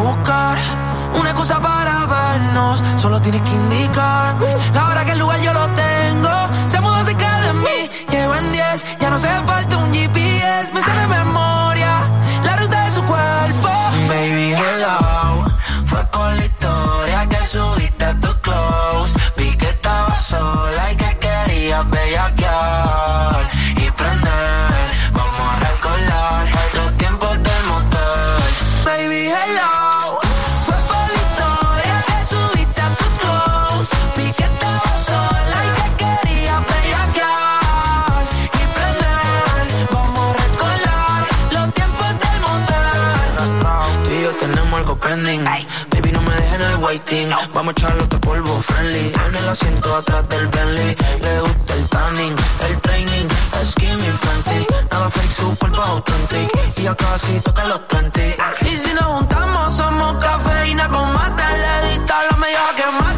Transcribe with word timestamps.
buscar 0.00 0.58
una 1.18 1.30
excusa 1.30 1.60
para 1.60 2.06
vernos. 2.06 2.82
Solo 2.96 3.20
tienes 3.20 3.42
que 3.42 3.52
indicarme 3.52 4.46
la 4.74 4.88
hora 4.88 5.04
que 5.04 5.12
el 5.12 5.18
lugar 5.18 5.40
yo 5.40 5.52
lo 5.52 5.66
tengo. 5.70 6.30
Se 6.68 6.80
mudó 6.80 7.04
cerca 7.04 7.40
de 7.40 7.52
mí, 7.52 7.90
llego 8.10 8.34
en 8.34 8.52
10, 8.52 8.98
ya 8.98 9.10
no 9.10 9.18
se 9.18 9.28
falta 9.46 9.76
un 9.76 9.92
GPS. 9.92 10.79
El. 47.12 47.34
Vamos 47.52 47.68
a 47.68 47.70
echarle 47.72 48.02
otro 48.02 48.20
polvo 48.20 48.60
friendly. 48.60 49.12
En 49.26 49.34
el 49.34 49.48
asiento 49.48 49.94
atrás 49.96 50.28
del 50.28 50.46
Bentley. 50.48 50.96
Le 51.22 51.40
gusta 51.40 51.74
el 51.74 51.88
tanning, 51.88 52.36
el 52.68 52.80
training, 52.80 53.28
skinny 53.64 54.10
Fenty. 54.22 54.66
Nada 54.90 55.10
fake, 55.10 55.32
su 55.32 55.58
cuerpo 55.58 55.82
authentic. 55.82 56.50
Y 56.76 56.82
ya 56.82 56.94
casi 56.94 57.40
toca 57.40 57.64
los 57.64 57.86
30. 57.88 58.20
Y 58.62 58.76
si 58.76 58.92
nos 58.94 59.04
juntamos, 59.04 59.72
somos 59.72 60.24
cafeína 60.24 60.88
con 60.88 61.12
mate. 61.12 61.42
Le 61.42 61.88
dista 61.90 62.14
la 62.30 62.36
media 62.36 62.74
que 62.76 62.86
mate. 62.86 63.09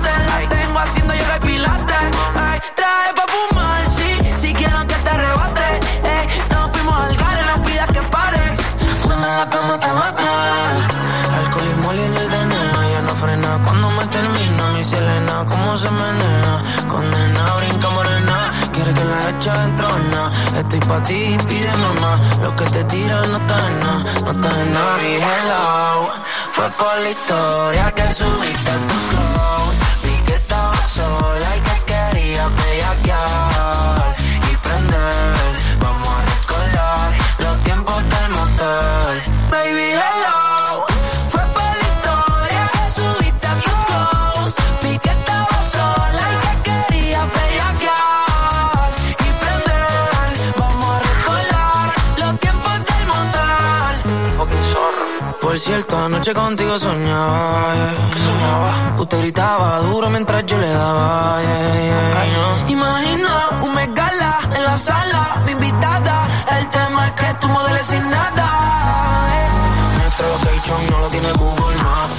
Estoy 20.73 20.89
pa' 20.89 21.03
ti, 21.03 21.37
pide 21.49 21.71
mamá. 21.85 22.19
Lo 22.43 22.57
que 22.57 22.65
te 22.65 22.83
tira 22.85 23.27
no 23.27 23.37
está 23.37 23.69
en 23.69 23.81
nada, 23.81 24.05
no 24.25 24.31
está 24.33 24.61
en 24.63 24.73
nada. 24.73 25.03
Y 25.03 25.15
hello, 25.17 26.13
fue 26.53 26.71
por 26.71 26.99
la 26.99 27.11
historia 27.11 27.93
que 27.95 28.15
subiste 28.15 28.71
a 28.71 28.79
tu 28.89 28.95
close. 29.11 29.42
Cierto, 55.73 55.99
anoche 55.99 56.35
contigo 56.35 56.79
soñaba, 56.79 57.75
yeah. 57.75 58.95
Usted 58.99 59.19
gritaba 59.21 59.79
duro 59.89 60.11
mientras 60.11 60.45
yo 60.45 60.59
le 60.59 60.69
daba, 60.69 61.41
yeah, 61.41 62.25
yeah. 62.27 62.71
Imagina 62.77 63.33
un 63.63 63.75
megala 63.75 64.33
en 64.55 64.65
la 64.65 64.77
sala, 64.77 65.43
mi 65.47 65.53
invitada. 65.53 66.17
El 66.59 66.67
tema 66.69 67.07
es 67.07 67.13
que 67.13 67.29
tú 67.41 67.49
modeles 67.49 67.87
sin 67.87 68.05
nada. 68.11 68.47
Nuestro 69.97 70.27
location 70.35 70.81
no 70.91 70.99
lo 71.01 71.09
tiene 71.09 71.33
Google 71.33 71.77
Maps. 71.85 72.19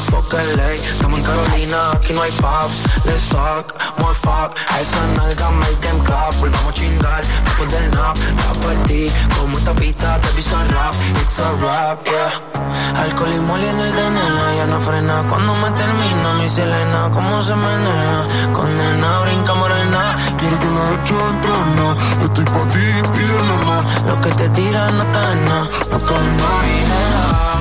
Carolina, 1.23 1.91
aquí 1.93 2.13
no 2.13 2.21
hay 2.21 2.31
pubs. 2.33 2.77
Let's 3.05 3.27
talk, 3.29 3.73
more 3.99 4.13
fuck. 4.13 4.55
A 4.69 4.81
esa 4.81 5.07
nalga 5.17 5.49
make 5.51 5.81
them 5.81 5.99
clap. 6.03 6.33
Volvamos 6.39 6.69
a 6.69 6.73
chingar 6.73 7.21
después 7.45 7.69
del 7.73 7.91
nap. 7.91 8.17
Va 8.39 8.53
por 8.61 8.73
ti, 8.87 9.07
como 9.37 9.57
esta 9.57 9.73
pista 9.73 10.19
te 10.19 10.27
pisa 10.29 10.63
rap. 10.71 10.95
It's 11.21 11.39
a 11.39 11.51
rap, 11.61 12.05
yeah. 12.05 13.01
Alcohol 13.03 13.33
y 13.35 13.39
moli 13.39 13.65
en 13.65 13.79
el 13.79 13.91
DNA, 13.95 14.55
ya 14.57 14.65
no 14.67 14.79
frena. 14.81 15.23
Cuando 15.29 15.53
me 15.55 15.69
termina 15.71 16.33
mi 16.39 16.49
Selena, 16.49 17.09
cómo 17.11 17.41
se 17.41 17.55
menea. 17.55 18.27
Condena, 18.53 19.19
brinca 19.21 19.53
morena. 19.53 20.15
Quiero 20.37 20.59
que 20.59 20.65
la 20.75 20.83
eche 20.93 21.13
en 21.13 21.41
trona. 21.41 21.87
Estoy 22.23 22.45
pa' 22.45 22.67
ti, 22.73 22.85
pide 23.13 23.39
nomás. 23.49 24.03
Lo 24.07 24.21
que 24.21 24.29
te 24.31 24.49
tira 24.49 24.91
no 24.91 25.03
está 25.03 25.31
en 25.31 25.45
nada, 25.45 25.67
no 25.89 25.97
está 25.97 26.15
en 26.15 26.37
nada. 26.37 27.52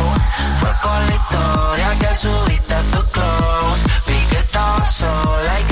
So 5.02 5.08
like 5.50 5.71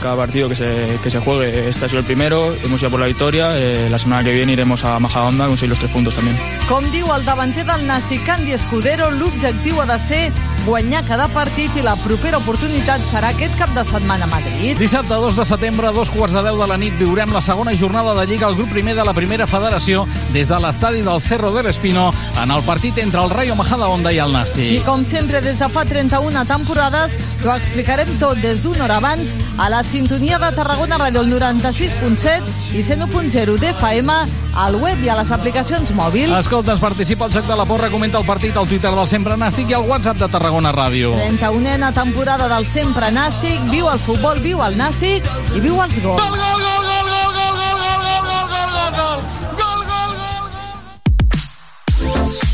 cada 0.11 0.23
partido 0.25 0.49
que 0.49 0.55
se, 0.55 0.99
que 1.01 1.09
se 1.09 1.19
juegue. 1.19 1.69
Este 1.69 1.85
ha 1.85 1.89
sido 1.89 1.99
el 1.99 2.05
primero, 2.05 2.53
hemos 2.63 2.81
ido 2.81 2.89
por 2.91 2.99
la 2.99 3.05
victoria. 3.05 3.51
eh, 3.53 3.87
la 3.89 3.97
semana 3.97 4.23
que 4.23 4.31
viene 4.31 4.53
iremos 4.53 4.83
a 4.83 4.99
Majadahonda 4.99 5.45
a 5.45 5.47
conseguir 5.47 5.69
los 5.69 5.79
tres 5.79 5.91
puntos 5.91 6.15
también. 6.15 6.37
Com 6.67 6.85
diu 6.91 7.07
el 7.15 7.23
davanter 7.25 7.65
del 7.65 7.85
Nàstic, 7.87 8.23
Candy 8.25 8.53
Escudero, 8.53 9.09
l'objectiu 9.11 9.81
ha 9.81 9.85
de 9.85 9.97
ser 9.99 10.31
guanyar 10.65 11.03
cada 11.07 11.27
partit 11.33 11.75
i 11.77 11.81
la 11.81 11.95
propera 11.99 12.37
oportunitat 12.37 13.01
serà 13.11 13.31
aquest 13.33 13.55
cap 13.59 13.71
de 13.75 13.83
setmana 13.89 14.25
a 14.25 14.31
Madrid. 14.31 14.77
Dissabte 14.79 15.13
2 15.13 15.35
de 15.35 15.45
setembre, 15.45 15.87
a 15.87 15.91
dos 15.91 16.09
quarts 16.11 16.33
de 16.35 16.43
10 16.43 16.59
de 16.59 16.67
la 16.67 16.77
nit, 16.77 16.95
viurem 16.99 17.31
la 17.33 17.41
segona 17.41 17.73
jornada 17.75 18.13
de 18.19 18.27
Lliga 18.27 18.47
al 18.47 18.55
grup 18.55 18.69
primer 18.71 18.95
de 18.95 19.05
la 19.05 19.13
primera 19.13 19.47
federació 19.47 20.05
des 20.33 20.47
de 20.47 20.59
l'estadi 20.59 21.01
del 21.01 21.21
Cerro 21.21 21.51
del 21.51 21.67
Espino 21.67 22.13
en 22.41 22.51
el 22.51 22.61
partit 22.63 22.97
entre 22.99 23.23
el 23.23 23.29
Rayo 23.29 23.55
Majadahonda 23.55 24.11
i 24.13 24.19
el 24.19 24.29
I 24.29 24.33
Nàstic. 24.33 24.85
com 24.85 25.05
sempre, 25.05 25.41
des 25.41 25.57
de 25.59 25.69
fa 25.69 25.83
31 25.85 26.45
temporades, 26.45 27.17
t'ho 27.41 27.55
explicarem 27.55 28.07
tot 28.19 28.37
des 28.41 28.63
d'una 28.63 28.85
hora 28.85 28.97
abans 28.97 29.35
a 29.57 29.69
la 29.69 29.83
sintonia 30.01 30.39
de 30.41 30.49
Tarragona 30.55 30.97
Ràdio, 30.97 31.21
el 31.21 31.29
96.7 31.29 32.73
i 32.73 32.81
101.0 32.81 33.57
d'FM, 33.61 34.15
al 34.57 34.77
web 34.81 35.03
i 35.05 35.11
a 35.13 35.17
les 35.19 35.29
aplicacions 35.35 35.91
mòbils. 35.93 36.33
Escolta, 36.39 36.73
es 36.73 36.81
participa 36.81 37.27
al 37.27 37.35
Joc 37.35 37.45
de 37.45 37.57
la 37.59 37.67
Porra, 37.69 37.91
comenta 37.93 38.17
el 38.17 38.25
partit 38.25 38.57
al 38.57 38.65
Twitter 38.67 38.89
del 38.95 39.07
Sempre 39.11 39.37
Nàstic 39.37 39.69
i 39.69 39.77
al 39.77 39.85
WhatsApp 39.85 40.23
de 40.23 40.31
Tarragona 40.31 40.73
Ràdio. 40.73 41.13
31a 41.19 41.91
temporada 41.93 42.49
del 42.49 42.65
sempre 42.65 43.11
Nàstic, 43.13 43.61
viu 43.69 43.91
el 43.91 44.01
futbol, 44.01 44.41
viu 44.41 44.63
el 44.65 44.79
Nàstic 44.79 45.27
i 45.53 45.61
viu 45.61 45.77
els 45.83 46.01
gols. 46.01 46.17
Gol, 46.17 46.33
gol, 46.33 46.41
gol, 46.41 46.65
gol, 46.65 46.71
gol, 46.71 46.81
gol, 46.81 46.90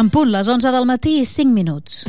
En 0.00 0.08
punt, 0.08 0.30
les 0.32 0.48
11 0.48 0.70
del 0.72 0.86
matí 0.88 1.18
i 1.20 1.26
5 1.28 1.52
minuts. 1.52 2.04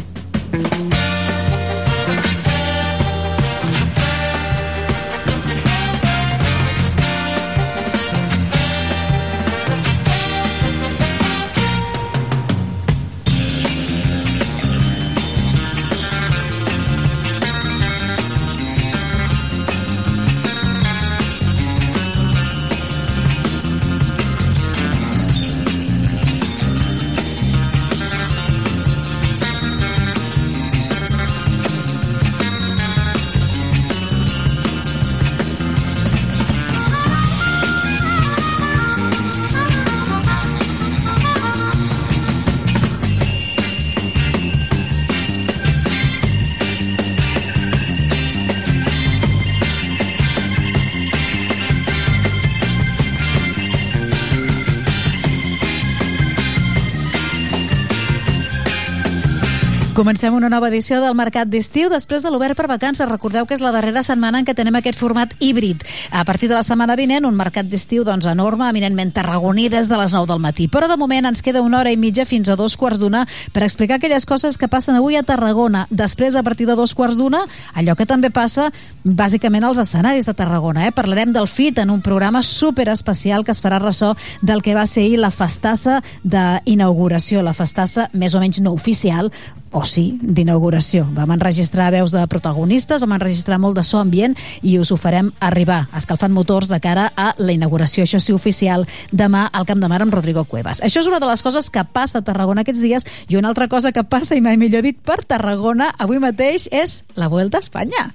Comencem 60.02 60.34
una 60.34 60.50
nova 60.50 60.72
edició 60.72 60.98
del 60.98 61.14
Mercat 61.14 61.46
d'Estiu 61.46 61.86
després 61.94 62.24
de 62.26 62.30
l'Obert 62.34 62.58
per 62.58 62.66
Vacances. 62.66 63.06
Recordeu 63.06 63.46
que 63.46 63.54
és 63.54 63.62
la 63.62 63.70
darrera 63.70 64.02
setmana 64.02 64.40
en 64.42 64.48
què 64.48 64.56
tenem 64.58 64.74
aquest 64.80 64.98
format 64.98 65.36
híbrid. 65.38 65.84
A 66.10 66.24
partir 66.26 66.48
de 66.50 66.56
la 66.56 66.64
setmana 66.66 66.96
vinent, 66.98 67.28
un 67.30 67.38
mercat 67.38 67.70
d'estiu 67.70 68.02
doncs, 68.02 68.26
enorme, 68.26 68.66
eminentment 68.66 69.12
tarragoní 69.14 69.68
des 69.70 69.92
de 69.92 70.00
les 70.02 70.16
9 70.18 70.26
del 70.32 70.42
matí. 70.42 70.66
Però 70.74 70.90
de 70.90 70.98
moment 70.98 71.30
ens 71.30 71.46
queda 71.46 71.62
una 71.62 71.84
hora 71.84 71.94
i 71.94 72.00
mitja 72.02 72.26
fins 72.26 72.50
a 72.50 72.56
dos 72.58 72.80
quarts 72.82 72.98
d'una 72.98 73.28
per 73.54 73.62
explicar 73.62 74.00
aquelles 74.00 74.26
coses 74.26 74.58
que 74.58 74.72
passen 74.72 74.98
avui 74.98 75.20
a 75.20 75.22
Tarragona. 75.22 75.86
Després, 75.92 76.34
a 76.34 76.42
partir 76.42 76.66
de 76.66 76.80
dos 76.82 76.96
quarts 76.98 77.22
d'una, 77.22 77.46
allò 77.76 77.94
que 77.94 78.10
també 78.10 78.34
passa 78.34 78.72
bàsicament 79.06 79.70
als 79.70 79.86
escenaris 79.86 80.26
de 80.26 80.34
Tarragona. 80.34 80.88
Eh? 80.88 80.98
Parlarem 80.98 81.30
del 81.30 81.46
FIT 81.46 81.86
en 81.86 81.94
un 81.94 82.02
programa 82.02 82.42
super 82.42 82.90
especial 82.90 83.46
que 83.46 83.54
es 83.54 83.62
farà 83.62 83.78
ressò 83.78 84.16
del 84.42 84.66
que 84.66 84.74
va 84.74 84.90
ser 84.90 85.06
ahir 85.06 85.22
la 85.22 85.30
festassa 85.30 86.02
d'inauguració, 86.24 87.46
la 87.46 87.54
festassa 87.54 88.10
més 88.14 88.34
o 88.34 88.42
menys 88.42 88.66
no 88.66 88.74
oficial, 88.74 89.30
o 89.72 89.84
sí, 89.88 90.20
d'inauguració. 90.22 91.06
Vam 91.16 91.32
enregistrar 91.36 91.90
veus 91.96 92.12
de 92.12 92.22
protagonistes, 92.28 93.02
vam 93.02 93.16
enregistrar 93.16 93.58
molt 93.60 93.80
de 93.80 93.84
so 93.88 94.00
ambient 94.02 94.36
i 94.62 94.78
us 94.80 94.92
ho 94.92 94.98
farem 95.00 95.32
arribar, 95.40 95.86
escalfant 95.98 96.34
motors 96.36 96.70
de 96.72 96.80
cara 96.84 97.10
a 97.16 97.32
la 97.40 97.56
inauguració, 97.56 98.04
això 98.04 98.20
sí, 98.20 98.36
oficial, 98.36 98.86
demà 99.12 99.48
al 99.48 99.68
Camp 99.70 99.82
de 99.82 99.90
Mar 99.92 100.02
amb 100.04 100.14
Rodrigo 100.14 100.44
Cuevas. 100.44 100.84
Això 100.84 101.02
és 101.02 101.10
una 101.10 101.22
de 101.24 101.30
les 101.30 101.44
coses 101.44 101.72
que 101.72 101.84
passa 101.84 102.20
a 102.20 102.26
Tarragona 102.28 102.66
aquests 102.66 102.84
dies 102.84 103.08
i 103.30 103.40
una 103.40 103.52
altra 103.54 103.70
cosa 103.72 103.94
que 103.96 104.04
passa, 104.04 104.36
i 104.36 104.44
mai 104.44 104.60
millor 104.60 104.84
dit, 104.84 105.00
per 105.00 105.22
Tarragona 105.24 105.94
avui 105.98 106.20
mateix 106.20 106.68
és 106.72 107.04
la 107.16 107.32
Vuelta 107.32 107.62
a 107.62 107.66
Espanya. 107.66 108.10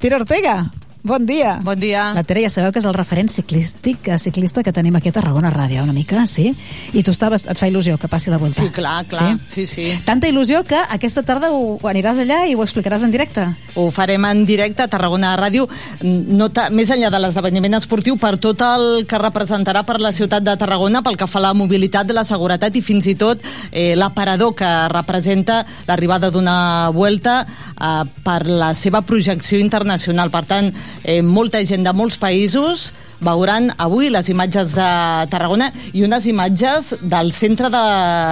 Tira 0.00 0.16
Ortega, 0.16 0.62
Bon 1.02 1.24
dia. 1.24 1.60
Bon 1.64 1.80
dia. 1.80 2.10
La 2.12 2.22
Tere 2.28 2.42
ja 2.44 2.50
sabeu 2.52 2.74
que 2.74 2.80
és 2.82 2.84
el 2.84 2.92
referent 2.92 3.30
ciclístic, 3.32 4.04
eh, 4.12 4.18
ciclista 4.20 4.60
que 4.62 4.72
tenim 4.72 4.96
aquí 4.96 5.08
a 5.08 5.12
Tarragona 5.16 5.48
Ràdio, 5.48 5.82
una 5.82 5.94
mica, 5.94 6.26
sí? 6.26 6.52
I 6.92 7.02
tu 7.02 7.14
estaves, 7.14 7.46
et 7.48 7.56
fa 7.56 7.68
il·lusió 7.70 7.96
que 7.96 8.08
passi 8.08 8.28
la 8.28 8.36
volta. 8.36 8.60
Sí, 8.60 8.68
clar, 8.68 9.06
clar. 9.08 9.38
Sí, 9.48 9.64
sí. 9.64 9.66
sí. 9.66 10.02
Tanta 10.04 10.28
il·lusió 10.28 10.60
que 10.68 10.76
aquesta 10.76 11.22
tarda 11.24 11.52
ho, 11.56 11.78
ho 11.80 11.88
aniràs 11.88 12.20
allà 12.20 12.42
i 12.46 12.54
ho 12.54 12.60
explicaràs 12.60 13.06
en 13.06 13.14
directe. 13.14 13.46
Ho 13.80 13.86
farem 13.90 14.26
en 14.28 14.44
directe 14.44 14.84
a 14.84 14.88
Tarragona 14.92 15.32
Ràdio, 15.40 15.70
no 16.02 16.50
ta, 16.52 16.68
més 16.68 16.92
enllà 16.92 17.08
de 17.08 17.22
l'esdeveniment 17.24 17.78
esportiu, 17.80 18.18
per 18.20 18.36
tot 18.36 18.60
el 18.60 19.06
que 19.08 19.22
representarà 19.22 19.86
per 19.88 20.02
la 20.04 20.12
ciutat 20.12 20.44
de 20.44 20.56
Tarragona, 20.60 21.00
pel 21.00 21.16
que 21.16 21.30
fa 21.30 21.40
a 21.40 21.46
la 21.48 21.54
mobilitat, 21.56 22.06
de 22.10 22.18
la 22.18 22.26
seguretat 22.28 22.76
i 22.76 22.84
fins 22.84 23.08
i 23.08 23.16
tot 23.16 23.40
eh, 23.72 23.96
l'aparador 23.96 24.52
que 24.54 24.68
representa 24.92 25.64
l'arribada 25.88 26.28
d'una 26.30 26.90
vuelta 26.92 27.40
eh, 27.48 28.04
per 28.22 28.44
la 28.52 28.74
seva 28.74 29.00
projecció 29.00 29.58
internacional. 29.58 30.28
Per 30.28 30.44
tant, 30.44 30.72
eh, 31.02 31.20
molta 31.22 31.62
gent 31.64 31.86
de 31.86 31.94
molts 31.96 32.18
països 32.20 32.90
veuran 33.20 33.68
avui 33.76 34.08
les 34.08 34.28
imatges 34.32 34.72
de 34.76 34.90
Tarragona 35.30 35.70
i 35.92 36.04
unes 36.06 36.26
imatges 36.26 36.94
del 37.02 37.34
centre 37.36 37.68
de, 37.72 37.84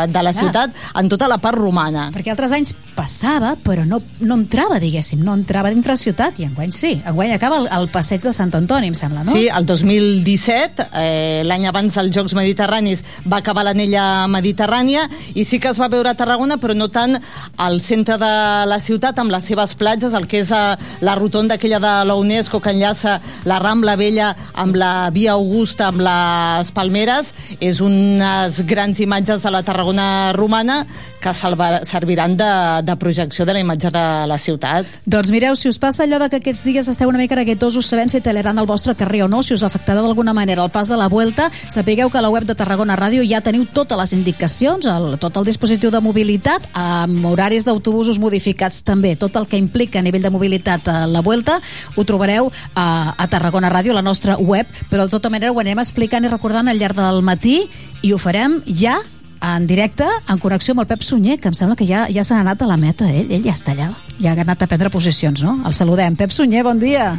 de 0.09 0.23
la 0.25 0.33
ciutat 0.33 0.73
en 0.97 1.11
tota 1.13 1.29
la 1.29 1.39
part 1.43 1.61
romana. 1.61 2.09
Perquè 2.15 2.33
altres 2.33 2.55
anys 2.57 2.75
passava, 2.99 3.53
però 3.63 3.85
no, 3.87 4.01
no 4.27 4.37
entrava, 4.41 4.81
diguéssim, 4.83 5.21
no 5.23 5.37
entrava 5.39 5.71
dintre 5.71 5.95
la 5.95 6.01
ciutat, 6.01 6.41
i 6.43 6.47
enguany 6.49 6.73
sí. 6.75 6.97
Enguany 7.07 7.35
acaba 7.37 7.61
el, 7.63 7.69
el 7.77 7.87
passeig 7.95 8.25
de 8.25 8.33
Sant 8.35 8.51
Antoni, 8.59 8.91
em 8.91 8.97
sembla, 8.99 9.23
no? 9.27 9.35
Sí, 9.37 9.47
el 9.47 9.67
2017, 9.69 10.89
eh, 10.99 11.43
l'any 11.47 11.69
abans 11.71 11.95
dels 11.95 12.11
Jocs 12.15 12.35
Mediterranis, 12.35 13.05
va 13.23 13.39
acabar 13.39 13.63
l'anella 13.69 14.27
mediterrània 14.31 15.05
i 15.39 15.45
sí 15.47 15.61
que 15.63 15.71
es 15.71 15.79
va 15.79 15.91
veure 15.93 16.11
a 16.11 16.19
Tarragona, 16.19 16.59
però 16.59 16.75
no 16.75 16.89
tant 16.91 17.15
al 17.57 17.79
centre 17.85 18.19
de 18.19 18.33
la 18.67 18.81
ciutat, 18.83 19.21
amb 19.23 19.31
les 19.35 19.47
seves 19.47 19.77
platges, 19.79 20.17
el 20.19 20.27
que 20.27 20.43
és 20.43 20.51
a, 20.55 20.79
la 21.05 21.15
rotonda 21.19 21.59
aquella 21.59 21.79
de 21.83 21.95
la 22.09 22.19
UNESCO 22.19 22.59
que 22.65 22.75
enllaça 22.75 23.19
la 23.47 23.61
Rambla 23.63 23.95
Vella 24.01 24.33
amb 24.59 24.75
la 24.79 25.11
Via 25.15 25.37
Augusta, 25.39 25.93
amb 25.93 26.03
les 26.03 26.75
Palmeres, 26.75 27.31
és 27.61 27.79
unes 27.85 28.63
grans 28.67 28.99
imatges 29.05 29.47
de 29.47 29.55
la 29.55 29.63
Tarragona 29.63 30.33
romana 30.35 30.83
que 31.23 31.35
serviran 31.35 32.37
de, 32.39 32.51
de 32.89 32.97
projecció 32.97 33.45
de 33.47 33.55
la 33.55 33.61
imatge 33.61 33.93
de 33.93 34.05
la 34.29 34.39
ciutat. 34.41 34.89
Doncs 35.05 35.31
mireu, 35.35 35.57
si 35.57 35.69
us 35.69 35.79
passa 35.79 36.05
allò 36.05 36.19
de 36.23 36.31
que 36.33 36.41
aquests 36.41 36.65
dies 36.65 36.89
esteu 36.89 37.11
una 37.11 37.21
mica 37.21 37.37
neguetosos 37.37 37.87
sabent 37.87 38.13
si 38.13 38.23
teleran 38.25 38.59
el 38.59 38.69
vostre 38.69 38.97
carrer 38.97 39.25
o 39.27 39.29
no, 39.29 39.43
si 39.45 39.55
us 39.55 39.65
afectarà 39.67 40.01
d'alguna 40.03 40.35
manera 40.37 40.65
el 40.65 40.73
pas 40.73 40.89
de 40.89 40.97
la 40.97 41.09
Vuelta, 41.13 41.51
sapigueu 41.69 42.11
que 42.11 42.19
a 42.19 42.25
la 42.25 42.33
web 42.33 42.49
de 42.49 42.57
Tarragona 42.57 42.97
Ràdio 42.99 43.27
ja 43.29 43.43
teniu 43.45 43.67
totes 43.75 43.99
les 44.01 44.15
indicacions, 44.17 44.89
el, 44.89 45.19
tot 45.21 45.37
el 45.37 45.47
dispositiu 45.49 45.93
de 45.93 46.01
mobilitat, 46.05 46.71
amb 46.73 47.27
horaris 47.29 47.69
d'autobusos 47.69 48.21
modificats 48.23 48.83
també, 48.87 49.15
tot 49.17 49.37
el 49.37 49.49
que 49.51 49.61
implica 49.61 50.01
a 50.01 50.07
nivell 50.07 50.25
de 50.25 50.33
mobilitat 50.33 50.89
a 50.89 50.99
la 51.11 51.23
Vuelta, 51.23 51.59
ho 51.97 52.07
trobareu 52.09 52.51
a, 52.75 53.15
a 53.17 53.29
Tarragona 53.29 53.73
Ràdio, 53.73 53.97
la 53.97 54.05
nostra 54.07 54.39
web, 54.39 54.67
però 54.91 55.05
de 55.05 55.15
tota 55.15 55.31
manera 55.31 55.53
ho 55.53 55.61
anem 55.61 55.83
explicant 55.83 56.25
i 56.25 56.33
recordant 56.33 56.69
al 56.69 56.81
llarg 56.81 56.97
del 56.99 57.23
matí 57.23 57.61
i 58.03 58.13
ho 58.13 58.19
farem 58.23 58.61
ja 58.67 58.99
en 59.41 59.67
directe, 59.67 60.05
en 60.29 60.39
connexió 60.39 60.73
amb 60.75 60.83
el 60.85 60.87
Pep 60.91 61.03
Sunyer, 61.03 61.39
que 61.41 61.49
em 61.49 61.55
sembla 61.55 61.77
que 61.77 61.87
ja 61.87 62.07
ja 62.13 62.25
s'ha 62.25 62.41
anat 62.41 62.63
a 62.63 62.67
la 62.71 62.77
meta, 62.77 63.09
ell, 63.11 63.31
ell 63.31 63.45
ja 63.45 63.53
està 63.55 63.73
allà, 63.75 63.91
ja 64.21 64.33
ha 64.35 64.41
anat 64.45 64.63
a 64.63 64.67
prendre 64.71 64.91
posicions, 64.91 65.43
no? 65.43 65.61
El 65.67 65.75
saludem. 65.75 66.17
Pep 66.17 66.31
Sunyer, 66.35 66.65
bon 66.65 66.79
dia. 66.79 67.19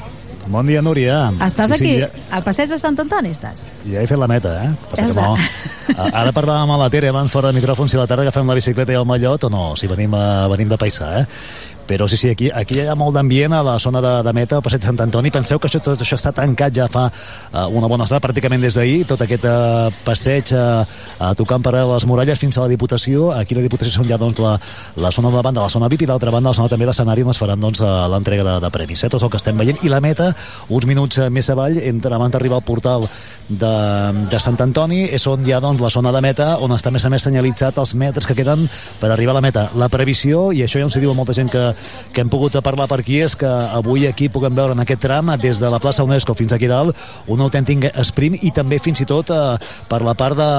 Bon 0.50 0.66
dia, 0.66 0.82
Núria. 0.82 1.28
Estàs 1.46 1.70
Sí, 1.70 1.76
aquí, 1.76 1.90
sí, 1.94 2.00
ja, 2.02 2.08
al 2.34 2.42
passeig 2.42 2.70
de 2.72 2.78
Sant 2.82 2.96
Antoni, 2.98 3.30
estàs? 3.30 3.66
ja 3.86 4.02
he 4.02 4.08
fet 4.10 4.18
la 4.18 4.26
meta, 4.28 4.54
eh? 4.64 4.70
Passa 4.90 5.06
que 5.06 5.14
no. 5.14 5.36
Ara 6.10 6.32
parlàvem 6.34 6.72
amb 6.74 6.80
la 6.82 6.88
Tere 6.90 7.12
abans 7.12 7.30
fora 7.32 7.52
de 7.52 7.60
micròfon 7.60 7.90
si 7.92 7.98
a 7.98 8.00
la 8.02 8.08
tarda 8.08 8.24
agafem 8.26 8.48
la 8.50 8.56
bicicleta 8.58 8.92
i 8.92 8.98
el 8.98 9.06
mallot 9.06 9.44
o 9.46 9.50
no, 9.54 9.76
si 9.78 9.86
venim, 9.92 10.14
a, 10.18 10.48
venim 10.50 10.70
de 10.72 10.78
paisà, 10.82 11.12
eh? 11.20 11.26
Però 11.90 12.06
sí, 12.08 12.18
sí, 12.22 12.30
aquí, 12.30 12.52
aquí 12.54 12.78
hi 12.78 12.86
ha 12.86 12.94
molt 12.94 13.16
d'ambient 13.18 13.56
a 13.58 13.64
la 13.66 13.80
zona 13.82 13.98
de, 14.06 14.12
de 14.22 14.34
meta, 14.38 14.60
al 14.60 14.66
passeig 14.66 14.84
Sant 14.86 15.00
Antoni. 15.02 15.32
Penseu 15.34 15.58
que 15.58 15.66
això, 15.66 15.82
tot 15.82 16.04
això 16.06 16.20
està 16.20 16.30
tancat 16.38 16.76
ja 16.76 16.86
fa 16.92 17.08
uh, 17.10 17.66
una 17.74 17.90
bona 17.90 18.06
estona, 18.06 18.22
pràcticament 18.22 18.62
des 18.62 18.78
d'ahir, 18.78 19.08
tot 19.10 19.24
aquest 19.26 19.48
uh, 19.50 19.90
passeig 20.06 20.52
uh, 20.54 20.84
uh, 20.86 21.32
tocant 21.40 21.66
per 21.66 21.74
les 21.74 22.06
muralles 22.06 22.38
fins 22.38 22.60
a 22.60 22.68
la 22.68 22.70
Diputació. 22.70 23.32
Aquí 23.34 23.58
la 23.58 23.66
Diputació 23.66 23.96
són 23.96 24.10
ja 24.10 24.20
doncs, 24.22 24.38
la, 24.44 24.54
la 25.02 25.10
zona 25.16 25.32
de 25.34 25.42
banda, 25.42 25.66
la 25.66 25.74
zona 25.74 25.90
VIP, 25.90 26.06
i 26.06 26.12
d'altra 26.12 26.30
banda 26.36 26.54
la 26.54 26.60
zona 26.60 26.70
també 26.70 26.86
l'escenari 26.86 27.26
on 27.26 27.34
es 27.34 27.42
faran 27.42 27.66
doncs, 27.66 27.82
l'entrega 28.14 28.46
de, 28.46 28.56
de 28.62 28.72
premis. 28.78 29.04
Eh? 29.04 29.10
Tot 29.10 29.26
el 29.26 29.34
que 29.34 29.42
estem 29.42 29.58
veient. 29.58 29.82
I 29.82 29.90
la 29.90 30.02
meta, 30.06 30.30
uns 30.70 30.86
minuts 30.86 31.18
eh, 31.18 31.32
més 31.34 31.50
avall, 31.50 31.82
entre 31.90 32.14
abans 32.14 32.38
d'arribar 32.38 32.62
al 32.62 32.68
portal 32.70 33.10
de, 33.50 33.74
de 34.30 34.44
Sant 34.46 34.62
Antoni, 34.62 35.08
és 35.10 35.26
on 35.26 35.42
hi 35.42 35.58
ha 35.58 35.62
doncs, 35.66 35.82
la 35.82 35.90
zona 35.90 36.14
de 36.14 36.22
meta, 36.22 36.52
on 36.62 36.78
està 36.78 36.94
més 36.94 37.10
a 37.10 37.10
més 37.10 37.26
senyalitzat 37.26 37.82
els 37.82 37.96
metres 37.98 38.30
que 38.30 38.38
queden 38.38 38.68
per 39.02 39.10
arribar 39.10 39.34
a 39.34 39.40
la 39.40 39.46
meta. 39.46 39.68
La 39.74 39.90
previsió, 39.90 40.52
i 40.54 40.62
això 40.68 40.78
ja 40.78 40.86
ens 40.86 40.98
ho 40.98 41.02
diu 41.02 41.18
molta 41.18 41.34
gent 41.34 41.50
que, 41.50 41.66
que 42.14 42.22
hem 42.24 42.30
pogut 42.32 42.56
parlar 42.64 42.88
per 42.90 43.00
aquí, 43.02 43.20
és 43.24 43.36
que 43.40 43.48
avui 43.48 44.08
aquí 44.08 44.30
puguem 44.30 44.56
veure 44.56 44.76
en 44.76 44.84
aquest 44.84 45.04
tram, 45.06 45.32
des 45.42 45.62
de 45.62 45.70
la 45.72 45.80
plaça 45.80 46.04
UNESCO 46.04 46.36
fins 46.38 46.54
aquí 46.56 46.68
dalt, 46.68 46.98
un 47.28 47.42
autèntic 47.46 47.90
sprint 48.08 48.40
i 48.42 48.52
també 48.56 48.80
fins 48.84 49.04
i 49.04 49.08
tot 49.10 49.32
eh, 49.34 49.58
per 49.90 50.02
la 50.06 50.16
part 50.18 50.38
de, 50.40 50.50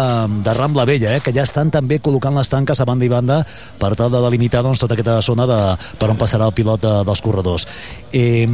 de 0.45 0.55
Rambla 0.57 0.87
Vella, 0.89 1.17
eh, 1.17 1.25
que 1.25 1.35
ja 1.37 1.47
estan 1.49 1.73
també 1.75 2.01
col·locant 2.01 2.37
les 2.37 2.51
tanques 2.53 2.81
a 2.81 2.89
banda 2.89 3.07
i 3.07 3.13
banda 3.13 3.43
per 3.81 3.95
tal 3.99 4.13
de 4.13 4.23
delimitar 4.23 4.65
doncs, 4.67 4.81
tota 4.83 4.97
aquesta 4.99 5.21
zona 5.25 5.47
de, 5.51 5.61
per 5.99 6.11
on 6.13 6.21
passarà 6.21 6.49
el 6.49 6.57
pilot 6.57 6.83
de, 6.85 6.97
dels 7.09 7.25
corredors. 7.25 7.69
Eh, 8.13 8.47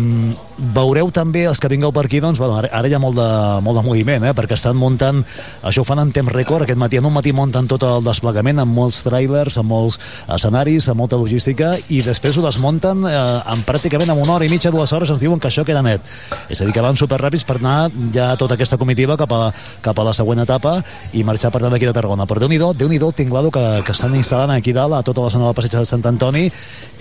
veureu 0.56 1.10
també 1.12 1.44
els 1.48 1.60
que 1.60 1.68
vingueu 1.68 1.92
per 1.92 2.06
aquí 2.06 2.20
doncs, 2.22 2.38
bueno, 2.40 2.56
ara, 2.56 2.70
ara 2.72 2.88
hi 2.88 2.94
ha 2.96 3.00
molt 3.02 3.16
de, 3.18 3.28
molt 3.64 3.78
de 3.78 3.84
moviment 3.84 4.24
eh? 4.24 4.32
perquè 4.36 4.56
estan 4.56 4.76
muntant, 4.78 5.22
això 5.66 5.82
ho 5.82 5.88
fan 5.88 6.00
en 6.00 6.12
temps 6.16 6.32
rècord 6.32 6.64
aquest 6.64 6.80
matí, 6.80 7.00
en 7.00 7.08
un 7.08 7.14
matí 7.14 7.32
munten 7.36 7.68
tot 7.68 7.84
el 7.86 8.04
desplegament 8.06 8.62
amb 8.62 8.72
molts 8.76 9.02
trailers, 9.06 9.58
amb 9.60 9.70
molts 9.72 10.00
escenaris 10.32 10.88
amb 10.88 11.02
molta 11.02 11.18
logística 11.20 11.74
i 11.92 12.00
després 12.06 12.38
ho 12.38 12.44
desmunten 12.44 13.04
eh, 13.08 13.16
en 13.52 13.64
pràcticament 13.68 14.12
en 14.12 14.22
una 14.22 14.36
hora 14.36 14.48
i 14.48 14.52
mitja, 14.52 14.72
dues 14.74 14.92
hores 14.96 15.12
ens 15.12 15.20
diuen 15.20 15.42
que 15.42 15.50
això 15.50 15.64
queda 15.66 15.84
net 15.84 16.04
és 16.48 16.60
a 16.60 16.64
dir, 16.64 16.72
que 16.72 16.84
van 16.84 16.96
superràpids 16.96 17.44
per 17.48 17.58
anar 17.60 17.90
ja 18.14 18.32
tota 18.40 18.56
aquesta 18.56 18.80
comitiva 18.80 19.18
cap 19.20 19.32
a, 19.36 19.42
cap 19.84 20.00
a 20.00 20.08
la 20.08 20.16
següent 20.16 20.40
etapa 20.46 20.78
i 21.12 21.24
marxar 21.24 21.52
per 21.52 21.62
tant 21.64 21.74
d'aquí 21.74 21.88
de 21.88 21.94
Tarragona 21.96 22.26
però 22.26 22.40
Déu-n'hi-do, 22.46 22.72
déu 22.78 22.88
nhi 22.88 23.00
déu 23.02 23.12
tinc 23.16 23.32
l'ado 23.34 23.52
que, 23.52 23.64
que 23.84 23.92
estan 23.92 24.14
instal·lant 24.16 24.56
aquí 24.56 24.72
dalt 24.76 24.96
a 24.96 25.02
tota 25.04 25.26
la 25.26 25.32
zona 25.32 25.48
del 25.48 25.56
passeig 25.58 25.76
de 25.76 25.84
Sant 25.88 26.04
Antoni 26.08 26.46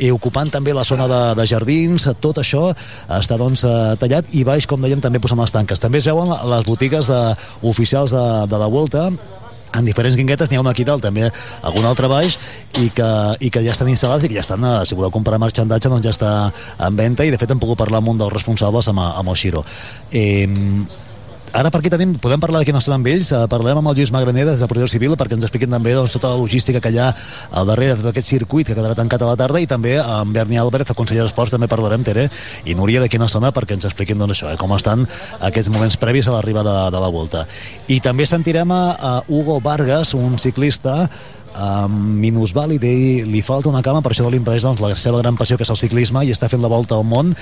i 0.02 0.12
ocupant 0.12 0.52
també 0.52 0.74
la 0.76 0.84
zona 0.88 1.08
de, 1.12 1.22
de 1.40 1.48
jardins 1.48 2.08
tot 2.20 2.40
això 2.42 2.68
està 3.20 3.38
doncs 3.46 3.64
eh, 3.70 3.96
tallat 4.02 4.34
i 4.36 4.44
baix, 4.48 4.68
com 4.68 4.82
dèiem, 4.82 5.02
també 5.04 5.22
posant 5.24 5.40
les 5.42 5.54
tanques. 5.54 5.82
També 5.82 6.02
es 6.02 6.10
veuen 6.10 6.34
les 6.52 6.68
botigues 6.68 7.10
de, 7.12 7.24
oficials 7.64 8.14
de, 8.16 8.28
de 8.52 8.62
la 8.62 8.70
Volta 8.72 9.10
en 9.76 9.86
diferents 9.86 10.16
guinguetes, 10.16 10.50
n'hi 10.50 10.60
ha 10.60 10.64
una 10.64 10.72
aquí 10.76 10.86
dalt 10.88 11.04
també 11.04 11.28
algun 11.68 11.88
altre 11.88 12.08
baix 12.12 12.38
i 12.80 12.90
que, 12.96 13.10
i 13.44 13.52
que 13.52 13.64
ja 13.66 13.74
estan 13.76 13.90
instal·lats 13.92 14.26
i 14.26 14.32
que 14.32 14.38
ja 14.38 14.46
estan, 14.46 14.64
eh, 14.64 14.84
si 14.88 14.96
voleu 14.96 15.12
comprar 15.14 15.40
marxandatge 15.42 15.92
doncs 15.92 16.06
ja 16.06 16.14
està 16.16 16.32
en 16.88 17.00
venda 17.00 17.26
i 17.26 17.34
de 17.34 17.40
fet 17.42 17.52
em 17.52 17.62
puc 17.62 17.76
parlar 17.80 18.00
amb 18.00 18.14
un 18.14 18.22
dels 18.22 18.34
responsables 18.34 18.88
amb, 18.92 19.04
amb 19.04 19.34
el 19.34 19.40
Xiro. 19.40 19.66
Eh, 20.12 20.48
ara 21.54 21.72
per 21.72 21.80
aquí 21.80 21.90
tenim, 21.92 22.16
podem 22.22 22.40
parlar 22.40 22.62
de 22.62 22.68
qui 22.68 22.74
no 22.74 22.80
estan 22.82 22.98
amb 22.98 23.08
ells, 23.08 23.32
eh, 23.32 23.44
parlarem 23.52 23.80
amb 23.80 23.92
el 23.92 23.96
Lluís 23.98 24.12
Magraner 24.12 24.46
des 24.46 24.60
de 24.60 24.68
Protecció 24.68 24.96
Civil 24.96 25.16
perquè 25.20 25.38
ens 25.38 25.46
expliquin 25.46 25.70
també 25.70 25.94
doncs, 25.94 26.16
tota 26.16 26.32
la 26.32 26.40
logística 26.40 26.82
que 26.82 26.92
hi 26.92 27.00
ha 27.00 27.12
al 27.52 27.68
darrere 27.68 27.96
de 27.96 28.02
tot 28.02 28.12
aquest 28.12 28.30
circuit 28.30 28.68
que 28.68 28.76
quedarà 28.76 28.96
tancat 28.96 29.22
a 29.22 29.30
la 29.32 29.36
tarda 29.40 29.62
i 29.62 29.68
també 29.68 29.98
amb 30.00 30.34
Berni 30.36 30.58
Álvarez, 30.58 30.90
el 30.90 30.98
conseller 30.98 31.24
d'Esports, 31.24 31.54
també 31.56 31.68
parlarem, 31.72 32.04
Tere, 32.04 32.30
i 32.66 32.76
Núria 32.76 33.02
de 33.02 33.10
quina 33.10 33.30
zona 33.32 33.52
perquè 33.56 33.78
ens 33.78 33.86
expliquin 33.86 34.18
doncs, 34.18 34.40
això, 34.40 34.52
eh, 34.54 34.58
com 34.58 34.74
estan 34.76 35.08
aquests 35.40 35.70
moments 35.70 35.98
previs 35.98 36.28
a 36.28 36.36
l'arribada 36.36 36.86
de, 36.86 36.92
de 36.98 37.06
la 37.06 37.14
volta. 37.14 37.46
I 37.88 38.02
també 38.02 38.26
sentirem 38.26 38.72
a, 38.72 38.84
a 38.96 39.16
Hugo 39.28 39.60
Vargas, 39.62 40.14
un 40.14 40.40
ciclista 40.40 41.10
um, 41.56 41.96
minusvàlid 42.22 42.84
i 42.84 43.24
li 43.28 43.42
falta 43.46 43.70
una 43.72 43.84
cama, 43.86 44.02
per 44.04 44.14
això 44.14 44.26
no 44.26 44.32
li 44.34 44.40
impedeix 44.42 44.66
doncs, 44.66 44.84
la 44.84 44.94
seva 45.00 45.22
gran 45.22 45.38
passió 45.40 45.58
que 45.58 45.66
és 45.66 45.72
el 45.74 45.80
ciclisme 45.80 46.24
i 46.26 46.34
està 46.34 46.50
fent 46.52 46.64
la 46.64 46.72
volta 46.72 46.98
al 46.98 47.06
món 47.08 47.34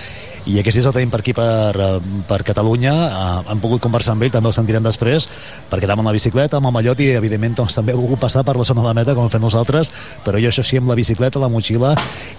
i 0.50 0.58
aquest 0.60 0.82
és 0.82 0.88
el 0.89 0.96
tenim 0.96 1.12
per 1.12 1.22
aquí 1.22 1.34
per, 1.36 1.72
eh, 1.74 2.00
per 2.27 2.41
Catalunya 2.43 2.93
uh, 2.93 3.51
hem 3.51 3.62
pogut 3.63 3.82
conversar 3.84 4.15
amb 4.15 4.25
ell, 4.25 4.34
també 4.34 4.51
el 4.51 4.55
sentirem 4.55 4.84
després 4.84 5.27
perquè 5.72 5.88
anava 5.88 6.03
amb 6.03 6.12
la 6.12 6.15
bicicleta, 6.15 6.60
amb 6.60 6.70
el 6.70 6.75
mallot 6.75 7.00
i 7.03 7.13
evidentment 7.17 7.55
doncs, 7.62 7.77
també 7.79 7.96
ha 7.96 8.00
volgut 8.00 8.22
passar 8.22 8.43
per 8.43 8.58
la 8.60 8.67
zona 8.67 8.84
de 8.84 8.89
la 8.89 8.96
meta 8.98 9.15
com 9.15 9.32
fet 9.32 9.41
nosaltres, 9.43 9.91
però 10.25 10.41
jo 10.41 10.51
això 10.51 10.65
sí 10.65 10.79
amb 10.79 10.91
la 10.91 10.98
bicicleta, 11.00 11.41
la 11.41 11.51
motxilla 11.51 11.93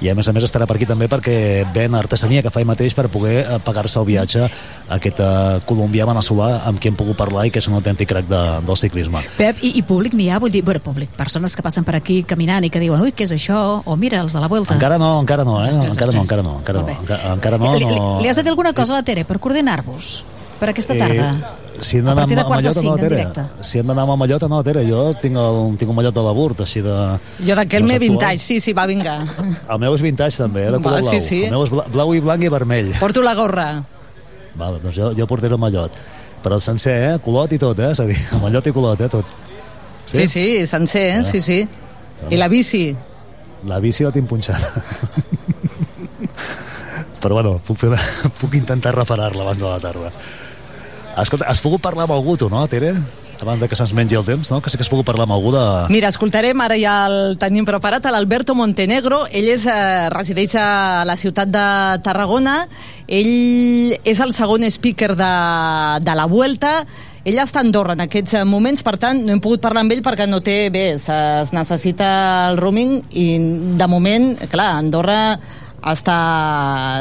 i 0.04 0.10
a 0.12 0.14
més 0.16 0.28
a 0.28 0.36
més 0.36 0.44
estarà 0.44 0.68
per 0.68 0.76
aquí 0.76 0.88
també 0.88 1.08
perquè 1.10 1.64
ven 1.74 1.96
artesania 1.96 2.42
que 2.44 2.52
fa 2.52 2.60
ell 2.60 2.68
mateix 2.68 2.96
per 2.96 3.08
poder 3.12 3.38
uh, 3.44 3.58
pagar-se 3.64 4.00
el 4.00 4.08
viatge 4.10 4.44
a 4.44 4.50
aquest 4.98 5.20
uh, 5.24 5.60
colombià 5.68 6.06
veneçolà 6.08 6.50
amb 6.68 6.80
qui 6.80 6.92
hem 6.92 6.98
pogut 6.98 7.16
parlar 7.18 7.46
i 7.48 7.54
que 7.54 7.62
és 7.62 7.68
un 7.70 7.78
autèntic 7.78 8.10
crac 8.10 8.28
de, 8.28 8.42
del 8.66 8.80
ciclisme. 8.80 9.24
Pep, 9.38 9.64
i, 9.64 9.74
i 9.80 9.82
públic 9.86 10.14
n'hi 10.18 10.28
ha? 10.28 10.40
Vull 10.42 10.52
dir, 10.52 10.64
bueno, 10.66 10.82
públic, 10.84 11.12
persones 11.16 11.56
que 11.56 11.63
passen 11.64 11.84
per 11.88 11.96
aquí 11.96 12.20
caminant 12.28 12.64
i 12.68 12.70
que 12.70 12.82
diuen, 12.82 13.00
ui, 13.02 13.10
què 13.16 13.24
és 13.26 13.32
això? 13.34 13.58
O 13.88 13.96
mira, 13.96 14.20
els 14.22 14.36
de 14.36 14.44
la 14.44 14.48
Vuelta. 14.52 14.76
Encara 14.76 14.98
no, 15.00 15.14
encara 15.24 15.42
no, 15.48 15.58
eh? 15.64 15.72
Després, 15.72 15.96
encara 15.96 16.12
no, 16.12 16.20
després. 16.20 16.38
encara 16.38 16.46
no, 16.46 16.54
encara 16.60 16.84
no, 16.84 16.94
encara, 17.00 17.34
encara 17.34 17.58
no, 17.64 17.74
Li, 17.74 17.84
li, 17.88 17.98
no. 17.98 18.14
li 18.22 18.28
has 18.30 18.36
de 18.38 18.44
dir 18.46 18.52
alguna 18.54 18.72
cosa 18.76 18.92
a 18.94 19.00
la 19.00 19.04
Tere 19.08 19.24
per 19.24 19.40
coordinar-vos 19.42 20.14
per 20.60 20.68
aquesta 20.70 20.94
tarda? 20.96 21.30
Eh, 21.34 21.80
si 21.82 21.98
hem 21.98 22.06
a 22.06 22.12
d'anar 22.14 22.28
de 22.30 22.44
Mallota, 22.48 22.80
cinc, 22.80 22.86
no, 22.86 22.96
Tere. 22.96 23.46
Si 23.66 23.80
hem 23.80 23.88
d'anar 23.90 24.04
amb 24.06 24.14
Mallota, 24.20 24.46
no, 24.48 24.60
Tere. 24.62 24.84
Jo 24.86 25.08
tinc, 25.18 25.34
el, 25.40 25.58
tinc 25.80 25.90
un 25.90 25.96
mallot 25.98 26.14
de 26.14 26.22
la 26.22 26.32
Burt, 26.36 26.60
així 26.62 26.84
de... 26.84 26.94
Jo 27.48 27.56
d'aquell 27.58 27.82
m'he 27.82 27.96
actuals. 27.98 28.10
vintage, 28.12 28.38
sí, 28.44 28.60
sí, 28.62 28.72
va, 28.78 28.84
vinga. 28.86 29.16
El 29.66 29.80
meu 29.82 29.96
és 29.98 30.04
vintage, 30.06 30.38
també, 30.38 30.68
eh, 30.68 30.70
de 30.76 30.78
color 30.78 31.00
Va, 31.00 31.08
blau. 31.08 31.10
sí, 31.16 31.20
sí. 31.26 31.40
El 31.48 31.56
meu 31.56 31.64
és 31.66 31.72
bla- 31.74 31.88
blau 31.90 32.14
i 32.14 32.20
blanc 32.22 32.46
i 32.46 32.52
vermell. 32.54 32.92
Porto 33.02 33.24
la 33.26 33.34
gorra. 33.34 33.66
Vale, 34.54 34.78
doncs 34.84 34.94
jo, 35.00 35.10
jo 35.18 35.26
portaré 35.26 35.52
el 35.58 35.58
mallot. 35.58 35.98
Però 36.44 36.54
el 36.60 36.62
sencer, 36.62 36.94
eh? 37.10 37.18
Colot 37.24 37.52
i 37.56 37.58
tot, 37.58 37.78
eh? 37.82 37.90
És 37.90 38.00
a 38.04 38.06
dir, 38.06 38.16
mallot 38.40 38.70
i 38.70 38.72
colot, 38.76 39.00
eh? 39.02 39.08
Tot. 39.10 39.34
Sí, 40.06 40.28
sí, 40.28 40.66
sencer, 40.66 41.20
eh? 41.20 41.24
sí, 41.24 41.40
sí. 41.42 41.68
I 42.30 42.36
la 42.36 42.48
bici. 42.48 42.94
La 43.64 43.80
bici 43.80 44.04
la 44.04 44.12
tinc 44.12 44.28
punxada. 44.28 44.84
Però 47.24 47.38
bueno, 47.38 47.56
puc, 47.64 47.78
fer, 47.80 47.92
puc 48.40 48.56
intentar 48.58 48.94
reparar-la 48.96 49.46
abans 49.46 49.60
de 49.60 49.68
la 49.68 49.80
tarda. 49.80 50.10
Escolta, 51.22 51.46
has 51.48 51.62
pogut 51.64 51.80
parlar 51.80 52.04
amb 52.08 52.16
algú, 52.16 52.36
tu, 52.36 52.50
no, 52.52 52.66
Tere? 52.68 52.92
Abans 53.44 53.60
de 53.60 53.68
que 53.68 53.76
se'ns 53.76 53.92
mengi 53.96 54.16
el 54.16 54.24
temps, 54.24 54.48
no? 54.52 54.60
Que 54.62 54.70
sí 54.70 54.78
que 54.78 54.84
has 54.84 54.90
pogut 54.92 55.06
parlar 55.08 55.26
amb 55.26 55.34
algú 55.36 55.50
de... 55.52 55.62
Mira, 55.92 56.08
escoltarem, 56.12 56.60
ara 56.64 56.76
ja 56.80 56.94
el 57.10 57.36
tenim 57.40 57.66
preparat, 57.68 58.06
l'Alberto 58.12 58.54
Montenegro. 58.56 59.24
Ell 59.32 59.50
és, 59.52 59.66
eh, 59.68 60.08
resideix 60.14 60.54
a 60.60 61.04
la 61.08 61.16
ciutat 61.20 61.50
de 61.52 61.64
Tarragona. 62.04 62.62
Ell 63.04 63.96
és 64.04 64.22
el 64.24 64.32
segon 64.36 64.64
speaker 64.70 65.12
de, 65.18 65.32
de 66.04 66.16
la 66.16 66.28
Vuelta. 66.30 66.78
Ell 67.24 67.40
està 67.40 67.62
a 67.62 67.64
Andorra 67.64 67.94
en 67.96 68.02
aquests 68.04 68.34
eh, 68.36 68.44
moments, 68.44 68.82
per 68.84 68.98
tant, 69.00 69.22
no 69.24 69.32
hem 69.32 69.40
pogut 69.40 69.62
parlar 69.64 69.80
amb 69.80 69.94
ell 69.94 70.02
perquè 70.04 70.26
no 70.28 70.42
té... 70.44 70.68
Bé, 70.74 70.82
es 71.00 71.52
necessita 71.56 72.08
el 72.50 72.58
roaming 72.60 72.98
i, 73.16 73.24
de 73.80 73.86
moment, 73.88 74.34
clar, 74.52 74.74
Andorra 74.82 75.16
està... 75.88 76.18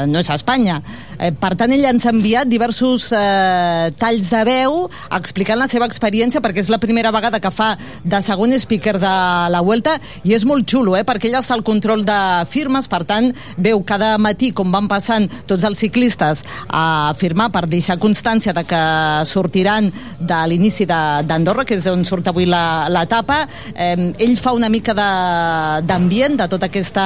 no 0.08 0.22
és 0.24 0.30
a 0.32 0.38
Espanya. 0.40 0.78
Eh, 1.18 1.32
per 1.32 1.54
tant, 1.58 1.72
ell 1.74 1.84
ens 1.88 2.06
ha 2.06 2.12
enviat 2.14 2.48
diversos 2.50 3.10
eh, 3.14 3.90
talls 4.00 4.30
de 4.32 4.42
veu 4.46 4.78
explicant 5.14 5.58
la 5.60 5.68
seva 5.70 5.88
experiència, 5.90 6.42
perquè 6.44 6.64
és 6.64 6.70
la 6.72 6.80
primera 6.82 7.12
vegada 7.14 7.40
que 7.42 7.52
fa 7.54 7.74
de 8.04 8.20
segon 8.24 8.54
speaker 8.58 8.96
de 9.02 9.14
la 9.54 9.62
Vuelta, 9.64 9.96
i 10.24 10.34
és 10.36 10.46
molt 10.48 10.66
xulo, 10.70 10.96
eh, 10.98 11.04
perquè 11.06 11.30
ell 11.30 11.38
està 11.40 11.56
al 11.56 11.64
control 11.66 12.04
de 12.06 12.18
firmes, 12.50 12.88
per 12.90 13.04
tant, 13.08 13.30
veu 13.56 13.82
cada 13.86 14.14
matí 14.18 14.50
com 14.56 14.72
van 14.74 14.88
passant 14.90 15.28
tots 15.48 15.64
els 15.64 15.78
ciclistes 15.80 16.44
a 16.68 17.14
firmar 17.18 17.50
per 17.54 17.66
deixar 17.70 17.98
constància 18.02 18.54
de 18.56 18.64
que 18.68 18.82
sortiran 19.28 19.90
de 20.18 20.40
l'inici 20.50 20.86
d'Andorra, 20.88 21.64
que 21.68 21.78
és 21.78 21.86
on 21.90 22.04
surt 22.08 22.28
avui 22.30 22.46
l'etapa. 22.48 23.44
Eh, 23.74 24.12
ell 24.24 24.36
fa 24.40 24.54
una 24.56 24.70
mica 24.72 24.94
d'ambient 24.94 26.36
de, 26.38 26.44
de 26.44 26.50
tota 26.50 26.70
aquesta 26.70 27.04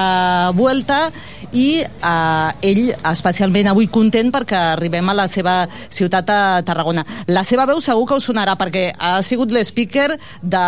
Vuelta 0.57 1.09
i 1.53 1.81
eh, 1.83 2.69
ell 2.71 2.85
especialment 3.11 3.71
avui 3.73 3.89
content 3.99 4.31
perquè 4.35 4.59
arribem 4.75 5.11
a 5.11 5.17
la 5.17 5.27
seva 5.31 5.57
ciutat 5.91 6.31
a 6.31 6.41
Tarragona. 6.67 7.05
La 7.31 7.45
seva 7.47 7.67
veu 7.69 7.83
segur 7.85 8.07
que 8.09 8.19
us 8.21 8.29
sonarà 8.31 8.55
perquè 8.61 8.89
ha 8.95 9.19
sigut 9.27 9.53
l'speaker 9.55 10.09
de 10.43 10.65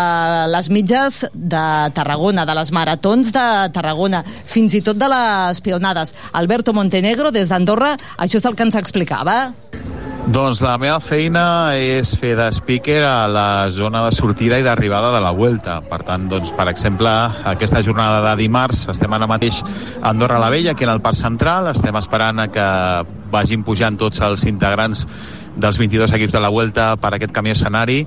les 0.50 0.70
mitges 0.74 1.22
de 1.34 1.64
Tarragona, 1.96 2.46
de 2.48 2.58
les 2.58 2.74
maratons 2.74 3.32
de 3.36 3.46
Tarragona, 3.76 4.24
fins 4.26 4.74
i 4.74 4.84
tot 4.84 4.98
de 5.00 5.10
les 5.10 5.62
peonades. 5.64 6.14
Alberto 6.32 6.74
Montenegro, 6.76 7.30
des 7.34 7.50
d'Andorra, 7.52 7.96
això 8.18 8.40
és 8.40 8.50
el 8.50 8.58
que 8.58 8.66
ens 8.68 8.78
explicava. 8.80 9.40
Doncs 10.30 10.60
la 10.62 10.76
meva 10.78 11.00
feina 11.02 11.40
és 11.74 12.12
fer 12.14 12.36
de 12.38 12.44
speaker 12.54 13.00
a 13.02 13.26
la 13.26 13.66
zona 13.74 14.04
de 14.04 14.12
sortida 14.14 14.60
i 14.60 14.62
d'arribada 14.62 15.08
de 15.10 15.18
la 15.24 15.32
Vuelta. 15.34 15.80
Per 15.82 15.98
tant, 16.06 16.28
doncs, 16.30 16.52
per 16.54 16.68
exemple, 16.70 17.10
aquesta 17.50 17.82
jornada 17.82 18.20
de 18.28 18.36
dimarts 18.44 18.84
estem 18.92 19.10
ara 19.16 19.26
mateix 19.26 19.58
a 19.64 20.12
Andorra 20.12 20.38
la 20.38 20.52
Vella, 20.54 20.76
aquí 20.76 20.86
en 20.86 20.92
el 20.94 21.02
Parc 21.02 21.18
Central. 21.18 21.66
Estem 21.72 21.98
esperant 21.98 22.44
a 22.44 22.46
que 22.46 22.68
vagin 23.34 23.66
pujant 23.66 23.98
tots 23.98 24.22
els 24.22 24.46
integrants 24.46 25.02
dels 25.60 25.78
22 25.78 26.12
equips 26.16 26.32
de 26.36 26.40
la 26.42 26.48
Vuelta 26.52 26.94
per 27.00 27.12
aquest 27.16 27.32
camí 27.36 27.52
escenari 27.54 28.00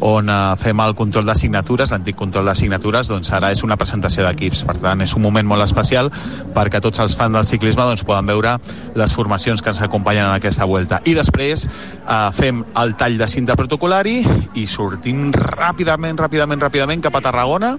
on 0.00 0.30
eh, 0.30 0.38
fem 0.60 0.80
el 0.80 0.94
control 0.98 1.26
de 1.26 1.34
signatures, 1.38 1.90
l'antic 1.92 2.16
control 2.16 2.46
de 2.50 2.54
signatures, 2.58 3.08
doncs 3.10 3.30
ara 3.36 3.50
és 3.52 3.62
una 3.66 3.76
presentació 3.80 4.24
d'equips. 4.26 4.64
Per 4.68 4.76
tant, 4.80 5.00
és 5.04 5.14
un 5.16 5.22
moment 5.22 5.46
molt 5.46 5.64
especial 5.66 6.10
perquè 6.54 6.80
tots 6.80 7.00
els 7.02 7.16
fans 7.18 7.34
del 7.36 7.46
ciclisme 7.48 7.82
doncs, 7.86 8.04
poden 8.06 8.26
veure 8.30 8.56
les 8.98 9.12
formacions 9.14 9.62
que 9.62 9.70
ens 9.74 9.80
acompanyen 9.82 10.26
en 10.28 10.34
aquesta 10.38 10.64
Vuelta. 10.64 11.00
I 11.04 11.14
després 11.18 11.66
eh, 11.66 12.18
fem 12.36 12.64
el 12.80 12.94
tall 13.00 13.18
de 13.20 13.28
cinta 13.28 13.56
protocolari 13.58 14.20
i 14.54 14.66
sortim 14.70 15.30
ràpidament, 15.34 16.18
ràpidament, 16.20 16.60
ràpidament 16.62 17.02
cap 17.04 17.16
a 17.18 17.24
Tarragona 17.24 17.74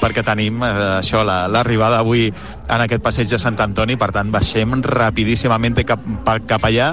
perquè 0.00 0.24
tenim 0.26 0.62
eh, 0.62 0.72
això, 1.00 1.24
la- 1.26 1.46
l'arribada 1.48 2.00
avui 2.02 2.28
en 2.30 2.82
aquest 2.82 3.02
passeig 3.02 3.28
de 3.30 3.38
Sant 3.38 3.58
Antoni, 3.62 3.94
per 3.96 4.10
tant 4.14 4.30
baixem 4.34 4.80
rapidíssimament 4.82 5.76
cap, 5.86 6.02
cap 6.48 6.64
allà 6.66 6.92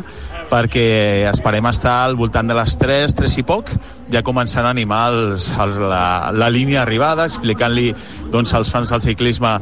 perquè 0.49 1.27
esperem 1.29 1.65
estar 1.69 1.95
al 2.05 2.15
voltant 2.19 2.47
de 2.49 2.55
les 2.57 2.75
3, 2.77 3.13
3 3.17 3.37
i 3.41 3.43
poc, 3.47 3.71
ja 4.13 4.21
començant 4.25 4.65
a 4.67 4.71
animar 4.75 5.05
els, 5.13 5.49
els, 5.59 5.77
la, 5.81 6.31
la 6.35 6.49
línia 6.53 6.81
d'arribada, 6.83 7.25
explicant-li 7.29 7.91
doncs, 8.33 8.53
als 8.57 8.71
fans 8.73 8.91
del 8.93 9.01
ciclisme 9.05 9.55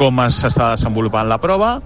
com 0.00 0.20
es- 0.26 0.40
s'està 0.44 0.72
desenvolupant 0.76 1.28
la 1.28 1.38
prova 1.42 1.78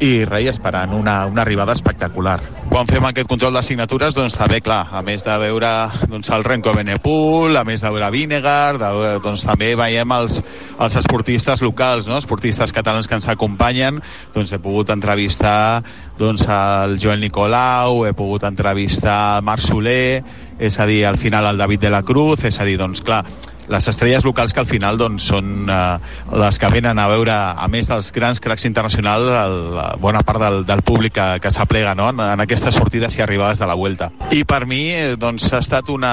i 0.00 0.24
res, 0.24 0.48
esperant 0.54 0.94
una, 0.96 1.26
una 1.28 1.42
arribada 1.44 1.74
espectacular. 1.76 2.38
Quan 2.70 2.88
fem 2.88 3.04
aquest 3.04 3.28
control 3.28 3.56
de 3.58 3.62
signatures, 3.66 4.14
doncs 4.16 4.36
també, 4.38 4.60
clar, 4.64 4.86
a 4.96 5.02
més 5.04 5.24
de 5.26 5.34
veure 5.42 5.70
doncs, 6.08 6.30
el 6.32 6.44
Renko 6.46 6.72
Benepul, 6.76 7.58
a 7.58 7.64
més 7.68 7.82
de 7.84 7.90
veure 7.92 8.08
Vinegar, 8.14 8.78
de, 8.80 8.90
doncs 9.24 9.44
també 9.44 9.74
veiem 9.76 10.14
els, 10.16 10.40
els 10.80 10.96
esportistes 11.02 11.60
locals, 11.66 12.08
no? 12.08 12.16
esportistes 12.16 12.72
catalans 12.72 13.10
que 13.10 13.18
ens 13.18 13.28
acompanyen, 13.28 14.00
doncs 14.34 14.54
he 14.54 14.60
pogut 14.62 14.94
entrevistar 14.94 15.82
doncs, 16.20 16.46
el 16.48 16.96
Joel 17.02 17.20
Nicolau, 17.20 18.04
he 18.08 18.14
pogut 18.16 18.46
entrevistar 18.48 19.38
el 19.38 19.46
Marc 19.48 19.66
Soler, 19.66 20.22
és 20.60 20.80
a 20.80 20.88
dir, 20.88 21.02
al 21.08 21.20
final 21.20 21.48
el 21.50 21.60
David 21.60 21.88
de 21.88 21.92
la 21.92 22.04
Cruz, 22.06 22.44
és 22.48 22.60
a 22.60 22.68
dir, 22.68 22.78
doncs 22.80 23.04
clar, 23.04 23.24
les 23.70 23.88
estrelles 23.88 24.24
locals 24.26 24.52
que 24.52 24.60
al 24.60 24.68
final 24.68 24.98
doncs, 24.98 25.28
són 25.30 25.70
eh, 25.70 25.98
les 26.42 26.58
que 26.58 26.70
venen 26.74 26.98
a 26.98 27.06
veure, 27.10 27.34
a 27.54 27.68
més 27.70 27.88
dels 27.90 28.10
grans 28.12 28.42
cracs 28.42 28.66
internacionals, 28.68 29.30
el, 29.30 29.56
bona 30.02 30.24
part 30.26 30.42
del, 30.42 30.64
del 30.66 30.82
públic 30.86 31.14
que, 31.16 31.28
que 31.44 31.52
s'aplega 31.54 31.94
no? 31.94 32.10
en, 32.10 32.20
en 32.34 32.44
aquestes 32.44 32.74
sortides 32.76 33.16
i 33.18 33.24
arribades 33.24 33.62
de 33.62 33.70
la 33.70 33.78
Vuelta. 33.78 34.10
I 34.34 34.42
per 34.48 34.64
mi 34.66 34.82
eh, 34.92 35.14
doncs, 35.20 35.46
ha 35.54 35.62
estat 35.62 35.90
una, 35.92 36.12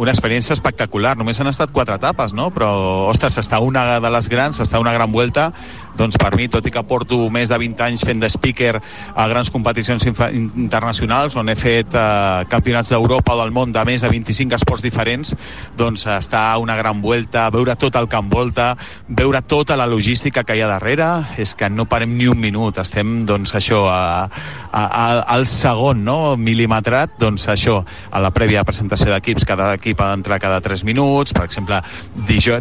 una 0.00 0.14
experiència 0.14 0.56
espectacular. 0.56 1.14
Només 1.20 1.40
han 1.40 1.52
estat 1.52 1.72
quatre 1.76 1.98
etapes, 2.00 2.32
no? 2.36 2.48
però, 2.54 2.72
ostres, 3.12 3.36
està 3.42 3.60
una 3.60 4.00
de 4.00 4.12
les 4.16 4.30
grans, 4.32 4.60
està 4.64 4.80
una 4.80 4.96
gran 4.96 5.12
Vuelta, 5.12 5.50
doncs 5.98 6.18
per 6.20 6.32
mi, 6.36 6.48
tot 6.52 6.66
i 6.66 6.72
que 6.72 6.82
porto 6.88 7.18
més 7.32 7.52
de 7.52 7.58
20 7.60 7.84
anys 7.86 8.04
fent 8.06 8.22
de 8.22 8.30
speaker 8.32 8.76
a 8.78 9.26
grans 9.30 9.50
competicions 9.52 10.06
internacionals, 10.06 11.36
on 11.36 11.50
he 11.52 11.56
fet 11.58 11.94
eh, 11.94 12.44
campionats 12.52 12.92
d'Europa 12.92 13.36
o 13.36 13.40
del 13.42 13.52
món 13.54 13.72
de 13.72 13.84
més 13.88 14.04
de 14.04 14.10
25 14.12 14.56
esports 14.58 14.84
diferents, 14.84 15.34
doncs 15.78 16.06
està 16.10 16.44
una 16.60 16.76
gran 16.78 17.02
vuelta, 17.02 17.48
veure 17.54 17.76
tot 17.76 17.96
el 17.98 18.08
que 18.08 18.20
envolta, 18.20 18.72
veure 19.08 19.42
tota 19.48 19.76
la 19.76 19.86
logística 19.86 20.44
que 20.44 20.56
hi 20.56 20.62
ha 20.64 20.70
darrere, 20.70 21.08
és 21.40 21.54
que 21.58 21.70
no 21.70 21.86
parem 21.88 22.16
ni 22.16 22.28
un 22.30 22.40
minut, 22.40 22.78
estem, 22.82 23.22
doncs, 23.28 23.54
això, 23.58 23.84
a, 23.90 24.28
a, 24.70 24.82
a, 24.82 25.06
al 25.34 25.46
segon, 25.50 26.04
no?, 26.04 26.36
mil·limetrat, 26.36 27.16
doncs 27.20 27.48
això, 27.52 27.80
a 28.10 28.22
la 28.22 28.32
prèvia 28.34 28.64
presentació 28.64 29.12
d'equips, 29.12 29.46
cada 29.48 29.72
equip 29.76 30.00
ha 30.00 30.12
d'entrar 30.12 30.40
cada 30.42 30.60
3 30.64 30.84
minuts, 30.88 31.34
per 31.36 31.44
exemple, 31.48 31.80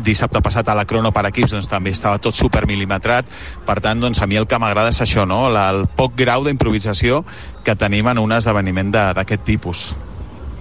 dissabte 0.04 0.42
passat 0.42 0.70
a 0.70 0.76
la 0.78 0.86
crono 0.86 1.12
per 1.14 1.26
equips, 1.30 1.56
doncs 1.56 1.70
també 1.72 1.94
estava 1.96 2.20
tot 2.22 2.36
super 2.38 2.66
mil·limetrat, 2.70 3.21
per 3.68 3.80
tant, 3.84 4.02
doncs 4.04 4.22
a 4.22 4.28
mi 4.30 4.40
el 4.40 4.48
que 4.50 4.60
m'agrada 4.62 4.94
és 4.94 5.02
això, 5.04 5.26
no?, 5.30 5.44
la, 5.54 5.70
el 5.74 5.88
poc 5.98 6.16
grau 6.20 6.46
d'improvisació 6.48 7.24
que 7.66 7.76
tenim 7.76 8.12
en 8.12 8.22
un 8.22 8.38
esdeveniment 8.38 8.94
d'aquest 8.94 9.46
tipus. 9.48 9.90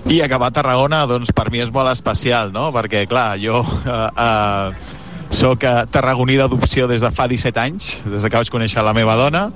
I 0.08 0.22
acabar 0.24 0.48
a 0.48 0.56
Tarragona, 0.56 1.04
doncs, 1.06 1.32
per 1.36 1.50
mi 1.52 1.60
és 1.60 1.72
molt 1.72 1.92
especial, 1.92 2.54
no?, 2.56 2.70
perquè, 2.74 3.06
clar, 3.10 3.34
jo... 3.42 3.64
Eh, 3.84 4.08
eh, 4.16 4.98
soc 5.30 5.62
tarragoní 5.94 6.34
d'adopció 6.36 6.88
des 6.90 7.00
de 7.00 7.10
fa 7.14 7.28
17 7.30 7.60
anys, 7.62 7.90
des 8.04 8.24
que 8.26 8.36
vaig 8.36 8.50
conèixer 8.50 8.82
la 8.82 8.94
meva 8.96 9.14
dona, 9.16 9.46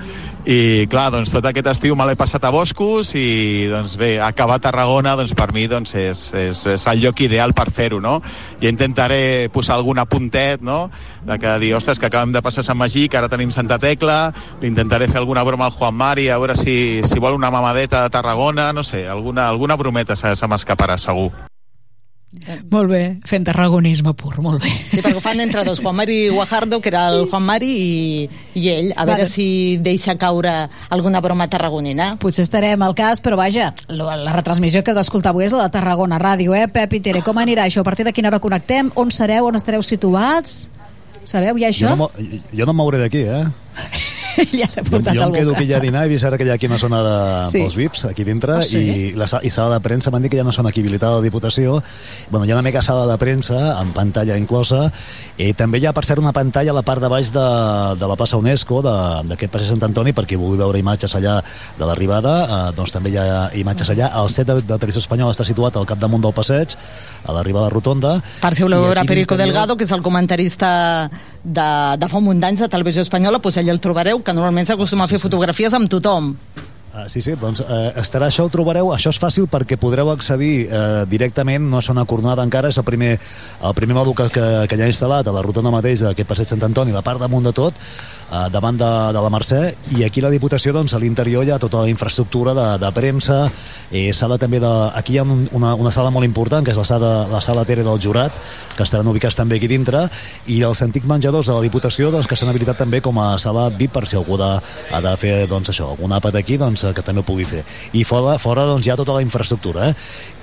i 0.46 0.86
clar, 0.90 1.08
doncs 1.10 1.32
tot 1.34 1.46
aquest 1.48 1.70
estiu 1.72 1.96
me 1.98 2.06
l'he 2.06 2.16
passat 2.16 2.44
a 2.46 2.52
Boscos 2.54 3.14
i 3.18 3.66
doncs 3.70 3.96
bé, 4.00 4.14
acabar 4.22 4.60
a 4.60 4.62
Tarragona 4.62 5.16
doncs 5.18 5.34
per 5.34 5.50
mi 5.56 5.66
doncs 5.70 5.94
és, 5.98 6.24
és, 6.38 6.64
és 6.74 6.86
el 6.92 7.00
lloc 7.02 7.24
ideal 7.26 7.54
per 7.56 7.70
fer-ho, 7.74 8.00
no? 8.00 8.20
I 8.60 8.68
intentaré 8.70 9.48
posar 9.52 9.78
algun 9.78 9.98
apuntet, 10.02 10.62
no? 10.62 10.90
De 11.24 11.38
que 11.42 11.56
dir, 11.62 11.72
ostres, 11.74 11.98
que 11.98 12.06
acabem 12.10 12.32
de 12.32 12.42
passar 12.44 12.64
Sant 12.64 12.78
Magí, 12.78 13.08
que 13.08 13.18
ara 13.18 13.32
tenim 13.32 13.50
Santa 13.52 13.78
Tecla, 13.82 14.34
intentaré 14.62 15.08
fer 15.08 15.22
alguna 15.22 15.42
broma 15.44 15.66
al 15.66 15.74
Juan 15.74 15.96
Mari, 15.98 16.28
a 16.28 16.38
veure 16.38 16.58
si, 16.60 17.02
si 17.08 17.18
vol 17.18 17.34
una 17.34 17.50
mamadeta 17.50 18.04
de 18.04 18.14
Tarragona, 18.14 18.72
no 18.72 18.84
sé, 18.84 19.08
alguna, 19.08 19.48
alguna 19.48 19.80
brometa 19.80 20.16
se, 20.16 20.36
se 20.36 20.46
m'escaparà 20.50 21.00
segur. 21.00 21.32
Molt 22.70 22.90
bé, 22.90 23.02
fent 23.24 23.46
tarragonisme 23.46 24.12
pur, 24.18 24.34
molt 24.44 24.62
bé. 24.62 24.68
Sí, 24.68 25.00
perquè 25.00 25.16
ho 25.16 25.22
fan 25.24 25.40
entre 25.40 25.64
dos, 25.64 25.80
Juan 25.80 25.96
Mari 25.96 26.28
Guajardo, 26.28 26.80
que 26.84 26.90
era 26.90 27.06
el 27.12 27.26
Juan 27.30 27.44
Mari, 27.46 27.70
i, 27.72 28.28
i 28.60 28.68
ell, 28.72 28.90
a 28.96 29.06
veure 29.08 29.26
si 29.30 29.46
deixa 29.80 30.16
caure 30.20 30.52
alguna 30.94 31.22
broma 31.24 31.48
tarragonina. 31.50 32.14
Potser 32.20 32.44
estarem 32.44 32.82
al 32.84 32.96
cas, 32.98 33.22
però 33.24 33.38
vaja, 33.40 33.72
la 33.88 34.34
retransmissió 34.36 34.84
que 34.84 34.92
heu 34.92 34.98
d'escoltar 34.98 35.32
avui 35.32 35.48
és 35.48 35.56
la 35.56 35.68
de 35.68 35.74
Tarragona 35.76 36.20
Ràdio, 36.20 36.56
eh? 36.56 36.66
Pep 36.72 36.98
i 36.98 37.02
Tere, 37.04 37.24
com 37.24 37.40
anirà 37.40 37.68
això? 37.68 37.80
A 37.80 37.88
partir 37.88 38.04
de 38.04 38.12
quina 38.12 38.28
hora 38.32 38.42
connectem? 38.44 38.92
On 39.00 39.12
sereu? 39.14 39.48
On 39.48 39.56
estareu 39.56 39.82
situats? 39.82 40.68
Sabeu 41.24 41.56
ja 41.56 41.72
això? 41.72 41.94
Jo 41.94 41.96
no, 41.96 42.10
jo 42.52 42.68
no 42.68 42.76
m'hauré 42.76 43.00
d'aquí, 43.00 43.24
eh? 43.24 43.46
ja 44.60 44.68
s'ha 44.68 44.82
portat 44.86 45.14
jo, 45.14 45.20
jo 45.20 45.26
em 45.28 45.32
quedo 45.38 45.52
aquí 45.54 45.66
ja 45.68 45.76
a 45.78 45.80
dinar, 45.84 46.04
he 46.06 46.08
vist 46.12 46.24
ara 46.24 46.38
que 46.38 46.44
hi 46.46 46.50
ha 46.50 46.54
aquí 46.58 46.66
una 46.66 46.78
zona 46.78 47.00
de, 47.02 47.16
Sí. 47.50 47.58
pels 47.62 47.76
VIPs, 47.76 48.04
aquí 48.10 48.24
dintre, 48.24 48.54
Ah, 48.60 48.62
sí? 48.64 48.78
i 48.78 49.12
la 49.18 49.26
i 49.42 49.50
sala 49.50 49.74
de 49.78 49.80
premsa 49.84 50.10
m'han 50.10 50.22
dit 50.22 50.30
que 50.32 50.36
hi 50.36 50.40
ha 50.40 50.46
una 50.46 50.52
zona 50.52 50.68
aquí 50.70 50.80
habilitada 50.80 51.16
la 51.18 51.22
Diputació. 51.22 51.82
Bueno, 52.30 52.44
hi 52.46 52.50
ha 52.50 52.54
una 52.54 52.62
mega 52.62 52.82
sala 52.82 53.06
de 53.10 53.18
premsa, 53.18 53.78
amb 53.78 53.94
pantalla 53.94 54.36
inclosa, 54.38 54.90
i 55.38 55.52
també 55.54 55.78
hi 55.78 55.86
ha, 55.86 55.92
per 55.92 56.04
cert, 56.04 56.18
una 56.22 56.32
pantalla 56.32 56.70
a 56.72 56.74
la 56.74 56.82
part 56.82 57.00
de 57.02 57.08
baix 57.08 57.30
de, 57.32 57.44
de 57.98 58.06
la 58.08 58.16
plaça 58.16 58.36
UNESCO, 58.36 58.82
de- 58.82 59.28
d'aquest 59.30 59.52
passeig 59.52 59.70
Sant 59.74 59.82
Antoni, 59.88 60.12
per 60.12 60.26
qui 60.26 60.36
vulgui 60.36 60.58
veure 60.58 60.78
imatges 60.78 61.14
allà 61.14 61.38
de 61.78 61.84
l'arribada, 61.86 62.34
eh, 62.44 62.72
doncs 62.76 62.92
també 62.92 63.10
hi 63.10 63.18
ha 63.18 63.50
imatges 63.54 63.90
allà. 63.90 64.10
El 64.22 64.28
set 64.28 64.46
de, 64.48 64.60
de 64.62 64.78
televisió 64.78 65.00
espanyol 65.04 65.30
està 65.34 65.44
situat 65.46 65.76
al 65.76 65.86
capdamunt 65.86 66.22
del 66.24 66.32
passeig, 66.36 66.74
a 67.24 67.32
l'arribada 67.32 67.68
rotonda. 67.70 68.16
Per 68.40 68.54
si 68.54 68.62
voleu 68.66 68.82
veure 68.84 69.04
Perico 69.06 69.36
Delgado, 69.36 69.76
que 69.76 69.84
és 69.84 69.92
el 69.92 70.02
comentarista 70.02 71.08
de, 71.44 71.68
de 72.00 72.08
fa 72.08 72.18
un 72.18 72.24
munt 72.24 72.40
d'anys 72.40 72.60
de 72.64 72.68
televisió 72.72 73.02
espanyola, 73.04 73.38
doncs 73.38 73.58
allà 73.60 73.72
el 73.74 73.80
trobareu, 73.84 74.22
que 74.24 74.34
normalment 74.36 74.66
s'acostuma 74.68 75.04
a 75.04 75.10
fer 75.10 75.20
fotografies 75.22 75.76
amb 75.76 75.90
tothom. 75.92 76.32
Ah, 76.96 77.08
sí, 77.08 77.18
sí, 77.18 77.32
doncs 77.34 77.58
eh, 77.58 77.90
estarà 77.98 78.28
això, 78.30 78.44
ho 78.46 78.50
trobareu, 78.54 78.92
això 78.94 79.10
és 79.10 79.16
fàcil 79.18 79.48
perquè 79.50 79.74
podreu 79.82 80.12
accedir 80.12 80.68
eh, 80.68 81.02
directament, 81.10 81.64
no 81.66 81.80
és 81.82 81.88
una 81.90 82.04
cornada 82.06 82.44
encara, 82.46 82.68
és 82.70 82.76
el 82.78 82.84
primer, 82.86 83.16
el 83.66 83.72
primer 83.74 83.96
mòdul 83.96 84.14
que, 84.20 84.28
que, 84.30 84.44
que 84.70 84.78
hi 84.78 84.84
ha 84.84 84.86
instal·lat 84.92 85.26
a 85.26 85.34
la 85.34 85.42
rotonda 85.42 85.72
mateix 85.74 86.04
d'aquest 86.06 86.28
passeig 86.30 86.52
Sant 86.52 86.62
Antoni, 86.62 86.94
la 86.94 87.02
part 87.02 87.18
damunt 87.18 87.48
de 87.48 87.52
tot, 87.56 87.80
eh, 88.30 88.44
davant 88.54 88.78
de, 88.78 88.90
de 89.10 89.24
la 89.26 89.32
Mercè, 89.34 89.62
i 89.98 90.04
aquí 90.06 90.22
la 90.22 90.30
Diputació, 90.30 90.70
doncs, 90.76 90.94
a 90.94 91.00
l'interior 91.02 91.42
hi 91.42 91.50
ha 91.50 91.58
tota 91.58 91.82
la 91.82 91.90
infraestructura 91.90 92.54
de, 92.54 92.68
de 92.84 92.92
premsa, 92.94 93.40
eh, 93.90 94.12
sala 94.14 94.38
també 94.38 94.62
de... 94.62 94.72
Aquí 94.94 95.16
hi 95.16 95.18
ha 95.18 95.26
un, 95.26 95.48
una, 95.50 95.74
una 95.74 95.90
sala 95.90 96.14
molt 96.14 96.30
important, 96.30 96.62
que 96.62 96.76
és 96.76 96.78
la 96.78 96.86
sala, 96.86 97.12
la 97.26 97.42
sala 97.42 97.66
Tere 97.66 97.82
del 97.82 97.98
Jurat, 97.98 98.38
que 98.78 98.86
estaran 98.86 99.10
ubicats 99.10 99.34
també 99.34 99.58
aquí 99.58 99.72
dintre, 99.74 100.04
i 100.46 100.60
els 100.62 100.86
antics 100.86 101.10
menjadors 101.10 101.50
de 101.50 101.58
la 101.58 101.66
Diputació, 101.66 102.14
doncs, 102.14 102.30
que 102.30 102.38
s'han 102.38 102.54
habilitat 102.54 102.78
també 102.86 103.02
com 103.02 103.18
a 103.18 103.32
sala 103.42 103.66
VIP 103.74 103.98
per 103.98 104.06
si 104.06 104.14
algú 104.22 104.38
de, 104.38 104.54
ha 104.94 105.04
de 105.10 105.18
fer, 105.18 105.36
doncs, 105.50 105.74
això, 105.74 105.90
algun 105.90 106.14
àpat 106.14 106.38
aquí, 106.38 106.54
doncs, 106.60 106.83
que 106.92 107.02
també 107.02 107.20
ho 107.20 107.24
pugui 107.24 107.44
fer. 107.48 107.62
I 107.92 108.02
fora, 108.04 108.36
fora 108.38 108.64
doncs, 108.68 108.84
hi 108.86 108.90
ha 108.90 108.96
tota 108.96 109.12
la 109.14 109.22
infraestructura. 109.22 109.88
Eh? 109.88 109.94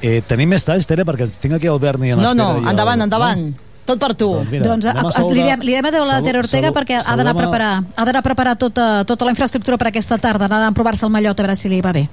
Eh, 0.02 0.22
tenim 0.26 0.50
més 0.50 0.66
talls, 0.66 0.88
Tere, 0.88 1.06
perquè 1.06 1.28
tinc 1.40 1.54
aquí 1.60 1.68
el 1.68 1.78
Berni 1.80 2.12
en 2.16 2.20
No, 2.22 2.34
no, 2.34 2.56
i 2.56 2.64
el- 2.64 2.70
endavant, 2.74 3.02
endavant. 3.02 3.52
Tot 3.86 4.00
per 4.00 4.14
tu. 4.16 4.28
Doncs 4.36 4.50
mira, 4.52 4.66
doncs 4.68 4.86
a 4.86 4.94
saludar- 4.94 5.34
li 5.36 5.42
diem, 5.44 5.60
li 5.62 5.72
diem 5.74 5.86
adeu 5.86 6.04
a 6.04 6.06
la 6.06 6.22
Tere 6.22 6.40
Ortega 6.40 6.68
salu- 6.70 6.78
perquè 6.80 7.02
ha 7.06 7.16
d'anar 7.18 7.32
a 7.32 7.38
preparar, 7.38 7.84
ha 7.96 8.06
d'anar 8.06 8.20
a 8.20 8.22
preparar 8.24 8.56
tota, 8.58 9.04
tota 9.06 9.26
la 9.26 9.32
infraestructura 9.32 9.78
per 9.78 9.88
aquesta 9.88 10.18
tarda, 10.18 10.46
ha 10.46 10.48
d'anar 10.48 10.68
a 10.70 10.72
provar-se 10.72 11.06
el 11.06 11.12
mallot 11.12 11.40
a 11.40 11.44
veure 11.44 11.56
si 11.56 11.68
li 11.70 11.82
va 11.82 11.92
bé. 11.92 12.08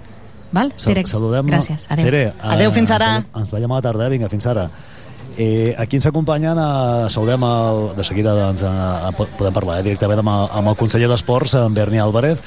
Val? 0.51 0.73
Sal 0.77 0.95
Tere, 0.95 1.07
saludem 1.07 1.47
Gràcies, 1.47 1.87
adeu. 1.91 2.05
Tere, 2.07 2.33
Adeu, 2.43 2.73
fins 2.73 2.91
ara. 2.91 3.23
Ens, 3.37 3.51
veiem 3.51 3.71
a 3.71 3.75
la 3.75 3.83
tarda, 3.83 4.07
eh? 4.07 4.09
vinga, 4.09 4.29
fins 4.31 4.47
ara. 4.47 4.71
Eh, 5.37 5.75
aquí 5.79 5.97
ens 5.97 6.07
acompanyen, 6.07 6.57
eh, 6.59 7.11
saludem 7.11 7.45
el, 7.45 7.95
de 7.97 8.03
seguida 8.03 8.33
doncs, 8.35 8.63
eh, 8.63 9.13
po- 9.17 9.29
podem 9.39 9.53
parlar 9.53 9.79
eh, 9.79 9.83
directament 9.85 10.19
amb 10.19 10.29
el, 10.33 10.49
amb 10.51 10.69
el 10.73 10.75
conseller 10.75 11.07
d'Esports, 11.07 11.53
en 11.55 11.75
Berni 11.75 11.99
Álvarez, 11.99 12.39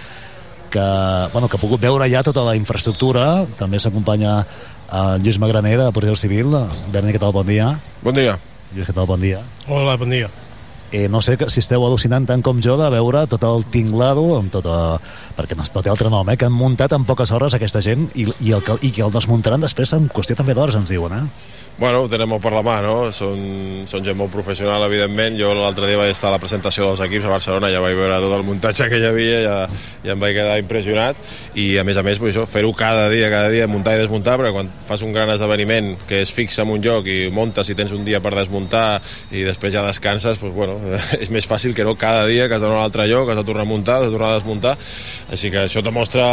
que, 0.72 0.86
bueno, 1.34 1.50
que 1.50 1.60
ha 1.60 1.62
pogut 1.62 1.82
veure 1.84 2.08
ja 2.10 2.24
tota 2.26 2.46
la 2.48 2.56
infraestructura. 2.58 3.46
També 3.60 3.80
s'acompanya 3.80 4.40
en 4.92 5.24
Lluís 5.24 5.40
Magraner, 5.40 5.78
de 5.80 5.92
Protecció 5.92 6.20
Civil. 6.26 6.56
Berni, 6.94 7.14
què 7.14 7.22
tal? 7.22 7.36
Bon 7.36 7.48
dia. 7.48 7.74
Bon 8.02 8.16
dia. 8.16 8.38
Lluís, 8.72 8.88
què 8.88 8.96
tal? 8.96 9.10
Bon 9.10 9.22
dia. 9.22 9.44
Hola, 9.68 9.98
bon 10.00 10.12
dia. 10.12 10.32
Eh, 10.92 11.08
no 11.08 11.22
sé 11.24 11.38
si 11.48 11.62
esteu 11.64 11.86
al·lucinant 11.88 12.26
tant 12.28 12.42
com 12.44 12.60
jo 12.64 12.76
de 12.80 12.90
veure 12.92 13.24
tot 13.32 13.46
el 13.48 13.64
tinglado 13.72 14.26
amb 14.36 14.52
tota, 14.52 15.00
perquè 15.38 15.56
no, 15.56 15.64
no 15.64 15.84
té 15.86 15.92
altre 15.92 16.12
nom, 16.12 16.28
eh, 16.28 16.36
que 16.36 16.50
han 16.50 16.56
muntat 16.56 16.92
en 16.98 17.08
poques 17.08 17.32
hores 17.32 17.56
aquesta 17.56 17.80
gent 17.86 18.10
i, 18.12 18.28
i, 18.44 18.52
el, 18.58 18.64
i 18.84 18.92
que 18.92 19.06
el 19.06 19.16
desmuntaran 19.16 19.64
després 19.64 19.96
en 19.96 20.12
qüestió 20.12 20.36
també 20.36 20.58
d'hores, 20.58 20.76
ens 20.76 20.92
diuen, 20.92 21.16
eh? 21.16 21.60
Bueno, 21.82 22.04
ho 22.04 22.10
tenem 22.12 22.30
molt 22.30 22.44
per 22.44 22.52
la 22.54 22.62
mà, 22.62 22.76
no? 22.84 23.08
Són, 23.16 23.40
són 23.90 24.04
gent 24.06 24.18
molt 24.20 24.30
professional, 24.30 24.84
evidentment. 24.86 25.38
Jo 25.40 25.54
l'altre 25.58 25.88
dia 25.90 25.98
vaig 25.98 26.12
estar 26.14 26.28
a 26.30 26.36
la 26.36 26.40
presentació 26.42 26.86
dels 26.86 27.00
equips 27.08 27.26
a 27.26 27.32
Barcelona, 27.32 27.72
ja 27.74 27.80
vaig 27.82 27.96
veure 27.98 28.20
tot 28.22 28.36
el 28.36 28.44
muntatge 28.46 28.86
que 28.92 29.00
hi 29.02 29.08
havia, 29.08 29.40
ja, 29.42 29.56
ja 30.04 30.14
em 30.14 30.22
vaig 30.22 30.36
quedar 30.36 30.60
impressionat. 30.62 31.18
I, 31.56 31.80
a 31.82 31.86
més 31.88 31.98
a 31.98 32.04
més, 32.06 32.20
pues, 32.22 32.36
això, 32.36 32.44
fer-ho 32.46 32.70
cada 32.78 33.08
dia, 33.10 33.32
cada 33.34 33.50
dia, 33.50 33.70
muntar 33.72 33.96
i 33.96 34.02
desmuntar, 34.04 34.36
perquè 34.38 34.54
quan 34.54 34.70
fas 34.86 35.02
un 35.08 35.16
gran 35.16 35.32
esdeveniment 35.34 35.96
que 36.10 36.22
és 36.22 36.34
fix 36.36 36.60
en 36.62 36.76
un 36.76 36.84
lloc 36.86 37.10
i 37.10 37.32
muntes 37.34 37.72
i 37.72 37.78
tens 37.80 37.96
un 37.98 38.06
dia 38.06 38.22
per 38.22 38.36
desmuntar 38.36 39.02
i 39.32 39.48
després 39.48 39.74
ja 39.74 39.86
descanses, 39.88 40.38
pues, 40.44 40.54
bueno, 40.54 40.78
és 41.24 41.32
més 41.34 41.48
fàcil 41.48 41.76
que 41.78 41.86
no 41.88 41.96
cada 42.00 42.26
dia 42.30 42.48
que 42.48 42.56
has 42.58 42.62
d'anar 42.64 42.78
a 42.78 42.82
un 42.82 42.86
altre 42.86 43.08
lloc, 43.10 43.30
has 43.30 43.40
de 43.40 43.46
tornar 43.48 43.66
a 43.66 43.70
muntar, 43.70 44.00
has 44.00 44.08
de 44.08 44.14
tornar 44.16 44.32
a 44.32 44.38
desmuntar. 44.40 44.76
Així 45.32 45.52
que 45.54 45.66
això 45.66 45.84
demostra 45.86 46.26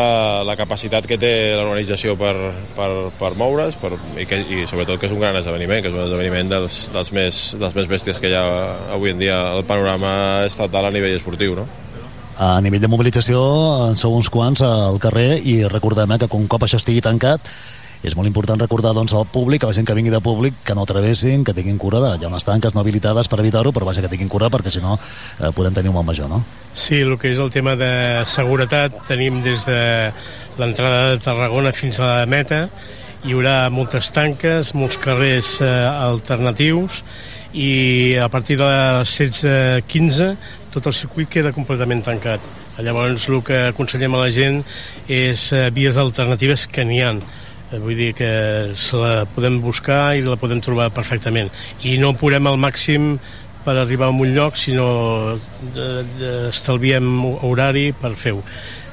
la 0.47 0.57
capacitat 0.59 1.07
que 1.09 1.19
té 1.21 1.33
l'organització 1.57 2.17
per, 2.21 2.35
per, 2.77 2.91
per 3.19 3.33
moure's 3.41 3.79
per, 3.81 3.95
i, 4.17 4.27
que, 4.29 4.41
i 4.43 4.69
sobretot 4.71 5.01
que 5.01 5.11
és 5.11 5.17
un 5.17 5.23
gran 5.23 5.37
esdeveniment, 5.41 5.83
que 5.85 5.93
és 5.93 5.99
un 5.99 6.07
esdeveniment 6.07 6.55
dels, 6.55 6.81
dels, 6.95 7.13
més, 7.17 7.43
dels 7.61 7.77
més 7.79 7.91
bèsties 7.91 8.23
que 8.23 8.33
hi 8.33 8.39
ha 8.39 8.47
avui 8.97 9.15
en 9.15 9.21
dia 9.21 9.41
al 9.53 9.67
panorama 9.69 10.45
estatal 10.47 10.89
a 10.89 10.95
nivell 10.95 11.17
esportiu, 11.17 11.57
no? 11.59 11.69
A 12.39 12.61
nivell 12.63 12.85
de 12.85 12.91
mobilització 12.91 13.41
en 13.89 13.99
sou 13.99 14.15
uns 14.15 14.29
quants 14.31 14.63
al 14.63 15.01
carrer 15.03 15.41
i 15.43 15.65
recordem 15.67 16.15
eh, 16.15 16.21
que 16.23 16.31
un 16.39 16.47
cop 16.47 16.63
això 16.63 16.79
estigui 16.79 17.03
tancat 17.03 17.51
és 18.03 18.15
molt 18.15 18.29
important 18.31 18.61
recordar 18.61 18.93
doncs, 18.95 19.15
al 19.17 19.27
públic, 19.27 19.65
a 19.65 19.71
la 19.71 19.77
gent 19.77 19.87
que 19.89 19.97
vingui 19.97 20.13
de 20.15 20.21
públic, 20.23 20.61
que 20.65 20.77
no 20.79 20.87
travessin, 20.87 21.45
que 21.45 21.55
tinguin 21.57 21.79
cura. 21.79 22.01
De, 22.05 22.13
hi 22.19 22.27
ha 22.27 22.31
unes 22.31 22.47
tanques 22.47 22.75
no 22.75 22.85
habilitades 22.85 23.29
per 23.29 23.41
evitar-ho, 23.43 23.73
però 23.75 23.89
vaja, 23.89 24.05
que 24.05 24.13
tinguin 24.13 24.31
cura 24.31 24.51
perquè 24.53 24.73
si 24.75 24.85
no 24.85 24.99
eh, 24.99 25.51
podem 25.57 25.75
tenir 25.75 25.91
un 25.91 25.99
mal 25.99 26.07
major, 26.07 26.31
no? 26.31 26.45
Sí, 26.73 27.03
el 27.03 27.17
que 27.19 27.33
és 27.33 27.43
el 27.43 27.51
tema 27.51 27.75
de 27.79 27.91
seguretat 28.29 29.03
tenim 29.09 29.43
des 29.43 29.67
de 29.67 29.83
l'entrada 30.59 31.15
de 31.15 31.21
Tarragona 31.25 31.75
fins 31.75 31.99
a 31.99 32.19
la 32.21 32.31
meta 32.31 32.67
hi 33.27 33.35
haurà 33.35 33.67
moltes 33.75 34.13
tanques, 34.15 34.71
molts 34.79 34.99
carrers 35.03 35.57
eh, 35.59 35.67
alternatius 35.67 37.03
i 37.51 38.15
a 38.21 38.29
partir 38.31 38.59
de 38.61 38.69
les 38.69 39.11
16.15 39.19 40.29
tot 40.71 40.87
el 40.87 40.95
circuit 40.95 41.31
queda 41.33 41.53
completament 41.57 42.05
tancat. 42.07 42.45
Llavors 42.79 43.25
el 43.27 43.41
que 43.43 43.59
aconsellem 43.73 44.15
a 44.15 44.23
la 44.23 44.31
gent 44.31 44.61
és 45.11 45.49
eh, 45.51 45.67
vies 45.75 45.99
alternatives 45.99 46.69
que 46.71 46.87
n'hi 46.87 47.01
ha. 47.03 47.17
Eh, 47.73 47.79
Vull 47.79 47.99
dir 47.99 48.15
que 48.17 48.31
se 48.77 48.97
la 48.97 49.27
podem 49.35 49.61
buscar 49.61 50.17
i 50.17 50.25
la 50.25 50.39
podem 50.41 50.63
trobar 50.65 50.89
perfectament. 50.95 51.51
I 51.85 51.99
no 52.01 52.15
posem 52.17 52.49
al 52.49 52.57
màxim 52.61 53.19
per 53.65 53.77
arribar 53.77 54.09
a 54.09 54.15
un 54.15 54.33
lloc, 54.33 54.57
sinó 54.57 55.37
de, 55.75 55.89
de, 56.17 56.33
estalviem 56.49 57.05
horari 57.45 57.91
per 57.93 58.15
fer-ho. 58.17 58.41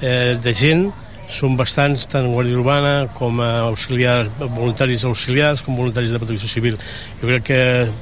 Eh, 0.02 0.36
de 0.42 0.54
gent 0.54 0.90
són 1.32 1.56
bastants, 1.58 2.06
tant 2.12 2.28
Guàrdia 2.30 2.60
Urbana 2.60 2.94
com 3.18 3.40
auxiliars, 3.42 4.30
voluntaris 4.44 5.06
auxiliars 5.08 5.64
com 5.66 5.78
voluntaris 5.80 6.12
de 6.14 6.22
protecció 6.22 6.52
civil. 6.52 6.78
Jo 7.22 7.32
crec 7.32 7.48
que 7.50 7.60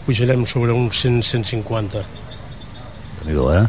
pujarem 0.08 0.46
sobre 0.50 0.74
uns 0.76 1.06
100-150. 1.06 2.04
déu 3.24 3.52
eh? 3.54 3.68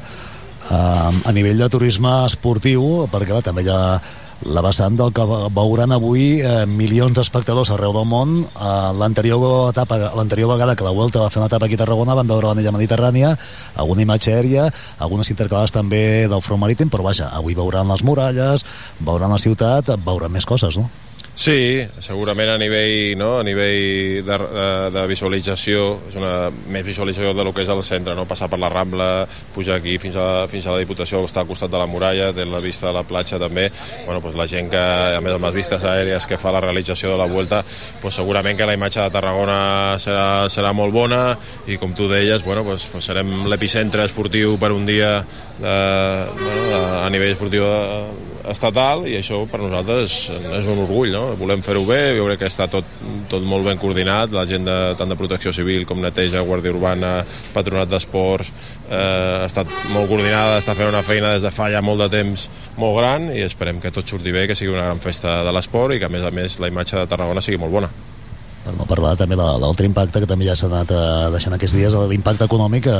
Uh, 0.64 1.12
a 1.28 1.32
nivell 1.36 1.60
de 1.60 1.68
turisme 1.68 2.10
esportiu, 2.24 3.04
perquè 3.12 3.34
clar, 3.34 3.44
també 3.44 3.62
hi 3.66 3.70
ha 3.70 4.00
la 4.44 4.60
vessant 4.60 4.96
del 4.96 5.12
que 5.16 5.24
veuran 5.56 5.94
avui 5.94 6.40
eh, 6.40 6.64
milions 6.68 7.16
d'espectadors 7.16 7.70
arreu 7.72 7.94
del 7.96 8.08
món 8.08 8.34
eh, 8.44 8.72
l'anterior 8.98 9.70
etapa, 9.70 9.96
l'anterior 10.16 10.52
vegada 10.52 10.76
que 10.76 10.84
la 10.84 10.92
Vuelta 10.92 11.22
va 11.22 11.30
fer 11.32 11.40
una 11.40 11.48
etapa 11.48 11.66
aquí 11.66 11.78
a 11.78 11.82
Tarragona 11.84 12.16
van 12.18 12.28
veure 12.28 12.50
l'anella 12.50 12.74
mediterrània, 12.76 13.32
alguna 13.76 14.04
imatge 14.04 14.34
aèria 14.34 14.68
algunes 14.98 15.30
intercalades 15.32 15.72
també 15.72 16.28
del 16.28 16.44
front 16.44 16.60
marítim 16.60 16.92
però 16.92 17.06
vaja, 17.08 17.30
avui 17.32 17.56
veuran 17.56 17.88
les 17.88 18.04
muralles 18.04 18.66
veuran 19.00 19.32
la 19.32 19.40
ciutat, 19.40 19.96
veuran 20.04 20.32
més 20.32 20.46
coses 20.46 20.76
no? 20.76 20.90
Sí, 21.34 21.82
segurament 21.98 22.52
a 22.52 22.58
nivell, 22.62 23.16
no? 23.18 23.40
a 23.40 23.42
nivell 23.42 24.22
de, 24.22 24.36
de, 24.38 24.66
de 24.94 25.02
visualització, 25.10 25.86
és 26.06 26.14
una 26.14 26.46
més 26.70 26.84
visualització 26.86 27.32
de 27.34 27.42
lo 27.42 27.50
que 27.52 27.64
és 27.64 27.70
el 27.74 27.80
centre, 27.82 28.14
no? 28.14 28.22
passar 28.30 28.46
per 28.52 28.60
la 28.62 28.70
Rambla, 28.70 29.08
pujar 29.52 29.80
aquí 29.80 29.96
fins 29.98 30.14
a, 30.14 30.46
fins 30.46 30.68
a 30.68 30.76
la 30.76 30.78
Diputació, 30.78 31.24
està 31.26 31.42
al 31.42 31.48
costat 31.48 31.72
de 31.72 31.80
la 31.80 31.88
muralla, 31.90 32.28
té 32.32 32.46
la 32.46 32.60
vista 32.62 32.86
de 32.86 32.94
la 32.94 33.02
platja 33.02 33.40
també, 33.42 33.66
bueno, 34.04 34.20
pues 34.22 34.38
la 34.38 34.46
gent 34.46 34.70
que, 34.70 34.78
a 34.78 35.18
més 35.24 35.34
amb 35.34 35.48
les 35.48 35.56
vistes 35.56 35.82
aèries 35.82 36.28
que 36.30 36.38
fa 36.38 36.52
la 36.54 36.62
realització 36.62 37.10
de 37.10 37.18
la 37.18 37.26
Vuelta, 37.26 37.64
pues 38.00 38.14
segurament 38.14 38.60
que 38.60 38.70
la 38.70 38.78
imatge 38.78 39.02
de 39.02 39.14
Tarragona 39.16 39.58
serà, 39.98 40.46
serà 40.54 40.70
molt 40.70 40.94
bona 40.94 41.24
i 41.66 41.80
com 41.82 41.96
tu 41.98 42.06
deies, 42.12 42.46
bueno, 42.46 42.62
pues, 42.62 42.86
pues 42.92 43.10
serem 43.10 43.48
l'epicentre 43.50 44.06
esportiu 44.06 44.54
per 44.62 44.70
un 44.70 44.86
dia 44.86 45.16
de, 45.58 45.74
bueno, 46.38 46.70
de, 46.70 46.80
a 47.02 47.10
nivell 47.10 47.34
esportiu 47.34 47.66
de, 47.66 48.33
estatal 48.50 49.04
i 49.08 49.16
això 49.18 49.40
per 49.50 49.60
nosaltres 49.62 50.14
és, 50.30 50.68
un 50.70 50.82
orgull, 50.84 51.12
no? 51.14 51.24
Volem 51.40 51.62
fer-ho 51.64 51.84
bé, 51.88 52.00
jo 52.18 52.26
crec 52.28 52.42
que 52.42 52.50
està 52.50 52.68
tot, 52.70 52.88
tot 53.32 53.44
molt 53.48 53.66
ben 53.68 53.80
coordinat, 53.80 54.34
la 54.36 54.46
gent 54.48 54.66
de, 54.68 54.78
tant 54.98 55.10
de 55.10 55.18
protecció 55.18 55.52
civil 55.56 55.86
com 55.88 56.02
neteja, 56.02 56.44
guàrdia 56.46 56.74
urbana, 56.74 57.14
patronat 57.56 57.90
d'esports, 57.92 58.52
eh, 58.88 58.96
ha 59.42 59.48
estat 59.48 59.70
molt 59.94 60.10
coordinada, 60.12 60.58
està 60.60 60.76
fent 60.78 60.92
una 60.92 61.04
feina 61.06 61.34
des 61.36 61.44
de 61.44 61.52
fa 61.54 61.70
ja 61.72 61.82
molt 61.84 62.04
de 62.04 62.10
temps 62.18 62.48
molt 62.80 62.98
gran 63.00 63.30
i 63.34 63.44
esperem 63.44 63.80
que 63.82 63.94
tot 63.94 64.08
surti 64.08 64.34
bé, 64.34 64.48
que 64.48 64.58
sigui 64.58 64.74
una 64.74 64.88
gran 64.88 65.04
festa 65.04 65.42
de 65.46 65.54
l'esport 65.54 65.94
i 65.94 66.02
que 66.02 66.10
a 66.10 66.12
més 66.12 66.24
a 66.24 66.34
més 66.34 66.60
la 66.60 66.72
imatge 66.72 67.00
de 67.00 67.08
Tarragona 67.10 67.44
sigui 67.44 67.60
molt 67.62 67.80
bona 67.80 67.92
per 68.64 68.74
no 68.78 68.86
parlar 68.88 69.14
també 69.20 69.36
de 69.36 69.46
l'altre 69.60 69.86
impacte 69.88 70.22
que 70.22 70.28
també 70.28 70.48
ja 70.48 70.56
s'ha 70.56 70.68
anat 70.70 70.92
eh, 70.94 71.30
deixant 71.34 71.56
aquests 71.56 71.76
dies, 71.76 71.96
l'impacte 72.10 72.48
econòmic 72.48 72.86
que 72.88 72.96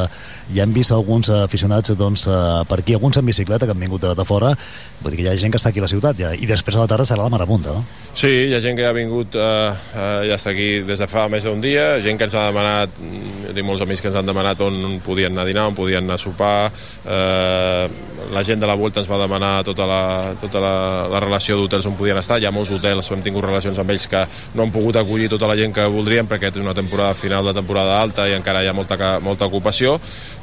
ja 0.55 0.65
hem 0.65 0.75
vist 0.77 0.93
alguns 0.93 1.31
aficionats 1.35 1.95
doncs, 1.99 2.27
eh, 2.29 2.63
per 2.69 2.81
aquí, 2.83 2.97
alguns 2.97 3.19
en 3.21 3.27
bicicleta 3.27 3.67
que 3.67 3.75
han 3.75 3.81
vingut 3.81 4.05
de, 4.05 4.27
fora, 4.29 4.53
vull 5.01 5.15
dir 5.15 5.23
que 5.23 5.27
hi 5.27 5.31
ha 5.33 5.37
gent 5.41 5.55
que 5.55 5.61
està 5.61 5.73
aquí 5.73 5.83
a 5.83 5.87
la 5.87 5.91
ciutat 5.93 6.21
ja, 6.21 6.33
i 6.37 6.49
després 6.49 6.77
a 6.77 6.85
la 6.85 6.91
tarda 6.91 7.09
serà 7.09 7.25
la 7.25 7.33
marapunta 7.33 7.75
no? 7.75 7.85
Sí, 8.13 8.31
hi 8.49 8.55
ha 8.55 8.63
gent 8.65 8.79
que 8.79 8.87
ha 8.87 8.95
vingut 8.97 9.37
eh, 9.41 9.73
eh, 9.73 10.25
ja 10.31 10.39
està 10.39 10.53
aquí 10.55 10.71
des 10.87 11.01
de 11.01 11.09
fa 11.11 11.27
més 11.33 11.49
d'un 11.49 11.63
dia 11.65 11.95
gent 12.05 12.21
que 12.21 12.29
ens 12.29 12.37
ha 12.39 12.49
demanat 12.51 13.01
jo 13.01 13.55
tinc 13.55 13.69
molts 13.69 13.85
amics 13.85 14.05
que 14.05 14.13
ens 14.13 14.21
han 14.21 14.29
demanat 14.29 14.61
on 14.65 15.01
podien 15.05 15.33
anar 15.33 15.47
a 15.47 15.51
dinar 15.51 15.69
on 15.71 15.79
podien 15.79 16.05
anar 16.05 16.21
a 16.21 16.25
sopar 16.25 16.57
eh, 16.69 17.89
la 18.33 18.43
gent 18.45 18.61
de 18.61 18.67
la 18.67 18.77
Volta 18.79 19.01
ens 19.03 19.11
va 19.11 19.19
demanar 19.21 19.63
tota 19.67 19.87
la, 19.89 20.35
tota 20.41 20.61
la, 20.63 20.75
la 21.13 21.21
relació 21.23 21.57
d'hotels 21.59 21.87
on 21.91 21.97
podien 21.99 22.19
estar, 22.19 22.39
hi 22.41 22.49
ha 22.49 22.55
molts 22.55 22.73
hotels 22.75 23.11
hem 23.13 23.23
tingut 23.25 23.45
relacions 23.45 23.79
amb 23.79 23.93
ells 23.95 24.07
que 24.11 24.25
no 24.55 24.65
han 24.65 24.73
pogut 24.75 24.97
acollir 25.01 25.29
tota 25.33 25.49
la 25.51 25.54
gent 25.59 25.75
que 25.75 25.87
voldríem 25.91 26.29
perquè 26.31 26.53
és 26.53 26.61
una 26.61 26.75
temporada 26.77 27.15
final 27.19 27.45
de 27.47 27.55
temporada 27.57 28.01
alta 28.01 28.29
i 28.29 28.37
encara 28.37 28.63
hi 28.65 28.71
ha 28.71 28.77
molta, 28.77 29.19
molta 29.25 29.49
ocupació 29.51 29.99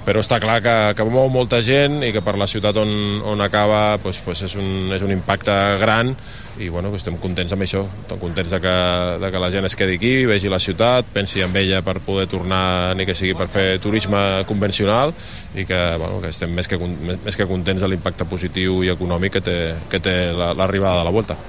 però 0.06 0.22
està 0.24 0.40
clar 0.42 0.60
que, 0.66 0.76
que 0.98 1.06
mou 1.06 1.30
molta 1.30 1.60
gent 1.62 2.02
i 2.06 2.10
que 2.14 2.24
per 2.26 2.34
la 2.40 2.48
ciutat 2.50 2.78
on, 2.82 3.22
on 3.28 3.42
acaba 3.46 4.00
pues, 4.02 4.18
pues 4.26 4.42
és, 4.48 4.56
un, 4.58 4.90
és 4.96 5.04
un 5.06 5.14
impacte 5.14 5.54
gran 5.82 6.16
i 6.62 6.70
bueno, 6.70 6.92
estem 6.98 7.16
contents 7.22 7.54
amb 7.56 7.64
això. 7.66 7.84
Estem 8.04 8.20
contents 8.22 8.52
de 8.52 8.60
que, 8.62 8.76
de 9.22 9.32
que 9.32 9.42
la 9.42 9.50
gent 9.54 9.68
es 9.70 9.76
quedi 9.80 9.98
aquí 9.98 10.14
vegi 10.30 10.52
la 10.52 10.60
ciutat, 10.60 11.08
pensi 11.14 11.42
en 11.46 11.56
ella 11.58 11.82
per 11.86 12.00
poder 12.06 12.28
tornar 12.30 12.96
ni 12.98 13.08
que 13.08 13.16
sigui 13.18 13.36
per 13.38 13.48
fer 13.52 13.68
turisme 13.84 14.44
convencional 14.50 15.14
i 15.56 15.66
que, 15.66 15.82
bueno, 15.98 16.22
que 16.22 16.34
estem 16.34 16.54
més 16.54 16.70
que, 16.70 16.80
més, 16.82 17.22
més 17.24 17.38
que 17.38 17.50
contents 17.50 17.82
de 17.82 17.92
l'impacte 17.92 18.28
positiu 18.30 18.82
i 18.86 18.92
econòmic 18.94 19.38
que 19.38 19.46
té, 19.46 19.60
que 19.90 20.02
té 20.04 20.18
l'arribada 20.34 20.98
la, 20.98 21.06
de 21.06 21.10
la 21.10 21.16
Volta 21.16 21.40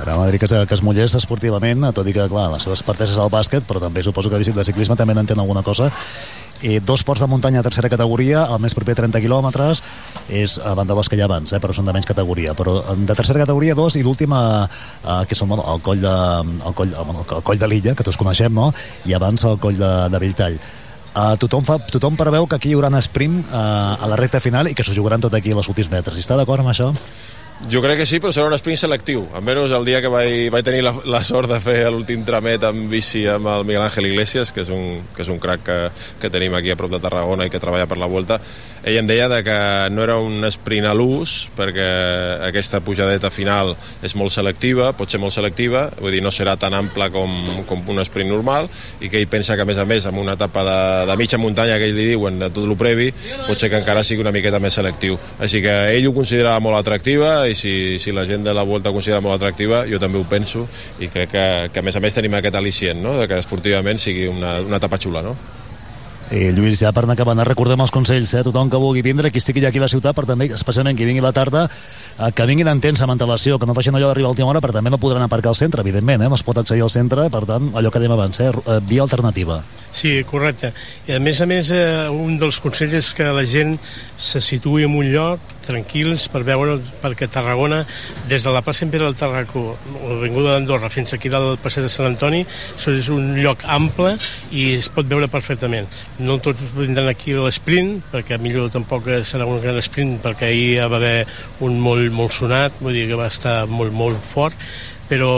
Ara 0.00 0.16
Madrid 0.18 0.40
que, 0.42 0.48
que 0.48 0.74
es 0.74 0.82
mullés 0.82 1.14
esportivament, 1.14 1.86
tot 1.94 2.08
i 2.08 2.14
que, 2.14 2.26
clar, 2.30 2.48
les 2.52 2.64
seves 2.66 2.82
partes 2.86 3.12
és 3.14 3.20
el 3.20 3.30
bàsquet, 3.30 3.66
però 3.68 3.82
també 3.82 4.02
suposo 4.02 4.30
que 4.30 4.40
de 4.42 4.64
ciclisme 4.66 4.96
també 4.96 5.14
n'entén 5.14 5.38
alguna 5.38 5.62
cosa. 5.62 5.90
I 6.64 6.78
dos 6.80 7.02
ports 7.04 7.20
de 7.20 7.28
muntanya 7.28 7.60
de 7.60 7.68
tercera 7.68 7.90
categoria, 7.92 8.46
el 8.50 8.60
més 8.62 8.74
proper 8.74 8.94
30 8.96 9.20
quilòmetres, 9.20 9.82
és 10.32 10.56
a 10.58 10.72
banda 10.74 10.94
dels 10.96 11.10
que 11.10 11.18
hi 11.18 11.20
ha 11.20 11.26
abans, 11.28 11.52
eh, 11.52 11.60
però 11.60 11.74
són 11.76 11.84
de 11.84 11.92
menys 11.92 12.08
categoria. 12.08 12.54
Però 12.56 12.78
de 12.96 13.14
tercera 13.14 13.42
categoria, 13.42 13.74
dos, 13.74 13.98
i 14.00 14.02
l'última, 14.02 14.40
eh, 14.64 15.18
que 15.28 15.36
són 15.38 15.52
el 15.58 15.82
coll 15.84 16.00
de, 16.00 16.14
el 16.64 16.74
coll, 16.78 16.96
coll 17.44 17.60
de 17.60 17.68
l'illa, 17.68 17.94
que 17.94 18.06
tots 18.06 18.18
coneixem, 18.18 18.54
no? 18.54 18.72
I 19.04 19.14
abans 19.14 19.44
el 19.44 19.60
coll 19.60 19.76
de, 19.78 19.92
de 20.10 20.22
Belltall. 20.22 20.58
Uh, 21.14 21.36
tothom, 21.38 21.62
fa, 21.62 21.76
tothom 21.78 22.16
preveu 22.18 22.48
que 22.50 22.56
aquí 22.58 22.72
hi 22.72 22.74
haurà 22.74 22.88
un 22.90 22.98
sprint 22.98 23.44
uh, 23.46 23.94
a 24.02 24.08
la 24.10 24.16
recta 24.18 24.40
final 24.42 24.66
i 24.66 24.72
que 24.74 24.82
s'ho 24.82 24.96
jugaran 24.96 25.22
tot 25.22 25.36
aquí 25.38 25.52
als 25.54 25.68
últims 25.70 25.92
metres. 25.92 26.18
I 26.18 26.24
està 26.24 26.34
d'acord 26.40 26.64
amb 26.64 26.72
això? 26.72 26.88
Jo 27.70 27.80
crec 27.80 28.00
que 28.00 28.04
sí, 28.06 28.18
però 28.18 28.32
serà 28.34 28.48
un 28.50 28.56
sprint 28.58 28.80
selectiu. 28.80 29.28
Almenys 29.38 29.72
el 29.76 29.86
dia 29.86 30.00
que 30.02 30.10
vaig, 30.10 30.48
vaig 30.50 30.64
tenir 30.66 30.82
la, 30.82 30.90
la 31.06 31.20
sort 31.24 31.48
de 31.48 31.60
fer 31.62 31.86
l'últim 31.86 32.24
tramet 32.26 32.64
amb 32.66 32.90
bici 32.90 33.22
amb 33.30 33.46
el 33.46 33.62
Miguel 33.64 33.84
Ángel 33.86 34.08
Iglesias, 34.10 34.50
que 34.52 34.64
és 34.64 34.72
un, 34.74 35.04
que 35.14 35.22
és 35.22 35.30
un 35.30 35.38
crac 35.38 35.62
que, 35.62 35.76
que 36.20 36.30
tenim 36.34 36.56
aquí 36.58 36.72
a 36.74 36.76
prop 36.76 36.90
de 36.90 36.98
Tarragona 37.00 37.46
i 37.46 37.52
que 37.54 37.60
treballa 37.62 37.86
per 37.86 38.00
la 38.02 38.10
Volta, 38.10 38.40
ell 38.82 38.98
em 39.00 39.06
deia 39.08 39.30
de 39.30 39.38
que 39.46 39.56
no 39.94 40.02
era 40.04 40.18
un 40.20 40.44
sprint 40.50 40.90
a 40.90 40.96
l'ús, 40.98 41.46
perquè 41.56 41.86
aquesta 42.50 42.82
pujadeta 42.84 43.30
final 43.32 43.72
és 44.04 44.16
molt 44.18 44.34
selectiva, 44.34 44.90
pot 44.98 45.14
ser 45.14 45.22
molt 45.22 45.32
selectiva, 45.32 45.86
vull 46.02 46.12
dir, 46.12 46.24
no 46.26 46.34
serà 46.34 46.58
tan 46.60 46.74
ampla 46.74 47.08
com, 47.14 47.32
com 47.70 47.86
un 47.94 48.02
sprint 48.04 48.28
normal, 48.34 48.68
i 48.98 49.08
que 49.08 49.22
ell 49.22 49.30
pensa 49.30 49.54
que, 49.54 49.62
a 49.62 49.70
més 49.70 49.78
a 49.78 49.86
més, 49.88 50.10
amb 50.10 50.20
una 50.20 50.34
etapa 50.34 50.66
de, 50.66 50.76
de 51.08 51.16
mitja 51.22 51.40
muntanya 51.40 51.78
que 51.78 51.88
ell 51.88 51.96
li 51.96 52.10
diuen 52.10 52.42
de 52.42 52.50
tot 52.50 52.66
el 52.66 52.76
previ, 52.76 53.08
pot 53.46 53.56
ser 53.56 53.70
que 53.70 53.80
encara 53.80 54.04
sigui 54.04 54.26
una 54.26 54.34
miqueta 54.34 54.60
més 54.60 54.74
selectiu. 54.76 55.16
Així 55.38 55.62
que 55.64 55.78
ell 55.94 56.10
ho 56.10 56.16
considerava 56.18 56.60
molt 56.60 56.82
atractiva 56.82 57.43
i 57.48 57.56
si, 57.58 57.98
si 58.02 58.14
la 58.14 58.26
gent 58.28 58.46
de 58.46 58.54
la 58.54 58.64
Volta 58.66 58.90
ho 58.90 58.96
considera 58.96 59.22
molt 59.24 59.36
atractiva, 59.36 59.84
jo 59.90 60.00
també 60.02 60.20
ho 60.20 60.28
penso 60.28 60.66
i 61.00 61.10
crec 61.12 61.34
que, 61.34 61.44
que 61.72 61.82
a 61.82 61.86
més 61.86 61.96
a 61.96 62.04
més 62.04 62.16
tenim 62.16 62.34
aquest 62.38 62.60
al·licient, 62.60 63.02
no? 63.02 63.18
de 63.20 63.28
que 63.30 63.40
esportivament 63.42 64.00
sigui 64.00 64.28
una, 64.30 64.58
una 64.64 64.80
etapa 64.82 65.00
xula. 65.00 65.22
No? 65.24 65.36
I 66.32 66.48
Lluís, 66.56 66.78
ja 66.80 66.88
per 66.96 67.02
anar 67.04 67.18
acabant, 67.18 67.42
recordem 67.44 67.82
els 67.84 67.92
consells, 67.92 68.32
eh? 68.32 68.40
tothom 68.46 68.70
que 68.72 68.78
vulgui 68.80 69.02
vindre, 69.04 69.28
qui 69.30 69.42
estigui 69.42 69.64
aquí 69.68 69.78
a 69.78 69.84
la 69.84 69.90
ciutat, 69.92 70.16
per 70.16 70.24
també, 70.24 70.48
especialment 70.56 70.96
qui 70.96 71.04
vingui 71.04 71.20
a 71.20 71.26
la 71.26 71.34
tarda, 71.36 71.66
eh, 71.68 72.30
que 72.32 72.46
vinguin 72.48 72.70
en 72.72 72.80
temps 72.80 73.02
amb 73.04 73.12
antelació, 73.12 73.58
que 73.60 73.68
no 73.68 73.76
facin 73.76 73.94
allò 73.98 74.08
d'arribar 74.08 74.30
a 74.30 74.34
última 74.34 74.48
hora, 74.48 74.62
però 74.64 74.72
també 74.72 74.90
no 74.90 74.98
podran 75.02 75.22
aparcar 75.26 75.52
al 75.52 75.58
centre, 75.58 75.84
evidentment, 75.84 76.24
eh? 76.24 76.30
no 76.32 76.38
es 76.38 76.42
pot 76.46 76.58
accedir 76.58 76.82
al 76.82 76.90
centre, 76.90 77.28
per 77.30 77.44
tant, 77.50 77.68
allò 77.76 77.92
que 77.92 78.00
dèiem 78.00 78.16
abans, 78.16 78.40
eh? 78.40 78.50
via 78.88 79.04
alternativa. 79.04 79.60
Sí, 79.92 80.16
correcte. 80.26 80.72
I 81.06 81.18
a 81.18 81.20
més 81.20 81.44
a 81.44 81.46
més, 81.50 81.70
eh, 81.70 82.08
un 82.08 82.38
dels 82.40 82.58
consells 82.58 82.96
és 83.02 83.12
que 83.14 83.28
la 83.28 83.44
gent 83.44 83.76
se 84.16 84.40
situï 84.40 84.88
en 84.88 84.96
un 84.96 85.12
lloc 85.12 85.53
tranquils 85.66 86.26
per 86.32 86.42
veure, 86.46 86.78
perquè 87.02 87.28
Tarragona, 87.30 87.82
des 88.30 88.44
de 88.44 88.54
la 88.54 88.62
plaça 88.64 88.84
Imperial 88.86 89.12
del 89.12 89.18
Tarracó, 89.20 89.64
l'avinguda 90.04 90.54
d'Andorra, 90.54 90.90
fins 90.92 91.14
aquí 91.16 91.32
del 91.32 91.58
passeig 91.62 91.86
de 91.88 91.92
Sant 91.92 92.10
Antoni, 92.12 92.44
això 92.76 92.94
és 92.94 93.10
un 93.12 93.34
lloc 93.40 93.64
ample 93.66 94.14
i 94.52 94.70
es 94.78 94.90
pot 94.92 95.08
veure 95.10 95.28
perfectament. 95.32 95.88
No 96.18 96.38
tots 96.42 96.62
vindran 96.76 97.10
aquí 97.10 97.34
a 97.34 97.44
l'esprint, 97.44 97.98
perquè 98.12 98.38
millor 98.40 98.72
tampoc 98.74 99.10
serà 99.26 99.48
un 99.48 99.60
gran 99.62 99.80
sprint, 99.82 100.18
perquè 100.24 100.50
ahir 100.50 100.88
va 100.88 101.00
haver 101.00 101.26
un 101.64 101.78
molt, 101.80 102.10
molt 102.12 102.34
sonat, 102.36 102.80
vull 102.80 102.96
dir 102.96 103.08
que 103.10 103.20
va 103.20 103.30
estar 103.32 103.64
molt, 103.70 103.94
molt 103.94 104.20
fort, 104.34 104.58
però 105.08 105.30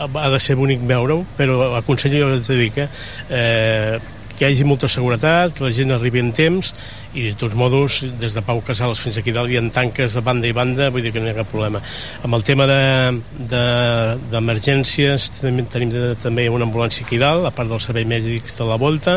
ha 0.00 0.28
de 0.32 0.40
ser 0.40 0.56
bonic 0.56 0.80
veure-ho, 0.88 1.24
però 1.36 1.74
aconsello 1.76 2.22
jo 2.22 2.38
de 2.40 2.56
dir 2.56 2.70
que 2.72 2.88
eh, 3.28 3.98
que 4.36 4.44
hi 4.44 4.52
hagi 4.52 4.64
molta 4.68 4.84
seguretat, 4.92 5.54
que 5.56 5.64
la 5.64 5.70
gent 5.72 5.88
arribi 5.94 6.20
en 6.20 6.28
temps 6.36 6.74
i 7.16 7.30
de 7.30 7.36
tots 7.40 7.54
modos, 7.56 8.04
des 8.20 8.34
de 8.36 8.42
Pau 8.44 8.60
Casals 8.64 9.00
fins 9.00 9.16
aquí 9.18 9.32
dalt 9.32 9.50
hi 9.50 9.56
ha 9.56 9.70
tanques 9.72 10.14
de 10.18 10.22
banda 10.24 10.46
i 10.48 10.52
banda, 10.56 10.90
vull 10.92 11.02
dir 11.04 11.12
que 11.14 11.20
no 11.22 11.26
hi 11.28 11.30
ha 11.32 11.38
cap 11.38 11.48
problema. 11.48 11.78
Amb 12.26 12.34
el 12.36 12.42
tema 12.44 12.64
d'emergències 12.68 15.30
de, 15.30 15.36
de, 15.36 15.40
tenim, 15.40 15.66
tenim 15.72 15.90
de, 15.94 16.00
també 16.20 16.42
una 16.52 16.64
ambulància 16.68 17.02
aquí 17.06 17.18
dalt, 17.22 17.44
a 17.48 17.52
part 17.56 17.68
dels 17.72 17.84
serveis 17.88 18.08
mèdics 18.10 18.52
de 18.58 18.64
la 18.68 18.78
Volta, 18.80 19.14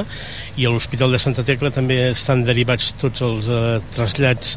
i 0.55 0.61
a 0.65 0.69
l'Hospital 0.71 1.09
de 1.15 1.19
Santa 1.19 1.43
Tecla 1.47 1.69
també 1.75 1.97
estan 2.13 2.39
derivats 2.47 2.85
tots 3.01 3.19
els 3.25 3.43
eh, 3.51 3.79
trasllats 3.95 4.47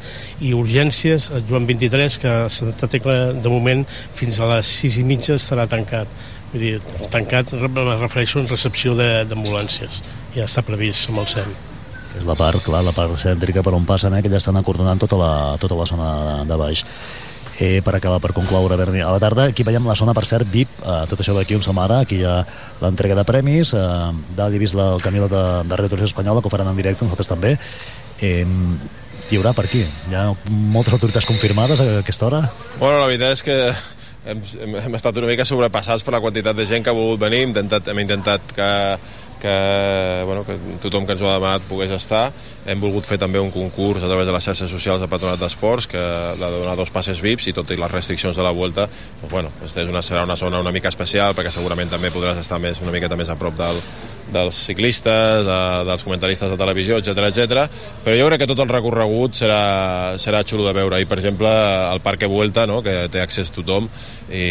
i 0.40 0.54
urgències, 0.54 1.30
el 1.34 1.42
Joan 1.50 1.64
23, 1.66 2.18
que 2.22 2.32
Santa 2.52 2.86
Tecla 2.86 3.32
de 3.34 3.48
moment 3.50 3.82
fins 4.14 4.38
a 4.38 4.46
les 4.54 4.66
6 4.84 4.98
i 5.02 5.04
mitja 5.10 5.34
estarà 5.40 5.64
tancat. 5.66 6.06
Vull 6.52 6.60
dir, 6.60 6.72
tancat, 7.12 7.52
me 7.56 7.84
refereixo 7.96 8.40
en 8.42 8.48
recepció 8.50 8.94
d'ambulàncies. 8.98 10.02
Ja 10.36 10.44
està 10.48 10.64
previst 10.66 11.08
amb 11.12 11.24
el 11.24 11.30
SEM 11.30 11.52
que 12.12 12.20
és 12.20 12.26
la 12.28 12.34
part, 12.36 12.60
clar, 12.60 12.82
la 12.84 12.92
part 12.92 13.16
cèntrica 13.16 13.62
per 13.64 13.72
on 13.72 13.86
passen, 13.88 14.12
eh, 14.12 14.20
que 14.20 14.28
ja 14.28 14.36
estan 14.36 14.58
acordonant 14.60 15.00
tota 15.00 15.16
la, 15.16 15.30
tota 15.56 15.78
la 15.78 15.86
zona 15.88 16.08
de, 16.26 16.34
de 16.50 16.58
baix. 16.60 16.84
eh, 17.58 17.80
per 17.84 17.94
acabar, 17.94 18.18
per 18.20 18.32
concloure 18.32 18.76
Berni. 18.76 19.00
a 19.00 19.10
la 19.10 19.20
tarda 19.20 19.44
aquí 19.50 19.62
veiem 19.62 19.86
la 19.86 19.94
zona 19.94 20.14
per 20.16 20.24
cert 20.26 20.48
VIP 20.50 20.68
eh, 20.82 21.04
tot 21.08 21.20
això 21.20 21.34
d'aquí 21.36 21.54
on 21.54 21.62
som 21.62 21.78
ara, 21.78 22.00
aquí 22.00 22.18
hi 22.20 22.24
ha 22.24 22.40
l'entrega 22.80 23.14
de 23.14 23.24
premis 23.28 23.74
eh, 23.76 24.10
dalt 24.36 24.54
he 24.54 24.58
vist 24.58 24.74
la, 24.74 24.94
el 24.96 25.02
camí 25.04 25.20
de, 25.20 25.28
de 25.28 25.76
Ràdio 25.76 25.92
Televisió 25.92 26.10
Espanyola 26.10 26.40
que 26.42 26.48
ho 26.48 26.54
faran 26.54 26.72
en 26.72 26.76
directe, 26.80 27.04
nosaltres 27.04 27.28
també 27.30 27.54
eh, 28.20 28.46
hi 29.30 29.38
haurà 29.38 29.52
per 29.54 29.66
aquí 29.68 29.84
hi 29.84 30.16
ha 30.16 30.30
moltes 30.50 30.96
autoritats 30.96 31.28
confirmades 31.28 31.80
a 31.80 31.88
aquesta 32.00 32.26
hora 32.26 32.42
Bueno, 32.80 32.98
la 32.98 33.06
veritat 33.06 33.36
és 33.36 33.44
que 33.46 33.58
hem, 34.26 34.40
hem, 34.60 34.76
hem 34.86 34.96
estat 34.98 35.18
una 35.18 35.30
mica 35.30 35.46
sobrepassats 35.48 36.04
per 36.06 36.14
la 36.14 36.22
quantitat 36.22 36.56
de 36.58 36.66
gent 36.68 36.84
que 36.84 36.92
ha 36.92 36.96
volgut 36.96 37.22
venir, 37.24 37.42
hem 37.42 37.52
intentat, 37.52 37.90
hem 37.90 38.02
intentat 38.04 38.54
que, 38.56 38.70
que, 39.42 39.54
bueno, 40.28 40.44
que 40.46 40.58
tothom 40.84 41.06
que 41.06 41.16
ens 41.16 41.24
ho 41.24 41.30
ha 41.30 41.38
demanat 41.38 41.66
pogués 41.68 41.94
estar. 41.96 42.28
Hem 42.62 42.78
volgut 42.78 43.06
fer 43.08 43.18
també 43.18 43.40
un 43.42 43.50
concurs 43.50 44.04
a 44.04 44.08
través 44.10 44.28
de 44.28 44.34
les 44.34 44.44
xarxes 44.46 44.70
socials 44.70 45.02
del 45.02 45.10
Patronat 45.10 45.40
d'Esports 45.40 45.88
que 45.90 46.02
de 46.38 46.50
donar 46.54 46.76
dos 46.78 46.92
passes 46.94 47.18
VIPs 47.24 47.50
i 47.50 47.56
tot 47.56 47.70
i 47.74 47.78
les 47.80 47.90
restriccions 47.90 48.38
de 48.38 48.46
la 48.46 48.54
Volta, 48.54 48.86
doncs, 48.86 49.32
bueno, 49.32 49.50
és 49.66 49.76
una, 49.82 50.02
serà 50.06 50.22
una 50.22 50.38
zona 50.38 50.62
una 50.62 50.74
mica 50.74 50.92
especial 50.92 51.34
perquè 51.34 51.50
segurament 51.50 51.90
també 51.90 52.12
podràs 52.14 52.38
estar 52.38 52.60
més, 52.62 52.80
una 52.84 52.94
miqueta 52.94 53.18
més 53.18 53.32
a 53.32 53.38
prop 53.40 53.58
del, 53.58 53.82
dels 54.32 54.56
ciclistes, 54.66 55.44
de, 55.46 55.58
dels 55.86 56.04
comentaristes 56.04 56.50
de 56.50 56.58
televisió, 56.58 56.98
etc 56.98 57.28
etc. 57.28 57.66
però 58.04 58.16
jo 58.18 58.28
crec 58.30 58.42
que 58.42 58.48
tot 58.50 58.62
el 58.64 58.70
recorregut 58.70 59.36
serà, 59.36 60.14
serà 60.22 60.42
xulo 60.46 60.66
de 60.66 60.74
veure. 60.76 61.00
I, 61.02 61.06
per 61.08 61.18
exemple, 61.20 61.50
el 61.92 62.00
Parque 62.04 62.26
Vuelta, 62.30 62.66
no?, 62.66 62.80
que 62.82 62.94
té 63.12 63.22
accés 63.22 63.52
tothom, 63.54 63.88
i 64.32 64.44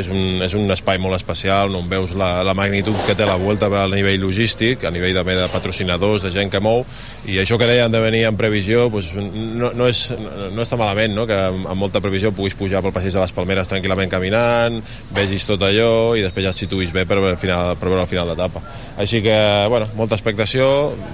és, 0.00 0.10
un, 0.12 0.42
és 0.44 0.56
un 0.58 0.70
espai 0.74 0.98
molt 1.02 1.16
especial 1.16 1.74
on 1.78 1.88
veus 1.90 2.16
la, 2.18 2.42
la 2.46 2.56
magnitud 2.58 2.98
que 3.06 3.16
té 3.18 3.28
la 3.28 3.38
Vuelta 3.40 3.70
a 3.70 3.86
nivell 3.92 4.20
logístic, 4.26 4.84
a 4.84 4.92
nivell 4.94 5.16
també 5.16 5.36
de 5.38 5.48
patrocinadors, 5.52 6.26
de 6.26 6.32
gent 6.34 6.50
que 6.52 6.62
mou, 6.62 6.84
i 7.26 7.38
això 7.44 7.58
que 7.60 7.68
deien 7.68 7.92
de 7.92 8.00
venir 8.02 8.22
en 8.28 8.38
previsió 8.38 8.86
doncs 8.92 9.12
no, 9.16 9.70
no, 9.76 9.88
és, 9.90 10.00
no, 10.18 10.48
no 10.56 10.64
està 10.64 10.78
malament, 10.80 11.14
no?, 11.16 11.26
que 11.28 11.36
amb 11.36 11.78
molta 11.78 12.02
previsió 12.04 12.32
puguis 12.34 12.56
pujar 12.58 12.82
pel 12.84 12.94
passeig 12.94 13.14
de 13.14 13.22
les 13.22 13.34
Palmeres 13.36 13.70
tranquil·lament 13.70 14.10
caminant, 14.12 14.80
vegis 15.14 15.46
tot 15.48 15.62
allò 15.66 16.16
i 16.18 16.24
després 16.24 16.46
ja 16.46 16.54
et 16.54 16.64
situïs 16.64 16.94
bé 16.94 17.06
per, 17.08 17.20
final, 17.40 17.76
per 17.80 17.90
veure 17.90 18.02
el 18.06 18.10
final 18.10 18.32
d'etapa. 18.32 18.64
Així 19.02 19.22
que, 19.24 19.36
bueno, 19.72 19.90
molta 19.98 20.18
expectació, 20.18 20.66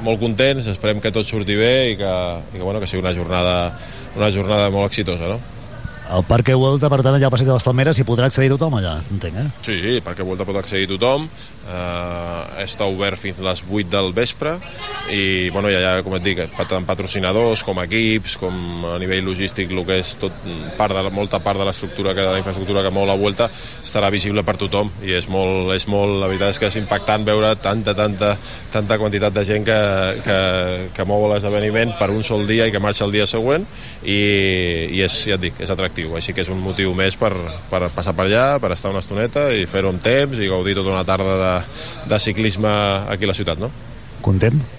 molt 0.06 0.22
contents, 0.22 0.70
esperem 0.70 1.02
que 1.04 1.14
tot 1.14 1.28
surti 1.28 1.58
bé 1.58 1.76
i 1.92 2.00
que, 2.00 2.16
i 2.54 2.58
que, 2.58 2.64
bueno, 2.64 2.80
que 2.80 2.90
sigui 2.90 3.04
una 3.04 3.14
jornada, 3.16 3.54
una 4.16 4.32
jornada 4.34 4.72
molt 4.74 4.92
exitosa, 4.92 5.30
no? 5.30 5.57
El 6.08 6.24
Parque 6.24 6.54
Vuelta, 6.56 6.88
per 6.88 7.02
tant, 7.04 7.12
allà 7.18 7.28
al 7.28 7.32
passeig 7.32 7.50
de 7.50 7.52
les 7.52 7.64
Palmeres, 7.66 7.98
hi 8.00 8.04
podrà 8.08 8.30
accedir 8.30 8.48
tothom 8.48 8.78
allà, 8.78 8.94
entenc, 9.12 9.34
eh? 9.36 9.48
Sí, 9.66 9.74
el 9.98 10.02
Parque 10.04 10.24
Vuelta 10.24 10.46
pot 10.48 10.56
accedir 10.56 10.86
tothom, 10.88 11.26
eh, 11.68 12.62
està 12.64 12.86
obert 12.88 13.20
fins 13.20 13.40
a 13.42 13.44
les 13.44 13.60
8 13.68 13.90
del 13.92 14.14
vespre 14.16 14.54
i, 15.12 15.50
bueno, 15.52 15.68
ja, 15.68 15.82
ja 15.84 16.04
com 16.06 16.16
et 16.16 16.24
dic, 16.24 16.40
tant 16.70 16.86
patrocinadors 16.88 17.60
com 17.66 17.80
equips, 17.82 18.38
com 18.40 18.86
a 18.88 18.94
nivell 19.02 19.26
logístic, 19.28 19.72
el 19.74 19.84
que 19.84 19.98
és 20.00 20.14
tot, 20.22 20.32
part 20.78 20.96
de, 20.96 21.02
molta 21.12 21.42
part 21.44 21.60
de 21.60 21.66
l'estructura, 21.68 22.14
de 22.16 22.24
la 22.24 22.40
infraestructura 22.40 22.86
que 22.86 22.94
mou 22.94 23.04
la 23.08 23.18
Vuelta, 23.18 23.50
estarà 23.84 24.08
visible 24.14 24.44
per 24.48 24.56
tothom 24.60 24.88
i 25.04 25.12
és 25.18 25.28
molt, 25.28 25.74
és 25.76 25.88
molt, 25.92 26.16
la 26.22 26.32
veritat 26.32 26.54
és 26.54 26.62
que 26.62 26.72
és 26.72 26.80
impactant 26.80 27.28
veure 27.28 27.52
tanta, 27.60 27.92
tanta, 27.92 28.32
tanta 28.72 28.96
quantitat 28.96 29.36
de 29.36 29.44
gent 29.44 29.68
que, 29.68 29.78
que, 30.24 30.40
que 30.96 31.08
mou 31.08 31.28
l'esdeveniment 31.28 31.92
per 32.00 32.08
un 32.14 32.24
sol 32.24 32.48
dia 32.48 32.64
i 32.64 32.72
que 32.72 32.80
marxa 32.80 33.04
el 33.04 33.12
dia 33.12 33.28
següent 33.28 33.68
i, 34.04 34.18
i 34.96 35.04
és, 35.04 35.20
ja 35.28 35.36
et 35.36 35.44
dic, 35.48 35.60
és 35.60 35.76
atractiu, 35.76 35.97
així 36.18 36.34
que 36.36 36.44
és 36.44 36.52
un 36.54 36.62
motiu 36.62 36.94
més 36.96 37.18
per, 37.18 37.32
per 37.70 37.88
passar 37.94 38.14
per 38.14 38.28
allà, 38.28 38.46
per 38.62 38.72
estar 38.76 38.94
una 38.94 39.02
estoneta 39.04 39.48
i 39.54 39.66
fer-ho 39.66 39.92
amb 39.92 40.02
temps 40.04 40.38
i 40.38 40.50
gaudir 40.50 40.78
tota 40.78 40.94
una 40.94 41.06
tarda 41.08 41.38
de, 41.42 41.54
de 42.10 42.22
ciclisme 42.22 42.72
aquí 43.08 43.26
a 43.26 43.32
la 43.32 43.38
ciutat, 43.38 43.62
no? 43.62 43.72
Content? 44.22 44.77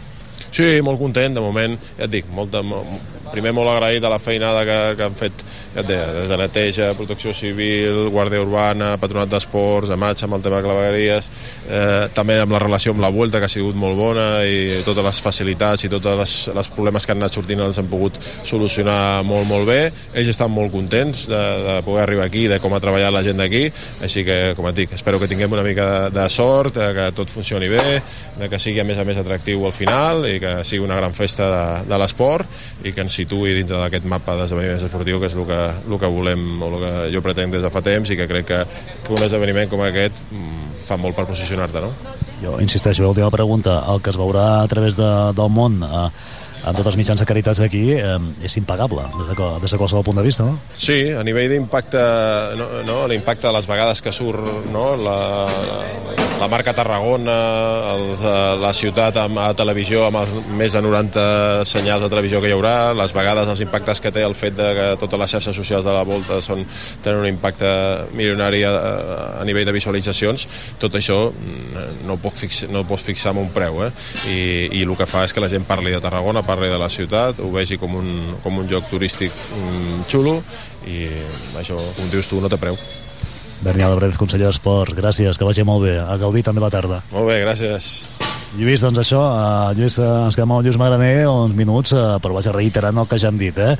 Sí, 0.51 0.79
molt 0.81 0.97
content, 0.99 1.35
de 1.37 1.41
moment, 1.43 1.75
ja 1.97 2.05
et 2.07 2.11
dic, 2.11 2.25
molta, 2.33 2.63
mo- 2.65 2.83
primer 3.29 3.51
molt 3.53 3.69
agraït 3.69 4.01
a 4.01 4.09
la 4.09 4.17
feinada 4.17 4.63
que, 4.65 4.77
que 4.97 5.03
han 5.05 5.13
fet 5.13 5.43
ja 5.75 5.83
dic, 5.85 5.99
des 6.15 6.29
de 6.31 6.37
neteja, 6.41 6.87
protecció 6.97 7.29
civil, 7.37 8.07
guàrdia 8.09 8.41
urbana, 8.41 8.95
patronat 8.97 9.29
d'esports, 9.29 9.91
Amatx 9.93 10.25
amb 10.25 10.33
el 10.39 10.41
tema 10.41 10.57
de 10.57 10.65
clavegueries, 10.65 11.27
eh, 11.69 12.07
també 12.17 12.39
amb 12.41 12.55
la 12.55 12.61
relació 12.63 12.95
amb 12.95 13.03
la 13.05 13.11
Vuelta, 13.13 13.37
que 13.37 13.45
ha 13.45 13.51
sigut 13.53 13.77
molt 13.77 13.93
bona, 13.99 14.25
i 14.49 14.79
totes 14.87 15.05
les 15.05 15.19
facilitats 15.21 15.85
i 15.85 15.91
tots 15.93 16.09
les, 16.09 16.33
les 16.57 16.71
problemes 16.73 17.05
que 17.05 17.13
han 17.13 17.21
anat 17.21 17.37
sortint 17.37 17.61
els 17.67 17.77
han 17.77 17.91
pogut 17.91 18.17
solucionar 18.49 19.21
molt, 19.29 19.45
molt 19.47 19.69
bé. 19.69 19.77
Ells 20.17 20.33
estan 20.33 20.49
molt 20.51 20.73
contents 20.73 21.27
de, 21.29 21.43
de 21.67 21.77
poder 21.85 22.07
arribar 22.07 22.25
aquí, 22.25 22.47
de 22.49 22.57
com 22.63 22.73
ha 22.73 22.81
treballat 22.81 23.13
la 23.13 23.21
gent 23.25 23.37
d'aquí, 23.39 23.67
així 24.01 24.25
que, 24.25 24.39
com 24.57 24.65
et 24.71 24.81
dic, 24.81 24.97
espero 24.97 25.21
que 25.21 25.29
tinguem 25.29 25.53
una 25.53 25.63
mica 25.69 25.85
de, 26.09 26.17
de 26.17 26.25
sort, 26.33 26.73
de 26.81 26.89
que 26.97 27.07
tot 27.21 27.29
funcioni 27.29 27.69
bé, 27.69 27.85
de 28.41 28.49
que 28.49 28.57
sigui 28.59 28.81
a 28.81 28.87
més 28.89 28.97
a 28.97 29.05
més 29.05 29.21
atractiu 29.21 29.69
al 29.69 29.75
final 29.77 30.25
i 30.33 30.38
que 30.41 30.53
sigui 30.67 30.83
una 30.85 30.97
gran 30.99 31.15
festa 31.17 31.49
de, 31.51 31.65
de 31.89 31.99
l'esport 32.01 32.85
i 32.85 32.93
que 32.95 33.03
ens 33.05 33.15
situï 33.21 33.53
dintre 33.57 33.79
d'aquest 33.81 34.07
mapa 34.09 34.37
d'esdeveniments 34.39 34.87
esportius 34.87 35.21
que 35.21 35.29
és 35.31 35.37
el 35.37 35.47
que, 35.49 35.61
el 35.89 35.99
que 36.01 36.11
volem 36.15 36.47
o 36.61 36.71
el 36.71 36.79
que 36.83 36.93
jo 37.15 37.23
pretenc 37.25 37.55
des 37.55 37.65
de 37.65 37.73
fa 37.73 37.83
temps 37.85 38.09
i 38.09 38.17
que 38.19 38.27
crec 38.29 38.49
que, 38.49 38.63
que 39.05 39.15
un 39.15 39.23
esdeveniment 39.27 39.71
com 39.71 39.83
aquest 39.85 40.19
mm, 40.31 40.83
fa 40.89 40.97
molt 40.97 41.17
per 41.17 41.27
posicionar-te, 41.29 41.83
no? 41.83 41.93
Jo 42.39 42.57
insisteixo, 42.63 43.03
l'última 43.03 43.29
pregunta, 43.33 43.81
el 43.91 43.99
que 44.01 44.13
es 44.13 44.19
veurà 44.19 44.61
a 44.63 44.67
través 44.71 44.95
de, 44.97 45.09
del 45.35 45.51
món 45.51 45.81
eh, 45.83 46.07
amb 46.63 46.75
tots 46.75 46.91
els 46.91 46.97
mitjans 46.99 47.21
de 47.21 47.27
caritats 47.29 47.61
aquí 47.63 47.85
eh, 47.95 48.17
és 48.45 48.57
impagable, 48.61 49.05
des 49.17 49.31
de, 49.31 49.49
des 49.63 49.75
de 49.75 49.81
qualsevol 49.81 50.05
punt 50.07 50.19
de 50.19 50.25
vista, 50.25 50.47
no? 50.47 50.59
Sí, 50.77 51.01
a 51.15 51.23
nivell 51.23 51.51
d'impacte, 51.53 52.01
no, 52.59 52.69
no, 52.87 53.01
l'impacte 53.09 53.47
de 53.47 53.53
les 53.55 53.69
vegades 53.69 54.03
que 54.03 54.13
surt 54.15 54.69
no, 54.73 54.91
la, 54.99 55.17
la 56.39 56.47
marca 56.47 56.73
Tarragona, 56.75 57.35
els, 57.93 58.21
eh, 58.23 58.55
la 58.61 58.71
ciutat 58.75 59.17
amb 59.19 59.41
a 59.43 59.49
televisió 59.57 60.05
amb 60.07 60.21
els 60.21 60.31
més 60.55 60.75
de 60.75 60.81
90 60.83 61.65
senyals 61.67 62.05
de 62.05 62.09
televisió 62.11 62.39
que 62.39 62.51
hi 62.51 62.55
haurà, 62.55 62.93
les 62.95 63.13
vegades, 63.15 63.49
els 63.51 63.63
impactes 63.65 63.99
que 63.99 64.11
té 64.15 64.23
el 64.23 64.35
fet 64.39 64.55
de 64.55 64.69
que 64.77 64.87
totes 65.01 65.19
les 65.19 65.33
xarxes 65.35 65.59
socials 65.59 65.83
de 65.87 65.95
la 65.95 66.05
volta 66.07 66.39
són, 66.43 66.63
tenen 67.03 67.23
un 67.23 67.29
impacte 67.29 67.69
milionari 68.15 68.63
a, 68.67 68.73
a 69.41 69.47
nivell 69.47 69.67
de 69.67 69.75
visualitzacions, 69.75 70.47
tot 70.79 70.95
això 70.95 71.19
mm, 71.31 72.05
no 72.07 72.19
puc 72.23 72.39
fix, 72.39 72.63
no 72.71 72.85
pots 72.87 73.09
fixar 73.11 73.33
amb 73.33 73.43
un 73.43 73.51
preu, 73.55 73.83
eh? 73.87 73.91
I, 74.31 74.39
i 74.79 74.85
el 74.87 74.95
que 74.99 75.07
fa 75.09 75.25
és 75.27 75.35
que 75.35 75.43
la 75.43 75.51
gent 75.51 75.67
parli 75.67 75.91
de 75.91 75.99
Tarragona, 76.03 76.45
parli 76.49 76.71
de 76.71 76.79
la 76.81 76.89
ciutat, 76.89 77.39
ho 77.39 77.51
vegi 77.53 77.77
com 77.77 77.93
un, 78.01 78.09
com 78.43 78.57
un 78.61 78.67
lloc 78.69 78.89
turístic 78.89 79.31
mm, 79.33 80.01
xulo 80.09 80.39
i 80.89 81.05
això, 81.61 81.77
com 81.97 82.09
dius 82.09 82.29
tu, 82.31 82.41
no 82.41 82.49
té 82.49 82.57
preu. 82.61 82.77
Berni 83.59 83.83
Alvarez, 83.83 84.15
conseller 84.17 84.47
d'Esports, 84.47 84.95
gràcies, 84.95 85.37
que 85.37 85.47
vagi 85.47 85.65
molt 85.67 85.83
bé, 85.83 85.97
a 85.99 86.15
gaudir 86.21 86.45
també 86.47 86.63
la 86.63 86.71
tarda. 86.71 87.01
Molt 87.11 87.27
bé, 87.27 87.41
gràcies. 87.43 87.91
Lluís, 88.57 88.81
doncs 88.81 89.03
això, 89.03 89.19
uh, 89.19 89.73
Lluís, 89.77 89.99
uh, 89.99 90.25
ens 90.25 90.37
quedem 90.37 90.49
amb 90.49 90.61
el 90.61 90.69
Lluís 90.69 90.79
Magraner 90.79 91.27
uns 91.29 91.57
minuts, 91.57 91.93
uh, 91.93 92.15
però 92.23 92.37
vaig 92.37 92.47
reiterant 92.55 92.97
el 92.97 93.09
que 93.09 93.19
ja 93.21 93.29
hem 93.29 93.37
dit, 93.37 93.59
eh? 93.59 93.75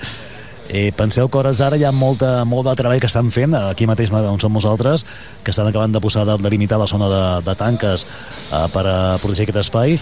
I 0.70 0.92
penseu 0.94 1.26
que 1.26 1.40
hores 1.40 1.58
d'ara 1.58 1.80
hi 1.80 1.86
ha 1.88 1.94
molta, 1.96 2.44
molt 2.46 2.68
de 2.68 2.76
treball 2.78 3.00
que 3.02 3.10
estan 3.10 3.32
fent 3.34 3.56
aquí 3.58 3.88
mateix 3.90 4.12
on 4.14 4.38
som 4.38 4.54
nosaltres 4.54 5.02
que 5.42 5.50
estan 5.50 5.66
acabant 5.66 5.96
de 5.96 6.02
posar 6.04 6.28
de 6.30 6.36
delimitar 6.38 6.78
la 6.78 6.86
zona 6.86 7.08
de, 7.10 7.24
de 7.48 7.56
tanques 7.58 8.06
uh, 8.06 8.68
per 8.70 8.86
a 8.86 8.98
protegir 9.18 9.48
aquest 9.48 9.64
espai 9.64 9.98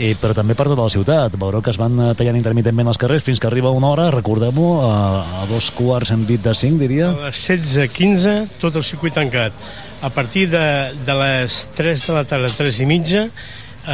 i, 0.00 0.14
però 0.16 0.32
també 0.36 0.54
per 0.56 0.64
tota 0.70 0.86
la 0.86 0.92
ciutat 0.92 1.34
veureu 1.40 1.60
que 1.64 1.72
es 1.72 1.78
van 1.80 1.98
eh, 1.98 2.10
tallant 2.16 2.38
intermitentment 2.38 2.88
els 2.92 3.00
carrers 3.00 3.24
fins 3.26 3.40
que 3.42 3.48
arriba 3.50 3.72
una 3.74 3.90
hora, 3.90 4.08
recordem-ho 4.14 4.68
a, 4.86 4.94
a 5.42 5.46
dos 5.50 5.70
quarts 5.76 6.14
hem 6.14 6.24
dit 6.28 6.40
de 6.44 6.54
cinc 6.56 6.80
diria 6.80 7.10
A 7.10 7.28
les 7.28 7.42
16.15 7.50 8.60
tot 8.62 8.78
el 8.80 8.86
circuit 8.86 9.16
tancat. 9.16 9.56
A 10.00 10.08
partir 10.08 10.46
de, 10.48 10.64
de 11.04 11.18
les 11.20 11.58
3 11.76 12.06
de 12.06 12.16
la 12.16 12.24
tarda, 12.24 12.48
3 12.56 12.80
i 12.80 12.88
mitja, 12.88 13.26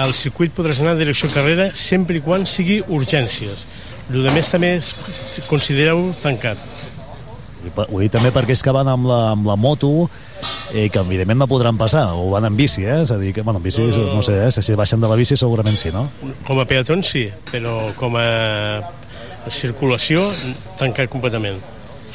el 0.04 0.14
circuit 0.14 0.54
podràs 0.54 0.78
anar 0.82 0.94
a 0.94 1.00
direcció 1.00 1.30
carrera 1.32 1.72
sempre 1.74 2.20
i 2.20 2.22
quan 2.22 2.46
sigui 2.46 2.78
urgències. 2.86 3.66
El 4.06 4.22
de 4.22 4.30
més 4.34 4.50
també 4.52 4.76
es 4.78 4.94
considereu 5.50 6.12
tancat. 6.22 6.75
I 7.66 7.70
per- 7.74 7.88
Ho 7.92 8.00
dic 8.00 8.12
també 8.14 8.30
per 8.32 8.44
aquells 8.44 8.62
que 8.62 8.72
van 8.74 8.88
amb 8.88 9.06
la, 9.10 9.20
amb 9.34 9.46
la 9.46 9.56
moto 9.56 10.08
i 10.74 10.88
que 10.90 10.98
evidentment 11.02 11.38
no 11.38 11.46
podran 11.50 11.76
passar 11.78 12.08
o 12.14 12.30
van 12.32 12.44
en 12.48 12.56
bici, 12.58 12.84
eh? 12.84 13.02
és 13.02 13.10
a 13.14 13.18
dir, 13.18 13.32
que, 13.34 13.42
bueno, 13.42 13.58
en 13.60 13.64
bici, 13.64 13.82
no, 13.82 13.96
no, 14.08 14.14
no 14.18 14.22
sé, 14.22 14.38
eh? 14.46 14.50
si 14.50 14.74
baixen 14.74 15.00
de 15.00 15.08
la 15.08 15.16
bici 15.18 15.36
segurament 15.36 15.76
sí, 15.78 15.92
no? 15.94 16.08
Com 16.46 16.58
a 16.62 16.66
peatons 16.66 17.06
sí, 17.14 17.28
però 17.52 17.78
com 17.98 18.16
a 18.18 18.26
circulació 19.50 20.30
tancat 20.78 21.10
completament. 21.12 21.60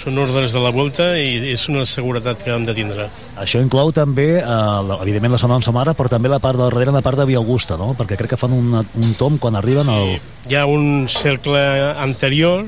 Són 0.01 0.17
ordres 0.17 0.53
de 0.55 0.59
la 0.63 0.71
volta 0.73 1.11
i 1.19 1.51
és 1.51 1.67
una 1.69 1.83
seguretat 1.85 2.39
que 2.41 2.49
hem 2.49 2.63
de 2.65 2.73
tindre. 2.73 3.05
Això 3.37 3.59
inclou 3.61 3.91
també, 3.93 4.39
eh, 4.39 4.95
evidentment, 4.97 5.33
la 5.35 5.37
zona 5.37 5.59
on 5.59 5.61
som 5.61 5.77
ara, 5.77 5.93
però 5.93 6.09
també 6.09 6.29
la 6.31 6.39
part 6.39 6.57
de 6.57 6.63
darrere, 6.63 6.91
la 6.95 7.03
part 7.05 7.19
de 7.19 7.25
Via 7.29 7.37
Augusta, 7.37 7.77
no? 7.77 7.93
Perquè 7.99 8.17
crec 8.17 8.31
que 8.33 8.39
fan 8.39 8.53
un, 8.55 8.73
un 8.81 9.13
tom 9.19 9.37
quan 9.37 9.55
arriben 9.59 9.89
al... 9.91 10.15
Hi 10.49 10.55
ha 10.57 10.65
un 10.65 11.05
cercle 11.11 11.59
anterior 12.01 12.65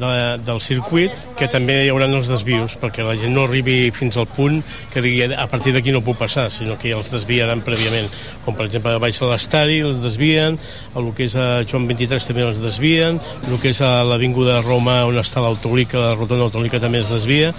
de, 0.00 0.10
del 0.46 0.60
circuit 0.64 1.14
que 1.38 1.48
també 1.50 1.80
hi 1.84 1.92
haurà 1.92 2.08
els 2.08 2.30
desvios 2.30 2.76
perquè 2.80 3.04
la 3.06 3.16
gent 3.18 3.34
no 3.36 3.44
arribi 3.48 3.90
fins 3.94 4.16
al 4.16 4.28
punt 4.30 4.62
que 4.92 5.02
digui 5.04 5.28
a 5.28 5.46
partir 5.50 5.74
d'aquí 5.76 5.92
no 5.94 6.02
puc 6.06 6.18
passar 6.20 6.48
sinó 6.54 6.78
que 6.78 6.94
els 6.96 7.12
desviaran 7.12 7.62
prèviament. 7.66 8.08
Com 8.46 8.56
per 8.58 8.68
exemple 8.68 8.96
baix 9.02 9.20
a 9.22 9.30
l'estadi 9.32 9.80
els 9.84 10.00
desvien 10.02 10.58
el 10.96 11.12
que 11.14 11.28
és 11.28 11.36
a 11.36 11.64
Joan 11.68 11.88
23 11.90 12.30
també 12.30 12.46
els 12.46 12.62
desvien 12.62 13.20
el 13.48 13.58
que 13.62 13.72
és 13.74 13.82
a 13.84 14.02
l'Avinguda 14.06 14.60
Roma 14.64 15.00
on 15.08 15.18
està 15.20 15.42
l'autolica, 15.44 16.00
la 16.00 16.16
rotonda 16.16 16.48
autolica 16.48 16.80
també 16.82 17.02
es 17.02 17.12
desvia. 17.12 17.52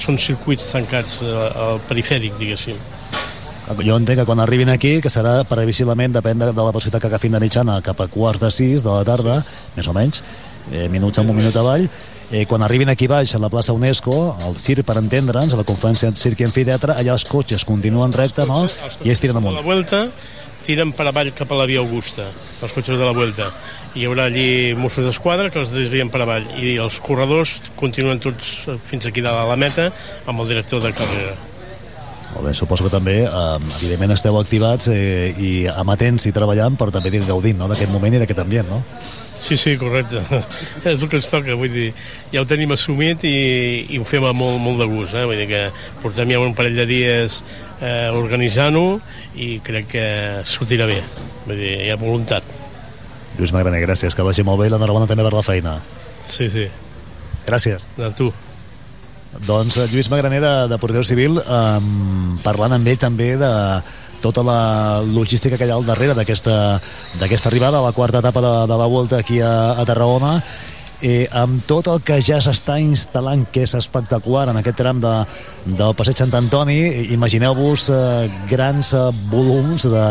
Són 0.00 0.18
circuits 0.18 0.70
tancats 0.72 1.20
eh, 1.24 1.34
al 1.34 1.82
perifèric 1.88 2.36
diguéssim. 2.40 2.78
Jo 3.70 3.94
entenc 4.00 4.18
que 4.18 4.26
quan 4.26 4.40
arribin 4.42 4.72
aquí, 4.72 4.96
que 4.98 5.12
serà 5.12 5.44
previsiblement, 5.46 6.10
depèn 6.16 6.40
de, 6.42 6.48
de 6.50 6.62
la 6.66 6.72
possibilitat 6.74 7.04
que 7.04 7.10
agafin 7.12 7.36
de 7.36 7.40
mitjana, 7.42 7.78
cap 7.86 8.00
a 8.02 8.08
quarts 8.10 8.42
de 8.42 8.50
sis 8.50 8.82
de 8.82 8.90
la 8.90 9.04
tarda, 9.06 9.36
més 9.76 9.86
o 9.86 9.94
menys, 9.94 10.24
eh, 10.70 10.88
minuts 10.88 11.18
un 11.18 11.30
minut 11.34 11.56
avall, 11.56 11.88
eh, 12.30 12.46
quan 12.46 12.62
arribin 12.62 12.88
aquí 12.88 13.08
baix 13.10 13.34
a 13.34 13.38
la 13.42 13.50
plaça 13.50 13.72
UNESCO, 13.72 14.36
al 14.40 14.56
circ 14.56 14.86
per 14.86 14.98
entendre'ns, 15.00 15.54
a 15.54 15.60
la 15.60 15.66
conferència 15.66 16.12
Circ 16.14 16.40
i 16.40 16.48
Amfiteatre, 16.48 16.94
allà 16.94 17.16
els 17.16 17.24
cotxes 17.24 17.64
continuen 17.64 18.12
recte, 18.12 18.46
no? 18.46 18.66
I 19.04 19.10
es 19.10 19.20
tiren 19.20 19.40
amunt. 19.40 19.56
la 19.56 19.66
Vuelta 19.66 20.08
tiren 20.64 20.92
per 20.92 21.06
avall 21.08 21.32
cap 21.36 21.50
a 21.52 21.58
la 21.58 21.66
via 21.68 21.80
Augusta, 21.80 22.26
els 22.62 22.72
cotxes 22.72 22.98
de 22.98 23.04
la 23.04 23.14
Vuelta. 23.16 23.50
Hi 23.96 24.06
haurà 24.06 24.28
allí 24.28 24.74
Mossos 24.76 25.06
d'Esquadra 25.06 25.50
que 25.50 25.60
els 25.62 25.72
desvien 25.74 26.10
per 26.12 26.22
avall 26.24 26.46
i 26.60 26.76
els 26.82 27.00
corredors 27.00 27.58
continuen 27.80 28.20
tots 28.20 28.58
fins 28.86 29.08
aquí 29.08 29.24
dalt 29.24 29.40
a 29.40 29.48
la 29.48 29.56
meta 29.56 29.90
amb 30.26 30.44
el 30.44 30.52
director 30.52 30.82
de 30.84 30.92
carrera. 30.92 31.38
Molt 32.30 32.46
bé, 32.46 32.52
suposo 32.54 32.84
que 32.86 32.92
també, 32.92 33.16
eh, 33.24 33.56
evidentment, 33.80 34.12
esteu 34.14 34.36
activats 34.38 34.86
eh, 34.92 35.34
i 35.34 35.66
amatents 35.66 36.28
i 36.28 36.32
treballant, 36.32 36.76
però 36.78 36.92
també 36.94 37.10
gaudint 37.26 37.58
no? 37.58 37.66
d'aquest 37.66 37.90
moment 37.90 38.14
i 38.14 38.22
d'aquest 38.22 38.44
ambient, 38.44 38.70
no? 38.70 38.84
Sí, 39.40 39.56
sí, 39.56 39.76
correcte. 39.80 40.20
És 40.84 40.92
el 40.92 41.08
que 41.08 41.16
ens 41.18 41.30
toca, 41.32 41.56
vull 41.56 41.72
dir, 41.72 41.88
ja 42.30 42.42
ho 42.42 42.48
tenim 42.48 42.74
assumit 42.76 43.24
i, 43.24 43.36
i 43.88 43.98
ho 43.98 44.04
fem 44.04 44.26
amb 44.28 44.38
molt, 44.38 44.60
molt 44.60 44.82
de 44.82 44.88
gust, 44.90 45.16
eh? 45.16 45.24
vull 45.28 45.40
dir 45.40 45.48
que 45.48 45.62
portem 46.02 46.34
ja 46.34 46.42
un 46.44 46.52
parell 46.58 46.76
de 46.76 46.86
dies 46.88 47.40
eh, 47.80 48.10
organitzant-ho 48.12 48.84
i 49.40 49.54
crec 49.64 49.88
que 49.96 50.04
sortirà 50.44 50.86
bé, 50.90 51.00
vull 51.46 51.56
dir, 51.56 51.72
hi 51.86 51.88
ha 51.90 51.96
voluntat. 52.00 52.44
Lluís 53.38 53.54
Magraner, 53.56 53.80
gràcies, 53.86 54.14
que 54.14 54.26
vagi 54.26 54.44
molt 54.44 54.60
bé 54.60 54.68
i 54.68 54.74
l'enhorabona 54.74 55.08
també 55.08 55.24
per 55.24 55.32
la 55.32 55.46
feina. 55.46 55.78
Sí, 56.28 56.50
sí. 56.52 56.68
Gràcies. 57.46 57.86
De 57.96 58.12
tu. 58.18 58.28
Doncs 59.46 59.78
eh, 59.80 59.88
Lluís 59.88 60.10
Magraner 60.12 60.42
de, 60.44 60.54
de 60.68 60.78
Porteu 60.82 61.06
Civil 61.06 61.40
eh, 61.40 61.80
parlant 62.44 62.76
amb 62.76 62.92
ell 62.92 63.00
també 63.00 63.32
de 63.40 63.50
tota 64.22 64.44
la 64.46 65.02
logística 65.04 65.58
que 65.58 65.68
hi 65.68 65.72
ha 65.72 65.78
al 65.78 65.86
darrere 65.86 66.14
d'aquesta 66.14 67.50
arribada 67.50 67.80
a 67.80 67.86
la 67.86 67.94
quarta 67.96 68.20
etapa 68.20 68.40
de, 68.44 68.52
de 68.72 68.78
la 68.78 68.86
Volta 68.86 69.18
aquí 69.18 69.40
a, 69.40 69.72
a 69.72 69.86
Tarragona. 69.88 70.38
Eh, 71.00 71.24
amb 71.32 71.62
tot 71.64 71.86
el 71.88 72.02
que 72.04 72.18
ja 72.20 72.42
s'està 72.44 72.76
instal·lant 72.76 73.46
que 73.48 73.62
és 73.64 73.72
espectacular 73.78 74.50
en 74.52 74.58
aquest 74.60 74.76
tram 74.76 74.98
de, 75.00 75.14
del 75.64 75.94
passeig 75.96 76.20
Sant 76.20 76.34
Antoni 76.36 76.76
imagineu-vos 77.16 77.86
eh, 77.88 78.28
grans 78.50 78.92
eh, 78.92 79.06
volums 79.32 79.88
de, 79.88 80.02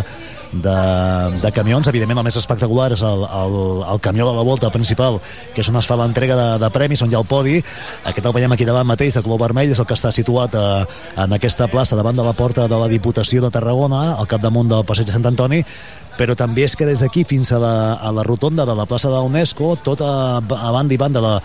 de, 0.51 1.39
de 1.41 1.51
camions, 1.53 1.87
evidentment 1.91 2.21
el 2.21 2.27
més 2.27 2.37
espectacular 2.39 2.89
és 2.95 3.03
el, 3.05 3.25
el, 3.25 3.57
el 3.93 4.01
camió 4.01 4.27
de 4.29 4.35
la 4.37 4.45
volta 4.45 4.71
principal, 4.73 5.19
que 5.53 5.63
és 5.63 5.69
on 5.69 5.79
es 5.79 5.89
fa 5.89 5.97
l'entrega 5.99 6.37
de, 6.39 6.49
de 6.63 6.71
premis, 6.73 7.03
on 7.05 7.11
hi 7.11 7.17
ha 7.17 7.21
el 7.21 7.29
podi. 7.29 7.59
Aquest 8.09 8.25
el 8.25 8.35
veiem 8.35 8.55
aquí 8.55 8.67
davant 8.67 8.89
mateix, 8.89 9.17
de 9.17 9.25
color 9.25 9.43
vermell 9.45 9.71
és 9.73 9.81
el 9.81 9.87
que 9.89 9.97
està 9.97 10.13
situat 10.15 10.57
eh, 10.57 10.67
en 11.21 11.37
aquesta 11.37 11.69
plaça 11.71 11.99
davant 11.99 12.17
de 12.17 12.25
la 12.25 12.35
porta 12.37 12.67
de 12.67 12.81
la 12.81 12.89
Diputació 12.91 13.43
de 13.45 13.53
Tarragona 13.53 14.15
al 14.17 14.29
capdamunt 14.29 14.71
del 14.71 14.85
passeig 14.87 15.09
de 15.09 15.17
Sant 15.17 15.29
Antoni 15.29 15.63
però 16.19 16.35
també 16.35 16.65
és 16.67 16.75
que 16.75 16.87
des 16.87 16.99
d'aquí 16.99 17.23
fins 17.27 17.53
a 17.55 17.59
la, 17.63 17.75
a 17.95 18.11
la 18.11 18.25
rotonda 18.27 18.65
de 18.67 18.75
la 18.75 18.85
plaça 18.89 19.07
de 19.07 19.15
l'UNESCO, 19.15 19.77
tot 19.85 20.03
a, 20.03 20.41
banda 20.43 20.93
i 20.93 20.99
banda 20.99 21.23
de, 21.23 21.35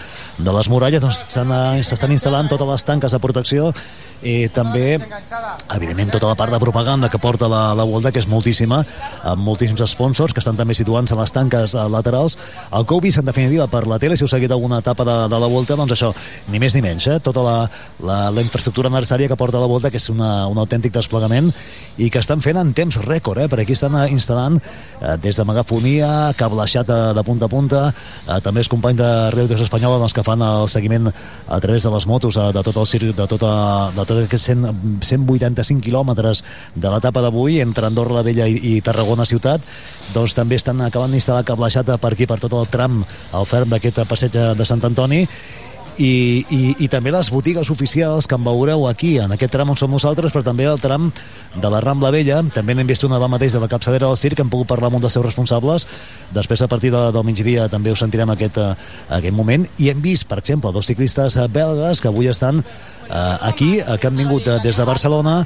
de 0.42 0.56
les 0.56 0.70
muralles, 0.72 1.04
doncs 1.04 1.22
s'estan 1.30 2.16
instal·lant 2.16 2.50
totes 2.50 2.72
les 2.72 2.88
tanques 2.88 3.14
de 3.14 3.22
protecció 3.22 3.70
i 4.24 4.48
també, 4.48 4.96
evidentment, 5.76 6.10
tota 6.14 6.30
la 6.30 6.36
part 6.38 6.52
de 6.54 6.58
propaganda 6.62 7.10
que 7.12 7.20
porta 7.20 7.48
la, 7.50 7.74
la 7.76 7.84
Volta, 7.84 8.10
que 8.10 8.22
és 8.22 8.28
moltíssima, 8.30 8.80
amb 9.28 9.44
moltíssims 9.44 9.84
sponsors 9.92 10.32
que 10.32 10.40
estan 10.40 10.56
també 10.56 10.74
situant-se 10.76 11.12
a 11.14 11.20
les 11.20 11.34
tanques 11.34 11.74
eh, 11.76 11.84
laterals. 11.92 12.38
El 12.72 12.86
que 12.88 12.96
heu 12.96 13.02
vist, 13.04 13.20
en 13.20 13.28
definitiva, 13.28 13.68
per 13.68 13.84
la 13.90 13.98
tele, 14.00 14.16
si 14.16 14.24
heu 14.24 14.30
seguit 14.32 14.52
alguna 14.54 14.80
etapa 14.80 15.04
de, 15.04 15.16
de 15.28 15.40
la 15.42 15.50
Volta, 15.52 15.76
doncs 15.76 15.92
això, 15.96 16.14
ni 16.48 16.62
més 16.62 16.76
ni 16.76 16.80
menys, 16.84 17.08
eh? 17.12 17.18
tota 17.24 17.44
la, 17.44 17.56
la, 18.00 18.18
la 18.32 18.44
infraestructura 18.44 18.92
necessària 18.92 19.28
que 19.28 19.38
porta 19.38 19.60
la 19.60 19.68
Volta, 19.70 19.92
que 19.92 20.00
és 20.00 20.08
una, 20.12 20.46
un 20.48 20.60
autèntic 20.62 20.94
desplegament 20.96 21.52
i 22.00 22.08
que 22.08 22.22
estan 22.24 22.40
fent 22.44 22.58
en 22.62 22.72
temps 22.76 23.02
rècord, 23.04 23.44
eh? 23.44 23.50
per 23.52 23.60
aquí 23.60 23.76
estan 23.76 23.98
eh, 24.00 24.08
instal·lant 24.14 24.62
eh, 25.00 25.16
des 25.22 25.36
de 25.36 25.44
megafonia, 25.44 26.32
cablejat 26.36 26.86
de, 26.86 26.98
de 27.14 27.24
punta 27.24 27.46
a 27.46 27.52
punta, 27.52 27.82
eh, 28.28 28.38
també 28.44 28.62
els 28.62 28.70
companys 28.72 28.98
de 29.00 29.10
Reuters 29.34 29.64
Espanyola 29.66 29.98
doncs, 30.02 30.14
que 30.16 30.24
fan 30.26 30.42
el 30.42 30.68
seguiment 30.68 31.10
a 31.10 31.60
través 31.60 31.84
de 31.84 31.92
les 31.94 32.06
motos 32.06 32.36
eh, 32.36 32.50
de 32.54 32.62
tot 32.62 32.80
el 32.82 32.86
circuit, 32.86 33.16
de 33.16 33.26
tota, 33.30 33.52
de 33.96 34.04
tot 34.04 34.22
aquests 34.24 34.50
100, 34.52 35.02
185 35.02 35.84
quilòmetres 35.84 36.44
de 36.74 36.92
l'etapa 36.92 37.24
d'avui 37.24 37.60
entre 37.64 37.88
Andorra 37.90 38.20
la 38.20 38.24
Vella 38.26 38.48
i, 38.48 38.58
i 38.76 38.80
Tarragona 38.84 39.26
ciutat. 39.28 39.62
Doncs 40.14 40.36
també 40.36 40.58
estan 40.60 40.80
acabant 40.84 41.12
d'instal·lar 41.12 41.44
cablejat 41.48 41.94
per 42.00 42.12
aquí, 42.12 42.28
per 42.28 42.40
tot 42.42 42.56
el 42.58 42.70
tram 42.72 43.02
al 43.32 43.46
ferm 43.48 43.70
d'aquest 43.72 44.04
passeig 44.08 44.36
de 44.56 44.66
Sant 44.68 44.84
Antoni 44.84 45.24
i, 45.98 46.44
i, 46.50 46.60
i 46.84 46.88
també 46.90 47.12
les 47.14 47.30
botigues 47.30 47.70
oficials 47.70 48.26
que 48.28 48.36
en 48.38 48.44
veureu 48.46 48.86
aquí, 48.88 49.16
en 49.22 49.34
aquest 49.34 49.52
tram 49.54 49.70
on 49.72 49.78
som 49.78 49.92
nosaltres, 49.92 50.32
però 50.34 50.44
també 50.46 50.66
el 50.68 50.80
tram 50.82 51.10
de 51.54 51.70
la 51.70 51.80
Rambla 51.84 52.10
Vella. 52.14 52.40
També 52.54 52.74
n'hem 52.74 52.88
vist 52.88 53.06
una 53.06 53.20
va 53.22 53.28
mateix 53.30 53.54
de 53.54 53.62
la 53.62 53.70
capçadera 53.70 54.08
del 54.08 54.18
circ, 54.20 54.40
hem 54.40 54.50
pogut 54.52 54.70
parlar 54.70 54.90
amb 54.90 54.98
un 54.98 55.04
dels 55.04 55.14
seus 55.16 55.26
responsables. 55.26 55.86
Després, 56.34 56.64
a 56.64 56.70
partir 56.70 56.90
de, 56.94 57.04
del 57.14 57.26
migdia, 57.26 57.68
també 57.72 57.92
us 57.94 58.02
sentirem 58.02 58.32
aquest, 58.34 58.58
uh, 58.58 58.74
aquest 59.18 59.36
moment. 59.36 59.66
I 59.78 59.92
hem 59.92 60.02
vist, 60.04 60.28
per 60.30 60.40
exemple, 60.42 60.72
dos 60.74 60.90
ciclistes 60.90 61.38
belgues 61.54 62.02
que 62.02 62.10
avui 62.10 62.30
estan 62.32 62.60
uh, 62.60 63.38
aquí, 63.46 63.78
uh, 63.80 63.96
que 63.98 64.10
han 64.10 64.18
vingut 64.18 64.48
uh, 64.48 64.58
des 64.64 64.80
de 64.80 64.88
Barcelona 64.88 65.42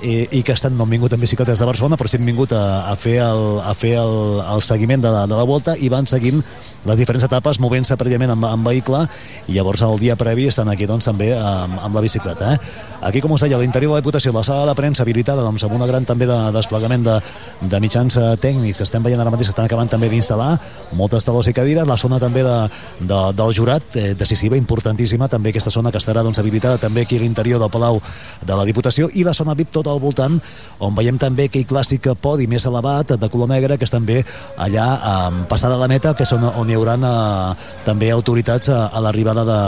i, 0.00 0.28
i 0.38 0.42
que 0.42 0.54
estan, 0.56 0.76
no 0.76 0.86
han 0.86 0.92
vingut 0.94 1.12
en 1.12 1.20
bicicletes 1.20 1.60
de 1.60 1.68
Barcelona 1.68 1.98
però 2.00 2.10
sí 2.10 2.18
han 2.18 2.26
vingut 2.26 2.52
a, 2.56 2.90
a 2.90 2.96
fer, 2.96 3.18
el, 3.22 3.60
a 3.60 3.74
fer 3.78 3.94
el, 4.00 4.40
el 4.54 4.62
seguiment 4.64 5.02
de 5.04 5.12
la, 5.12 5.26
de 5.30 5.36
la 5.38 5.44
volta 5.48 5.76
i 5.78 5.90
van 5.92 6.08
seguint 6.10 6.42
les 6.88 6.98
diferents 6.98 7.26
etapes 7.28 7.60
movent-se 7.62 7.96
prèviament 8.00 8.32
amb, 8.34 8.48
amb 8.48 8.66
vehicle 8.66 9.04
i 9.46 9.56
llavors 9.58 9.84
el 9.86 10.00
dia 10.02 10.16
previ 10.18 10.48
estan 10.50 10.70
aquí 10.72 10.88
doncs 10.90 11.10
també 11.10 11.32
amb, 11.36 11.78
amb 11.78 11.98
la 11.98 12.04
bicicleta 12.04 12.54
eh? 12.54 12.58
aquí 13.02 13.22
com 13.22 13.34
us 13.36 13.44
deia, 13.44 13.60
l'interior 13.60 13.92
de 13.92 13.98
la 13.98 14.02
Diputació 14.02 14.32
la 14.34 14.44
sala 14.46 14.66
de 14.70 14.76
premsa 14.78 15.04
habilitada 15.04 15.44
doncs, 15.44 15.66
amb 15.66 15.76
una 15.78 15.86
gran 15.90 16.06
també 16.08 16.26
de, 16.30 16.38
desplegament 16.54 17.06
de, 17.06 17.18
de 17.60 17.82
mitjans 17.82 18.18
eh, 18.18 18.32
tècnics 18.42 18.80
que 18.80 18.88
estem 18.88 19.02
veient 19.04 19.20
ara 19.20 19.30
mateix 19.30 19.50
que 19.50 19.56
estan 19.56 19.68
acabant 19.68 19.90
també 19.90 20.10
d'instal·lar 20.12 20.56
moltes 20.98 21.26
talons 21.26 21.48
i 21.48 21.54
cadires, 21.56 21.86
la 21.88 21.96
zona 21.96 22.18
també 22.22 22.42
de, 22.46 22.56
de, 23.00 23.20
del 23.38 23.54
jurat, 23.54 23.96
eh, 23.96 24.12
decisiva, 24.18 24.58
importantíssima 24.58 25.28
també 25.28 25.52
aquesta 25.52 25.72
zona 25.74 25.92
que 25.92 26.00
estarà 26.02 26.22
doncs, 26.24 26.38
habilitada 26.42 26.78
també 26.78 27.06
aquí 27.06 27.18
a 27.18 27.22
l'interior 27.22 27.60
del 27.62 27.70
Palau 27.72 28.00
de 28.42 28.56
la 28.56 28.66
Diputació 28.68 29.08
i 29.14 29.24
la 29.24 29.34
zona 29.34 29.56
VIP 29.58 29.72
tot 29.72 29.81
al 29.90 30.00
voltant 30.02 30.38
on 30.82 30.94
veiem 30.94 31.18
també 31.18 31.48
aquell 31.48 31.66
clàssic 31.68 32.08
podi 32.22 32.46
més 32.50 32.66
elevat 32.66 33.14
de 33.18 33.30
color 33.32 33.50
negre 33.50 33.78
que 33.78 33.88
és 33.88 33.94
també 33.94 34.20
allà 34.56 34.86
eh, 34.94 35.42
passada 35.50 35.80
la 35.80 35.90
meta 35.90 36.14
que 36.14 36.26
és 36.26 36.32
on, 36.36 36.44
on 36.44 36.70
hi 36.70 36.78
haurà 36.78 36.96
eh, 37.00 37.68
també 37.86 38.10
autoritats 38.10 38.68
a, 38.68 38.86
a 38.92 39.02
l'arribada 39.04 39.44
de, 39.48 39.60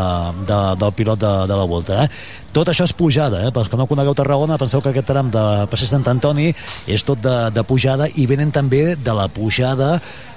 de, 0.49 0.63
del 0.81 0.97
pilot 0.99 1.21
de, 1.21 1.35
de 1.51 1.61
la 1.61 1.69
volta 1.69 2.05
eh? 2.05 2.09
tot 2.55 2.69
això 2.71 2.87
és 2.87 2.95
pujada, 2.95 3.41
eh? 3.43 3.51
pels 3.51 3.67
que 3.71 3.79
no 3.79 3.89
conegueu 3.91 4.15
Tarragona 4.15 4.59
penseu 4.61 4.83
que 4.83 4.93
aquest 4.93 5.09
tram 5.11 5.33
de 5.35 5.43
Passeig 5.71 5.91
Sant 5.91 6.07
Antoni 6.11 6.53
és 6.87 7.03
tot 7.07 7.19
de, 7.19 7.35
de 7.51 7.65
pujada 7.67 8.07
i 8.15 8.29
venen 8.31 8.55
també 8.55 8.95
de 8.95 9.17
la 9.17 9.27
pujada 9.27 9.97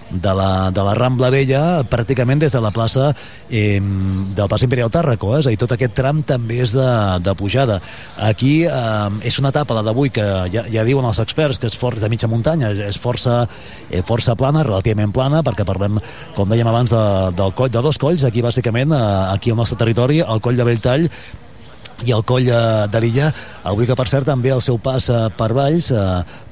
de 0.10 0.34
la, 0.34 0.72
de 0.72 0.84
la 0.84 0.94
Rambla 0.96 1.30
Vella 1.34 1.62
pràcticament 1.90 2.40
des 2.42 2.54
de 2.54 2.62
la 2.64 2.72
plaça 2.72 3.10
eh, 3.50 3.80
del 3.80 4.50
pas 4.50 4.64
Imperial 4.64 4.92
Tàrraco 4.94 5.34
eh? 5.36 5.42
és 5.42 5.50
a 5.50 5.54
dir, 5.54 5.60
tot 5.60 5.74
aquest 5.76 5.96
tram 5.98 6.22
també 6.28 6.62
és 6.64 6.74
de, 6.76 6.88
de 7.24 7.34
pujada 7.38 7.80
aquí 8.30 8.54
eh, 8.66 9.28
és 9.28 9.40
una 9.42 9.52
etapa 9.54 9.76
la 9.78 9.84
d'avui 9.86 10.12
que 10.14 10.26
ja, 10.54 10.64
ja 10.72 10.86
diuen 10.88 11.06
els 11.08 11.20
experts 11.24 11.60
que 11.60 11.72
és 11.72 11.78
fort 11.78 12.00
de 12.00 12.10
mitja 12.12 12.30
muntanya 12.32 12.72
és 12.88 13.00
força, 13.02 13.44
eh, 13.92 14.04
força 14.06 14.38
plana, 14.40 14.64
relativament 14.68 15.14
plana 15.16 15.44
perquè 15.46 15.66
parlem, 15.68 16.00
com 16.38 16.50
dèiem 16.50 16.70
abans 16.72 16.94
de, 16.94 17.04
del 17.38 17.52
coll, 17.58 17.74
de 17.74 17.84
dos 17.84 18.00
colls, 18.02 18.24
aquí 18.28 18.46
bàsicament 18.46 18.96
eh, 18.96 19.04
aquí 19.34 19.52
al 19.52 19.60
nostre 19.60 19.80
territori, 19.80 20.22
el 20.24 20.42
coll 20.44 20.60
de 20.60 20.68
Belltall 20.68 21.12
i 22.06 22.14
el 22.14 22.22
coll 22.30 22.46
eh, 22.46 22.86
de 22.92 23.00
l'illa 23.02 23.32
avui 23.68 23.88
que 23.90 23.96
per 23.98 24.06
cert 24.08 24.28
també 24.30 24.52
el 24.54 24.62
seu 24.62 24.78
pas 24.78 25.10
eh, 25.10 25.18
per 25.34 25.50
Valls 25.58 25.90
eh, 25.90 26.02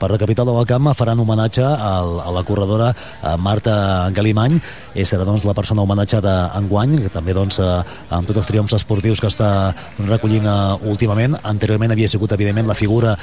per 0.02 0.10
la 0.10 0.18
capital 0.18 0.50
del 0.50 0.66
Camp 0.66 0.90
faran 0.98 1.22
homenatge 1.22 1.64
a 1.64 2.32
la 2.34 2.44
corredora 2.44 2.92
Marta 3.40 4.10
Galimany. 4.14 4.58
I 4.96 5.06
serà 5.06 5.26
doncs 5.26 5.46
la 5.46 5.54
persona 5.54 5.84
homenatjada 5.84 6.52
enguany 6.58 6.98
que 7.04 7.12
també 7.14 7.34
doncs 7.34 7.60
amb 7.60 8.28
tots 8.28 8.42
els 8.42 8.50
triomfs 8.50 8.76
esportius 8.78 9.22
que 9.22 9.30
està 9.30 9.74
recollint 10.00 10.48
últimament. 10.90 11.38
Anteriorment 11.44 11.94
havia 11.94 12.10
sigut 12.12 12.34
evidentment 12.36 12.68
la 12.68 12.78
figura 12.78 13.16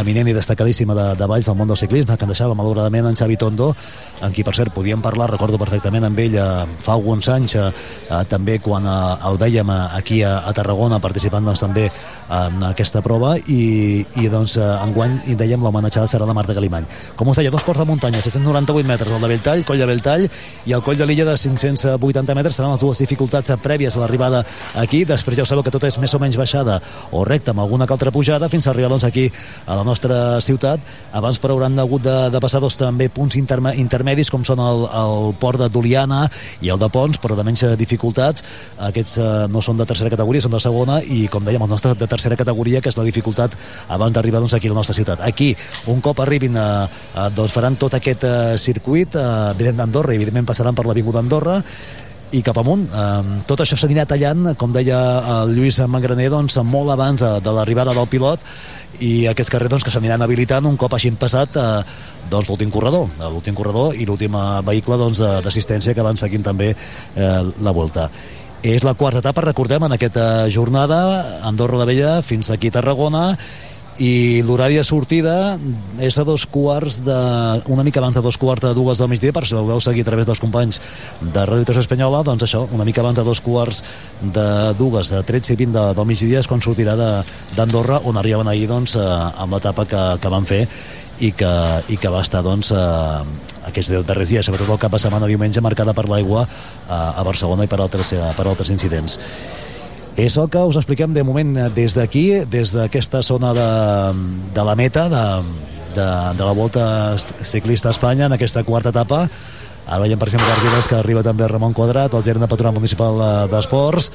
eminent 0.00 0.30
i 0.30 0.36
destacadíssima 0.36 0.96
de, 0.96 1.06
de 1.18 1.28
Valls 1.30 1.50
del 1.50 1.58
món 1.58 1.70
del 1.70 1.80
ciclisme 1.80 2.16
que 2.16 2.26
en 2.26 2.32
deixava 2.32 2.56
malauradament 2.58 3.10
en 3.10 3.18
Xavi 3.18 3.38
Tondo 3.40 3.72
amb 4.20 4.34
qui 4.34 4.44
per 4.46 4.54
cert 4.56 4.74
podíem 4.74 5.02
parlar, 5.02 5.30
recordo 5.32 5.58
perfectament 5.60 6.06
amb 6.06 6.22
ell 6.24 6.38
fa 6.80 6.94
alguns 6.94 7.28
anys 7.34 7.56
també 8.30 8.60
quan 8.62 8.86
el 8.86 9.40
vèiem 9.40 9.70
aquí 9.74 10.22
a, 10.22 10.38
a 10.46 10.54
Tarragona 10.56 11.02
participant 11.02 11.33
doncs, 11.42 11.64
també 11.64 11.88
en 12.30 12.62
aquesta 12.70 13.02
prova 13.02 13.34
i, 13.50 14.04
i 14.22 14.28
doncs 14.30 14.54
enguany 14.62 15.18
i 15.32 15.34
dèiem 15.34 15.62
l'homenatjada 15.64 16.06
serà 16.06 16.28
la 16.28 16.36
Marta 16.36 16.54
Galimany. 16.54 16.86
Com 17.18 17.28
us 17.28 17.40
deia, 17.40 17.50
dos 17.50 17.66
ports 17.66 17.82
de 17.82 17.88
muntanya, 17.88 18.22
698 18.22 18.86
metres 18.88 19.10
el 19.10 19.20
de 19.20 19.32
Belltall, 19.34 19.64
coll 19.66 19.82
de 19.82 19.88
Belltall 19.90 20.28
i 20.64 20.72
el 20.76 20.82
coll 20.86 20.96
de 21.00 21.06
l'illa 21.10 21.26
de 21.26 21.36
580 21.36 22.38
metres 22.38 22.54
seran 22.54 22.72
les 22.72 22.80
dues 22.80 23.02
dificultats 23.02 23.50
prèvies 23.64 23.96
a 23.96 24.04
l'arribada 24.04 24.44
aquí, 24.78 25.04
després 25.08 25.36
ja 25.36 25.44
ho 25.44 25.48
sabeu 25.48 25.64
que 25.66 25.72
tot 25.74 25.84
és 25.88 25.98
més 25.98 26.14
o 26.14 26.20
menys 26.22 26.38
baixada 26.38 26.78
o 27.10 27.24
recta 27.26 27.52
amb 27.52 27.64
alguna 27.64 27.88
altra 27.90 28.12
pujada 28.14 28.48
fins 28.52 28.66
a 28.66 28.72
arribar 28.72 28.90
doncs 28.92 29.04
aquí 29.08 29.26
a 29.66 29.76
la 29.76 29.84
nostra 29.84 30.40
ciutat. 30.40 30.80
Abans 31.12 31.40
però 31.40 31.56
hauran 31.56 31.78
hagut 31.78 32.04
de, 32.04 32.16
de 32.30 32.40
passar 32.42 32.60
dos 32.62 32.76
també 32.78 33.08
punts 33.08 33.36
interme, 33.40 33.74
intermedis 33.80 34.30
com 34.30 34.44
són 34.44 34.62
el, 34.62 34.86
el 34.88 35.34
port 35.40 35.60
de 35.60 35.68
Doliana 35.72 36.24
i 36.62 36.72
el 36.72 36.80
de 36.80 36.90
Pons 36.92 37.20
però 37.22 37.36
de 37.38 37.44
menys 37.46 37.64
dificultats. 37.80 38.44
Aquests 38.90 39.18
eh, 39.18 39.30
no 39.50 39.62
són 39.64 39.80
de 39.80 39.88
tercera 39.88 40.12
categoria, 40.12 40.44
són 40.44 40.54
de 40.54 40.62
segona 40.62 41.00
i 41.02 41.23
com 41.32 41.44
dèiem, 41.44 41.62
els 41.64 41.74
nostres 41.74 41.98
de 41.98 42.08
tercera 42.10 42.38
categoria, 42.40 42.80
que 42.80 42.92
és 42.92 42.98
la 42.98 43.06
dificultat 43.06 43.56
abans 43.88 44.14
d'arribar 44.14 44.42
doncs, 44.44 44.54
aquí 44.56 44.70
a 44.70 44.74
la 44.74 44.80
nostra 44.82 44.96
ciutat. 44.96 45.24
Aquí, 45.24 45.52
un 45.92 46.00
cop 46.04 46.20
arribin, 46.24 46.56
a, 46.60 46.86
a, 47.14 47.28
doncs 47.34 47.54
faran 47.54 47.76
tot 47.80 47.96
aquest 47.98 48.24
uh, 48.28 48.56
circuit, 48.60 49.18
uh, 49.18 49.52
evident 49.54 49.82
d'Andorra, 49.82 50.14
i 50.14 50.20
evidentment 50.20 50.48
passaran 50.52 50.76
per 50.76 50.86
l'Avinguda 50.88 51.20
d'Andorra, 51.20 51.60
i 52.34 52.42
cap 52.42 52.58
amunt. 52.58 52.86
Eh, 52.88 53.42
tot 53.48 53.62
això 53.62 53.76
s'anirà 53.78 54.06
tallant, 54.10 54.54
com 54.58 54.72
deia 54.74 54.98
el 55.40 55.54
Lluís 55.56 55.78
Mangraner, 55.90 56.30
doncs, 56.32 56.58
molt 56.66 56.94
abans 56.94 57.22
de, 57.22 57.52
l'arribada 57.54 57.94
del 57.94 58.10
pilot 58.10 58.42
i 59.02 59.26
aquests 59.30 59.50
carrers 59.50 59.72
doncs, 59.72 59.84
que 59.86 59.92
s'aniran 59.94 60.22
habilitant 60.22 60.66
un 60.70 60.78
cop 60.80 60.94
hagin 60.96 61.18
passat 61.20 61.58
eh, 61.58 61.66
doncs, 62.30 62.48
l'últim 62.48 62.72
corredor, 62.74 63.10
eh, 63.18 63.28
l'últim 63.30 63.56
corredor 63.58 63.94
i 63.98 64.06
l'últim 64.08 64.34
eh, 64.38 64.46
vehicle 64.66 64.98
doncs, 65.00 65.22
d'assistència 65.46 65.94
que 65.94 66.06
van 66.06 66.18
seguint 66.20 66.46
també 66.46 66.72
eh, 66.74 67.42
la 67.62 67.74
volta. 67.76 68.08
És 68.64 68.80
la 68.80 68.94
quarta 68.96 69.20
etapa, 69.20 69.42
recordem, 69.44 69.84
en 69.84 69.92
aquesta 69.92 70.48
jornada, 70.48 70.96
Andorra 71.44 71.76
la 71.76 71.84
Vella 71.84 72.14
fins 72.24 72.48
aquí 72.48 72.70
a 72.72 72.78
Tarragona, 72.78 73.26
i 74.00 74.42
l'horari 74.42 74.78
de 74.78 74.82
sortida 74.82 75.34
és 76.02 76.16
a 76.18 76.24
dos 76.26 76.46
quarts 76.50 76.96
de... 77.06 77.18
una 77.70 77.84
mica 77.86 78.00
abans 78.00 78.16
de 78.16 78.22
dos 78.24 78.38
quarts 78.40 78.64
de 78.64 78.72
dues 78.74 78.98
del 78.98 79.10
migdia 79.12 79.32
per 79.36 79.44
si 79.46 79.54
voleu 79.54 79.78
seguir 79.84 80.02
a 80.02 80.08
través 80.08 80.26
dels 80.26 80.40
companys 80.42 80.80
de 81.20 81.44
Ràdio 81.46 81.68
Tres 81.68 81.84
Espanyola 81.84 82.24
doncs 82.26 82.42
això, 82.48 82.64
una 82.74 82.88
mica 82.88 83.04
abans 83.04 83.20
de 83.20 83.24
dos 83.26 83.38
quarts 83.44 83.84
de 84.34 84.48
dues, 84.80 85.12
de 85.14 85.22
13 85.22 85.54
i 85.54 85.60
20 85.62 85.76
de, 85.78 85.86
del 85.94 86.10
migdia 86.10 86.42
és 86.42 86.50
quan 86.50 86.64
sortirà 86.64 86.96
d'Andorra 87.54 88.00
on 88.08 88.18
arribaven 88.18 88.50
ahir 88.50 88.66
doncs, 88.72 88.96
eh, 88.98 89.06
amb 89.44 89.54
l'etapa 89.54 89.86
que, 89.86 90.04
que 90.18 90.32
van 90.32 90.48
fer 90.48 90.64
i 91.20 91.30
que, 91.32 91.50
i 91.88 91.96
que 92.00 92.10
va 92.10 92.22
estar 92.24 92.42
doncs, 92.42 92.72
eh, 92.74 93.68
aquests 93.68 93.92
darrers 94.06 94.28
dies, 94.32 94.46
sobretot 94.46 94.70
el 94.74 94.80
cap 94.82 94.92
de 94.92 94.98
setmana 95.02 95.28
diumenge 95.30 95.60
marcada 95.62 95.94
per 95.94 96.08
l'aigua 96.10 96.42
eh, 96.46 96.92
a 96.92 97.22
Barcelona 97.24 97.64
i 97.64 97.70
per 97.70 97.80
altres, 97.80 98.12
eh, 98.12 98.22
per 98.36 98.46
altres 98.50 98.70
incidents. 98.74 99.18
És 100.16 100.36
el 100.38 100.46
que 100.50 100.60
us 100.62 100.76
expliquem 100.78 101.14
de 101.14 101.24
moment 101.26 101.56
eh, 101.58 101.68
des 101.74 101.94
d'aquí, 101.98 102.44
des 102.50 102.72
d'aquesta 102.74 103.22
zona 103.22 103.52
de, 103.54 103.68
de 104.54 104.64
la 104.64 104.74
meta 104.78 105.08
de, 105.08 105.24
de, 105.96 106.06
de 106.38 106.44
la 106.44 106.52
Volta 106.54 107.16
Ciclista 107.42 107.88
a 107.90 107.94
Espanya 107.96 108.26
en 108.26 108.36
aquesta 108.36 108.62
quarta 108.66 108.90
etapa. 108.94 109.28
Ara 109.84 110.00
veiem 110.06 110.18
per 110.18 110.30
exemple 110.30 110.48
Garbiles 110.48 110.86
que 110.88 110.96
arriba 110.96 111.22
també 111.26 111.46
Ramon 111.50 111.74
Quadrat 111.76 112.14
el 112.16 112.22
gerent 112.24 112.40
de 112.46 112.48
Patronat 112.48 112.74
Municipal 112.78 113.18
de- 113.20 113.48
d'Esports. 113.52 114.10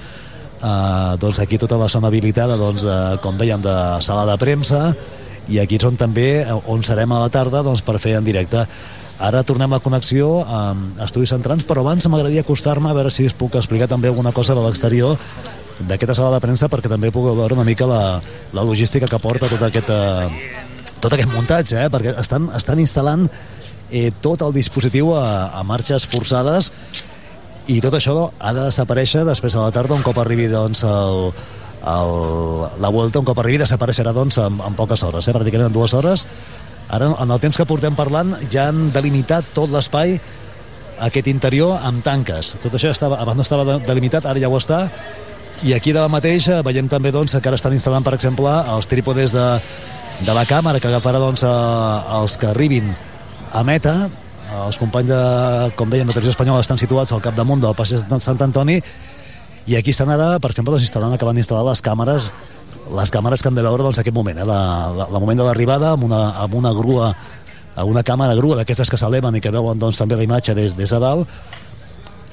Eh, 0.59 1.15
doncs 1.21 1.39
aquí 1.39 1.57
tota 1.61 1.77
la 1.79 1.87
zona 1.87 2.07
habilitada 2.09 2.57
doncs, 2.59 2.83
eh, 2.83 3.17
com 3.23 3.37
dèiem 3.37 3.61
de 3.63 3.75
sala 4.03 4.25
de 4.31 4.37
premsa 4.41 4.95
i 5.49 5.59
aquí 5.59 5.79
és 5.79 5.85
on 5.87 5.97
també 5.97 6.45
on 6.69 6.85
serem 6.85 7.11
a 7.11 7.23
la 7.25 7.33
tarda 7.33 7.63
doncs, 7.65 7.81
per 7.85 7.99
fer 7.99 8.17
en 8.19 8.25
directe 8.27 8.65
Ara 9.19 9.41
tornem 9.43 9.73
la 9.75 9.81
connexió 9.83 10.45
amb 10.47 10.99
Estudis 11.03 11.33
Centrals, 11.33 11.65
però 11.67 11.81
abans 11.83 12.05
m'agradaria 12.07 12.39
acostar-me 12.45 12.87
a 12.87 12.95
veure 12.95 13.11
si 13.11 13.25
us 13.27 13.33
puc 13.35 13.57
explicar 13.59 13.89
també 13.91 14.07
alguna 14.07 14.31
cosa 14.31 14.55
de 14.55 14.63
l'exterior 14.63 15.17
d'aquesta 15.89 16.15
sala 16.15 16.37
de 16.37 16.39
premsa 16.45 16.69
perquè 16.71 16.87
també 16.87 17.11
puc 17.11 17.27
veure 17.27 17.57
una 17.57 17.65
mica 17.67 17.87
la, 17.87 18.21
la 18.55 18.63
logística 18.63 19.09
que 19.11 19.19
porta 19.19 19.51
tot 19.51 19.65
aquest, 19.67 19.91
eh, 19.91 20.95
tot 21.03 21.11
aquest 21.11 21.33
muntatge, 21.33 21.83
eh? 21.83 21.91
perquè 21.91 22.15
estan, 22.23 22.47
estan 22.55 22.79
instal·lant 22.79 23.27
eh, 23.91 24.07
tot 24.23 24.39
el 24.47 24.55
dispositiu 24.55 25.11
a, 25.17 25.51
a 25.51 25.65
marxes 25.67 26.07
forçades 26.07 26.71
i 27.67 27.81
tot 27.83 27.99
això 27.99 28.29
ha 28.39 28.55
de 28.55 28.69
desaparèixer 28.69 29.25
després 29.27 29.55
a 29.55 29.67
la 29.67 29.75
tarda 29.75 29.99
un 29.99 30.05
cop 30.05 30.23
arribi 30.23 30.47
doncs, 30.47 30.87
el, 30.87 31.33
el, 31.85 32.81
la 32.81 32.89
volta, 32.91 33.19
un 33.19 33.25
cop 33.27 33.39
arribi 33.39 33.61
desapareixerà 33.61 34.11
doncs, 34.15 34.37
en, 34.43 34.59
en 34.65 34.75
poques 34.75 35.03
hores, 35.03 35.27
eh? 35.27 35.33
pràcticament 35.35 35.69
en 35.69 35.75
dues 35.75 35.93
hores. 35.93 36.25
Ara 36.89 37.11
en 37.21 37.31
el 37.31 37.39
temps 37.39 37.57
que 37.57 37.67
portem 37.69 37.95
parlant 37.95 38.33
ja 38.51 38.67
han 38.69 38.89
delimitat 38.91 39.51
tot 39.53 39.69
l'espai 39.71 40.17
aquest 40.99 41.29
interior 41.31 41.77
amb 41.85 42.03
tanques. 42.03 42.55
Tot 42.63 42.73
això 42.75 42.91
estava, 42.91 43.19
abans 43.21 43.37
no 43.39 43.45
estava 43.45 43.65
de- 43.67 43.79
delimitat 43.87 44.25
ara 44.25 44.41
ja 44.41 44.49
ho 44.49 44.57
està. 44.57 44.87
I 45.63 45.73
aquí 45.75 45.91
davant 45.95 46.11
mateix 46.11 46.47
veiem 46.65 46.87
també 46.87 47.11
doncs, 47.11 47.35
que 47.35 47.47
ara 47.47 47.55
estan 47.59 47.75
instal·lant 47.75 48.03
per 48.03 48.15
exemple 48.15 48.49
els 48.73 48.87
trípodes 48.87 49.31
de, 49.35 49.45
de 50.25 50.33
la 50.35 50.45
càmera 50.47 50.79
que 50.79 50.87
agafarà 50.87 51.19
doncs, 51.19 51.43
eh, 51.43 52.19
els 52.19 52.37
que 52.39 52.47
arribin 52.51 52.91
a 53.53 53.63
meta. 53.63 54.09
Els 54.49 54.79
companys 54.81 55.11
de, 55.11 55.19
com 55.77 55.91
dèiem, 55.91 56.07
de 56.09 56.13
Televisió 56.15 56.33
Espanyola 56.33 56.63
estan 56.63 56.79
situats 56.81 57.11
al 57.13 57.21
capdamunt 57.21 57.61
del 57.61 57.75
passeig 57.77 58.07
de 58.09 58.17
Sant 58.23 58.39
Antoni 58.41 58.79
i 59.69 59.77
aquí 59.77 59.93
estan 59.93 60.09
ara, 60.09 60.37
per 60.41 60.49
exemple, 60.51 60.73
doncs, 60.73 60.87
instal·lant, 60.87 61.13
acabant 61.13 61.37
d'instal·lar 61.37 61.67
les 61.69 61.83
càmeres 61.85 62.31
les 62.89 63.11
càmeres 63.13 63.43
que 63.43 63.49
han 63.51 63.57
de 63.57 63.61
veure 63.61 63.85
doncs, 63.85 63.99
aquest 64.01 64.15
moment, 64.15 64.39
eh? 64.41 64.45
la, 64.47 64.61
la, 64.97 65.05
la 65.13 65.21
moment 65.21 65.37
de 65.37 65.45
l'arribada 65.45 65.93
amb, 65.93 66.07
una, 66.07 66.23
amb 66.41 66.55
una 66.57 66.73
grua 66.73 67.11
amb 67.79 67.91
una 67.91 68.03
càmera 68.03 68.35
grua 68.35 68.57
d'aquestes 68.59 68.89
que 68.89 68.97
s'eleven 68.97 69.37
i 69.37 69.41
que 69.43 69.53
veuen 69.53 69.79
doncs, 69.79 69.99
també 70.01 70.17
la 70.17 70.25
imatge 70.25 70.55
des, 70.57 70.73
des 70.77 70.89
de 70.89 70.99
dalt 70.99 71.29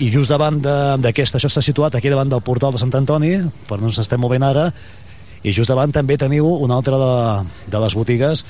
i 0.03 0.09
just 0.13 0.33
davant 0.33 0.59
d'aquesta, 0.61 1.39
això 1.39 1.49
està 1.49 1.63
situat 1.65 1.95
aquí 1.97 2.11
davant 2.13 2.29
del 2.29 2.43
portal 2.45 2.75
de 2.75 2.81
Sant 2.81 2.93
Antoni 2.97 3.37
per 3.69 3.79
on 3.79 3.91
ens 3.91 4.01
estem 4.03 4.21
movent 4.21 4.45
ara 4.45 4.71
i 5.45 5.53
just 5.57 5.73
davant 5.73 5.93
també 5.93 6.17
teniu 6.21 6.49
una 6.49 6.81
altra 6.81 6.99
de, 7.01 7.13
de 7.73 7.83
les 7.85 7.97
botigues 7.97 8.45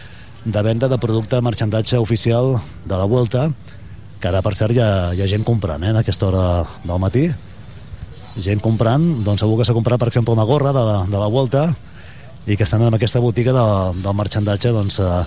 de 0.47 0.62
venda 0.62 0.89
de 0.89 0.99
producte 1.03 1.43
marxandatge 1.43 1.99
oficial 1.99 2.57
de 2.87 2.95
la 2.95 3.11
Vuelta 3.11 3.49
que 4.20 4.30
ara 4.30 4.43
per 4.47 4.55
cert 4.59 4.74
hi 4.74 4.82
ha, 4.82 4.91
hi 5.14 5.22
ha 5.22 5.30
gent 5.30 5.45
comprant 5.47 5.82
eh, 5.82 5.91
en 5.91 6.01
aquesta 6.01 6.30
hora 6.30 6.47
del 6.87 7.03
matí 7.03 7.26
gent 8.43 8.61
comprant, 8.61 9.03
doncs 9.24 9.43
segur 9.45 9.59
que 9.59 9.66
s'ha 9.68 9.76
comprat 9.76 10.01
per 10.01 10.09
exemple 10.11 10.34
una 10.37 10.45
gorra 10.45 10.72
de 10.76 10.82
la, 10.84 10.97
de 11.09 11.18
la 11.18 11.28
Vuelta 11.32 11.70
i 12.47 12.57
que 12.57 12.64
estan 12.66 12.84
en 12.87 12.95
aquesta 12.95 13.20
botiga 13.20 13.55
de, 13.57 13.66
del 14.05 14.14
marxandatge 14.14 14.72
doncs, 14.74 15.01
eh, 15.01 15.22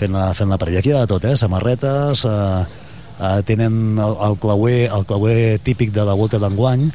fent-la 0.00 0.30
fent 0.34 0.56
prèvia. 0.58 0.80
Aquí 0.80 0.90
hi 0.90 0.96
ha 0.96 1.04
de 1.04 1.10
tot, 1.10 1.24
eh? 1.28 1.36
samarretes, 1.36 2.24
eh, 2.24 2.64
eh, 3.20 3.42
tenen 3.46 3.98
el, 3.98 4.16
el, 4.28 4.38
clauer, 4.40 4.88
el 4.88 5.06
clauer 5.06 5.60
típic 5.62 5.92
de 5.94 6.04
la 6.08 6.16
Volta 6.18 6.40
d'enguany, 6.42 6.88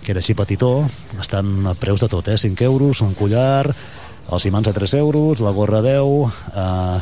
que 0.00 0.12
era 0.12 0.20
així 0.20 0.34
petitó, 0.34 0.86
estan 1.20 1.70
a 1.70 1.74
preus 1.78 2.02
de 2.02 2.10
tot, 2.12 2.28
eh? 2.28 2.38
5 2.40 2.64
euros, 2.66 3.00
un 3.06 3.14
collar, 3.14 3.70
els 4.30 4.46
imants 4.46 4.68
a 4.68 4.76
3 4.76 4.94
euros, 5.00 5.40
la 5.44 5.54
gorra 5.54 5.80
a 5.80 5.86
10, 5.86 6.38
eh, 6.54 7.00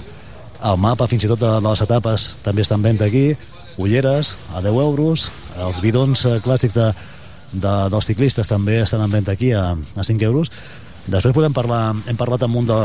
el 0.68 0.80
mapa 0.82 1.06
fins 1.10 1.24
i 1.24 1.30
tot 1.30 1.40
de, 1.40 1.50
de 1.62 1.68
les 1.68 1.84
etapes 1.84 2.32
també 2.42 2.64
està 2.66 2.78
en 2.78 2.86
venda 2.86 3.06
aquí, 3.06 3.30
ulleres 3.78 4.36
a 4.54 4.62
10 4.64 4.82
euros, 4.82 5.30
els 5.62 5.80
bidons 5.82 6.24
eh, 6.26 6.38
clàssics 6.44 6.74
de, 6.74 6.90
de, 7.52 7.72
dels 7.92 8.10
ciclistes 8.10 8.50
també 8.50 8.82
estan 8.82 9.02
en 9.04 9.12
venda 9.12 9.32
aquí 9.32 9.52
a, 9.52 9.72
a 9.74 10.04
5 10.04 10.24
euros. 10.28 10.52
Després 11.08 11.34
podem 11.34 11.54
parlar, 11.56 11.96
hem 12.06 12.16
parlat 12.20 12.44
amb 12.44 12.60
un 12.60 12.68
de, 12.68 12.78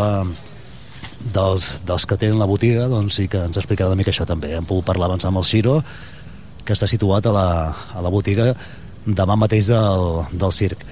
dels, 1.32 1.82
dels 1.88 2.06
que 2.06 2.18
tenen 2.20 2.40
la 2.40 2.50
botiga 2.50 2.88
doncs 2.92 3.20
sí 3.20 3.28
que 3.32 3.44
ens 3.48 3.60
explicarà 3.60 3.92
una 3.92 4.00
mica 4.00 4.12
això 4.12 4.28
també 4.28 4.54
hem 4.58 4.68
pogut 4.68 4.88
parlar 4.90 5.08
abans 5.08 5.26
amb 5.26 5.40
el 5.40 5.48
Xiro 5.48 5.80
que 6.64 6.76
està 6.76 6.88
situat 6.88 7.28
a 7.28 7.34
la, 7.36 7.48
a 7.96 8.04
la 8.04 8.12
botiga 8.12 8.52
davant 9.06 9.40
mateix 9.40 9.70
del, 9.72 10.24
del 10.32 10.56
circ 10.56 10.84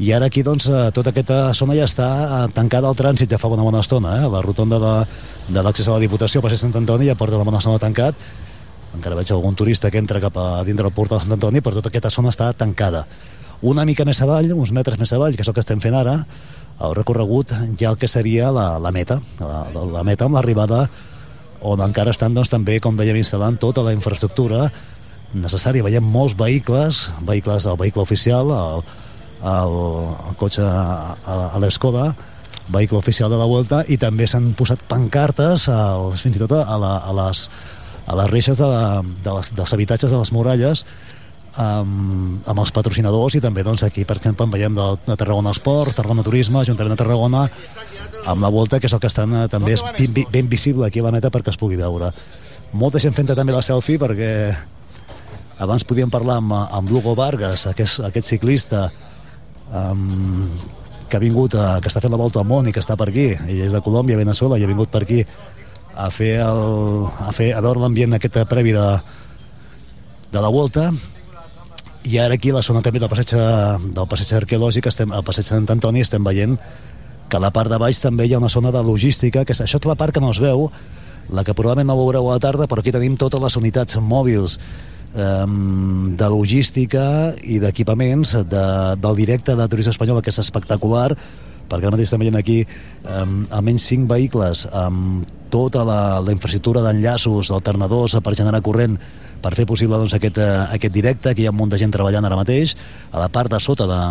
i 0.00 0.10
ara 0.12 0.26
aquí 0.26 0.42
doncs 0.42 0.66
eh, 0.68 0.88
tota 0.94 1.12
aquesta 1.12 1.52
zona 1.54 1.76
ja 1.78 1.88
està 1.88 2.08
eh, 2.24 2.46
tancada 2.54 2.88
al 2.88 2.98
trànsit 2.98 3.30
ja 3.30 3.38
fa 3.38 3.50
una 3.52 3.66
bona 3.66 3.82
estona 3.84 4.18
eh? 4.22 4.30
la 4.30 4.42
rotonda 4.44 4.80
de, 4.82 4.94
de 5.54 5.62
l'accés 5.62 5.88
a 5.88 5.96
la 5.96 6.02
Diputació 6.02 6.40
a 6.40 6.46
passeig 6.46 6.64
Sant 6.64 6.80
Antoni 6.80 7.08
ja 7.10 7.18
porta 7.18 7.38
la 7.38 7.46
bona 7.46 7.60
estona 7.62 7.82
tancat 7.82 8.18
encara 8.94 9.18
veig 9.18 9.32
algun 9.34 9.56
turista 9.58 9.90
que 9.90 10.00
entra 10.02 10.22
cap 10.22 10.36
a 10.38 10.64
dintre 10.66 10.86
del 10.86 10.96
portal 10.96 11.20
de 11.20 11.26
Sant 11.26 11.36
Antoni 11.36 11.62
però 11.64 11.78
tota 11.78 11.92
aquesta 11.92 12.12
zona 12.14 12.32
està 12.34 12.52
tancada 12.56 13.04
una 13.62 13.84
mica 13.88 14.04
més 14.04 14.20
avall, 14.22 14.52
uns 14.52 14.72
metres 14.76 15.00
més 15.00 15.12
avall 15.16 15.36
que 15.36 15.42
és 15.42 15.48
el 15.48 15.56
que 15.56 15.64
estem 15.64 15.80
fent 15.80 15.96
ara 15.96 16.18
el 16.84 16.94
recorregut 16.94 17.54
ja 17.80 17.90
el 17.90 17.98
que 17.98 18.10
seria 18.10 18.50
la, 18.52 18.78
la 18.82 18.92
meta 18.92 19.20
la, 19.40 19.66
la, 19.72 20.02
meta 20.06 20.26
amb 20.26 20.38
l'arribada 20.38 20.86
on 21.64 21.80
encara 21.80 22.12
estan 22.12 22.34
doncs, 22.36 22.50
també, 22.52 22.76
com 22.82 22.96
dèiem, 22.98 23.16
instal·lant 23.16 23.56
tota 23.60 23.82
la 23.86 23.94
infraestructura 23.96 24.68
necessària. 25.34 25.84
Veiem 25.86 26.04
molts 26.04 26.36
vehicles, 26.38 27.08
vehicles, 27.24 27.66
el 27.66 27.78
vehicle 27.80 28.04
oficial, 28.04 28.52
el, 28.52 28.84
el, 29.40 29.78
el 30.28 30.36
cotxe 30.40 30.64
a, 30.68 31.14
a, 31.16 31.38
a 31.56 31.62
l'Escoda, 31.62 32.10
vehicle 32.74 33.00
oficial 33.00 33.32
de 33.32 33.40
la 33.40 33.48
Volta, 33.48 33.82
i 33.88 33.96
també 34.00 34.28
s'han 34.28 34.52
posat 34.58 34.84
pancartes, 34.88 35.66
als, 35.72 36.20
fins 36.24 36.36
i 36.36 36.44
tot 36.44 36.52
a, 36.60 36.78
la, 36.80 36.94
a, 37.00 37.16
les, 37.22 37.46
a 38.06 38.16
les 38.20 38.30
reixes 38.30 38.60
de, 38.60 38.70
de 39.24 39.34
les, 39.36 39.52
dels 39.56 39.74
habitatges 39.76 40.12
de 40.12 40.20
les 40.20 40.32
muralles, 40.34 40.84
amb, 41.54 42.42
amb 42.50 42.60
els 42.60 42.72
patrocinadors 42.74 43.36
i 43.38 43.42
també 43.42 43.62
doncs, 43.66 43.84
aquí 43.86 44.04
per 44.08 44.16
exemple 44.18 44.46
en 44.46 44.52
veiem 44.54 44.74
de, 44.74 44.86
de 45.06 45.16
Tarragona 45.16 45.52
Esports, 45.54 45.94
Tarragona 45.94 46.24
Turisme, 46.26 46.60
Ajuntament 46.60 46.96
de 46.96 47.00
Tarragona 47.02 47.44
amb 48.26 48.42
la 48.42 48.50
volta 48.50 48.80
que 48.80 48.88
és 48.88 48.94
el 48.96 49.02
que 49.02 49.10
estan 49.10 49.34
eh, 49.38 49.46
també 49.52 49.76
és 49.76 49.84
ben, 49.98 50.24
ben 50.32 50.48
visible 50.50 50.86
aquí 50.86 51.02
a 51.02 51.06
la 51.06 51.14
meta 51.14 51.30
perquè 51.30 51.52
es 51.52 51.60
pugui 51.60 51.78
veure. 51.78 52.10
Molta 52.74 52.98
gent 52.98 53.14
fent 53.14 53.30
també 53.30 53.54
la 53.54 53.62
selfie 53.62 54.00
perquè 54.02 54.30
abans 55.62 55.84
podíem 55.86 56.10
parlar 56.10 56.40
amb, 56.42 56.54
amb 56.54 56.90
Lugo 56.90 57.14
Vargas 57.14 57.68
aquest, 57.70 58.00
aquest 58.08 58.26
ciclista 58.26 58.88
um, 59.70 60.48
que 61.08 61.18
ha 61.18 61.22
vingut 61.22 61.54
a, 61.54 61.78
que 61.78 61.92
està 61.92 62.02
fent 62.02 62.10
la 62.10 62.18
volta 62.18 62.40
al 62.42 62.48
món 62.48 62.66
i 62.66 62.72
que 62.74 62.82
està 62.82 62.96
per 62.98 63.06
aquí. 63.12 63.28
I 63.36 63.60
és 63.68 63.74
de 63.76 63.82
Colòmbia, 63.84 64.18
Venezuela 64.18 64.58
i 64.58 64.64
ha 64.66 64.70
vingut 64.70 64.90
per 64.90 65.04
aquí 65.04 65.22
a 65.96 66.10
fer, 66.10 66.36
el, 66.42 67.06
a, 67.06 67.32
fer 67.34 67.52
a 67.54 67.60
veure 67.64 67.82
l'ambient 67.82 68.16
aquest 68.16 68.40
previ 68.50 68.74
de, 68.74 68.86
de 70.32 70.42
la 70.42 70.50
volta. 70.50 70.90
I 72.04 72.18
ara 72.20 72.36
aquí 72.36 72.50
a 72.52 72.58
la 72.58 72.64
zona 72.66 72.82
també 72.84 73.00
del 73.00 73.08
passeig, 73.08 73.32
del 73.96 74.08
passeig 74.10 74.34
arqueològic 74.42 74.90
estem, 74.90 75.14
al 75.14 75.24
passeig 75.24 75.48
Sant 75.48 75.70
Antoni 75.72 76.04
estem 76.04 76.24
veient 76.26 76.58
que 77.28 77.38
a 77.38 77.40
la 77.40 77.52
part 77.54 77.72
de 77.72 77.78
baix 77.80 78.02
també 78.02 78.26
hi 78.26 78.34
ha 78.34 78.42
una 78.42 78.52
zona 78.52 78.72
de 78.74 78.82
logística 78.84 79.44
que 79.44 79.54
és, 79.56 79.62
això 79.64 79.80
és 79.80 79.88
la 79.88 79.96
part 79.96 80.12
que 80.12 80.20
no 80.20 80.32
es 80.34 80.40
veu 80.42 80.68
la 81.32 81.44
que 81.44 81.54
probablement 81.56 81.88
no 81.88 81.96
veureu 81.96 82.28
a 82.28 82.36
la 82.36 82.42
tarda 82.42 82.68
però 82.68 82.82
aquí 82.82 82.92
tenim 82.92 83.16
totes 83.16 83.40
les 83.40 83.56
unitats 83.56 83.96
mòbils 83.96 84.58
um, 85.14 86.12
de 86.20 86.28
logística 86.28 87.06
i 87.40 87.58
d'equipaments 87.62 88.36
de, 88.44 88.66
del 89.00 89.16
directe 89.16 89.56
de 89.56 89.68
turisme 89.72 89.94
espanyol 89.96 90.20
que 90.20 90.34
és 90.34 90.42
espectacular 90.44 91.14
perquè 91.74 91.90
ara 91.90 91.96
mateix 91.96 92.08
estem 92.08 92.22
veient 92.22 92.38
aquí 92.38 92.60
um, 92.62 93.42
almenys 93.50 93.90
5 93.90 94.06
vehicles 94.10 94.64
amb 94.70 95.26
tota 95.50 95.84
la, 95.86 96.00
la 96.22 96.32
infraestructura 96.34 96.82
d'enllaços, 96.86 97.50
alternadors 97.54 98.16
per 98.22 98.34
generar 98.38 98.62
corrent 98.62 98.96
per 99.44 99.52
fer 99.58 99.66
possible 99.68 99.98
doncs, 100.00 100.14
aquest, 100.16 100.40
uh, 100.40 100.70
aquest 100.74 100.94
directe, 100.94 101.34
que 101.34 101.44
hi 101.44 101.50
ha 101.50 101.52
un 101.52 101.60
munt 101.60 101.74
de 101.74 101.78
gent 101.82 101.92
treballant 101.94 102.24
ara 102.24 102.38
mateix, 102.38 102.72
a 103.12 103.20
la 103.20 103.28
part 103.28 103.52
de 103.52 103.60
sota 103.60 103.90
de 103.90 104.02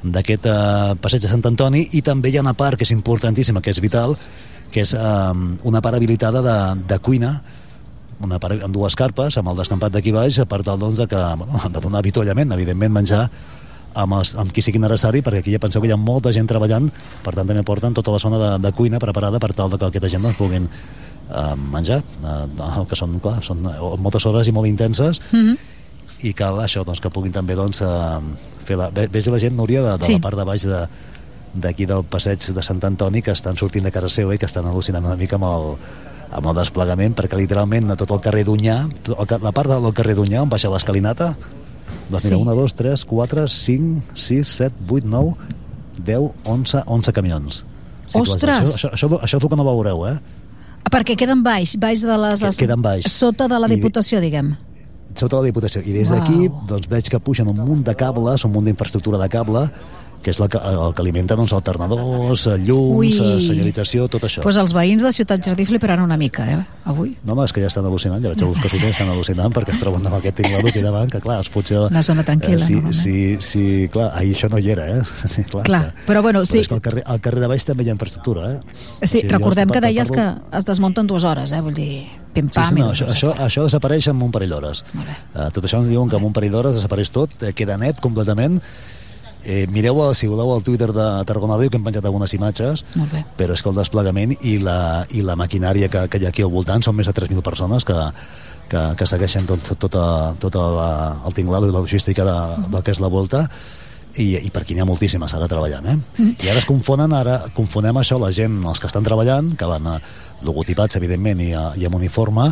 d'aquest 0.00 0.46
uh, 0.48 0.94
passeig 0.96 1.20
de 1.20 1.28
Sant 1.28 1.42
Antoni 1.44 1.82
i 1.92 2.00
també 2.00 2.30
hi 2.30 2.38
ha 2.38 2.44
una 2.44 2.54
part 2.56 2.78
que 2.80 2.86
és 2.86 2.92
importantíssima, 2.94 3.60
que 3.60 3.68
és 3.68 3.82
vital, 3.84 4.14
que 4.72 4.80
és 4.80 4.94
uh, 4.96 5.34
una 5.68 5.82
part 5.84 5.98
habilitada 5.98 6.40
de, 6.40 6.56
de 6.88 6.98
cuina 7.04 7.34
una 8.20 8.38
part 8.40 8.60
amb 8.64 8.74
dues 8.74 8.96
carpes, 8.96 9.36
amb 9.40 9.50
el 9.52 9.60
descampat 9.60 9.92
d'aquí 9.94 10.12
baix, 10.12 10.40
per 10.48 10.60
tal 10.64 10.80
doncs, 10.80 10.98
de, 11.00 11.06
que, 11.08 11.20
bueno, 11.40 11.60
de 11.74 11.80
donar 11.80 12.02
avituallament, 12.04 12.52
evidentment 12.56 12.92
menjar 12.92 13.24
amb, 13.94 14.16
els, 14.20 14.34
amb 14.38 14.52
qui 14.54 14.62
sigui 14.62 14.80
necessari, 14.82 15.22
perquè 15.24 15.42
aquí 15.42 15.54
ja 15.54 15.60
penseu 15.62 15.82
que 15.82 15.90
hi 15.90 15.94
ha 15.94 16.00
molta 16.00 16.32
gent 16.34 16.48
treballant, 16.50 16.90
per 17.24 17.34
tant 17.34 17.46
també 17.46 17.64
porten 17.66 17.96
tota 17.96 18.14
la 18.14 18.22
zona 18.22 18.40
de, 18.40 18.50
de 18.62 18.72
cuina 18.76 19.00
preparada 19.02 19.40
per 19.42 19.52
tal 19.56 19.70
de 19.72 19.78
que 19.80 19.90
aquesta 19.90 20.10
gent 20.12 20.26
doncs, 20.26 20.38
puguin 20.38 20.68
eh, 20.68 21.56
menjar, 21.72 22.00
eh, 22.02 22.70
que 22.88 22.98
són, 22.98 23.18
clar, 23.22 23.40
són 23.46 23.66
moltes 23.98 24.26
hores 24.26 24.48
i 24.48 24.54
molt 24.56 24.70
intenses, 24.70 25.22
mm 25.30 25.38
-hmm. 25.38 25.56
i 26.22 26.32
cal 26.34 26.58
això, 26.60 26.84
doncs, 26.84 27.00
que 27.00 27.10
puguin 27.10 27.32
també 27.32 27.54
doncs, 27.54 27.82
eh, 27.82 28.20
fer 28.64 28.76
la... 28.76 28.90
Veig 28.90 29.26
la 29.26 29.38
gent, 29.38 29.56
Núria, 29.56 29.82
de, 29.82 29.98
de 29.98 30.04
sí. 30.04 30.12
la 30.12 30.20
part 30.20 30.36
de 30.36 30.44
baix 30.44 30.62
de, 30.62 30.86
d'aquí 31.54 31.86
del 31.86 32.04
passeig 32.04 32.38
de 32.54 32.62
Sant 32.62 32.82
Antoni 32.84 33.22
que 33.22 33.32
estan 33.32 33.56
sortint 33.56 33.84
de 33.84 33.90
casa 33.90 34.08
seva 34.08 34.34
i 34.34 34.38
que 34.38 34.46
estan 34.46 34.66
al·lucinant 34.66 35.04
una 35.04 35.16
mica 35.16 35.36
amb 35.36 35.44
el, 35.44 35.76
amb 36.30 36.46
el 36.46 36.54
desplegament 36.54 37.16
perquè 37.18 37.36
literalment 37.36 37.90
a 37.90 37.96
tot 37.96 38.12
el 38.14 38.20
carrer 38.20 38.44
d'Unyà 38.46 38.76
la 39.42 39.52
part 39.52 39.68
del 39.68 39.92
carrer 39.92 40.14
d'Unyà 40.14 40.42
on 40.42 40.48
baixa 40.52 40.70
l'escalinata 40.70 41.34
doncs 42.10 42.26
mira, 42.26 42.36
sí. 42.36 42.36
1, 42.36 42.56
2, 42.60 42.76
3, 42.82 43.04
4, 43.12 43.46
5, 43.56 44.02
6, 44.14 44.54
7, 44.64 44.86
8, 44.88 45.06
9 45.06 45.34
10, 46.06 46.30
11, 46.44 46.84
11 46.86 47.16
camions 47.16 47.64
Ostres! 48.10 48.56
Això, 48.56 48.90
això, 48.90 48.94
això, 48.94 49.08
això 49.22 49.38
és 49.38 49.44
el 49.44 49.50
que 49.52 49.58
no 49.58 49.66
veureu, 49.68 50.02
eh? 50.08 50.16
Perquè 50.90 51.14
queden 51.14 51.44
baix, 51.46 51.76
baix 51.78 52.02
de 52.02 52.16
les... 52.18 52.42
Queden 52.58 52.82
baix. 52.82 53.06
Sota 53.06 53.46
de 53.46 53.60
la 53.62 53.68
Diputació, 53.70 54.18
I, 54.18 54.24
diguem 54.26 54.48
sota 55.18 55.40
la 55.40 55.48
Diputació. 55.48 55.82
I 55.84 55.94
des 55.94 56.10
d'aquí 56.12 56.48
doncs, 56.68 56.88
veig 56.90 57.10
que 57.10 57.20
pugen 57.22 57.48
un 57.50 57.58
munt 57.58 57.84
de 57.86 57.94
cables, 57.98 58.44
un 58.46 58.54
munt 58.54 58.68
d'infraestructura 58.68 59.20
de 59.20 59.28
cable, 59.32 59.66
que 60.22 60.32
és 60.34 60.40
la 60.40 60.48
que, 60.52 60.60
el 60.60 60.94
que 60.94 61.02
alimenta 61.02 61.36
doncs, 61.38 61.54
alternadors, 61.56 62.46
llums, 62.60 63.20
Ui. 63.20 63.42
senyalització, 63.46 64.06
tot 64.12 64.24
això. 64.28 64.44
Pues 64.44 64.58
els 64.60 64.74
veïns 64.76 65.04
de 65.04 65.12
Ciutat 65.16 65.44
Jardí 65.44 65.66
fliparan 65.68 66.02
una 66.04 66.18
mica, 66.20 66.46
eh, 66.50 66.58
avui. 66.84 67.14
No, 67.24 67.34
home, 67.34 67.46
és 67.48 67.54
que 67.56 67.64
ja 67.64 67.70
estan 67.72 67.88
al·lucinant, 67.88 68.20
ja 68.22 68.32
veig 68.32 68.40
ja 68.40 68.70
que 68.70 68.90
estan 68.90 69.10
al·lucinant 69.12 69.54
perquè 69.56 69.74
es 69.74 69.80
troben 69.82 70.06
amb 70.06 70.18
aquest 70.20 70.40
tinglado 70.42 70.68
aquí 70.68 70.84
davant, 70.84 71.10
que 71.10 71.20
clar, 71.24 71.40
es 71.44 71.52
potser... 71.52 71.78
Una 71.90 72.04
zona 72.06 72.24
tranquil·la, 72.26 72.60
eh, 72.60 72.66
sí, 72.66 72.80
no? 72.80 72.92
Sí, 72.92 73.36
sí, 73.40 73.64
clar, 73.92 74.10
ahir 74.18 74.36
això 74.36 74.50
no 74.52 74.60
hi 74.60 74.70
era, 74.76 74.88
eh? 74.98 75.00
Sí, 75.30 75.44
clar, 75.46 75.64
clar 75.64 75.80
que, 75.90 76.06
però 76.06 76.22
bueno, 76.22 76.44
sí. 76.44 76.58
Però 76.58 76.62
és 76.62 76.68
que 76.68 76.74
al 76.74 76.82
carrer, 76.84 77.02
al 77.06 77.20
carrer 77.24 77.40
de 77.44 77.50
baix 77.50 77.66
també 77.68 77.84
hi 77.84 77.90
ha 77.90 77.96
infraestructura, 77.96 78.52
eh? 78.52 78.60
Sí, 79.02 79.10
sí 79.12 79.22
recordem 79.28 79.70
que 79.72 79.82
deies 79.84 80.12
que 80.14 80.26
es 80.56 80.68
desmunten 80.68 81.08
dues 81.10 81.24
hores, 81.24 81.52
eh? 81.52 81.60
Vull 81.64 81.76
dir, 81.76 82.04
pim-pam... 82.34 82.64
Sí, 82.64 82.76
sí, 82.76 82.80
no, 82.80 82.92
això, 82.94 83.10
això, 83.10 83.34
això 83.46 83.66
desapareix 83.66 84.10
en 84.12 84.22
un 84.22 84.32
parell 84.34 84.54
d'hores. 84.54 84.84
Uh, 84.94 85.48
tot 85.54 85.64
això 85.64 85.82
ens 85.82 85.90
diuen 85.90 86.10
que 86.10 86.18
en 86.20 86.26
un 86.26 86.36
parell 86.36 86.54
d'hores 86.54 86.78
desapareix 86.78 87.12
tot, 87.14 87.36
eh, 87.42 87.54
queda 87.56 87.78
net 87.80 88.00
completament, 88.04 88.60
Eh, 89.44 89.66
mireu, 89.72 89.96
si 90.14 90.28
voleu, 90.28 90.52
al 90.52 90.62
Twitter 90.62 90.90
de 90.92 91.06
Tarragona 91.24 91.56
Ràdio, 91.56 91.70
que 91.72 91.78
hem 91.80 91.84
penjat 91.86 92.04
algunes 92.04 92.34
imatges, 92.36 92.84
però 93.38 93.56
és 93.56 93.62
que 93.62 93.70
el 93.70 93.78
desplegament 93.78 94.36
i 94.42 94.58
la, 94.60 95.06
i 95.10 95.22
la 95.24 95.36
maquinària 95.36 95.88
que, 95.88 96.06
que 96.08 96.20
hi 96.20 96.26
ha 96.26 96.32
aquí 96.34 96.42
al 96.44 96.52
voltant 96.52 96.82
són 96.82 96.96
més 96.96 97.08
de 97.08 97.14
3.000 97.16 97.42
persones 97.42 97.84
que, 97.88 97.96
que, 98.68 98.82
que 98.96 99.06
segueixen 99.06 99.46
tot, 99.48 99.72
tot, 99.78 100.00
tot 100.38 100.58
el, 100.60 100.80
el 101.26 101.36
tinglado 101.36 101.68
i 101.68 101.74
la 101.74 101.80
logística 101.80 102.26
de, 102.26 102.38
del 102.68 102.82
que 102.84 102.92
és 102.92 103.00
la 103.00 103.08
volta 103.08 103.46
i, 104.16 104.34
i 104.36 104.50
per 104.50 104.62
aquí 104.62 104.74
n'hi 104.74 104.82
ha 104.82 104.88
moltíssimes 104.88 105.32
ara 105.36 105.48
treballant 105.50 105.86
eh? 105.86 105.96
Mm. 105.96 106.34
i 106.42 106.50
ara 106.50 106.58
es 106.58 106.66
confonen, 106.68 107.12
ara 107.14 107.36
confonem 107.54 108.00
això 108.00 108.18
la 108.20 108.32
gent, 108.34 108.60
els 108.66 108.82
que 108.82 108.90
estan 108.90 109.06
treballant 109.06 109.52
que 109.58 109.68
van 109.70 109.86
a, 109.86 109.96
logotipats 110.46 110.96
evidentment 111.00 111.42
i, 111.44 111.50
a, 111.56 111.70
i 111.76 111.86
amb 111.86 111.98
uniforme 111.98 112.50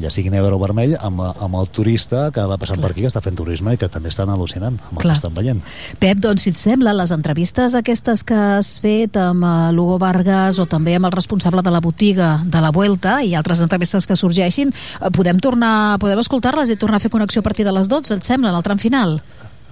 ja 0.00 0.10
sigui 0.10 0.30
negre 0.32 0.54
o 0.54 0.58
vermell, 0.58 0.96
amb, 0.98 1.20
amb 1.22 1.58
el 1.60 1.68
turista 1.74 2.26
que 2.34 2.42
va 2.48 2.58
passant 2.58 2.80
Clar. 2.80 2.88
per 2.88 2.94
aquí, 2.94 3.04
que 3.04 3.10
està 3.10 3.22
fent 3.24 3.36
turisme 3.38 3.74
i 3.74 3.80
que 3.80 3.88
també 3.92 4.10
estan 4.10 4.30
al·lucinant 4.32 4.74
amb 4.74 4.98
Clar. 4.98 5.04
el 5.04 5.12
que 5.12 5.16
estan 5.18 5.36
veient. 5.36 5.62
Pep, 6.02 6.20
doncs, 6.22 6.44
si 6.44 6.54
et 6.54 6.58
sembla, 6.58 6.94
les 6.96 7.14
entrevistes 7.14 7.76
aquestes 7.78 8.24
que 8.26 8.38
has 8.58 8.74
fet 8.82 9.18
amb 9.20 9.46
uh, 9.46 9.70
Lugo 9.74 9.98
Vargas 10.02 10.58
o 10.62 10.66
també 10.70 10.96
amb 10.98 11.10
el 11.10 11.14
responsable 11.14 11.62
de 11.62 11.74
la 11.74 11.82
botiga 11.84 12.36
de 12.44 12.62
la 12.64 12.72
Vuelta 12.74 13.20
i 13.22 13.34
altres 13.38 13.62
entrevistes 13.64 14.08
que 14.10 14.18
sorgeixin, 14.18 14.74
uh, 14.74 15.10
podem 15.14 15.38
tornar, 15.42 15.98
podem 16.02 16.22
escoltar-les 16.22 16.74
i 16.74 16.78
tornar 16.80 16.98
a 16.98 17.04
fer 17.04 17.12
connexió 17.14 17.44
a 17.44 17.46
partir 17.46 17.66
de 17.66 17.74
les 17.74 17.90
12, 17.90 18.18
et 18.18 18.26
sembla, 18.26 18.50
en 18.50 18.58
el 18.58 18.66
tram 18.66 18.80
final? 18.82 19.20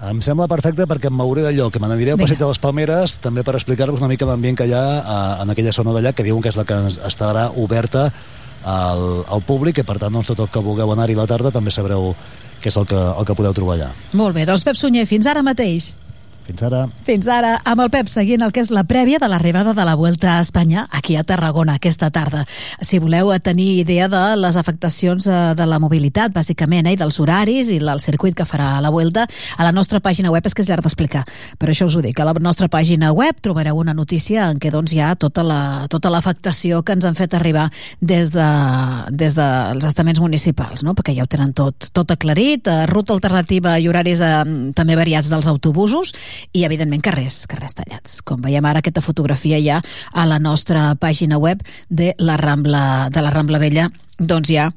Em 0.03 0.18
sembla 0.18 0.49
perfecte 0.51 0.83
perquè 0.91 1.07
em 1.12 1.14
mouré 1.14 1.45
d'allò, 1.45 1.68
que 1.70 1.79
me 1.79 1.87
n'aniré 1.87 2.16
al 2.16 2.18
passeig 2.18 2.41
de 2.41 2.47
les 2.49 2.59
Palmeres, 2.59 3.20
també 3.23 3.45
per 3.47 3.55
explicar-vos 3.55 4.03
una 4.03 4.11
mica 4.11 4.27
l'ambient 4.27 4.59
que 4.59 4.66
hi 4.66 4.75
ha 4.75 4.87
uh, 4.99 5.43
en 5.45 5.55
aquella 5.55 5.75
zona 5.75 5.95
d'allà, 5.95 6.11
que 6.14 6.27
diuen 6.27 6.43
que 6.43 6.51
és 6.51 6.59
la 6.59 6.66
que 6.66 6.79
estarà 7.07 7.51
oberta 7.62 8.09
al, 8.65 9.25
al 9.29 9.43
públic 9.47 9.83
i 9.83 9.87
per 9.87 9.99
tant 9.99 10.13
doncs, 10.13 10.31
tot 10.33 10.45
el 10.45 10.51
que 10.53 10.63
vulgueu 10.65 10.93
anar-hi 10.95 11.19
la 11.19 11.27
tarda 11.31 11.53
també 11.55 11.75
sabreu 11.75 12.13
què 12.63 12.71
és 12.71 12.79
el 12.79 12.87
que, 12.87 12.99
el 12.99 13.27
que 13.27 13.35
podeu 13.35 13.55
trobar 13.57 13.77
allà. 13.79 13.91
Molt 14.19 14.37
bé, 14.37 14.47
doncs 14.47 14.65
Pep 14.67 14.79
Sunyer, 14.79 15.07
fins 15.11 15.27
ara 15.27 15.43
mateix. 15.43 15.93
Fins 16.47 16.62
ara. 16.66 16.86
Fins 17.07 17.28
ara, 17.30 17.55
amb 17.64 17.84
el 17.84 17.90
Pep 17.93 18.09
seguint 18.11 18.43
el 18.43 18.53
que 18.55 18.62
és 18.64 18.70
la 18.74 18.82
prèvia 18.88 19.20
de 19.22 19.28
l'arribada 19.30 19.74
de 19.76 19.84
la 19.86 19.95
Vuelta 19.95 20.36
a 20.36 20.40
Espanya 20.43 20.86
aquí 20.90 21.16
a 21.16 21.22
Tarragona 21.24 21.76
aquesta 21.78 22.11
tarda. 22.11 22.45
Si 22.80 22.99
voleu 22.99 23.30
tenir 23.43 23.80
idea 23.80 24.09
de 24.09 24.22
les 24.36 24.57
afectacions 24.57 25.26
eh, 25.26 25.55
de 25.57 25.66
la 25.66 25.78
mobilitat, 25.78 26.32
bàsicament, 26.34 26.86
eh, 26.86 26.97
i 26.97 27.01
dels 27.01 27.18
horaris 27.20 27.70
i 27.70 27.78
del 27.78 28.01
circuit 28.03 28.34
que 28.36 28.47
farà 28.49 28.80
la 28.82 28.90
Vuelta, 28.90 29.26
a 29.57 29.64
la 29.64 29.72
nostra 29.72 30.01
pàgina 30.01 30.32
web 30.32 30.47
és 30.47 30.55
que 30.55 30.62
és 30.62 30.70
llarg 30.70 30.84
d'explicar. 30.84 31.24
Per 31.59 31.70
això 31.70 31.86
us 31.86 31.97
ho 31.97 32.03
dic, 32.05 32.18
a 32.18 32.26
la 32.26 32.34
nostra 32.40 32.68
pàgina 32.68 33.12
web 33.12 33.38
trobareu 33.40 33.78
una 33.78 33.95
notícia 33.95 34.49
en 34.51 34.59
què 34.59 34.72
doncs, 34.74 34.93
hi 34.93 35.01
ha 35.01 35.14
tota 35.16 35.45
la, 35.47 35.86
tota 35.90 36.11
l'afectació 36.11 36.82
que 36.82 36.97
ens 36.97 37.07
han 37.07 37.18
fet 37.18 37.34
arribar 37.38 37.68
des, 38.01 38.32
de, 38.34 38.49
des 39.11 39.36
dels 39.38 39.86
estaments 39.88 40.20
municipals, 40.20 40.82
no? 40.82 40.97
perquè 40.99 41.14
ja 41.16 41.26
ho 41.26 41.30
tenen 41.30 41.55
tot, 41.57 41.90
tot 41.93 42.11
aclarit, 42.14 42.66
eh, 42.68 42.86
ruta 42.90 43.14
alternativa 43.14 43.78
i 43.78 43.88
horaris 43.88 44.22
eh, 44.24 44.32
també 44.76 44.99
variats 44.99 45.30
dels 45.32 45.49
autobusos, 45.51 46.12
i 46.53 46.64
evidentment 46.64 47.03
carrers, 47.05 47.47
carrers 47.51 47.76
tallats. 47.78 48.20
Com 48.26 48.43
veiem 48.45 48.64
ara 48.64 48.83
aquesta 48.83 49.05
fotografia 49.05 49.61
ja 49.62 49.83
a 50.12 50.26
la 50.26 50.39
nostra 50.39 50.93
pàgina 51.01 51.39
web 51.39 51.62
de 51.89 52.14
la 52.18 52.37
Rambla, 52.37 53.11
de 53.12 53.22
la 53.22 53.30
Rambla 53.30 53.62
Vella, 53.62 53.89
doncs 54.18 54.53
ja 54.53 54.70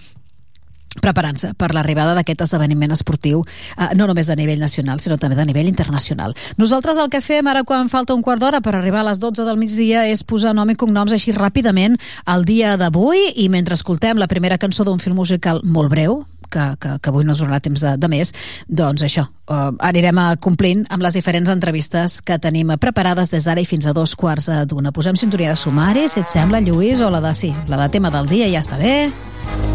preparant-se 1.01 1.53
per 1.60 1.74
l'arribada 1.76 2.16
d'aquest 2.16 2.45
esdeveniment 2.45 2.93
esportiu, 2.95 3.43
eh, 3.78 3.89
no 3.95 4.08
només 4.08 4.30
a 4.30 4.36
nivell 4.36 4.60
nacional, 4.60 4.99
sinó 4.99 5.18
també 5.18 5.36
de 5.36 5.45
nivell 5.45 5.68
internacional. 5.68 6.36
Nosaltres 6.58 6.97
el 6.97 7.10
que 7.10 7.22
fem 7.22 7.47
ara 7.47 7.64
quan 7.64 7.89
falta 7.89 8.16
un 8.16 8.22
quart 8.22 8.41
d'hora 8.41 8.62
per 8.62 8.76
arribar 8.76 9.01
a 9.01 9.10
les 9.12 9.20
12 9.20 9.43
del 9.43 9.58
migdia 9.58 10.08
és 10.08 10.24
posar 10.24 10.53
nom 10.56 10.70
i 10.70 10.76
cognoms 10.76 11.12
així 11.12 11.32
ràpidament 11.32 11.97
al 12.26 12.45
dia 12.45 12.78
d'avui 12.78 13.34
i 13.36 13.49
mentre 13.49 13.76
escoltem 13.76 14.18
la 14.18 14.28
primera 14.28 14.58
cançó 14.58 14.84
d'un 14.84 14.99
film 14.99 15.16
musical 15.16 15.62
molt 15.64 15.89
breu, 15.89 16.26
que, 16.52 16.66
que, 16.82 16.96
que 17.00 17.12
avui 17.12 17.26
no 17.26 17.36
ens 17.36 17.43
donarà 17.43 17.62
temps 17.64 17.86
de, 17.86 17.96
de 18.02 18.12
més, 18.12 18.34
doncs 18.68 19.06
això, 19.08 19.28
uh, 19.50 19.72
anirem 19.86 20.20
a 20.22 20.28
complint 20.41 20.86
amb 20.89 21.06
les 21.06 21.18
diferents 21.18 21.52
entrevistes 21.52 22.20
que 22.26 22.39
tenim 22.41 22.74
preparades 22.82 23.34
des 23.34 23.48
d'ara 23.48 23.64
i 23.64 23.70
fins 23.70 23.88
a 23.88 23.96
dos 23.96 24.16
quarts 24.16 24.50
d'una. 24.70 24.93
Posem 24.96 25.18
sintonia 25.20 25.54
de 25.54 25.60
sumari, 25.60 26.10
si 26.10 26.22
et 26.24 26.32
sembla, 26.32 26.64
Lluís, 26.64 27.02
o 27.02 27.12
la 27.12 27.24
de 27.24 27.34
sí, 27.38 27.54
la 27.68 27.82
de 27.86 27.89
tema 27.93 28.14
del 28.14 28.30
dia 28.32 28.52
ja 28.52 28.64
està 28.64 28.80
bé. 28.82 29.75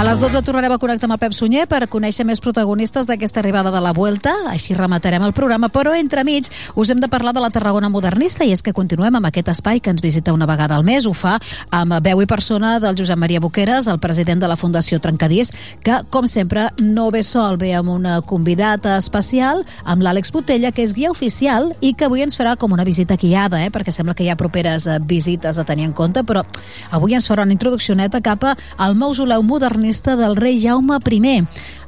A 0.00 0.04
les 0.04 0.16
12 0.18 0.40
tornarem 0.40 0.72
a 0.72 0.78
connectar 0.80 1.04
amb 1.04 1.12
el 1.12 1.18
Pep 1.20 1.34
Sunyer 1.36 1.66
per 1.68 1.82
conèixer 1.92 2.24
més 2.24 2.40
protagonistes 2.40 3.04
d'aquesta 3.04 3.42
arribada 3.42 3.68
de 3.74 3.82
la 3.84 3.90
Vuelta. 3.92 4.32
Així 4.48 4.72
rematarem 4.72 5.20
el 5.26 5.34
programa, 5.36 5.68
però 5.68 5.92
entremig 5.92 6.46
us 6.78 6.88
hem 6.88 7.02
de 7.02 7.08
parlar 7.12 7.34
de 7.36 7.42
la 7.44 7.50
Tarragona 7.52 7.90
modernista 7.92 8.46
i 8.48 8.54
és 8.54 8.62
que 8.64 8.72
continuem 8.72 9.18
amb 9.18 9.28
aquest 9.28 9.50
espai 9.52 9.82
que 9.84 9.92
ens 9.92 10.00
visita 10.00 10.32
una 10.32 10.46
vegada 10.48 10.78
al 10.78 10.86
mes. 10.88 11.04
Ho 11.04 11.12
fa 11.12 11.34
amb 11.68 11.98
veu 12.00 12.22
i 12.22 12.28
persona 12.30 12.78
del 12.80 12.96
Josep 12.96 13.18
Maria 13.20 13.42
Boqueres, 13.44 13.90
el 13.92 13.98
president 14.00 14.40
de 14.40 14.48
la 14.48 14.56
Fundació 14.56 15.02
Trencadís, 15.04 15.52
que, 15.84 15.98
com 16.08 16.24
sempre, 16.24 16.70
no 16.80 17.10
ve 17.10 17.20
sol, 17.20 17.60
ve 17.60 17.74
amb 17.76 17.92
una 17.92 18.22
convidat 18.22 18.88
especial, 18.94 19.66
amb 19.84 20.00
l'Àlex 20.00 20.32
Botella, 20.32 20.72
que 20.72 20.86
és 20.86 20.96
guia 20.96 21.12
oficial 21.12 21.74
i 21.82 21.92
que 21.92 22.08
avui 22.08 22.24
ens 22.24 22.40
farà 22.40 22.54
com 22.56 22.72
una 22.72 22.88
visita 22.88 23.18
guiada, 23.20 23.60
eh? 23.66 23.68
perquè 23.68 23.92
sembla 23.92 24.16
que 24.16 24.24
hi 24.24 24.32
ha 24.32 24.40
properes 24.40 24.88
eh, 24.88 24.96
visites 25.04 25.60
a 25.60 25.68
tenir 25.68 25.90
en 25.90 25.92
compte, 25.92 26.24
però 26.24 26.46
avui 26.88 27.18
ens 27.20 27.28
farà 27.28 27.44
una 27.44 27.58
introduccioneta 27.58 28.24
cap 28.24 28.48
al 28.48 28.96
mausoleu 28.96 29.44
modernista 29.50 30.16
del 30.16 30.38
rei 30.38 30.58
Jaume 30.62 31.00
I. 31.02 31.36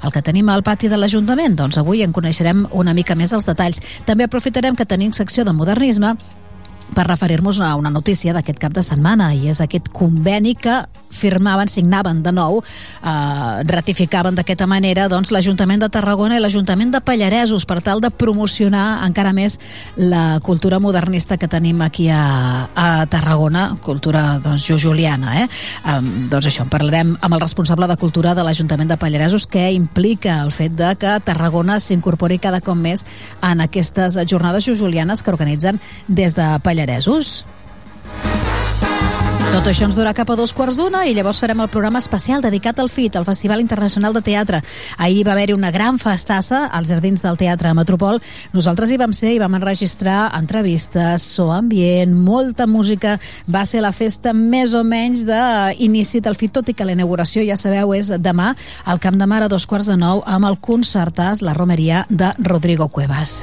El 0.03 0.13
que 0.13 0.23
tenim 0.23 0.49
al 0.51 0.65
pati 0.67 0.91
de 0.91 0.99
l'Ajuntament, 0.99 1.55
doncs 1.57 1.79
avui 1.79 2.03
en 2.03 2.13
coneixerem 2.13 2.67
una 2.73 2.95
mica 2.95 3.15
més 3.15 3.33
els 3.33 3.47
detalls. 3.47 3.81
També 4.05 4.27
aprofitarem 4.27 4.77
que 4.77 4.87
tenim 4.87 5.13
secció 5.13 5.45
de 5.47 5.55
modernisme 5.55 6.17
per 6.93 7.07
referir-nos 7.07 7.61
a 7.61 7.75
una 7.77 7.91
notícia 7.91 8.35
d'aquest 8.35 8.59
cap 8.61 8.75
de 8.75 8.83
setmana 8.85 9.33
i 9.35 9.49
és 9.49 9.63
aquest 9.63 9.89
conveni 9.95 10.55
que 10.59 10.83
firmaven, 11.13 11.69
signaven 11.69 12.23
de 12.23 12.33
nou, 12.33 12.63
eh, 12.63 13.63
ratificaven 13.69 14.35
d'aquesta 14.35 14.67
manera 14.67 15.09
doncs, 15.13 15.31
l'Ajuntament 15.31 15.83
de 15.85 15.91
Tarragona 15.93 16.37
i 16.37 16.43
l'Ajuntament 16.43 16.91
de 16.93 17.01
Pallaresos 17.05 17.67
per 17.69 17.81
tal 17.83 18.01
de 18.01 18.11
promocionar 18.11 19.05
encara 19.07 19.33
més 19.37 19.59
la 19.97 20.41
cultura 20.43 20.81
modernista 20.81 21.39
que 21.39 21.49
tenim 21.49 21.83
aquí 21.83 22.09
a, 22.11 22.69
a 22.75 23.07
Tarragona, 23.07 23.77
cultura 23.83 24.41
doncs, 24.43 24.67
juliana. 24.83 25.43
Eh? 25.43 25.47
Eh, 25.47 25.99
doncs 26.33 26.49
això, 26.49 26.67
en 26.67 26.73
parlarem 26.73 27.17
amb 27.21 27.35
el 27.35 27.45
responsable 27.45 27.87
de 27.91 27.99
cultura 28.01 28.35
de 28.35 28.45
l'Ajuntament 28.45 28.89
de 28.89 28.99
Pallaresos 28.99 29.47
que 29.47 29.71
implica 29.73 30.41
el 30.43 30.53
fet 30.53 30.77
de 30.79 30.95
que 30.97 31.19
Tarragona 31.25 31.79
s'incorpori 31.81 32.41
cada 32.43 32.63
cop 32.65 32.79
més 32.79 33.07
en 33.43 33.61
aquestes 33.61 34.19
jornades 34.29 34.67
julianes 34.73 35.23
que 35.23 35.31
organitzen 35.35 35.81
des 36.09 36.35
de 36.39 36.49
Pallaresos. 36.63 37.45
Tot 39.53 39.67
això 39.69 39.85
ens 39.85 39.97
durà 39.99 40.15
cap 40.17 40.31
a 40.33 40.35
dos 40.39 40.55
quarts 40.57 40.79
d'una 40.81 41.03
i 41.05 41.13
llavors 41.13 41.37
farem 41.43 41.61
el 41.61 41.69
programa 41.69 42.01
especial 42.01 42.41
dedicat 42.41 42.79
al 42.81 42.89
FIT, 42.89 43.19
el 43.21 43.27
Festival 43.27 43.61
Internacional 43.61 44.15
de 44.17 44.23
Teatre. 44.25 44.63
Ahir 44.97 45.27
va 45.27 45.35
haver-hi 45.35 45.53
una 45.53 45.71
gran 45.71 45.99
festassa 46.01 46.63
als 46.73 46.89
Jardins 46.89 47.21
del 47.21 47.37
Teatre 47.37 47.75
Metropol. 47.77 48.17
Nosaltres 48.57 48.91
hi 48.91 48.97
vam 49.03 49.13
ser 49.13 49.35
i 49.35 49.41
vam 49.43 49.53
enregistrar 49.59 50.31
entrevistes, 50.39 51.27
so 51.37 51.51
ambient, 51.53 52.17
molta 52.17 52.67
música. 52.67 53.19
Va 53.45 53.67
ser 53.69 53.85
la 53.85 53.93
festa 53.93 54.33
més 54.33 54.73
o 54.73 54.81
menys 54.89 55.27
d'inici 55.29 56.25
del 56.25 56.41
FIT, 56.41 56.57
tot 56.57 56.73
i 56.73 56.77
que 56.79 56.89
la 56.89 56.97
inauguració, 56.97 57.45
ja 57.45 57.61
sabeu, 57.61 57.93
és 57.93 58.09
demà 58.25 58.55
al 58.89 59.05
Camp 59.05 59.21
de 59.21 59.29
Mar 59.29 59.45
a 59.45 59.53
dos 59.53 59.69
quarts 59.69 59.93
de 59.93 60.01
nou 60.01 60.25
amb 60.25 60.49
el 60.49 60.57
concertàs 60.65 61.45
La 61.45 61.53
Romeria 61.53 62.07
de 62.09 62.33
Rodrigo 62.41 62.89
Cuevas. 62.89 63.43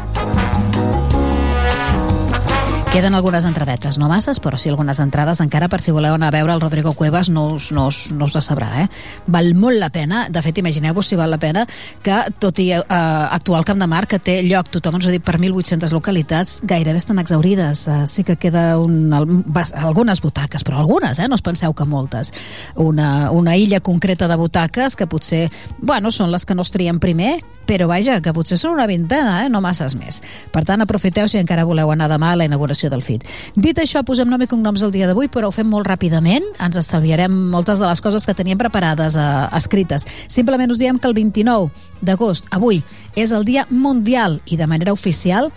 Queden 2.89 3.13
algunes 3.13 3.45
entradetes, 3.45 3.99
no 4.01 4.07
masses, 4.09 4.39
però 4.41 4.57
sí 4.57 4.71
algunes 4.71 4.97
entrades 4.99 5.37
encara 5.43 5.67
per 5.69 5.77
si 5.77 5.91
voleu 5.93 6.15
anar 6.15 6.31
a 6.31 6.33
veure 6.33 6.55
el 6.55 6.61
Rodrigo 6.61 6.95
Cuevas 6.97 7.27
no 7.29 7.43
us, 7.53 7.67
no 7.71 7.83
us, 7.91 7.99
no 8.09 8.25
us 8.25 8.33
decebrà, 8.33 8.69
eh? 8.81 8.87
Val 9.29 9.51
molt 9.53 9.77
la 9.77 9.91
pena, 9.93 10.23
de 10.33 10.41
fet 10.41 10.57
imagineu-vos 10.57 11.05
si 11.05 11.19
val 11.19 11.29
la 11.29 11.37
pena 11.37 11.67
que 12.01 12.17
tot 12.41 12.57
i 12.57 12.71
eh, 12.73 12.81
actuar 12.89 13.59
al 13.59 13.67
Camp 13.69 13.77
de 13.83 13.87
Mar 13.91 14.07
que 14.09 14.17
té 14.17 14.39
lloc, 14.41 14.71
tothom 14.73 14.97
ens 14.97 15.05
ho 15.05 15.11
ha 15.11 15.13
dit 15.13 15.23
per 15.23 15.37
1.800 15.37 15.93
localitats, 15.93 16.55
gairebé 16.65 16.97
estan 16.97 17.21
exaurides 17.21 17.85
eh, 17.93 17.99
sí 18.09 18.25
que 18.25 18.39
queda 18.41 18.79
un, 18.81 19.13
algunes 19.13 20.25
butaques, 20.25 20.65
però 20.65 20.81
algunes, 20.81 21.21
eh? 21.21 21.29
no 21.29 21.37
us 21.37 21.45
penseu 21.45 21.77
que 21.77 21.85
moltes 21.85 22.33
una, 22.73 23.29
una 23.29 23.53
illa 23.55 23.83
concreta 23.85 24.27
de 24.27 24.41
butaques 24.41 24.97
que 24.97 25.05
potser, 25.05 25.45
bueno, 25.77 26.09
són 26.09 26.33
les 26.33 26.41
que 26.41 26.57
no 26.57 26.65
es 26.65 26.73
trien 26.73 26.97
primer, 26.97 27.37
però 27.69 27.85
vaja, 27.85 28.17
que 28.25 28.33
potser 28.33 28.57
són 28.57 28.73
una 28.73 28.87
vintena, 28.89 29.43
eh? 29.43 29.49
no 29.53 29.61
masses 29.61 29.93
més. 29.99 30.23
Per 30.53 30.63
tant, 30.65 30.81
aprofiteu 30.81 31.29
si 31.29 31.37
encara 31.37 31.67
voleu 31.69 31.91
anar 31.93 32.07
demà 32.09 32.31
a 32.33 32.39
la 32.39 32.47
inauguració 32.49 32.89
del 32.89 33.03
FIT. 33.05 33.27
Dit 33.53 33.77
això, 33.77 34.01
posem 34.07 34.29
nom 34.29 34.41
i 34.41 34.49
cognoms 34.49 34.81
el 34.85 34.93
dia 34.95 35.09
d'avui, 35.09 35.29
però 35.29 35.51
ho 35.51 35.53
fem 35.53 35.69
molt 35.69 35.85
ràpidament. 35.85 36.47
Ens 36.57 36.79
estalviarem 36.81 37.35
moltes 37.53 37.77
de 37.77 37.85
les 37.85 38.01
coses 38.01 38.25
que 38.25 38.33
teníem 38.33 38.57
preparades 38.57 39.19
eh, 39.19 39.29
escrites. 39.59 40.07
Simplement 40.27 40.73
us 40.73 40.81
diem 40.81 40.97
que 40.97 41.09
el 41.09 41.17
29 41.17 41.69
d'agost, 42.01 42.49
avui, 42.55 42.81
és 43.15 43.35
el 43.35 43.45
Dia 43.45 43.67
Mundial 43.69 44.39
i 44.49 44.57
de 44.57 44.65
manera 44.69 44.95
oficial 44.95 45.51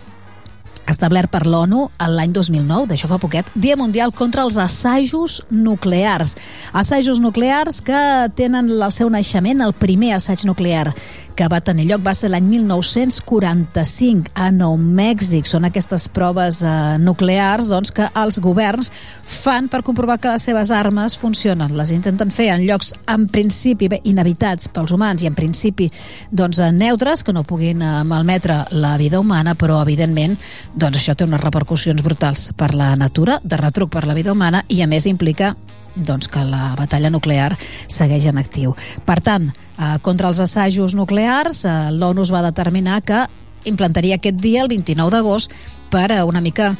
establert 0.91 1.31
per 1.31 1.45
l'ONU 1.47 1.87
l'any 2.11 2.33
2009, 2.35 2.89
d'això 2.91 3.09
fa 3.11 3.21
poquet, 3.23 3.49
Dia 3.55 3.77
Mundial 3.79 4.13
contra 4.13 4.45
els 4.45 4.59
assajos 4.61 5.41
nuclears. 5.51 6.37
Assajos 6.73 7.23
nuclears 7.23 7.81
que 7.87 8.03
tenen 8.37 8.71
el 8.71 8.89
seu 8.93 9.11
naixement, 9.11 9.63
el 9.63 9.73
primer 9.79 10.17
assaig 10.19 10.45
nuclear 10.49 10.93
que 11.37 11.49
va 11.49 11.61
tenir 11.64 11.87
lloc 11.89 12.03
va 12.05 12.14
ser 12.16 12.30
l'any 12.33 12.45
1945 12.49 14.33
a 14.35 14.51
Nou 14.55 14.76
Mèxic. 14.78 15.49
Són 15.49 15.66
aquestes 15.68 16.09
proves 16.12 16.62
eh, 16.64 16.72
nuclears 17.03 17.70
doncs, 17.72 17.93
que 17.95 18.09
els 18.18 18.39
governs 18.43 18.93
fan 19.24 19.68
per 19.72 19.83
comprovar 19.87 20.18
que 20.20 20.33
les 20.33 20.47
seves 20.49 20.72
armes 20.74 21.16
funcionen. 21.18 21.74
Les 21.78 21.93
intenten 21.95 22.33
fer 22.35 22.51
en 22.55 22.64
llocs 22.66 22.93
en 23.11 23.26
principi 23.33 23.91
bé, 23.93 24.01
inhabitats 24.09 24.70
pels 24.72 24.93
humans 24.95 25.22
i 25.24 25.30
en 25.30 25.37
principi 25.39 25.91
doncs, 26.30 26.61
eh, 26.61 26.72
neutres, 26.72 27.24
que 27.24 27.35
no 27.37 27.45
puguin 27.49 27.83
eh, 27.83 27.93
malmetre 28.05 28.62
la 28.70 28.97
vida 29.01 29.20
humana, 29.20 29.57
però 29.59 29.80
evidentment 29.83 30.39
doncs, 30.74 31.01
això 31.01 31.16
té 31.16 31.28
unes 31.28 31.43
repercussions 31.43 32.03
brutals 32.05 32.51
per 32.57 32.74
la 32.74 32.95
natura, 32.97 33.41
de 33.43 33.61
retruc 33.61 33.93
per 33.93 34.07
la 34.07 34.14
vida 34.18 34.33
humana 34.33 34.64
i 34.68 34.83
a 34.83 34.91
més 34.91 35.07
implica 35.11 35.55
doncs 35.97 36.28
que 36.28 36.45
la 36.45 36.74
batalla 36.78 37.11
nuclear 37.11 37.57
segueix 37.88 38.26
en 38.30 38.38
actiu. 38.38 38.74
Per 39.05 39.20
tant, 39.20 39.51
eh, 39.51 39.99
contra 40.03 40.28
els 40.28 40.40
assajos 40.40 40.95
nuclears, 40.95 41.64
eh, 41.64 41.90
l'ONU 41.93 42.24
va 42.32 42.43
determinar 42.43 43.03
que 43.03 43.26
implantaria 43.64 44.16
aquest 44.16 44.36
dia, 44.36 44.62
el 44.62 44.68
29 44.68 45.11
d'agost, 45.11 45.53
per 45.90 46.11
eh, 46.11 46.22
una 46.22 46.40
mica 46.40 46.76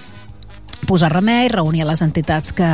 posar 0.87 1.13
remei, 1.13 1.49
reunir 1.49 1.85
les 1.87 2.03
entitats 2.03 2.53
que, 2.57 2.69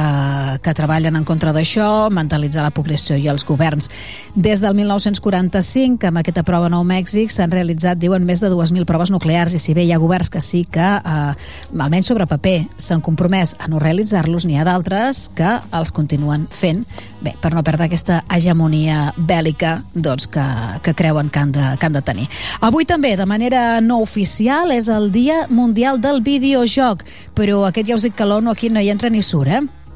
que 0.63 0.75
treballen 0.75 1.17
en 1.19 1.27
contra 1.29 1.53
d'això, 1.53 2.09
mentalitzar 2.15 2.65
la 2.65 2.73
població 2.75 3.19
i 3.21 3.29
els 3.29 3.45
governs. 3.47 3.91
Des 4.35 4.63
del 4.65 4.75
1945, 4.79 6.09
amb 6.09 6.23
aquesta 6.23 6.45
prova 6.47 6.69
a 6.69 6.73
Nou 6.73 6.87
Mèxic, 6.89 7.33
s'han 7.33 7.53
realitzat, 7.53 8.01
diuen, 8.01 8.25
més 8.25 8.41
de 8.41 8.51
2.000 8.53 8.89
proves 8.89 9.13
nuclears 9.13 9.55
i 9.55 9.61
si 9.63 9.75
bé 9.77 9.85
hi 9.85 9.93
ha 9.93 10.01
governs 10.01 10.33
que 10.33 10.41
sí 10.45 10.65
que, 10.65 10.89
eh, 10.99 11.79
almenys 11.79 12.09
sobre 12.09 12.27
paper, 12.27 12.57
s'han 12.77 13.05
compromès 13.05 13.57
a 13.59 13.69
no 13.69 13.81
realitzar-los, 13.83 14.47
n'hi 14.49 14.59
ha 14.59 14.67
d'altres 14.69 15.29
que 15.37 15.59
els 15.77 15.93
continuen 15.93 16.49
fent, 16.51 16.85
bé, 17.21 17.35
per 17.41 17.53
no 17.55 17.65
perdre 17.67 17.89
aquesta 17.89 18.23
hegemonia 18.33 19.13
bèl·lica 19.19 19.83
doncs, 19.95 20.29
que, 20.33 20.47
que 20.83 20.95
creuen 20.95 21.31
que 21.31 21.43
han, 21.45 21.53
de, 21.53 21.69
que 21.79 21.87
han 21.87 21.97
de 21.97 22.03
tenir. 22.03 22.29
Avui 22.65 22.89
també, 22.89 23.15
de 23.19 23.27
manera 23.29 23.81
no 23.85 24.01
oficial, 24.01 24.73
és 24.73 24.89
el 24.89 25.11
Dia 25.13 25.45
Mundial 25.51 26.01
del 26.01 26.23
Videojoc, 26.25 27.05
però 27.37 27.65
aquest 27.69 27.91
ja 27.91 27.98
us 27.99 28.07
dic 28.07 28.15
que 28.15 28.27
l'ONU 28.27 28.53
aquí 28.55 28.71
no 28.71 28.81
hi 28.81 28.93
entra 28.93 29.11
ni 29.11 29.23
surt, 29.27 29.51
eh? 29.51 29.88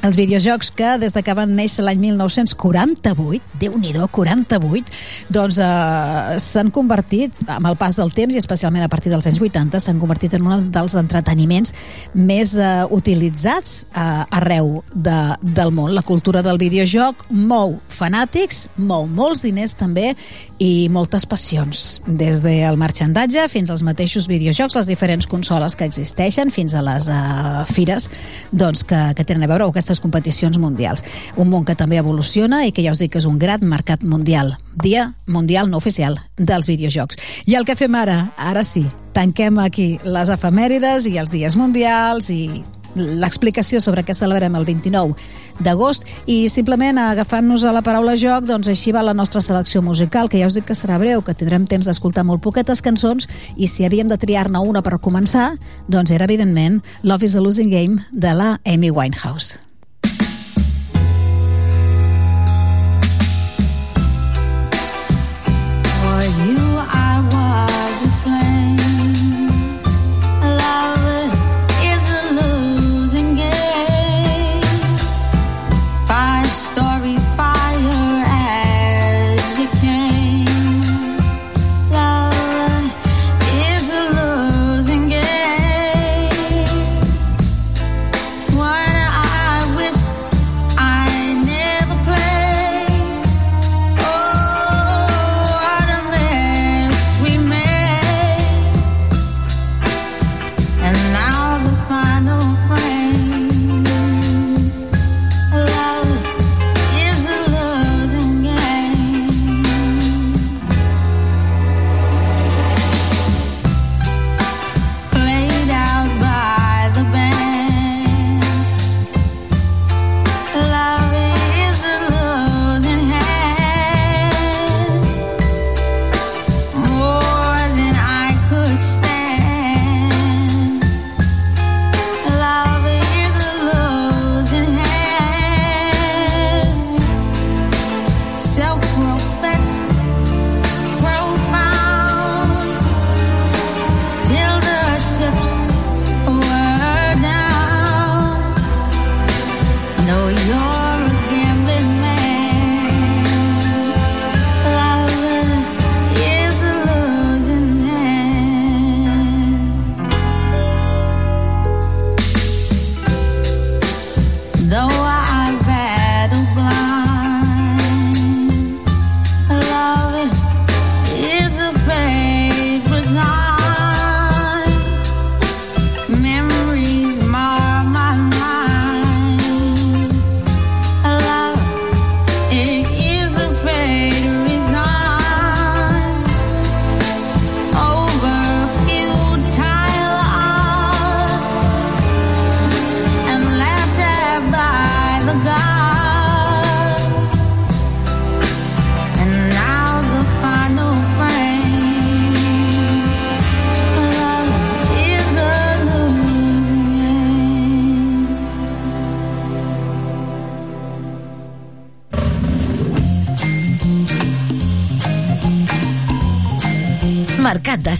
Els 0.00 0.16
videojocs 0.16 0.70
que 0.72 0.94
des 0.96 1.12
de 1.12 1.20
que 1.20 1.32
van 1.36 1.50
néixer 1.52 1.82
l'any 1.84 1.98
1948, 2.00 3.58
déu 3.60 3.74
nhi 3.76 3.90
48, 3.92 4.94
doncs 5.28 5.58
eh, 5.60 6.38
s'han 6.40 6.70
convertit, 6.72 7.36
amb 7.52 7.68
el 7.68 7.76
pas 7.76 7.98
del 7.98 8.12
temps 8.16 8.32
i 8.32 8.40
especialment 8.40 8.86
a 8.86 8.88
partir 8.88 9.12
dels 9.12 9.28
anys 9.28 9.40
80, 9.42 9.76
s'han 9.76 10.00
convertit 10.00 10.38
en 10.38 10.46
un 10.46 10.70
dels 10.72 10.96
entreteniments 10.96 11.74
més 12.14 12.54
eh, 12.56 12.70
utilitzats 12.88 13.74
eh, 13.92 14.38
arreu 14.40 14.78
de, 14.94 15.18
del 15.42 15.74
món. 15.76 15.92
La 15.92 16.06
cultura 16.06 16.40
del 16.46 16.56
videojoc 16.62 17.26
mou 17.28 17.76
fanàtics, 17.92 18.70
mou 18.80 19.04
molts 19.04 19.44
diners 19.44 19.76
també 19.76 20.14
i 20.60 20.88
moltes 20.92 21.28
passions. 21.28 22.00
Des 22.06 22.40
del 22.44 22.80
marxandatge 22.80 23.46
fins 23.52 23.68
als 23.72 23.84
mateixos 23.84 24.30
videojocs, 24.32 24.78
les 24.80 24.88
diferents 24.88 25.28
consoles 25.28 25.76
que 25.76 25.84
existeixen, 25.88 26.52
fins 26.52 26.72
a 26.76 26.84
les 26.84 27.08
uh, 27.12 27.64
fires 27.68 28.08
doncs, 28.52 28.84
que, 28.84 29.00
que 29.16 29.28
tenen 29.28 29.44
a 29.44 29.50
veure 29.50 29.68
amb 29.68 29.89
aquestes 29.90 30.00
competicions 30.00 30.58
mundials. 30.58 31.04
Un 31.36 31.50
món 31.50 31.66
que 31.66 31.74
també 31.74 31.98
evoluciona 31.98 32.64
i 32.66 32.72
que 32.72 32.84
ja 32.84 32.94
us 32.94 33.02
dic 33.02 33.12
que 33.14 33.20
és 33.20 33.26
un 33.26 33.38
gran 33.38 33.64
mercat 33.66 34.04
mundial. 34.06 34.56
Dia 34.82 35.12
mundial 35.26 35.70
no 35.70 35.78
oficial 35.78 36.18
dels 36.38 36.68
videojocs. 36.70 37.18
I 37.46 37.58
el 37.58 37.66
que 37.66 37.76
fem 37.76 37.94
ara, 37.94 38.32
ara 38.38 38.64
sí, 38.64 38.86
tanquem 39.12 39.58
aquí 39.58 39.98
les 40.04 40.30
efemèrides 40.30 41.08
i 41.10 41.18
els 41.18 41.32
dies 41.34 41.56
mundials 41.58 42.30
i 42.30 42.62
l'explicació 42.96 43.78
sobre 43.78 44.02
què 44.02 44.14
celebrem 44.18 44.56
el 44.58 44.64
29 44.66 45.14
d'agost 45.62 46.08
i 46.26 46.48
simplement 46.50 46.98
agafant-nos 46.98 47.62
a 47.62 47.74
la 47.76 47.84
paraula 47.86 48.16
joc 48.18 48.48
doncs 48.48 48.66
així 48.72 48.90
va 48.90 49.04
la 49.06 49.14
nostra 49.14 49.42
selecció 49.44 49.78
musical 49.78 50.26
que 50.26 50.40
ja 50.40 50.48
us 50.50 50.58
dic 50.58 50.66
que 50.66 50.74
serà 50.74 50.98
breu, 50.98 51.22
que 51.22 51.36
tindrem 51.38 51.68
temps 51.70 51.86
d'escoltar 51.86 52.26
molt 52.26 52.42
poquetes 52.42 52.82
cançons 52.82 53.30
i 53.54 53.70
si 53.70 53.86
havíem 53.86 54.10
de 54.10 54.18
triar-ne 54.18 54.58
una 54.58 54.82
per 54.82 54.98
començar 54.98 55.52
doncs 55.86 56.10
era 56.10 56.26
evidentment 56.26 56.82
Love 57.04 57.30
is 57.30 57.36
a 57.36 57.46
Losing 57.46 57.70
Game 57.70 58.02
de 58.10 58.34
la 58.34 58.56
Amy 58.66 58.90
Winehouse 58.90 59.69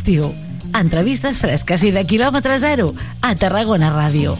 d'estiu. 0.01 0.33
Entrevistes 0.77 1.39
fresques 1.41 1.85
i 1.85 1.91
de 1.93 2.05
quilòmetre 2.09 2.59
zero 2.63 2.93
a 3.21 3.35
Tarragona 3.35 3.93
Ràdio. 3.93 4.37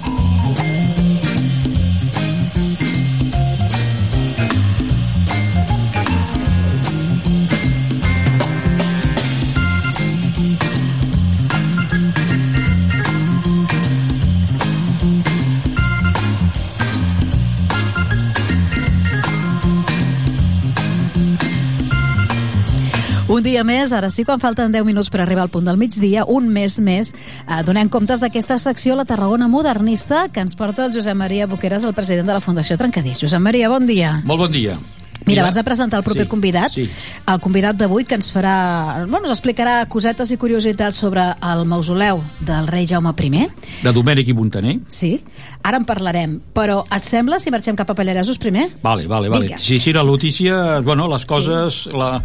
Més, 23.71 23.95
ara 23.97 24.11
sí, 24.11 24.25
quan 24.27 24.43
falten 24.43 24.75
10 24.75 24.85
minuts 24.89 25.11
per 25.15 25.23
arribar 25.23 25.47
al 25.47 25.53
punt 25.55 25.69
del 25.69 25.79
migdia, 25.81 26.27
un 26.27 26.51
mes 26.53 26.81
més, 26.83 27.13
eh, 27.47 27.63
donem 27.67 27.89
comptes 27.89 28.23
d'aquesta 28.25 28.59
secció, 28.59 28.97
la 28.99 29.07
Tarragona 29.07 29.49
Modernista, 29.49 30.27
que 30.33 30.43
ens 30.43 30.57
porta 30.59 30.87
el 30.89 30.95
Josep 30.97 31.15
Maria 31.17 31.47
Boqueras, 31.51 31.87
el 31.87 31.95
president 31.95 32.27
de 32.27 32.35
la 32.39 32.43
Fundació 32.45 32.77
Trencadís. 32.81 33.21
Josep 33.23 33.41
Maria, 33.41 33.71
bon 33.71 33.87
dia. 33.87 34.17
Molt 34.25 34.49
bon 34.49 34.51
dia. 34.51 34.79
Mira, 35.27 35.43
abans 35.45 35.57
de 35.59 35.63
presentar 35.63 35.99
el 36.01 36.05
proper 36.05 36.25
Sí, 36.25 36.29
convidat, 36.33 36.73
sí. 36.73 36.87
El 37.31 37.41
convidat 37.43 37.79
d'avui 37.79 38.05
que 38.09 38.17
ens 38.19 38.31
farà, 38.35 39.07
bueno, 39.07 39.27
ens 39.29 39.37
explicarà 39.37 39.85
cosetes 39.91 40.33
i 40.35 40.39
curiositats 40.41 40.99
sobre 40.99 41.23
el 41.47 41.65
mausoleu 41.69 42.23
del 42.47 42.67
rei 42.71 42.87
Jaume 42.91 43.13
I. 43.21 43.47
De 43.85 43.93
Domènec 43.93 44.29
i 44.29 44.35
Montaner. 44.35 44.79
Sí, 44.89 45.21
ara 45.63 45.79
en 45.79 45.85
parlarem. 45.85 46.41
Però 46.55 46.81
et 46.91 47.05
sembla 47.07 47.39
si 47.39 47.51
marxem 47.51 47.77
cap 47.77 47.91
a 47.91 47.95
Pallaresos 47.95 48.39
primer? 48.39 48.71
Vale, 48.83 49.07
vale, 49.07 49.29
vale. 49.29 49.47
Vinga. 49.47 49.59
Sí, 49.59 49.79
sí, 49.79 49.93
la 49.93 50.05
notícia, 50.05 50.81
bueno, 50.81 51.09
les 51.09 51.27
coses... 51.27 51.85
Sí. 51.85 51.91
La, 51.95 52.21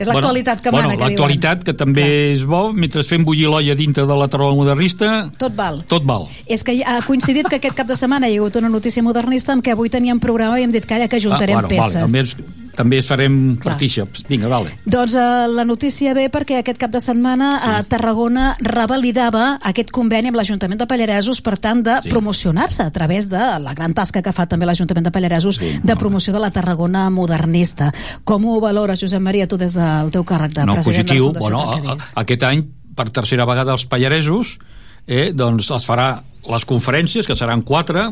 És 0.00 0.08
l'actualitat 0.08 0.62
que 0.64 0.70
bueno, 0.70 0.88
mana, 0.88 0.96
que 0.96 1.10
L'actualitat, 1.10 1.64
que 1.64 1.74
també 1.76 2.02
Clar. 2.02 2.30
és 2.32 2.44
bo, 2.48 2.60
mentre 2.72 3.04
fem 3.04 3.24
bullir 3.24 3.50
l'olla 3.52 3.74
dintre 3.76 4.06
de 4.08 4.16
la 4.16 4.28
tarola 4.32 4.56
modernista, 4.56 5.28
Tot 5.38 5.54
val. 5.56 5.82
tot 5.88 6.06
val. 6.08 6.26
És 6.48 6.64
que 6.64 6.78
ha 6.80 7.00
coincidit 7.06 7.48
que 7.48 7.60
aquest 7.60 7.76
cap 7.76 7.86
de 7.86 7.96
setmana 7.96 8.28
hi 8.28 8.38
ha 8.38 8.40
hagut 8.40 8.56
una 8.56 8.72
notícia 8.72 9.04
modernista 9.04 9.52
amb 9.52 9.64
què 9.64 9.76
avui 9.76 9.92
teníem 9.92 10.20
programa 10.20 10.58
i 10.60 10.64
hem 10.64 10.72
dit, 10.72 10.88
calla, 10.88 11.08
que 11.08 11.20
juntarem 11.20 11.58
ah, 11.58 11.66
bueno, 11.68 11.76
peces. 11.76 12.12
Vale, 12.12 12.69
també, 12.76 13.00
farem 13.02 13.56
partíceps. 13.62 14.24
Vinga, 14.28 14.48
vale. 14.48 14.72
Doncs 14.84 15.14
eh, 15.18 15.24
la 15.52 15.64
notícia 15.68 16.14
ve 16.16 16.28
perquè 16.32 16.60
aquest 16.60 16.78
cap 16.80 16.92
de 16.94 17.00
setmana 17.02 17.50
sí. 17.58 17.70
a 17.70 17.82
Tarragona 17.90 18.56
revalidava 18.60 19.58
aquest 19.70 19.90
conveni 19.94 20.30
amb 20.30 20.38
l'Ajuntament 20.40 20.80
de 20.80 20.86
Pallaresos 20.90 21.40
per 21.44 21.58
tant 21.58 21.82
de 21.86 21.98
Sí. 22.02 22.08
promocionar-se 22.10 22.82
a 22.82 22.90
través 22.90 23.28
de 23.28 23.40
la 23.60 23.74
gran 23.74 23.92
tasca 23.94 24.22
que 24.22 24.32
fa 24.32 24.46
també 24.46 24.66
l'Ajuntament 24.66 25.04
de 25.06 25.12
Pallaresos 25.12 25.56
sí, 25.60 25.78
de 25.82 25.96
promoció 25.96 26.32
de 26.32 26.40
la 26.40 26.50
Tarragona 26.50 27.08
modernista. 27.10 27.92
Com 28.24 28.46
ho 28.46 28.60
valores, 28.60 29.00
Josep 29.00 29.20
Maria, 29.20 29.46
tu 29.48 29.56
des 29.58 29.74
del 29.74 30.10
teu 30.10 30.24
càrrec 30.24 30.54
de 30.54 30.66
no, 30.66 30.74
president 30.78 31.06
positiu. 31.08 31.32
de 31.32 31.40
la 31.40 31.46
Fundació 31.46 31.80
Bueno, 31.80 31.92
a, 31.92 31.98
a, 31.98 32.22
aquest 32.24 32.42
any, 32.48 32.64
per 32.96 33.10
tercera 33.10 33.44
vegada, 33.46 33.72
els 33.72 33.86
pallaresos 33.86 34.58
eh, 35.06 35.32
doncs 35.34 35.70
es 35.70 35.86
farà 35.86 36.22
les 36.48 36.64
conferències, 36.64 37.26
que 37.26 37.36
seran 37.36 37.62
quatre, 37.62 38.06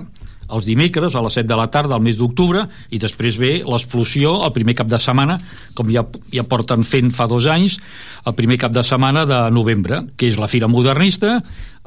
els 0.49 0.68
dimecres 0.68 1.14
a 1.14 1.22
les 1.24 1.38
7 1.40 1.49
de 1.49 1.59
la 1.59 1.68
tarda 1.72 1.96
al 1.96 2.05
mes 2.05 2.18
d'octubre 2.18 2.66
i 2.90 3.01
després 3.03 3.38
ve 3.40 3.53
l'explosió 3.66 4.38
el 4.46 4.55
primer 4.57 4.76
cap 4.78 4.88
de 4.90 5.01
setmana 5.03 5.38
com 5.78 5.90
ja, 5.92 6.07
ja 6.32 6.46
porten 6.49 6.86
fent 6.88 7.12
fa 7.14 7.28
dos 7.30 7.49
anys 7.51 7.78
el 8.26 8.36
primer 8.38 8.59
cap 8.61 8.72
de 8.72 8.84
setmana 8.86 9.26
de 9.28 9.42
novembre 9.55 10.05
que 10.16 10.30
és 10.30 10.40
la 10.40 10.49
Fira 10.51 10.70
Modernista 10.70 11.38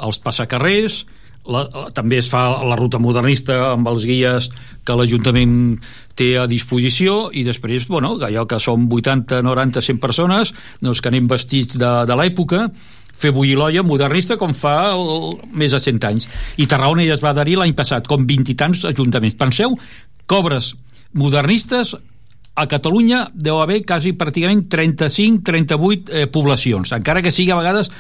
els 0.02 0.22
passacarrers 0.22 1.04
la, 1.50 1.66
també 1.96 2.20
es 2.22 2.30
fa 2.30 2.44
la 2.66 2.78
ruta 2.78 3.00
modernista 3.02 3.72
amb 3.72 3.90
els 3.90 4.06
guies 4.06 4.50
que 4.86 4.96
l'Ajuntament 4.98 5.56
té 6.18 6.36
a 6.38 6.48
disposició 6.50 7.32
i 7.34 7.44
després, 7.48 7.88
bueno, 7.90 8.16
allò 8.22 8.46
que 8.50 8.60
som 8.62 8.86
80, 8.86 9.42
90, 9.46 9.82
100 9.82 10.02
persones 10.02 10.54
doncs 10.82 11.02
que 11.02 11.10
anem 11.10 11.30
vestits 11.32 11.80
de, 11.80 11.92
de 12.06 12.18
l'època 12.20 12.68
fer 13.22 13.32
bullir 13.36 13.58
l'olla 13.60 13.84
modernista 13.86 14.38
com 14.42 14.54
fa 14.58 14.92
el, 14.92 15.36
més 15.54 15.74
de 15.76 15.82
100 15.82 16.08
anys. 16.10 16.30
I 16.62 16.68
Tarragona 16.70 17.06
ja 17.08 17.18
es 17.18 17.24
va 17.24 17.36
adherir 17.36 17.60
l'any 17.60 17.76
passat, 17.78 18.08
com 18.10 18.26
20 18.28 18.54
i 18.54 18.58
tants 18.58 18.86
ajuntaments. 18.90 19.38
Penseu 19.40 19.78
que 20.26 20.38
obres 20.38 20.74
modernistes 21.14 21.96
a 22.56 22.68
Catalunya 22.68 23.26
deu 23.34 23.62
haver 23.62 23.84
quasi 23.88 24.16
pràcticament 24.18 24.66
35-38 24.72 26.12
eh, 26.12 26.26
poblacions, 26.32 26.92
encara 26.98 27.24
que 27.24 27.32
sigui 27.32 27.54
a 27.54 27.60
vegades 27.60 27.92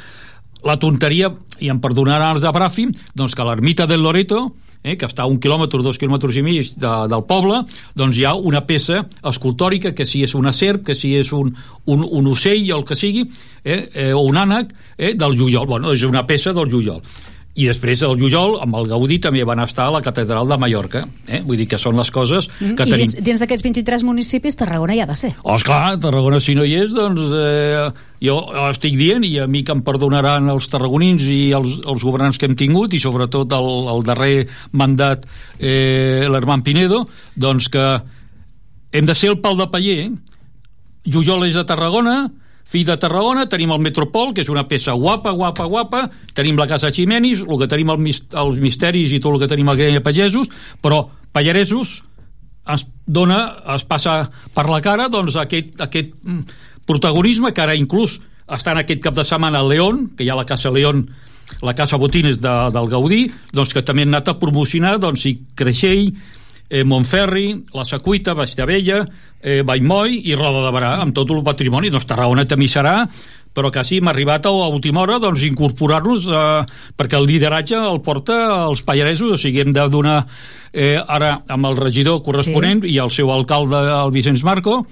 la 0.67 0.78
tonteria, 0.78 1.32
i 1.61 1.69
em 1.74 1.80
perdonaran 1.82 2.36
els 2.36 2.43
de 2.43 2.51
Bràfim, 2.53 2.91
doncs 3.17 3.34
que 3.38 3.45
l'ermita 3.45 3.88
del 3.89 4.03
Loreto, 4.05 4.51
eh, 4.84 4.97
que 4.97 5.07
està 5.09 5.25
a 5.25 5.32
un 5.32 5.39
quilòmetre, 5.41 5.82
dos 5.86 5.99
quilòmetres 6.01 6.38
i 6.39 6.45
mig 6.45 6.73
de, 6.75 6.93
del 7.11 7.25
poble, 7.29 7.63
doncs 7.97 8.19
hi 8.19 8.27
ha 8.27 8.36
una 8.36 8.63
peça 8.67 9.05
escultòrica, 9.32 9.95
que 9.97 10.07
si 10.09 10.23
és 10.25 10.36
una 10.38 10.53
serp, 10.53 10.86
que 10.88 10.95
si 10.97 11.15
és 11.17 11.34
un, 11.36 11.53
un, 11.86 12.05
un 12.05 12.32
ocell, 12.32 12.69
el 12.75 12.86
que 12.88 12.97
sigui, 12.99 13.27
eh, 13.63 13.84
eh, 13.93 14.11
o 14.13 14.25
un 14.27 14.39
ànec, 14.41 14.73
eh, 14.97 15.13
del 15.13 15.38
Jujol. 15.38 15.67
Bueno, 15.67 15.93
és 15.93 16.05
una 16.07 16.25
peça 16.27 16.55
del 16.57 16.71
Jujol 16.71 17.03
i 17.52 17.66
després 17.68 17.99
del 17.99 18.16
Jujol, 18.16 18.56
amb 18.64 18.78
el 18.80 18.88
Gaudí 18.88 19.18
també 19.20 19.41
van 19.47 19.60
estar 19.60 19.89
a 19.89 19.95
la 19.97 20.02
catedral 20.04 20.47
de 20.47 20.58
Mallorca 20.62 21.02
eh? 21.28 21.41
vull 21.43 21.60
dir 21.60 21.68
que 21.68 21.80
són 21.82 21.97
les 21.99 22.12
coses 22.14 22.47
que 22.62 22.72
I 22.72 22.78
tenim 22.78 23.02
dins, 23.04 23.18
dins 23.20 23.43
d'aquests 23.43 23.66
23 23.66 24.06
municipis, 24.08 24.56
Tarragona 24.60 24.95
hi 24.95 25.02
ha 25.04 25.08
de 25.10 25.18
ser. 25.20 25.34
Oh, 25.43 25.58
esclar, 25.58 25.97
Tarragona 25.99 26.39
si 26.43 26.56
no 26.56 26.64
hi 26.64 26.78
és, 26.80 26.95
doncs 26.95 27.34
eh, 27.36 27.89
jo 28.24 28.38
estic 28.70 28.95
dient, 28.99 29.26
i 29.28 29.34
a 29.43 29.49
mi 29.52 29.66
que 29.68 29.76
em 29.76 29.84
perdonaran 29.84 30.47
els 30.54 30.70
tarragonins 30.72 31.28
i 31.28 31.41
els, 31.58 31.80
els 31.84 32.08
governants 32.08 32.39
que 32.39 32.47
hem 32.47 32.56
tingut, 32.56 32.95
i 32.95 33.04
sobretot 33.04 33.52
el, 33.58 33.70
el 33.95 34.04
darrer 34.08 34.36
mandat, 34.78 35.28
eh, 35.60 36.28
l'Herman 36.32 36.64
Pinedo, 36.64 37.04
doncs 37.36 37.68
que 37.74 37.88
hem 38.91 39.08
de 39.08 39.16
ser 39.16 39.34
el 39.34 39.41
pal 39.43 39.60
de 39.60 39.68
paller. 39.72 40.12
Jujol 41.08 41.47
és 41.47 41.58
de 41.58 41.66
Tarragona, 41.68 42.30
fill 42.66 42.86
de 42.88 42.97
Tarragona, 42.99 43.47
tenim 43.51 43.72
el 43.74 43.82
Metropol, 43.84 44.34
que 44.36 44.45
és 44.45 44.51
una 44.51 44.68
peça 44.70 44.93
guapa, 44.97 45.34
guapa, 45.36 45.66
guapa, 45.70 46.05
tenim 46.38 46.59
la 46.59 46.68
Casa 46.70 46.91
Ximenis, 46.93 47.43
el 47.47 47.59
que 47.59 47.70
tenim 47.72 47.91
el, 47.93 48.05
els 48.12 48.62
misteris 48.64 49.14
i 49.14 49.20
tot 49.20 49.36
el 49.36 49.43
que 49.43 49.51
tenim 49.51 49.70
al 49.72 49.80
Grenya 49.80 50.03
Pagesos, 50.03 50.51
però 50.82 51.03
Pallaresos 51.32 52.01
es 52.72 52.86
dona, 53.07 53.41
es 53.76 53.84
passa 53.89 54.30
per 54.55 54.68
la 54.70 54.82
cara 54.84 55.09
doncs, 55.12 55.36
aquest, 55.39 55.74
aquest 55.82 56.14
mm, 56.22 56.59
protagonisme 56.88 57.51
que 57.55 57.64
ara 57.64 57.76
inclús 57.76 58.20
està 58.51 58.76
en 58.76 58.82
aquest 58.84 59.01
cap 59.03 59.18
de 59.18 59.26
setmana 59.28 59.62
a 59.62 59.68
León, 59.68 60.09
que 60.16 60.26
hi 60.26 60.30
ha 60.32 60.38
la 60.38 60.47
Casa 60.47 60.72
León 60.72 61.07
la 61.62 61.76
Casa 61.76 61.97
Botines 61.97 62.39
de, 62.39 62.53
del 62.72 62.88
Gaudí, 62.88 63.26
doncs 63.51 63.74
que 63.76 63.84
també 63.84 64.05
han 64.05 64.14
anat 64.14 64.32
a 64.32 64.38
promocionar 64.39 64.95
doncs, 65.03 65.26
i 65.28 65.36
Creixell, 65.57 66.14
eh, 66.72 66.86
Montferri, 66.88 67.51
la 67.76 67.84
Secuita, 67.86 68.34
Bastavella, 68.34 69.03
eh, 69.43 69.61
Vallmoll 69.67 70.15
i 70.15 70.34
Roda 70.39 70.63
de 70.65 70.72
Barà, 70.72 70.95
amb 71.03 71.13
tot 71.13 71.30
el 71.36 71.43
patrimoni. 71.43 71.91
Doncs 71.91 72.07
Tarragona 72.07 72.47
també 72.47 72.69
serà, 72.72 72.95
però 73.51 73.67
quasi 73.72 73.99
hem 73.99 74.07
arribat 74.07 74.47
a, 74.47 74.51
última 74.72 75.01
hora 75.03 75.19
doncs, 75.19 75.43
incorporar-nos 75.43 76.28
eh, 76.32 76.63
perquè 76.95 77.19
el 77.19 77.28
lideratge 77.28 77.76
el 77.76 77.99
porta 78.05 78.38
els 78.69 78.84
pallaresos, 78.88 79.36
o 79.36 79.39
sigui, 79.39 79.65
hem 79.65 79.74
de 79.76 79.84
donar 79.91 80.22
eh, 80.72 80.95
ara 81.03 81.41
amb 81.51 81.67
el 81.67 81.76
regidor 81.76 82.22
corresponent 82.24 82.86
sí. 82.86 82.95
i 82.95 83.01
el 83.03 83.11
seu 83.11 83.32
alcalde, 83.36 83.76
el 83.76 84.15
Vicenç 84.15 84.45
Marco, 84.47 84.86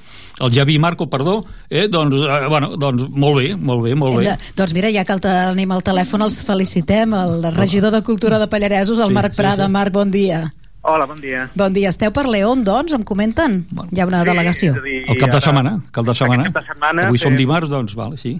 el 0.43 0.51
Javi 0.51 0.75
Marco, 0.79 1.07
perdó, 1.09 1.45
eh, 1.69 1.87
doncs, 1.87 2.19
eh, 2.19 2.45
bueno, 2.51 2.73
doncs 2.75 3.07
molt 3.09 3.39
bé, 3.39 3.55
molt 3.55 3.87
bé, 3.87 3.95
molt 3.95 4.19
bé. 4.19 4.27
De, 4.27 4.53
doncs 4.59 4.75
mira, 4.75 4.91
ja 4.91 5.07
que 5.07 5.15
el 5.15 5.23
tenim 5.23 5.71
al 5.71 5.83
telèfon, 5.83 6.27
els 6.27 6.43
felicitem, 6.43 7.15
el 7.15 7.51
regidor 7.55 7.95
de 7.95 8.03
Cultura 8.03 8.43
de 8.43 8.51
Pallaresos, 8.51 8.99
el 8.99 9.13
Sí, 9.13 9.19
Marc 9.21 9.35
sí, 9.35 9.39
Prada. 9.39 9.71
sí. 9.71 9.71
Marc, 9.71 9.95
bon 9.95 10.11
dia. 10.11 10.49
Hola, 10.89 11.05
bon 11.05 11.19
dia. 11.21 11.43
Bon 11.55 11.73
dia. 11.73 11.89
Esteu 11.93 12.11
per 12.15 12.25
León, 12.27 12.63
doncs, 12.65 12.93
em 12.97 13.03
comenten? 13.05 13.59
Hi 13.91 13.99
ha 14.01 14.07
una 14.09 14.21
Sí, 14.23 14.29
delegació. 14.29 14.73
a 14.75 14.81
dir, 14.81 15.03
El 15.07 15.17
cap 15.19 15.29
de 15.29 15.37
ara- 15.37 15.41
setmana, 15.45 15.73
cap 15.91 16.05
de 16.05 16.13
setmana. 16.17 16.43
Cap 16.49 16.61
de 16.63 16.67
setmana 16.73 17.05
Avui 17.07 17.17
som 17.21 17.31
fem- 17.31 17.37
dimarts, 17.37 17.69
doncs, 17.69 17.93
vale, 17.95 18.17
sí. 18.17 18.39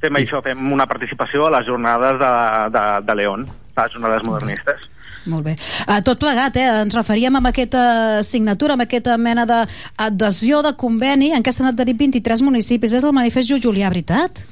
Fem 0.00 0.14
això, 0.20 0.42
fem 0.42 0.72
una 0.72 0.86
participació 0.86 1.46
a 1.46 1.50
les 1.58 1.66
jornades 1.66 2.18
de, 2.18 2.32
de, 2.78 2.84
de 3.06 3.14
León, 3.20 3.46
les 3.76 3.92
jornades 3.92 4.22
modernistes. 4.24 4.88
Molt 5.26 5.44
bé. 5.44 5.56
Uh, 5.88 6.00
tot 6.04 6.18
plegat, 6.20 6.56
eh? 6.60 6.66
Ens 6.82 6.94
referíem 6.94 7.34
amb 7.36 7.46
aquesta 7.48 8.22
signatura, 8.22 8.74
amb 8.74 8.82
aquesta 8.82 9.16
mena 9.16 9.46
d'adhesió 9.46 10.62
de 10.62 10.74
conveni 10.76 11.32
en 11.32 11.42
què 11.42 11.50
s'han 11.52 11.68
adherit 11.70 11.96
23 11.96 12.42
municipis. 12.44 12.92
És 12.92 13.04
el 13.04 13.12
manifest 13.16 13.48
Julià, 13.50 13.88
veritat? 13.88 14.44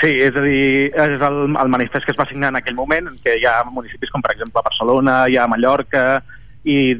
Sí, 0.00 0.08
és 0.18 0.34
a 0.34 0.40
dir, 0.42 0.90
és 0.90 1.20
el, 1.22 1.38
el 1.54 1.68
manifest 1.70 2.04
que 2.04 2.10
es 2.10 2.18
va 2.18 2.26
signar 2.26 2.48
en 2.50 2.56
aquell 2.58 2.74
moment, 2.74 3.06
en 3.06 3.18
què 3.22 3.36
hi 3.38 3.46
ha 3.46 3.62
municipis 3.70 4.10
com, 4.10 4.20
per 4.20 4.32
exemple, 4.34 4.60
Barcelona, 4.66 5.28
hi 5.30 5.36
ha 5.38 5.46
Mallorca, 5.46 6.24
i 6.64 6.92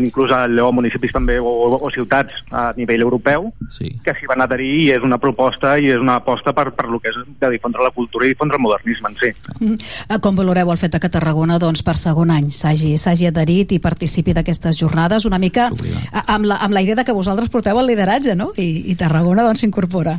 inclús 0.00 0.32
a 0.32 0.46
Lleó 0.48 0.70
municipis 0.72 1.12
també 1.12 1.36
o, 1.36 1.50
o 1.76 1.90
ciutats 1.92 2.32
a 2.50 2.70
nivell 2.76 3.04
europeu 3.04 3.50
sí. 3.76 3.90
que 4.04 4.14
s'hi 4.16 4.28
van 4.30 4.40
adherir 4.40 4.70
i 4.80 4.86
és 4.94 5.04
una 5.04 5.18
proposta 5.20 5.74
i 5.76 5.90
és 5.92 6.00
una 6.00 6.16
aposta 6.22 6.54
per, 6.56 6.70
per 6.72 6.88
lo 6.88 7.00
que 7.02 7.12
és 7.12 7.20
de 7.40 7.50
difondre 7.52 7.84
la 7.84 7.92
cultura 7.92 8.24
i 8.24 8.32
difondre 8.32 8.56
el 8.56 8.64
modernisme 8.64 9.12
en 9.12 9.18
si. 9.20 9.32
Mm. 9.60 9.76
Eh, 10.08 10.20
Com 10.24 10.36
valoreu 10.40 10.72
el 10.72 10.80
fet 10.80 10.96
que 10.96 11.12
Tarragona 11.12 11.58
doncs, 11.60 11.84
per 11.84 11.98
segon 12.00 12.32
any 12.32 12.48
s'hagi 12.54 13.28
adherit 13.28 13.74
i 13.76 13.82
participi 13.82 14.32
d'aquestes 14.32 14.80
jornades 14.80 15.28
una 15.28 15.40
mica 15.42 15.68
amb 15.68 16.48
la, 16.48 16.62
amb 16.64 16.72
la 16.72 16.82
idea 16.82 16.96
de 16.96 17.04
que 17.04 17.16
vosaltres 17.16 17.52
porteu 17.52 17.80
el 17.80 17.90
lideratge 17.90 18.38
no? 18.38 18.52
I, 18.56 18.88
i 18.88 18.96
Tarragona 18.96 19.44
doncs 19.44 19.60
s'incorpora 19.66 20.16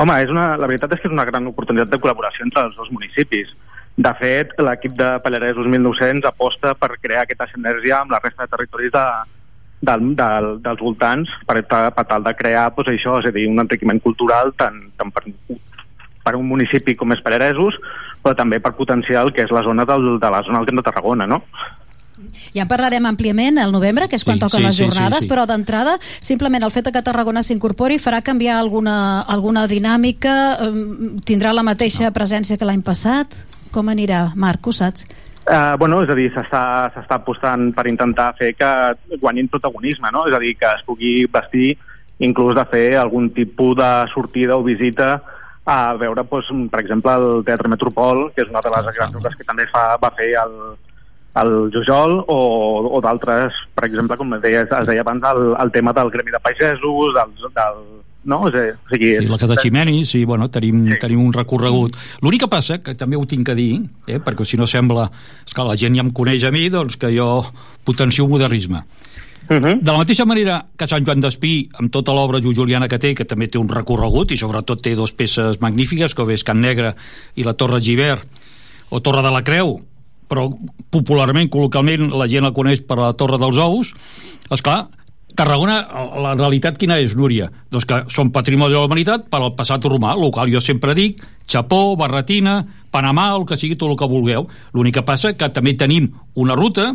Home, 0.00 0.14
és 0.24 0.30
una, 0.32 0.54
la 0.56 0.68
veritat 0.68 0.94
és 0.94 1.02
que 1.02 1.08
és 1.10 1.12
una 1.12 1.26
gran 1.28 1.46
oportunitat 1.50 1.90
de 1.92 1.98
col·laboració 2.00 2.46
entre 2.46 2.64
els 2.64 2.76
dos 2.78 2.88
municipis. 2.94 3.50
De 3.96 4.12
fet, 4.18 4.54
l'equip 4.56 4.94
de 4.96 5.08
Pallaresos 5.24 5.66
1900 5.68 6.28
aposta 6.30 6.72
per 6.74 6.94
crear 7.00 7.26
aquesta 7.26 7.48
sinergia 7.52 8.00
amb 8.00 8.14
la 8.14 8.22
resta 8.22 8.46
de 8.46 8.54
territoris 8.54 8.94
de, 8.94 9.04
del, 9.84 10.06
del, 10.16 10.48
dels 10.64 10.80
voltants 10.80 11.34
per, 11.46 11.58
per, 11.68 11.82
per 11.92 12.06
tal 12.08 12.24
de 12.24 12.32
crear 12.38 12.70
pues, 12.74 12.88
això, 12.88 13.18
és 13.20 13.28
a 13.28 13.34
dir, 13.34 13.44
un 13.50 13.60
enriquiment 13.60 14.00
cultural 14.00 14.54
tant, 14.56 14.80
tant 14.96 15.12
per 15.12 15.26
per 16.22 16.36
un 16.38 16.46
municipi 16.46 16.94
com 16.94 17.12
és 17.12 17.22
Pallaresos, 17.22 17.76
però 18.22 18.36
també 18.38 18.60
per 18.62 18.74
potenciar 18.78 19.26
el 19.26 19.32
que 19.34 19.44
és 19.44 19.52
la 19.54 19.64
zona 19.66 19.86
del, 19.88 20.18
de 20.22 20.30
la 20.30 20.42
zona 20.46 20.60
del 20.60 20.68
Camp 20.70 20.80
de 20.80 20.86
Tarragona, 20.88 21.26
no? 21.26 21.42
Ja 22.54 22.62
en 22.62 22.70
parlarem 22.70 23.04
àmpliament 23.08 23.58
al 23.58 23.72
novembre, 23.74 24.06
que 24.08 24.16
és 24.16 24.24
quan 24.24 24.38
Sí, 24.38 24.44
toquen 24.44 24.62
sí, 24.62 24.66
les 24.68 24.76
sí, 24.76 24.84
jornades, 24.84 25.24
sí, 25.24 25.26
sí. 25.26 25.30
però 25.32 25.46
d'entrada, 25.48 25.96
simplement 26.00 26.62
el 26.62 26.70
fet 26.70 26.86
de 26.86 26.92
que 26.94 27.02
Tarragona 27.02 27.42
s'incorpori 27.42 27.98
farà 27.98 28.22
canviar 28.22 28.60
alguna, 28.60 29.22
alguna 29.22 29.66
dinàmica, 29.66 30.34
tindrà 31.26 31.52
la 31.52 31.66
mateixa 31.66 32.12
presència 32.14 32.56
que 32.56 32.68
l'any 32.68 32.84
passat? 32.86 33.42
Com 33.72 33.88
anirà, 33.88 34.26
Marc, 34.36 34.66
ho 34.68 34.74
saps? 34.76 35.06
Uh, 35.42 35.74
bueno, 35.80 36.02
és 36.04 36.10
a 36.12 36.14
dir, 36.14 36.28
s'està 36.30 37.16
apostant 37.16 37.72
per 37.74 37.88
intentar 37.90 38.28
fer 38.38 38.52
que 38.54 38.68
guanyin 39.18 39.48
protagonisme, 39.50 40.12
no? 40.14 40.26
És 40.28 40.36
a 40.36 40.40
dir, 40.42 40.52
que 40.60 40.68
es 40.70 40.84
pugui 40.86 41.24
vestir 41.32 41.72
inclús 42.22 42.54
de 42.54 42.64
fer 42.70 42.86
algun 43.00 43.30
tipus 43.34 43.74
de 43.80 43.90
sortida 44.12 44.54
o 44.56 44.62
visita 44.62 45.16
a 45.64 45.94
veure, 45.98 46.22
doncs, 46.28 46.50
per 46.70 46.80
exemple, 46.82 47.14
el 47.14 47.44
Teatre 47.46 47.70
Metropol, 47.70 48.28
que 48.34 48.44
és 48.44 48.50
una 48.50 48.62
de 48.62 48.70
les 48.74 48.94
grans 48.96 49.18
obres 49.18 49.34
que 49.38 49.46
també 49.46 49.66
fa, 49.70 49.96
va 50.02 50.10
fer 50.18 50.30
el, 50.42 50.54
el 51.42 51.52
Jujol, 51.74 52.18
o, 52.26 52.38
o 52.90 53.02
d'altres, 53.02 53.58
per 53.74 53.86
exemple, 53.86 54.18
com 54.18 54.34
es 54.36 54.42
deia, 54.42 54.64
es 54.66 54.88
deia 54.88 55.04
abans, 55.06 55.26
el, 55.30 55.52
el 55.58 55.74
tema 55.74 55.94
del 55.94 56.10
Gremi 56.10 56.34
de 56.34 56.42
Pagesos, 56.42 57.14
del, 57.18 57.34
del, 57.54 57.84
no? 58.24 58.48
És 58.48 58.54
o 58.74 58.92
sigui, 58.92 59.12
Sí, 59.18 59.28
la 59.28 59.38
Casa 59.38 59.56
Ximenis, 59.60 60.10
sí, 60.14 60.24
bueno, 60.24 60.48
tenim, 60.50 60.84
sí. 60.92 60.98
tenim 61.02 61.22
un 61.24 61.32
recorregut. 61.32 61.96
L'únic 62.22 62.44
que 62.44 62.50
passa, 62.52 62.78
que 62.82 62.94
també 62.98 63.16
ho 63.18 63.26
tinc 63.26 63.46
que 63.46 63.56
dir, 63.58 63.70
eh, 64.06 64.18
perquè 64.22 64.46
si 64.48 64.60
no 64.60 64.66
sembla... 64.66 65.10
Que 65.52 65.64
la 65.66 65.76
gent 65.76 65.98
ja 65.98 66.04
em 66.04 66.10
coneix 66.14 66.44
a 66.48 66.52
mi, 66.54 66.68
doncs 66.72 66.96
que 66.96 67.10
jo 67.12 67.44
potencio 67.84 68.24
el 68.24 68.30
modernisme. 68.30 68.84
Uh 69.50 69.56
-huh. 69.56 69.80
De 69.82 69.90
la 69.90 69.98
mateixa 69.98 70.24
manera 70.24 70.64
que 70.76 70.86
Sant 70.86 71.04
Joan 71.04 71.20
d'Espí, 71.20 71.68
amb 71.74 71.90
tota 71.90 72.12
l'obra 72.12 72.40
juliana 72.40 72.88
que 72.88 72.98
té, 72.98 73.14
que 73.14 73.24
també 73.24 73.48
té 73.48 73.58
un 73.58 73.68
recorregut 73.68 74.30
i 74.30 74.36
sobretot 74.36 74.80
té 74.80 74.94
dos 74.94 75.12
peces 75.12 75.60
magnífiques, 75.60 76.14
com 76.14 76.30
és 76.30 76.44
Can 76.44 76.60
Negre 76.60 76.94
i 77.34 77.44
la 77.44 77.54
Torre 77.54 77.80
Givert, 77.80 78.24
o 78.88 79.00
Torre 79.00 79.22
de 79.22 79.30
la 79.30 79.42
Creu, 79.42 79.82
però 80.28 80.48
popularment, 80.90 81.50
col·localment, 81.50 82.10
la 82.16 82.28
gent 82.28 82.44
la 82.44 82.52
coneix 82.52 82.80
per 82.80 82.98
la 82.98 83.12
Torre 83.12 83.38
dels 83.38 83.58
Ous, 83.58 83.92
és 84.50 84.62
clar, 84.62 84.88
Tarragona, 85.36 85.76
la 86.22 86.34
realitat 86.36 86.78
quina 86.80 86.98
és, 87.00 87.16
Núria? 87.16 87.48
Doncs 87.72 87.86
que 87.88 88.00
són 88.12 88.32
patrimoni 88.34 88.74
de 88.74 88.80
la 88.80 88.88
humanitat 88.88 89.28
per 89.32 89.40
al 89.40 89.54
passat 89.58 89.84
romà, 89.88 90.14
el 90.16 90.32
qual 90.34 90.50
jo 90.52 90.60
sempre 90.60 90.94
dic, 90.98 91.22
Chapó, 91.48 91.96
Barretina, 91.96 92.60
Panamà, 92.92 93.30
el 93.36 93.46
que 93.48 93.56
sigui, 93.56 93.78
tot 93.80 93.92
el 93.92 93.98
que 94.00 94.08
vulgueu. 94.08 94.48
L'únic 94.76 95.00
que 95.00 95.06
passa 95.06 95.32
que 95.36 95.48
també 95.52 95.74
tenim 95.80 96.10
una 96.40 96.56
ruta, 96.58 96.92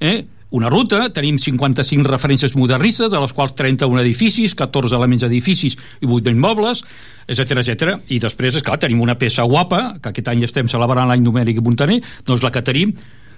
eh, 0.00 0.24
una 0.56 0.70
ruta, 0.70 1.08
tenim 1.10 1.38
55 1.42 2.06
referències 2.06 2.54
modernistes, 2.56 3.10
de 3.10 3.20
les 3.20 3.34
quals 3.34 3.54
31 3.58 4.00
edificis, 4.00 4.54
14 4.54 4.94
elements 4.94 5.24
d'edificis 5.24 5.74
i 6.00 6.06
8 6.06 6.28
d'immobles, 6.28 6.84
etc 7.26 7.62
etc. 7.62 7.96
I 8.14 8.20
després, 8.22 8.56
és 8.56 8.64
clar, 8.64 8.78
tenim 8.78 9.02
una 9.02 9.18
peça 9.18 9.42
guapa, 9.42 9.96
que 10.00 10.12
aquest 10.12 10.30
any 10.30 10.44
estem 10.46 10.70
celebrant 10.70 11.10
l'any 11.10 11.24
numèric 11.24 11.58
i 11.58 11.66
Montaner, 11.66 12.00
doncs 12.24 12.46
la 12.46 12.52
que 12.54 12.62
tenim 12.62 12.94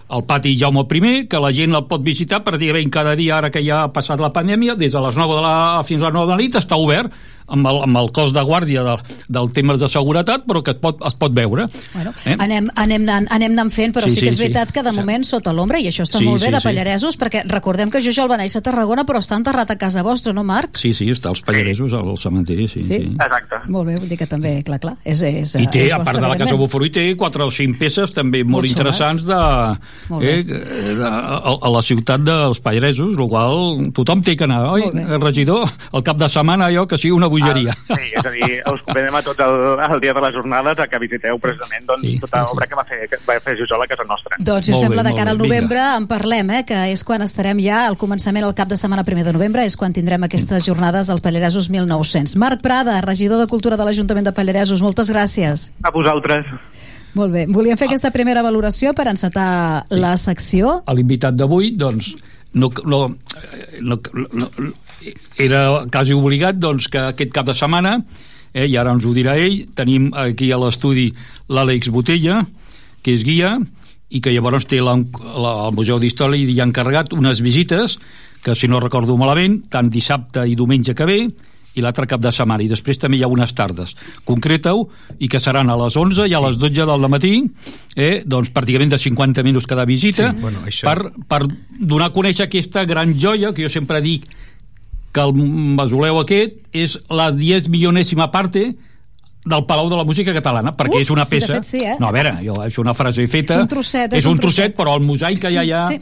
el 0.08 0.24
pati 0.24 0.54
Jaume 0.56 0.84
I, 0.88 1.26
que 1.28 1.40
la 1.40 1.52
gent 1.52 1.74
el 1.76 1.84
pot 1.88 2.02
visitar 2.04 2.40
pràcticament 2.44 2.90
cada 2.90 3.14
dia, 3.16 3.36
ara 3.38 3.50
que 3.50 3.62
ja 3.64 3.82
ha 3.84 3.92
passat 3.92 4.20
la 4.20 4.32
pandèmia, 4.32 4.74
des 4.74 4.92
de 4.92 5.00
les 5.00 5.16
9 5.16 5.34
de 5.36 5.42
la, 5.44 5.82
fins 5.84 6.02
a 6.02 6.08
les 6.08 6.14
9 6.14 6.26
de 6.26 6.32
la 6.32 6.40
nit, 6.40 6.56
està 6.56 6.76
obert 6.80 7.12
amb 7.48 7.66
el, 7.66 7.80
amb 7.88 7.96
el 8.00 8.10
cos 8.16 8.32
de 8.36 8.42
guàrdia 8.44 8.82
del, 8.86 9.02
del 9.28 9.50
temes 9.56 9.80
de 9.80 9.88
seguretat, 9.88 10.44
però 10.48 10.62
que 10.64 10.74
es 10.76 10.80
pot, 10.82 11.00
es 11.06 11.16
pot 11.18 11.34
veure. 11.34 11.66
Bueno, 11.94 12.12
Eh? 12.24 12.36
anem, 12.38 12.68
anem, 12.74 13.02
anant, 13.08 13.28
anem 13.34 13.52
anant 13.56 13.70
fent, 13.72 13.94
però 13.94 14.08
Sí, 14.08 14.14
sí, 14.14 14.20
sí, 14.20 14.26
que 14.26 14.30
és 14.32 14.36
sí. 14.36 14.42
veritat 14.42 14.72
que 14.72 14.82
de 14.82 14.92
moment 14.92 15.24
sota 15.24 15.52
l'ombra, 15.52 15.80
i 15.80 15.88
això 15.88 16.04
està 16.04 16.18
Sí, 16.18 16.24
molt 16.26 16.40
bé, 16.42 16.48
sí, 16.48 16.54
de 16.54 16.60
sí. 16.60 16.68
Pallaresos, 16.68 17.18
perquè 17.18 17.42
recordem 17.48 17.90
que 17.90 18.00
Jujol 18.04 18.30
va 18.30 18.36
néixer 18.40 18.60
a 18.60 18.66
Tarragona, 18.68 19.04
però 19.08 19.20
està 19.22 19.36
enterrat 19.36 19.70
a 19.70 19.78
casa 19.80 20.02
vostra, 20.02 20.32
no, 20.32 20.44
Marc? 20.44 20.76
Sí, 20.78 20.92
sí, 20.94 21.08
està 21.10 21.30
als 21.32 21.42
Pallaresos, 21.42 21.92
al 21.94 22.16
cementiri, 22.18 22.68
sí. 22.68 22.80
Sí? 22.80 22.86
sí. 22.86 23.16
Exacte. 23.16 23.62
Molt 23.68 23.88
bé, 23.88 23.96
vull 23.96 24.08
dir 24.08 24.18
que 24.18 24.26
també, 24.26 24.62
clar, 24.66 24.80
clar, 24.82 24.96
és, 25.04 25.22
és, 25.22 25.54
I 25.56 25.66
té, 25.72 25.86
és 25.86 25.92
a 25.92 26.02
part 26.04 26.20
de 26.20 26.26
la 26.26 26.36
Casa. 26.38 26.56
Buforú, 26.58 26.88
té 26.92 27.04
quatre 27.16 27.44
o 27.44 27.50
cinc 27.54 27.78
peces 27.78 28.12
també 28.12 28.42
molt, 28.44 28.58
Molt 28.58 28.70
interessants 28.70 29.24
de, 29.28 29.38
Molt 30.10 30.24
eh, 30.24 30.42
de, 30.44 31.04
a, 31.04 31.54
a 31.54 31.70
la 31.72 31.82
ciutat 31.84 32.22
dels 32.26 32.60
Pallaresos, 32.64 33.16
el 33.16 33.28
qual 33.30 33.90
tothom 33.94 34.22
té 34.22 34.36
que 34.36 34.44
anar, 34.48 34.64
oi? 34.74 34.86
El 34.88 35.20
regidor, 35.22 35.68
el 35.92 36.02
cap 36.06 36.18
de 36.18 36.28
setmana, 36.32 36.66
allò 36.68 36.86
que 36.88 36.98
sigui 36.98 37.14
una 37.16 37.28
bogeria. 37.38 37.74
Sí, 37.88 38.10
és 38.12 38.24
a 38.26 38.32
dir, 38.34 38.50
us 38.72 38.82
convidem 38.86 39.18
a 39.18 39.22
tots 39.26 39.44
el, 39.46 39.56
el 39.88 40.02
dia 40.04 40.14
de 40.16 40.22
les 40.24 40.34
jornades 40.36 40.82
a 40.82 40.86
que 40.90 41.00
visiteu 41.02 41.38
precisament 41.42 41.86
doncs, 41.88 42.04
sí, 42.04 42.14
tota 42.22 42.42
l'obra 42.44 42.68
que 42.68 42.78
va 42.78 42.84
fer, 42.88 43.00
que 43.10 43.20
va 43.26 43.38
fer 43.44 43.56
Jujol 43.60 43.84
a 43.84 43.88
casa 43.90 44.06
nostra. 44.08 44.38
Doncs, 44.38 44.68
si 44.68 44.72
us 44.72 44.78
Molt 44.78 44.86
sembla, 44.86 45.02
bé, 45.04 45.10
de 45.10 45.18
cara 45.18 45.34
al 45.34 45.42
novembre 45.42 45.82
en 45.96 46.08
parlem, 46.10 46.54
eh, 46.58 46.62
que 46.68 46.80
és 46.92 47.04
quan 47.06 47.24
estarem 47.24 47.60
ja 47.64 47.84
al 47.88 47.98
començament, 48.00 48.46
al 48.46 48.56
cap 48.58 48.70
de 48.70 48.78
setmana 48.80 49.06
primer 49.08 49.26
de 49.28 49.34
novembre, 49.36 49.64
és 49.66 49.76
quan 49.78 49.94
tindrem 49.94 50.26
aquestes 50.28 50.66
jornades 50.68 51.10
dels 51.10 51.24
Pallaresos 51.24 51.70
1900. 51.72 52.36
Marc 52.40 52.64
Prada, 52.64 53.00
regidor 53.04 53.40
de 53.42 53.48
Cultura 53.50 53.78
de 53.78 53.86
l'Ajuntament 53.88 54.28
de 54.28 54.34
Pallaresos, 54.36 54.82
moltes 54.84 55.12
gràcies. 55.14 55.70
A 55.82 55.94
vosaltres. 55.94 56.46
Molt 57.18 57.32
bé. 57.32 57.46
Volíem 57.50 57.78
fer 57.80 57.88
aquesta 57.88 58.12
primera 58.14 58.42
valoració 58.44 58.92
per 58.94 59.08
encetar 59.10 59.84
la 59.90 60.16
secció. 60.20 60.82
a 60.86 60.94
l'invitat 60.94 61.34
d'avui, 61.34 61.72
doncs, 61.76 62.14
no, 62.52 62.70
no, 62.84 63.00
no, 63.80 63.98
no, 64.14 64.50
no, 64.58 64.72
era 65.38 65.84
quasi 65.92 66.12
obligat 66.16 66.58
doncs, 66.60 66.88
que 66.88 66.98
aquest 67.12 67.32
cap 67.34 67.46
de 67.46 67.54
setmana, 67.54 67.98
eh, 68.52 68.66
i 68.66 68.76
ara 68.76 68.92
ens 68.96 69.04
ho 69.06 69.12
dirà 69.16 69.36
ell, 69.38 69.64
tenim 69.74 70.10
aquí 70.16 70.50
a 70.52 70.58
l'estudi 70.60 71.10
l'Àlex 71.48 71.90
Botella, 71.94 72.42
que 73.02 73.14
és 73.14 73.24
guia, 73.24 73.58
i 74.10 74.20
que 74.24 74.32
llavors 74.32 74.64
té 74.66 74.80
la, 74.80 74.94
la, 74.96 75.52
el 75.68 75.74
Museu 75.76 75.98
d'Història 76.00 76.40
i 76.40 76.46
li 76.48 76.56
ha 76.60 76.66
encarregat 76.66 77.12
unes 77.12 77.42
visites 77.44 77.98
que, 78.42 78.54
si 78.56 78.68
no 78.70 78.80
recordo 78.80 79.16
malament, 79.20 79.60
tant 79.68 79.90
dissabte 79.92 80.46
i 80.48 80.56
diumenge 80.56 80.94
que 80.96 81.04
ve, 81.06 81.18
i 81.78 81.82
l'altre 81.84 82.08
cap 82.10 82.18
de 82.24 82.30
setmana, 82.34 82.64
i 82.64 82.70
després 82.70 82.98
també 82.98 83.18
hi 83.18 83.22
ha 83.22 83.28
unes 83.30 83.52
tardes. 83.54 83.92
Concreta-ho, 84.26 84.88
i 85.22 85.28
que 85.30 85.38
seran 85.38 85.68
a 85.70 85.76
les 85.78 85.94
11 86.00 86.24
i 86.26 86.34
a 86.34 86.40
les 86.42 86.56
12 86.58 86.86
del 86.88 87.04
matí, 87.12 87.34
eh, 87.94 88.22
doncs 88.26 88.50
pràcticament 88.50 88.90
de 88.96 88.98
50 88.98 89.44
minuts 89.46 89.68
cada 89.68 89.84
visita, 89.86 90.32
Sí, 90.32 90.40
bueno, 90.40 90.64
això- 90.66 90.88
per, 90.88 91.12
per 91.28 91.44
donar 91.78 92.08
a 92.08 92.12
conèixer 92.16 92.48
aquesta 92.48 92.84
gran 92.88 93.12
joia, 93.20 93.52
que 93.52 93.62
jo 93.62 93.68
sempre 93.70 94.00
dic 94.00 94.24
que 95.12 95.24
el 95.24 95.32
mausoleu 95.78 96.20
aquest 96.20 96.58
és 96.76 96.98
la 97.10 97.30
10 97.32 97.68
milionèsima 97.72 98.30
parte 98.30 98.74
del 99.48 99.64
Palau 99.64 99.88
de 99.88 99.96
la 99.96 100.04
Música 100.04 100.34
Catalana, 100.36 100.74
perquè 100.76 100.98
Uh, 100.98 101.00
és 101.00 101.10
una 101.10 101.24
sí, 101.24 101.38
peça... 101.38 101.54
fet 101.56 101.64
sí, 101.64 101.78
eh? 101.80 101.96
No, 102.00 102.10
a 102.10 102.12
veure, 102.12 102.34
jo, 102.44 102.56
és 102.66 102.76
una 102.78 102.92
frase 102.94 103.24
feta... 103.30 103.54
És 103.56 103.62
un 103.64 103.68
trosset, 103.70 104.12
és 104.12 104.18
és 104.20 104.26
un 104.28 104.36
un 104.36 104.42
trosset, 104.42 104.74
trosset. 104.74 104.76
però 104.76 104.96
el 104.98 105.06
mosaic 105.06 105.40
que 105.40 105.52
hi 105.54 105.56
ha 105.56 105.62
allà, 105.64 105.84
Sí. 105.88 106.00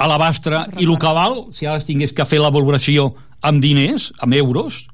a 0.00 0.08
l'abastre, 0.10 0.64
i 0.80 0.88
el 0.88 0.96
que 0.98 1.12
val, 1.14 1.44
si 1.54 1.66
ara 1.66 1.78
tingués 1.84 2.12
que 2.16 2.24
fer 2.26 2.40
la 2.40 2.50
valoració 2.50 3.12
amb 3.42 3.62
diners, 3.62 4.10
amb 4.18 4.34
euros, 4.34 4.86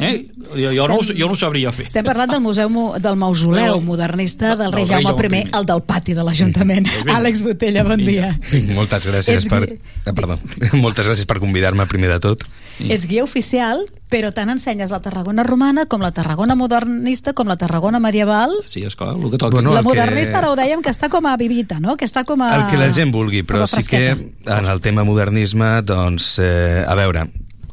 eh? 0.00 0.26
jo, 0.56 0.72
jo, 0.72 0.88
no, 0.88 0.96
ho- 0.96 1.04
jo 1.16 1.26
no 1.26 1.32
ho 1.32 1.36
sabria 1.36 1.72
fer. 1.72 1.86
Estem 1.86 2.04
parlant 2.04 2.30
del 2.32 2.40
Museu 2.40 2.68
Mo- 2.70 2.94
del 2.98 3.16
Mausoleu 3.16 3.74
Bueno, 3.74 3.80
modernista 3.86 4.56
del 4.56 4.72
rei 4.72 4.84
del 4.84 4.96
rei 4.96 5.04
Jaume 5.04 5.16
Jaume 5.22 5.42
I, 5.44 5.50
el 5.58 5.66
del 5.66 5.82
pati 5.82 6.14
de 6.14 6.24
l'Ajuntament. 6.24 6.88
vinga. 6.88 7.16
Àlex 7.18 7.42
Botella, 7.42 7.84
bon 7.84 7.98
dia. 8.04 8.32
Moltes 8.74 9.06
gràcies 9.06 9.44
Ets 9.44 9.48
per... 9.48 9.62
eh, 9.68 10.12
Perdó. 10.14 10.38
Moltes 10.74 11.06
gràcies 11.06 11.26
per 11.26 11.38
convidar-me 11.40 11.86
primer 11.86 12.08
de 12.14 12.20
tot. 12.20 12.44
Ets 12.80 13.04
guia 13.06 13.22
oficial, 13.22 13.82
però 14.08 14.30
tant 14.32 14.48
ensenyes 14.48 14.90
la 14.90 15.02
Tarragona 15.04 15.42
romana 15.44 15.84
com 15.86 16.00
la 16.00 16.12
Tarragona 16.16 16.54
modernista 16.56 17.34
com 17.36 17.46
la 17.46 17.58
Tarragona 17.60 18.00
medieval. 18.00 18.54
Sí, 18.66 18.82
esclar, 18.88 19.14
el 19.16 19.30
que 19.30 19.36
toca. 19.36 19.50
Bueno, 19.56 19.74
la 19.74 19.80
el 19.80 19.84
que- 19.84 19.88
modernista 19.90 20.38
ara 20.38 20.50
ho 20.50 20.56
dèiem 20.56 20.80
que 20.82 20.88
està 20.90 21.10
com 21.12 21.26
a 21.28 21.36
vivita, 21.36 21.78
no? 21.78 21.96
Que 22.00 22.06
està 22.08 22.24
com 22.24 22.40
a... 22.40 22.54
El 22.56 22.66
que 22.72 22.78
la 22.80 22.88
gent 22.92 23.12
vulgui, 23.12 23.42
però 23.44 23.66
sí 23.68 23.84
que 23.86 24.08
en 24.10 24.66
el 24.66 24.80
tema 24.80 25.04
modernisme, 25.04 25.82
doncs, 25.84 26.38
eh, 26.40 26.84
a 26.88 26.94
veure, 26.96 27.26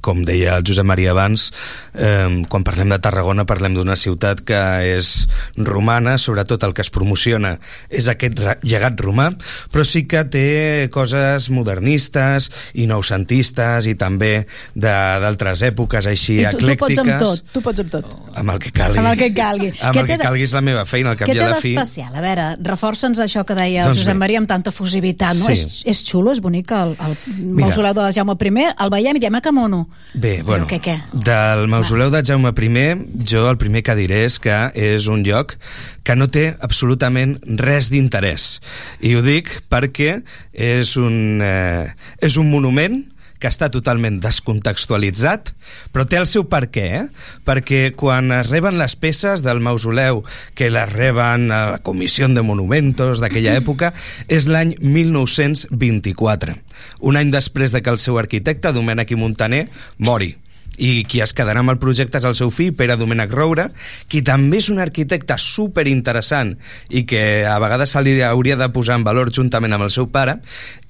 com 0.07 0.23
deia 0.27 0.55
el 0.57 0.63
Josep 0.67 0.87
Maria 0.87 1.11
abans, 1.11 1.49
eh, 1.93 2.45
quan 2.47 2.63
parlem 2.63 2.93
de 2.95 2.99
Tarragona 3.03 3.43
parlem 3.49 3.75
d'una 3.75 3.97
ciutat 3.99 4.39
que 4.47 4.61
és 4.95 5.27
romana, 5.57 6.15
sobretot 6.17 6.63
el 6.63 6.73
que 6.77 6.85
es 6.85 6.91
promociona 6.93 7.57
és 7.89 8.07
aquest 8.07 8.39
llegat 8.63 8.99
romà, 9.03 9.29
però 9.73 9.83
sí 9.87 10.05
que 10.07 10.23
té 10.31 10.45
coses 10.93 11.49
modernistes 11.51 12.49
i 12.79 12.87
noucentistes 12.87 13.87
i 13.91 13.95
també 13.99 14.45
de- 14.73 14.95
d'altres 15.23 15.61
èpoques 15.67 16.05
així 16.07 16.39
I 16.41 16.45
tu, 16.51 16.57
tu 16.57 16.65
eclèctiques. 16.67 16.79
pots 16.79 16.99
amb 17.03 17.19
tot, 17.19 17.43
tu 17.53 17.61
pots 17.65 17.83
amb 17.83 17.91
tot. 17.91 18.17
Amb 18.37 18.51
el 18.55 18.59
que 18.63 18.71
calgui. 18.71 18.99
Amb 19.01 19.11
el 19.11 19.17
que 19.17 19.29
calgui. 19.33 19.67
Amb 19.81 19.95
Què 19.95 19.99
el 20.01 20.07
té 20.07 20.17
que 20.17 20.23
calgui 20.23 20.43
és 20.47 20.53
la 20.53 20.61
meva 20.61 20.85
feina, 20.85 21.11
al 21.11 21.17
cap 21.19 21.27
Què 21.27 21.35
i 21.35 21.37
té 21.39 21.43
a 21.43 21.49
la 21.49 21.61
fi. 21.61 21.73
d'especial? 21.75 22.15
A 22.15 22.21
veure, 22.21 22.47
reforça'ns 22.63 23.19
això 23.23 23.43
que 23.45 23.55
deia 23.57 23.81
el 23.83 23.91
Doncs 23.91 24.03
Josep. 24.05 24.15
Maria 24.17 24.39
amb 24.39 24.47
tanta 24.47 24.71
fusivitat, 24.71 25.35
no? 25.35 25.45
Sí. 25.47 25.53
És, 25.53 25.81
és 25.85 26.03
xulo, 26.07 26.31
és 26.31 26.39
bonic, 26.41 26.71
el, 26.71 26.95
el 26.99 27.17
mausoleu 27.57 27.93
de 27.97 28.11
Jaume 28.13 28.37
I, 28.37 28.67
el 28.79 28.89
veiem 28.93 29.15
i 29.17 29.19
diem, 29.19 29.35
ah, 29.35 29.41
que 29.41 29.51
mono. 29.51 29.87
Bé, 30.17 30.41
bueno, 30.41 30.65
què, 30.65 30.79
què? 30.81 30.95
del 31.13 31.67
mausoleu 31.69 32.09
de 32.09 32.23
Jaume 32.25 32.49
I, 32.49 32.85
jo 33.27 33.43
el 33.49 33.57
primer 33.61 33.83
que 33.85 33.93
diré 33.99 34.23
és 34.25 34.39
que 34.41 34.55
és 34.73 35.05
un 35.11 35.21
lloc 35.27 35.53
que 36.03 36.15
no 36.15 36.25
té 36.27 36.55
absolutament 36.59 37.37
res 37.59 37.91
d'interès. 37.93 38.59
I 39.01 39.13
ho 39.15 39.21
dic 39.21 39.51
perquè 39.69 40.23
és 40.53 40.95
un, 40.97 41.41
eh, 41.43 41.93
és 42.21 42.37
un 42.37 42.49
monument 42.49 43.03
que 43.39 43.49
està 43.49 43.69
totalment 43.73 44.19
descontextualitzat, 44.23 45.53
però 45.93 46.07
té 46.09 46.19
el 46.21 46.27
seu 46.29 46.47
per 46.49 46.65
què, 46.73 46.87
eh? 47.01 47.03
perquè 47.47 47.91
quan 47.97 48.31
es 48.35 48.49
reben 48.49 48.79
les 48.79 48.97
peces 48.99 49.43
del 49.45 49.61
mausoleu, 49.63 50.23
que 50.57 50.71
les 50.73 50.91
reben 50.93 51.51
a 51.51 51.61
la 51.73 51.83
Comissió 51.85 52.27
de 52.27 52.43
Monumentos 52.45 53.21
d'aquella 53.23 53.57
època, 53.61 53.93
és 54.27 54.49
l'any 54.49 54.75
1924, 54.81 56.57
un 57.05 57.19
any 57.19 57.31
després 57.33 57.75
de 57.75 57.83
que 57.83 57.93
el 57.93 58.01
seu 58.01 58.19
arquitecte, 58.19 58.73
Domènec 58.75 59.13
i 59.13 59.19
Montaner, 59.19 59.67
mori 59.97 60.35
i 60.77 61.03
qui 61.09 61.21
es 61.23 61.33
quedarà 61.35 61.63
amb 61.63 61.73
el 61.73 61.79
projecte 61.81 62.19
és 62.19 62.27
el 62.29 62.35
seu 62.37 62.51
fill, 62.53 62.75
Pere 62.77 62.97
Domènec 62.99 63.33
Roura, 63.33 63.67
qui 64.09 64.21
també 64.25 64.59
és 64.61 64.69
un 64.73 64.81
arquitecte 64.83 65.37
super 65.41 65.87
interessant 65.89 66.53
i 66.89 67.03
que 67.09 67.21
a 67.49 67.57
vegades 67.63 67.95
se 67.95 68.03
li 68.05 68.19
hauria 68.21 68.57
de 68.59 68.69
posar 68.73 68.99
en 68.99 69.07
valor 69.07 69.33
juntament 69.33 69.73
amb 69.73 69.87
el 69.87 69.93
seu 69.93 70.09
pare. 70.13 70.37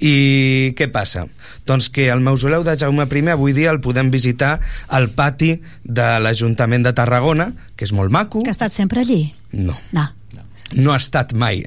I 0.04 0.74
què 0.78 0.90
passa? 0.92 1.26
Doncs 1.68 1.90
que 1.94 2.10
el 2.12 2.24
mausoleu 2.24 2.66
de 2.68 2.78
Jaume 2.78 3.08
I 3.08 3.30
avui 3.32 3.54
dia 3.54 3.72
el 3.72 3.80
podem 3.82 4.12
visitar 4.12 4.60
al 4.88 5.10
pati 5.10 5.56
de 5.84 6.20
l'Ajuntament 6.20 6.84
de 6.84 6.94
Tarragona, 6.94 7.52
que 7.76 7.86
és 7.86 7.94
molt 7.94 8.12
maco. 8.12 8.44
Que 8.44 8.52
ha 8.52 8.58
estat 8.58 8.74
sempre 8.74 9.02
allí? 9.02 9.34
No. 9.52 9.76
No. 9.92 10.10
No 10.76 10.92
ha 10.92 11.00
estat 11.00 11.32
mai 11.34 11.64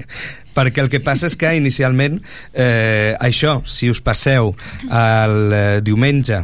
perquè 0.54 0.82
el 0.82 0.90
que 0.90 1.00
passa 1.00 1.28
és 1.30 1.36
que 1.38 1.52
inicialment 1.56 2.18
eh, 2.52 3.14
això, 3.22 3.61
si 3.64 3.90
us 3.90 4.00
passeu 4.04 4.50
el 4.84 5.54
eh, 5.54 5.80
diumenge 5.86 6.42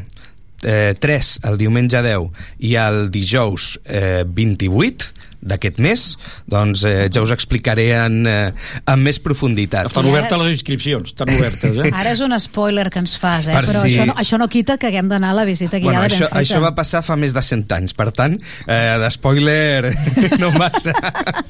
eh, 0.67 0.95
3, 0.99 1.37
el 1.49 1.57
diumenge 1.63 2.03
10 2.03 2.27
i 2.67 2.75
el 2.83 3.07
dijous 3.15 3.77
eh, 3.87 4.25
28 4.27 5.15
d'aquest 5.47 5.77
mes, 5.85 6.03
doncs 6.51 6.81
eh, 6.89 7.05
ja 7.13 7.21
us 7.23 7.31
explicaré 7.31 7.85
en, 7.95 8.17
eh, 8.27 8.49
amb 8.91 9.05
més 9.07 9.21
profunditat. 9.23 9.87
Estan 9.87 10.09
obertes 10.11 10.41
les 10.41 10.57
inscripcions, 10.57 11.13
estan 11.13 11.31
obertes, 11.37 11.77
eh? 11.85 11.91
Ara 11.95 12.15
és 12.17 12.23
un 12.25 12.35
spoiler 12.43 12.89
que 12.91 12.99
ens 12.99 13.15
fas, 13.21 13.47
eh? 13.47 13.55
Per 13.55 13.63
però 13.69 13.85
si- 13.85 13.93
això, 13.93 14.09
no, 14.11 14.17
això 14.19 14.41
no 14.43 14.49
quita 14.51 14.75
que 14.81 14.89
haguem 14.91 15.07
d'anar 15.13 15.31
a 15.31 15.39
la 15.39 15.45
visita 15.47 15.79
Bueno, 15.79 16.01
guiada 16.01 16.09
això, 16.09 16.25
ben 16.25 16.33
feta. 16.33 16.41
això 16.41 16.59
va 16.65 16.73
passar 16.75 17.05
fa 17.07 17.15
més 17.21 17.37
de 17.37 17.45
100 17.47 17.71
anys, 17.79 17.95
per 17.95 18.09
tant, 18.17 18.35
eh, 18.67 18.97
d'espoiler 19.05 19.93
no 20.43 20.51
massa. 20.57 20.97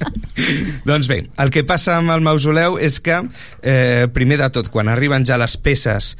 doncs 0.85 1.07
bé, 1.09 1.23
el 1.41 1.49
que 1.55 1.63
passa 1.65 1.97
amb 1.97 2.13
el 2.13 2.21
mausoleu 2.25 2.77
és 2.77 2.99
que, 3.01 3.21
eh, 3.63 4.05
primer 4.13 4.37
de 4.43 4.51
tot, 4.59 4.69
quan 4.69 4.91
arriben 4.93 5.25
ja 5.25 5.39
les 5.41 5.57
peces 5.57 6.13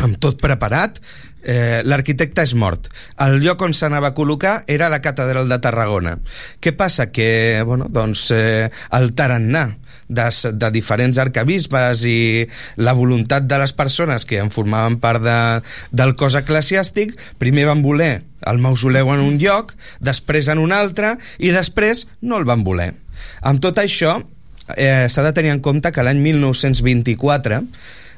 amb 0.00 0.16
tot 0.18 0.40
preparat, 0.40 1.02
eh, 1.44 1.82
l'arquitecte 1.84 2.42
és 2.42 2.54
mort. 2.58 2.88
El 3.20 3.38
lloc 3.44 3.62
on 3.62 3.76
s'anava 3.76 4.10
a 4.10 4.16
col·locar 4.16 4.62
era 4.66 4.90
la 4.92 5.00
catedral 5.04 5.48
de 5.48 5.60
Tarragona. 5.62 6.18
Què 6.60 6.74
passa? 6.76 7.10
Que, 7.12 7.62
bueno, 7.66 7.88
doncs, 7.92 8.30
eh, 8.34 8.70
el 8.96 9.12
tarannà 9.14 9.68
de, 10.08 10.26
de 10.52 10.70
diferents 10.74 11.18
arcabisbes 11.20 12.04
i 12.08 12.18
la 12.76 12.94
voluntat 12.96 13.46
de 13.48 13.58
les 13.60 13.72
persones 13.72 14.26
que 14.28 14.40
en 14.42 14.52
formaven 14.54 14.98
part 15.00 15.22
de, 15.24 15.38
del 15.92 16.14
cos 16.18 16.36
eclesiàstic, 16.38 17.16
primer 17.40 17.68
van 17.70 17.84
voler 17.84 18.22
el 18.44 18.60
mausoleu 18.60 19.08
en 19.14 19.22
un 19.24 19.38
lloc, 19.40 19.72
després 20.04 20.50
en 20.52 20.60
un 20.60 20.72
altre, 20.76 21.16
i 21.38 21.54
després 21.54 22.06
no 22.20 22.36
el 22.36 22.44
van 22.48 22.64
voler. 22.64 22.92
Amb 23.40 23.62
tot 23.64 23.80
això, 23.80 24.18
eh, 24.76 25.06
s'ha 25.08 25.24
de 25.24 25.32
tenir 25.32 25.54
en 25.54 25.62
compte 25.64 25.92
que 25.92 26.04
l'any 26.04 26.20
1924 26.20 27.62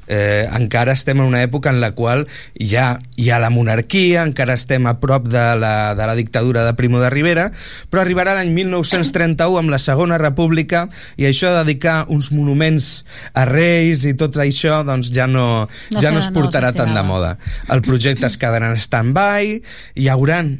eh, 0.06 0.46
encara 0.56 0.94
estem 0.96 1.20
en 1.20 1.26
una 1.26 1.42
època 1.44 1.70
en 1.70 1.80
la 1.80 1.92
qual 1.96 2.26
ja 2.58 2.98
hi 3.16 3.30
ha 3.30 3.40
la 3.42 3.50
monarquia, 3.50 4.24
encara 4.26 4.56
estem 4.56 4.86
a 4.86 4.96
prop 5.02 5.28
de 5.30 5.44
la, 5.58 5.94
de 5.98 6.06
la 6.06 6.14
dictadura 6.18 6.64
de 6.66 6.74
Primo 6.78 7.00
de 7.02 7.10
Rivera, 7.10 7.48
però 7.90 8.02
arribarà 8.02 8.36
l'any 8.38 8.52
1931 8.54 9.60
amb 9.62 9.72
la 9.72 9.80
Segona 9.82 10.18
República 10.22 10.86
i 11.16 11.28
això 11.28 11.52
de 11.52 11.64
dedicar 11.64 12.04
uns 12.12 12.30
monuments 12.34 13.04
a 13.34 13.46
reis 13.48 14.06
i 14.06 14.14
tot 14.18 14.38
això 14.42 14.82
doncs 14.86 15.12
ja 15.14 15.26
no, 15.26 15.66
No 15.92 16.00
ja 16.02 16.12
no 16.12 16.20
es 16.20 16.30
no 16.30 16.36
portarà 16.36 16.72
tant 16.76 16.94
de 16.94 17.02
moda. 17.06 17.36
El 17.72 17.82
projecte 17.82 18.26
es 18.28 18.38
quedarà 18.40 18.70
en 18.72 18.80
stand-by, 18.80 19.60
hi 19.96 20.08
hauran 20.12 20.56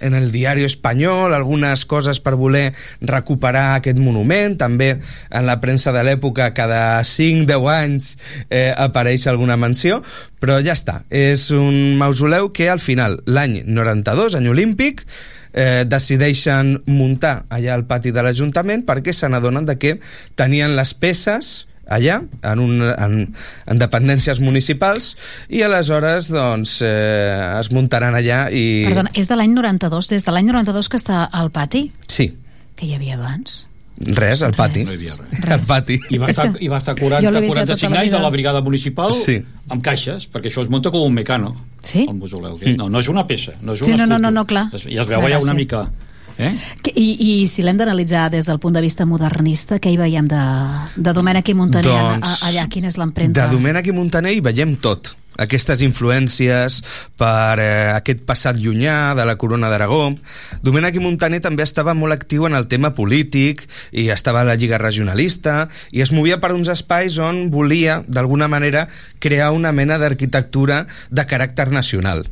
en 0.00 0.14
el 0.18 0.30
diari 0.32 0.64
espanyol 0.66 1.34
algunes 1.36 1.84
coses 1.88 2.20
per 2.20 2.36
voler 2.40 2.70
recuperar 3.00 3.76
aquest 3.76 4.00
monument. 4.00 4.56
També 4.60 4.92
en 4.96 5.48
la 5.48 5.58
premsa 5.62 5.94
de 5.96 6.04
l'època 6.06 6.52
cada 6.56 7.00
5-10 7.06 7.70
anys 7.74 8.12
eh, 8.48 8.72
apareix 8.76 9.26
alguna 9.26 9.58
menció. 9.60 10.02
Però 10.40 10.56
ja 10.64 10.72
està, 10.72 11.02
és 11.12 11.50
un 11.52 11.98
mausoleu 12.00 12.48
que 12.56 12.70
al 12.72 12.80
final, 12.80 13.20
l'any 13.28 13.60
92 13.68 14.38
any 14.38 14.48
olímpic 14.48 15.04
eh, 15.52 15.84
decideixen 15.86 16.78
muntar 16.86 17.44
allà 17.52 17.74
al 17.74 17.84
pati 17.88 18.12
de 18.14 18.24
l'Ajuntament 18.24 18.86
perquè 18.88 19.12
se 19.12 19.28
n'adonen 19.28 19.68
que 19.80 19.98
tenien 20.38 20.76
les 20.78 20.94
peces 20.94 21.69
allà, 21.90 22.20
en, 22.46 22.58
un, 22.62 22.82
en, 22.88 23.16
en 23.66 23.80
dependències 23.82 24.40
municipals, 24.40 25.12
i 25.50 25.62
aleshores 25.66 26.30
doncs, 26.32 26.78
eh, 26.86 27.58
es 27.60 27.70
muntaran 27.74 28.14
allà 28.18 28.44
i... 28.54 28.84
Perdona, 28.88 29.10
és 29.14 29.28
de 29.28 29.36
l'any 29.40 29.52
92, 29.56 30.08
des 30.14 30.24
de 30.26 30.32
l'any 30.36 30.46
92 30.52 30.88
que 30.88 31.00
està 31.02 31.24
al 31.30 31.50
pati? 31.50 31.90
Sí, 32.08 32.30
Que 32.80 32.86
hi 32.88 32.94
havia 32.96 33.18
abans? 33.18 33.66
res, 34.16 34.40
al 34.42 34.54
pati. 34.56 34.80
No 34.80 34.94
hi 34.94 34.96
havia 34.96 35.16
res. 35.18 35.42
Al 35.52 35.60
pati. 35.68 35.98
I 36.08 36.16
va 36.22 36.30
estar, 36.32 36.46
i 36.56 36.68
va 36.72 36.78
estar 36.80 36.94
jo 36.96 37.02
40, 37.10 37.30
l'he 37.34 37.40
vist 37.44 37.52
tota 37.58 37.74
45 37.76 37.92
la 37.92 38.00
anys 38.06 38.14
a 38.16 38.20
la 38.22 38.30
brigada 38.32 38.62
municipal 38.64 39.12
Sí. 39.12 39.34
amb 39.68 39.82
caixes, 39.84 40.24
perquè 40.32 40.48
això 40.48 40.62
es 40.64 40.70
munta 40.72 40.88
com 40.94 41.02
un 41.04 41.12
mecano, 41.12 41.50
Sí? 41.84 42.06
el 42.08 42.14
mausoleu. 42.16 42.56
Que 42.56 42.72
no, 42.78 42.88
no 42.88 43.00
és 43.04 43.08
una 43.12 43.26
peça, 43.28 43.52
no 43.60 43.74
és 43.74 43.80
Sí, 43.84 43.92
una 43.92 44.06
no, 44.06 44.16
no, 44.16 44.30
no, 44.30 44.30
escultura. 44.30 44.30
no, 44.30 44.46
clar. 44.46 44.94
Ja 44.94 45.02
es 45.02 45.06
veu 45.10 45.20
allà 45.20 45.42
una 45.42 45.52
mica... 45.58 45.82
Eh? 46.40 46.52
Que- 46.82 46.94
I, 46.96 47.06
I 47.20 47.46
si 47.50 47.62
l'hem 47.66 47.76
d'analitzar 47.76 48.28
des 48.32 48.46
del 48.48 48.58
punt 48.62 48.74
de 48.76 48.80
vista 48.84 49.04
modernista, 49.06 49.78
què 49.78 49.92
hi 49.92 50.00
veiem 50.00 50.28
de, 50.30 50.40
de 50.96 51.12
Domènec 51.16 51.52
i 51.52 51.54
Montaner 51.58 51.90
Doncs, 51.92 52.28
a- 52.42 52.48
allà? 52.50 52.66
Quina 52.72 52.88
és 52.88 52.96
l'empremta? 53.00 53.46
De 53.46 53.56
Domènec 53.56 53.86
i 53.92 53.96
Montaner 53.96 54.32
hi 54.36 54.40
veiem 54.44 54.76
tot 54.80 55.14
aquestes 55.40 55.80
influències 55.80 56.80
per 57.16 57.60
eh, 57.62 57.92
aquest 57.94 58.24
passat 58.28 58.58
llunyà 58.60 59.14
de 59.16 59.24
la 59.24 59.36
corona 59.40 59.70
d'Aragó. 59.72 60.10
Domènec 60.66 60.98
i 60.98 61.00
Montaner 61.00 61.40
també 61.40 61.64
estava 61.64 61.94
molt 61.96 62.12
actiu 62.12 62.44
en 62.48 62.56
el 62.58 62.66
tema 62.68 62.90
polític 62.92 63.62
i 63.92 64.10
estava 64.12 64.42
a 64.42 64.48
la 64.50 64.56
Lliga 64.60 64.76
Regionalista 64.82 65.68
i 65.96 66.02
es 66.04 66.12
movia 66.12 66.40
per 66.42 66.52
uns 66.52 66.68
espais 66.68 67.16
on 67.22 67.46
volia, 67.54 68.02
d'alguna 68.06 68.48
manera, 68.52 68.86
crear 69.18 69.52
una 69.56 69.72
mena 69.72 69.96
d'arquitectura 70.02 70.82
de 71.10 71.24
caràcter 71.26 71.70
nacional. 71.72 72.26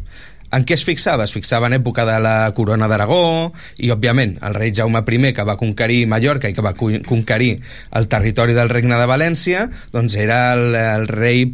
En 0.54 0.64
què 0.64 0.76
es 0.78 0.84
fixava? 0.86 1.26
Es 1.28 1.34
fixava 1.36 1.68
en 1.68 1.76
època 1.76 2.06
de 2.08 2.16
la 2.24 2.36
corona 2.56 2.88
d'Aragó 2.88 3.52
i, 3.76 3.90
òbviament, 3.92 4.38
el 4.48 4.56
rei 4.56 4.72
Jaume 4.74 5.02
I, 5.04 5.32
que 5.36 5.44
va 5.44 5.58
conquerir 5.60 6.06
Mallorca 6.06 6.48
i 6.48 6.54
que 6.56 6.64
va 6.64 6.74
conquerir 6.74 7.58
el 7.92 8.08
territori 8.08 8.56
del 8.56 8.70
regne 8.72 8.96
de 8.96 9.08
València, 9.10 9.68
doncs 9.92 10.16
era 10.16 10.54
el, 10.54 10.74
el 10.74 11.08
rei 11.08 11.44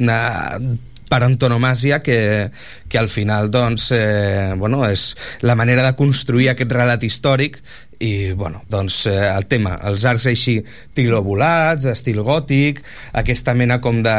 na, 0.00 0.20
per 1.10 1.24
antonomàsia 1.26 2.00
que, 2.06 2.50
que 2.88 2.98
al 2.98 3.10
final 3.10 3.50
doncs, 3.50 3.90
eh, 3.92 4.54
bueno, 4.56 4.84
és 4.86 5.16
la 5.42 5.56
manera 5.58 5.84
de 5.84 5.96
construir 5.98 6.52
aquest 6.52 6.72
relat 6.72 7.04
històric 7.04 7.60
i 8.00 8.32
bueno, 8.32 8.62
doncs 8.70 9.02
eh, 9.10 9.18
el 9.28 9.44
tema, 9.50 9.74
els 9.90 10.06
arcs 10.08 10.30
així 10.30 10.60
tilobulats, 10.96 11.90
estil 11.90 12.22
gòtic, 12.24 12.80
aquesta 13.12 13.54
mena 13.58 13.80
com 13.84 14.00
de 14.06 14.16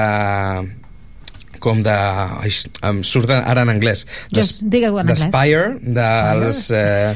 com 1.62 1.80
de... 1.86 1.94
Ai, 1.94 2.50
em 2.90 3.00
surt 3.08 3.30
ara 3.32 3.62
en 3.64 3.70
anglès. 3.72 4.04
Just 4.34 4.64
digue-ho 4.74 4.98
en 5.00 5.08
de 5.12 5.14
anglès. 5.14 5.30
Spire, 5.30 5.64
dels... 5.96 6.62
Eh, 6.74 7.14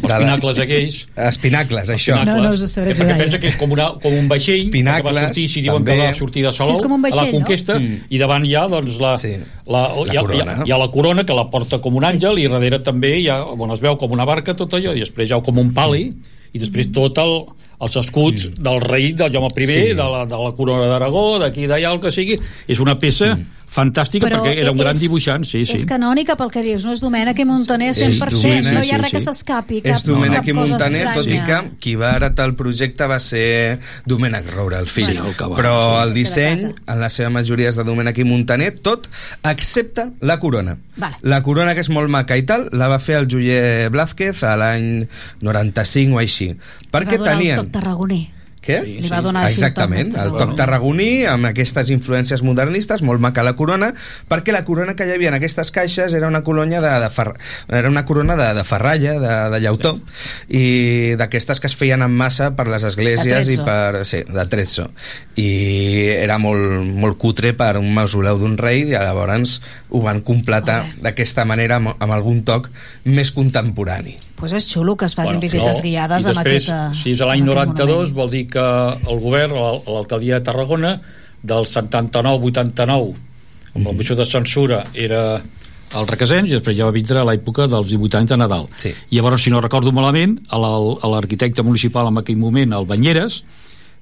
Els 0.00 0.14
pinacles 0.22 0.58
aquells. 0.64 0.98
Espinacles, 1.28 1.90
això. 1.92 2.16
No, 2.24 2.38
no 2.40 2.52
us 2.54 2.62
ho 2.64 2.68
sabré 2.70 2.94
Eh, 2.94 2.98
perquè 3.00 3.16
pensa 3.18 3.36
jo. 3.36 3.40
que 3.42 3.50
és 3.52 3.58
com, 3.60 3.74
una, 3.76 3.90
com 4.02 4.14
un 4.16 4.28
vaixell 4.30 4.70
Pinacles, 4.72 5.10
que 5.12 5.20
va 5.20 5.26
sortir, 5.28 5.46
si 5.52 5.62
diuen 5.66 5.82
també. 5.84 5.98
que 5.98 6.06
va 6.06 6.14
sortir 6.16 6.44
de 6.46 6.52
Salou 6.56 6.72
Sí, 6.72 6.78
és 6.80 6.84
com 6.86 6.94
un 6.96 7.04
a 7.04 7.08
vaixell, 7.08 7.26
la 7.26 7.32
no? 7.32 7.38
conquesta 7.42 7.78
Mm. 7.80 8.00
i 8.10 8.18
davant 8.22 8.46
hi 8.46 8.54
ha 8.56 8.66
doncs, 8.72 8.96
la, 9.02 9.12
Sí. 9.18 9.34
la, 9.66 9.82
La 9.88 9.88
hi, 10.06 10.16
ha, 10.16 10.20
hi, 10.20 10.24
corona. 10.24 10.56
ha, 10.62 10.66
hi 10.66 10.72
ha 10.72 10.78
la 10.78 10.90
corona 10.90 11.24
que 11.26 11.34
la 11.36 11.48
porta 11.50 11.78
com 11.80 11.96
un 11.96 12.04
àngel 12.04 12.38
i 12.40 12.48
darrere 12.48 12.78
també 12.82 13.18
hi 13.20 13.28
ha, 13.28 13.42
bueno, 13.56 13.74
es 13.74 13.80
veu 13.84 13.96
com 13.98 14.10
una 14.16 14.24
barca 14.24 14.54
tot 14.56 14.72
allò 14.78 14.94
i 14.96 15.00
després 15.04 15.28
hi 15.30 15.34
ha 15.34 15.42
com 15.42 15.58
un 15.58 15.72
pali 15.74 16.14
i 16.52 16.58
després 16.58 16.88
tot 16.92 17.18
el, 17.22 17.44
els 17.80 17.96
escuts 17.96 18.48
mm. 18.48 18.62
del 18.62 18.80
rei 18.80 19.12
del 19.12 19.30
Jaume 19.32 19.48
I, 19.56 19.66
Sí. 19.66 19.80
de, 19.94 19.94
la, 20.02 20.24
de 20.26 20.36
la 20.36 20.52
corona 20.56 20.86
d'Aragó, 20.90 21.38
d'aquí 21.38 21.66
d'allà, 21.70 21.92
el 21.94 22.00
que 22.00 22.10
sigui 22.10 22.38
és 22.66 22.80
una 22.80 22.98
peça 22.98 23.34
mm. 23.36 23.59
Fantàstica 23.70 24.26
Però 24.26 24.40
perquè 24.42 24.58
era 24.64 24.72
un 24.72 24.78
gran 24.80 24.96
és- 24.96 25.00
dibuixant 25.04 25.44
sí, 25.46 25.64
sí. 25.64 25.76
És 25.78 25.84
canònica 25.86 26.34
pel 26.36 26.50
que 26.50 26.62
dius, 26.64 26.84
no 26.84 26.92
és 26.92 27.00
Domènec 27.00 27.38
i 27.38 27.44
Montaner 27.46 27.92
100%, 27.94 28.34
Domènec, 28.34 28.72
no 28.74 28.82
hi 28.82 28.90
ha 28.90 28.96
sí, 28.96 29.02
res 29.02 29.12
que 29.14 29.20
sí. 29.20 29.26
s'escapi, 29.28 29.80
cap, 29.84 29.94
és 29.94 30.04
Domènec 30.08 30.48
i 30.50 30.54
Montaner, 30.56 31.04
tot 31.14 31.26
i 31.26 31.28
que 31.36 31.38
estranya. 31.38 31.70
qui 31.80 31.94
va 32.00 32.10
heretar 32.16 32.48
el 32.50 32.54
projecte 32.58 33.06
va 33.06 33.20
ser 33.22 33.78
Domènec 34.06 34.50
Roura, 34.54 34.80
el 34.82 34.88
fill. 34.90 35.06
Sí, 35.12 35.16
el 35.16 35.36
que 35.38 35.46
va. 35.52 35.56
Però 35.56 36.02
el 36.02 36.12
disseny, 36.14 36.66
en 36.86 37.00
la 37.00 37.08
seva 37.14 37.30
majoria, 37.30 37.68
és 37.70 37.76
de 37.78 37.84
Domènec 37.86 38.18
i 38.18 38.24
Montaner, 38.24 38.72
tot 38.82 39.06
excepte 39.44 40.10
la 40.20 40.38
corona. 40.40 40.76
Vale. 40.96 41.16
La 41.22 41.42
corona, 41.42 41.74
que 41.74 41.80
és 41.80 41.88
molt 41.94 42.10
maca 42.10 42.36
i 42.36 42.42
tal, 42.42 42.68
la 42.72 42.88
va 42.90 42.98
fer 42.98 43.16
el 43.22 43.28
Joyer 43.30 43.88
Blázquez 43.94 44.42
a 44.44 44.56
l'any 44.60 45.06
95 45.40 46.16
o 46.16 46.18
així. 46.20 46.50
Perquè 46.90 47.16
Va 47.16 47.24
donar 47.24 47.36
tenien... 47.38 47.58
el 47.58 47.64
toc 47.64 47.72
tarragoní. 47.78 48.20
Què? 48.60 48.80
Sí, 48.84 48.96
Li 49.00 49.08
va 49.08 49.22
donar 49.24 49.46
el 49.46 49.54
Exactament, 49.54 50.04
el 50.04 50.12
tarragoní. 50.12 50.38
toc 50.42 50.56
tarragoní 50.58 51.08
amb 51.24 51.48
aquestes 51.48 51.88
influències 51.94 52.42
modernistes, 52.44 53.00
molt 53.00 53.22
maca 53.24 53.44
la 53.46 53.54
corona, 53.56 53.88
perquè 54.28 54.52
la 54.52 54.64
corona 54.68 54.94
que 54.96 55.06
hi 55.08 55.14
havia 55.14 55.30
en 55.32 55.38
aquestes 55.38 55.72
caixes 55.72 56.12
era 56.14 56.28
una 56.28 56.42
colònia 56.44 56.82
de, 56.84 56.92
de 57.00 57.08
fer... 57.10 57.32
era 57.68 57.88
una 57.88 58.04
corona 58.04 58.36
de, 58.36 58.50
de 58.54 58.64
ferralla, 58.68 59.16
de, 59.22 59.34
de 59.54 59.60
llautó, 59.64 59.94
i 60.48 61.16
d'aquestes 61.16 61.60
que 61.60 61.70
es 61.72 61.76
feien 61.76 62.04
en 62.04 62.12
massa 62.12 62.52
per 62.56 62.68
les 62.68 62.84
esglésies 62.84 63.48
i 63.48 63.58
per... 63.64 64.04
Sí, 64.04 64.24
de 64.28 64.46
trezzo. 64.52 64.90
I 65.40 65.50
era 66.20 66.36
molt, 66.38 66.84
molt 67.00 67.16
cutre 67.20 67.54
per 67.56 67.76
un 67.80 67.88
mausoleu 67.96 68.38
d'un 68.40 68.58
rei 68.60 68.84
i 68.84 68.90
llavors 68.92 69.60
ho 69.88 70.04
van 70.04 70.20
completar 70.20 70.82
d'aquesta 71.00 71.46
manera 71.48 71.80
amb, 71.80 71.94
amb 71.96 72.12
algun 72.12 72.44
toc 72.44 72.68
més 73.08 73.32
contemporani. 73.32 74.18
Pues 74.40 74.52
és 74.56 74.66
xulo 74.66 74.96
que 74.96 75.04
es 75.06 75.14
facin 75.14 75.36
Bueno, 75.38 75.40
visites 75.46 75.76
no. 75.76 75.82
guiades 75.84 76.26
amb 76.26 76.34
després, 76.36 76.68
aquest, 76.68 76.96
eh, 76.96 76.98
si 77.02 77.10
és 77.12 77.20
a 77.20 77.26
l'any 77.26 77.42
amb 77.42 77.50
aquest 77.50 77.66
92 77.68 77.88
monument. 77.88 78.14
vol 78.16 78.30
dir 78.30 78.46
que 78.48 78.66
el 79.12 79.20
govern, 79.20 79.54
l'al- 79.54 79.82
l'alcaldia 79.86 80.38
de 80.40 80.44
Tarragona 80.48 81.00
del 81.42 81.64
79-89 81.66 83.14
amb 83.74 83.86
la 83.86 83.92
moció 83.92 84.16
de 84.16 84.24
censura 84.26 84.84
era 84.94 85.40
al 85.92 86.06
Requesens 86.06 86.50
i 86.50 86.54
després 86.54 86.76
ja 86.76 86.86
va 86.86 86.94
vindre 86.94 87.22
l'època 87.26 87.66
dels 87.70 87.88
18 87.90 88.18
anys 88.18 88.30
de 88.30 88.36
Nadal. 88.38 88.68
Sí. 88.78 88.92
I 89.10 89.16
llavors, 89.16 89.42
si 89.42 89.50
no 89.50 89.60
recordo 89.60 89.90
malament, 89.92 90.36
l'arquitecte 90.52 91.62
municipal 91.66 92.06
en 92.08 92.18
aquell 92.18 92.36
moment, 92.38 92.72
el 92.72 92.86
Banyeres, 92.86 93.42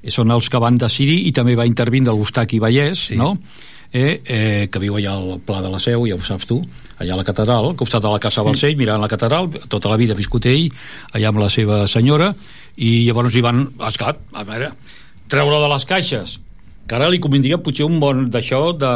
eh, 0.03 0.11
són 0.11 0.31
els 0.31 0.49
que 0.53 0.59
van 0.61 0.77
decidir 0.77 1.27
i 1.27 1.33
també 1.33 1.57
va 1.57 1.67
intervindre 1.67 2.13
l'Eustaqui 2.13 2.59
Vallès, 2.61 3.07
sí. 3.09 3.17
no? 3.17 3.39
Eh, 3.89 4.21
eh, 4.29 4.69
que 4.69 4.81
viu 4.83 4.99
allà 4.99 5.15
al 5.17 5.39
Pla 5.41 5.63
de 5.65 5.71
la 5.73 5.79
Seu, 5.81 6.03
ja 6.05 6.17
ho 6.19 6.21
saps 6.21 6.45
tu, 6.45 6.59
allà 7.01 7.15
a 7.15 7.17
la 7.17 7.25
catedral, 7.25 7.71
al 7.71 7.77
costat 7.79 8.05
de 8.05 8.11
la 8.13 8.21
Casa 8.21 8.45
Balcell, 8.45 8.77
mirant 8.77 9.01
la 9.01 9.09
catedral, 9.09 9.49
tota 9.73 9.89
la 9.89 9.97
vida 9.97 10.13
ha 10.13 10.19
viscut 10.19 10.45
ell, 10.51 10.67
allà 11.17 11.31
amb 11.31 11.41
la 11.41 11.49
seva 11.49 11.87
senyora, 11.89 12.35
i 12.77 13.07
llavors 13.07 13.33
hi 13.33 13.45
van, 13.47 13.65
esclar, 13.89 14.13
a 14.37 14.45
veure, 14.45 14.75
treure 15.33 15.63
de 15.65 15.73
les 15.73 15.89
caixes, 15.89 16.37
que 16.89 16.97
ara 16.97 17.11
li 17.13 17.19
convindria 17.21 17.59
potser 17.61 17.85
un 17.85 17.99
bon 18.01 18.25
d'això 18.33 18.73
de... 18.81 18.93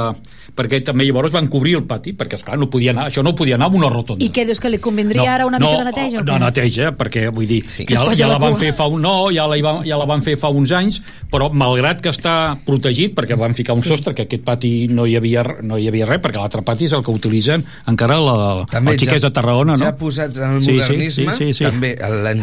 perquè 0.56 0.82
també 0.84 1.04
llavors 1.06 1.32
van 1.32 1.46
cobrir 1.52 1.76
el 1.78 1.84
pati 1.88 2.12
perquè 2.16 2.36
esclar, 2.38 2.56
no 2.60 2.66
podia 2.72 2.90
anar, 2.92 3.06
això 3.10 3.22
no 3.24 3.34
podia 3.36 3.54
anar 3.56 3.68
amb 3.70 3.76
una 3.78 3.88
rotonda 3.92 4.24
I 4.24 4.30
què 4.32 4.46
dius, 4.48 4.60
que 4.60 4.68
li 4.72 4.78
convindria 4.82 5.22
No, 5.22 5.28
ara 5.30 5.46
una 5.48 5.58
no, 5.60 5.70
mica 5.70 5.84
de 5.84 5.90
neteja? 5.92 6.22
no, 6.26 6.38
neteja, 6.42 6.90
perquè 6.96 7.26
vull 7.32 7.46
dir, 7.48 7.62
sí. 7.68 7.86
Ja, 7.88 8.02
ja 8.16 8.26
la 8.28 8.34
la 8.34 8.38
van 8.42 8.56
fer 8.60 8.72
fa 8.76 8.86
un, 8.88 9.00
no, 9.04 9.30
ja 9.32 9.46
la, 9.48 9.56
ja 9.86 9.96
la 10.00 10.06
van 10.08 10.22
fer 10.24 10.34
fa 10.40 10.48
uns 10.52 10.72
anys, 10.72 11.00
però 11.30 11.50
malgrat 11.52 12.00
que 12.04 12.10
està 12.12 12.56
protegit, 12.66 13.14
perquè 13.16 13.36
van 13.38 13.54
ficar 13.54 13.76
un 13.76 13.82
Sí. 13.82 13.88
sostre, 13.92 14.14
que 14.14 14.22
aquest 14.26 14.44
pati 14.44 14.72
no 14.88 15.06
hi 15.06 15.16
havia, 15.16 15.44
no 15.62 15.76
hi 15.78 15.88
havia 15.88 16.06
res, 16.08 16.20
perquè 16.24 16.40
l'altre 16.40 16.62
pati 16.62 16.84
és 16.88 16.92
el 16.96 17.02
que 17.04 17.10
utilitzen 17.12 17.64
encara 17.88 18.16
la, 18.20 18.36
també 18.70 18.92
els 18.96 19.02
xiquets 19.04 19.22
de 19.24 19.30
Tarragona, 19.30 19.72
no? 19.76 19.84
ja 19.84 19.92
posats 19.96 20.38
en 20.38 20.56
el 20.58 20.62
Sí, 20.62 20.70
sí, 20.72 20.76
modernisme 20.80 21.32
sí, 21.34 21.44
sí, 21.52 21.54
sí. 21.60 21.64
també 21.64 21.94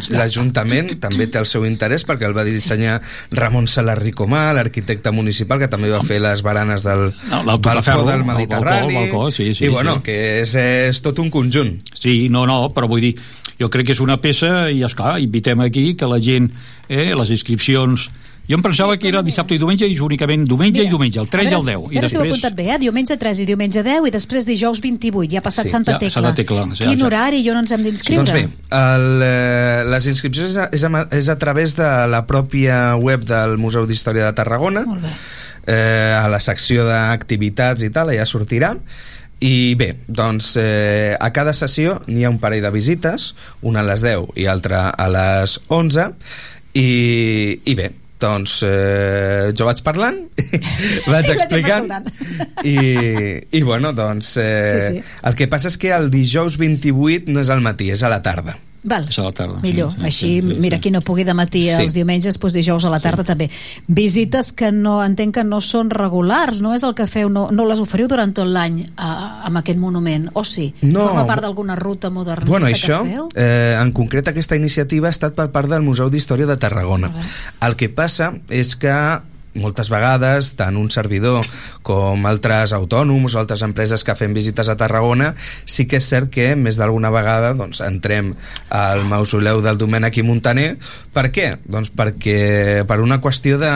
l'Ajuntament 0.10 0.95
també 1.00 1.28
té 1.32 1.39
el 1.39 1.47
seu 1.50 1.66
interès 1.68 2.06
perquè 2.08 2.28
el 2.28 2.36
va 2.38 2.43
dissenyar 2.47 3.00
Ramon 3.38 3.68
Salarri 3.68 4.12
Comà 4.16 4.50
l'arquitecte 4.54 5.12
municipal 5.12 5.39
que 5.48 5.70
també 5.72 5.92
va 5.92 6.02
fer 6.04 6.20
les 6.24 6.42
baranes 6.44 6.84
del 6.84 7.14
No, 7.30 7.44
balcó 7.62 8.04
del 8.06 8.20
el 8.20 8.24
balcó, 8.24 8.34
Mediterrani 8.34 8.96
el 8.96 9.02
balcó, 9.04 9.32
sí, 9.32 9.54
sí, 9.54 9.66
i 9.66 9.70
bueno, 9.70 10.00
sí. 10.00 10.08
que 10.10 10.18
és, 10.42 10.56
és 10.56 11.02
tot 11.06 11.20
un 11.20 11.30
conjunt 11.30 11.78
Sí, 11.94 12.30
no, 12.30 12.46
no, 12.50 12.70
però 12.74 12.88
vull 12.90 13.02
dir, 13.02 13.14
jo 13.60 13.70
crec 13.70 13.90
que 13.90 13.96
és 13.98 14.02
una 14.04 14.20
peça 14.22 14.70
i, 14.72 14.84
esclar, 14.84 15.20
invitem 15.20 15.62
aquí 15.62 15.94
que 15.96 16.08
la 16.10 16.20
gent, 16.20 16.52
eh, 16.88 17.14
les 17.16 17.30
inscripcions... 17.36 18.10
Jo 18.50 18.58
em 18.58 18.64
pensava 18.66 18.95
que 18.97 19.06
era 19.06 19.22
dissabte 19.22 19.54
i 19.54 19.60
diumenge 19.62 19.86
i 19.86 19.93
únicament 20.02 20.41
diumenge 20.50 20.82
i 20.82 20.89
diumenge, 20.89 21.20
el 21.22 21.28
3 21.30 21.52
i 21.52 21.54
el 21.54 21.68
10. 21.68 21.84
I 21.93 22.00
després... 22.02 22.16
ho 22.18 22.24
he 22.24 22.32
apuntat 22.32 22.56
bé, 22.58 22.64
eh? 22.74 22.78
diumenge 22.82 23.18
3 23.22 23.41
i 23.43 23.45
diumenge 23.45 23.84
10 23.86 24.08
i 24.10 24.14
després 24.16 24.47
dijous 24.47 24.82
28, 24.82 25.28
ja 25.30 25.38
ha 25.43 25.45
passat 25.45 25.70
Sí, 25.70 25.74
Santa 25.76 25.93
ja, 25.93 26.00
Tecla. 26.02 26.16
Santa 26.16 26.34
Tecla, 26.39 26.64
sí, 26.74 26.82
Quin 26.82 27.04
ja. 27.04 27.06
horari 27.06 27.43
i 27.43 27.52
on 27.54 27.60
ens 27.62 27.76
hem 27.76 27.86
d'inscriure? 27.86 28.24
Doncs 28.24 28.34
bé, 28.34 28.72
el, 28.80 29.06
eh, 29.28 29.84
les 29.93 30.10
inscripcions 30.10 30.50
és 30.50 30.58
a, 30.58 30.66
és, 30.74 30.88
a, 30.88 31.04
és 31.20 31.30
a 31.30 31.38
través 31.45 31.78
de 31.78 31.91
la 32.10 32.24
pròpia 32.26 32.80
web 32.97 33.30
del 33.30 33.60
Museu 33.62 33.86
d'Història 33.86 34.26
de 34.26 34.34
Tarragona 34.41 34.82
Molt 34.89 35.06
bé. 35.06 35.14
eh, 35.70 36.18
a 36.18 36.26
la 36.34 36.41
secció 36.41 36.89
d'activitats 36.89 37.86
i 37.86 37.93
tal, 37.93 38.10
allà 38.16 38.26
sortirà 38.26 38.74
i 39.45 39.76
bé, 39.80 39.93
doncs 40.10 40.56
eh, 40.60 41.14
a 41.22 41.30
cada 41.38 41.54
sessió 41.54 42.00
n'hi 42.10 42.26
ha 42.26 42.34
un 42.34 42.41
parell 42.41 42.66
de 42.66 42.74
visites 42.74 43.36
una 43.62 43.86
a 43.86 43.89
les 43.93 44.02
10 44.04 44.34
i 44.41 44.50
altra 44.52 44.89
a 44.89 45.08
les 45.14 45.60
11 45.70 46.10
i, 46.74 46.89
i 47.64 47.78
bé, 47.78 47.93
doncs 48.20 48.59
eh, 48.67 49.51
jo 49.55 49.67
vaig 49.67 49.82
parlant 49.86 50.17
vaig 51.13 51.30
explicant 51.34 51.91
i, 52.67 52.78
i 53.51 53.61
bueno, 53.63 53.93
doncs 53.97 54.36
eh, 54.41 54.70
Sí, 54.70 54.80
sí. 54.88 55.03
el 55.24 55.38
que 55.39 55.47
passa 55.51 55.72
és 55.72 55.78
que 55.80 55.93
el 55.95 56.09
dijous 56.13 56.57
28 56.59 57.32
no 57.32 57.43
és 57.43 57.49
al 57.53 57.63
matí, 57.65 57.91
és 57.95 58.03
a 58.03 58.11
la 58.11 58.22
tarda 58.26 58.57
Val. 58.84 59.05
És 59.09 59.17
a 59.19 59.23
la 59.23 59.32
tarda. 59.34 59.59
Millor, 59.61 59.91
Sí, 59.91 59.97
sí, 59.97 60.05
així, 60.05 60.27
sí, 60.41 60.53
sí, 60.53 60.59
mira, 60.59 60.80
qui 60.80 60.89
no 60.91 61.01
pugui 61.01 61.25
de 61.25 61.34
matí 61.34 61.65
Sí. 61.65 61.82
els 61.84 61.93
diumenges, 61.93 62.38
doncs 62.39 62.53
dijous 62.53 62.86
a 62.86 62.89
la 62.89 62.99
tarda 63.01 63.23
també. 63.25 63.49
Visites 63.88 64.53
que 64.53 64.71
no 64.71 65.03
entenc 65.03 65.34
que 65.36 65.43
no 65.43 65.59
són 65.61 65.89
regulars, 65.89 66.61
no 66.61 66.73
és 66.75 66.84
el 66.84 66.93
que 66.95 67.07
feu, 67.07 67.27
no, 67.30 67.49
no 67.51 67.65
les 67.65 67.80
oferiu 67.80 68.07
durant 68.07 68.32
tot 68.34 68.47
l'any 68.47 68.86
a- 68.95 69.41
amb 69.45 69.57
aquest 69.57 69.77
monument, 69.77 70.30
o 70.34 70.43
sí? 70.45 70.73
No. 70.82 71.07
Forma 71.07 71.25
part 71.27 71.41
d'alguna 71.41 71.75
ruta 71.75 72.09
modernista 72.09 72.49
Bueno, 72.51 72.67
això, 72.67 73.01
que 73.03 73.09
feu? 73.09 73.30
eh, 73.36 73.77
en 73.82 73.91
concret 73.91 74.27
aquesta 74.27 74.55
iniciativa 74.55 75.07
ha 75.07 75.11
estat 75.11 75.34
per 75.36 75.51
part 75.51 75.67
del 75.69 75.82
Museu 75.82 76.09
d'Història 76.09 76.45
de 76.45 76.55
Tarragona. 76.57 77.11
El 77.61 77.75
que 77.75 77.89
passa 77.89 78.34
és 78.49 78.75
que 78.75 79.19
moltes 79.58 79.89
vegades, 79.89 80.54
tant 80.60 80.78
un 80.78 80.89
servidor 80.93 81.47
com 81.86 82.26
altres 82.30 82.74
autònoms 82.76 83.36
o 83.36 83.41
altres 83.41 83.64
empreses 83.66 84.04
que 84.06 84.18
fem 84.20 84.34
visites 84.36 84.70
a 84.70 84.78
Tarragona, 84.80 85.34
sí 85.66 85.88
que 85.89 86.00
és 86.00 86.10
cert 86.10 86.30
que 86.34 86.52
més 86.60 86.78
d'alguna 86.80 87.12
vegada 87.14 87.54
doncs, 87.58 87.82
entrem 87.86 88.34
al 88.70 89.06
mausoleu 89.10 89.64
del 89.66 89.80
Domènec 89.82 90.20
i 90.20 90.26
Montaner. 90.26 90.70
Per 91.14 91.30
què? 91.34 91.54
Doncs 91.66 91.93
perquè 91.95 92.86
per 92.88 93.00
una 93.02 93.20
qüestió 93.24 93.58
de 93.62 93.72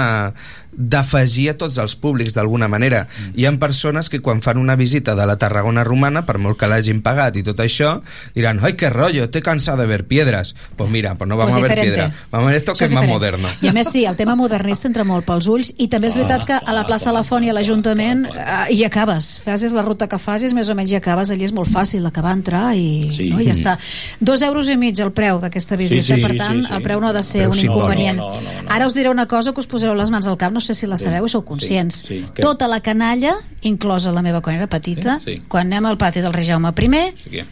d'afegir 0.77 1.49
a 1.51 1.57
tots 1.57 1.77
els 1.77 1.95
públics 1.95 2.33
d'alguna 2.33 2.67
manera. 2.67 3.07
Mm. 3.07 3.39
Hi 3.39 3.45
ha 3.45 3.51
persones 3.59 4.09
que 4.09 4.21
quan 4.21 4.41
fan 4.41 4.57
una 4.57 4.75
visita 4.75 5.15
de 5.15 5.25
la 5.27 5.37
Tarragona 5.37 5.83
romana, 5.83 6.25
per 6.25 6.37
molt 6.37 6.57
que 6.59 6.67
l'hagin 6.67 7.01
pagat 7.01 7.37
i 7.37 7.43
tot 7.43 7.59
això, 7.59 8.01
diran, 8.35 8.59
ai, 8.63 8.73
que 8.75 8.89
rollo, 8.89 9.29
te 9.29 9.41
cansado 9.41 9.81
de 9.81 9.87
ver 9.87 10.05
piedras. 10.07 10.55
Pues 10.75 10.89
mira, 10.89 11.15
pues 11.15 11.27
no 11.27 11.37
vamos 11.37 11.59
Pues 11.59 11.71
a 11.71 11.75
ver 11.75 11.81
piedra. 11.85 12.13
Vamos 12.31 12.47
a 12.47 12.51
ver 12.51 12.57
esto 12.57 12.73
que 12.73 12.85
és 12.85 12.91
es 12.91 12.95
más 12.95 13.07
moderno. 13.07 13.47
I 13.61 13.67
a 13.67 13.73
més, 13.73 13.87
sí, 13.91 14.05
el 14.05 14.15
tema 14.15 14.35
modernista 14.35 14.87
entra 14.87 15.03
molt 15.03 15.25
pels 15.25 15.47
ulls 15.47 15.73
i 15.77 15.87
també 15.87 16.07
és 16.07 16.15
veritat 16.15 16.45
que 16.45 16.53
a 16.57 16.73
la 16.73 16.85
plaça 16.85 17.11
La 17.13 17.23
Font 17.23 17.43
i 17.43 17.49
a 17.49 17.53
l'Ajuntament 17.53 18.25
eh, 18.27 18.73
hi 18.73 18.83
acabes. 18.83 19.39
Facis 19.43 19.73
la 19.73 19.81
ruta 19.85 20.07
que 20.09 20.17
facis, 20.17 20.53
més 20.53 20.69
o 20.69 20.75
menys 20.75 20.91
hi 20.91 20.95
acabes. 20.99 21.31
Allí 21.31 21.43
és 21.45 21.53
molt 21.53 21.69
fàcil 21.69 22.05
acabar 22.07 22.33
entrar 22.33 22.73
i, 22.75 23.09
Sí. 23.13 23.29
no, 23.29 23.39
i 23.41 23.45
ja 23.45 23.53
està. 23.53 23.77
Dos 24.19 24.41
euros 24.41 24.69
i 24.69 24.77
mig 24.77 24.99
el 24.99 25.11
preu 25.11 25.39
d'aquesta 25.39 25.75
visita, 25.77 26.01
Sí, 26.01 26.13
sí, 26.15 26.21
per 26.21 26.31
sí, 26.31 26.37
tant, 26.37 26.61
sí, 26.61 26.67
sí. 26.67 26.73
el 26.73 26.81
preu 26.81 26.99
no 27.01 27.07
ha 27.09 27.13
de 27.13 27.23
ser 27.23 27.43
Preu 27.47 27.51
un 27.51 27.59
inconvenient. 27.59 28.17
No, 28.17 28.29
no, 28.41 28.41
no, 28.63 28.69
Ara 28.71 28.87
us 28.87 28.93
diré 28.93 29.09
una 29.09 29.27
cosa 29.27 29.53
que 29.53 29.59
us 29.59 29.67
posareu 29.67 29.95
les 29.95 30.09
mans 30.09 30.27
al 30.27 30.37
cap, 30.37 30.51
no 30.53 30.59
sé 30.63 30.73
si 30.73 30.87
la 30.89 30.97
sabeu 30.97 31.27
i 31.27 31.29
sou 31.29 31.43
conscients. 31.45 32.01
Sí, 32.07 32.21
sí. 32.23 32.41
Tota 32.41 32.67
la 32.71 32.79
canalla, 32.81 33.35
inclosa 33.61 34.11
la 34.15 34.23
meva 34.25 34.41
quan 34.41 34.55
era 34.57 34.67
petita, 34.71 35.19
Sí, 35.23 35.37
sí. 35.37 35.41
quan 35.47 35.67
anem 35.69 35.85
al 35.91 35.97
pati 36.01 36.21
del 36.23 36.33
rei 36.33 36.45
Jaume 36.47 36.71
I, 36.73 37.13
Sí 37.23 37.29
que... 37.29 37.45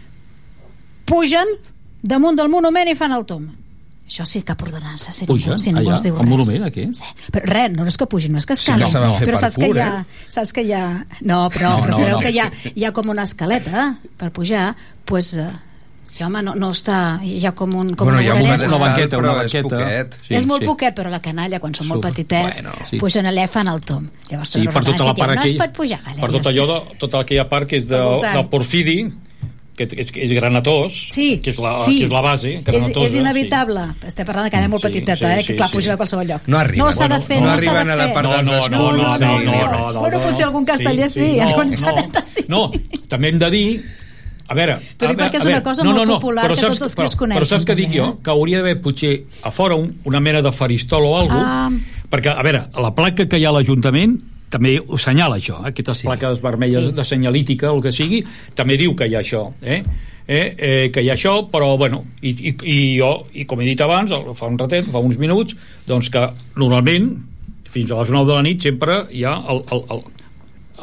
pugen 1.05 1.47
damunt 2.01 2.37
del 2.39 2.49
monument 2.49 2.87
i 2.89 2.95
fan 2.95 3.11
el 3.13 3.25
tom. 3.29 3.49
Això 4.11 4.25
sí 4.27 4.41
cap 4.43 4.59
ordenança, 4.65 5.13
si 5.15 5.23
Pugen, 5.25 5.53
ningú, 5.53 5.59
si 5.63 5.71
ningú 5.71 5.85
allà, 5.87 5.93
ens 5.95 6.03
diu 6.03 6.15
res. 6.17 6.27
monument, 6.27 6.63
aquí? 6.67 6.87
Sí. 6.97 7.05
Però 7.31 7.45
res, 7.47 7.71
no 7.77 7.85
és 7.87 7.95
que 7.97 8.07
pugin, 8.11 8.33
no 8.33 8.39
és 8.41 8.45
que 8.49 8.55
Sí 8.59 8.65
escalen. 8.67 8.89
saben 8.91 9.13
fer 9.15 9.27
però 9.29 9.39
saps 9.39 9.55
que, 9.55 9.69
hi 9.71 9.79
ha, 9.79 10.05
saps 10.27 10.51
que 10.51 10.63
hi 10.67 10.73
ha... 10.75 11.05
No, 11.21 11.47
però, 11.53 11.77
No, 11.77 11.83
però 11.85 11.91
no, 11.93 11.97
sabeu 11.97 12.17
no. 12.17 12.19
que 12.25 12.31
hi 12.33 12.39
ha, 12.43 12.49
hi 12.75 12.83
ha 12.83 12.91
com 12.91 13.07
una 13.13 13.23
escaleta 13.23 13.95
per 14.17 14.31
pujar, 14.35 14.73
doncs... 15.07 15.37
Eh, 15.37 15.47
si 16.03 16.23
home 16.25 16.41
no, 16.43 16.53
no 16.57 16.71
està... 16.75 17.19
Hi 17.23 17.45
ha 17.45 17.51
com 17.55 17.73
un... 17.77 17.93
Com 17.95 18.07
bueno, 18.09 18.19
un 18.19 18.25
hi 18.25 18.29
ha 18.29 18.33
un 18.35 18.41
voraret. 18.41 18.59
pedestal, 18.65 18.81
banqueta, 18.81 19.17
una 19.21 19.31
és 19.31 19.37
banqueta. 19.37 19.69
poquet. 19.69 20.17
Sí, 20.27 20.35
és 20.35 20.45
molt 20.49 20.63
sí. 20.65 20.69
poquet, 20.71 20.95
però 20.97 21.09
la 21.13 21.21
canalla, 21.23 21.59
quan 21.63 21.73
són 21.77 21.87
molt 21.87 22.01
petitets, 22.03 22.61
Bueno, 22.63 22.75
sí. 22.89 22.99
pugen 22.99 23.25
allà 23.29 23.45
i 23.47 23.51
fan 23.51 23.67
el 23.71 23.83
tom. 23.85 24.09
Llavors, 24.29 24.49
Sí, 24.57 24.65
per 24.67 24.83
tota 24.83 25.05
la 25.11 25.15
part 25.15 25.35
no 25.37 25.43
es 25.47 25.53
pot 25.59 25.73
pujar. 25.77 26.01
Vale, 26.05 26.19
per 26.21 26.31
tot 26.31 26.47
allò 26.51 26.65
de, 26.73 26.79
tota 26.99 27.21
aquella 27.25 27.47
part 27.49 27.69
que 27.69 27.77
és 27.77 27.87
de, 27.87 27.97
Al 28.01 28.15
voltant. 28.17 28.37
de 28.41 28.49
porfidi 28.49 28.97
que 29.77 29.85
és, 29.87 30.09
és 30.13 30.31
granatós 30.35 30.91
Sí, 31.13 31.39
que 31.41 31.49
és 31.49 31.57
la, 31.63 31.77
sí. 31.85 31.99
que 32.01 32.05
és 32.09 32.11
la 32.11 32.19
base 32.21 32.49
és, 32.57 32.63
granatosa, 32.65 33.05
és 33.07 33.15
inevitable. 33.15 33.85
Estem 34.05 34.27
parlant 34.27 34.45
de 34.45 34.51
canalla 34.51 34.69
molt 34.73 34.83
Sí, 34.83 34.89
petiteta, 34.89 35.15
sí, 35.15 35.25
eh? 35.31 35.41
sí, 35.41 35.47
que 35.47 35.55
clar, 35.61 35.69
sí. 35.71 35.77
puja 35.79 35.93
a 35.93 35.97
qualsevol 35.97 36.27
lloc. 36.27 36.41
No 36.51 36.59
arriben. 36.59 36.83
No 36.83 36.91
s'ha 36.91 37.07
de 37.07 37.19
fer, 37.23 37.39
no 37.39 37.47
no, 37.47 37.53
s'ha 37.55 37.71
arriben 37.71 37.87
de 37.87 37.93
a 37.93 37.95
la 37.95 38.03
fer. 38.09 38.13
part 38.13 38.27
no, 38.27 38.35
dels 38.35 38.47
no, 38.49 38.51
no, 38.51 38.59
esculls, 38.65 38.97
no, 38.97 39.07
no, 39.07 39.15
sí, 39.15 39.23
no, 39.23 39.39
ni 39.39 39.45
no, 39.45 39.51
res. 39.53 39.71
no, 39.71 39.91
no, 39.93 39.99
Bueno, 40.01 40.17
no, 40.19 40.23
potser 40.27 40.41
no. 40.41 40.47
algun 40.49 40.65
casteller 40.65 41.09
sí, 41.09 41.29
algun 41.39 41.73
xaneta 41.77 42.25
sí. 42.25 42.45
No, 42.51 42.61
també 43.07 43.29
hem 43.31 43.39
de 43.39 43.49
dir 43.55 43.67
a 44.51 44.55
veure... 44.57 44.75
T'ho 44.99 45.07
dic 45.11 45.19
perquè 45.21 45.39
és 45.39 45.45
a 45.45 45.49
una 45.53 45.61
cosa 45.65 45.83
no, 45.87 45.91
molt 45.93 46.01
no, 46.01 46.05
no, 46.11 46.17
popular 46.19 46.43
però 46.45 46.55
que 46.57 46.61
saps, 46.65 46.73
tots 46.75 46.87
els 46.89 46.95
però, 46.97 47.05
crios 47.07 47.15
coneixen, 47.21 47.39
Però 47.39 47.49
saps 47.53 47.67
què 47.69 47.75
dic 47.79 47.93
jo? 47.95 48.09
eh? 48.11 48.21
Que 48.25 48.33
hauria 48.35 48.59
d'haver 48.59 48.75
potser 48.83 49.13
a 49.47 49.51
fora 49.55 49.77
un, 49.79 49.87
una 50.11 50.19
mena 50.19 50.41
de 50.45 50.51
faristol 50.51 51.07
o 51.07 51.15
alguna 51.17 51.47
Ah. 51.65 51.71
perquè, 52.11 52.33
a 52.35 52.43
veure, 52.43 52.65
la 52.83 52.91
placa 52.93 53.25
que 53.31 53.39
hi 53.39 53.45
ha 53.47 53.49
a 53.53 53.55
l'Ajuntament 53.55 54.17
també 54.51 54.73
ho 54.83 54.97
senyala 54.99 55.37
això, 55.39 55.61
eh? 55.63 55.69
aquestes 55.71 56.01
Sí. 56.03 56.07
plaques 56.09 56.41
vermelles 56.43 56.89
Sí. 56.89 56.91
de 56.97 57.03
senyalítica 57.07 57.71
el 57.71 57.79
que 57.81 57.91
sigui, 57.95 58.23
també 58.53 58.75
diu 58.77 58.93
que 58.99 59.07
hi 59.07 59.15
ha 59.15 59.21
això 59.23 59.45
eh? 59.63 59.81
Eh, 60.27 60.55
eh, 60.57 60.89
que 60.93 61.01
hi 61.01 61.09
ha 61.09 61.15
això, 61.15 61.47
però 61.51 61.77
bueno, 61.79 62.03
i, 62.21 62.29
i, 62.29 62.51
i 62.67 62.77
jo, 62.99 63.25
i 63.33 63.45
com 63.49 63.59
he 63.61 63.65
dit 63.65 63.79
abans, 63.81 64.11
fa 64.37 64.45
un 64.47 64.57
ratet, 64.59 64.85
fa 64.91 64.99
uns 64.99 65.17
minuts, 65.17 65.55
doncs 65.87 66.09
que 66.13 66.21
normalment, 66.55 67.09
fins 67.71 67.91
a 67.91 67.97
les 67.99 68.11
9 68.11 68.27
de 68.29 68.35
la 68.37 68.43
nit, 68.45 68.61
sempre 68.61 69.05
hi 69.11 69.23
ha 69.25 69.33
el, 69.49 69.63
el, 69.71 69.81
el, 69.95 70.03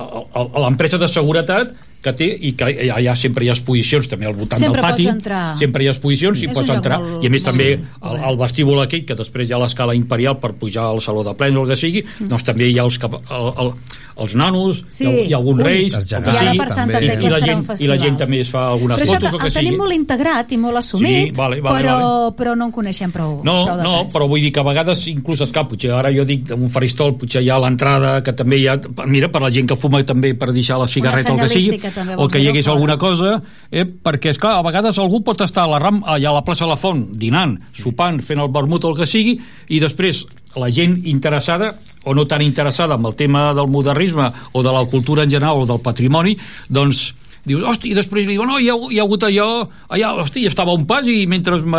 el- 0.01 0.27
el- 0.43 0.63
l'empresa 0.65 0.99
de 0.99 1.09
seguretat 1.09 1.73
que 2.03 2.13
té 2.15 2.27
i 2.31 2.53
que 2.55 2.65
allà 2.95 3.15
sempre 3.19 3.45
hi 3.45 3.49
ha 3.51 3.55
exposicions 3.57 4.07
també 4.09 4.27
al 4.29 4.35
voltant 4.39 4.61
Sempre 4.61 4.81
del 4.83 4.91
pati 4.91 5.07
entrar. 5.11 5.57
sempre 5.59 5.83
hi 5.83 5.89
ha 5.89 5.91
exposicions 5.91 6.43
i 6.43 6.49
pots 6.49 6.71
entrar 6.71 7.01
molt- 7.01 7.25
i 7.25 7.27
a 7.27 7.31
més 7.31 7.43
molt- 7.43 7.51
també 7.51 7.67
sí, 7.77 7.83
el, 8.11 8.17
el 8.31 8.37
vestíbul 8.39 8.81
aquell 8.85 9.05
que 9.05 9.17
després 9.19 9.49
hi 9.51 9.53
ha 9.53 9.59
l'escala 9.59 9.95
imperial 9.99 10.39
per 10.39 10.53
pujar 10.55 10.85
al 10.93 11.01
saló 11.01 11.25
de 11.27 11.35
plens 11.35 11.57
o 11.59 11.63
el 11.65 11.69
que 11.69 11.77
sigui 11.77 12.05
Mm. 12.21 12.29
doncs 12.29 12.45
també 12.45 12.69
hi 12.71 12.79
ha 12.79 12.85
els, 12.85 12.99
el, 13.03 13.53
el, 13.65 13.73
els 14.19 14.35
nanos 14.35 14.85
Sí. 14.89 15.05
hi 15.05 15.09
ha, 15.09 15.27
hi 15.29 15.33
ha 15.33 15.37
alguns 15.39 15.59
Ui. 15.63 15.65
reis 15.65 15.95
Els 15.95 16.13
el 16.13 16.23
que 16.25 16.31
I 16.31 16.33
ara 16.33 16.39
gegants, 16.41 16.63
per 16.63 16.69
Sant 16.75 16.91
també. 16.93 17.05
I, 17.07 17.29
la 17.29 17.41
gent, 17.41 17.65
i 17.81 17.87
la 17.87 17.99
gent 17.99 18.17
també 18.19 18.41
es 18.41 18.51
fa 18.51 18.67
algunes 18.71 18.97
Però 18.99 19.05
això 19.07 19.15
fotos 19.15 19.31
que 19.31 19.39
que 19.39 19.47
el 19.47 19.53
tenim 19.55 19.69
sigui 19.73 19.79
molt 19.83 19.93
integrat 19.95 20.53
i 20.53 20.57
molt 20.59 20.77
assumit, 20.77 21.09
Sí, 21.29 21.33
vale, 21.37 21.61
vale, 21.61 21.79
però, 21.83 21.97
vale. 21.99 22.37
però 22.37 22.57
no 22.57 22.65
en 22.67 22.73
coneixem 22.73 23.13
prou, 23.13 23.41
no, 23.45 23.65
prou 23.65 23.77
no, 23.77 23.83
detalls. 23.83 24.15
però 24.15 24.29
vull 24.29 24.41
dir 24.43 24.53
que 24.53 24.61
a 24.61 24.67
vegades 24.67 25.07
inclús 25.09 25.41
esclar, 25.41 25.67
potser 25.69 25.93
ara 25.93 26.13
jo 26.15 26.25
dic 26.25 26.51
un 26.57 26.69
faristol, 26.69 27.17
potser 27.17 27.43
hi 27.43 27.51
ha 27.51 27.59
l'entrada 27.59 28.23
que 28.23 28.33
també 28.33 28.59
hi 28.59 28.67
ha, 28.69 28.79
mira, 29.07 29.29
per 29.29 29.43
la 29.43 29.51
gent 29.51 29.67
que 29.69 29.77
fuma 29.77 30.03
també 30.05 30.35
per 30.35 30.53
deixar 30.53 30.79
la 30.79 30.87
cigarreta 30.87 31.33
o 31.33 31.35
el 31.37 31.41
que 31.43 31.49
sigui 31.49 31.79
també 31.79 32.15
o 32.17 32.29
que 32.29 32.39
hi 32.41 32.49
hagués 32.49 32.69
alguna 32.69 32.97
cosa 32.99 33.43
eh, 33.71 33.85
perquè 33.85 34.31
és 34.31 34.39
clar, 34.39 34.59
a 34.59 34.63
vegades 34.63 34.99
algú 34.99 35.23
pot 35.25 35.41
estar 35.41 35.65
a 35.65 35.69
la, 35.69 35.79
ram, 35.79 36.03
allà 36.07 36.31
a 36.31 36.35
la 36.35 36.45
plaça 36.45 36.65
de 36.65 36.71
la 36.71 36.77
Font 36.77 37.07
dinant, 37.13 37.59
sopant, 37.73 38.21
fent 38.23 38.41
el 38.41 38.49
vermut 38.49 38.85
o 38.85 38.91
el 38.91 38.97
que 38.97 39.07
sigui 39.07 39.39
i 39.69 39.79
després 39.81 40.25
la 40.57 40.71
gent 40.71 41.01
interessada 41.07 41.75
o 42.05 42.15
no 42.15 42.27
tan 42.27 42.43
interessada 42.43 42.95
amb 42.95 43.07
el 43.07 43.17
tema 43.17 43.53
del 43.55 43.69
modernisme 43.69 44.31
o 44.53 44.63
de 44.63 44.73
la 44.73 44.85
cultura 44.87 45.25
en 45.25 45.31
general 45.31 45.61
o 45.63 45.67
del 45.67 45.81
patrimoni 45.81 46.37
doncs 46.69 47.15
dius, 47.49 47.63
hosti, 47.65 47.93
i 47.93 47.95
després 47.97 48.27
li 48.27 48.35
diu, 48.35 48.43
no, 48.45 48.59
hi 48.61 48.67
ha, 48.69 48.75
hi 48.93 48.99
ha 48.99 49.05
hagut 49.07 49.23
allò, 49.25 49.63
allà, 49.89 50.11
hosti, 50.21 50.43
estava 50.45 50.75
un 50.77 50.83
pas 50.85 51.07
i 51.09 51.23
mentre 51.31 51.57
me 51.65 51.79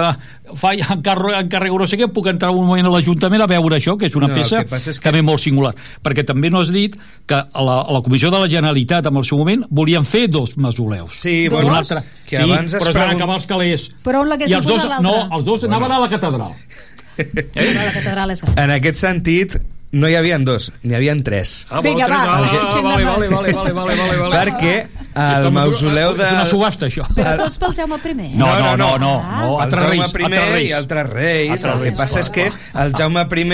fa 0.57 0.71
encarrego, 0.73 1.35
encarrego 1.37 1.77
no 1.77 1.85
sé 1.85 1.99
què, 1.99 2.07
puc 2.09 2.25
entrar 2.31 2.49
un 2.55 2.65
moment 2.65 2.87
a 2.89 2.93
l'Ajuntament 2.95 3.43
a 3.43 3.47
veure 3.51 3.77
això, 3.77 3.93
que 3.99 4.07
és 4.09 4.15
una 4.17 4.25
No, 4.31 4.33
no, 4.33 4.39
peça 4.41 4.63
és 4.63 4.97
que- 4.97 5.03
també 5.11 5.21
molt 5.21 5.43
singular. 5.43 5.75
Perquè 6.01 6.23
també 6.25 6.49
no 6.49 6.63
has 6.63 6.71
dit 6.73 6.95
que 7.27 7.35
a 7.37 7.61
la, 7.67 7.75
a 7.83 7.93
la 7.93 8.01
Comissió 8.01 8.31
de 8.33 8.39
la 8.41 8.49
Generalitat, 8.49 9.05
en 9.11 9.17
el 9.21 9.23
seu 9.29 9.37
moment, 9.37 9.67
volien 9.69 10.05
fer 10.09 10.27
dos 10.31 10.55
mausoleus. 10.57 11.13
Sí, 11.13 11.43
Un 11.51 11.53
bueno, 11.53 11.75
altre, 11.75 12.01
que 12.25 12.37
sí, 12.37 12.41
abans 12.49 12.73
es 12.73 12.81
però 12.81 12.89
es 12.89 12.95
van 12.95 13.03
pregun- 13.03 13.21
acabar 13.21 13.35
els 13.37 13.45
calés. 13.45 13.91
Però 14.03 14.21
on 14.23 14.27
I 14.27 14.29
l'haguessin 14.33 14.57
els 14.57 14.65
dos, 14.65 14.81
posat 14.81 15.01
no, 15.05 15.11
l'altre? 15.19 15.37
els 15.37 15.45
dos 15.45 15.63
anaven 15.69 15.91
a 15.91 15.99
la 15.99 16.09
catedral. 16.09 16.55
La 17.19 17.91
catedral 17.93 18.31
és 18.33 18.41
gran. 18.45 18.57
En 18.63 18.73
aquest 18.75 19.01
sentit, 19.01 19.57
no 19.91 20.09
hi 20.09 20.15
havien 20.19 20.45
dos, 20.45 20.69
n'hi 20.83 20.95
havien 20.97 21.21
tres. 21.25 21.65
Ah, 21.69 21.81
Vinga, 21.85 22.07
va, 22.07 22.19
tres? 22.43 22.55
Ah, 22.59 22.73
quin 22.75 22.89
vale, 22.89 23.05
vale, 23.05 23.29
vale, 23.29 23.53
vale, 23.53 23.73
vale, 23.73 23.95
vale, 23.97 24.17
vale. 24.23 24.35
Perquè 24.37 24.75
el 25.15 25.51
mausoleu 25.51 26.13
de... 26.17 26.23
És 26.25 26.31
una 26.35 26.45
subhasta, 26.49 26.87
això. 26.87 27.05
Però 27.15 27.35
tots 27.39 27.57
pel 27.61 27.73
Jaume 27.75 27.97
I. 27.99 28.29
No, 28.37 28.47
no, 28.59 28.75
no, 28.77 28.97
no, 28.97 29.13
Ah. 29.19 29.41
no, 29.41 29.55
el 29.57 29.61
altres 29.63 29.81
Jaume 29.83 29.95
I 29.97 30.01
altres 30.05 30.49
reis. 30.51 30.69
i 30.69 30.73
altres 30.73 31.09
reis. 31.09 31.51
Altres 31.51 31.75
el 31.75 31.83
que 31.83 31.91
passa 31.97 32.19
és 32.21 32.29
que 32.29 32.51
el 32.83 32.93
Jaume 32.95 33.25
I 33.25 33.47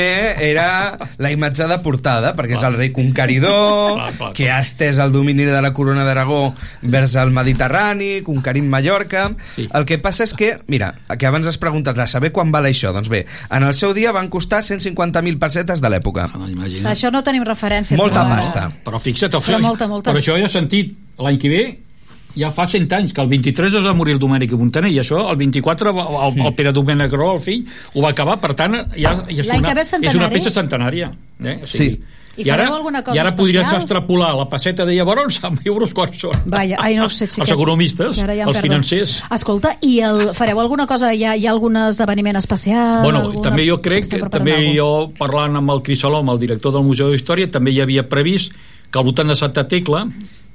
era 0.51 0.97
la 1.17 1.31
imatge 1.31 1.67
de 1.67 1.77
portada, 1.79 2.33
perquè 2.35 2.57
és 2.57 2.63
el 2.63 2.75
rei 2.75 2.91
conqueridor, 2.91 4.01
que 4.35 4.49
ha 4.51 4.59
estès 4.59 4.99
el 4.99 5.11
domini 5.11 5.43
de 5.45 5.61
la 5.61 5.73
corona 5.73 6.03
d'Aragó 6.05 6.53
vers 6.81 7.15
el 7.15 7.31
Mediterrani, 7.31 8.21
conquerint 8.23 8.67
Mallorca... 8.69 9.29
Sí. 9.55 9.69
El 9.75 9.85
que 9.85 9.97
passa 9.99 10.23
és 10.25 10.33
que, 10.33 10.57
mira, 10.67 10.93
que 11.17 11.27
abans 11.27 11.47
has 11.47 11.57
preguntat 11.61 11.97
a 11.99 12.07
saber 12.07 12.31
quan 12.35 12.51
val 12.51 12.65
això. 12.67 12.91
Doncs 12.95 13.09
bé, 13.11 13.25
en 13.51 13.63
el 13.63 13.73
seu 13.75 13.93
dia 13.95 14.11
van 14.15 14.27
costar 14.29 14.61
150.000 14.63 15.39
pessetes 15.39 15.81
de 15.81 15.89
l'època. 15.91 16.27
Ah. 16.33 16.91
Això 16.91 17.11
no 17.11 17.23
tenim 17.23 17.43
referència. 17.47 17.97
Molta 17.97 18.23
però 18.25 18.35
pasta. 18.35 18.67
Però 18.85 18.99
fixa't, 18.99 19.31
Però 19.35 19.59
molta, 19.61 19.87
molta. 19.87 20.11
però 20.11 20.21
això 20.21 20.37
ja 20.39 20.45
he 20.45 20.51
sentit 20.51 20.95
l'any 21.19 21.37
que 21.39 21.49
ve 21.49 21.63
ja 22.35 22.49
fa 22.51 22.65
100 22.67 22.91
anys, 22.97 23.13
que 23.15 23.21
el 23.23 23.29
23 23.31 23.73
es 23.79 23.85
va 23.85 23.93
morir 23.95 24.17
el 24.17 24.19
Domènec 24.19 24.51
i 24.51 24.57
Montaner, 24.59 24.89
i 24.91 24.97
això 24.99 25.21
el 25.31 25.37
24 25.39 25.93
va- 25.95 26.09
el, 26.27 26.41
el 26.43 26.53
Pere 26.57 26.73
Domènec 26.75 27.09
Gró, 27.13 27.29
el 27.37 27.39
fill, 27.39 27.61
ho 27.93 28.01
va 28.03 28.09
acabar, 28.11 28.41
per 28.43 28.53
tant, 28.59 28.75
ja, 28.97 29.13
ja 29.29 29.39
és, 29.45 29.47
una, 29.47 29.71
és 30.09 30.15
una 30.19 30.27
peça 30.29 30.51
centenària. 30.51 31.13
Eh? 31.39 31.61
O 31.61 31.65
sigui, 31.65 32.01
I 32.35 32.43
I 32.43 32.49
ara, 32.51 32.65
alguna 32.67 32.99
cosa 33.01 33.15
i 33.15 33.19
ara 33.21 33.31
podries 33.31 33.61
especial? 33.61 33.79
extrapolar 33.85 34.33
la 34.35 34.49
passeta 34.51 34.83
de 34.83 34.91
llavors 34.97 35.37
amb 35.47 35.61
euros 35.63 35.93
quants 35.95 36.19
són. 36.19 36.33
Vaja, 36.51 36.75
ai, 36.83 36.97
no 36.99 37.05
ho 37.05 37.09
sé, 37.09 37.29
xiquet. 37.29 37.45
Els 37.45 37.53
economistes, 37.55 38.17
ja 38.19 38.25
els 38.33 38.43
perdo. 38.51 38.61
financers. 38.65 39.13
Escolta, 39.31 39.77
i 39.87 40.01
el, 40.03 40.33
fareu 40.35 40.59
alguna 40.59 40.83
cosa? 40.85 41.13
Hi 41.15 41.23
ha, 41.23 41.37
hi 41.39 41.47
ha 41.47 41.53
algun 41.55 41.77
esdeveniment 41.85 42.35
especial? 42.35 43.03
Bueno, 43.07 43.21
alguna... 43.29 43.41
també 43.47 43.63
jo 43.69 43.79
crec 43.79 44.09
que 44.11 44.19
també 44.27 44.57
jo 44.75 44.89
parlant 45.17 45.55
amb 45.55 45.71
el 45.71 45.79
Cris 45.87 46.03
Salom, 46.03 46.27
el 46.35 46.43
director 46.43 46.75
del 46.75 46.83
Museu 46.83 47.15
d'Història, 47.15 47.47
també 47.47 47.71
hi 47.71 47.79
havia 47.79 48.03
previst 48.11 48.51
que 48.91 48.99
al 48.99 49.05
voltant 49.07 49.31
de 49.31 49.39
Santa 49.39 49.63
Tecla 49.71 50.03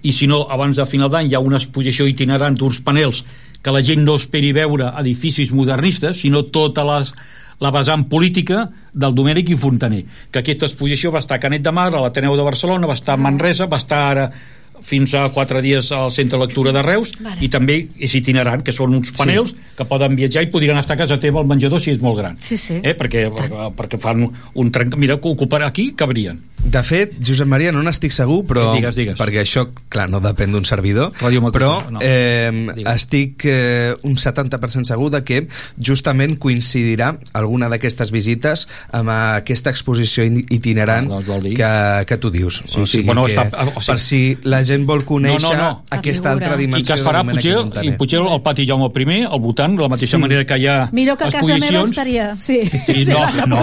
i 0.03 0.13
si 0.17 0.27
no, 0.31 0.45
abans 0.49 0.79
de 0.81 0.87
final 0.89 1.11
d'any 1.13 1.31
hi 1.31 1.37
ha 1.37 1.45
una 1.45 1.59
exposició 1.61 2.07
itinerant 2.09 2.57
d'uns 2.57 2.81
panels 2.85 3.25
que 3.63 3.73
la 3.75 3.83
gent 3.85 4.05
no 4.05 4.17
esperi 4.17 4.55
veure 4.57 4.95
edificis 5.03 5.53
modernistes, 5.53 6.23
sinó 6.23 6.47
tota 6.49 6.85
les, 6.89 7.13
la 7.61 7.73
vessant 7.75 8.07
política 8.09 8.65
del 8.93 9.15
Domènec 9.15 9.53
i 9.53 9.59
Fontaner, 9.61 10.05
que 10.33 10.41
aquesta 10.41 10.67
exposició 10.71 11.13
va 11.13 11.21
estar 11.21 11.37
a 11.37 11.43
Canet 11.43 11.67
de 11.67 11.75
Mar, 11.77 11.91
a 11.93 12.01
l'Ateneu 12.01 12.37
de 12.39 12.47
Barcelona, 12.47 12.89
va 12.89 12.97
estar 12.97 13.19
a 13.19 13.21
Manresa, 13.21 13.69
va 13.69 13.81
estar 13.81 14.01
ara 14.15 14.31
fins 14.83 15.15
a 15.15 15.29
quatre 15.35 15.61
dies 15.63 15.91
al 15.93 16.11
Centre 16.13 16.39
de 16.39 16.47
Lectura 16.47 16.73
de 16.73 16.83
Reus 16.83 17.13
Vale. 17.21 17.37
i 17.41 17.49
també 17.49 17.89
és 17.99 18.15
itinerant, 18.15 18.63
que 18.65 18.73
són 18.73 18.95
uns 18.95 19.13
panels 19.17 19.55
que 19.77 19.85
poden 19.89 20.17
viatjar 20.17 20.43
i 20.45 20.51
podrien 20.53 20.77
estar 20.79 20.95
a 20.97 21.03
casa 21.05 21.19
teva 21.21 21.41
al 21.41 21.47
menjador 21.47 21.81
si 21.81 21.91
és 21.91 22.01
molt 22.01 22.19
gran 22.19 22.37
Sí, 22.43 22.57
sí. 22.57 22.81
eh? 22.83 22.95
perquè, 22.97 23.29
perquè, 23.33 23.71
perquè 23.77 23.99
fan 24.01 24.27
un 24.55 24.71
trenc... 24.73 24.97
mira, 24.97 25.17
que 25.21 25.29
ocupar 25.29 25.63
aquí 25.65 25.93
cabrien 25.93 26.41
De 26.61 26.83
fet, 26.85 27.15
Josep 27.25 27.49
Maria, 27.49 27.73
no 27.73 27.81
n'estic 27.83 28.13
segur, 28.13 28.43
però... 28.45 28.75
Digues, 28.77 28.93
digues. 28.95 29.17
Perquè 29.17 29.41
això, 29.41 29.63
clar, 29.89 30.11
no 30.13 30.19
depèn 30.21 30.53
d'un 30.53 30.67
servidor, 30.69 31.09
Ràdio 31.17 31.41
però 31.55 31.71
no. 31.89 32.03
eh, 32.05 32.51
Digues. 32.77 32.85
estic 33.01 33.47
eh, 33.49 33.95
un 34.05 34.19
70% 34.21 34.85
segur 34.85 35.09
de 35.15 35.23
que 35.25 35.39
justament 35.81 36.37
coincidirà 36.39 37.15
alguna 37.33 37.71
d'aquestes 37.73 38.11
visites 38.13 38.67
amb 38.93 39.09
aquesta 39.09 39.71
exposició 39.73 40.27
in- 40.29 40.45
itinerant 40.53 41.09
Ah, 41.11 41.23
doncs 41.25 41.45
dir. 41.45 41.55
que, 41.57 41.71
que 42.07 42.19
tu 42.21 42.31
dius. 42.31 42.61
Sí, 42.69 42.85
sí, 42.87 43.01
bueno, 43.09 43.25
que, 43.25 43.33
està- 43.33 43.49
o 43.65 43.81
sigui- 43.81 43.87
per 43.87 43.99
si 43.99 44.21
la 44.45 44.61
gent 44.71 44.87
vol 44.89 45.03
conèixer 45.09 45.43
No, 45.43 45.53
no, 45.57 45.67
no. 45.67 45.99
aquesta 45.99 46.33
altra 46.33 46.57
dimensió 46.61 46.85
i 46.85 46.89
que 46.89 46.97
es 46.99 47.05
farà 47.07 47.25
potser, 47.27 47.57
i 47.87 47.93
potser 47.99 48.23
al 48.23 48.41
pati 48.47 48.67
Jaume 48.69 48.89
I 48.91 49.25
al 49.27 49.41
voltant, 49.43 49.77
de 49.77 49.83
la 49.83 49.91
mateixa 49.93 50.17
Sí. 50.17 50.23
manera 50.23 50.47
que 50.47 50.59
hi 50.63 50.67
ha 50.71 50.79
Millor 50.93 51.19
que 51.19 51.25
a 51.29 51.31
casa 51.31 51.59
meva 51.59 51.83
estaria. 51.83 52.37
Sí, 52.41 52.63
Sí, 52.71 53.05
Sí, 53.05 53.11
no, 53.13 53.47
no, 53.47 53.61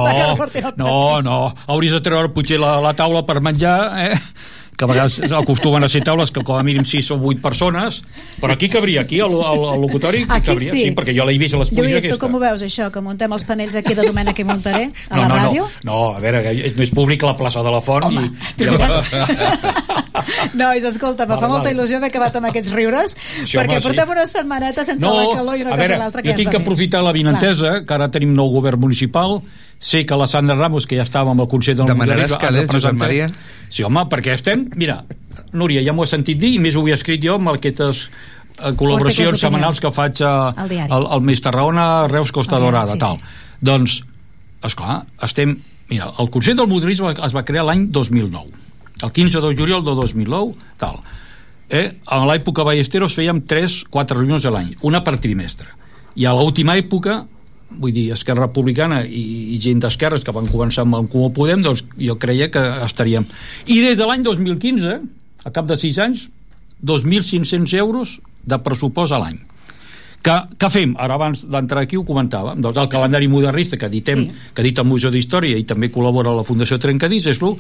no, 0.77 1.21
no, 1.21 1.39
hauries 1.67 1.93
de 1.93 2.01
treure 2.01 2.29
potser 2.35 2.59
la, 2.59 2.77
la 2.83 2.93
taula 2.93 3.25
per 3.25 3.39
menjar, 3.41 3.77
eh? 4.11 4.19
Que 4.77 4.85
a 4.85 4.87
vegades 4.87 5.31
acostumen 5.33 5.83
a 5.83 5.89
ser 5.89 6.03
taules 6.05 6.29
que 6.31 6.43
com 6.45 6.55
a 6.55 6.63
mínim 6.63 6.85
6 6.85 7.09
o 7.15 7.17
8 7.17 7.41
persones, 7.41 8.03
però 8.37 8.53
aquí 8.53 8.69
cabria, 8.69 9.01
aquí 9.01 9.19
al, 9.19 9.33
al, 9.33 9.63
al 9.73 9.81
locutori 9.81 10.21
Aquí 10.29 10.51
cabria, 10.51 10.71
sí. 10.71 10.83
sí, 10.85 10.91
perquè 10.93 11.15
jo 11.17 11.25
l'he 11.25 11.33
vist 11.41 11.57
a 11.57 11.61
l'exposició 11.63 11.97
Lluís, 11.97 12.05
tu 12.13 12.19
com 12.21 12.37
ho 12.37 12.41
veus, 12.43 12.61
això, 12.61 12.91
que 12.93 13.01
muntem 13.01 13.33
els 13.33 13.45
panells 13.47 13.75
aquí 13.79 13.97
de 13.97 14.05
Domènec 14.05 14.37
i 14.37 14.45
Montaner 14.45 14.91
a 15.09 15.17
la 15.17 15.27
no, 15.27 15.39
ràdio? 15.39 15.65
No, 15.81 15.89
no, 15.89 15.97
a 16.13 16.21
veure, 16.21 16.43
és 16.53 16.77
més 16.77 16.93
públic 16.93 17.23
que 17.23 17.29
la 17.31 17.33
plaça 17.39 17.65
de 17.65 17.73
la 17.73 17.81
Font 17.81 18.05
Home, 18.05 18.29
i, 18.29 18.61
i 18.61 18.69
el... 18.69 18.77
Nois, 20.61 20.85
escolta, 20.85 21.25
me 21.25 21.33
Vale, 21.33 21.41
fa 21.41 21.49
molta 21.49 21.67
vale. 21.67 21.75
il·lusió 21.75 21.97
haver 21.97 22.09
acabat 22.11 22.37
amb 22.37 22.49
aquests 22.51 22.73
riures, 22.75 23.17
Sí, 23.17 23.57
perquè 23.57 23.77
home, 23.77 23.81
sí. 23.81 23.87
portem 23.89 24.13
una 24.13 24.25
setmaneta 24.29 24.85
sense 24.85 25.01
No, 25.01 25.13
la 25.17 25.41
calor 25.41 25.57
i 25.57 25.65
una 25.65 25.73
a 25.73 25.77
cosa 25.77 25.83
veure, 25.83 25.97
i 25.97 26.01
l'altra 26.03 26.21
que 26.21 26.29
jo 26.29 26.35
ja 26.35 26.41
tinc 26.43 26.53
que 26.53 26.61
aprofitar 26.61 27.01
la 27.05 27.13
vinentesa, 27.15 27.79
que 27.85 27.97
ara 27.97 28.09
tenim 28.13 28.33
nou 28.37 28.53
govern 28.53 28.81
municipal, 28.81 29.39
sé 29.79 30.05
que 30.05 30.17
la 30.17 30.27
Sandra 30.27 30.55
Ramos, 30.55 30.87
que 30.87 30.97
ja 30.97 31.05
estava 31.05 31.31
amb 31.31 31.43
el 31.43 31.49
Consell 31.51 31.77
del 31.77 31.87
Demanaràs 31.89 32.33
Modernisme, 32.33 32.37
ha 32.37 32.41
calés, 32.41 32.69
Josep 32.71 32.97
Maria? 32.97 33.27
Sí, 33.69 33.83
home, 33.85 34.03
perquè 34.09 34.33
estem... 34.33 34.67
Mira, 34.75 35.03
Núria, 35.53 35.83
ja 35.85 35.93
m'ho 35.93 36.03
he 36.03 36.09
sentit 36.09 36.39
dir, 36.41 36.55
i 36.57 36.59
més 36.61 36.75
ho 36.75 36.81
havia 36.83 36.97
escrit 36.97 37.21
jo 37.23 37.37
amb 37.37 37.53
aquestes 37.53 38.07
eh, 38.07 38.73
col·laboracions 38.79 39.39
setmanals 39.39 39.79
que 39.83 39.91
faig 39.93 40.21
a, 40.25 40.33
Al 40.57 40.73
al, 40.89 41.07
al 41.17 41.21
Més 41.25 41.41
Tarragona, 41.45 42.07
Reus, 42.11 42.33
Costa 42.35 42.57
diari, 42.57 42.71
Dorada, 42.71 42.97
sí, 42.97 43.01
tal. 43.03 43.19
sí. 43.21 43.57
Doncs, 43.69 43.99
esclar, 44.65 45.01
estem... 45.23 45.57
Mira, 45.87 46.09
el 46.19 46.27
Consell 46.33 46.57
del 46.59 46.67
Modernisme 46.67 47.13
es 47.13 47.35
va 47.35 47.45
crear 47.47 47.63
l'any 47.63 47.85
2009, 47.95 48.65
el 49.05 49.11
15 49.15 49.39
de 49.45 49.53
juliol 49.55 49.85
de 49.85 49.93
2009, 49.95 50.73
tal. 50.81 50.99
Eh? 51.69 51.85
A 52.11 52.19
l'època 52.27 52.65
Ballesteros 52.67 53.15
fèiem 53.15 53.39
3-4 53.47 54.17
reunions 54.17 54.43
a 54.47 54.51
l'any, 54.51 54.73
una 54.87 54.99
per 55.05 55.15
trimestre. 55.23 55.69
I 56.19 56.25
a 56.27 56.33
l'última 56.35 56.75
època, 56.79 57.21
vull 57.69 57.91
dir, 57.93 58.11
Esquerra 58.15 58.47
Republicana 58.47 59.01
i, 59.05 59.23
i 59.55 59.59
gent 59.63 59.81
d'esquerres 59.83 60.23
que 60.23 60.33
van 60.35 60.47
començar 60.47 60.85
amb 60.85 60.95
en 60.99 61.09
Comú 61.11 61.31
Podem, 61.35 61.61
doncs 61.65 61.83
jo 61.99 62.15
creia 62.19 62.49
que 62.53 62.63
estaríem... 62.85 63.27
I 63.67 63.81
des 63.83 63.97
de 63.99 64.07
l'any 64.07 64.23
2015, 64.23 64.95
a 65.43 65.51
cap 65.53 65.67
de 65.67 65.77
6 65.77 65.99
anys, 66.05 66.27
2.500 66.85 67.73
euros 67.77 68.17
de 68.47 68.59
pressupost 68.63 69.13
a 69.13 69.19
l'any. 69.21 69.39
Que, 70.23 70.33
què 70.59 70.69
fem? 70.73 70.95
Ara 70.99 71.15
abans 71.15 71.43
d'entrar 71.47 71.83
aquí 71.85 71.97
ho 71.97 72.03
comentava. 72.07 72.55
Doncs 72.57 72.79
el 72.81 72.89
calendari 72.91 73.29
modernista 73.31 73.77
que 73.77 73.87
editem, 73.87 74.25
Sí. 74.25 74.31
que 74.53 74.63
edita 74.65 74.81
el 74.81 74.89
Museu 74.89 75.11
d'Història 75.11 75.57
i 75.57 75.63
també 75.63 75.91
col·labora 75.93 76.35
la 76.35 76.43
Fundació 76.47 76.79
Trencadís, 76.79 77.27
és 77.27 77.41
lo 77.41 77.55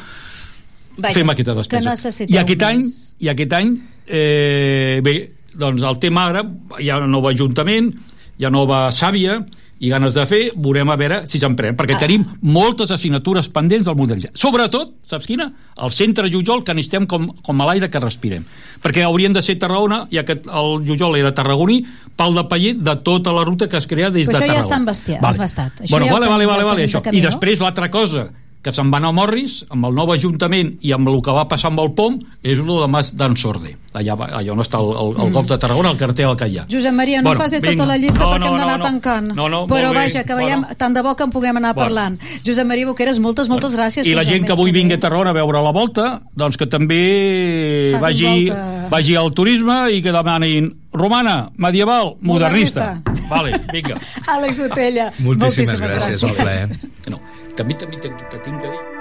Vaja, 0.97 1.13
fem 1.13 1.29
aquesta 1.29 1.53
que 1.53 1.59
despesa. 1.61 2.25
I 2.27 2.37
aquest 2.41 2.63
any, 2.63 2.77
més. 2.81 3.15
i 3.19 3.29
aquest 3.29 3.53
any 3.53 3.77
eh, 4.07 4.99
bé, 5.03 5.15
doncs 5.53 5.83
el 5.85 5.99
tema 6.01 6.27
ara, 6.31 6.43
hi 6.79 6.89
ha 6.89 6.97
un 7.03 7.11
nou 7.11 7.27
ajuntament, 7.29 7.91
hi 8.37 8.45
ha 8.45 8.49
nova 8.53 8.87
sàvia, 8.91 9.39
i 9.79 9.89
ganes 9.89 10.13
de 10.15 10.25
fer, 10.25 10.51
veurem 10.55 10.89
a 10.89 10.95
veure 10.95 11.19
si 11.27 11.37
se'n 11.39 11.55
pren, 11.55 11.75
perquè 11.77 11.95
Ah. 11.95 11.99
tenim 11.99 12.25
moltes 12.41 12.89
assignatures 12.91 13.47
pendents 13.49 13.85
del 13.85 13.95
modernisme. 13.95 14.31
Sobretot, 14.33 14.93
saps 15.05 15.27
quina? 15.27 15.51
El 15.77 15.91
centre 15.91 16.29
Jujol, 16.31 16.63
que 16.63 16.73
necessitem 16.73 17.05
com, 17.05 17.27
com 17.43 17.61
a 17.61 17.65
l'aire 17.65 17.89
que 17.89 17.99
respirem. 17.99 18.43
Perquè 18.81 19.03
haurien 19.03 19.33
de 19.33 19.41
ser 19.41 19.57
Tarragona, 19.59 20.07
ja 20.11 20.23
que 20.25 20.33
el 20.41 20.85
Jujol 20.87 21.15
era 21.17 21.33
tarragoní, 21.33 21.85
pal 22.15 22.33
de 22.33 22.43
paller 22.45 22.75
de 22.77 22.95
tota 22.97 23.31
la 23.33 23.43
ruta 23.45 23.67
que 23.69 23.77
es 23.77 23.85
crea 23.87 24.09
des 24.09 24.27
Però 24.27 24.33
de 24.33 24.37
això 24.39 24.47
ja 24.47 24.53
Tarragona. 24.53 24.65
està 24.65 24.77
embastia- 24.77 25.19
embastat. 25.21 25.81
Això 25.81 25.89
Bueno, 25.91 26.05
ja 26.07 26.13
vale, 26.13 26.27
vale, 26.27 26.45
vale, 26.45 26.63
vale, 26.63 26.85
això. 26.87 27.01
I 27.13 27.21
després 27.21 27.59
l'altra 27.59 27.91
cosa, 27.91 28.29
que 28.67 28.75
se'n 28.75 28.91
van 28.91 29.05
a 29.07 29.13
Morris, 29.15 29.61
amb 29.71 29.87
el 29.87 29.95
nou 29.95 30.11
Ajuntament 30.13 30.73
i 30.83 30.91
amb 30.95 31.07
el 31.07 31.21
que 31.23 31.31
va 31.35 31.47
passar 31.47 31.71
amb 31.71 31.79
el 31.85 31.93
POM, 31.95 32.19
és 32.43 32.59
el 32.59 32.67
de 32.67 32.87
Mas 32.91 33.13
d'en 33.15 33.35
Sorde. 33.39 33.77
Allà, 33.97 34.13
va- 34.19 34.27
allà 34.37 34.51
on 34.53 34.59
està 34.61 34.77
el, 34.83 34.91
el, 34.93 35.13
el 35.25 35.31
golf 35.33 35.47
de 35.49 35.57
Tarragona, 35.57 35.89
el 35.95 35.97
carter 35.97 36.25
al 36.27 36.35
que 36.37 36.47
hi 36.51 36.57
ha. 36.59 36.65
Josep 36.69 36.93
Maria, 36.93 37.21
no 37.23 37.31
Bueno, 37.31 37.41
facis 37.41 37.61
vinga. 37.63 37.77
tota 37.77 37.87
la 37.89 37.97
llista 37.97 38.19
No, 38.21 38.33
perquè 38.35 38.45
no, 38.45 38.51
hem 38.51 38.57
d'anar 38.61 38.77
no, 38.77 38.83
no. 38.83 38.89
tancant. 38.91 39.31
No, 39.33 39.47
no, 39.49 39.61
Però 39.71 39.93
vaja, 39.95 40.23
que 40.27 40.35
veiem, 40.37 40.61
Bueno. 40.61 40.75
tant 40.77 40.93
de 40.93 41.01
bo 41.01 41.15
que 41.15 41.23
en 41.23 41.31
puguem 41.31 41.57
anar 41.57 41.73
Bueno. 41.73 41.87
parlant. 41.87 42.21
Josep 42.45 42.67
Maria 42.67 42.85
Boqueres, 42.91 43.19
moltes, 43.19 43.49
moltes 43.49 43.73
gràcies. 43.75 44.05
I 44.05 44.13
la 44.13 44.23
gent 44.27 44.45
que 44.45 44.51
avui 44.53 44.71
ve. 44.71 44.79
vingui 44.81 44.93
a 44.95 44.99
Tarragona 44.99 45.31
a 45.31 45.33
veure 45.33 45.63
la 45.63 45.71
volta, 45.71 46.21
doncs 46.35 46.57
que 46.57 46.67
també 46.67 47.91
Facin 47.93 48.01
vagi, 48.01 48.49
volta. 48.49 48.87
vagi 48.91 49.15
al 49.15 49.33
turisme 49.33 49.77
i 49.91 50.01
que 50.03 50.11
demanin 50.11 50.69
romana, 50.93 51.49
medieval, 51.57 52.15
modernista. 52.21 53.01
Vale, 53.29 53.59
vinga. 53.73 53.97
Àlex 54.35 54.59
Botella. 54.59 55.11
Moltíssimes 55.19 55.81
gràcies, 55.81 56.23
un 56.23 56.33
plaer. 56.35 56.69
No, 57.09 57.19
també, 57.57 57.77
també 57.81 58.01
te, 58.03 58.13
te 58.29 58.96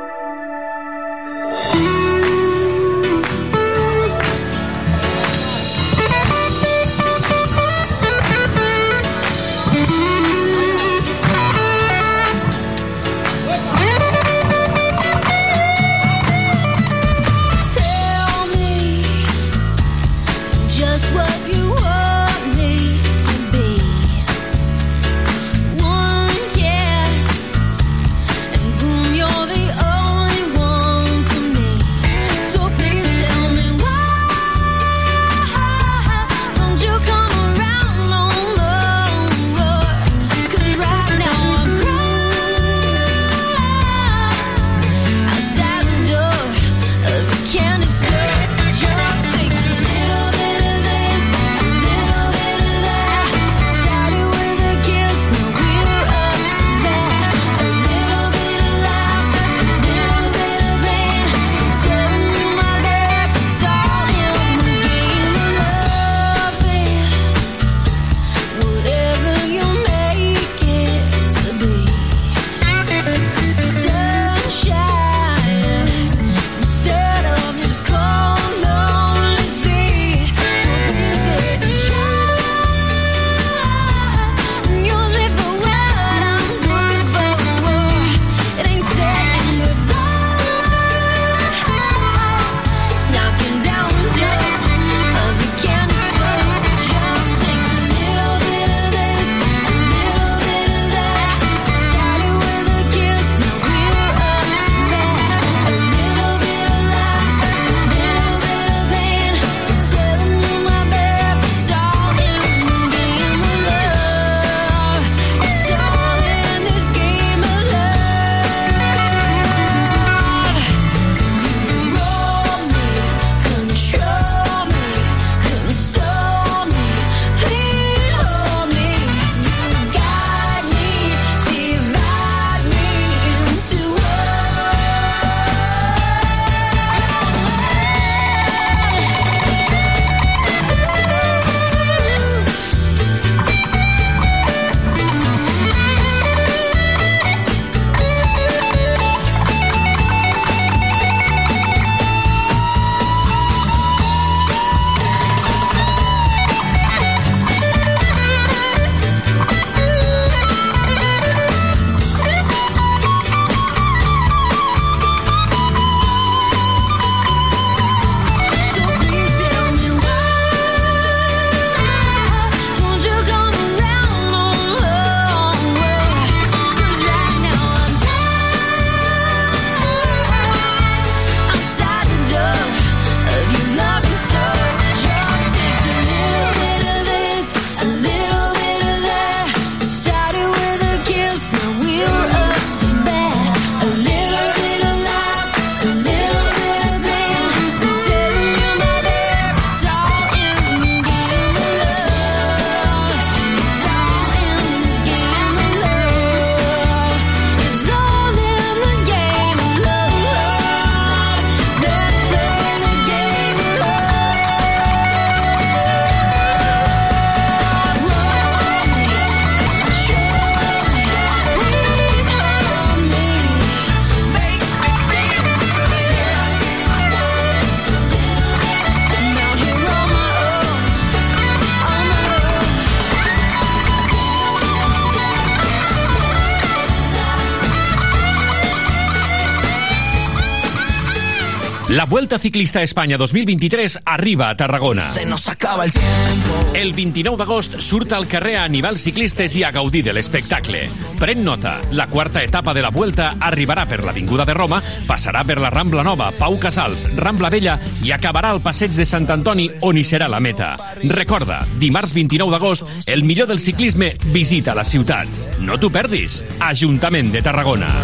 Vuelta 242.36 242.42
Ciclista 242.42 242.80
a 242.80 242.82
Espanya 242.82 243.16
2023 243.16 244.00
arriba 244.04 244.50
a 244.50 244.56
Tarragona. 244.56 245.10
Se 245.10 245.24
nos 245.24 245.48
acaba 245.48 245.86
el 245.86 245.92
tiempo. 245.92 246.70
El 246.74 246.92
29 246.92 247.38
d'agost 247.38 247.78
surt 247.80 248.12
al 248.12 248.26
carrer 248.28 248.58
a 248.58 248.64
animar 248.64 248.98
ciclistes 248.98 249.56
i 249.56 249.62
a 249.64 249.70
gaudir 249.72 250.02
de 250.04 250.12
l'espectacle. 250.12 250.82
Pren 251.16 251.44
nota, 251.44 251.78
la 251.92 252.06
quarta 252.08 252.42
etapa 252.42 252.74
de 252.74 252.82
la 252.84 252.90
Vuelta 252.90 253.36
arribarà 253.40 253.86
per 253.88 254.02
l'Avinguda 254.04 254.44
de 254.44 254.52
Roma, 254.52 254.82
passarà 255.06 255.44
per 255.48 255.56
la 255.62 255.70
Rambla 255.72 256.04
Nova, 256.04 256.28
Pau 256.36 256.58
Casals, 256.60 257.06
Rambla 257.16 257.48
Vella 257.48 257.78
i 258.04 258.12
acabarà 258.12 258.50
al 258.52 258.60
passeig 258.60 258.92
de 258.92 259.06
Sant 259.08 259.30
Antoni 259.32 259.70
on 259.80 259.96
hi 259.96 260.04
serà 260.04 260.28
la 260.28 260.40
meta. 260.40 260.74
Recorda, 261.08 261.62
dimarts 261.80 262.12
29 262.12 262.52
d'agost, 262.52 262.84
el 263.06 263.24
millor 263.24 263.48
del 263.48 263.62
ciclisme 263.64 264.12
visita 264.34 264.76
la 264.76 264.84
ciutat. 264.84 265.40
No 265.60 265.80
t'ho 265.80 265.88
perdis. 265.88 266.42
Ajuntament 266.60 267.32
de 267.32 267.40
Tarragona. 267.40 267.94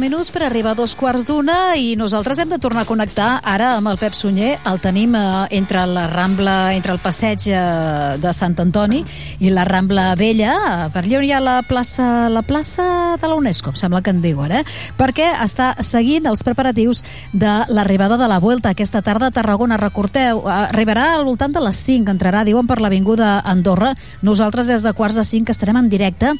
Minuts 0.00 0.30
per 0.32 0.40
arribar 0.46 0.72
a 0.72 0.78
dos 0.78 0.94
quarts 0.96 1.26
d'una 1.28 1.74
i 1.76 1.92
nosaltres 1.98 2.38
hem 2.40 2.48
de 2.48 2.58
tornar 2.58 2.86
a 2.86 2.88
connectar 2.88 3.28
ara 3.44 3.74
amb 3.76 3.90
el 3.90 3.98
Pep 4.00 4.14
Sunyer. 4.16 4.54
El 4.66 4.78
tenim 4.80 5.12
eh, 5.14 5.22
entre 5.58 5.82
la 5.86 6.06
Rambla, 6.08 6.72
entre 6.72 6.94
el 6.96 7.00
passeig 7.04 7.44
eh, 7.52 7.60
de 8.22 8.32
Sant 8.32 8.56
Antoni 8.64 9.02
i 9.44 9.52
la 9.52 9.66
Rambla 9.68 10.14
Vella, 10.16 10.54
eh, 10.56 10.86
per 10.94 11.02
allà 11.04 11.18
on 11.18 11.26
hi 11.28 11.32
ha 11.36 11.40
la 11.44 11.56
plaça, 11.68 12.06
la 12.32 12.40
plaça 12.40 12.86
de 13.20 13.28
la 13.28 13.36
UNESCO, 13.36 13.74
em 13.74 13.80
sembla 13.82 14.00
que 14.00 14.14
en 14.14 14.22
diuen, 14.24 14.54
eh? 14.56 14.62
perquè 14.96 15.28
està 15.44 15.74
seguint 15.84 16.30
els 16.30 16.44
preparatius 16.48 17.04
de 17.34 17.58
l'arribada 17.68 18.16
de 18.16 18.28
la 18.30 18.40
Vuelta 18.40 18.72
aquesta 18.72 19.04
tarda 19.04 19.28
a 19.28 19.36
Tarragona. 19.36 19.76
Recordeu, 19.80 20.40
eh, 20.46 20.54
arribarà 20.70 21.10
al 21.18 21.26
voltant 21.28 21.52
de 21.52 21.60
les 21.66 21.76
5, 21.76 22.08
entrarà, 22.08 22.46
diuen, 22.48 22.64
per 22.70 22.80
l'Avinguda 22.80 23.36
Andorra. 23.44 23.92
Nosaltres 24.22 24.72
des 24.72 24.86
de 24.86 24.94
quarts 24.96 25.20
de 25.20 25.26
5 25.28 25.52
estarem 25.52 25.76
en 25.76 25.92
directe 25.92 26.32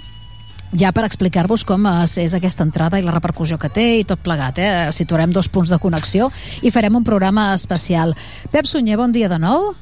ja 0.72 0.92
per 0.94 1.04
explicar-vos 1.06 1.64
com 1.66 1.86
eh, 1.90 2.06
és 2.22 2.34
aquesta 2.36 2.64
entrada 2.66 2.98
i 3.00 3.06
la 3.06 3.14
repercussió 3.14 3.58
que 3.58 3.70
té 3.72 3.86
i 4.00 4.06
tot 4.08 4.22
plegat. 4.22 4.58
Eh? 4.58 4.72
Situarem 4.94 5.32
dos 5.34 5.48
punts 5.48 5.72
de 5.72 5.78
connexió 5.82 6.30
i 6.62 6.70
farem 6.70 6.96
un 6.96 7.06
programa 7.06 7.52
especial. 7.54 8.14
Pep 8.50 8.66
Sunyer, 8.70 8.98
bon 9.00 9.12
dia 9.12 9.30
de 9.30 9.40
nou. 9.42 9.72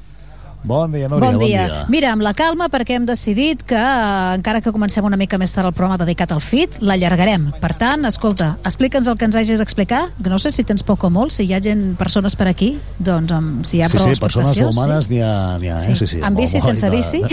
Bon 0.69 0.93
dia, 0.93 1.09
Núria, 1.09 1.31
bon, 1.31 1.39
dia. 1.39 1.62
bon 1.62 1.70
dia. 1.73 1.85
Mira, 1.89 2.11
amb 2.12 2.20
la 2.20 2.35
calma, 2.36 2.66
perquè 2.69 2.99
hem 2.99 3.07
decidit 3.09 3.62
que, 3.65 3.78
eh, 3.78 4.35
encara 4.36 4.61
que 4.61 4.69
comencem 4.70 5.07
una 5.09 5.16
mica 5.16 5.39
més 5.40 5.55
tard 5.57 5.65
el 5.65 5.73
programa 5.73 5.97
dedicat 5.97 6.35
al 6.35 6.43
FIT, 6.45 6.82
l'allargarem. 6.85 7.47
Per 7.57 7.73
tant, 7.81 8.05
escolta, 8.05 8.59
explica'ns 8.69 9.09
el 9.09 9.16
que 9.16 9.24
ens 9.24 9.39
hagis 9.40 9.62
d'explicar, 9.62 10.11
que 10.23 10.28
no 10.28 10.39
sé 10.39 10.53
si 10.53 10.65
tens 10.69 10.85
poc 10.85 11.05
o 11.05 11.11
molt, 11.11 11.32
si 11.32 11.47
hi 11.49 11.55
ha 11.57 11.62
gent, 11.65 11.97
persones 11.97 12.36
per 12.36 12.51
aquí, 12.53 12.74
doncs 12.99 13.32
um, 13.32 13.49
si 13.65 13.78
hi 13.78 13.82
ha 13.82 13.89
sí, 13.89 13.97
prou 13.97 14.12
sí, 14.12 14.20
persones 14.20 14.53
expectació, 14.53 14.69
humanes 14.69 15.09
sí. 15.09 15.15
n'hi 15.15 15.23
ha, 15.24 15.32
n'hi 15.57 15.73
ha, 15.73 15.81
eh? 15.81 15.97
Sí, 15.97 16.07
sí. 16.07 16.20
Amb 16.20 16.36
bici, 16.36 16.61
Molt, 16.61 16.77
sense 16.77 16.90
bici? 16.93 17.24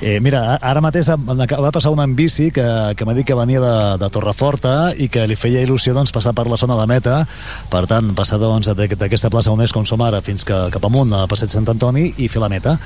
Eh, 0.00 0.16
mira, 0.24 0.56
ara 0.64 0.80
mateix 0.80 1.10
de 1.12 1.70
passar 1.74 1.90
una 1.92 2.06
en 2.08 2.14
bici 2.16 2.46
que, 2.56 2.64
que 2.96 3.04
m'ha 3.04 3.12
dit 3.12 3.26
que 3.28 3.34
venia 3.36 3.60
de, 3.60 3.72
de 4.00 4.08
Torreforta 4.08 4.94
i 4.96 5.10
que 5.12 5.26
li 5.28 5.36
feia 5.36 5.60
il·lusió 5.60 5.92
doncs, 5.92 6.08
passar 6.16 6.32
per 6.32 6.46
la 6.48 6.56
zona 6.56 6.78
de 6.78 6.86
meta. 6.88 7.18
Per 7.68 7.82
tant, 7.90 8.08
passar 8.16 8.38
doncs, 8.40 8.70
d'aquesta 8.72 9.28
plaça 9.28 9.52
on 9.52 9.60
és 9.60 9.74
com 9.76 9.84
som 9.84 10.00
ara 10.00 10.22
fins 10.24 10.46
que, 10.48 10.56
cap 10.72 10.86
amunt 10.88 11.12
a 11.12 11.26
Passeig 11.28 11.52
Sant 11.52 11.68
Antoni 11.68 12.14
i 12.16 12.30
fer 12.32 12.39
la 12.40 12.48
meta 12.48 12.78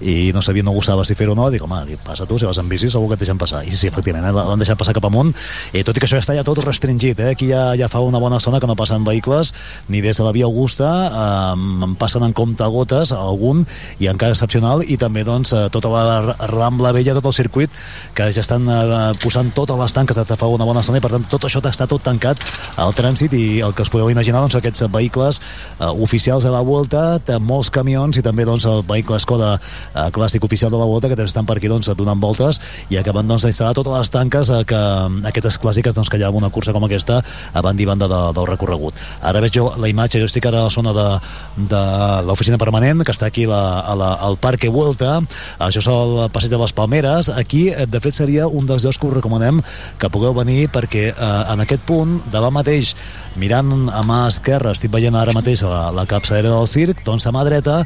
i 0.00 0.32
no 0.34 0.42
sabia, 0.42 0.62
no 0.62 0.74
gustava 0.76 1.04
si 1.08 1.14
fer-ho 1.16 1.32
o 1.32 1.38
no 1.38 1.48
dic, 1.52 1.62
home, 1.64 1.78
dic, 1.88 2.00
passa 2.04 2.26
tu, 2.28 2.38
si 2.38 2.44
vas 2.48 2.58
amb 2.60 2.70
bici 2.72 2.90
segur 2.92 3.08
que 3.08 3.16
et 3.16 3.22
deixen 3.22 3.38
passar 3.40 3.62
i 3.64 3.70
sí, 3.70 3.78
sí, 3.80 3.88
efectivament, 3.88 4.26
eh, 4.28 4.32
l'han 4.36 4.60
deixat 4.60 4.78
passar 4.78 4.94
cap 4.96 5.06
amunt 5.08 5.32
eh, 5.72 5.82
tot 5.86 5.96
i 5.96 6.02
que 6.02 6.08
això 6.08 6.18
ja 6.18 6.24
està 6.24 6.36
ja 6.36 6.44
tot 6.46 6.60
restringit 6.64 7.20
eh? 7.24 7.30
aquí 7.32 7.48
ja, 7.48 7.70
ja 7.78 7.88
fa 7.92 8.02
una 8.04 8.20
bona 8.20 8.40
estona 8.40 8.60
que 8.60 8.68
no 8.68 8.76
passen 8.76 9.06
vehicles 9.06 9.54
ni 9.88 10.02
des 10.04 10.18
de 10.18 10.26
la 10.26 10.34
via 10.36 10.44
Augusta 10.44 10.90
eh, 11.08 11.86
en 11.86 11.96
passen 11.96 12.26
en 12.26 12.34
compte 12.36 12.68
gotes 12.72 13.14
algun 13.16 13.64
i 13.98 14.10
en 14.10 14.20
cas 14.20 14.34
excepcional 14.36 14.84
i 14.84 14.98
també 15.00 15.24
doncs 15.24 15.54
eh, 15.56 15.66
tota 15.72 15.92
la 15.92 16.36
Rambla 16.50 16.92
Vella, 16.92 17.16
tot 17.16 17.30
el 17.32 17.36
circuit 17.36 17.72
que 18.14 18.28
ja 18.32 18.44
estan 18.44 18.68
eh, 18.68 19.12
posant 19.22 19.52
totes 19.56 19.80
les 19.80 19.96
tanques 19.96 20.16
de 20.16 20.36
fa 20.36 20.50
una 20.52 20.68
bona 20.68 20.84
estona 20.84 21.00
i 21.00 21.04
per 21.04 21.14
tant 21.14 21.24
tot 21.30 21.48
això 21.48 21.62
està 21.64 21.88
tot 21.88 22.04
tancat 22.04 22.42
al 22.76 22.92
trànsit 22.96 23.32
i 23.36 23.60
el 23.64 23.72
que 23.74 23.86
us 23.86 23.92
podeu 23.92 24.10
imaginar 24.12 24.42
doncs 24.44 24.58
aquests 24.58 24.86
vehicles 24.92 25.40
eh, 25.80 25.88
oficials 25.88 26.44
de 26.44 26.52
la 26.52 26.60
Volta, 26.66 27.18
molts 27.40 27.70
camions 27.70 28.18
i 28.18 28.22
també 28.24 28.44
doncs 28.44 28.66
el 28.68 28.82
vehicle 28.86 29.18
Skoda 29.22 29.56
eh, 29.96 30.08
clàssic 30.12 30.44
oficial 30.44 30.70
de 30.70 30.78
la 30.78 30.86
Volta 30.88 31.08
que 31.08 31.16
també 31.16 31.30
estan 31.30 31.48
per 31.48 31.56
aquí 31.58 31.70
doncs, 31.72 31.88
donant 31.96 32.20
voltes 32.20 32.60
i 32.92 33.00
acaben 33.00 33.26
doncs, 33.26 33.46
d'instal·lar 33.46 33.74
totes 33.74 33.96
les 33.96 34.12
tanques 34.12 34.52
eh, 34.52 34.62
que, 34.68 34.82
aquestes 35.32 35.58
clàssiques 35.62 35.96
doncs, 35.96 36.12
que 36.12 36.20
hi 36.20 36.26
ha 36.26 36.30
una 36.30 36.50
cursa 36.52 36.74
com 36.76 36.84
aquesta 36.86 37.22
a 37.52 37.62
banda 37.64 37.82
i 37.82 37.88
banda 37.88 38.08
de, 38.10 38.20
del 38.36 38.48
recorregut. 38.52 38.94
Ara 39.22 39.42
veig 39.44 39.56
jo 39.56 39.70
la 39.80 39.90
imatge, 39.90 40.20
jo 40.20 40.28
estic 40.28 40.46
ara 40.46 40.64
a 40.64 40.68
la 40.68 40.74
zona 40.74 40.92
de, 40.96 41.06
de 41.72 41.82
l'oficina 42.28 42.60
permanent 42.60 43.04
que 43.04 43.14
està 43.14 43.30
aquí 43.30 43.46
la, 43.48 43.80
a 43.80 43.94
la, 43.98 44.12
al 44.26 44.38
Parque 44.42 44.70
Vuelta 44.72 45.20
això 45.62 45.82
és 45.82 45.88
el 45.90 46.16
passeig 46.34 46.52
de 46.52 46.60
les 46.60 46.74
Palmeres 46.76 47.30
aquí 47.32 47.68
eh, 47.70 47.86
de 47.86 48.02
fet 48.04 48.16
seria 48.16 48.48
un 48.48 48.68
dels 48.68 48.84
llocs 48.84 49.00
que 49.00 49.08
us 49.08 49.16
recomanem 49.16 49.62
que 50.00 50.10
pugueu 50.12 50.34
venir 50.36 50.66
perquè 50.74 51.08
eh, 51.12 51.32
en 51.52 51.64
aquest 51.64 51.86
punt 51.88 52.18
davant 52.32 52.54
mateix 52.56 52.94
mirant 53.40 53.88
a 53.92 54.02
mà 54.06 54.26
esquerra 54.30 54.74
estic 54.76 54.92
veient 54.92 55.16
ara 55.16 55.34
mateix 55.36 55.64
la, 55.66 55.88
la 55.94 56.06
capçalera 56.08 56.54
del 56.54 56.70
circ 56.70 57.02
doncs 57.06 57.26
a 57.26 57.34
mà 57.34 57.44
dreta 57.48 57.82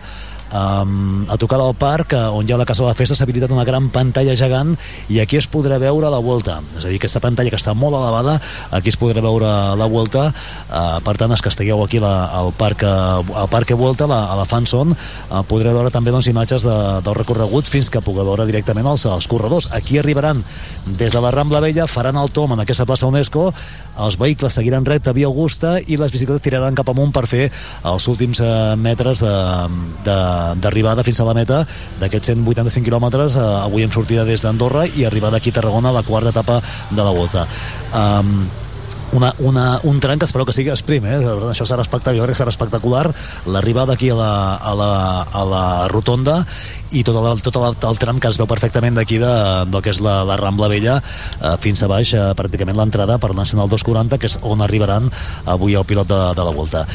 um, 0.52 1.24
a 1.30 1.36
tocar 1.40 1.58
del 1.60 1.74
parc 1.78 2.14
eh, 2.14 2.22
on 2.30 2.46
hi 2.46 2.52
ha 2.52 2.58
la 2.60 2.66
casa 2.68 2.84
de 2.84 2.90
la 2.90 2.96
festa 2.98 3.16
s'ha 3.16 3.26
habilitat 3.26 3.52
una 3.54 3.64
gran 3.64 3.88
pantalla 3.94 4.36
gegant 4.38 4.74
i 5.08 5.20
aquí 5.22 5.38
es 5.38 5.48
podrà 5.50 5.78
veure 5.82 6.10
la 6.10 6.20
volta. 6.22 6.60
És 6.78 6.84
a 6.84 6.88
dir, 6.88 6.98
aquesta 7.00 7.22
pantalla 7.22 7.50
que 7.50 7.60
està 7.60 7.74
molt 7.74 7.96
elevada 7.98 8.38
aquí 8.76 8.92
es 8.92 8.98
podrà 9.00 9.22
veure 9.24 9.50
la 9.78 9.88
volta. 9.90 10.28
Uh, 10.68 10.98
per 11.06 11.16
tant, 11.20 11.30
els 11.30 11.42
que 11.42 11.50
estigueu 11.52 11.82
aquí 11.84 12.00
la, 12.02 12.30
al 12.40 12.52
parc 12.56 12.84
eh, 12.86 12.90
al 12.90 13.50
parc 13.50 13.72
Volta, 13.80 14.06
la, 14.10 14.24
a 14.32 14.34
la 14.36 14.44
Fanson 14.44 14.90
uh, 14.92 15.42
podreu 15.46 15.76
veure 15.76 15.92
també 15.94 16.10
doncs, 16.10 16.26
imatges 16.28 16.64
de, 16.66 16.76
del 17.06 17.14
recorregut 17.16 17.68
fins 17.70 17.88
que 17.88 18.02
pugueu 18.04 18.26
veure 18.26 18.44
directament 18.48 18.88
els, 18.90 19.06
els 19.06 19.28
corredors. 19.30 19.70
Aquí 19.72 19.98
arribaran 20.00 20.42
des 20.86 21.14
de 21.14 21.22
la 21.22 21.30
Rambla 21.30 21.62
Vella 21.62 21.86
faran 21.88 22.18
el 22.20 22.32
tom 22.34 22.56
en 22.56 22.64
aquesta 22.64 22.86
plaça 22.88 23.08
UNESCO 23.08 23.50
els 24.00 24.16
vehicles 24.20 24.54
seguiran 24.56 24.86
recte 24.88 25.12
via 25.16 25.28
Augusta 25.28 25.76
i 25.80 25.98
les 26.00 26.12
bicicletes 26.12 26.44
tiraran 26.44 26.76
cap 26.78 26.88
amunt 26.92 27.12
per 27.12 27.26
fer 27.28 27.48
els 27.90 28.06
últims 28.08 28.40
eh, 28.40 28.50
metres 28.80 29.20
de, 29.24 29.34
de, 30.06 30.18
d'arribada 30.56 31.04
fins 31.06 31.20
a 31.20 31.28
la 31.28 31.34
meta 31.36 31.62
d'aquests 32.00 32.32
185 32.34 32.86
quilòmetres. 32.86 33.36
Eh, 33.36 33.50
avui 33.66 33.86
hem 33.86 33.92
sortida 33.92 34.24
des 34.28 34.42
d'Andorra 34.44 34.86
i 34.86 35.06
arribada 35.08 35.38
aquí 35.38 35.50
a 35.50 35.58
Tarragona 35.60 35.90
a 35.90 35.98
la 36.00 36.06
quarta 36.06 36.34
etapa 36.34 36.60
de 36.90 37.02
la 37.02 37.14
volta. 37.14 37.46
Um, 37.94 38.48
una, 39.12 39.34
una, 39.38 39.80
un 39.82 40.00
tram 40.00 40.18
que 40.18 40.24
espero 40.24 40.46
que 40.46 40.54
sigui 40.54 40.70
esprim, 40.72 41.06
eh? 41.06 41.18
això 41.50 41.66
serà 41.66 41.84
espectacular, 41.84 42.18
jo 42.18 42.26
crec 42.26 42.36
que 42.36 42.42
serà 42.42 42.52
espectacular 42.54 43.04
l'arribada 43.50 43.94
aquí 43.94 44.10
a 44.10 44.18
la, 44.18 44.32
a, 44.56 44.74
la, 44.78 44.90
a 45.24 45.44
la 45.48 45.64
rotonda 45.90 46.40
i 46.90 47.02
tot 47.06 47.18
el, 47.18 47.42
tot 47.42 47.56
el, 47.58 47.76
el 47.90 47.98
tram 48.02 48.20
que 48.22 48.30
es 48.30 48.38
veu 48.40 48.48
perfectament 48.50 48.98
d'aquí 48.98 49.20
de, 49.22 49.32
del 49.70 49.82
que 49.82 49.92
és 49.94 50.00
la, 50.02 50.20
la 50.26 50.38
Rambla 50.40 50.70
Vella 50.70 50.98
eh, 51.00 51.56
fins 51.62 51.82
a 51.82 51.90
baix, 51.90 52.14
eh, 52.14 52.30
pràcticament 52.38 52.78
l'entrada 52.78 53.18
per 53.22 53.32
Nacional 53.34 53.70
240, 53.70 54.18
que 54.18 54.30
és 54.30 54.38
on 54.42 54.62
arribaran 54.62 55.10
avui 55.46 55.78
el 55.78 55.86
pilot 55.86 56.10
de, 56.10 56.20
de 56.38 56.46
la 56.46 56.54
Volta 56.54 56.86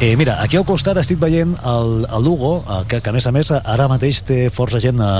eh, 0.00 0.14
mira, 0.16 0.38
aquí 0.42 0.60
al 0.60 0.68
costat 0.68 1.00
estic 1.00 1.20
veient 1.22 1.56
el, 1.68 1.92
el 2.08 2.24
Lugo, 2.24 2.54
eh, 2.64 2.82
que, 2.88 3.00
que 3.00 3.12
a 3.12 3.16
més 3.16 3.28
a 3.28 3.34
més 3.34 3.52
ara 3.56 3.88
mateix 3.92 4.22
té 4.28 4.40
força 4.52 4.80
gent 4.82 5.00
eh, 5.00 5.12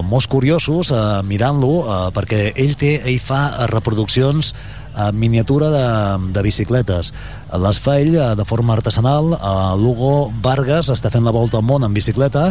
molts 0.00 0.28
curiosos 0.30 0.92
eh, 0.92 1.00
mirant-lo 1.28 1.72
eh, 1.80 1.98
perquè 2.16 2.50
ell 2.54 2.76
té, 2.80 2.98
ell 3.04 3.20
fa 3.20 3.68
reproduccions 3.72 4.54
en 4.96 5.18
miniatura 5.18 5.70
de, 5.70 5.86
de 6.32 6.42
bicicletes. 6.42 7.12
Les 7.64 7.82
fa 7.82 7.98
ell 8.00 8.14
eh, 8.14 8.30
de 8.36 8.46
forma 8.46 8.74
artesanal. 8.76 9.34
A 9.40 9.74
Lugo 9.78 10.30
Vargas 10.42 10.90
està 10.92 11.12
fent 11.12 11.26
la 11.26 11.34
volta 11.34 11.60
al 11.60 11.66
món 11.66 11.84
en 11.86 11.94
bicicleta 11.94 12.50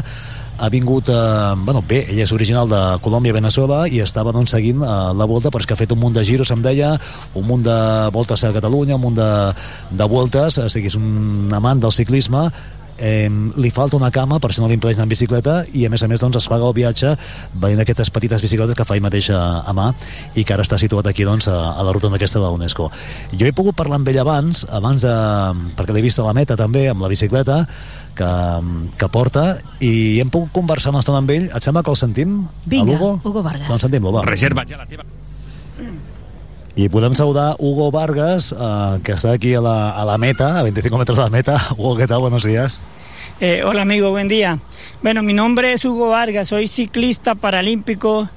ha 0.59 0.67
vingut, 0.69 1.07
eh, 1.07 1.53
bueno, 1.63 1.81
bé, 1.87 2.03
ell 2.11 2.19
és 2.19 2.31
original 2.35 2.67
de 2.67 2.79
Colòmbia, 3.03 3.33
Venezuela, 3.33 3.85
i 3.87 4.01
estava 4.03 4.33
doncs, 4.35 4.51
seguint 4.51 4.83
eh, 4.83 4.95
la 5.15 5.27
volta, 5.29 5.49
però 5.49 5.63
és 5.63 5.67
que 5.69 5.75
ha 5.75 5.79
fet 5.79 5.93
un 5.95 6.01
munt 6.01 6.17
de 6.17 6.25
giros, 6.27 6.51
em 6.51 6.61
deia, 6.61 6.97
un 7.33 7.47
munt 7.47 7.63
de 7.63 7.77
voltes 8.11 8.43
a 8.43 8.51
Catalunya, 8.55 8.97
un 8.99 9.05
munt 9.07 9.15
de, 9.15 9.29
de 9.95 10.09
voltes, 10.11 10.59
o 10.59 10.67
sigui, 10.69 10.91
és 10.91 10.99
un 10.99 11.47
amant 11.55 11.79
del 11.79 11.95
ciclisme, 11.95 12.49
eh, 12.99 13.30
li 13.30 13.71
falta 13.71 13.97
una 13.97 14.11
cama 14.11 14.39
per 14.39 14.51
si 14.53 14.61
no 14.61 14.67
li 14.69 14.77
impedeix 14.77 14.99
anar 14.99 15.07
en 15.07 15.13
bicicleta 15.13 15.55
i 15.73 15.85
a 15.85 15.91
més 15.91 16.03
a 16.03 16.09
més 16.11 16.21
doncs, 16.21 16.38
es 16.39 16.49
paga 16.51 16.67
el 16.67 16.76
viatge 16.77 17.15
veient 17.61 17.81
aquestes 17.84 18.11
petites 18.13 18.43
bicicletes 18.43 18.77
que 18.77 18.85
fa 18.88 18.97
ell 18.97 19.05
mateix 19.05 19.31
a, 19.35 19.41
a 19.65 19.76
mà 19.76 19.89
i 20.35 20.43
que 20.43 20.55
ara 20.55 20.65
està 20.67 20.80
situat 20.81 21.07
aquí 21.09 21.27
doncs, 21.27 21.49
a, 21.51 21.57
a 21.73 21.85
la 21.85 21.95
ruta 21.95 22.11
aquesta 22.13 22.39
de 22.39 22.45
la 22.45 22.53
UNESCO 22.55 22.89
jo 23.34 23.47
he 23.47 23.55
pogut 23.55 23.77
parlar 23.77 23.99
amb 23.99 24.11
ell 24.11 24.21
abans, 24.21 24.65
abans 24.69 25.05
de, 25.05 25.15
perquè 25.80 25.95
l'he 25.95 26.05
vist 26.05 26.19
a 26.19 26.27
la 26.27 26.35
meta 26.38 26.59
també 26.59 26.88
amb 26.91 27.01
la 27.05 27.11
bicicleta 27.11 27.63
que, 28.19 28.31
que 28.99 29.11
porta 29.13 29.45
i 29.80 30.19
hem 30.19 30.31
pogut 30.34 30.51
conversar 30.55 30.93
una 30.93 31.03
estona 31.05 31.23
amb 31.23 31.31
ell 31.35 31.47
et 31.47 31.63
sembla 31.63 31.85
que 31.85 31.93
el 31.93 31.99
sentim? 31.99 32.41
Vinga, 32.65 32.84
a 32.84 32.93
Lugo? 32.93 33.15
Hugo 33.23 33.45
Vargas. 33.45 33.69
Doncs 33.71 33.88
sentim-lo, 33.88 34.13
va. 34.19 34.27
Reserva 34.27 34.67
ja 34.67 34.81
la 34.81 34.89
teva. 34.89 35.07
I 36.80 36.88
podem 36.88 37.14
saludar 37.14 37.57
Hugo 37.60 37.91
Vargas, 37.91 38.56
eh, 38.57 38.99
que 39.03 39.11
está 39.11 39.34
aquí 39.34 39.53
a 39.53 39.60
la, 39.60 40.18
meta, 40.18 40.60
a 40.60 40.64
25 40.64 40.97
metros 40.97 41.18
de 41.18 41.23
la 41.26 41.30
meta. 41.30 41.61
Hugo, 41.77 41.97
¿qué 41.97 42.07
tal? 42.07 42.19
Buenos 42.19 42.45
días. 42.45 42.80
Eh, 43.41 43.64
hola 43.65 43.81
amigo, 43.81 44.11
buen 44.11 44.30
día. 44.30 44.60
Bueno, 45.03 45.22
mi 45.22 45.34
nombre 45.34 45.73
es 45.73 45.84
Hugo 45.84 46.07
Vargas, 46.07 46.47
soy 46.47 46.68
ciclista 46.68 47.35
paralímpico 47.35 48.30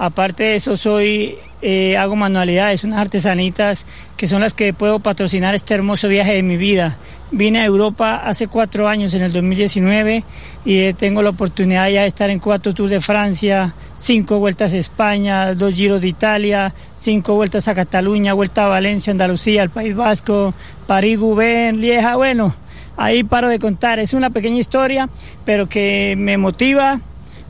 Aparte 0.00 0.44
de 0.44 0.56
eso, 0.56 0.78
soy 0.78 1.36
eh, 1.60 1.98
hago 1.98 2.16
manualidades, 2.16 2.84
unas 2.84 3.00
artesanitas 3.00 3.84
que 4.16 4.28
son 4.28 4.40
las 4.40 4.54
que 4.54 4.72
puedo 4.72 5.00
patrocinar 5.00 5.54
este 5.54 5.74
hermoso 5.74 6.08
viaje 6.08 6.32
de 6.32 6.42
mi 6.42 6.56
vida. 6.56 6.96
Vine 7.32 7.60
a 7.60 7.64
Europa 7.64 8.16
hace 8.24 8.48
cuatro 8.48 8.88
años, 8.88 9.14
en 9.14 9.22
el 9.22 9.32
2019, 9.32 10.24
y 10.64 10.78
eh, 10.78 10.94
tengo 10.94 11.22
la 11.22 11.30
oportunidad 11.30 11.88
ya 11.88 12.02
de 12.02 12.08
estar 12.08 12.28
en 12.28 12.40
cuatro 12.40 12.74
Tours 12.74 12.90
de 12.90 13.00
Francia, 13.00 13.72
cinco 13.94 14.40
vueltas 14.40 14.74
a 14.74 14.78
España, 14.78 15.54
dos 15.54 15.74
giros 15.74 16.00
de 16.00 16.08
Italia, 16.08 16.74
cinco 16.96 17.34
vueltas 17.34 17.68
a 17.68 17.74
Cataluña, 17.74 18.34
vuelta 18.34 18.64
a 18.64 18.68
Valencia, 18.68 19.12
Andalucía, 19.12 19.62
el 19.62 19.70
País 19.70 19.94
Vasco, 19.94 20.54
París, 20.88 21.20
Gubén, 21.20 21.80
Lieja, 21.80 22.16
bueno, 22.16 22.52
ahí 22.96 23.22
paro 23.22 23.48
de 23.48 23.60
contar. 23.60 24.00
Es 24.00 24.12
una 24.12 24.30
pequeña 24.30 24.58
historia, 24.58 25.08
pero 25.44 25.68
que 25.68 26.16
me 26.18 26.36
motiva 26.36 27.00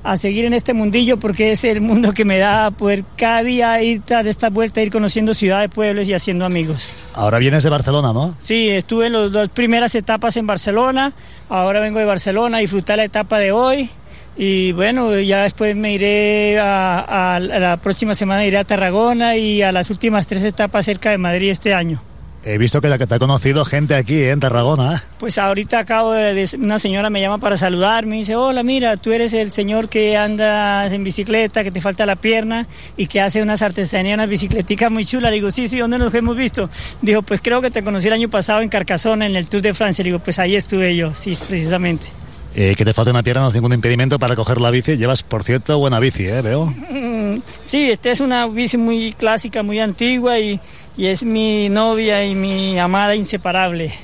a 0.02 0.16
seguir 0.16 0.44
en 0.46 0.54
este 0.54 0.72
mundillo 0.74 1.18
porque 1.18 1.52
es 1.52 1.62
el 1.64 1.80
mundo 1.80 2.12
que 2.12 2.24
me 2.24 2.38
da 2.38 2.70
poder 2.70 3.04
cada 3.16 3.42
día 3.42 3.82
ir 3.82 4.00
tras 4.02 4.24
esta 4.26 4.48
vuelta, 4.50 4.80
ir 4.82 4.90
conociendo 4.90 5.34
ciudades, 5.34 5.68
pueblos 5.70 6.08
y 6.08 6.14
haciendo 6.14 6.44
amigos. 6.46 6.88
Ahora 7.14 7.38
vienes 7.38 7.62
de 7.62 7.70
Barcelona, 7.70 8.12
¿no? 8.12 8.34
Sí, 8.40 8.70
estuve 8.70 9.06
en 9.08 9.12
las 9.12 9.30
dos 9.32 9.48
primeras 9.50 9.94
etapas 9.94 10.36
en 10.38 10.46
Barcelona, 10.46 11.12
ahora 11.48 11.80
vengo 11.80 11.98
de 11.98 12.06
Barcelona 12.06 12.56
a 12.56 12.60
disfrutar 12.60 12.96
la 12.96 13.04
etapa 13.04 13.38
de 13.38 13.52
hoy 13.52 13.90
y 14.36 14.72
bueno, 14.72 15.18
ya 15.20 15.42
después 15.42 15.76
me 15.76 15.92
iré 15.92 16.58
a, 16.58 17.00
a- 17.00 17.36
a 17.36 17.40
la 17.40 17.76
próxima 17.76 18.14
semana 18.14 18.46
iré 18.46 18.56
a 18.56 18.64
Tarragona 18.64 19.36
y 19.36 19.60
a 19.60 19.70
las 19.72 19.90
últimas 19.90 20.26
tres 20.26 20.44
etapas 20.44 20.84
cerca 20.86 21.10
de 21.10 21.18
Madrid 21.18 21.50
este 21.50 21.74
año. 21.74 22.02
He 22.42 22.56
visto 22.56 22.80
que 22.80 22.88
te 22.88 23.06
te 23.06 23.14
ha 23.14 23.18
conocido 23.18 23.66
gente 23.66 23.94
aquí 23.94 24.14
¿eh? 24.14 24.30
en 24.30 24.40
Tarragona. 24.40 25.02
Pues 25.18 25.36
ahorita 25.36 25.78
acabo 25.78 26.12
de, 26.12 26.48
una 26.58 26.78
señora 26.78 27.10
me 27.10 27.20
llama 27.20 27.36
para 27.36 27.58
saludar, 27.58 28.06
me 28.06 28.16
dice, 28.16 28.34
hola, 28.34 28.62
mira, 28.62 28.96
tú 28.96 29.12
eres 29.12 29.34
el 29.34 29.50
señor 29.50 29.90
que 29.90 30.16
andas 30.16 30.90
en 30.90 31.04
bicicleta, 31.04 31.62
que 31.62 31.70
te 31.70 31.82
falta 31.82 32.06
la 32.06 32.16
pierna 32.16 32.66
y 32.96 33.08
que 33.08 33.20
hace 33.20 33.42
unas 33.42 33.60
artesanías, 33.60 34.14
unas 34.14 34.28
bicicleticas 34.28 34.90
muy 34.90 35.04
chulas. 35.04 35.32
Digo, 35.32 35.50
sí, 35.50 35.68
sí, 35.68 35.78
¿dónde 35.78 35.98
nos 35.98 36.14
hemos 36.14 36.34
visto? 36.34 36.70
Dijo, 37.02 37.20
pues 37.20 37.42
creo 37.42 37.60
que 37.60 37.70
te 37.70 37.84
conocí 37.84 38.06
el 38.06 38.14
año 38.14 38.30
pasado 38.30 38.62
en 38.62 38.70
Carcassonne, 38.70 39.26
en 39.26 39.36
el 39.36 39.46
Tour 39.48 39.60
de 39.60 39.74
Francia. 39.74 40.02
Digo, 40.02 40.18
pues 40.20 40.38
ahí 40.38 40.56
estuve 40.56 40.96
yo, 40.96 41.12
sí, 41.12 41.32
precisamente. 41.46 42.06
Eh, 42.54 42.74
que 42.76 42.84
te 42.84 42.92
falta 42.92 43.10
una 43.12 43.22
pierna 43.22 43.42
no 43.42 43.48
es 43.48 43.54
ningún 43.54 43.72
impedimento 43.72 44.18
para 44.18 44.34
coger 44.34 44.60
la 44.60 44.70
bici. 44.70 44.96
Llevas, 44.96 45.22
por 45.22 45.44
cierto, 45.44 45.78
buena 45.78 46.00
bici, 46.00 46.26
¿eh? 46.26 46.42
Veo. 46.42 46.74
Sí, 47.62 47.90
esta 47.90 48.10
es 48.10 48.20
una 48.20 48.46
bici 48.48 48.76
muy 48.76 49.12
clásica, 49.12 49.62
muy 49.62 49.78
antigua 49.78 50.38
y, 50.40 50.60
y 50.96 51.06
es 51.06 51.24
mi 51.24 51.68
novia 51.68 52.24
y 52.24 52.34
mi 52.34 52.78
amada 52.78 53.14
inseparable. 53.14 53.94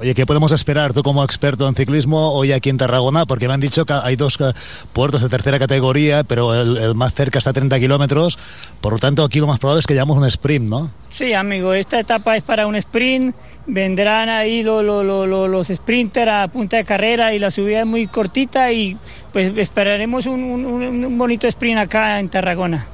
Oye, 0.00 0.14
¿qué 0.14 0.26
podemos 0.26 0.52
esperar 0.52 0.92
tú 0.92 1.02
como 1.02 1.24
experto 1.24 1.66
en 1.66 1.74
ciclismo 1.74 2.30
hoy 2.32 2.52
aquí 2.52 2.70
en 2.70 2.76
Tarragona? 2.78 3.26
Porque 3.26 3.48
me 3.48 3.54
han 3.54 3.60
dicho 3.60 3.84
que 3.84 3.94
hay 3.94 4.14
dos 4.14 4.38
eh, 4.40 4.52
puertos 4.92 5.22
de 5.22 5.28
tercera 5.28 5.58
categoría, 5.58 6.22
pero 6.22 6.54
el, 6.54 6.76
el 6.76 6.94
más 6.94 7.14
cerca 7.14 7.38
está 7.38 7.50
a 7.50 7.52
30 7.52 7.80
kilómetros. 7.80 8.38
Por 8.80 8.92
lo 8.92 8.98
tanto, 9.00 9.24
aquí 9.24 9.40
lo 9.40 9.48
más 9.48 9.58
probable 9.58 9.80
es 9.80 9.88
que 9.88 9.94
llevamos 9.94 10.16
un 10.16 10.24
sprint, 10.26 10.68
¿no? 10.68 10.92
Sí, 11.10 11.32
amigo, 11.32 11.74
esta 11.74 11.98
etapa 11.98 12.36
es 12.36 12.44
para 12.44 12.68
un 12.68 12.76
sprint. 12.76 13.34
Vendrán 13.66 14.28
ahí 14.28 14.62
lo- 14.62 14.84
lo- 14.84 15.02
lo- 15.02 15.26
lo- 15.26 15.48
los 15.48 15.66
sprinters 15.66 16.30
a 16.30 16.46
punta 16.46 16.76
de 16.76 16.84
carrera 16.84 17.34
y 17.34 17.40
la 17.40 17.50
subida 17.50 17.80
es 17.80 17.86
muy 17.86 18.06
cortita 18.06 18.70
y 18.70 18.96
pues 19.32 19.50
esperaremos 19.56 20.26
un- 20.26 20.44
un- 20.64 21.04
un 21.06 21.18
bonito 21.18 21.48
sprint 21.48 21.76
acá 21.78 22.20
en 22.20 22.28
Tarragona. 22.28 22.86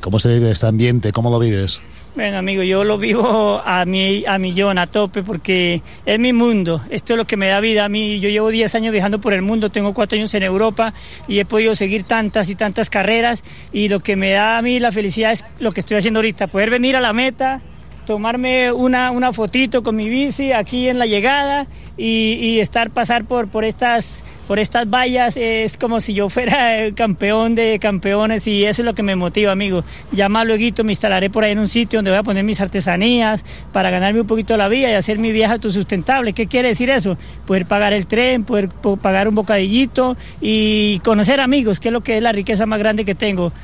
¿Cómo 0.00 0.20
se 0.20 0.28
vive 0.28 0.52
este 0.52 0.66
ambiente? 0.66 1.10
¿Cómo 1.10 1.30
lo 1.30 1.40
vives? 1.40 1.80
Bueno, 2.14 2.36
amigo, 2.36 2.62
yo 2.62 2.84
lo 2.84 2.98
vivo 2.98 3.62
a, 3.64 3.86
mi, 3.86 4.26
a 4.26 4.36
millón, 4.38 4.76
a 4.76 4.86
tope, 4.86 5.22
porque 5.22 5.80
es 6.04 6.18
mi 6.18 6.34
mundo. 6.34 6.82
Esto 6.90 7.14
es 7.14 7.16
lo 7.16 7.24
que 7.24 7.38
me 7.38 7.48
da 7.48 7.58
vida 7.60 7.86
a 7.86 7.88
mí. 7.88 8.20
Yo 8.20 8.28
llevo 8.28 8.50
10 8.50 8.74
años 8.74 8.92
viajando 8.92 9.18
por 9.18 9.32
el 9.32 9.40
mundo, 9.40 9.70
tengo 9.70 9.94
4 9.94 10.18
años 10.18 10.34
en 10.34 10.42
Europa 10.42 10.92
y 11.26 11.38
he 11.38 11.46
podido 11.46 11.74
seguir 11.74 12.02
tantas 12.02 12.50
y 12.50 12.54
tantas 12.54 12.90
carreras. 12.90 13.42
Y 13.72 13.88
lo 13.88 14.00
que 14.00 14.16
me 14.16 14.32
da 14.32 14.58
a 14.58 14.62
mí 14.62 14.78
la 14.78 14.92
felicidad 14.92 15.32
es 15.32 15.42
lo 15.58 15.72
que 15.72 15.80
estoy 15.80 15.96
haciendo 15.96 16.18
ahorita, 16.18 16.48
poder 16.48 16.68
venir 16.68 16.96
a 16.96 17.00
la 17.00 17.14
meta, 17.14 17.62
tomarme 18.06 18.72
una, 18.72 19.10
una 19.10 19.32
fotito 19.32 19.82
con 19.82 19.96
mi 19.96 20.10
bici 20.10 20.52
aquí 20.52 20.90
en 20.90 20.98
la 20.98 21.06
llegada 21.06 21.66
y, 21.96 22.34
y 22.34 22.60
estar, 22.60 22.90
pasar 22.90 23.24
por, 23.24 23.48
por 23.48 23.64
estas 23.64 24.22
por 24.52 24.58
estas 24.58 24.86
vallas 24.90 25.38
es 25.38 25.78
como 25.78 26.02
si 26.02 26.12
yo 26.12 26.28
fuera 26.28 26.76
el 26.84 26.94
campeón 26.94 27.54
de 27.54 27.78
campeones 27.78 28.46
y 28.46 28.66
eso 28.66 28.82
es 28.82 28.84
lo 28.84 28.94
que 28.94 29.02
me 29.02 29.16
motiva, 29.16 29.50
amigo. 29.50 29.82
Ya 30.10 30.28
más 30.28 30.44
luego 30.44 30.84
me 30.84 30.92
instalaré 30.92 31.30
por 31.30 31.42
ahí 31.42 31.52
en 31.52 31.58
un 31.58 31.68
sitio 31.68 31.96
donde 31.96 32.10
voy 32.10 32.18
a 32.18 32.22
poner 32.22 32.44
mis 32.44 32.60
artesanías 32.60 33.46
para 33.72 33.88
ganarme 33.88 34.20
un 34.20 34.26
poquito 34.26 34.54
la 34.58 34.68
vida 34.68 34.90
y 34.90 34.92
hacer 34.92 35.16
mi 35.18 35.32
viaje 35.32 35.54
autosustentable. 35.54 36.34
¿Qué 36.34 36.48
quiere 36.48 36.68
decir 36.68 36.90
eso? 36.90 37.16
Poder 37.46 37.64
pagar 37.64 37.94
el 37.94 38.06
tren, 38.06 38.44
poder 38.44 38.68
po- 38.68 38.98
pagar 38.98 39.26
un 39.26 39.34
bocadillito 39.36 40.18
y 40.42 40.98
conocer 40.98 41.40
amigos, 41.40 41.80
que 41.80 41.88
es 41.88 41.92
lo 41.94 42.02
que 42.02 42.18
es 42.18 42.22
la 42.22 42.32
riqueza 42.32 42.66
más 42.66 42.78
grande 42.78 43.06
que 43.06 43.14
tengo. 43.14 43.54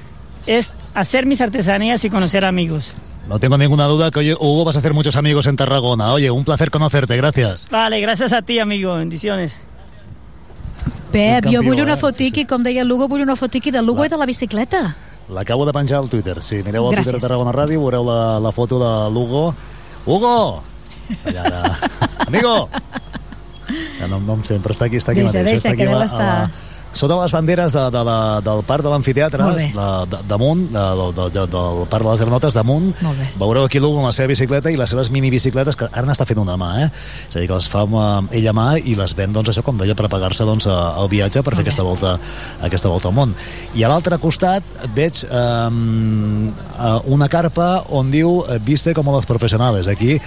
Es 0.47 0.73
hacer 0.95 1.27
mis 1.27 1.43
artesanías 1.43 2.03
y 2.07 2.09
conocer 2.09 2.47
amigos. 2.47 2.95
No 3.29 3.39
tengo 3.39 3.59
ninguna 3.59 3.85
duda 3.85 4.11
que, 4.11 4.21
oye, 4.21 4.35
Hugo, 4.41 4.65
vas 4.65 4.77
a 4.77 4.79
hacer 4.79 4.95
muchos 4.95 5.17
amigos 5.17 5.45
en 5.49 5.57
Tarragona. 5.57 6.15
Oye, 6.15 6.31
un 6.31 6.47
placer 6.47 6.71
conocerte, 6.71 7.15
gracias. 7.15 7.69
Vale, 7.71 8.01
gracias 8.01 8.33
a 8.33 8.41
ti, 8.41 8.59
amigo. 8.59 8.95
Bendiciones. 8.97 9.68
Pep, 11.13 11.47
jo 11.49 11.63
vull 11.65 11.81
una 11.81 11.95
eh? 11.95 12.01
fotiqui, 12.01 12.45
com 12.47 12.63
deia 12.63 12.83
el 12.85 12.89
Lugo, 12.89 13.09
vull 13.09 13.23
una 13.25 13.37
fotiqui 13.37 13.71
del 13.73 13.87
Lugo 13.89 14.05
i 14.05 14.11
de 14.13 14.17
la 14.21 14.27
bicicleta. 14.29 14.83
L'acabo 15.33 15.65
de 15.69 15.73
penjar 15.77 15.99
al 16.01 16.09
Twitter. 16.09 16.43
Si 16.43 16.63
mireu 16.65 16.87
al 16.89 16.95
Twitter 16.97 17.15
de 17.17 17.21
Tarragona 17.21 17.53
Ràdio, 17.53 17.81
veureu 17.83 18.05
la, 18.05 18.39
la 18.41 18.53
foto 18.53 18.79
de 18.81 18.93
l'Hugo. 19.13 19.55
Hugo! 20.07 20.63
Allà, 21.25 21.43
allà. 21.45 21.79
Amigo! 22.29 22.69
Ja 23.99 24.07
no, 24.09 24.21
no 24.21 24.39
em 24.39 24.45
sent, 24.49 24.63
però 24.65 24.73
està 24.73 24.87
aquí, 24.89 24.97
està 25.01 25.13
aquí 25.13 25.21
Deixa, 25.25 25.41
mateix. 25.43 25.45
deixa, 25.51 25.69
està 25.69 25.75
aquí 25.75 25.83
que 25.85 25.89
la- 25.91 25.99
deu 25.99 26.05
estar- 26.07 26.29
a 26.29 26.43
la- 26.49 26.51
Sota 26.93 27.15
les 27.21 27.33
banderes 27.33 27.73
de, 27.77 27.83
de 27.95 28.01
la, 28.05 28.17
del 28.43 28.63
parc 28.67 28.83
de 28.83 28.91
l'amfiteatre, 28.91 29.45
de, 29.77 29.89
de, 30.11 30.19
damunt, 30.27 30.65
de, 30.73 30.85
de, 31.15 31.27
de, 31.37 31.43
del 31.53 31.83
parc 31.91 32.03
de 32.07 32.11
les 32.11 32.23
granotes, 32.25 32.55
damunt, 32.57 32.89
veureu 33.39 33.67
aquí 33.69 33.79
l'Hugo 33.79 34.01
amb 34.01 34.09
la 34.09 34.13
seva 34.17 34.29
bicicleta 34.33 34.71
i 34.73 34.77
les 34.81 34.91
seves 34.91 35.11
minibicicletes, 35.15 35.77
que 35.79 35.87
ara 35.93 36.07
n'està 36.09 36.27
fent 36.27 36.41
una 36.43 36.57
mà, 36.59 36.71
eh? 36.87 36.89
És 37.29 37.37
a 37.37 37.43
dir, 37.43 37.47
que 37.51 37.55
les 37.59 37.69
fa 37.71 37.85
amb, 37.85 38.33
ella 38.35 38.51
a 38.51 38.57
mà 38.57 38.67
i 38.81 38.97
les 38.99 39.15
ven, 39.15 39.33
doncs, 39.37 39.53
això, 39.53 39.63
com 39.63 39.77
deia, 39.79 39.95
per 39.95 40.09
pagar-se 40.11 40.47
doncs, 40.49 40.67
a- 40.67 40.95
al 40.99 41.09
viatge 41.13 41.43
per 41.47 41.55
fer 41.55 41.63
aquesta 41.67 41.85
volta, 41.87 42.17
aquesta 42.67 42.89
volta 42.91 43.09
al 43.13 43.15
món. 43.15 43.35
I 43.79 43.85
a 43.85 43.93
l'altre 43.93 44.19
costat 44.19 44.65
veig 44.97 45.23
um, 45.29 46.49
una 47.13 47.29
carpa 47.29 47.85
on 47.95 48.11
diu 48.11 48.43
eh, 48.49 48.59
Viste 48.65 48.93
como 48.95 49.13
los 49.13 49.27
profesionales. 49.27 49.87
Aquí 49.89 50.13
eh, 50.17 50.21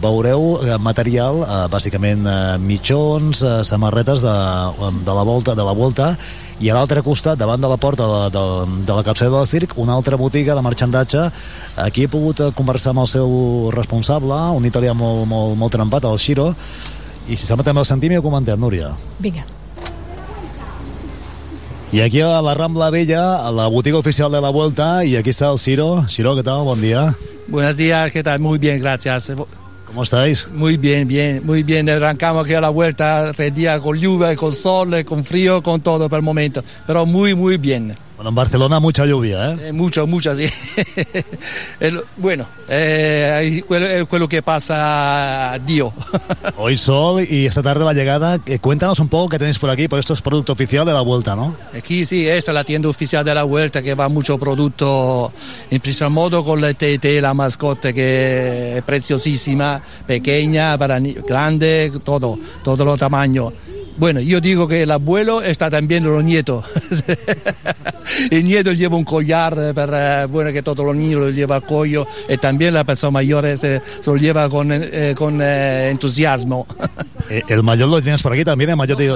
veureu 0.00 0.58
eh, 0.64 0.78
material, 0.78 1.42
eh, 1.44 1.60
bàsicament 1.72 2.24
eh, 2.26 2.58
mitjons, 2.62 3.42
eh, 3.42 3.60
samarretes 3.64 4.22
de, 4.24 4.34
de 5.04 5.14
la 5.14 5.22
volta 5.26 5.54
de 5.54 5.64
la 5.66 5.72
volta 5.72 5.95
i 6.60 6.70
a 6.70 6.76
l'altre 6.76 7.02
costat, 7.04 7.38
davant 7.38 7.60
de 7.60 7.68
la 7.68 7.76
porta 7.76 8.06
de, 8.06 8.20
de, 8.32 8.44
de 8.88 8.96
la 8.96 9.04
capçada 9.04 9.34
del 9.34 9.48
circ, 9.48 9.76
una 9.76 9.96
altra 9.96 10.16
botiga 10.16 10.54
de 10.56 10.64
marxandatge. 10.64 11.26
Aquí 11.76 12.06
he 12.06 12.12
pogut 12.12 12.40
eh, 12.40 12.52
conversar 12.56 12.94
amb 12.94 13.04
el 13.04 13.10
seu 13.10 13.36
responsable, 13.74 14.38
un 14.56 14.64
italià 14.68 14.94
molt, 14.96 15.26
molt, 15.28 15.56
molt 15.60 15.76
trempat, 15.76 16.08
el 16.08 16.18
Xiro, 16.22 16.52
i 17.28 17.36
si 17.36 17.44
sembla 17.44 17.66
també 17.66 17.84
el 17.84 17.88
sentim 17.88 18.14
i 18.14 18.18
ho 18.20 18.24
comentem, 18.24 18.60
Núria. 18.60 18.94
Vinga. 19.20 19.44
I 21.92 22.00
aquí 22.02 22.20
a 22.20 22.40
la 22.42 22.54
Rambla 22.54 22.90
Vella, 22.90 23.46
a 23.46 23.52
la 23.54 23.68
botiga 23.68 23.98
oficial 23.98 24.32
de 24.32 24.40
la 24.40 24.50
Vuelta, 24.50 25.04
y 25.04 25.16
aquí 25.16 25.30
está 25.30 25.52
el 25.52 25.58
Ciro. 25.58 26.04
Ciro, 26.08 26.34
¿qué 26.34 26.42
tal? 26.42 26.64
Buen 26.64 26.80
día. 26.80 27.14
Buenos 27.46 27.76
días, 27.76 28.10
¿qué 28.10 28.22
tal? 28.22 28.40
Muy 28.40 28.58
bien, 28.58 28.80
gracias. 28.80 29.32
¿Cómo 29.86 30.02
estáis? 30.02 30.48
Muy 30.52 30.76
bien, 30.76 31.06
bien, 31.06 31.42
muy 31.44 31.62
bien. 31.62 31.88
Arrancamos 31.88 32.44
aquí 32.44 32.54
a 32.54 32.60
la 32.60 32.70
vuelta, 32.70 33.32
tres 33.34 33.52
con 33.80 33.96
lluvia, 33.96 34.34
con 34.34 34.52
sol, 34.52 35.04
con 35.04 35.24
frío, 35.24 35.62
con 35.62 35.80
todo 35.80 36.08
por 36.08 36.18
el 36.18 36.24
momento. 36.24 36.62
Pero 36.86 37.06
muy, 37.06 37.34
muy 37.34 37.56
bien. 37.56 37.94
Bueno, 38.16 38.30
en 38.30 38.34
Barcelona 38.34 38.80
mucha 38.80 39.04
lluvia, 39.04 39.52
¿eh? 39.52 39.56
Eh, 39.68 39.72
mucho, 39.72 40.06
mucho, 40.06 40.34
sí. 40.34 40.46
El- 41.80 42.00
bueno, 42.16 42.46
eh, 42.66 43.62
es 43.68 44.06
quello 44.08 44.26
que 44.26 44.40
pasa 44.42 45.58
Dio. 45.66 45.92
Hoy 46.56 46.78
sol 46.78 47.26
y 47.28 47.44
esta 47.44 47.62
tarde 47.62 47.84
la 47.84 47.92
llegada. 47.92 48.40
Eh, 48.46 48.58
cuéntanos 48.58 48.98
un 49.00 49.08
poco 49.08 49.28
qué 49.28 49.38
tenéis 49.38 49.58
por 49.58 49.68
aquí, 49.68 49.86
porque 49.86 50.00
esto 50.00 50.14
es 50.14 50.22
producto 50.22 50.54
oficial 50.54 50.86
de 50.86 50.94
la 50.94 51.02
Vuelta, 51.02 51.36
¿no? 51.36 51.54
Aquí 51.76 52.06
sí, 52.06 52.26
esta 52.26 52.52
es 52.52 52.54
la 52.54 52.64
tienda 52.64 52.88
oficial 52.88 53.22
de 53.22 53.34
la 53.34 53.42
Vuelta 53.42 53.82
que 53.82 53.94
va 53.94 54.08
mucho 54.08 54.38
producto 54.38 55.30
en 55.70 55.80
principal 55.80 56.10
modo 56.10 56.42
con 56.42 56.58
la 56.62 56.72
TT, 56.72 57.20
la 57.20 57.34
mascota 57.34 57.92
que 57.92 58.78
es 58.78 58.82
preciosísima, 58.82 59.82
pequeña, 60.06 60.78
para 60.78 60.98
grande, 61.00 61.92
todo, 62.02 62.38
todo 62.64 62.82
los 62.82 62.98
tamaños. 62.98 63.52
Bueno, 63.98 64.20
yo 64.20 64.40
digo 64.40 64.68
que 64.68 64.82
el 64.82 64.90
abuelo 64.90 65.40
está 65.42 65.70
también 65.70 66.04
los 66.04 66.22
nietos. 66.22 66.64
el 68.30 68.44
nieto 68.44 68.72
lleva 68.72 68.96
un 68.96 69.04
collar 69.04 69.56
eh, 69.58 69.74
para, 69.74 70.26
bueno, 70.26 70.52
que 70.52 70.62
todos 70.62 70.84
los 70.84 70.94
niños 70.94 71.20
lo 71.20 71.30
llevan 71.30 71.62
al 71.62 71.68
cuello 71.68 72.06
y 72.28 72.36
también 72.36 72.74
la 72.74 72.84
persona 72.84 73.12
mayor 73.12 73.46
se, 73.56 73.80
se 73.80 73.82
lo 74.10 74.16
lleva 74.16 74.48
con, 74.48 74.70
eh, 74.72 75.14
con 75.16 75.40
eh, 75.42 75.90
entusiasmo. 75.90 76.66
Eh, 77.28 77.42
el 77.48 77.64
mayor 77.64 77.88
lo 77.88 78.00
tienes 78.00 78.22
por 78.22 78.32
aquí 78.32 78.44
también, 78.44 78.70
el 78.70 78.76
mayor 78.76 78.96
te- 78.96 79.10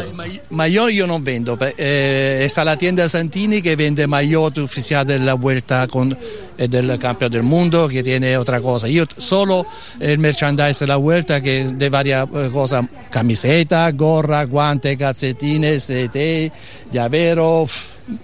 Mayor 0.51 0.91
yo 0.91 1.07
no 1.07 1.21
vendo, 1.21 1.57
eh, 1.79 2.43
está 2.45 2.65
la 2.65 2.77
tienda 2.77 3.09
Santini 3.09 3.63
que 3.63 3.77
vende 3.77 4.05
mayor 4.09 4.59
oficial 4.59 5.07
de 5.07 5.21
la 5.21 5.35
vuelta 5.35 5.87
con, 5.87 6.19
eh, 6.59 6.67
del 6.67 6.99
campeón 6.99 7.31
del 7.31 7.45
mundo 7.45 7.89
que 7.89 8.03
tiene 8.03 8.37
otra 8.37 8.61
cosa. 8.61 8.89
Yo 8.89 9.05
solo 9.17 9.65
el 10.01 10.19
merchandise 10.19 10.81
de 10.81 10.87
la 10.89 10.97
vuelta 10.97 11.41
que 11.41 11.67
de 11.73 11.89
varias 11.89 12.27
eh, 12.35 12.51
cosas, 12.53 12.85
camiseta, 13.11 13.89
gorra, 13.93 14.43
guantes, 14.43 14.70
calcetines, 14.79 15.87
té, 16.13 16.53
llavero, 16.93 17.67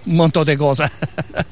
un 0.07 0.17
montón 0.17 0.45
de 0.45 0.57
cosas. 0.57 0.91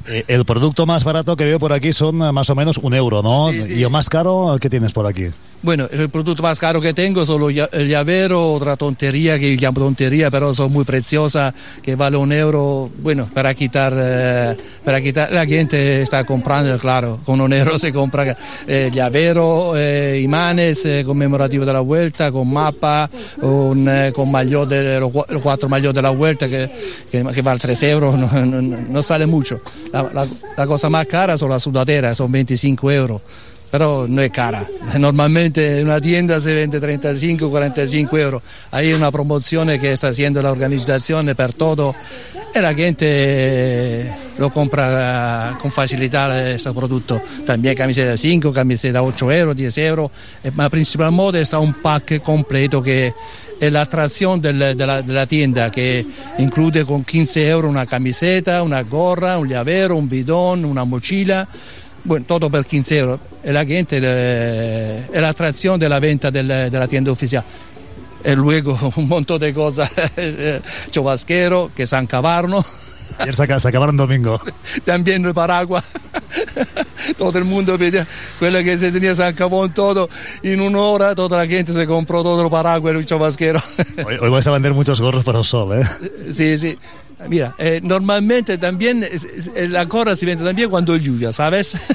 Eh, 0.07 0.23
el 0.29 0.45
producto 0.45 0.85
más 0.85 1.03
barato 1.03 1.35
que 1.35 1.45
veo 1.45 1.59
por 1.59 1.73
aquí 1.73 1.95
son 1.95 2.21
eh, 2.21 2.31
más 2.31 2.51
o 2.51 2.55
menos 2.55 2.77
un 2.77 2.93
euro, 2.93 3.23
¿no? 3.23 3.51
¿Y 3.51 3.83
el 3.83 3.89
más 3.89 4.11
caro 4.11 4.59
qué 4.61 4.69
tienes 4.69 4.93
por 4.93 5.07
aquí? 5.07 5.29
Bueno, 5.65 5.89
el 5.91 6.11
producto 6.11 6.43
más 6.43 6.61
caro 6.61 6.78
que 6.78 6.93
tengo 6.93 7.24
solo 7.24 7.49
el 7.49 7.89
llavero, 7.89 8.53
otra 8.53 8.77
tontería 8.77 9.39
que 9.39 9.57
yo 9.57 9.62
llamo 9.62 9.81
tontería, 9.81 10.31
pero 10.31 10.53
son 10.53 10.70
muy 10.70 10.85
preciosas, 10.85 11.55
que 11.82 11.97
vale 11.97 12.19
un 12.19 12.32
euro, 12.32 12.91
bueno, 12.99 13.27
para 13.32 13.55
quitar, 13.55 13.95
eh, 13.97 14.57
para 14.85 15.01
quitar, 15.01 15.32
la 15.32 15.47
gente 15.47 16.03
está 16.03 16.24
comprando, 16.24 16.78
claro, 16.78 17.19
con 17.24 17.41
un 17.41 17.51
euro 17.55 17.78
se 17.78 17.95
compra 17.95 18.36
eh, 18.66 18.91
llavero, 18.93 19.73
eh, 19.74 20.20
imanes 20.23 20.85
eh, 20.85 21.03
conmemorativos 21.07 21.66
de 21.66 21.73
la 21.73 21.81
vuelta, 21.81 22.31
con 22.31 22.53
mapa, 22.53 23.09
con 23.41 24.31
maillot 24.31 24.69
de, 24.69 25.01
los, 25.01 25.11
cua- 25.11 25.27
los 25.31 25.41
cuatro 25.41 25.66
maillot 25.70 25.95
de 25.95 26.03
la 26.03 26.11
vuelta 26.11 26.47
que, 26.47 26.70
que, 27.11 27.23
vale 27.41 27.59
3 27.59 27.82
euros, 27.85 28.15
no, 28.35 29.03
sale 29.03 29.24
mucho. 29.24 29.62
La, 29.95 30.03
la- 30.12 30.27
la 30.59 30.66
cosa 30.66 30.91
más 30.91 31.07
cara 31.07 31.39
son 31.39 31.49
las 31.49 31.62
sudaderas, 31.62 32.19
son 32.19 32.31
25 32.31 32.91
euros 32.91 33.23
pero 33.75 34.07
no 34.09 34.23
es 34.23 34.31
cara. 34.31 34.65
Normalmente 35.01 35.79
en 35.81 35.87
una 35.87 36.01
tienda 36.01 36.41
se 36.41 36.55
vende 36.55 36.79
35, 36.79 37.51
45 37.51 38.19
euros. 38.19 38.43
Hay 38.71 38.93
una 38.93 39.11
promoción 39.11 39.67
que 39.81 39.93
está 39.93 40.09
haciendo 40.09 40.41
la 40.41 40.53
organización 40.53 41.27
per 41.37 41.55
todo 41.55 41.93
y 42.55 42.59
la 42.61 42.73
gente 42.73 43.05
eh, 43.09 44.13
lo 44.39 44.51
compra 44.51 45.51
eh, 45.51 45.57
con 45.61 45.73
facilidad 45.73 46.53
este 46.53 46.73
producto. 46.73 47.21
También 47.45 47.75
camiseta 47.75 48.17
5, 48.17 48.53
camiseta 48.53 49.03
8 49.03 49.33
euros, 49.33 49.57
10 49.57 49.79
euros, 49.79 50.11
eh, 50.45 50.53
ma 50.55 50.71
principalmente 50.71 51.41
está 51.41 51.59
un 51.59 51.75
pack 51.75 52.23
completo 52.23 52.81
que 52.81 53.13
es 53.59 53.73
la 53.73 53.81
atracción 53.83 54.41
del- 54.41 54.77
de, 54.77 54.87
la, 54.87 55.03
de 55.03 55.13
la 55.13 55.27
tienda 55.27 55.73
que 55.73 56.07
incluye 56.39 56.85
con 56.85 57.03
15 57.03 57.49
euros 57.49 57.69
una 57.69 57.87
camiseta, 57.87 58.63
una 58.63 58.83
gorra, 58.83 59.37
un 59.37 59.49
llavero, 59.49 59.97
un 59.97 60.09
bidón, 60.09 60.65
una 60.65 60.85
mochila. 60.85 61.49
Bueno, 62.05 62.24
todo 62.26 62.51
per 62.51 62.66
15 62.66 62.94
euros. 62.97 63.18
E 63.43 63.51
la 63.51 63.64
gente 63.64 63.98
è 63.98 65.18
l'attrazione 65.20 65.78
della 65.78 65.98
venta 65.98 66.31
del- 66.31 66.68
della 66.70 66.86
tienda 66.86 67.10
ufficiale. 67.10 67.44
E 68.22 68.35
luego 68.35 68.78
un 68.97 69.06
montón 69.06 69.39
de 69.39 69.52
cosas, 69.52 69.90
chubasquero, 70.90 71.70
que 71.74 71.86
San 71.86 72.06
Cavarno, 72.06 72.64
Ayer 73.18 73.35
se, 73.36 73.60
se 73.60 73.68
acabaron 73.68 73.97
domingo. 73.97 74.40
también 74.85 75.24
el 75.24 75.35
paraguas. 75.35 75.85
todo 77.18 77.39
el 77.39 77.44
mundo 77.44 77.78
pedía, 77.78 78.06
quello 78.39 78.62
che 78.62 78.76
se 78.78 78.90
tenía 78.90 79.14
San 79.14 79.35
Cabón 79.35 79.72
todo, 79.72 80.09
in 80.43 80.60
un'ora 80.60 81.14
tutta 81.14 81.36
la 81.36 81.47
gente 81.47 81.72
se 81.72 81.86
compró 81.86 82.22
todo 82.22 82.43
el 82.43 82.51
paraguas 82.51 82.94
y 82.94 82.98
el 82.98 83.06
chubasquero. 83.06 83.60
Hoy, 84.05 84.16
hoy 84.20 84.31
vais 84.31 84.47
a 84.47 84.51
vender 84.51 84.72
muchos 84.72 85.01
gorros 85.01 85.22
para 85.22 85.39
el 85.39 85.44
sol, 85.44 85.81
¿eh? 85.81 85.86
Sí, 86.32 86.59
sí. 86.59 86.76
Mira, 87.29 87.55
eh, 87.59 87.81
normalmente 87.83 88.59
también 88.59 89.03
es- 89.03 89.25
es- 89.25 89.71
la 89.71 89.87
corra 89.87 90.15
si 90.17 90.27
vende 90.27 90.45
también 90.45 90.69
cuando 90.71 90.97
lluvia, 90.97 91.33
¿sabes? 91.33 91.75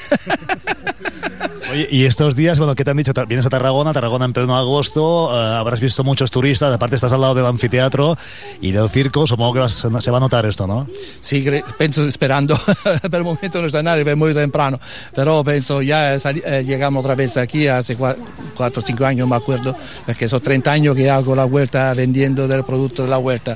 Oye, 1.72 1.88
y 1.92 2.06
estos 2.06 2.36
días, 2.36 2.58
bueno, 2.58 2.74
¿qué 2.74 2.84
te 2.84 2.90
han 2.90 2.98
dicho? 2.98 3.14
Vienes 3.28 3.46
a 3.46 3.50
Tarragona, 3.50 3.94
Tarragona 3.94 4.26
en 4.26 4.34
pleno 4.34 4.58
agosto, 4.58 5.30
eh, 5.32 5.56
habrás 5.56 5.80
visto 5.80 6.04
muchos 6.04 6.32
turistas, 6.32 6.74
aparte 6.74 6.96
estás 6.96 7.14
al 7.14 7.22
lado 7.22 7.36
del 7.36 7.46
anfiteatro 7.46 8.18
y 8.60 8.72
del 8.72 8.90
circo, 8.90 9.28
supongo 9.28 9.54
que 9.54 9.60
vas- 9.60 9.86
se 10.02 10.10
va 10.12 10.18
a 10.18 10.20
notar 10.20 10.48
esto, 10.48 10.66
¿no? 10.66 10.88
Sí, 11.22 11.44
cre- 11.46 11.64
penso 11.78 12.10
sperando, 12.12 12.58
per 13.12 13.20
il 13.20 13.24
momento 13.24 13.62
non 13.62 13.70
sta 13.70 13.84
nadie, 13.84 14.04
per 14.04 14.16
molto 14.16 14.40
temprano, 14.40 14.80
però 15.14 15.44
penso 15.44 15.84
ya 15.84 16.16
eh, 16.16 16.64
llegamos 16.66 17.06
otra 17.06 17.14
vez 17.14 17.38
aquí 17.38 17.68
hace 17.68 17.96
4 17.96 18.82
o 18.82 18.84
5 18.84 19.06
años, 19.06 19.28
no 19.28 19.36
me 19.36 19.36
acuerdo, 19.36 19.76
perché 20.08 20.28
sono 20.28 20.42
30 20.42 20.72
años 20.72 20.96
que 20.96 21.08
hago 21.08 21.36
la 21.36 21.46
vuelta 21.46 21.94
vendiendo 21.94 22.48
del 22.48 22.64
producto 22.64 23.04
de 23.04 23.10
la 23.10 23.18
vuelta. 23.18 23.56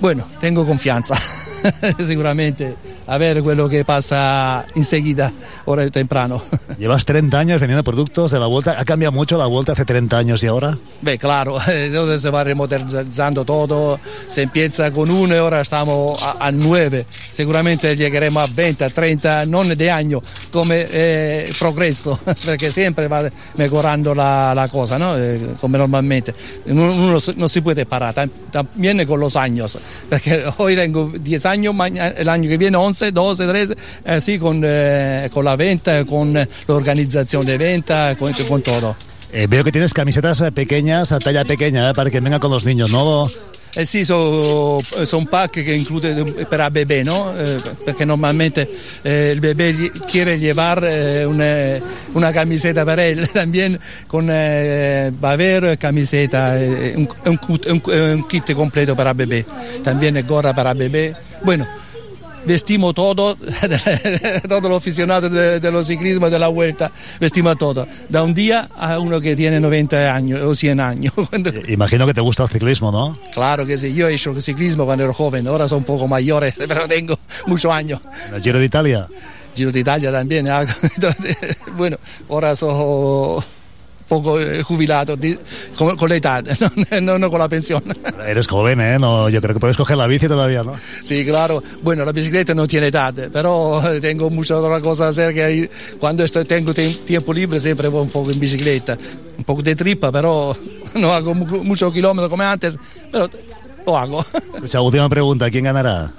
Bueno, 0.00 0.26
tengo 0.40 0.66
confianza, 0.66 1.14
sicuramente, 2.04 2.76
a 3.06 3.18
ver 3.18 3.42
quello 3.42 3.68
che 3.68 3.84
pasa 3.84 4.64
enseguida, 4.74 5.32
ora 5.66 5.88
temprano. 5.90 6.42
Llevas 6.78 7.04
30 7.04 7.38
años 7.38 7.60
vendiendo 7.60 7.84
productos 7.84 8.30
de 8.30 8.38
la 8.40 8.46
vuelta. 8.46 8.78
¿Ha 8.80 8.84
cambiado 8.84 9.12
mucho 9.12 9.36
la 9.38 9.46
vuelta 9.46 9.72
hace 9.72 9.84
30 9.84 10.16
años 10.16 10.42
y 10.42 10.46
ahora? 10.46 10.78
Beh, 11.02 11.18
claro, 11.18 11.58
se 12.18 12.30
va 12.30 12.44
remodernizando 12.44 13.44
todo, 13.44 13.98
se 14.26 14.42
empieza 14.42 14.90
con 14.90 15.10
uno 15.10 15.34
y 15.34 15.38
ahora 15.38 15.60
estamos 15.60 16.22
a, 16.22 16.46
a 16.46 16.52
nueve, 16.52 17.06
seguramente 17.30 17.94
llegaremos 17.96 18.42
a 18.42 18.46
20, 18.52 18.84
a 18.84 18.90
30, 18.90 19.46
non 19.46 19.68
de 19.68 19.90
año, 19.90 20.22
come 20.50 20.86
eh, 20.90 21.52
progresso, 21.58 22.18
perché 22.44 22.70
sempre 22.70 23.06
va 23.08 23.28
mejorando 23.56 24.14
la, 24.14 24.54
la 24.54 24.68
cosa, 24.68 24.98
¿no? 24.98 25.16
Eh, 25.18 25.54
come 25.60 25.76
normalmente. 25.78 26.34
Uno, 26.66 26.92
uno 26.92 27.20
se- 27.20 27.34
no 27.36 27.48
si 27.48 27.60
puede 27.60 27.84
parar, 27.86 28.14
tam- 28.14 28.30
también 28.50 29.04
con 29.06 29.20
los 29.20 29.36
años, 29.36 29.78
perché 30.08 30.44
hoy 30.58 30.74
tengo 30.76 31.10
10 31.12 31.46
años, 31.46 31.74
el 32.16 32.28
año 32.28 32.48
que 32.48 32.56
viene 32.56 32.76
11, 32.76 32.93
12, 32.98 33.46
13, 33.46 33.74
así 34.06 34.38
con, 34.38 34.62
eh, 34.64 35.28
con 35.32 35.44
la 35.44 35.56
venta, 35.56 36.04
con 36.04 36.32
la 36.34 36.46
organización 36.68 37.44
de 37.44 37.58
venta, 37.58 38.14
con, 38.18 38.32
con 38.48 38.62
todo. 38.62 38.96
Eh, 39.32 39.46
veo 39.48 39.64
que 39.64 39.72
tienes 39.72 39.92
camisetas 39.92 40.40
eh, 40.42 40.52
pequeñas, 40.52 41.10
a 41.12 41.18
talla 41.18 41.44
pequeña, 41.44 41.90
eh, 41.90 41.94
para 41.94 42.10
que 42.10 42.20
vengan 42.20 42.38
con 42.40 42.50
los 42.50 42.64
niños, 42.64 42.90
¿no? 42.92 43.28
Eh 43.76 43.86
sì, 43.86 44.04
sono 44.04 44.78
son 45.04 45.26
pack 45.26 45.64
che 45.64 45.74
include 45.74 46.46
per 46.48 46.60
a 46.60 46.70
bebè, 46.70 47.02
no? 47.02 47.36
Eh, 47.36 47.56
perché 47.84 48.04
normalmente 48.04 48.70
eh, 49.02 49.32
il 49.34 49.40
bebè 49.40 49.90
quiere 50.08 50.38
llevar 50.38 50.84
eh, 50.84 51.24
una, 51.24 51.80
una 52.12 52.30
camiseta 52.30 52.84
per 52.84 53.00
él, 53.00 53.28
también 53.32 53.76
con 54.06 54.28
eh, 54.30 55.10
haber 55.20 55.76
camiseta, 55.76 56.56
eh, 56.56 56.92
un, 56.94 57.08
un, 57.24 57.36
cut- 57.38 57.66
un- 57.66 57.82
un 58.14 58.26
kit 58.28 58.52
completo 58.52 58.94
para 58.94 59.12
bebé, 59.12 59.44
también 59.82 60.24
gorra 60.24 60.54
para 60.54 60.72
bebé. 60.72 61.12
Bueno, 61.42 61.66
vestimos 62.46 62.94
todo, 62.94 63.36
todos 64.48 64.62
los 64.64 64.76
aficionados 64.78 65.30
de, 65.30 65.60
de 65.60 65.70
los 65.72 65.86
ciclismos 65.86 66.30
de 66.30 66.38
la 66.38 66.48
vuelta, 66.48 66.90
vestimos 67.20 67.56
todo, 67.58 67.86
da 68.08 68.22
un 68.22 68.34
día 68.34 68.68
a 68.76 68.98
uno 68.98 69.20
que 69.20 69.34
tiene 69.36 69.60
90 69.60 70.14
años 70.14 70.40
o 70.42 70.54
100 70.54 70.80
años. 70.80 71.12
Cuando- 71.30 71.50
Imagino 71.68 72.06
que 72.06 72.14
te 72.14 72.20
gusta 72.20 72.44
el 72.44 72.48
ciclismo, 72.50 72.90
¿no? 72.92 73.12
Claro 73.32 73.64
que 73.66 73.78
sí, 73.78 73.94
yo 73.94 74.08
he 74.08 74.14
hecho 74.14 74.40
ciclismo 74.40 74.84
cuando 74.84 75.04
era 75.04 75.12
joven, 75.12 75.46
ahora 75.46 75.68
soy 75.68 75.78
un 75.78 75.84
poco 75.84 76.06
mayor, 76.08 76.44
pero 76.68 76.86
tengo 76.88 77.18
muchos 77.46 77.72
años. 77.72 78.00
El 78.34 78.42
Giro 78.42 78.58
de 78.58 78.64
Italia. 78.66 79.08
Giro 79.54 79.70
d'Italia 79.70 80.10
también, 80.10 80.48
hago. 80.48 80.68
bueno, 81.76 81.96
ahora 82.28 82.56
soy 82.56 83.40
poco 84.08 84.38
eh, 84.40 84.62
jubilado 84.62 85.16
con, 85.76 85.96
con 85.96 86.08
la 86.08 86.16
edad, 86.16 86.44
no, 86.90 87.00
no, 87.00 87.18
no 87.18 87.30
con 87.30 87.38
la 87.40 87.48
pensión. 87.48 87.82
Eres 88.26 88.46
joven, 88.46 88.80
¿eh? 88.80 88.98
No, 88.98 89.28
yo 89.28 89.40
creo 89.40 89.54
que 89.54 89.60
puedes 89.60 89.76
coger 89.76 89.96
la 89.96 90.06
bici 90.06 90.28
todavía, 90.28 90.62
¿no? 90.62 90.74
Sí, 91.02 91.24
claro. 91.24 91.62
Bueno, 91.82 92.04
la 92.04 92.12
bicicleta 92.12 92.54
no 92.54 92.66
tiene 92.66 92.88
edad, 92.88 93.14
pero 93.32 93.80
tengo 94.00 94.30
muchas 94.30 94.58
otras 94.58 94.80
cosas 94.82 95.06
a 95.06 95.10
hacer 95.10 95.34
que 95.34 95.42
ahí- 95.44 95.70
cuando 95.98 96.22
estoy, 96.24 96.44
tengo 96.44 96.72
tie- 96.72 96.98
tiempo 97.04 97.32
libre 97.32 97.58
siempre 97.60 97.88
voy 97.88 98.02
un 98.02 98.10
poco 98.10 98.30
en 98.30 98.38
bicicleta. 98.40 98.96
Un 99.38 99.44
poco 99.44 99.62
de 99.62 99.74
tripa, 99.74 100.12
pero 100.12 100.56
no 100.94 101.12
hago 101.12 101.34
mu- 101.34 101.64
muchos 101.64 101.92
kilómetros 101.92 102.28
como 102.30 102.42
antes, 102.42 102.78
pero 103.10 103.28
lo 103.86 103.98
hago. 103.98 104.24
Escucha, 104.54 104.80
última 104.80 105.08
pregunta, 105.08 105.50
¿quién 105.50 105.64
ganará? 105.64 106.10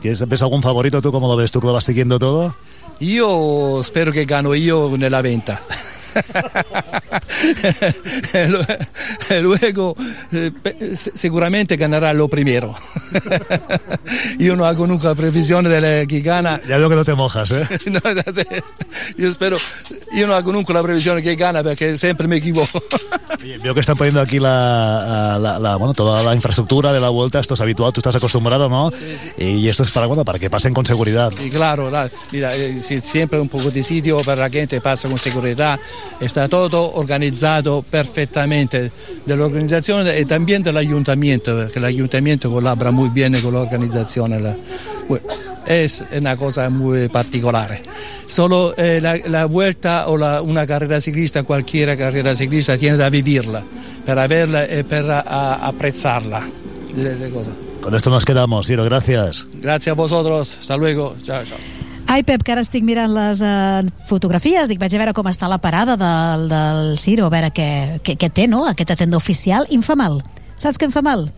¿Tienes, 0.00 0.26
¿Ves 0.28 0.42
algún 0.42 0.62
favorito 0.62 1.02
tú? 1.02 1.10
¿Cómo 1.12 1.26
lo 1.28 1.36
ves? 1.36 1.50
¿Tú 1.52 1.60
que 1.60 1.66
lo 1.66 1.72
vas 1.72 1.84
siguiendo 1.84 2.18
todo? 2.18 2.54
Io 3.00 3.82
spero 3.82 4.12
che 4.12 4.24
gano 4.26 4.52
io 4.54 4.94
nella 4.96 5.22
venta. 5.22 5.60
lu- 8.48 8.64
luego 9.42 9.94
eh, 10.32 10.50
pe- 10.62 10.96
se- 10.96 11.12
sicuramente 11.14 11.76
ganará 11.76 12.12
lo 12.12 12.28
primero. 12.28 12.74
io 14.38 14.54
non 14.56 14.66
hago 14.66 14.86
nunca 14.86 15.14
previsione 15.14 15.68
di 15.68 16.06
chi 16.06 16.20
gana. 16.20 16.60
Ya 16.66 16.78
veo 16.78 16.88
que 16.88 16.94
no 16.96 17.04
te 17.04 17.14
mojas, 17.14 17.52
¿eh? 17.52 17.66
No, 17.90 18.00
sí. 18.32 18.42
io 19.16 19.32
spero, 19.32 19.56
io 20.12 20.26
non 20.26 20.36
hago 20.36 20.52
nunca 20.52 20.72
la 20.72 20.82
previsione 20.82 21.20
che 21.22 21.34
gana 21.34 21.62
perché 21.62 21.96
sempre 21.96 22.26
mi 22.26 22.36
equivoco. 22.36 22.82
Veo 23.62 23.74
que 23.74 23.80
están 23.80 23.96
poniendo 23.96 24.20
aquí 24.20 24.38
la, 24.38 25.38
la- 25.38 25.58
la- 25.58 25.76
bueno, 25.76 25.94
toda 25.94 26.22
la 26.22 26.34
infraestructura 26.34 26.92
de 26.92 27.00
la 27.00 27.08
vuelta, 27.08 27.40
esto 27.40 27.54
es 27.54 27.60
habitual, 27.60 27.92
tú 27.92 28.00
estás 28.00 28.14
acostumbrado, 28.16 28.68
¿no? 28.68 28.90
Y 29.38 29.68
esto 29.68 29.82
es 29.82 29.90
para, 29.90 30.06
bueno, 30.06 30.24
para 30.24 30.38
que 30.38 30.50
pasen 30.50 30.74
con 30.74 30.84
seguridad. 30.86 31.32
Sí, 31.36 31.50
claro, 31.50 31.90
la- 31.90 32.10
mira, 32.32 32.54
eh, 32.54 32.80
sí, 32.80 33.00
siempre 33.00 33.40
un 33.40 33.48
poco 33.48 33.70
de 33.70 33.82
sitio 33.82 34.20
para 34.22 34.42
la 34.42 34.50
gente 34.50 34.80
pasa 34.80 35.08
con 35.08 35.18
seguridad. 35.18 35.78
Está 36.20 36.48
todo 36.48 36.92
organizado 36.94 37.82
perfectamente 37.82 38.90
de 39.24 39.36
la 39.36 39.46
organización 39.46 40.06
y 40.18 40.24
también 40.26 40.62
del 40.62 40.76
ayuntamiento, 40.76 41.56
porque 41.56 41.78
el 41.78 41.84
ayuntamiento 41.86 42.50
colabora 42.50 42.90
muy 42.90 43.08
bien 43.08 43.34
con 43.40 43.54
la 43.54 43.60
organización. 43.60 44.42
La- 44.42 44.56
bueno, 45.08 45.24
es 45.66 46.04
una 46.16 46.36
cosa 46.36 46.68
muy 46.68 47.08
particular. 47.08 47.80
Solo 48.26 48.74
eh, 48.76 49.00
la, 49.02 49.16
la 49.28 49.46
vuelta 49.46 50.08
o 50.08 50.18
la- 50.18 50.42
una 50.42 50.66
carrera 50.66 51.00
ciclista, 51.00 51.42
cualquier 51.42 51.96
carrera 51.96 52.34
ciclista, 52.34 52.76
tiene 52.76 52.98
que 52.98 53.10
vivirla, 53.10 53.62
para 54.04 54.26
verla 54.26 54.64
y 54.66 54.82
para 54.82 55.20
a- 55.20 55.66
apreciarla. 55.68 56.46
de- 56.94 57.14
de 57.16 57.30
cosas. 57.30 57.54
Con 57.80 57.94
esto 57.94 58.10
nos 58.10 58.26
quedamos, 58.26 58.66
Ciro, 58.66 58.84
gracias. 58.84 59.46
Gracias 59.54 59.92
a 59.92 59.94
vosotros. 59.96 60.58
Hasta 60.60 60.76
luego. 60.76 61.16
Chao, 61.22 61.42
chao. 61.44 61.79
Ai, 62.10 62.24
Pep, 62.26 62.42
que 62.42 62.50
ara 62.50 62.64
estic 62.64 62.82
mirant 62.82 63.12
les 63.14 63.38
eh, 63.46 63.84
fotografies, 64.08 64.66
dic, 64.66 64.80
vaig 64.82 64.96
a 64.96 64.98
veure 64.98 65.12
com 65.14 65.28
està 65.30 65.46
la 65.46 65.60
parada 65.62 65.94
del, 65.94 66.48
del 66.50 66.80
Ciro, 66.98 67.28
a 67.28 67.30
veure 67.30 67.52
què, 67.54 67.68
què, 68.02 68.16
què 68.18 68.28
té, 68.34 68.48
no?, 68.50 68.64
aquesta 68.66 68.96
tenda 68.98 69.20
oficial. 69.20 69.68
I 69.70 69.78
em 69.78 69.84
fa 69.86 69.94
mal. 69.94 70.18
Saps 70.58 70.74
què 70.74 70.88
em 70.88 70.96
fa 70.96 71.04
mal? 71.06 71.28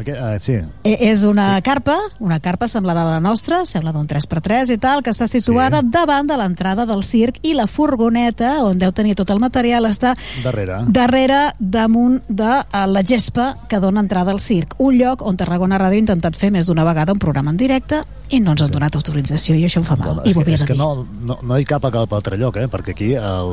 Aquest, 0.00 0.18
uh, 0.18 0.36
sí. 0.40 0.56
Eh, 0.84 0.96
És 1.10 1.24
una 1.28 1.60
carpa, 1.60 1.96
una 2.20 2.40
carpa 2.40 2.68
semblada 2.68 3.02
a 3.02 3.10
la 3.10 3.20
nostra, 3.20 3.64
sembla 3.68 3.92
d'un 3.92 4.06
3x3 4.08 4.74
i 4.74 4.78
tal, 4.80 5.02
que 5.04 5.12
està 5.12 5.28
situada 5.28 5.82
sí. 5.82 5.90
davant 5.92 6.28
de 6.28 6.38
l'entrada 6.40 6.86
del 6.88 7.02
circ 7.04 7.40
i 7.44 7.52
la 7.56 7.66
furgoneta, 7.68 8.56
on 8.64 8.80
deu 8.80 8.94
tenir 8.96 9.16
tot 9.18 9.30
el 9.30 9.42
material, 9.42 9.88
està 9.90 10.14
Darrere. 10.44 10.80
darrere, 10.88 11.40
damunt 11.58 12.20
de 12.28 12.52
eh, 12.62 12.86
la 12.88 13.04
gespa 13.04 13.52
que 13.68 13.80
dona 13.80 14.00
entrada 14.00 14.32
al 14.32 14.40
circ. 14.40 14.78
Un 14.78 14.96
lloc 14.98 15.22
on 15.26 15.36
Tarragona 15.36 15.78
Ràdio 15.80 16.00
ha 16.00 16.06
intentat 16.06 16.38
fer 16.38 16.50
més 16.54 16.70
d'una 16.70 16.86
vegada 16.88 17.12
un 17.12 17.20
programa 17.20 17.52
en 17.52 17.60
directe 17.60 18.02
i 18.30 18.40
no 18.40 18.54
ens 18.54 18.62
han 18.62 18.72
donat 18.72 18.96
autorització 18.96 19.56
i 19.58 19.64
això 19.66 19.82
em 19.82 19.86
fa 19.88 19.96
mal. 19.98 20.22
I 20.24 20.30
és 20.30 20.38
que, 20.38 20.54
és 20.54 20.64
que 20.64 20.76
no, 20.78 21.06
no, 21.26 21.40
no 21.42 21.58
hi 21.58 21.66
cap 21.68 21.84
a 21.84 21.90
cap 21.92 22.12
altre 22.14 22.38
lloc, 22.40 22.56
eh? 22.56 22.68
perquè 22.70 22.94
aquí 22.94 23.12
el, 23.18 23.52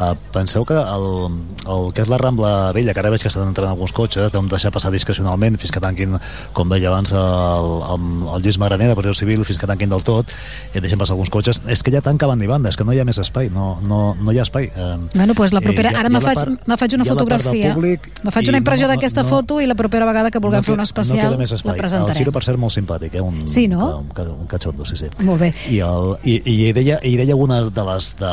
Uh, 0.00 0.14
penseu 0.32 0.64
que 0.64 0.72
el, 0.72 1.04
el 1.68 1.90
que 1.92 2.00
és 2.00 2.08
la 2.08 2.16
Rambla 2.16 2.72
Vella, 2.72 2.94
que 2.96 3.00
ara 3.02 3.10
veig 3.12 3.20
que 3.20 3.28
estan 3.28 3.44
entrant 3.50 3.68
alguns 3.68 3.92
cotxes, 3.92 4.30
hem 4.32 4.46
de 4.48 4.54
deixar 4.54 4.70
passar 4.72 4.88
discrecionalment 4.94 5.58
fins 5.60 5.74
que 5.74 5.80
tanquin, 5.84 6.14
com 6.56 6.70
deia 6.72 6.88
abans 6.88 7.12
el, 7.12 7.74
el, 7.84 8.06
el 8.32 8.40
Lluís 8.46 8.56
Magraner 8.56 8.86
de 8.88 8.94
Protecció 8.96 9.18
Civil, 9.26 9.44
fins 9.44 9.58
que 9.60 9.68
tanquin 9.68 9.90
del 9.92 10.00
tot, 10.06 10.32
i 10.72 10.80
deixem 10.80 10.96
passar 10.96 11.12
alguns 11.18 11.28
cotxes. 11.28 11.60
És 11.68 11.82
que 11.84 11.92
ja 11.92 12.00
tanca 12.00 12.24
banda 12.30 12.46
i 12.46 12.48
banda, 12.48 12.72
és 12.72 12.78
que 12.80 12.86
no 12.88 12.94
hi 12.96 13.00
ha 13.02 13.04
més 13.04 13.20
espai, 13.20 13.50
no, 13.52 13.74
no, 13.84 14.14
no 14.16 14.32
hi 14.32 14.40
ha 14.40 14.46
espai. 14.48 14.70
Eh, 14.72 14.88
Bueno, 15.12 15.34
doncs 15.36 15.52
la 15.52 15.60
propera... 15.60 15.92
Ara 16.00 16.08
me 16.08 16.22
faig, 16.24 16.38
part- 16.46 16.64
me 16.72 16.80
faig 16.80 16.96
una 16.96 17.04
fotografia. 17.04 17.74
públic 17.74 18.08
Me 18.24 18.30
faig 18.32 18.46
i 18.46 18.48
una 18.48 18.56
no- 18.56 18.62
impressió 18.64 18.86
no- 18.88 18.94
d'aquesta 18.94 19.22
no- 19.22 19.28
foto 19.28 19.60
i 19.60 19.68
la 19.68 19.74
propera 19.76 20.06
vegada 20.08 20.30
que 20.30 20.40
vulguem 20.40 20.64
fer 20.64 20.72
un 20.78 20.80
No 20.80 20.88
especial 20.88 21.36
més 21.36 21.52
la 21.52 21.60
espai. 21.60 21.74
El 21.76 21.82
presentarem. 21.84 22.16
Ciro, 22.16 22.32
per 22.32 22.42
cert, 22.48 22.56
molt 22.58 22.72
simpàtic, 22.72 23.14
eh? 23.20 23.20
Un, 23.20 23.44
Sí, 23.48 23.68
no? 23.68 23.98
Un, 24.00 24.08
un, 24.16 24.32
un 24.46 24.46
catxordo, 24.48 24.86
sí, 24.88 24.96
sí. 24.96 25.12
Molt 25.28 25.40
bé. 25.44 25.52
I, 25.68 25.82
el, 25.84 26.16
i, 26.24 26.40
i 26.68 26.72
deia, 26.72 26.96
ell 27.04 27.20
deia 27.20 27.36
una 27.36 27.60
de 27.68 27.84
les... 27.92 28.14
De, 28.16 28.32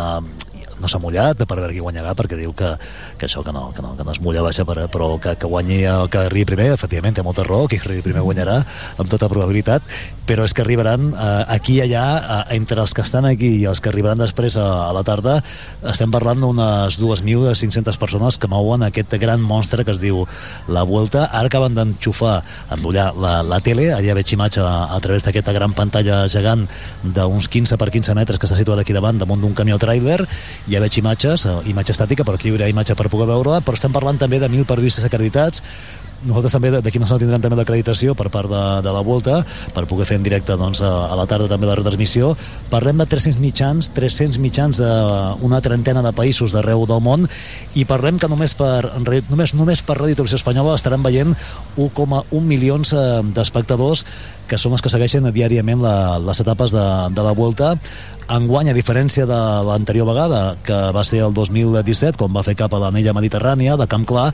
no 0.81 0.89
s'ha 0.89 1.01
mullat 1.01 1.39
per 1.43 1.57
veure 1.59 1.73
qui 1.73 1.83
guanyarà 1.83 2.13
perquè 2.17 2.37
diu 2.39 2.53
que, 2.57 2.73
que 3.17 3.27
això 3.29 3.43
que 3.45 3.53
no, 3.55 3.69
que 3.75 3.81
no, 3.85 3.95
que 3.97 4.05
no 4.05 4.13
es 4.13 4.21
mulla 4.21 4.43
baixa 4.45 4.65
per, 4.67 4.87
però 4.93 5.13
que, 5.21 5.35
que 5.39 5.49
guanyi 5.49 5.83
el 5.89 6.09
que 6.13 6.25
arribi 6.25 6.45
primer. 6.53 6.71
Efectivament 6.75 7.17
té 7.17 7.25
molta 7.25 7.45
raó, 7.47 7.67
qui 7.67 7.79
arribi 7.81 8.05
primer 8.05 8.25
guanyarà 8.25 8.59
amb 8.97 9.09
tota 9.09 9.29
probabilitat, 9.31 9.85
però 10.27 10.45
és 10.45 10.53
que 10.53 10.63
arribaran 10.63 11.09
eh, 11.13 11.43
aquí 11.55 11.77
i 11.77 11.83
allà, 11.85 12.05
eh, 12.19 12.57
entre 12.57 12.81
els 12.83 12.93
que 12.93 13.05
estan 13.05 13.25
aquí 13.29 13.53
i 13.61 13.65
els 13.69 13.81
que 13.81 13.89
arribaran 13.91 14.19
després 14.19 14.57
a, 14.59 14.67
a 14.89 14.91
la 14.95 15.03
tarda 15.07 15.37
estem 15.87 16.11
parlant 16.11 16.41
d'unes 16.43 16.99
2.500 16.99 17.97
persones 18.01 18.37
que 18.37 18.49
mouen 18.51 18.83
aquest 18.85 19.15
gran 19.21 19.41
monstre 19.41 19.85
que 19.87 19.95
es 19.95 20.01
diu 20.03 20.25
La 20.67 20.83
Vuelta, 20.87 21.27
ara 21.31 21.47
acaben 21.47 21.77
d'enxufar 21.77 22.41
endollar 22.75 23.09
la, 23.15 23.39
la 23.45 23.61
tele, 23.63 23.89
allà 23.95 24.17
veig 24.17 24.33
imatge 24.35 24.61
a, 24.63 24.75
a 24.95 24.99
través 25.03 25.23
d'aquesta 25.25 25.55
gran 25.55 25.73
pantalla 25.77 26.25
gegant 26.31 26.65
d'uns 27.03 27.47
15 27.53 27.79
per 27.79 27.89
15 27.93 28.17
metres 28.17 28.39
que 28.41 28.49
està 28.49 28.59
situada 28.59 28.83
aquí 28.83 28.95
davant 28.95 29.19
damunt 29.21 29.43
d'un 29.43 29.55
camió 29.57 29.79
trailer 29.81 30.19
ja 30.67 30.81
veig 30.83 30.99
imatges, 30.99 31.45
eh, 31.45 31.59
imatge 31.71 31.95
estàtica 31.95 32.25
però 32.27 32.35
aquí 32.39 32.49
hi 32.49 32.55
haurà 32.55 32.67
imatge 32.71 32.95
per 32.95 33.09
poder 33.09 33.29
veure 33.29 33.61
però 33.63 33.77
estem 33.77 33.93
parlant 33.95 34.19
també 34.19 34.39
de 34.39 34.49
1.000 34.49 34.67
periodistes 34.67 35.07
acreditats. 35.07 35.63
Nosaltres 36.25 36.55
també 36.55 36.71
d'aquí 36.73 36.97
no 36.97 37.05
se 37.05 37.19
tindrem 37.21 37.41
també 37.43 37.59
l'acreditació 37.59 38.15
per 38.17 38.31
part 38.33 38.49
de, 38.49 38.61
de 38.81 38.93
la 38.93 39.03
Volta 39.05 39.43
per 39.75 39.83
poder 39.85 40.07
fer 40.09 40.15
en 40.17 40.23
directe 40.25 40.55
doncs, 40.57 40.81
a, 40.81 41.13
la 41.15 41.27
tarda 41.29 41.45
també 41.51 41.69
la 41.69 41.75
retransmissió. 41.77 42.31
Parlem 42.71 42.97
de 42.97 43.05
300 43.05 43.37
mitjans 43.43 43.91
300 43.93 44.39
mitjans 44.41 44.81
d'una 44.81 45.61
trentena 45.61 46.01
de 46.01 46.13
països 46.17 46.55
d'arreu 46.55 46.87
del 46.89 47.03
món 47.05 47.27
i 47.77 47.85
parlem 47.85 48.17
que 48.17 48.31
només 48.31 48.57
per, 48.57 48.97
només, 48.97 49.53
només 49.53 49.85
per 49.85 49.99
Ràdio 49.99 50.17
Televisió 50.17 50.41
Espanyola 50.41 50.73
estaran 50.79 51.05
veient 51.05 51.37
1,1 51.77 52.41
milions 52.41 52.95
eh, 52.97 53.05
d'espectadors 53.37 54.03
que 54.49 54.57
són 54.57 54.73
els 54.73 54.81
que 54.81 54.89
segueixen 54.89 55.29
diàriament 55.29 55.83
la, 55.85 56.17
les 56.23 56.41
etapes 56.41 56.73
de, 56.73 56.87
de 57.13 57.29
la 57.29 57.35
Volta 57.37 57.75
enguany, 58.29 58.69
a 58.71 58.75
diferència 58.75 59.25
de 59.27 59.37
l'anterior 59.67 60.07
vegada 60.09 60.57
que 60.65 60.77
va 60.95 61.03
ser 61.07 61.21
el 61.25 61.33
2017 61.35 62.19
quan 62.19 62.33
va 62.35 62.43
fer 62.43 62.57
cap 62.59 62.73
a 62.73 62.81
l'anella 62.81 63.13
mediterrània 63.15 63.77
de 63.79 63.87
Camp 63.87 64.05
Clar, 64.07 64.27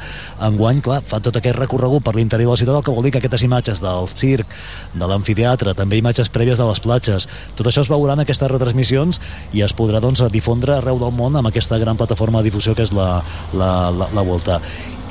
enguany, 0.48 0.82
clar, 0.86 1.02
fa 1.06 1.20
tot 1.24 1.38
aquest 1.38 1.58
recorregut 1.60 2.04
per 2.06 2.16
l'interior 2.18 2.52
de 2.52 2.56
la 2.56 2.62
ciutat, 2.62 2.80
el 2.80 2.86
que 2.86 2.96
vol 2.96 3.06
dir 3.06 3.14
que 3.14 3.22
aquestes 3.22 3.46
imatges 3.46 3.84
del 3.84 4.10
circ, 4.10 4.58
de 4.94 5.10
l'amfiteatre 5.10 5.76
també 5.78 6.02
imatges 6.02 6.32
prèvies 6.34 6.62
de 6.62 6.68
les 6.70 6.82
platges, 6.84 7.30
tot 7.58 7.70
això 7.70 7.86
es 7.86 7.92
veurà 7.92 8.18
en 8.18 8.26
aquestes 8.26 8.52
retransmissions 8.52 9.22
i 9.54 9.64
es 9.66 9.76
podrà 9.78 10.02
doncs, 10.04 10.26
difondre 10.34 10.78
arreu 10.78 11.00
del 11.02 11.14
món 11.14 11.38
amb 11.38 11.52
aquesta 11.52 11.80
gran 11.82 12.00
plataforma 12.00 12.42
de 12.42 12.50
difusió 12.50 12.76
que 12.76 12.88
és 12.88 12.94
la, 12.96 13.22
la, 13.54 13.72
la, 13.94 14.10
la 14.14 14.26
Volta. 14.26 14.60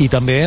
I 0.02 0.08
també 0.10 0.46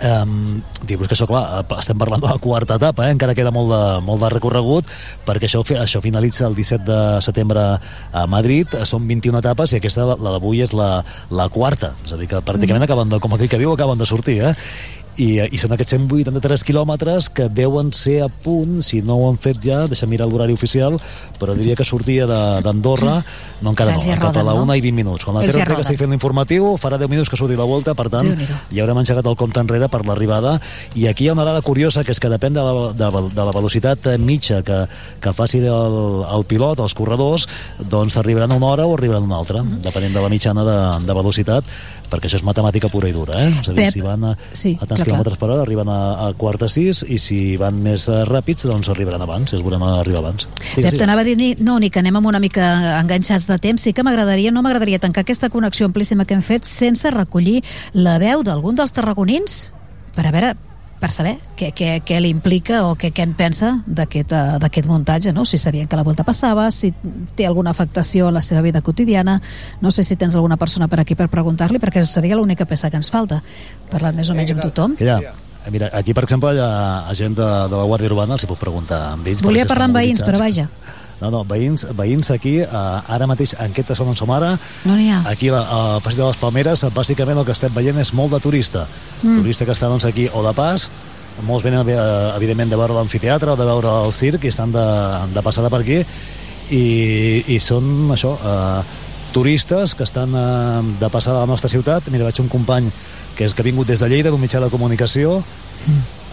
Um, 0.00 0.62
dir-vos 0.86 1.10
que 1.10 1.16
això, 1.16 1.26
clar, 1.28 1.64
estem 1.76 1.98
parlant 2.00 2.22
de 2.22 2.28
la 2.30 2.38
quarta 2.40 2.78
etapa, 2.80 3.04
eh? 3.04 3.12
encara 3.12 3.34
queda 3.36 3.52
molt 3.52 3.68
de, 3.72 3.80
molt 4.06 4.22
de 4.22 4.30
recorregut, 4.32 4.88
perquè 5.26 5.48
això, 5.50 5.60
això 5.76 6.00
finalitza 6.00 6.46
el 6.46 6.56
17 6.56 6.86
de 6.86 7.00
setembre 7.26 7.64
a 7.76 8.22
Madrid, 8.30 8.78
són 8.88 9.04
21 9.10 9.42
etapes 9.42 9.74
i 9.74 9.80
aquesta, 9.80 10.06
la, 10.08 10.16
la 10.16 10.36
d'avui, 10.36 10.62
és 10.64 10.72
la, 10.76 11.02
la 11.34 11.50
quarta, 11.52 11.92
és 12.06 12.14
a 12.16 12.20
dir, 12.20 12.30
que 12.30 12.40
pràcticament 12.46 12.86
acaben 12.86 13.12
de, 13.12 13.20
com 13.20 13.36
aquell 13.36 13.50
que 13.52 13.60
diu, 13.60 13.74
acaben 13.74 14.00
de 14.00 14.08
sortir, 14.08 14.38
eh? 14.46 14.54
I, 15.18 15.40
i 15.52 15.58
són 15.60 15.72
aquests 15.74 15.96
183 15.98 16.62
quilòmetres 16.64 17.28
que 17.34 17.48
deuen 17.52 17.90
ser 17.92 18.20
a 18.24 18.28
punt, 18.30 18.78
si 18.86 19.02
no 19.02 19.16
ho 19.18 19.26
han 19.28 19.36
fet 19.42 19.58
ja, 19.64 19.82
deixa 19.90 20.06
mirar 20.06 20.28
l'horari 20.30 20.54
oficial, 20.54 20.96
però 21.40 21.52
diria 21.58 21.74
que 21.76 21.84
sortia 21.84 22.26
de- 22.30 22.60
d'Andorra, 22.64 23.18
no 23.60 23.70
encara 23.74 23.96
Que 23.98 24.06
no, 24.14 24.14
cap 24.20 24.30
a 24.36 24.40
roden, 24.40 24.46
la 24.46 24.54
no? 24.54 24.62
1 24.64 24.74
i 24.78 24.80
20 24.80 24.96
minuts. 24.96 25.24
Quan 25.24 25.34
la 25.36 25.42
Ortega 25.42 25.64
roden. 25.66 25.80
estigui 25.82 25.98
fent 25.98 26.10
l'informatiu, 26.14 26.76
farà 26.80 26.96
10 26.98 27.10
minuts 27.10 27.28
que 27.28 27.36
surti 27.36 27.56
la 27.58 27.64
volta, 27.68 27.94
per 27.94 28.08
tant, 28.08 28.24
Déu-n'hi-do. 28.24 28.54
ja 28.72 28.82
haurem 28.86 28.98
engegat 29.02 29.26
el 29.26 29.36
compte 29.36 29.60
enrere 29.60 29.88
per 29.92 30.04
l'arribada 30.06 30.58
i 30.94 31.06
aquí 31.10 31.24
hi 31.24 31.28
ha 31.28 31.32
una 31.34 31.44
dada 31.44 31.60
curiosa 31.60 32.04
que 32.04 32.12
és 32.12 32.20
que 32.20 32.30
depèn 32.30 32.54
de 32.54 32.62
la, 32.64 32.92
de, 32.94 33.10
de 33.34 33.44
la 33.44 33.52
velocitat 33.52 34.06
mitja 34.18 34.62
que, 34.62 34.86
que 35.20 35.32
faci 35.36 35.58
el, 35.58 36.24
el 36.32 36.44
pilot, 36.48 36.80
els 36.80 36.94
corredors 36.94 37.46
doncs 37.78 38.16
arribaran 38.16 38.52
una 38.52 38.66
hora 38.72 38.86
o 38.86 38.94
arribaran 38.96 39.24
una 39.24 39.36
altra 39.36 39.62
depenent 39.62 40.14
de 40.14 40.22
la 40.22 40.28
mitjana 40.32 40.64
de, 40.64 40.78
de 41.06 41.14
velocitat 41.14 41.64
perquè 42.10 42.26
això 42.26 42.40
és 42.40 42.44
matemàtica 42.46 42.88
pura 42.90 43.06
i 43.08 43.12
dura 43.14 43.36
eh? 43.38 43.50
és 43.60 43.68
a 43.68 43.72
dir, 43.72 43.84
Pep, 43.84 43.92
si 43.94 44.00
van 44.02 44.24
a, 44.24 44.34
sí, 44.52 44.72
a 44.80 44.86
clar, 45.04 45.10
quilòmetres 45.10 45.40
per 45.40 45.48
hora 45.50 45.64
arriben 45.64 45.90
a, 45.92 46.00
a 46.26 46.30
quart 46.38 46.64
a 46.66 46.70
sis 46.72 47.02
i 47.08 47.18
si 47.22 47.40
van 47.60 47.80
més 47.84 48.06
eh, 48.10 48.22
ràpids 48.28 48.68
doncs 48.70 48.90
arribaran 48.92 49.24
abans, 49.26 49.54
es 49.56 49.64
veurem 49.64 49.84
arribar 49.88 50.22
abans. 50.24 50.48
Pep, 50.74 50.90
t'anava 50.96 51.24
a 51.24 51.28
dir, 51.28 51.52
no, 51.64 51.78
ni 51.82 51.90
que 51.90 52.02
anem 52.02 52.20
amb 52.20 52.32
una 52.32 52.42
mica 52.42 52.70
enganxats 53.00 53.48
de 53.50 53.58
temps, 53.62 53.82
sí 53.82 53.94
que 53.96 54.06
m'agradaria, 54.06 54.54
no 54.54 54.64
m'agradaria 54.66 55.02
tancar 55.02 55.26
aquesta 55.26 55.50
connexió 55.52 55.88
amplíssima 55.88 56.26
que 56.26 56.38
hem 56.38 56.44
fet 56.44 56.68
sense 56.68 57.10
recollir 57.14 57.60
la 57.94 58.18
veu 58.22 58.44
d'algun 58.46 58.78
dels 58.78 58.96
tarragonins? 58.96 59.62
Per 60.16 60.26
a 60.26 60.34
veure 60.34 60.56
per 61.00 61.10
saber 61.14 61.34
què, 61.56 61.70
què, 61.76 61.90
què 62.06 62.20
li 62.20 62.30
implica 62.32 62.82
o 62.86 62.94
què, 63.00 63.10
què 63.16 63.24
en 63.24 63.32
pensa 63.38 63.72
d'aquest 63.88 64.34
eh, 64.36 64.88
muntatge, 64.88 65.32
no? 65.32 65.46
si 65.48 65.58
sabien 65.58 65.88
que 65.88 65.98
la 65.98 66.04
volta 66.06 66.26
passava, 66.28 66.68
si 66.70 66.92
té 67.36 67.46
alguna 67.48 67.72
afectació 67.72 68.28
a 68.28 68.34
la 68.36 68.42
seva 68.44 68.60
vida 68.60 68.82
quotidiana, 68.84 69.38
no 69.80 69.90
sé 69.90 70.04
si 70.04 70.16
tens 70.20 70.36
alguna 70.36 70.58
persona 70.60 70.88
per 70.88 71.00
aquí 71.00 71.16
per 71.16 71.30
preguntar-li, 71.32 71.80
perquè 71.80 72.04
seria 72.04 72.36
l'única 72.36 72.68
peça 72.68 72.90
que 72.92 73.00
ens 73.00 73.10
falta, 73.10 73.40
parlant 73.90 74.20
més 74.20 74.30
o 74.30 74.36
menys 74.36 74.52
amb 74.54 74.64
tothom. 74.68 74.98
ja, 75.00 75.72
mira, 75.72 75.90
aquí 75.96 76.12
per 76.16 76.24
exemple 76.28 76.52
hi 76.54 76.60
ha 76.62 77.16
gent 77.16 77.36
de, 77.38 77.48
de 77.72 77.76
la 77.76 77.86
Guàrdia 77.88 78.12
Urbana 78.12 78.36
els 78.36 78.44
hi 78.44 78.50
puc 78.50 78.60
preguntar 78.60 79.00
amb 79.14 79.26
ells 79.26 79.44
Volia 79.44 79.68
parlar 79.68 79.88
amb 79.88 79.96
veïns, 79.96 80.24
però 80.26 80.40
vaja, 80.42 80.68
No, 81.20 81.30
no, 81.30 81.44
veïns, 81.44 81.86
veïns 81.96 82.30
aquí, 82.32 82.58
eh, 82.60 82.66
ara 82.70 83.26
mateix, 83.28 83.52
en 83.58 83.70
aquesta 83.74 83.94
zona 83.94 84.10
on 84.14 84.16
som 84.16 84.30
ara, 84.30 84.54
no 84.84 84.94
ha. 84.94 85.22
aquí 85.28 85.50
la- 85.50 85.66
al 85.68 86.00
Passeig 86.00 86.18
de 86.22 86.26
les 86.26 86.36
Palmeres, 86.36 86.84
bàsicament 86.94 87.36
el 87.38 87.44
que 87.44 87.52
estem 87.52 87.74
veient 87.74 87.98
és 87.98 88.12
molt 88.14 88.32
de 88.32 88.40
turista. 88.40 88.86
Mm. 89.22 89.28
Mm. 89.28 89.36
Turista 89.42 89.64
que 89.66 89.72
està 89.72 89.88
doncs, 89.88 90.04
aquí 90.06 90.28
o 90.32 90.42
de 90.42 90.52
pas, 90.54 90.90
molts 91.46 91.62
venen, 91.64 91.86
eh, 91.88 92.32
evidentment, 92.36 92.70
de 92.70 92.76
veure 92.76 92.94
l'amfiteatre 92.94 93.50
o 93.52 93.56
de 93.56 93.64
veure 93.64 93.88
el 94.06 94.12
circ 94.12 94.44
i 94.44 94.48
estan 94.48 94.72
de, 94.72 94.86
de 95.34 95.42
passada 95.42 95.68
per 95.70 95.80
aquí 95.80 96.04
i, 96.70 97.44
i 97.48 97.58
són, 97.60 98.10
això, 98.12 98.34
eh, 98.36 98.82
turistes 99.32 99.94
que 99.94 100.04
estan 100.04 100.32
eh, 100.34 100.96
de 101.00 101.08
passada 101.10 101.38
a 101.38 101.40
la 101.40 101.46
nostra 101.46 101.68
ciutat. 101.70 102.08
Mira, 102.10 102.24
veig 102.24 102.40
un 102.40 102.48
company 102.48 102.90
que 103.36 103.44
és 103.44 103.54
que 103.54 103.62
ha 103.62 103.64
vingut 103.68 103.86
des 103.86 104.00
de 104.00 104.08
Lleida, 104.08 104.30
d'un 104.30 104.40
mitjà 104.40 104.60
de 104.60 104.70
comunicació. 104.70 105.42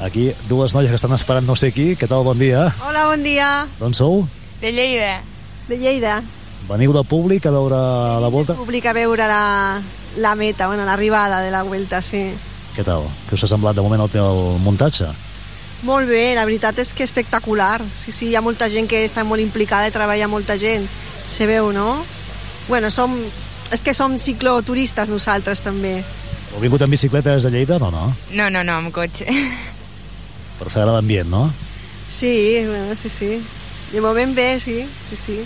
Aquí, 0.01 0.31
dues 0.49 0.73
noies 0.75 0.89
que 0.89 0.95
estan 0.95 1.13
esperant 1.13 1.45
no 1.47 1.55
sé 1.55 1.71
qui. 1.71 1.95
Què 1.95 2.07
tal? 2.07 2.23
Bon 2.23 2.37
dia. 2.37 2.67
Hola, 2.85 3.05
bon 3.09 3.23
dia. 3.23 3.67
D'on 3.79 3.93
sou? 3.93 4.27
De 4.61 4.73
Lleida. 4.73 5.21
De 5.67 5.77
Lleida. 5.77 6.23
Veniu 6.67 6.91
de 6.91 7.03
públic 7.07 7.45
a 7.45 7.51
veure 7.53 7.77
la 8.19 8.29
volta? 8.33 8.55
Públic 8.57 8.85
a 8.89 8.93
veure 8.93 9.27
la, 9.29 9.79
la 10.17 10.35
meta, 10.35 10.67
bueno, 10.67 10.85
l'arribada 10.85 11.41
de 11.41 11.51
la 11.51 11.63
Vuelta, 11.63 12.01
sí. 12.01 12.31
Què 12.75 12.83
tal? 12.83 13.07
Què 13.29 13.37
us 13.37 13.45
ha 13.45 13.49
semblat 13.49 13.77
de 13.77 13.85
moment 13.85 14.03
el 14.03 14.11
teu 14.11 14.57
muntatge? 14.61 15.07
Molt 15.87 16.09
bé, 16.09 16.33
la 16.35 16.45
veritat 16.45 16.79
és 16.81 16.91
que 16.97 17.05
espectacular. 17.05 17.83
Sí, 17.93 18.11
sí, 18.11 18.31
hi 18.31 18.35
ha 18.35 18.41
molta 18.41 18.67
gent 18.69 18.89
que 18.89 19.03
està 19.05 19.23
molt 19.23 19.43
implicada 19.43 19.87
i 19.87 19.93
treballa 19.93 20.27
molta 20.27 20.57
gent. 20.57 20.87
Se 21.29 21.45
veu, 21.45 21.71
no? 21.71 22.01
Bueno, 22.67 22.91
som... 22.91 23.13
És 23.71 23.83
que 23.83 23.93
som 23.93 24.15
cicloturistes 24.17 25.09
nosaltres, 25.11 25.61
també. 25.61 25.99
Heu 26.53 26.61
vingut 26.63 26.81
en 26.81 26.91
bicicleta 26.91 27.35
des 27.35 27.45
de 27.45 27.51
Lleida? 27.51 27.77
No, 27.79 27.91
no. 27.91 28.09
No, 28.31 28.49
no, 28.49 28.63
no, 28.63 28.77
amb 28.81 28.93
cotxe. 28.95 29.27
Però 30.57 30.71
s'agrada 30.71 30.97
l'ambient, 30.97 31.29
no? 31.29 31.45
Sí, 32.07 32.63
bueno, 32.65 32.95
sí, 32.95 33.11
sí. 33.11 33.31
De 33.91 34.01
moment 34.03 34.35
bé, 34.35 34.59
sí, 34.59 34.81
sí, 35.09 35.15
sí. 35.15 35.37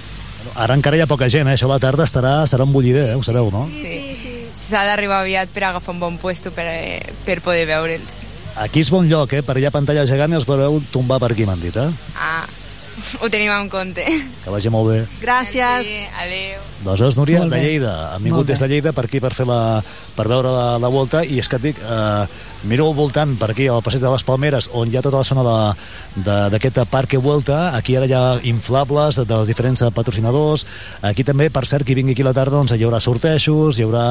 Ara 0.57 0.73
encara 0.73 0.97
hi 0.97 1.03
ha 1.03 1.07
poca 1.09 1.27
gent, 1.30 1.47
eh? 1.47 1.53
Això 1.53 1.68
a 1.69 1.76
la 1.76 1.80
tarda 1.84 2.07
estarà, 2.07 2.34
serà 2.49 2.65
un 2.65 2.73
bullider, 2.73 3.11
eh? 3.11 3.18
Ho 3.19 3.22
sabeu, 3.23 3.51
no? 3.53 3.68
Sí, 3.69 3.85
sí, 3.85 4.15
sí. 4.18 4.34
S'ha 4.57 4.81
d'arribar 4.88 5.22
aviat 5.22 5.51
per 5.53 5.68
agafar 5.69 5.93
un 5.93 6.01
bon 6.01 6.18
puesto 6.22 6.51
per, 6.55 6.65
eh, 6.72 7.13
per 7.26 7.41
poder 7.45 7.68
veure'ls. 7.69 8.22
Aquí 8.61 8.81
és 8.81 8.89
bon 8.91 9.07
lloc, 9.07 9.34
eh? 9.38 9.43
Per 9.45 9.55
allà 9.55 9.72
pantalla 9.72 10.07
gegant 10.09 10.34
i 10.34 10.39
els 10.39 10.49
veureu 10.49 10.81
tombar 10.91 11.22
per 11.22 11.31
aquí, 11.35 11.45
m'han 11.45 11.61
dit, 11.61 11.77
eh? 11.77 11.88
Ah, 12.18 12.47
ho 13.22 13.30
tenim 13.30 13.53
en 13.53 13.69
compte. 13.69 14.05
Que 14.43 14.49
vagi 14.53 14.73
molt 14.73 14.89
bé. 14.89 14.99
Gràcies. 15.22 15.95
Adéu. 16.26 16.70
Aleshores, 16.86 17.18
Núria, 17.18 17.44
de. 17.45 17.62
Lleida. 17.62 18.16
Han 18.16 18.24
vingut 18.24 18.48
des 18.48 18.60
de 18.60 18.68
Lleida 18.68 18.94
per 18.94 19.06
aquí 19.06 19.22
per, 19.22 19.34
fer 19.38 19.45
la, 19.49 19.82
per 20.16 20.28
veure 20.28 20.52
la, 20.52 20.66
la 20.82 20.90
volta 20.91 21.24
i 21.24 21.40
és 21.41 21.49
que 21.49 21.60
et 21.60 21.70
dic, 21.70 21.82
eh, 21.82 22.26
miro 22.68 22.88
al 22.88 22.95
voltant 22.98 23.36
per 23.40 23.52
aquí, 23.52 23.68
al 23.68 23.82
passeig 23.86 24.02
de 24.03 24.12
les 24.12 24.24
Palmeres, 24.26 24.70
on 24.78 24.90
hi 24.90 24.98
ha 24.98 25.03
tota 25.06 25.22
la 25.22 25.28
zona 25.28 25.44
d'aquest 26.52 26.82
parc 26.91 27.18
Vuelta, 27.22 27.76
aquí 27.76 27.98
ara 27.98 28.08
hi 28.08 28.14
ha 28.16 28.40
inflables 28.48 29.20
dels 29.28 29.49
diferents 29.49 29.84
patrocinadors, 29.94 30.66
aquí 31.06 31.26
també, 31.28 31.49
per 31.53 31.66
cert, 31.68 31.86
qui 31.86 31.95
vingui 31.98 32.16
aquí 32.16 32.24
a 32.24 32.30
la 32.30 32.34
tarda, 32.34 32.56
doncs 32.56 32.74
hi 32.74 32.86
haurà 32.86 33.02
sortejos, 33.03 33.78
hi 33.78 33.86
haurà 33.86 34.06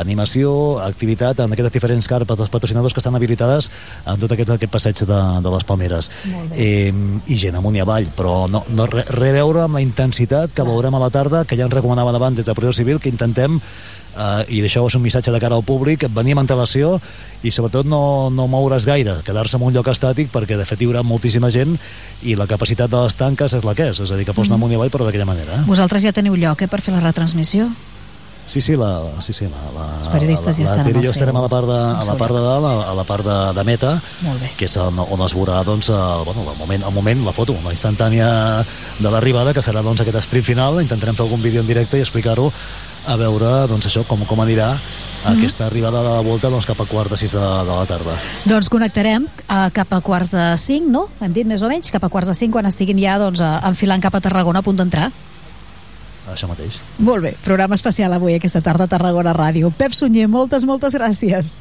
animació, 0.00 0.78
activitat 0.82 1.42
en 1.44 1.52
aquestes 1.52 1.74
diferents 1.74 2.08
carpes 2.08 2.38
dels 2.38 2.50
patrocinadors 2.50 2.94
que 2.94 3.02
estan 3.02 3.18
habilitades 3.18 3.70
en 4.06 4.22
tot 4.22 4.32
aquest, 4.32 4.54
aquest 4.56 4.72
passeig 4.72 5.04
de, 5.04 5.20
de 5.44 5.54
les 5.54 5.68
Palmeres. 5.68 6.10
Eh, 6.56 6.90
I 6.90 7.38
gent 7.38 7.58
amunt 7.60 7.76
i 7.76 7.84
avall, 7.84 8.08
però 8.16 8.46
no, 8.50 8.64
no 8.72 8.88
re 8.90 9.04
a 9.06 9.36
veure 9.36 9.66
amb 9.66 9.76
la 9.76 9.84
intensitat 9.84 10.54
que 10.56 10.64
veurem 10.66 10.94
a 10.96 11.02
la 11.02 11.12
tarda, 11.12 11.44
que 11.44 11.58
ja 11.58 11.66
ens 11.66 11.74
recomanaven 11.74 12.15
abans 12.16 12.36
des 12.36 12.44
de 12.44 12.54
Protecció 12.54 12.82
Civil, 12.82 12.98
que 13.00 13.08
intentem 13.12 13.60
eh, 14.16 14.44
i 14.48 14.62
és 14.64 14.96
un 14.96 15.02
missatge 15.04 15.32
de 15.32 15.40
cara 15.40 15.54
al 15.56 15.64
públic, 15.64 16.06
venir 16.12 16.34
amb 16.34 16.44
antelació 16.44 16.96
i 17.42 17.52
sobretot 17.52 17.86
no, 17.86 18.30
no 18.30 18.48
moure's 18.48 18.86
gaire, 18.88 19.18
quedar-se 19.26 19.56
en 19.56 19.62
un 19.68 19.74
lloc 19.76 19.88
estàtic 19.92 20.32
perquè 20.32 20.56
de 20.58 20.64
fet 20.68 20.80
hi 20.82 20.88
haurà 20.88 21.02
moltíssima 21.06 21.50
gent 21.50 21.76
i 22.22 22.34
la 22.36 22.48
capacitat 22.50 22.90
de 22.90 23.02
les 23.04 23.14
tanques 23.14 23.52
és 23.52 23.64
la 23.64 23.74
que 23.76 23.90
és, 23.92 24.00
és 24.00 24.10
a 24.10 24.16
dir, 24.16 24.24
que 24.24 24.32
pots 24.34 24.48
anar 24.48 24.56
Mhm. 24.58 24.62
amunt 24.62 24.72
i 24.72 24.76
avall 24.80 24.90
però 24.90 25.04
d'aquella 25.04 25.28
manera. 25.28 25.60
Eh? 25.60 25.64
Vosaltres 25.66 26.02
ja 26.02 26.12
teniu 26.12 26.34
lloc 26.36 26.62
eh, 26.62 26.68
per 26.68 26.80
fer 26.80 26.94
la 26.94 27.00
retransmissió? 27.00 27.68
Sí, 28.46 28.60
sí, 28.60 28.76
la, 28.78 29.02
sí, 29.20 29.32
sí, 29.34 29.48
la, 29.50 29.62
la, 29.74 29.86
Els 29.98 30.08
periodistes 30.08 30.46
la, 30.46 30.52
ja 30.54 30.64
la, 30.64 30.82
estan 30.86 31.02
la 31.02 31.10
estarem 31.10 31.36
a 31.36 31.42
la 31.42 31.48
part 31.50 31.66
de, 31.66 31.78
a 31.98 32.04
la 32.06 32.14
part 32.20 32.36
de 32.36 32.42
dalt, 32.44 32.66
a, 32.70 32.74
a 32.92 32.94
la 32.94 33.04
part 33.04 33.26
de, 33.26 33.38
de 33.58 33.64
meta, 33.66 33.94
que 34.56 34.68
és 34.68 34.76
on, 34.78 35.00
on 35.02 35.24
es 35.26 35.34
veurà 35.34 35.64
doncs, 35.66 35.90
el, 35.90 36.22
bueno, 36.28 36.44
el, 36.52 36.58
moment, 36.60 36.84
el 36.86 36.94
moment, 36.94 37.24
la 37.26 37.34
foto, 37.34 37.56
la 37.64 37.74
instantània 37.74 38.28
de 39.00 39.10
l'arribada, 39.10 39.52
que 39.52 39.64
serà 39.66 39.82
doncs, 39.82 40.04
aquest 40.04 40.22
sprint 40.28 40.46
final. 40.46 40.78
Intentarem 40.84 41.18
fer 41.18 41.26
algun 41.26 41.42
vídeo 41.42 41.60
en 41.64 41.66
directe 41.66 41.98
i 41.98 42.06
explicar-ho 42.06 42.52
a 43.06 43.18
veure 43.18 43.66
doncs, 43.70 43.90
això 43.90 44.06
com, 44.06 44.22
com 44.30 44.46
anirà 44.46 44.76
Mhm. 45.26 45.38
aquesta 45.38 45.66
arribada 45.66 46.02
de 46.02 46.08
la 46.08 46.20
volta 46.20 46.48
doncs, 46.48 46.66
cap 46.66 46.80
a 46.80 46.86
quart 46.86 47.10
de 47.10 47.16
sis 47.16 47.32
de, 47.32 47.40
de 47.40 47.72
la 47.72 47.86
tarda. 47.86 48.14
Doncs 48.44 48.68
connectarem 48.70 49.26
eh, 49.26 49.70
cap 49.72 49.92
a 49.92 50.00
quarts 50.00 50.30
de 50.30 50.56
5, 50.56 50.86
no? 50.90 51.08
Hem 51.20 51.32
dit 51.32 51.46
més 51.46 51.62
o 51.62 51.70
menys, 51.70 51.90
cap 51.90 52.04
a 52.04 52.10
quarts 52.12 52.30
de 52.30 52.34
5 52.34 52.52
quan 52.54 52.66
estiguin 52.66 53.00
ja 53.02 53.18
doncs, 53.18 53.40
eh, 53.40 53.54
enfilant 53.66 54.02
cap 54.02 54.14
a 54.14 54.20
Tarragona 54.20 54.62
a 54.62 54.66
punt 54.66 54.78
d'entrar. 54.78 55.10
Això 56.32 56.48
mateix. 56.50 56.80
Molt 56.98 57.22
bé, 57.22 57.34
programa 57.44 57.78
especial 57.78 58.12
avui 58.16 58.34
aquesta 58.34 58.62
tarda 58.64 58.88
a 58.88 58.90
Tarragona 58.90 59.34
Ràdio. 59.36 59.70
Pep 59.78 59.94
Sunyer, 59.94 60.26
moltes, 60.28 60.66
moltes 60.66 60.96
gràcies. 60.98 61.60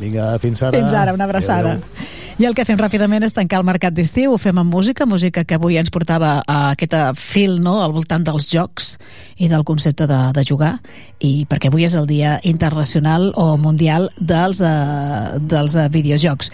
Vinga, 0.00 0.34
fins 0.42 0.62
ara. 0.62 0.78
Fins 0.78 0.92
ara, 0.92 1.14
una 1.14 1.24
abraçada. 1.28 1.78
Adéu. 1.78 2.22
I 2.34 2.48
el 2.48 2.54
que 2.58 2.64
fem 2.66 2.78
ràpidament 2.80 3.22
és 3.22 3.34
tancar 3.34 3.60
el 3.60 3.66
mercat 3.66 3.94
d'estiu, 3.94 4.32
ho 4.34 4.38
fem 4.42 4.58
amb 4.58 4.72
música, 4.74 5.06
música 5.06 5.44
que 5.46 5.54
avui 5.54 5.76
ens 5.78 5.92
portava 5.94 6.40
a 6.50 6.56
aquest 6.72 6.96
fil 7.14 7.60
no? 7.62 7.76
al 7.84 7.92
voltant 7.94 8.24
dels 8.26 8.48
jocs 8.50 8.96
i 9.38 9.46
del 9.52 9.62
concepte 9.62 10.08
de, 10.10 10.18
de 10.34 10.42
jugar, 10.42 10.72
i 11.22 11.46
perquè 11.46 11.70
avui 11.70 11.86
és 11.86 11.94
el 11.94 12.08
dia 12.10 12.40
internacional 12.42 13.28
o 13.38 13.54
mundial 13.54 14.08
dels, 14.18 14.64
uh, 14.66 15.38
dels 15.38 15.76
uh, 15.78 15.86
videojocs. 15.94 16.50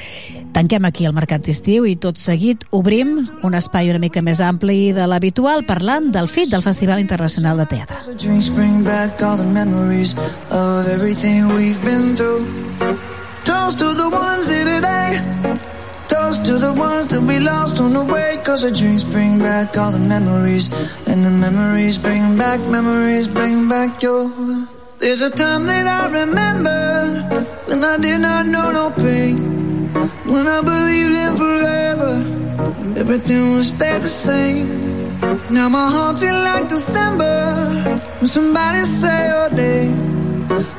Tanquem 0.53 0.85
aquí 0.85 1.09
el 1.09 1.17
mercat 1.17 1.47
d'estiu 1.49 1.87
i 1.89 1.95
tot 1.97 2.21
seguit 2.21 2.67
obrim 2.77 3.15
un 3.47 3.57
espai 3.57 3.89
una 3.89 4.03
mica 4.03 4.21
més 4.21 4.43
ampli 4.45 4.93
de 4.93 5.07
l'habitual 5.09 5.65
parlant 5.65 6.11
del 6.13 6.29
FIT, 6.29 6.51
del 6.53 6.67
Festival 6.67 7.01
Internacional 7.01 7.57
de 7.57 7.67
Teatre. 7.73 8.03
Drinks 8.21 8.53
bring 8.53 8.85
back 8.85 9.23
all 9.25 9.41
the 9.41 9.49
memories 9.49 10.13
of 10.51 10.93
everything 10.93 11.49
we've 11.57 11.81
been 11.81 12.13
through. 12.17 12.45
Toast 13.71 13.79
to 13.87 13.95
the 13.95 14.11
ones 14.11 14.51
here 14.51 14.65
today. 14.65 15.11
Toast 16.09 16.45
to 16.45 16.59
the 16.59 16.75
ones 16.75 17.07
that 17.13 17.23
we 17.23 17.39
lost 17.39 17.81
on 17.81 17.93
the 17.93 18.05
way. 18.05 18.37
Cause 18.43 18.63
the 18.63 18.73
drinks 18.73 19.05
bring 19.05 19.39
back 19.39 19.79
all 19.79 19.93
the 19.93 19.99
memories. 20.01 20.67
And 21.07 21.25
the 21.25 21.31
memories 21.31 21.97
bring 21.97 22.37
back, 22.37 22.59
memories 22.63 23.29
bring 23.29 23.69
back 23.69 24.03
your. 24.03 24.29
There's 24.99 25.23
a 25.23 25.31
time 25.31 25.67
that 25.67 25.87
I 25.87 26.11
remember 26.21 27.47
when 27.67 27.85
I 27.85 27.97
did 27.99 28.19
not 28.19 28.47
know 28.47 28.73
no 28.73 28.91
pain. 28.91 29.37
When 30.27 30.49
I 30.49 30.61
believed 30.63 31.15
in 31.25 31.33
forever. 31.37 32.13
And 32.83 32.99
everything 32.99 33.53
would 33.53 33.67
stay 33.67 33.99
the 34.01 34.09
same. 34.09 34.67
Now 35.49 35.69
my 35.69 35.89
heart 35.89 36.19
feels 36.19 36.43
like 36.51 36.69
December 36.69 38.01
when 38.19 38.27
somebody 38.27 38.85
say 38.85 39.29
your 39.29 39.51
name. 39.51 40.11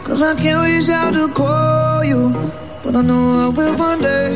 Cause 0.04 0.22
I 0.22 0.36
can't 0.36 0.60
reach 0.68 0.90
out 0.90 1.14
to 1.14 1.30
call 1.30 2.04
you, 2.04 2.52
but 2.92 3.00
I 3.00 3.02
know 3.02 3.46
I 3.46 3.50
will 3.50 3.78
one 3.78 4.02
day. 4.02 4.36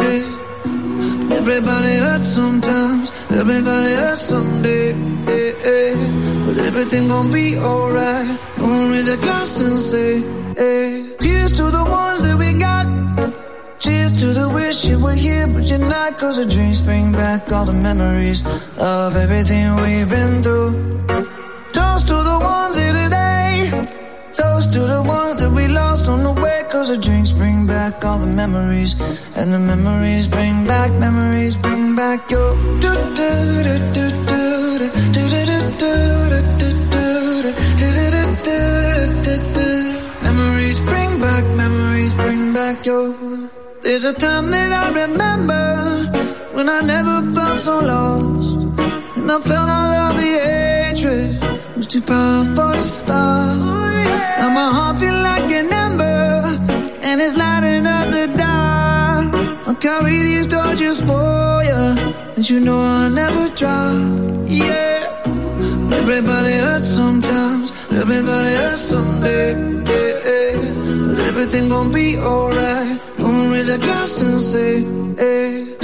yeah. 0.00 1.36
Everybody 1.36 1.94
hurts 1.96 2.28
sometimes, 2.28 3.10
everybody 3.30 3.94
hurts 3.94 4.22
someday. 4.22 4.92
yeah, 4.92 5.52
yeah. 5.66 6.46
But 6.46 6.58
everything 6.58 7.08
gon' 7.08 7.32
be 7.32 7.58
alright. 7.58 8.38
Gonna 8.58 8.90
raise 8.90 9.08
a 9.08 9.16
glass 9.16 9.60
and 9.60 9.78
say, 9.78 10.20
hey. 10.56 11.16
Here's 11.20 11.52
to 11.52 11.64
the 11.64 11.84
ones 11.88 12.22
that 12.26 12.36
we 12.38 12.58
got. 12.58 12.86
Cheers 13.78 14.12
to 14.20 14.26
the 14.26 14.50
wish 14.54 14.84
you 14.84 14.98
were 14.98 15.14
here, 15.14 15.46
but 15.48 15.64
you're 15.64 15.78
not. 15.78 16.16
Cause 16.18 16.36
the 16.36 16.46
drinks 16.46 16.80
bring 16.80 17.12
back 17.12 17.50
all 17.52 17.64
the 17.64 17.72
memories 17.72 18.42
of 18.78 19.16
everything 19.16 19.76
we've 19.76 20.08
been 20.08 20.42
through. 20.42 20.72
Toast 21.72 22.06
to 22.06 22.14
the 22.30 22.38
ones 22.40 22.78
here 22.78 22.92
today. 22.92 24.01
Toast 24.34 24.72
to 24.72 24.80
the 24.80 25.02
ones 25.04 25.36
that 25.36 25.52
we 25.54 25.68
lost 25.68 26.08
on 26.08 26.22
the 26.22 26.32
way. 26.32 26.62
Cause 26.70 26.88
the 26.88 26.96
drinks 26.96 27.32
bring 27.32 27.66
back 27.66 28.02
all 28.04 28.18
the 28.18 28.26
memories. 28.26 28.94
And 29.36 29.52
the 29.52 29.58
memories 29.58 30.26
bring 30.26 30.66
back, 30.66 30.90
memories 30.92 31.54
bring 31.54 31.94
back 31.94 32.30
your. 32.30 32.54
Memories 40.26 40.80
bring 40.80 41.20
back, 41.20 41.44
memories 41.62 42.14
bring 42.14 42.54
back 42.54 42.86
your. 42.86 43.14
There's 43.82 44.04
a 44.04 44.14
time 44.14 44.50
that 44.50 44.72
I 44.72 44.86
remember 45.02 45.64
when 46.54 46.68
I 46.70 46.80
never 46.80 47.16
felt 47.34 47.58
so 47.60 47.80
lost. 47.80 48.78
And 49.16 49.30
I 49.30 49.40
felt 49.40 49.68
all 49.68 49.92
of 50.06 50.16
the 50.16 50.30
hatred 50.46 51.41
too 51.92 52.00
powerful 52.00 52.72
to 52.72 52.82
stop. 52.82 53.56
Now 54.38 54.48
my 54.54 54.68
heart 54.76 54.98
feel 54.98 55.18
like 55.28 55.52
an 55.52 55.70
ember, 55.70 56.56
and 57.02 57.20
it's 57.20 57.36
lighting 57.36 57.86
up 57.86 58.06
the 58.16 58.26
dark. 58.42 59.66
I'll 59.66 59.74
carry 59.74 60.16
these 60.28 60.46
torches 60.46 61.02
for 61.02 61.62
you, 61.68 61.84
and 62.36 62.48
you 62.48 62.60
know 62.60 62.78
I'll 62.78 63.10
never 63.10 63.46
drop. 63.54 63.92
Yeah, 64.46 65.04
everybody 66.00 66.54
hurts 66.64 66.88
sometimes, 66.88 67.70
everybody 67.90 68.54
hurts 68.62 68.84
someday. 68.92 69.52
Yeah, 69.92 70.30
yeah. 70.30 71.08
But 71.08 71.18
everything 71.30 71.68
gon' 71.68 71.92
be 71.92 72.16
alright. 72.16 72.98
Gonna 73.18 73.52
raise 73.52 73.68
a 73.68 73.76
glass 73.76 74.18
and 74.22 74.40
say, 74.40 74.80
hey. 75.18 75.81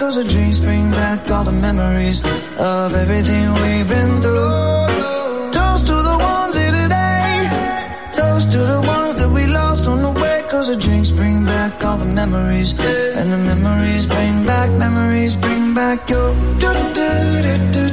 Cause 0.00 0.16
the 0.16 0.24
drinks 0.24 0.58
bring 0.58 0.90
back 0.90 1.30
all 1.30 1.44
the 1.44 1.52
memories 1.52 2.20
of 2.58 2.94
everything 2.94 3.52
we've 3.52 3.86
been 3.86 4.22
through. 4.22 5.52
Toast 5.52 5.86
to 5.86 5.96
the 6.10 6.16
ones 6.18 6.56
here 6.56 6.72
today. 6.72 7.46
Toast 8.12 8.50
to 8.50 8.58
the 8.58 8.82
ones 8.84 9.14
that 9.20 9.30
we 9.30 9.46
lost 9.46 9.86
on 9.86 10.02
the 10.02 10.10
way. 10.10 10.42
Cause 10.48 10.68
the 10.68 10.76
drinks 10.76 11.10
bring 11.10 11.44
back 11.44 11.84
all 11.84 11.98
the 11.98 12.06
memories. 12.06 12.72
And 12.80 13.30
the 13.30 13.36
memories 13.36 14.06
bring 14.06 14.46
back, 14.46 14.70
memories 14.70 15.36
bring 15.36 15.74
back 15.74 16.08
your. 16.08 16.34
do 16.58 16.72
do 16.94 17.72
do 17.72 17.89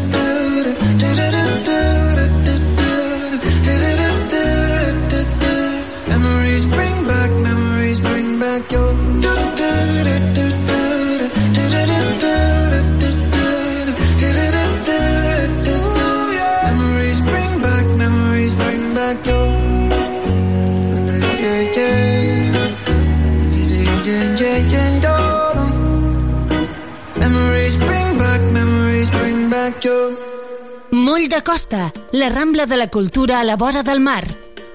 De 31.28 31.42
Costa, 31.44 31.92
la 32.14 32.30
Rambla 32.30 32.66
de 32.66 32.78
la 32.78 32.88
Cultura 32.88 33.42
a 33.42 33.44
la 33.44 33.58
vora 33.58 33.84
del 33.84 34.00
mar. 34.00 34.24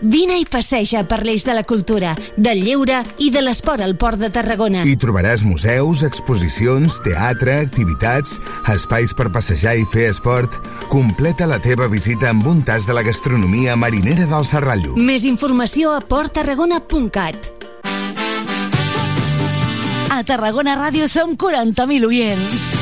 Vine 0.03 0.35
i 0.41 0.45
passeja 0.45 1.01
per 1.09 1.23
l'eix 1.25 1.47
de 1.47 1.55
la 1.57 1.63
cultura, 1.63 2.11
del 2.37 2.61
lleure 2.67 2.99
i 3.23 3.31
de 3.33 3.41
l'esport 3.41 3.81
al 3.81 3.95
Port 3.97 4.21
de 4.21 4.29
Tarragona. 4.35 4.83
Hi 4.85 4.97
trobaràs 5.01 5.47
museus, 5.49 6.03
exposicions, 6.05 6.99
teatre, 7.07 7.55
activitats, 7.63 8.37
espais 8.69 9.15
per 9.17 9.31
passejar 9.33 9.79
i 9.81 9.87
fer 9.89 10.11
esport. 10.11 10.59
Completa 10.93 11.49
la 11.49 11.61
teva 11.63 11.89
visita 11.89 12.29
amb 12.35 12.45
un 12.51 12.61
tas 12.67 12.85
de 12.85 12.99
la 12.99 13.07
gastronomia 13.07 13.79
marinera 13.79 14.29
del 14.29 14.45
Serrallo. 14.45 14.93
Més 14.99 15.25
informació 15.25 15.97
a 15.97 16.03
porttarragona.cat. 16.05 17.49
A 20.13 20.21
Tarragona 20.29 20.77
Ràdio 20.77 21.09
som 21.09 21.33
40.000 21.39 22.13
oients. 22.13 22.82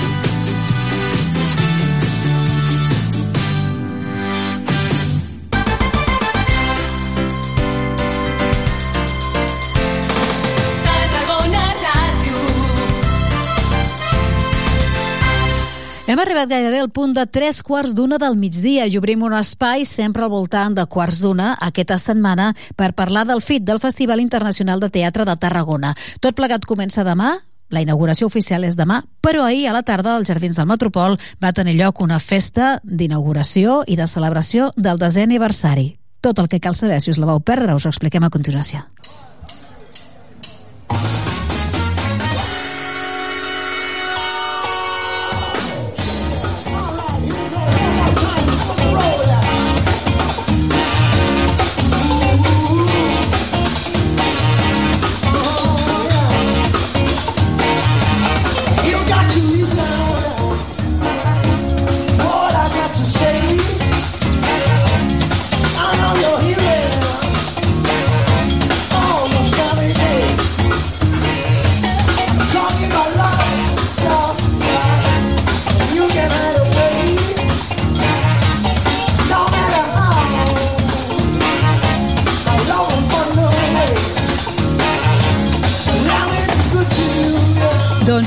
Hem 16.11 16.19
arribat 16.19 16.49
gairebé 16.51 16.81
al 16.83 16.89
punt 16.91 17.13
de 17.15 17.23
tres 17.23 17.61
quarts 17.63 17.93
d'una 17.95 18.17
del 18.19 18.33
migdia 18.35 18.83
i 18.83 18.97
obrim 18.99 19.21
un 19.23 19.31
espai 19.37 19.85
sempre 19.87 20.25
al 20.25 20.31
voltant 20.33 20.73
de 20.75 20.83
quarts 20.83 21.21
d'una 21.23 21.53
aquesta 21.63 21.95
setmana 22.03 22.49
per 22.75 22.89
parlar 22.97 23.23
del 23.29 23.39
FIT, 23.39 23.63
del 23.63 23.79
Festival 23.79 24.19
Internacional 24.19 24.83
de 24.83 24.89
Teatre 24.91 25.23
de 25.23 25.37
Tarragona. 25.39 25.93
Tot 26.19 26.35
plegat 26.35 26.67
comença 26.67 27.07
demà, 27.07 27.37
la 27.71 27.85
inauguració 27.87 28.27
oficial 28.27 28.67
és 28.67 28.75
demà, 28.75 29.05
però 29.23 29.47
ahir 29.47 29.69
a 29.69 29.77
la 29.77 29.85
tarda 29.87 30.17
als 30.17 30.27
Jardins 30.27 30.59
del 30.59 30.67
Metropol 30.67 31.15
va 31.39 31.55
tenir 31.55 31.77
lloc 31.79 32.03
una 32.03 32.19
festa 32.19 32.81
d'inauguració 32.83 33.85
i 33.87 33.95
de 33.95 34.11
celebració 34.11 34.73
del 34.75 34.99
desè 34.99 35.23
aniversari. 35.23 35.93
Tot 36.19 36.43
el 36.43 36.51
que 36.51 36.59
cal 36.59 36.75
saber, 36.75 36.99
si 36.99 37.15
us 37.15 37.23
la 37.23 37.31
vau 37.31 37.39
perdre, 37.39 37.71
us 37.71 37.87
ho 37.87 37.95
expliquem 37.95 38.27
a 38.27 38.35
continuació. 38.35 38.83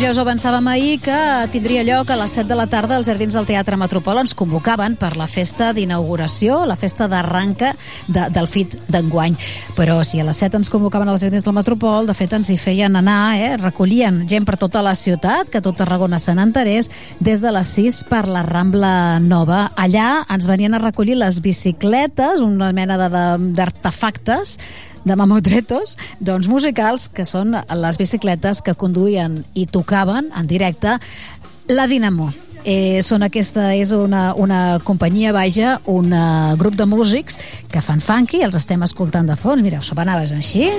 Ja 0.04 0.10
us 0.12 0.18
avançàvem 0.20 0.66
ahir 0.68 0.98
que 1.00 1.16
tindria 1.48 1.80
lloc 1.86 2.10
a 2.12 2.16
les 2.18 2.32
7 2.36 2.44
de 2.50 2.56
la 2.58 2.66
tarda 2.68 2.98
als 2.98 3.06
Jardins 3.08 3.32
del 3.32 3.46
Teatre 3.48 3.78
Metropol. 3.80 4.18
Ens 4.20 4.34
convocaven 4.36 4.98
per 5.00 5.14
la 5.16 5.24
festa 5.30 5.70
d'inauguració, 5.72 6.58
la 6.68 6.76
festa 6.76 7.06
d'arranca 7.08 7.70
de, 8.12 8.26
del 8.34 8.48
FIT 8.50 8.74
d'enguany. 8.92 9.38
Però 9.78 9.96
si 10.04 10.20
a 10.20 10.26
les 10.28 10.42
7 10.42 10.60
ens 10.60 10.68
convocaven 10.68 11.08
als 11.08 11.24
Jardins 11.24 11.46
del 11.48 11.56
Metropol, 11.56 12.04
de 12.10 12.16
fet 12.18 12.36
ens 12.36 12.52
hi 12.52 12.58
feien 12.60 13.00
anar, 13.00 13.38
eh? 13.40 13.54
recollien 13.56 14.26
gent 14.28 14.44
per 14.44 14.58
tota 14.60 14.84
la 14.84 14.92
ciutat, 14.98 15.48
que 15.48 15.64
tot 15.64 15.78
Tarragona 15.80 16.20
se 16.20 16.36
n'enterés, 16.36 16.90
des 17.24 17.40
de 17.40 17.54
les 17.56 17.74
6 17.78 18.04
per 18.10 18.26
la 18.28 18.44
Rambla 18.44 19.20
Nova. 19.24 19.70
Allà 19.72 20.26
ens 20.28 20.50
venien 20.50 20.76
a 20.76 20.82
recollir 20.84 21.16
les 21.22 21.40
bicicletes, 21.40 22.44
una 22.44 22.74
mena 22.76 22.98
d'artefactes, 23.08 24.58
de 25.04 25.16
mamotretos, 25.16 25.98
doncs 26.20 26.48
musicals, 26.48 27.08
que 27.08 27.26
són 27.28 27.54
les 27.54 28.00
bicicletes 28.00 28.62
que 28.64 28.76
conduïen 28.78 29.42
i 29.54 29.66
tocaven 29.66 30.32
en 30.36 30.48
directe 30.50 30.98
la 31.68 31.86
Dinamo. 31.88 32.32
Eh, 32.64 33.02
són 33.04 33.22
aquesta 33.26 33.74
és 33.76 33.92
una, 33.92 34.30
una 34.40 34.78
companyia, 34.84 35.34
vaja, 35.36 35.76
un 35.84 36.14
uh, 36.16 36.56
grup 36.56 36.78
de 36.80 36.88
músics 36.88 37.36
que 37.68 37.84
fan 37.84 38.00
funky, 38.00 38.40
els 38.46 38.56
estem 38.56 38.82
escoltant 38.88 39.28
de 39.28 39.36
fons. 39.36 39.60
S'ho 39.84 40.00
anaves 40.00 40.32
així. 40.32 40.70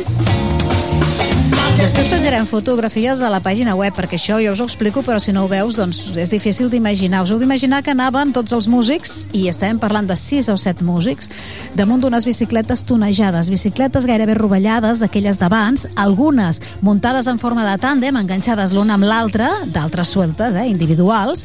Després 1.75 2.07
penjarem 2.07 2.45
fotografies 2.47 3.19
a 3.19 3.27
la 3.29 3.41
pàgina 3.43 3.73
web, 3.75 3.93
perquè 3.97 4.15
això 4.15 4.37
jo 4.39 4.53
us 4.55 4.61
ho 4.63 4.65
explico, 4.69 5.01
però 5.03 5.19
si 5.19 5.33
no 5.35 5.43
ho 5.43 5.49
veus, 5.51 5.75
doncs 5.75 6.13
és 6.15 6.31
difícil 6.31 6.69
d'imaginar. 6.71 7.25
Us 7.25 7.33
heu 7.33 7.39
d'imaginar 7.41 7.81
que 7.83 7.91
anaven 7.91 8.31
tots 8.33 8.55
els 8.55 8.69
músics, 8.71 9.25
i 9.35 9.49
estem 9.51 9.79
parlant 9.81 10.07
de 10.07 10.15
6 10.15 10.49
o 10.53 10.57
7 10.57 10.87
músics, 10.87 11.29
damunt 11.75 12.01
d'unes 12.01 12.25
bicicletes 12.25 12.85
tonejades, 12.87 13.51
bicicletes 13.51 14.07
gairebé 14.07 14.37
rovellades, 14.39 15.03
d'aquelles 15.03 15.39
d'abans, 15.41 15.87
algunes 15.99 16.61
muntades 16.81 17.27
en 17.27 17.43
forma 17.43 17.67
de 17.67 17.75
tàndem, 17.83 18.21
enganxades 18.23 18.71
l'una 18.71 18.95
amb 18.95 19.09
l'altra, 19.11 19.51
d'altres 19.67 20.15
sueltes, 20.15 20.55
eh, 20.55 20.69
individuals, 20.71 21.43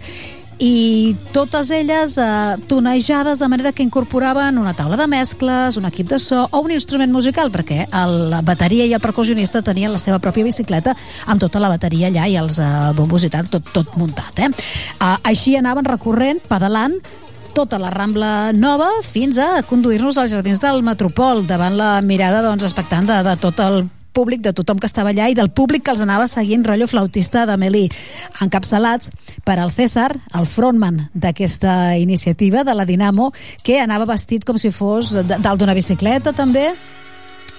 i 0.61 1.17
totes 1.33 1.71
elles 1.73 2.19
eh, 2.21 2.57
tonejades 2.69 3.39
de 3.41 3.49
manera 3.49 3.73
que 3.73 3.83
incorporaven 3.83 4.59
una 4.59 4.75
taula 4.77 4.99
de 5.01 5.07
mescles, 5.09 5.79
un 5.81 5.87
equip 5.89 6.09
de 6.09 6.19
so 6.21 6.47
o 6.51 6.61
un 6.61 6.71
instrument 6.71 7.11
musical, 7.13 7.51
perquè 7.51 7.87
el, 7.89 8.17
la 8.31 8.43
bateria 8.45 8.85
i 8.85 8.93
el 8.93 9.01
percussionista 9.01 9.63
tenien 9.65 9.93
la 9.93 9.99
seva 9.99 10.21
pròpia 10.21 10.45
bicicleta 10.45 10.95
amb 11.27 11.41
tota 11.41 11.63
la 11.65 11.73
bateria 11.73 12.11
allà 12.13 12.29
i 12.29 12.37
els 12.37 12.61
eh, 12.61 12.69
bombos 12.97 13.25
i 13.25 13.33
tal, 13.33 13.49
tot, 13.49 13.73
tot 13.73 13.97
muntat. 13.97 14.45
Eh? 14.45 14.51
Eh, 14.53 15.17
així 15.33 15.57
anaven 15.57 15.89
recorrent, 15.89 16.45
pedalant, 16.49 17.01
tota 17.57 17.81
la 17.81 17.91
Rambla 17.91 18.53
Nova 18.53 18.91
fins 19.03 19.41
a 19.41 19.65
conduir-nos 19.67 20.21
als 20.21 20.37
jardins 20.37 20.61
del 20.63 20.85
Metropol 20.87 21.43
davant 21.49 21.75
la 21.75 21.97
mirada 22.05 22.45
doncs, 22.45 22.69
expectant 22.69 23.09
de, 23.09 23.17
de 23.27 23.35
tot 23.41 23.59
el 23.65 23.83
públic, 24.13 24.43
de 24.45 24.53
tothom 24.57 24.79
que 24.81 24.89
estava 24.91 25.15
allà 25.15 25.31
i 25.31 25.37
del 25.39 25.51
públic 25.51 25.85
que 25.87 25.95
els 25.95 26.03
anava 26.05 26.29
seguint, 26.31 26.65
rotllo 26.67 26.89
flautista 26.91 27.47
de 27.49 27.57
Melí, 27.61 27.87
encapçalats 28.45 29.13
per 29.47 29.59
al 29.59 29.73
César, 29.75 30.13
el 30.37 30.47
frontman 30.47 31.07
d'aquesta 31.15 31.97
iniciativa 31.99 32.65
de 32.65 32.75
la 32.75 32.87
Dinamo, 32.89 33.33
que 33.63 33.81
anava 33.81 34.09
vestit 34.11 34.45
com 34.45 34.59
si 34.59 34.73
fos 34.75 35.15
dalt 35.15 35.61
d'una 35.61 35.77
bicicleta 35.79 36.35
també, 36.37 36.71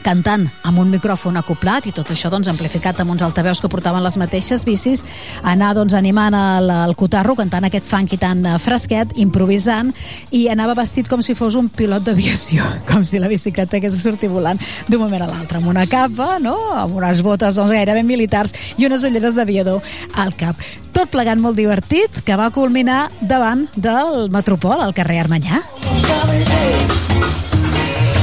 cantant 0.03 0.47
amb 0.67 0.81
un 0.81 0.89
micròfon 0.91 1.37
acoplat 1.39 1.87
i 1.89 1.93
tot 1.95 2.11
això 2.13 2.29
doncs 2.33 2.49
amplificat 2.51 2.99
amb 3.01 3.13
uns 3.13 3.23
altaveus 3.25 3.61
que 3.61 3.69
portaven 3.71 4.03
les 4.03 4.17
mateixes 4.19 4.65
bicis, 4.67 5.03
anar 5.43 5.73
doncs 5.77 5.95
animant 5.97 6.35
el, 6.37 6.69
el 6.87 6.95
cotarro, 6.99 7.35
cantant 7.39 7.67
aquest 7.67 7.87
funky 7.89 8.19
tan 8.21 8.43
eh, 8.45 8.57
fresquet, 8.61 9.15
improvisant 9.21 9.93
i 10.35 10.47
anava 10.51 10.75
vestit 10.77 11.09
com 11.11 11.23
si 11.25 11.35
fos 11.37 11.57
un 11.59 11.69
pilot 11.69 12.05
d'aviació, 12.07 12.65
com 12.89 13.05
si 13.07 13.21
la 13.21 13.31
bicicleta 13.31 13.77
hagués 13.79 13.97
de 13.97 14.03
sortir 14.03 14.31
volant 14.33 14.59
d'un 14.89 15.01
moment 15.01 15.25
a 15.25 15.29
l'altre, 15.31 15.61
amb 15.61 15.71
una 15.71 15.87
capa, 15.89 16.35
no? 16.43 16.57
amb 16.75 16.97
unes 16.99 17.23
botes 17.25 17.59
doncs, 17.59 17.73
gairebé 17.73 18.03
militars 18.07 18.55
i 18.77 18.87
unes 18.89 19.05
ulleres 19.07 19.37
d'aviador 19.37 19.81
al 20.21 20.35
cap. 20.37 20.59
Tot 20.91 21.11
plegant 21.11 21.39
molt 21.39 21.55
divertit, 21.59 22.23
que 22.25 22.35
va 22.39 22.51
culminar 22.51 23.05
davant 23.21 23.67
del 23.75 24.27
Metropol, 24.33 24.81
al 24.81 24.95
carrer 24.97 25.21
Armanyà. 25.23 25.63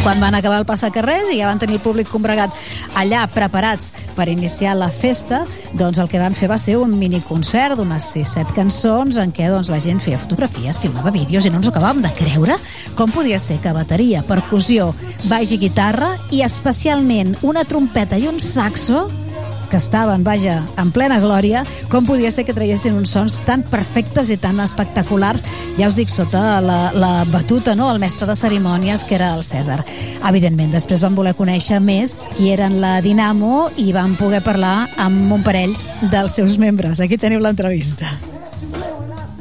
Quan 0.02 0.20
van 0.22 0.34
acabar 0.38 0.60
el 0.60 0.66
passacarrers 0.66 1.28
i 1.32 1.40
ja 1.40 1.48
van 1.50 1.58
tenir 1.58 1.76
el 1.76 1.82
públic 1.84 2.08
combregat 2.08 2.54
allà 2.96 3.24
preparats 3.34 3.90
per 4.16 4.28
iniciar 4.30 4.76
la 4.78 4.88
festa, 4.94 5.42
doncs 5.76 5.98
el 5.98 6.08
que 6.08 6.20
van 6.22 6.36
fer 6.38 6.48
va 6.48 6.58
ser 6.58 6.78
un 6.78 6.94
miniconcert 6.96 7.76
d'unes 7.76 8.06
6-7 8.14 8.54
cançons 8.56 9.18
en 9.20 9.34
què 9.34 9.50
doncs, 9.50 9.72
la 9.74 9.80
gent 9.82 10.00
feia 10.00 10.20
fotografies, 10.22 10.80
filmava 10.80 11.12
vídeos 11.14 11.44
i 11.44 11.52
no 11.52 11.60
ens 11.60 11.70
acabàvem 11.72 12.02
de 12.06 12.14
creure 12.16 12.56
com 12.96 13.12
podia 13.12 13.40
ser 13.42 13.58
que 13.62 13.74
bateria, 13.74 14.24
percussió, 14.26 14.92
baix 15.28 15.52
i 15.52 15.60
guitarra 15.66 16.14
i 16.30 16.44
especialment 16.46 17.34
una 17.42 17.66
trompeta 17.68 18.16
i 18.16 18.30
un 18.30 18.38
saxo 18.40 19.08
que 19.68 19.78
estaven, 19.80 20.24
vaja, 20.24 20.62
en 20.80 20.92
plena 20.92 21.20
glòria, 21.20 21.64
com 21.92 22.06
podia 22.08 22.30
ser 22.34 22.44
que 22.48 22.56
traiessin 22.56 22.96
uns 22.98 23.12
sons 23.14 23.38
tan 23.46 23.62
perfectes 23.62 24.32
i 24.32 24.38
tan 24.40 24.60
espectaculars, 24.64 25.44
ja 25.78 25.90
us 25.90 25.98
dic, 25.98 26.10
sota 26.12 26.60
la, 26.64 26.78
la 26.94 27.12
batuta, 27.28 27.76
no?, 27.78 27.90
el 27.92 28.00
mestre 28.02 28.28
de 28.28 28.36
cerimònies, 28.38 29.04
que 29.08 29.18
era 29.18 29.34
el 29.36 29.44
Cèsar. 29.46 29.82
Evidentment, 30.28 30.72
després 30.74 31.04
van 31.04 31.18
voler 31.18 31.36
conèixer 31.38 31.80
més 31.84 32.26
qui 32.36 32.52
eren 32.54 32.80
la 32.82 32.98
Dinamo 33.04 33.68
i 33.76 33.92
van 33.96 34.16
poder 34.18 34.42
parlar 34.46 34.88
amb 34.96 35.38
un 35.38 35.46
parell 35.46 35.76
dels 36.12 36.40
seus 36.40 36.58
membres. 36.58 37.00
Aquí 37.04 37.20
teniu 37.20 37.42
l'entrevista. 37.44 38.37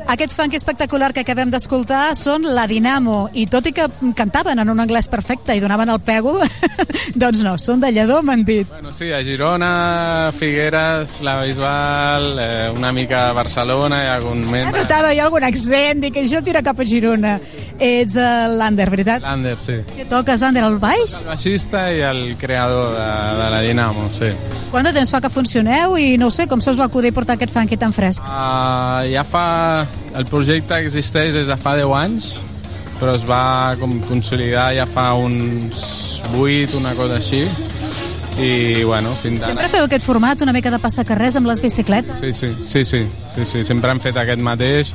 Aquest 0.07 0.31
funk 0.37 0.53
espectacular 0.55 1.09
que 1.11 1.19
acabem 1.25 1.49
d'escoltar 1.51 2.13
són 2.15 2.45
la 2.55 2.63
Dinamo, 2.69 3.27
i 3.35 3.43
tot 3.51 3.65
i 3.67 3.73
que 3.75 3.89
cantaven 4.15 4.61
en 4.63 4.69
un 4.71 4.79
anglès 4.79 5.09
perfecte 5.11 5.51
i 5.51 5.59
donaven 5.59 5.91
el 5.91 5.99
pego, 5.99 6.37
doncs 7.23 7.41
no, 7.43 7.57
són 7.59 7.83
de 7.83 7.89
Lledó, 7.91 8.21
m'han 8.23 8.45
dit. 8.47 8.69
Bueno, 8.71 8.93
sí, 8.95 9.09
a 9.11 9.19
Girona, 9.27 10.31
Figueres, 10.31 11.17
la 11.27 11.41
Bisbal, 11.41 12.27
eh, 12.39 12.69
una 12.71 12.93
mica 12.95 13.25
a 13.27 13.33
Barcelona 13.35 13.99
i 14.05 14.07
algun 14.13 14.45
moment... 14.45 14.71
Notava 14.77 15.11
jo 15.11 15.27
algun 15.27 15.47
accent, 15.49 15.99
dic 16.05 16.15
que 16.15 16.23
això 16.23 16.39
tira 16.45 16.63
cap 16.63 16.79
a 16.79 16.87
Girona. 16.87 17.35
Ets 17.75 18.15
uh, 18.15 18.47
l'Ander, 18.55 18.87
veritat? 18.93 19.27
Lander, 19.27 19.57
sí. 19.59 19.81
Què 19.91 20.07
toques, 20.07 20.39
Ander, 20.39 20.63
al 20.69 20.79
baix? 20.79 21.19
El 21.19 21.33
baixista 21.33 21.83
i 21.91 21.99
el 22.07 22.23
creador 22.39 22.95
de, 22.95 23.11
de 23.43 23.51
la 23.57 23.61
Dinamo, 23.67 24.07
sí. 24.15 24.31
Quant 24.71 24.87
de 24.87 24.95
temps 24.95 25.11
fa 25.11 25.19
que 25.19 25.35
funcioneu 25.35 25.99
i 25.99 26.15
no 26.15 26.31
sé, 26.31 26.47
com 26.47 26.63
se 26.63 26.71
us 26.71 26.79
va 26.79 26.87
acudir 26.87 27.11
portar 27.11 27.35
aquest 27.35 27.51
funky 27.51 27.75
tan 27.75 27.95
fresc? 27.95 28.23
Uh, 28.23 29.03
ja 29.11 29.27
fa... 29.27 29.47
El 30.17 30.25
projecte 30.29 30.77
existeix 30.81 31.33
des 31.35 31.47
de 31.49 31.57
fa 31.59 31.75
10 31.77 31.93
anys, 31.99 32.29
però 32.97 33.13
es 33.17 33.25
va 33.27 33.75
com 33.79 33.99
consolidar 34.09 34.71
ja 34.77 34.87
fa 34.89 35.11
uns 35.19 36.21
8, 36.33 36.77
una 36.79 36.93
cosa 36.97 37.19
així. 37.21 37.45
I, 38.37 38.83
bueno, 38.85 39.15
fins 39.17 39.41
ara... 39.41 39.55
Sempre 39.55 39.69
feu 39.71 39.87
aquest 39.87 40.05
format 40.05 40.41
una 40.45 40.53
mica 40.53 40.69
de 40.69 40.77
passacarrers 40.81 41.39
amb 41.39 41.49
les 41.49 41.61
bicicletes? 41.61 42.19
Sí, 42.21 42.33
sí, 42.37 42.51
sí, 42.61 42.83
sí, 42.85 42.99
sí, 43.33 43.45
sí, 43.49 43.63
sempre 43.65 43.93
hem 43.93 44.01
fet 44.01 44.17
aquest 44.21 44.43
mateix. 44.45 44.93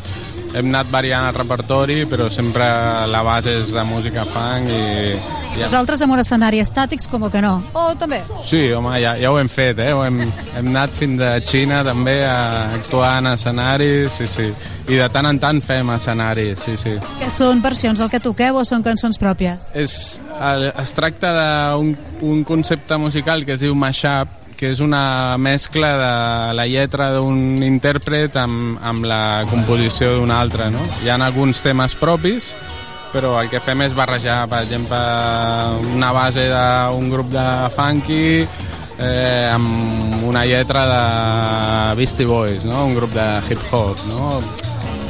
Hem 0.53 0.69
anat 0.69 0.91
variant 0.93 1.27
el 1.31 1.37
repertori, 1.37 2.03
però 2.09 2.27
sempre 2.33 2.65
la 3.09 3.23
base 3.25 3.55
és 3.63 3.73
de 3.73 3.85
música 3.89 4.25
funk 4.29 4.69
i... 4.69 5.15
i 5.57 5.63
Vosaltres 5.63 6.03
amb 6.05 6.13
un 6.13 6.21
escenari 6.21 6.61
estàtics, 6.61 7.09
com 7.09 7.25
que 7.33 7.41
no? 7.45 7.55
O 7.73 7.87
també? 7.97 8.21
Sí, 8.45 8.67
home, 8.77 8.99
ja, 9.01 9.15
ja 9.21 9.33
ho 9.33 9.39
hem 9.41 9.49
fet, 9.53 9.81
eh? 9.81 9.93
Ho 9.97 10.05
hem, 10.05 10.21
hem 10.59 10.71
anat 10.75 10.93
fins 10.99 11.23
a 11.25 11.33
Xina 11.41 11.81
també 11.87 12.19
a 12.29 12.37
actuar 12.77 13.15
en 13.23 13.33
escenaris, 13.33 14.19
sí, 14.19 14.29
sí. 14.29 14.51
I 14.93 14.99
de 14.99 15.09
tant 15.15 15.31
en 15.31 15.41
tant 15.41 15.63
fem 15.65 15.89
escenaris, 15.95 16.61
sí, 16.67 16.77
sí. 16.77 16.97
Que 17.21 17.31
són 17.33 17.63
versions 17.65 18.03
el 18.05 18.13
que 18.13 18.21
toqueu 18.21 18.61
o 18.61 18.67
són 18.69 18.85
cançons 18.85 19.17
pròpies? 19.23 19.71
És, 19.79 19.97
el, 20.37 20.69
es 20.77 20.97
tracta 20.97 21.33
d'un 21.33 21.95
un 22.23 22.45
concepte 22.45 22.97
musical 22.97 23.45
que 23.45 23.57
es 23.57 23.61
diu 23.65 23.75
mashup, 23.75 24.42
que 24.63 24.69
és 24.71 24.79
una 24.79 25.35
mescla 25.43 25.89
de 25.99 26.11
la 26.55 26.65
lletra 26.71 27.09
d'un 27.17 27.59
intèrpret 27.67 28.37
amb, 28.39 28.77
amb 28.79 29.09
la 29.11 29.43
composició 29.51 30.13
d'un 30.21 30.31
altre. 30.31 30.69
No? 30.71 30.85
Hi 31.03 31.11
ha 31.11 31.17
alguns 31.19 31.65
temes 31.65 31.97
propis, 31.99 32.53
però 33.11 33.35
el 33.41 33.51
que 33.51 33.59
fem 33.59 33.83
és 33.83 33.97
barrejar, 33.99 34.45
per 34.53 34.63
exemple, 34.63 35.03
una 35.97 36.13
base 36.15 36.47
d'un 36.47 37.11
grup 37.11 37.35
de 37.35 37.47
funky 37.75 38.23
eh, 39.03 39.51
amb 39.51 40.23
una 40.31 40.47
lletra 40.47 40.87
de 40.93 41.97
Beastie 41.99 42.31
Boys, 42.31 42.63
no? 42.63 42.87
un 42.87 42.95
grup 42.95 43.19
de 43.19 43.33
hip-hop. 43.49 44.07
No? 44.15 44.37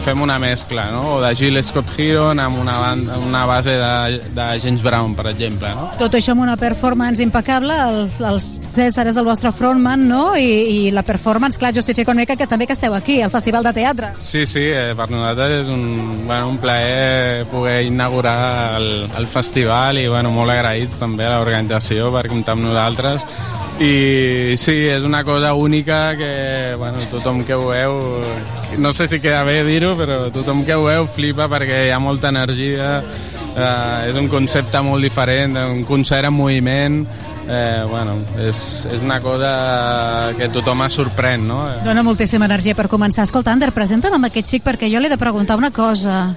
Fem 0.02 0.20
una 0.20 0.36
mescla, 0.38 0.88
no? 0.90 1.02
o 1.14 1.20
de 1.22 1.30
Gil 1.36 1.62
Scott 1.62 1.92
Heron 1.96 2.40
amb 2.42 2.58
una, 2.58 2.72
banda, 2.78 3.18
una 3.18 3.44
base 3.46 3.70
de, 3.70 4.18
de 4.34 4.46
James 4.60 4.82
Brown, 4.82 5.14
per 5.14 5.28
exemple. 5.30 5.70
No? 5.78 5.84
Tot 6.00 6.16
això 6.18 6.34
amb 6.34 6.42
una 6.42 6.56
performance 6.58 7.22
impecable, 7.22 7.76
el, 7.76 8.10
el 8.10 8.40
César 8.42 9.06
és 9.06 9.20
el 9.20 9.28
vostre 9.28 9.52
frontman, 9.54 10.02
no? 10.10 10.32
I, 10.34 10.50
i 10.88 10.90
la 10.90 11.04
performance, 11.06 11.60
clar, 11.60 11.70
justifica 11.76 12.10
una 12.10 12.24
mica 12.24 12.34
que 12.36 12.50
també 12.50 12.66
que 12.66 12.74
esteu 12.74 12.96
aquí, 12.98 13.20
al 13.22 13.30
Festival 13.30 13.62
de 13.62 13.74
Teatre. 13.78 14.12
Sí, 14.18 14.42
sí, 14.50 14.66
eh, 14.66 14.92
per 14.98 15.06
nosaltres 15.12 15.62
és 15.62 15.70
un, 15.70 16.26
bueno, 16.26 16.50
un 16.50 16.58
plaer 16.58 17.46
poder 17.54 17.84
inaugurar 17.86 18.80
el, 18.82 18.90
el 19.06 19.30
festival 19.30 20.02
i 20.02 20.08
bueno, 20.10 20.34
molt 20.34 20.50
agraïts 20.50 20.98
també 20.98 21.30
a 21.30 21.36
l'organització 21.38 22.10
per 22.10 22.26
comptar 22.32 22.58
amb 22.58 22.66
nosaltres 22.72 23.28
i 23.82 24.54
sí, 24.58 24.74
és 24.86 25.02
una 25.02 25.24
cosa 25.24 25.54
única 25.54 26.14
que 26.16 26.74
bueno, 26.78 26.98
tothom 27.10 27.42
que 27.44 27.54
ho 27.54 27.66
veu 27.68 27.98
no 28.78 28.92
sé 28.94 29.08
si 29.08 29.18
queda 29.20 29.42
bé 29.44 29.62
dir-ho 29.66 29.96
però 29.98 30.30
tothom 30.32 30.62
que 30.64 30.76
ho 30.76 30.84
veu 30.86 31.08
flipa 31.10 31.48
perquè 31.50 31.88
hi 31.88 31.90
ha 31.90 31.98
molta 31.98 32.30
energia 32.30 33.00
eh, 33.02 34.10
és 34.10 34.18
un 34.18 34.28
concepte 34.30 34.82
molt 34.86 35.02
diferent 35.02 35.58
un 35.58 35.82
concert 35.88 36.30
en 36.30 36.36
moviment 36.36 37.00
eh, 37.48 37.82
bueno, 37.90 38.18
és, 38.38 38.86
és 38.86 39.02
una 39.02 39.18
cosa 39.24 39.50
que 40.38 40.50
tothom 40.54 40.84
es 40.86 40.98
sorprèn 41.00 41.48
no? 41.48 41.64
Dona 41.82 42.04
moltíssima 42.06 42.46
energia 42.46 42.76
per 42.78 42.86
començar. 42.92 43.26
Escolta, 43.26 43.50
Ander, 43.50 43.72
presenta'm 43.74 44.14
amb 44.14 44.30
aquest 44.30 44.52
xic 44.54 44.66
perquè 44.68 44.90
jo 44.92 45.02
li 45.02 45.10
he 45.10 45.12
de 45.12 45.18
preguntar 45.18 45.58
una 45.58 45.72
cosa. 45.74 46.36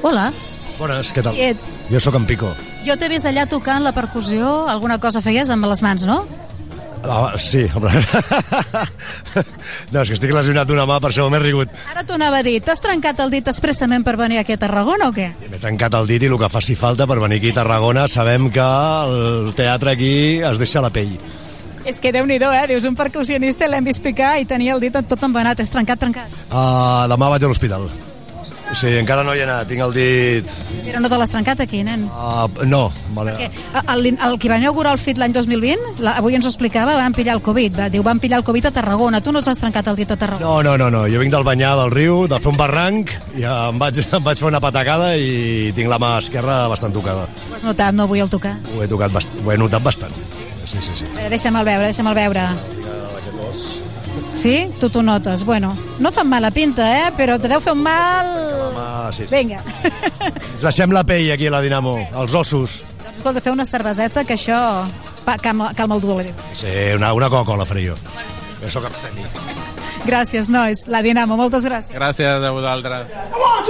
Hola, 0.00 0.30
Bones, 0.78 1.12
què 1.14 1.22
tal? 1.22 1.36
Qui 1.36 1.44
ets? 1.52 1.74
Jo 1.90 2.00
sóc 2.02 2.16
en 2.18 2.24
Pico. 2.26 2.54
jo 2.84 2.96
t'he 2.96 3.08
vist 3.08 3.28
allà 3.28 3.44
tocant 3.48 3.84
la 3.84 3.92
percussió, 3.96 4.66
alguna 4.68 4.98
cosa 4.98 5.22
feies 5.24 5.50
amb 5.50 5.68
les 5.70 5.84
mans, 5.84 6.08
no? 6.08 6.24
Ah, 7.04 7.34
sí, 7.38 7.66
home. 7.74 7.90
no, 9.92 10.00
és 10.00 10.08
que 10.08 10.16
estic 10.16 10.32
lesionat 10.32 10.68
d'una 10.68 10.86
mà, 10.88 10.96
per 11.02 11.10
això 11.10 11.26
m'he 11.30 11.40
rigut. 11.42 11.72
Ara 11.92 12.04
t'ho 12.06 12.16
anava 12.16 12.40
a 12.40 12.46
dir, 12.46 12.56
t'has 12.64 12.80
trencat 12.84 13.20
el 13.24 13.32
dit 13.34 13.48
expressament 13.50 14.06
per 14.06 14.16
venir 14.20 14.40
aquí 14.40 14.56
a 14.56 14.60
Tarragona 14.60 15.10
o 15.10 15.14
què? 15.16 15.28
M'he 15.50 15.60
tancat 15.62 15.98
el 16.00 16.08
dit 16.08 16.24
i 16.24 16.30
el 16.32 16.38
que 16.40 16.50
faci 16.52 16.76
falta 16.78 17.08
per 17.10 17.20
venir 17.20 17.42
aquí 17.42 17.52
a 17.52 17.58
Tarragona 17.60 18.06
sabem 18.08 18.48
que 18.54 18.64
el 18.64 19.52
teatre 19.58 19.92
aquí 19.92 20.14
es 20.40 20.60
deixa 20.62 20.84
la 20.84 20.92
pell. 20.94 21.18
És 21.84 22.00
que 22.00 22.14
déu 22.16 22.24
nhi 22.24 22.38
eh? 22.40 22.66
Dius, 22.72 22.86
un 22.88 22.96
percussionista 22.96 23.68
l'hem 23.68 23.84
vist 23.84 24.02
picar 24.02 24.38
i 24.40 24.48
tenia 24.48 24.72
el 24.74 24.80
dit 24.80 24.92
tot 24.92 25.22
embenat, 25.22 25.60
és 25.60 25.70
trencat, 25.70 26.00
trencat. 26.00 26.32
Uh, 26.48 27.04
demà 27.12 27.28
vaig 27.28 27.44
a 27.44 27.52
l'hospital. 27.52 27.90
Sí, 28.74 28.88
encara 28.98 29.22
no 29.22 29.34
hi 29.34 29.38
he 29.38 29.44
anat, 29.46 29.68
tinc 29.70 29.82
el 29.84 29.92
dit... 29.94 30.50
Però 30.84 30.98
no 31.02 31.08
te 31.10 31.18
l'has 31.18 31.30
trencat 31.30 31.60
aquí, 31.62 31.84
nen? 31.86 32.08
Uh, 32.10 32.66
no, 32.66 32.88
vale. 33.14 33.36
Perquè 33.38 33.92
el, 33.94 34.08
el 34.12 34.34
que 34.42 34.50
va 34.50 34.58
inaugurar 34.58 34.96
el 34.96 35.00
FIT 35.00 35.20
l'any 35.20 35.34
2020, 35.36 36.02
la, 36.02 36.16
avui 36.18 36.34
ens 36.34 36.48
ho 36.48 36.50
explicava, 36.50 36.96
van 36.98 37.14
pillar 37.14 37.36
el 37.38 37.42
Covid. 37.44 37.78
Va, 37.78 37.88
diu, 37.92 38.02
van 38.06 38.18
pillar 38.22 38.40
el 38.42 38.46
Covid 38.46 38.66
a 38.68 38.74
Tarragona. 38.74 39.22
Tu 39.22 39.32
no 39.34 39.42
t'has 39.46 39.62
trencat 39.62 39.92
el 39.92 39.98
dit 40.00 40.10
a 40.10 40.18
Tarragona? 40.18 40.44
No, 40.44 40.56
no, 40.66 40.74
no, 40.80 40.90
no, 40.90 41.04
jo 41.10 41.22
vinc 41.22 41.32
del 41.34 41.46
banyar 41.46 41.74
del 41.80 41.94
riu, 41.94 42.24
de 42.30 42.40
fer 42.42 42.50
un 42.50 42.58
barranc, 42.58 43.14
i 43.38 43.46
em 43.46 43.78
vaig, 43.80 44.02
em 44.18 44.26
vaig 44.26 44.42
fer 44.42 44.50
una 44.50 44.62
patacada 44.64 45.14
i 45.14 45.70
tinc 45.78 45.90
la 45.92 46.00
mà 46.02 46.16
esquerra 46.24 46.64
bastant 46.72 46.96
tocada. 46.96 47.28
Ho 47.50 47.58
has 47.58 47.66
notat, 47.66 47.94
no 47.94 48.08
avui 48.08 48.24
el 48.24 48.32
tocar? 48.32 48.56
Ho 48.74 48.82
he, 48.82 48.90
tocat 48.90 49.14
bast... 49.14 49.38
ho 49.38 49.54
he 49.54 49.60
notat 49.60 49.86
bastant. 49.86 50.18
Sí, 50.66 50.80
sí, 50.80 50.90
sí. 50.98 51.06
Eh, 51.14 51.30
deixa'm 51.30 51.62
el 51.62 51.70
veure, 51.70 51.92
deixa'm 51.92 52.10
el 52.10 52.18
veure. 52.18 52.48
Sí? 54.34 54.70
Tu 54.80 54.88
t'ho 54.90 55.02
notes. 55.02 55.44
Bueno, 55.44 55.76
no 55.98 56.12
fan 56.12 56.28
mala 56.28 56.50
pinta, 56.50 57.06
eh? 57.06 57.12
Però 57.16 57.38
te 57.40 57.48
deu 57.48 57.60
fer 57.62 57.72
un 57.76 57.82
mal... 57.84 58.26
Ah, 58.76 59.10
sí, 59.12 59.26
sí. 59.28 59.34
Vinga. 59.34 59.62
Ens 59.84 60.62
deixem 60.62 60.92
la 60.94 61.04
pell 61.06 61.30
aquí 61.34 61.48
a 61.48 61.54
la 61.54 61.62
Dinamo, 61.64 61.96
els 62.22 62.34
ossos. 62.34 62.70
Doncs 63.04 63.20
escolta, 63.20 63.40
fer 63.44 63.52
una 63.54 63.66
cerveseta, 63.68 64.24
que 64.24 64.34
això 64.38 64.58
pa, 65.24 65.38
calma, 65.38 65.72
calma 65.76 65.98
el 65.98 66.04
dolor. 66.04 66.24
Sí, 66.56 66.72
una, 66.96 67.12
una 67.14 67.30
Coca-Cola 67.30 67.66
faré 67.68 67.88
jo. 67.88 67.96
Jo 68.62 68.68
sóc 68.72 68.84
abstemi. 68.90 69.22
Gràcies, 70.04 70.50
nois. 70.52 70.84
La 70.92 71.00
Dinamo, 71.04 71.36
moltes 71.40 71.64
gràcies. 71.64 71.94
Gràcies 71.96 72.44
a 72.44 72.50
vosaltres. 72.52 73.08
One, 73.34 73.64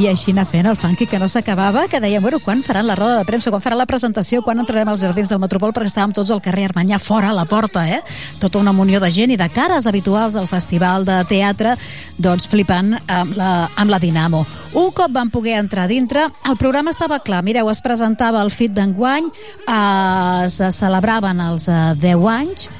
I 0.00 0.06
així 0.08 0.32
anar 0.32 0.46
fent 0.48 0.64
el 0.64 0.78
funky 0.80 1.04
que 1.04 1.18
no 1.20 1.26
s'acabava, 1.28 1.82
que 1.92 1.98
dèiem, 2.00 2.22
bueno, 2.24 2.38
quan 2.40 2.62
faran 2.64 2.86
la 2.88 2.94
roda 2.96 3.18
de 3.18 3.24
premsa, 3.28 3.50
quan 3.52 3.60
faran 3.60 3.76
la 3.82 3.84
presentació, 3.84 4.40
quan 4.40 4.62
entrarem 4.62 4.88
als 4.88 5.02
jardins 5.04 5.28
del 5.28 5.42
Metropol, 5.42 5.74
perquè 5.76 5.90
estàvem 5.90 6.14
tots 6.16 6.32
al 6.32 6.40
carrer 6.40 6.70
Armanyà, 6.70 6.96
fora 6.96 7.28
a 7.28 7.36
la 7.36 7.44
porta, 7.44 7.82
eh? 7.84 7.98
Tota 8.40 8.62
una 8.62 8.72
munió 8.72 8.96
de 9.02 9.10
gent 9.12 9.34
i 9.34 9.36
de 9.36 9.50
cares 9.52 9.84
habituals 9.90 10.38
del 10.38 10.48
Festival 10.48 11.04
de 11.04 11.18
Teatre, 11.28 11.76
doncs 12.16 12.48
flipant 12.48 12.94
amb 13.12 13.36
la, 13.36 13.52
amb 13.76 13.92
la 13.92 14.00
Dinamo. 14.00 14.46
Un 14.80 14.88
cop 14.96 15.12
van 15.12 15.28
poder 15.28 15.58
entrar 15.60 15.84
dintre, 15.90 16.30
el 16.48 16.56
programa 16.56 16.96
estava 16.96 17.20
clar. 17.20 17.44
Mireu, 17.44 17.68
es 17.68 17.84
presentava 17.84 18.40
el 18.40 18.54
FIT 18.56 18.72
d'enguany, 18.80 19.28
eh, 19.28 20.48
se 20.48 20.72
celebraven 20.80 21.44
els 21.44 21.68
eh, 21.68 21.82
10 22.00 22.30
anys, 22.40 22.70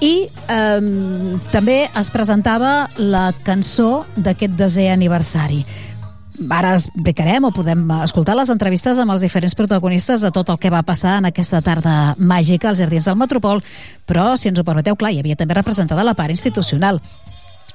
i 0.00 0.28
eh, 0.28 1.36
també 1.52 1.82
es 1.88 2.08
presentava 2.12 2.90
la 2.96 3.30
cançó 3.44 4.06
d'aquest 4.16 4.60
desè 4.60 4.90
aniversari 4.92 5.64
ara 6.48 6.74
explicarem 6.78 7.44
o 7.44 7.52
podem 7.52 7.82
escoltar 8.00 8.36
les 8.38 8.50
entrevistes 8.52 8.98
amb 8.98 9.12
els 9.12 9.24
diferents 9.24 9.56
protagonistes 9.58 10.24
de 10.24 10.30
tot 10.32 10.48
el 10.48 10.58
que 10.58 10.72
va 10.72 10.82
passar 10.86 11.18
en 11.20 11.28
aquesta 11.28 11.60
tarda 11.60 12.14
màgica 12.16 12.70
als 12.70 12.80
Jardins 12.80 13.08
del 13.10 13.18
Metropol, 13.20 13.60
però, 14.06 14.36
si 14.36 14.48
ens 14.48 14.60
ho 14.60 14.64
permeteu, 14.64 14.96
clar, 14.96 15.12
hi 15.12 15.20
havia 15.20 15.36
també 15.36 15.58
representada 15.58 16.06
la 16.06 16.16
part 16.16 16.32
institucional 16.32 17.02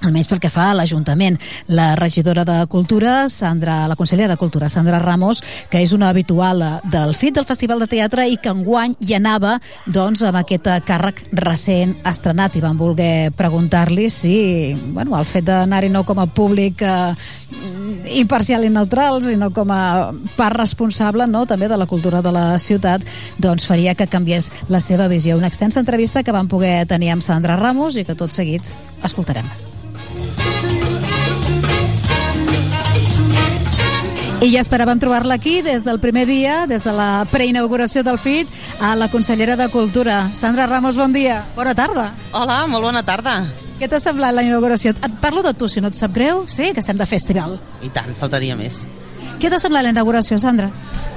almenys 0.02 0.30
pel 0.30 0.42
que 0.44 0.52
fa 0.52 0.70
a 0.72 0.76
l'Ajuntament. 0.78 1.38
La 1.68 1.96
regidora 1.96 2.46
de 2.46 2.58
Cultura, 2.68 3.28
Sandra, 3.30 3.88
la 3.88 3.96
consellera 3.96 4.34
de 4.34 4.38
Cultura, 4.38 4.70
Sandra 4.70 5.00
Ramos, 5.00 5.42
que 5.70 5.82
és 5.84 5.94
una 5.94 6.10
habitual 6.10 6.64
del 6.92 7.16
FIT, 7.16 7.36
del 7.40 7.48
Festival 7.48 7.80
de 7.80 7.88
Teatre, 7.92 8.28
i 8.28 8.38
que 8.38 8.54
enguany 8.54 8.96
hi 9.00 9.16
anava 9.18 9.58
doncs, 9.86 10.24
amb 10.26 10.42
aquest 10.42 10.70
càrrec 10.88 11.24
recent 11.34 11.96
estrenat. 12.06 12.56
I 12.56 12.64
van 12.66 12.78
voler 12.78 13.32
preguntar-li 13.36 14.10
si 14.10 14.36
bueno, 14.94 15.18
el 15.18 15.26
fet 15.30 15.48
d'anar-hi 15.48 15.92
no 15.94 16.04
com 16.06 16.20
a 16.20 16.28
públic 16.28 16.82
eh, 16.86 17.14
imparcial 18.16 18.66
i 18.66 18.72
neutral, 18.74 19.22
sinó 19.24 19.52
com 19.54 19.72
a 19.74 20.12
part 20.36 20.58
responsable 20.60 21.28
no, 21.28 21.46
també 21.46 21.70
de 21.72 21.78
la 21.78 21.88
cultura 21.90 22.22
de 22.26 22.34
la 22.36 22.48
ciutat, 22.60 23.06
doncs 23.38 23.68
faria 23.68 23.96
que 23.96 24.08
canviés 24.08 24.52
la 24.70 24.80
seva 24.80 25.10
visió. 25.12 25.38
Una 25.38 25.52
extensa 25.52 25.80
entrevista 25.80 26.24
que 26.24 26.36
vam 26.36 26.50
poder 26.52 26.86
tenir 26.90 27.14
amb 27.14 27.26
Sandra 27.26 27.58
Ramos 27.60 27.98
i 27.98 28.06
que 28.06 28.18
tot 28.18 28.36
seguit 28.36 28.66
escoltarem. 29.04 29.75
I 34.46 34.52
ja 34.54 34.62
esperàvem 34.62 35.00
trobar-la 35.02 35.40
aquí 35.40 35.62
des 35.66 35.82
del 35.82 35.98
primer 36.00 36.28
dia, 36.30 36.68
des 36.70 36.84
de 36.86 36.92
la 36.94 37.26
preinauguració 37.32 38.04
del 38.06 38.20
FIT, 38.22 38.52
a 38.78 38.92
la 38.96 39.08
consellera 39.10 39.56
de 39.58 39.70
Cultura. 39.74 40.20
Sandra 40.36 40.68
Ramos, 40.70 41.00
bon 41.02 41.16
dia. 41.16 41.40
Bona 41.56 41.74
tarda. 41.74 42.12
Hola, 42.32 42.60
molt 42.70 42.86
bona 42.86 43.02
tarda. 43.02 43.40
Què 43.80 43.90
t'ha 43.90 44.00
semblat 44.00 44.36
la 44.38 44.44
inauguració? 44.46 44.94
Et 44.94 45.18
parlo 45.24 45.42
de 45.42 45.56
tu, 45.58 45.66
si 45.68 45.82
no 45.82 45.90
et 45.90 45.98
sap 45.98 46.14
greu. 46.14 46.46
Sí, 46.48 46.70
que 46.76 46.84
estem 46.84 47.00
de 47.00 47.10
festival. 47.10 47.58
I 47.82 47.90
tant, 47.96 48.14
faltaria 48.14 48.54
més. 48.60 48.84
Què 49.42 49.50
t'ha 49.50 49.60
semblat 49.60 49.88
la 49.88 49.96
inauguració, 49.96 50.38
Sandra? 50.38 50.70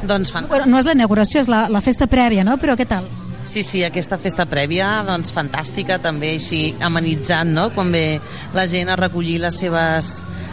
Doncs 0.09 0.33
fan... 0.33 0.49
Bueno, 0.49 0.65
no 0.73 0.81
és 0.81 0.89
la 0.89 0.97
inauguració, 0.97 1.45
és 1.45 1.53
la, 1.53 1.67
la 1.69 1.85
festa 1.85 2.09
prèvia, 2.09 2.49
no? 2.49 2.57
Però 2.57 2.81
què 2.81 2.89
tal? 2.89 3.05
Sí, 3.49 3.63
sí, 3.65 3.81
aquesta 3.81 4.19
festa 4.21 4.45
prèvia, 4.45 4.87
doncs 5.09 5.31
fantàstica, 5.33 5.97
també 6.05 6.35
així 6.37 6.75
amenitzant, 6.85 7.49
no?, 7.57 7.71
quan 7.73 7.89
ve 7.95 8.19
la 8.53 8.67
gent 8.69 8.91
a 8.93 8.97
recollir 9.01 9.39
les 9.41 9.57
seves 9.57 10.11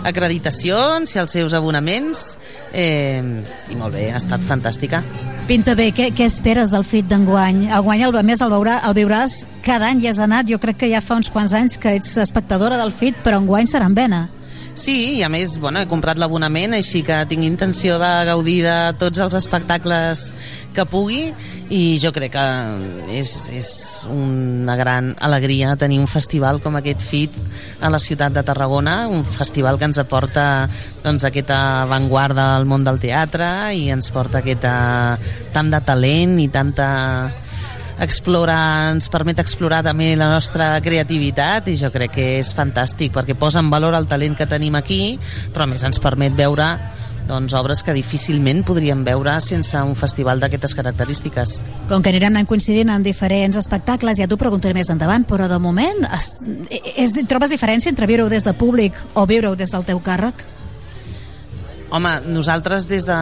acreditacions 0.08 1.12
i 1.12 1.20
els 1.20 1.36
seus 1.36 1.52
abonaments, 1.60 2.22
eh, 2.72 3.20
i 3.20 3.76
molt 3.76 3.98
bé, 3.98 4.06
ha 4.14 4.22
estat 4.22 4.46
fantàstica. 4.48 5.04
Pinta 5.50 5.76
bé, 5.76 5.90
què, 5.92 6.08
què 6.16 6.30
esperes 6.32 6.72
del 6.72 6.88
FIT 6.88 7.12
d'enguany? 7.12 7.66
Enguany, 7.68 8.06
el, 8.08 8.16
més, 8.24 8.40
el, 8.40 8.56
veurà, 8.56 8.80
el 8.88 8.96
viuràs 8.96 9.42
cada 9.68 9.92
any, 9.92 10.00
hi 10.00 10.14
has 10.14 10.24
anat, 10.24 10.48
jo 10.48 10.62
crec 10.64 10.80
que 10.86 10.90
ja 10.94 11.04
fa 11.04 11.20
uns 11.20 11.28
quants 11.30 11.52
anys 11.52 11.76
que 11.76 11.98
ets 12.00 12.16
espectadora 12.24 12.80
del 12.80 12.96
FIT, 12.96 13.20
però 13.28 13.44
enguany 13.44 13.68
serà 13.68 13.92
en 13.92 14.00
vena. 14.00 14.24
Sí, 14.76 15.16
i 15.16 15.24
a 15.24 15.30
més, 15.32 15.56
bueno, 15.64 15.80
he 15.80 15.88
comprat 15.88 16.20
l'abonament, 16.20 16.74
així 16.76 17.00
que 17.08 17.22
tinc 17.32 17.46
intenció 17.48 17.96
de 17.96 18.10
gaudir 18.28 18.58
de 18.66 18.76
tots 19.00 19.22
els 19.24 19.38
espectacles 19.40 20.34
que 20.76 20.84
pugui 20.92 21.30
i 21.72 21.96
jo 22.02 22.12
crec 22.12 22.34
que 22.34 22.44
és, 23.16 23.32
és 23.56 23.70
una 24.12 24.76
gran 24.76 25.14
alegria 25.24 25.78
tenir 25.80 26.02
un 26.04 26.12
festival 26.12 26.60
com 26.60 26.76
aquest 26.76 27.06
FIT 27.08 27.40
a 27.80 27.90
la 27.90 28.02
ciutat 28.04 28.36
de 28.36 28.44
Tarragona, 28.44 29.08
un 29.08 29.24
festival 29.24 29.80
que 29.80 29.88
ens 29.88 30.02
aporta 30.04 30.68
doncs, 31.06 31.24
aquesta 31.24 31.88
avantguarda 31.88 32.52
al 32.58 32.68
món 32.68 32.84
del 32.84 33.00
teatre 33.00 33.48
i 33.80 33.88
ens 33.96 34.12
porta 34.12 34.44
aquesta, 34.44 34.76
tant 35.56 35.72
de 35.72 35.82
talent 35.88 36.36
i 36.44 36.52
tanta 36.52 36.90
explorar, 38.02 38.92
ens 38.94 39.08
permet 39.12 39.40
explorar 39.40 39.82
també 39.86 40.14
la 40.20 40.28
nostra 40.34 40.74
creativitat 40.84 41.70
i 41.72 41.78
jo 41.80 41.92
crec 41.94 42.16
que 42.18 42.28
és 42.42 42.52
fantàstic 42.56 43.14
perquè 43.16 43.38
posa 43.40 43.64
en 43.64 43.72
valor 43.72 43.96
el 43.96 44.10
talent 44.12 44.36
que 44.36 44.50
tenim 44.50 44.76
aquí 44.76 45.18
però 45.54 45.68
més 45.70 45.86
ens 45.88 46.02
permet 46.04 46.36
veure 46.36 46.74
doncs, 47.26 47.54
obres 47.58 47.82
que 47.84 47.94
difícilment 47.96 48.64
podríem 48.66 49.04
veure 49.06 49.40
sense 49.42 49.80
un 49.82 49.96
festival 49.98 50.40
d'aquestes 50.40 50.76
característiques. 50.78 51.56
Com 51.90 52.04
que 52.04 52.12
anirem 52.14 52.36
anant 52.36 52.50
coincidint 52.50 52.92
en 52.94 53.06
diferents 53.06 53.58
espectacles, 53.58 54.20
ja 54.22 54.30
t'ho 54.30 54.38
preguntaré 54.38 54.78
més 54.78 54.92
endavant, 54.94 55.26
però 55.28 55.50
de 55.50 55.60
moment 55.62 56.06
es, 56.14 56.30
és, 56.70 57.16
trobes 57.30 57.54
diferència 57.54 57.90
entre 57.90 58.06
viure-ho 58.10 58.30
des 58.30 58.46
de 58.46 58.54
públic 58.54 59.00
o 59.16 59.26
viure-ho 59.26 59.56
des 59.58 59.74
del 59.74 59.88
teu 59.88 60.02
càrrec? 60.06 60.46
Home, 61.96 62.10
nosaltres 62.28 62.90
des 62.92 63.06
de 63.08 63.16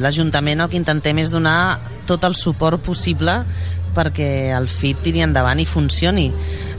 l'Ajuntament 0.00 0.62
el 0.64 0.70
que 0.72 0.78
intentem 0.80 1.18
és 1.20 1.28
donar 1.28 1.76
tot 2.08 2.22
el 2.24 2.32
suport 2.38 2.80
possible 2.80 3.42
perquè 3.94 4.28
el 4.56 4.68
FIT 4.68 5.04
tiri 5.06 5.24
endavant 5.24 5.60
i 5.62 5.66
funcioni. 5.68 6.28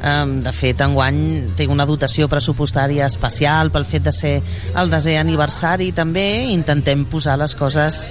Um, 0.05 0.37
de 0.45 0.51
fet, 0.53 0.83
enguany 0.85 1.55
té 1.57 1.65
una 1.71 1.87
dotació 1.87 2.27
pressupostària 2.29 3.07
especial 3.09 3.71
pel 3.73 3.87
fet 3.89 4.05
de 4.05 4.13
ser 4.13 4.33
el 4.77 4.91
desè 4.91 5.15
aniversari 5.17 5.89
també 5.97 6.45
intentem 6.53 7.07
posar 7.09 7.39
les 7.41 7.55
coses 7.57 8.03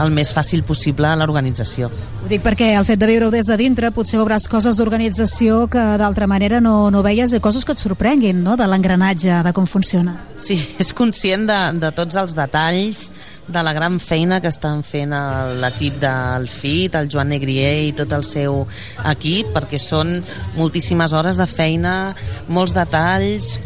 el 0.00 0.12
més 0.14 0.30
fàcil 0.32 0.62
possible 0.64 1.08
a 1.08 1.16
l'organització. 1.18 1.90
Ho 2.20 2.28
dic 2.30 2.44
perquè 2.44 2.70
el 2.78 2.86
fet 2.88 3.00
de 3.00 3.08
viure-ho 3.10 3.32
des 3.32 3.48
de 3.48 3.56
dintre 3.60 3.90
potser 3.96 4.20
veuràs 4.20 4.46
coses 4.52 4.78
d'organització 4.78 5.64
que 5.72 5.82
d'altra 6.00 6.28
manera 6.30 6.60
no, 6.60 6.90
no 6.92 7.02
veies 7.02 7.34
i 7.34 7.42
coses 7.42 7.66
que 7.66 7.74
et 7.76 7.82
sorprenguin, 7.82 8.44
no?, 8.44 8.56
de 8.60 8.68
l'engranatge, 8.70 9.40
de 9.44 9.54
com 9.56 9.66
funciona. 9.66 10.16
Sí, 10.40 10.58
és 10.80 10.94
conscient 10.96 11.48
de, 11.48 11.60
de 11.80 11.92
tots 11.96 12.20
els 12.20 12.36
detalls, 12.36 13.08
de 13.52 13.62
la 13.62 13.72
gran 13.72 13.98
feina 14.00 14.40
que 14.40 14.50
estan 14.50 14.84
fent 14.86 15.12
l'equip 15.60 15.98
del 16.02 16.48
FIT, 16.48 16.96
el 16.96 17.10
Joan 17.12 17.32
Negrier 17.34 17.88
i 17.88 17.92
tot 17.96 18.12
el 18.16 18.24
seu 18.26 18.62
equip, 19.10 19.50
perquè 19.54 19.80
són 19.82 20.18
moltíssimes 20.56 21.14
hores 21.16 21.40
de 21.40 21.46
feina, 21.50 22.14
molts 22.48 22.74
detalls, 22.76 23.58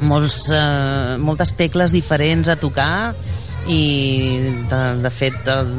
molts, 0.00 0.46
eh, 0.52 1.16
moltes 1.20 1.54
tecles 1.56 1.92
diferents 1.92 2.48
a 2.48 2.56
tocar 2.60 3.12
i 3.68 3.82
de, 4.70 4.82
de 5.02 5.10
fet 5.12 5.48
el 5.52 5.74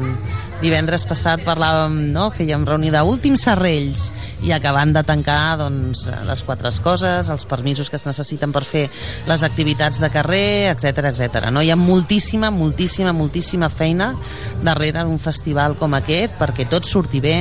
divendres 0.62 1.02
passat 1.08 1.42
parlàvem, 1.42 1.96
no? 2.14 2.28
fèiem 2.30 2.62
reunió 2.66 2.92
d'últims 2.94 3.42
serrells 3.48 4.06
i 4.46 4.52
acabant 4.54 4.92
de 4.94 5.02
tancar 5.06 5.58
doncs, 5.60 6.04
les 6.28 6.42
quatre 6.46 6.70
coses, 6.84 7.30
els 7.32 7.46
permisos 7.50 7.90
que 7.90 7.98
es 7.98 8.06
necessiten 8.06 8.54
per 8.54 8.62
fer 8.66 8.84
les 9.28 9.42
activitats 9.42 10.00
de 10.02 10.10
carrer, 10.14 10.70
etc 10.70 11.10
etc. 11.10 11.50
No? 11.50 11.62
Hi 11.62 11.72
ha 11.74 11.78
moltíssima, 11.78 12.52
moltíssima, 12.54 13.12
moltíssima 13.12 13.68
feina 13.72 14.12
darrere 14.62 15.02
d'un 15.02 15.18
festival 15.18 15.74
com 15.80 15.98
aquest 15.98 16.38
perquè 16.38 16.68
tot 16.70 16.86
surti 16.86 17.20
bé 17.20 17.36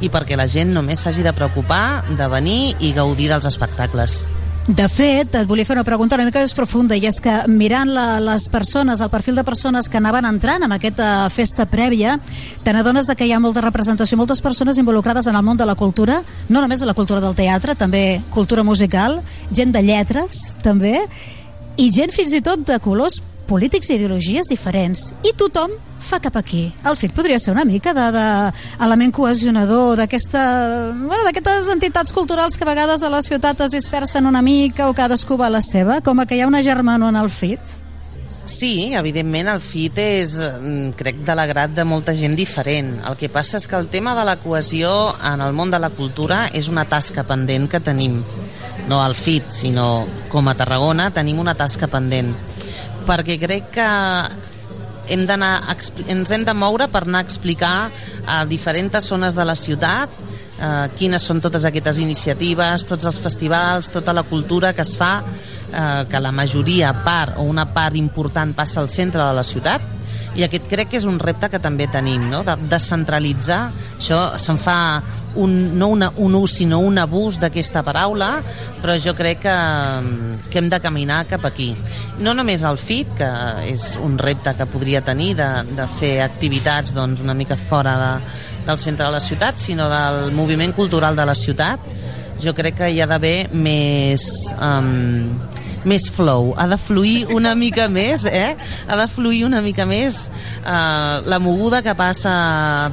i 0.00 0.10
perquè 0.12 0.36
la 0.40 0.48
gent 0.48 0.72
només 0.74 1.04
s'hagi 1.04 1.24
de 1.24 1.36
preocupar 1.36 2.04
de 2.16 2.30
venir 2.32 2.74
i 2.80 2.94
gaudir 2.96 3.28
dels 3.32 3.46
espectacles. 3.50 4.24
De 4.64 4.86
fet, 4.88 5.28
et 5.36 5.44
volia 5.44 5.66
fer 5.68 5.74
una 5.76 5.84
pregunta 5.84 6.16
una 6.16 6.24
mica 6.24 6.40
més 6.40 6.54
profunda, 6.56 6.96
i 6.96 7.04
és 7.04 7.18
que 7.20 7.32
mirant 7.52 7.90
la, 7.92 8.16
les 8.24 8.46
persones, 8.48 9.02
el 9.04 9.10
perfil 9.12 9.36
de 9.36 9.44
persones 9.44 9.90
que 9.92 9.98
anaven 10.00 10.24
entrant 10.24 10.64
en 10.64 10.72
aquesta 10.72 11.28
festa 11.28 11.66
prèvia, 11.68 12.14
te 12.64 12.72
n'adones 12.72 13.10
que 13.12 13.28
hi 13.28 13.34
ha 13.36 13.42
molta 13.44 13.60
representació, 13.60 14.16
moltes 14.16 14.40
persones 14.40 14.80
involucrades 14.80 15.28
en 15.28 15.36
el 15.36 15.44
món 15.44 15.60
de 15.60 15.68
la 15.68 15.76
cultura, 15.76 16.22
no 16.48 16.62
només 16.64 16.80
de 16.80 16.88
la 16.88 16.96
cultura 16.96 17.20
del 17.20 17.36
teatre, 17.36 17.76
també 17.76 18.22
cultura 18.32 18.64
musical, 18.64 19.20
gent 19.52 19.76
de 19.76 19.84
lletres, 19.84 20.56
també, 20.64 21.02
i 21.76 21.90
gent 21.92 22.16
fins 22.16 22.32
i 22.32 22.40
tot 22.40 22.64
de 22.64 22.80
colors 22.80 23.20
polítics 23.44 23.90
i 23.90 23.98
ideologies 23.98 24.48
diferents. 24.48 25.10
I 25.28 25.36
tothom 25.36 25.76
fa 26.04 26.20
cap 26.20 26.36
aquí. 26.36 26.66
El 26.86 26.96
FIT 26.96 27.14
podria 27.16 27.38
ser 27.38 27.54
una 27.54 27.64
mica 27.64 27.94
de, 27.96 28.08
de 28.14 28.26
element 28.84 29.14
cohesionador 29.14 29.96
d'aquesta 29.98 30.42
bueno, 30.94 31.22
d'aquestes 31.24 31.70
entitats 31.72 32.12
culturals 32.12 32.58
que 32.58 32.64
a 32.66 32.70
vegades 32.70 33.02
a 33.02 33.10
la 33.10 33.22
ciutat 33.22 33.60
es 33.64 33.72
dispersen 33.72 34.26
una 34.26 34.42
mica 34.42 34.90
o 34.90 34.94
cadascú 34.94 35.38
va 35.40 35.48
a 35.48 35.56
la 35.56 35.64
seva, 35.64 36.00
com 36.04 36.20
que 36.24 36.36
hi 36.36 36.44
ha 36.44 36.50
una 36.50 36.62
germana 36.62 37.08
en 37.08 37.16
el 37.16 37.30
FIT. 37.30 37.80
Sí, 38.44 38.92
evidentment 38.92 39.48
el 39.48 39.60
FIT 39.60 39.98
és, 39.98 40.34
mm, 40.36 40.90
crec, 41.00 41.22
de 41.24 41.34
l'agrat 41.34 41.70
de 41.72 41.84
molta 41.84 42.12
gent 42.12 42.36
diferent. 42.36 43.00
El 43.08 43.16
que 43.16 43.30
passa 43.30 43.56
és 43.56 43.66
que 43.66 43.76
el 43.76 43.88
tema 43.88 44.14
de 44.14 44.24
la 44.24 44.36
cohesió 44.36 45.14
en 45.32 45.40
el 45.40 45.54
món 45.54 45.70
de 45.70 45.78
la 45.78 45.88
cultura 45.88 46.50
és 46.52 46.68
una 46.68 46.84
tasca 46.84 47.24
pendent 47.24 47.70
que 47.70 47.80
tenim. 47.80 48.22
No 48.88 49.02
al 49.02 49.14
FIT, 49.14 49.50
sinó 49.50 50.06
com 50.28 50.46
a 50.48 50.54
Tarragona 50.54 51.10
tenim 51.10 51.38
una 51.38 51.54
tasca 51.54 51.86
pendent. 51.86 52.34
Perquè 53.06 53.38
crec 53.40 53.70
que 53.70 53.88
hem 55.08 55.26
ens 56.08 56.30
hem 56.30 56.44
de 56.44 56.54
moure 56.54 56.88
per 56.88 57.04
anar 57.04 57.22
a 57.22 57.26
explicar 57.26 57.90
a 58.26 58.44
diferents 58.44 59.08
zones 59.08 59.34
de 59.34 59.44
la 59.44 59.54
ciutat 59.54 60.10
eh, 60.58 60.88
quines 60.98 61.24
són 61.24 61.40
totes 61.44 61.64
aquestes 61.68 61.98
iniciatives, 62.02 62.86
tots 62.88 63.06
els 63.08 63.18
festivals, 63.20 63.90
tota 63.92 64.14
la 64.14 64.24
cultura 64.26 64.72
que 64.72 64.84
es 64.84 64.94
fa, 64.96 65.16
eh, 65.72 66.04
que 66.10 66.20
la 66.20 66.32
majoria, 66.32 66.92
part 67.04 67.38
o 67.38 67.48
una 67.48 67.66
part 67.72 67.96
important 67.96 68.54
passa 68.54 68.80
al 68.80 68.88
centre 68.88 69.22
de 69.22 69.32
la 69.34 69.44
ciutat, 69.44 69.82
i 70.34 70.42
aquest 70.42 70.66
crec 70.70 70.90
que 70.90 70.98
és 70.98 71.06
un 71.06 71.20
repte 71.22 71.48
que 71.50 71.62
també 71.62 71.86
tenim, 71.86 72.28
no? 72.30 72.42
de 72.42 72.56
descentralitzar, 72.70 73.68
això 73.98 74.22
se'n 74.38 74.58
fa 74.58 74.78
un, 75.36 75.78
no 75.78 75.88
una, 75.88 76.10
un 76.16 76.34
ús 76.38 76.58
sinó 76.60 76.80
un 76.84 76.98
abús 76.98 77.38
d'aquesta 77.42 77.82
paraula, 77.86 78.38
però 78.82 78.96
jo 79.00 79.14
crec 79.16 79.42
que, 79.44 79.56
que 80.50 80.60
hem 80.60 80.70
de 80.70 80.80
caminar 80.80 81.24
cap 81.30 81.44
aquí. 81.48 81.72
No 82.20 82.34
només 82.34 82.64
el 82.64 82.78
FIT, 82.78 83.14
que 83.18 83.30
és 83.72 83.94
un 84.02 84.18
repte 84.18 84.54
que 84.58 84.68
podria 84.70 85.02
tenir 85.04 85.34
de, 85.38 85.50
de 85.74 85.88
fer 85.98 86.14
activitats 86.24 86.94
doncs, 86.94 87.24
una 87.24 87.34
mica 87.34 87.56
fora 87.56 87.96
de, 88.00 88.12
del 88.66 88.78
centre 88.78 89.06
de 89.06 89.12
la 89.12 89.20
ciutat, 89.20 89.58
sinó 89.58 89.88
del 89.90 90.32
moviment 90.32 90.74
cultural 90.74 91.16
de 91.16 91.26
la 91.26 91.34
ciutat. 91.34 91.92
Jo 92.42 92.54
crec 92.54 92.80
que 92.82 92.92
hi 92.92 93.00
ha 93.00 93.10
d'haver 93.10 93.50
més... 93.52 94.30
Um, 94.58 95.34
més 95.88 96.08
flow, 96.12 96.52
ha 96.56 96.66
de 96.70 96.78
fluir 96.80 97.26
una 97.34 97.54
mica 97.58 97.88
més, 97.92 98.26
eh? 98.26 98.54
Ha 98.88 98.96
de 98.98 99.06
fluir 99.10 99.44
una 99.46 99.60
mica 99.64 99.86
més 99.86 100.28
eh, 100.28 101.20
la 101.24 101.38
moguda 101.42 101.82
que 101.84 101.94
passa 101.98 102.34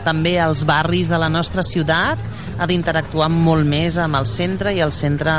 també 0.06 0.38
als 0.40 0.66
barris 0.68 1.12
de 1.12 1.20
la 1.22 1.30
nostra 1.30 1.64
ciutat, 1.64 2.20
ha 2.62 2.68
d'interactuar 2.70 3.30
molt 3.32 3.66
més 3.66 3.98
amb 3.98 4.20
el 4.20 4.28
centre 4.30 4.74
i 4.76 4.82
el 4.84 4.92
centre 4.94 5.34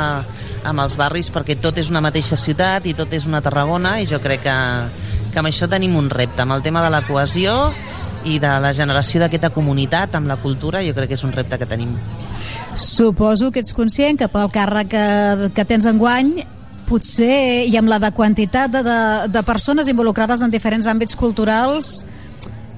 amb 0.63 0.83
els 0.83 0.97
barris 0.99 1.29
perquè 1.31 1.55
tot 1.61 1.77
és 1.79 1.91
una 1.91 2.01
mateixa 2.03 2.37
ciutat 2.39 2.87
i 2.89 2.95
tot 2.97 3.13
és 3.13 3.27
una 3.29 3.41
Tarragona 3.43 3.97
i 4.01 4.07
jo 4.09 4.19
crec 4.23 4.43
que, 4.43 4.55
que 5.31 5.39
amb 5.39 5.49
això 5.49 5.69
tenim 5.71 5.95
un 5.99 6.09
repte, 6.11 6.43
amb 6.43 6.57
el 6.57 6.63
tema 6.65 6.83
de 6.83 6.91
la 6.91 7.03
cohesió 7.07 7.71
i 8.25 8.39
de 8.39 8.51
la 8.63 8.71
generació 8.75 9.23
d'aquesta 9.23 9.51
comunitat 9.55 10.15
amb 10.15 10.31
la 10.31 10.39
cultura, 10.39 10.83
jo 10.83 10.95
crec 10.95 11.11
que 11.11 11.19
és 11.19 11.25
un 11.27 11.33
repte 11.35 11.59
que 11.59 11.67
tenim. 11.67 11.91
Suposo 12.79 13.51
que 13.51 13.61
ets 13.61 13.75
conscient 13.75 14.17
que 14.19 14.29
pel 14.31 14.49
càrrec 14.53 14.89
que, 14.93 15.07
que 15.55 15.65
tens 15.67 15.87
enguany 15.89 16.33
potser, 16.87 17.65
i 17.69 17.77
amb 17.79 17.91
la 17.91 17.99
de 18.01 18.11
quantitat 18.15 18.71
de, 18.71 18.83
de, 18.85 18.99
de 19.33 19.43
persones 19.47 19.89
involucrades 19.91 20.43
en 20.45 20.53
diferents 20.53 20.87
àmbits 20.91 21.17
culturals, 21.19 22.01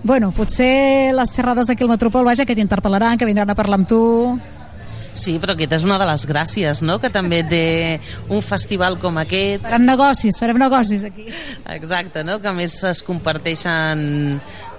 bueno, 0.06 0.32
potser 0.32 1.14
les 1.18 1.32
xerrades 1.34 1.70
aquí 1.70 1.84
al 1.84 1.90
Metropol, 1.90 2.28
vaja, 2.28 2.46
que 2.46 2.56
t'interpel·laran, 2.58 3.18
que 3.18 3.26
vindran 3.26 3.50
a 3.50 3.58
parlar 3.58 3.82
amb 3.82 3.90
tu... 3.90 4.04
Sí, 5.16 5.38
però 5.40 5.54
aquesta 5.56 5.78
és 5.80 5.86
una 5.88 5.96
de 5.96 6.06
les 6.10 6.26
gràcies, 6.28 6.82
no?, 6.84 6.98
que 7.00 7.10
també 7.10 7.40
té 7.48 7.66
un 8.28 8.44
festival 8.44 9.00
com 9.00 9.16
aquest. 9.22 9.64
Faran 9.64 9.88
negocis, 9.88 10.38
farem 10.42 10.60
negocis 10.60 11.06
aquí. 11.08 11.30
Exacte, 11.72 12.26
no?, 12.28 12.36
que 12.44 12.52
a 12.52 12.54
més 12.54 12.76
es 12.84 13.02
comparteixen 13.08 14.04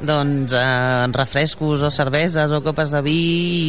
doncs, 0.01 0.53
eh, 0.53 1.07
refrescos 1.17 1.83
o 1.83 1.91
cerveses 1.91 2.53
o 2.53 2.61
copes 2.63 2.93
de 2.93 3.01
vi 3.01 3.21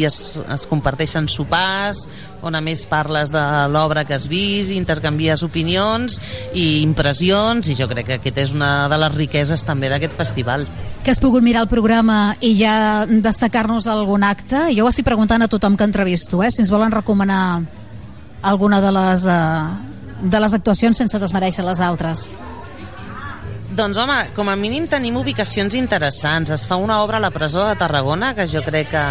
i 0.01 0.05
es, 0.05 0.41
es 0.43 0.67
comparteixen 0.67 1.29
sopars 1.31 2.03
on 2.45 2.55
a 2.55 2.61
més 2.61 2.85
parles 2.89 3.31
de 3.33 3.43
l'obra 3.71 4.03
que 4.05 4.15
has 4.17 4.27
vist, 4.29 4.71
intercanvies 4.75 5.43
opinions 5.45 6.19
i 6.53 6.81
impressions 6.83 7.69
i 7.71 7.77
jo 7.77 7.87
crec 7.89 8.07
que 8.07 8.19
aquesta 8.19 8.43
és 8.45 8.53
una 8.55 8.87
de 8.91 8.99
les 9.01 9.15
riqueses 9.15 9.63
també 9.67 9.89
d'aquest 9.91 10.15
festival. 10.17 10.67
Que 11.03 11.13
has 11.13 11.21
pogut 11.23 11.45
mirar 11.45 11.65
el 11.65 11.71
programa 11.71 12.35
i 12.41 12.53
ja 12.59 13.05
destacar-nos 13.07 13.87
algun 13.87 14.25
acte? 14.27 14.67
Jo 14.75 14.85
ho 14.85 14.91
estic 14.91 15.07
preguntant 15.07 15.43
a 15.43 15.51
tothom 15.51 15.77
que 15.77 15.87
entrevisto, 15.87 16.43
eh? 16.43 16.51
si 16.51 16.63
ens 16.65 16.73
volen 16.73 16.91
recomanar 16.91 17.61
alguna 18.41 18.81
de 18.81 18.91
les, 18.91 19.25
eh, 19.27 19.63
de 20.21 20.39
les 20.39 20.53
actuacions 20.53 20.97
sense 20.97 21.19
desmereixer 21.19 21.65
les 21.65 21.81
altres. 21.81 22.29
Doncs 23.77 23.97
home, 24.01 24.15
com 24.33 24.47
a 24.49 24.55
mínim 24.57 24.87
tenim 24.89 25.19
ubicacions 25.19 25.75
interessants. 25.77 26.49
Es 26.49 26.63
fa 26.65 26.79
una 26.81 26.95
obra 27.03 27.19
a 27.19 27.21
la 27.21 27.29
presó 27.29 27.61
de 27.67 27.75
Tarragona 27.77 28.31
que 28.33 28.47
jo 28.49 28.63
crec 28.65 28.87
que, 28.89 29.01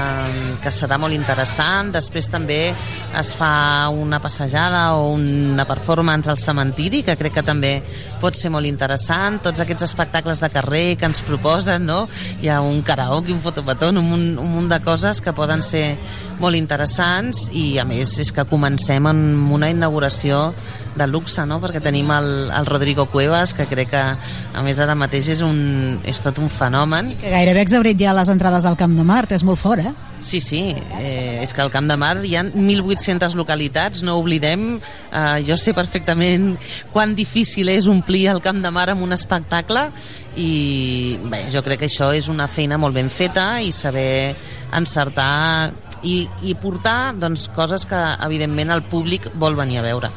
que 0.58 0.72
serà 0.74 0.96
molt 0.98 1.14
interessant. 1.14 1.92
Després 1.94 2.26
també 2.32 2.72
es 3.20 3.28
fa 3.38 3.86
una 3.94 4.18
passejada 4.18 4.80
o 4.98 5.12
una 5.14 5.68
performance 5.70 6.26
al 6.32 6.40
cementiri 6.42 7.04
que 7.06 7.14
crec 7.20 7.36
que 7.36 7.44
també 7.46 7.76
pot 8.18 8.34
ser 8.34 8.50
molt 8.50 8.66
interessant. 8.66 9.38
Tots 9.44 9.62
aquests 9.62 9.86
espectacles 9.86 10.42
de 10.42 10.50
carrer 10.50 10.96
que 10.98 11.06
ens 11.06 11.22
proposen, 11.22 11.86
no? 11.86 12.00
Hi 12.42 12.50
ha 12.50 12.58
un 12.58 12.80
karaoke, 12.82 13.30
un 13.36 13.44
fotopatón, 13.44 14.00
un, 14.02 14.08
munt- 14.16 14.40
un 14.42 14.50
munt 14.50 14.72
de 14.74 14.80
coses 14.82 15.22
que 15.22 15.36
poden 15.36 15.62
ser 15.62 15.92
molt 16.40 16.58
interessants 16.58 17.52
i 17.54 17.76
a 17.78 17.86
més 17.86 18.18
és 18.18 18.34
que 18.34 18.48
comencem 18.50 19.06
amb 19.06 19.46
una 19.54 19.70
inauguració 19.70 20.48
de 20.96 21.06
luxe, 21.06 21.44
no? 21.46 21.60
perquè 21.62 21.82
tenim 21.84 22.10
el, 22.14 22.50
el 22.50 22.66
Rodrigo 22.66 23.06
Cuevas, 23.12 23.54
que 23.54 23.68
crec 23.70 23.92
que 23.92 24.02
a 24.02 24.64
més 24.64 24.80
ara 24.82 24.96
mateix 24.98 25.28
és, 25.36 25.42
un, 25.44 26.00
és 26.08 26.20
tot 26.24 26.40
un 26.42 26.50
fenomen. 26.52 27.12
Que 27.20 27.32
gairebé 27.32 27.62
exhaurit 27.66 28.00
ja 28.00 28.16
les 28.16 28.32
entrades 28.32 28.66
al 28.66 28.78
Camp 28.80 28.96
de 28.96 29.06
Mart, 29.06 29.36
és 29.36 29.44
molt 29.46 29.60
fort, 29.60 29.84
eh? 29.84 29.94
Sí, 30.20 30.40
sí, 30.40 30.60
eh, 30.98 31.38
és 31.42 31.52
que 31.52 31.60
al 31.62 31.70
Camp 31.70 31.88
de 31.90 31.96
Mar 32.00 32.16
hi 32.24 32.34
ha 32.38 32.42
1.800 32.48 33.36
localitats, 33.36 34.02
no 34.02 34.16
oblidem, 34.18 34.78
eh, 35.12 35.40
jo 35.46 35.58
sé 35.60 35.76
perfectament 35.76 36.54
quan 36.92 37.14
difícil 37.14 37.68
és 37.68 37.86
omplir 37.86 38.26
el 38.32 38.40
Camp 38.42 38.62
de 38.64 38.72
Mar 38.72 38.88
amb 38.90 39.04
un 39.04 39.12
espectacle 39.16 39.90
i 40.36 41.18
bé, 41.30 41.46
jo 41.52 41.62
crec 41.64 41.84
que 41.84 41.88
això 41.90 42.10
és 42.16 42.28
una 42.32 42.48
feina 42.48 42.80
molt 42.80 42.96
ben 42.96 43.08
feta 43.12 43.56
i 43.64 43.72
saber 43.72 44.34
encertar 44.76 45.72
i, 46.02 46.26
i 46.44 46.54
portar 46.60 47.14
doncs, 47.16 47.48
coses 47.56 47.86
que 47.88 48.02
evidentment 48.26 48.72
el 48.74 48.84
públic 48.88 49.30
vol 49.34 49.56
venir 49.58 49.80
a 49.80 49.86
veure. 49.86 50.12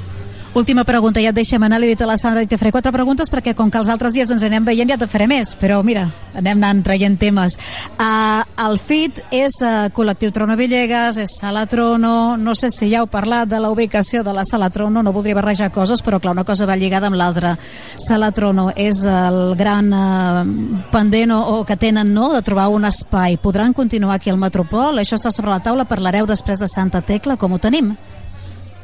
Última 0.60 0.84
pregunta, 0.84 1.22
ja 1.24 1.32
et 1.32 1.38
deixem 1.38 1.64
anar, 1.64 1.78
li 1.80 1.88
dit 1.94 2.02
a 2.04 2.08
la 2.10 2.18
Sandra 2.20 2.42
i 2.44 2.48
te 2.52 2.58
faré 2.60 2.74
quatre 2.76 2.92
preguntes 2.92 3.30
perquè 3.32 3.54
com 3.56 3.70
que 3.72 3.80
els 3.80 3.88
altres 3.88 4.12
dies 4.12 4.28
ens 4.34 4.42
anem 4.44 4.66
veient 4.68 4.90
ja 4.92 4.98
te 5.00 5.08
faré 5.08 5.24
més, 5.32 5.54
però 5.56 5.78
mira, 5.88 6.10
anem 6.36 6.60
anant 6.60 6.82
traient 6.84 7.16
temes. 7.22 7.56
Uh, 7.96 8.44
el 8.66 8.76
FIT 8.76 9.22
és 9.32 9.56
uh, 9.64 9.88
col·lectiu 9.96 10.34
Trono 10.36 10.58
Villegas, 10.60 11.16
és 11.24 11.38
Sala 11.40 11.64
Trono, 11.72 12.36
no 12.36 12.58
sé 12.60 12.74
si 12.76 12.90
ja 12.92 13.00
heu 13.00 13.08
parlat 13.08 13.48
de 13.48 13.62
la 13.64 13.72
ubicació 13.72 14.20
de 14.20 14.36
la 14.36 14.44
Sala 14.44 14.68
Trono, 14.68 15.00
no 15.00 15.16
voldria 15.16 15.40
barrejar 15.40 15.72
coses, 15.72 16.04
però 16.04 16.20
clar, 16.20 16.36
una 16.36 16.44
cosa 16.44 16.68
va 16.68 16.76
lligada 16.76 17.08
amb 17.08 17.22
l'altra. 17.24 17.56
Sala 17.96 18.34
Trono 18.36 18.74
és 18.76 19.06
el 19.08 19.56
gran 19.56 19.96
uh, 19.96 20.44
pendent 20.92 21.38
o, 21.40 21.42
o 21.56 21.58
que 21.64 21.80
tenen 21.80 22.12
no, 22.12 22.34
de 22.36 22.44
trobar 22.44 22.68
un 22.76 22.84
espai. 22.92 23.40
Podran 23.40 23.72
continuar 23.72 24.20
aquí 24.20 24.28
al 24.28 24.44
Metropol? 24.44 25.00
Això 25.00 25.16
està 25.16 25.32
sobre 25.32 25.56
la 25.56 25.64
taula, 25.64 25.88
parlareu 25.88 26.28
després 26.28 26.60
de 26.60 26.68
Santa 26.68 27.00
Tecla, 27.00 27.40
com 27.40 27.56
ho 27.56 27.64
tenim? 27.64 27.96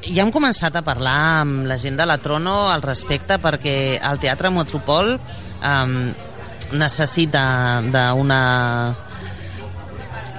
Ja 0.05 0.23
hem 0.23 0.31
començat 0.33 0.75
a 0.77 0.83
parlar 0.85 1.17
amb 1.41 1.65
la 1.69 1.77
gent 1.81 1.97
de 1.97 2.05
la 2.05 2.17
Trono 2.21 2.67
al 2.69 2.83
respecte 2.85 3.39
perquè 3.41 3.97
el 3.97 4.21
Teatre 4.21 4.51
Metropol 4.53 5.15
um, 5.15 5.95
necessita 6.75 7.45
d'una 7.93 8.41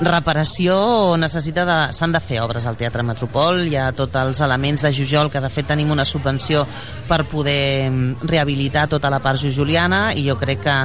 reparació 0.00 1.16
necessita 1.16 1.64
de... 1.64 1.76
s'han 1.96 2.12
de 2.12 2.20
fer 2.20 2.42
obres 2.44 2.66
al 2.68 2.76
Teatre 2.76 3.04
Metropol, 3.06 3.62
hi 3.64 3.78
ha 3.80 3.88
tots 3.96 4.18
els 4.20 4.42
elements 4.44 4.84
de 4.84 4.92
Jujol, 4.92 5.30
que 5.32 5.40
de 5.40 5.48
fet 5.48 5.70
tenim 5.70 5.90
una 5.94 6.04
subvenció 6.04 6.66
per 7.08 7.24
poder 7.30 7.88
mm, 7.88 8.26
rehabilitar 8.28 8.86
tota 8.92 9.10
la 9.12 9.22
part 9.24 9.40
jujuliana 9.40 10.10
i 10.12 10.26
jo 10.28 10.36
crec 10.36 10.60
que 10.66 10.76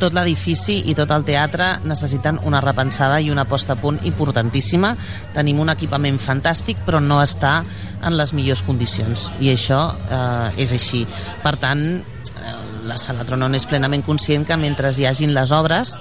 tot 0.00 0.14
l'edifici 0.14 0.78
i 0.88 0.94
tot 0.94 1.10
el 1.10 1.26
teatre 1.26 1.72
necessiten 1.84 2.38
una 2.46 2.62
repensada 2.62 3.18
i 3.20 3.30
una 3.30 3.44
posta 3.44 3.74
a 3.74 3.80
punt 3.80 3.98
importantíssima. 4.06 4.94
Tenim 5.34 5.60
un 5.60 5.74
equipament 5.74 6.22
fantàstic 6.22 6.80
però 6.86 7.02
no 7.02 7.18
està 7.20 7.60
en 8.00 8.16
les 8.16 8.32
millors 8.32 8.62
condicions 8.64 9.28
i 9.42 9.50
això 9.52 9.82
eh, 9.90 10.62
és 10.62 10.72
així. 10.72 11.02
Per 11.42 11.56
tant, 11.60 11.84
eh, 12.00 12.58
la 12.86 12.96
Sala 13.02 13.26
Tronon 13.26 13.58
és 13.58 13.66
plenament 13.68 14.06
conscient 14.06 14.46
que 14.46 14.56
mentre 14.56 14.94
hi 14.94 15.10
hagin 15.10 15.34
les 15.34 15.52
obres 15.52 15.98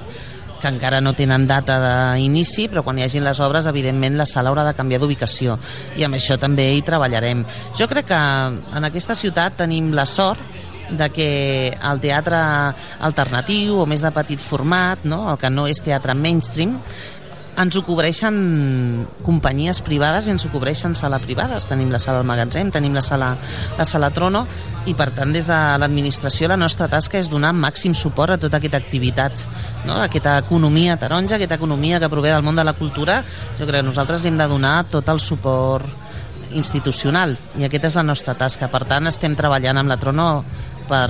que 0.61 0.69
encara 0.71 1.01
no 1.01 1.15
tenen 1.17 1.47
data 1.47 1.79
d'inici, 1.81 2.67
però 2.69 2.83
quan 2.83 2.99
hi 2.99 3.05
hagin 3.07 3.25
les 3.25 3.39
obres, 3.43 3.67
evidentment, 3.69 4.17
la 4.19 4.27
sala 4.29 4.51
haurà 4.51 4.65
de 4.67 4.75
canviar 4.77 5.01
d'ubicació 5.01 5.57
i 5.97 6.05
amb 6.05 6.19
això 6.19 6.37
també 6.39 6.69
hi 6.75 6.83
treballarem. 6.85 7.45
Jo 7.79 7.87
crec 7.91 8.09
que 8.11 8.23
en 8.79 8.89
aquesta 8.89 9.15
ciutat 9.15 9.57
tenim 9.63 9.93
la 9.95 10.05
sort 10.05 10.41
de 10.89 11.09
que 11.13 11.29
el 11.69 12.01
teatre 12.01 12.39
alternatiu 13.05 13.83
o 13.83 13.85
més 13.85 14.01
de 14.01 14.11
petit 14.11 14.41
format, 14.41 15.05
no? 15.05 15.27
el 15.31 15.37
que 15.37 15.51
no 15.53 15.67
és 15.69 15.83
teatre 15.85 16.15
mainstream, 16.17 16.79
ens 17.59 17.75
ho 17.75 17.81
cobreixen 17.83 19.05
companyies 19.25 19.81
privades 19.83 20.27
i 20.27 20.33
ens 20.33 20.45
ho 20.45 20.51
cobreixen 20.53 20.95
sala 20.95 21.19
privades. 21.19 21.67
Tenim 21.67 21.91
la 21.91 21.99
sala 21.99 22.21
al 22.21 22.27
magatzem, 22.27 22.71
tenim 22.71 22.95
la 22.95 23.03
sala, 23.03 23.33
la 23.77 23.85
sala 23.87 24.11
Trono 24.15 24.45
i 24.87 24.95
per 24.97 25.09
tant 25.15 25.33
des 25.35 25.47
de 25.49 25.57
l'administració 25.81 26.47
la 26.49 26.57
nostra 26.59 26.87
tasca 26.91 27.19
és 27.19 27.29
donar 27.29 27.51
màxim 27.53 27.93
suport 27.93 28.35
a 28.35 28.39
tota 28.41 28.57
aquesta 28.57 28.79
activitat, 28.79 29.45
no? 29.85 29.99
aquesta 30.01 30.37
economia 30.39 30.97
taronja, 30.97 31.35
aquesta 31.35 31.59
economia 31.59 31.99
que 31.99 32.11
prové 32.11 32.31
del 32.31 32.45
món 32.47 32.55
de 32.55 32.63
la 32.63 32.75
cultura. 32.77 33.19
Jo 33.59 33.67
crec 33.67 33.81
que 33.81 33.89
nosaltres 33.89 34.25
hem 34.25 34.39
de 34.39 34.47
donar 34.47 34.85
tot 34.89 35.09
el 35.11 35.19
suport 35.19 36.07
institucional 36.55 37.35
i 37.59 37.67
aquesta 37.67 37.91
és 37.91 37.99
la 37.99 38.07
nostra 38.07 38.37
tasca. 38.39 38.71
Per 38.71 38.85
tant, 38.87 39.11
estem 39.11 39.35
treballant 39.37 39.83
amb 39.83 39.91
la 39.91 39.99
Trono 39.99 40.29
per, 40.89 41.09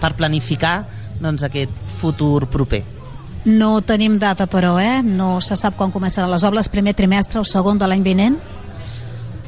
per 0.00 0.14
planificar 0.16 0.78
doncs, 1.20 1.44
aquest 1.44 1.74
futur 1.98 2.46
proper. 2.48 2.99
No 3.44 3.80
tenim 3.80 4.18
data, 4.20 4.46
però, 4.46 4.74
eh? 4.80 5.00
No 5.02 5.40
se 5.40 5.56
sap 5.56 5.76
quan 5.78 5.92
començaran 5.92 6.30
les 6.30 6.44
obres, 6.44 6.68
primer 6.68 6.92
trimestre 6.94 7.40
o 7.40 7.44
segon 7.48 7.78
de 7.80 7.88
l'any 7.88 8.02
vinent? 8.04 8.36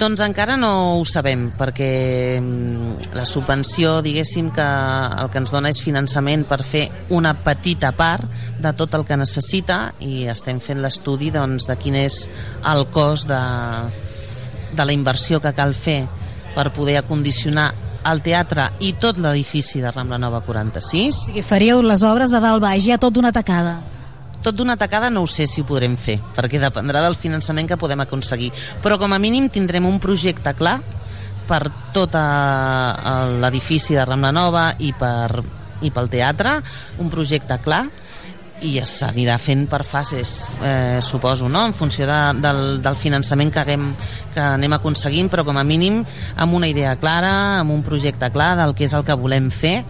Doncs 0.01 0.19
encara 0.25 0.57
no 0.59 0.97
ho 0.97 1.05
sabem, 1.07 1.45
perquè 1.55 2.41
mm, 2.41 3.13
la 3.15 3.27
subvenció, 3.29 4.01
diguéssim 4.03 4.49
que 4.51 4.65
el 4.65 5.29
que 5.31 5.39
ens 5.39 5.53
dona 5.55 5.71
és 5.71 5.83
finançament 5.85 6.43
per 6.49 6.63
fer 6.67 6.87
una 7.15 7.35
petita 7.39 7.93
part 7.95 8.25
de 8.59 8.73
tot 8.75 8.97
el 8.99 9.05
que 9.07 9.21
necessita 9.21 9.93
i 10.01 10.25
estem 10.33 10.59
fent 10.65 10.81
l'estudi 10.83 11.31
doncs, 11.31 11.69
de 11.71 11.77
quin 11.79 12.01
és 12.01 12.25
el 12.73 12.87
cost 12.91 13.29
de, 13.31 13.45
de 14.73 14.89
la 14.89 14.97
inversió 14.97 15.39
que 15.45 15.55
cal 15.55 15.77
fer 15.79 16.01
per 16.57 16.73
poder 16.75 16.97
acondicionar 16.99 17.71
el 18.09 18.23
teatre 18.25 18.69
i 18.83 18.93
tot 19.01 19.19
l'edifici 19.23 19.81
de 19.83 19.91
Rambla 19.93 20.19
Nova 20.19 20.43
46. 20.45 21.09
O 21.15 21.27
sigui, 21.29 21.45
faríeu 21.47 21.83
les 21.85 22.03
obres 22.07 22.33
de 22.33 22.41
dalt 22.43 22.63
baix, 22.63 22.85
ja 22.87 22.99
tot 23.01 23.15
d'una 23.15 23.33
tacada. 23.35 23.79
Tot 24.43 24.57
d'una 24.59 24.77
tacada 24.77 25.11
no 25.11 25.23
ho 25.23 25.29
sé 25.31 25.47
si 25.47 25.63
ho 25.63 25.67
podrem 25.67 25.95
fer, 25.95 26.19
perquè 26.35 26.59
dependrà 26.59 27.03
del 27.05 27.15
finançament 27.15 27.69
que 27.71 27.79
podem 27.79 28.03
aconseguir. 28.03 28.51
Però 28.83 28.99
com 28.99 29.15
a 29.15 29.21
mínim 29.23 29.47
tindrem 29.53 29.87
un 29.87 30.01
projecte 30.03 30.55
clar 30.59 30.81
per 31.47 31.63
tot 31.95 32.15
eh, 32.19 33.13
l'edifici 33.43 33.95
de 33.95 34.07
Rambla 34.07 34.33
Nova 34.35 34.69
i, 34.83 34.91
per, 34.99 35.43
i 35.87 35.91
pel 35.95 36.11
teatre, 36.11 36.59
un 37.03 37.11
projecte 37.13 37.59
clar 37.63 37.85
i 38.63 38.77
es 38.83 38.95
s'anirà 39.01 39.39
fent 39.43 39.67
per 39.71 39.83
fases, 39.85 40.51
eh, 40.63 41.01
suposo, 41.03 41.49
no? 41.49 41.65
en 41.67 41.75
funció 41.75 42.07
de, 42.07 42.21
del, 42.43 42.81
del 42.83 42.97
finançament 42.97 43.53
que, 43.53 43.63
haguem, 43.63 43.91
que 44.35 44.43
anem 44.43 44.79
aconseguint, 44.79 45.31
però 45.33 45.45
com 45.47 45.59
a 45.59 45.67
mínim 45.67 46.03
amb 46.37 46.59
una 46.59 46.71
idea 46.71 46.95
clara, 47.01 47.61
amb 47.61 47.75
un 47.75 47.83
projecte 47.83 48.31
clar 48.33 48.55
del 48.61 48.75
que 48.79 48.87
és 48.89 48.95
el 48.97 49.07
que 49.07 49.19
volem 49.19 49.51
fer 49.51 49.83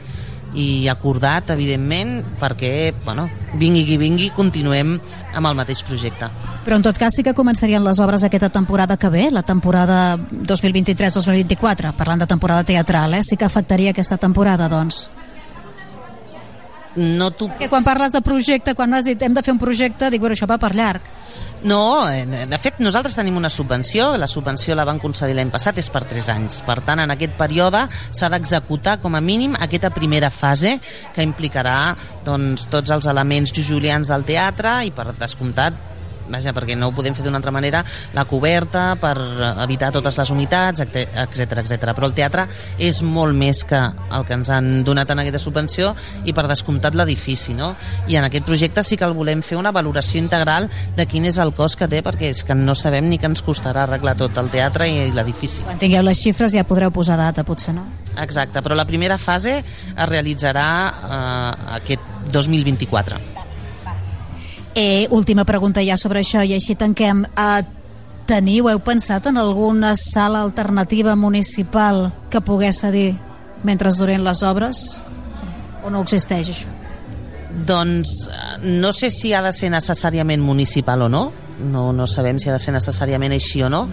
i 0.55 0.89
acordat, 0.89 1.51
evidentment, 1.55 2.19
perquè, 2.41 2.93
bueno, 3.07 3.29
vingui 3.57 3.87
qui 3.89 3.97
vingui, 3.97 4.31
continuem 4.37 4.99
amb 5.33 5.49
el 5.49 5.57
mateix 5.57 5.81
projecte. 5.87 6.29
Però 6.63 6.77
en 6.79 6.85
tot 6.85 6.99
cas 7.01 7.17
sí 7.17 7.25
que 7.25 7.35
començarien 7.35 7.83
les 7.83 7.99
obres 8.05 8.23
aquesta 8.23 8.53
temporada 8.53 8.99
que 9.01 9.11
ve, 9.11 9.31
la 9.33 9.43
temporada 9.43 10.19
2023-2024, 10.19 11.95
parlant 11.97 12.23
de 12.23 12.29
temporada 12.31 12.65
teatral, 12.69 13.15
eh? 13.15 13.25
sí 13.25 13.37
que 13.37 13.49
afectaria 13.49 13.97
aquesta 13.97 14.21
temporada, 14.21 14.69
doncs. 14.69 15.09
No 16.97 17.31
tu... 17.31 17.49
Que 17.59 17.71
quan 17.73 17.85
parles 17.85 18.13
de 18.13 18.21
projecte, 18.25 18.75
quan 18.77 18.91
m'has 18.93 19.07
dit 19.09 19.23
hem 19.23 19.33
de 19.33 19.43
fer 19.45 19.55
un 19.55 19.61
projecte, 19.61 20.11
dic, 20.13 20.21
bueno, 20.21 20.37
això 20.37 20.49
va 20.51 20.59
per 20.61 20.75
llarg. 20.77 21.05
No, 21.65 22.09
eh, 22.11 22.27
de 22.27 22.59
fet 22.59 22.81
nosaltres 22.83 23.15
tenim 23.15 23.37
una 23.39 23.51
subvenció, 23.51 24.17
la 24.19 24.27
subvenció 24.27 24.75
la 24.75 24.85
van 24.85 24.99
concedir 25.01 25.37
l'any 25.39 25.53
passat, 25.53 25.79
és 25.79 25.89
per 25.95 26.03
3 26.11 26.29
anys. 26.35 26.61
Per 26.67 26.81
tant, 26.85 27.01
en 27.01 27.15
aquest 27.15 27.37
període 27.39 27.87
s'ha 28.11 28.31
d'executar 28.33 28.99
com 29.01 29.15
a 29.15 29.23
mínim 29.23 29.55
aquesta 29.59 29.93
primera 29.95 30.31
fase 30.31 30.79
que 31.15 31.25
implicarà 31.25 31.95
doncs, 32.27 32.67
tots 32.73 32.91
els 32.91 33.07
elements 33.07 33.55
julians 33.55 34.11
del 34.11 34.27
teatre 34.29 34.81
i 34.85 34.93
per 34.93 35.13
descomptat 35.15 35.92
vaja, 36.33 36.55
perquè 36.57 36.77
no 36.79 36.91
ho 36.91 36.97
podem 36.97 37.15
fer 37.17 37.25
d'una 37.27 37.39
altra 37.41 37.53
manera, 37.55 37.85
la 38.17 38.25
coberta 38.29 38.93
per 39.01 39.17
evitar 39.65 39.93
totes 39.95 40.19
les 40.19 40.33
humitats, 40.35 40.83
etc 40.83 41.63
etc. 41.63 41.93
Però 41.93 42.09
el 42.09 42.17
teatre 42.17 42.47
és 42.79 43.03
molt 43.07 43.37
més 43.37 43.63
que 43.69 43.81
el 43.83 44.27
que 44.27 44.37
ens 44.39 44.51
han 44.53 44.73
donat 44.87 45.11
en 45.13 45.23
aquesta 45.23 45.43
subvenció 45.43 45.93
i 46.25 46.35
per 46.37 46.47
descomptat 46.51 46.97
l'edifici, 46.99 47.57
no? 47.59 47.73
I 48.09 48.19
en 48.21 48.29
aquest 48.29 48.47
projecte 48.49 48.85
sí 48.87 48.99
que 48.99 49.07
el 49.09 49.17
volem 49.17 49.43
fer 49.47 49.59
una 49.61 49.73
valoració 49.75 50.21
integral 50.23 50.69
de 50.97 51.07
quin 51.07 51.27
és 51.29 51.39
el 51.43 51.55
cost 51.57 51.79
que 51.81 51.89
té, 51.91 52.03
perquè 52.05 52.33
és 52.33 52.45
que 52.47 52.57
no 52.59 52.77
sabem 52.79 53.09
ni 53.11 53.21
què 53.21 53.31
ens 53.31 53.45
costarà 53.45 53.87
arreglar 53.87 54.17
tot 54.21 54.39
el 54.41 54.51
teatre 54.53 54.89
i 54.89 55.11
l'edifici. 55.15 55.67
Quan 55.67 55.81
tingueu 55.83 56.05
les 56.07 56.21
xifres 56.23 56.57
ja 56.57 56.67
podreu 56.69 56.93
posar 56.95 57.19
data, 57.21 57.45
potser, 57.47 57.75
no? 57.77 57.87
Exacte, 58.23 58.61
però 58.61 58.77
la 58.77 58.89
primera 58.89 59.17
fase 59.19 59.59
es 59.63 60.09
realitzarà 60.09 60.67
eh, 60.89 61.79
aquest 61.81 62.33
2024. 62.33 63.42
Eh, 64.75 65.07
última 65.11 65.45
pregunta 65.45 65.83
ja 65.85 65.99
sobre 66.01 66.23
això 66.23 66.43
i 66.45 66.55
així 66.57 66.75
tanquem. 66.81 67.27
Eh, 67.27 67.63
teniu, 68.27 68.69
heu 68.71 68.81
pensat 68.81 69.27
en 69.29 69.37
alguna 69.37 69.95
sala 69.97 70.41
alternativa 70.47 71.17
municipal 71.17 72.13
que 72.31 72.41
pogués 72.41 72.81
cedir 72.81 73.17
mentre 73.63 73.93
duren 73.93 74.25
les 74.25 74.43
obres? 74.43 75.03
O 75.85 75.91
no 75.91 76.03
existeix 76.03 76.49
això? 76.49 76.71
Doncs 77.67 78.15
eh, 78.31 78.59
no 78.81 78.93
sé 78.97 79.11
si 79.11 79.35
ha 79.35 79.43
de 79.45 79.53
ser 79.53 79.69
necessàriament 79.75 80.41
municipal 80.43 81.03
o 81.03 81.09
no, 81.13 81.27
no, 81.63 81.93
no 81.93 82.07
sabem 82.11 82.39
si 82.41 82.51
ha 82.51 82.57
de 82.57 82.61
ser 82.63 82.75
necessàriament 82.75 83.33
així 83.35 83.63
o 83.63 83.71
no, 83.73 83.85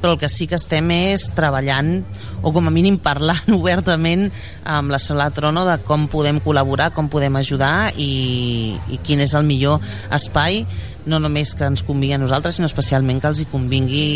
però 0.00 0.14
el 0.14 0.20
que 0.20 0.30
sí 0.32 0.48
que 0.50 0.58
estem 0.58 0.90
és 0.94 1.28
treballant, 1.36 2.02
o 2.42 2.52
com 2.54 2.68
a 2.68 2.74
mínim 2.74 2.98
parlant 3.02 3.54
obertament 3.58 4.28
amb 4.64 4.94
la 4.94 5.00
Sala 5.02 5.30
Trono 5.34 5.64
de 5.68 5.78
com 5.86 6.08
podem 6.10 6.40
col·laborar, 6.44 6.90
com 6.96 7.10
podem 7.12 7.36
ajudar 7.40 7.90
i, 7.96 8.76
i 8.90 9.00
quin 9.04 9.24
és 9.24 9.36
el 9.38 9.46
millor 9.48 9.84
espai, 10.14 10.64
no 11.08 11.20
només 11.22 11.54
que 11.56 11.68
ens 11.68 11.84
convingui 11.86 12.18
a 12.18 12.22
nosaltres, 12.22 12.58
sinó 12.58 12.68
especialment 12.68 13.20
que 13.22 13.30
els 13.30 13.42
hi 13.42 13.48
convingui 13.48 14.06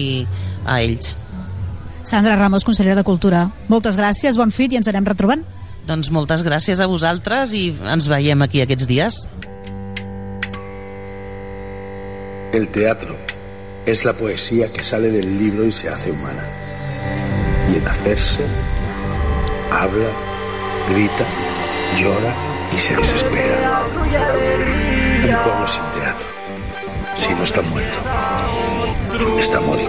a 0.67 0.81
ells. 0.83 1.17
Sandra 2.05 2.37
Ramos, 2.37 2.67
consellera 2.67 2.99
de 2.99 3.07
Cultura. 3.07 3.47
Moltes 3.73 3.97
gràcies, 3.97 4.37
bon 4.37 4.51
fit 4.51 4.75
i 4.75 4.81
ens 4.81 4.91
anem 4.91 5.07
retrobant. 5.07 5.47
Doncs 5.87 6.11
moltes 6.15 6.45
gràcies 6.47 6.83
a 6.83 6.91
vosaltres 6.91 7.55
i 7.59 7.71
ens 7.95 8.11
veiem 8.11 8.45
aquí 8.45 8.63
aquests 8.63 8.91
dies. 8.91 9.25
El 12.53 12.69
teatro 12.69 13.17
es 13.87 14.05
la 14.05 14.13
poesía 14.13 14.71
que 14.71 14.85
sale 14.85 15.11
del 15.11 15.39
libro 15.39 15.65
y 15.65 15.73
se 15.73 15.89
hace 15.89 16.11
humana. 16.11 16.47
Y 17.73 17.77
en 17.77 17.89
hacerse, 17.89 18.45
habla, 19.71 20.11
grita, 20.91 21.25
llora 21.97 22.35
y 22.77 22.79
se 22.79 22.95
desespera. 22.95 23.87
Un 25.25 25.45
pueblo 25.45 25.67
sin 25.67 25.83
teatro, 25.99 26.27
si 27.17 27.35
no 27.35 27.43
está 27.43 27.63
muerto, 27.63 27.99
está 29.39 29.61
muerto. 29.61 29.89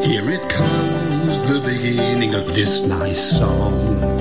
Here 0.00 0.30
it 0.30 0.40
comes, 0.48 1.38
the 1.48 1.60
beginning 1.66 2.36
of 2.36 2.54
this 2.54 2.82
nice 2.82 3.20
song. 3.20 4.17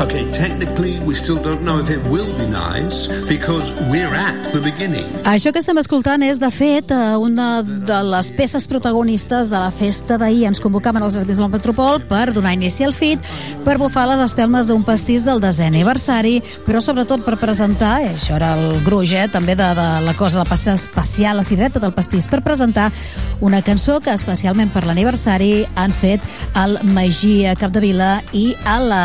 Okay, 0.00 0.30
technically, 0.30 1.00
we 1.00 1.12
still 1.12 1.42
don't 1.42 1.62
know 1.62 1.80
if 1.80 1.90
it 1.90 2.00
will 2.06 2.32
be 2.38 2.46
nice 2.46 3.08
because 3.26 3.72
we're 3.90 4.14
at 4.14 4.36
the 4.52 4.60
beginning. 4.62 5.02
Això 5.26 5.50
que 5.50 5.58
estem 5.58 5.80
escoltant 5.82 6.22
és, 6.22 6.38
de 6.38 6.50
fet, 6.54 6.92
eh, 6.94 7.16
una 7.18 7.64
de 7.66 7.96
les 8.06 8.30
peces 8.30 8.68
protagonistes 8.70 9.50
de 9.50 9.58
la 9.58 9.72
festa 9.74 10.14
d'ahir. 10.16 10.44
Ens 10.46 10.62
convocaven 10.62 11.02
els 11.02 11.16
Jardins 11.18 11.40
del 11.42 11.50
Metropol 11.50 11.98
per 12.06 12.28
donar 12.32 12.52
inici 12.54 12.86
al 12.86 12.94
FIT, 12.94 13.26
per 13.64 13.74
bufar 13.82 14.06
les 14.12 14.22
espelmes 14.22 14.70
d'un 14.70 14.84
pastís 14.86 15.24
del 15.26 15.42
desè 15.42 15.66
aniversari, 15.66 16.36
però 16.62 16.78
sobretot 16.78 17.26
per 17.26 17.34
presentar, 17.42 17.96
i 18.06 18.12
això 18.12 18.38
era 18.38 18.52
el 18.54 18.78
gruix, 18.86 19.16
eh, 19.18 19.26
també 19.26 19.58
de, 19.58 19.66
de 19.74 19.88
la 20.06 20.14
cosa, 20.14 20.44
la 20.44 20.46
peça 20.46 20.76
especial, 20.78 21.42
la 21.42 21.42
cirereta 21.42 21.82
del 21.82 21.92
pastís, 21.92 22.30
per 22.30 22.44
presentar 22.46 22.92
una 23.40 23.64
cançó 23.66 23.98
que 23.98 24.14
especialment 24.14 24.70
per 24.70 24.86
l'aniversari 24.86 25.66
han 25.74 25.90
fet 25.90 26.22
el 26.54 26.78
Magí 26.94 27.48
a 27.50 27.58
Capdevila 27.58 28.22
i 28.30 28.54
a 28.62 28.78
la 28.78 29.04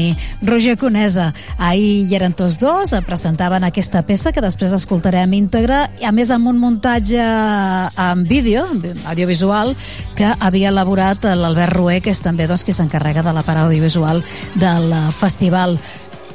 Tarragoní. 0.00 0.16
Roger 0.42 0.76
Conesa. 0.78 1.32
Ahir 1.58 2.06
hi 2.08 2.14
eren 2.14 2.32
tots 2.32 2.58
dos, 2.58 2.92
eh, 2.92 3.02
presentaven 3.02 3.64
aquesta 3.64 4.02
peça 4.02 4.32
que 4.32 4.40
després 4.40 4.72
escoltarem 4.72 5.32
íntegra, 5.32 5.90
i 6.00 6.04
a 6.04 6.12
més 6.12 6.30
amb 6.30 6.48
un 6.48 6.58
muntatge 6.58 7.20
en 7.20 8.24
vídeo, 8.24 8.66
audiovisual, 9.04 9.76
que 10.16 10.32
havia 10.40 10.68
elaborat 10.68 11.24
l'Albert 11.24 11.72
Rué, 11.72 12.00
que 12.00 12.10
és 12.10 12.20
també 12.20 12.46
doncs, 12.46 12.64
qui 12.64 12.72
s'encarrega 12.72 13.22
de 13.22 13.32
la 13.32 13.42
part 13.42 13.58
audiovisual 13.58 14.22
del 14.54 14.92
eh, 14.92 15.10
festival 15.12 15.78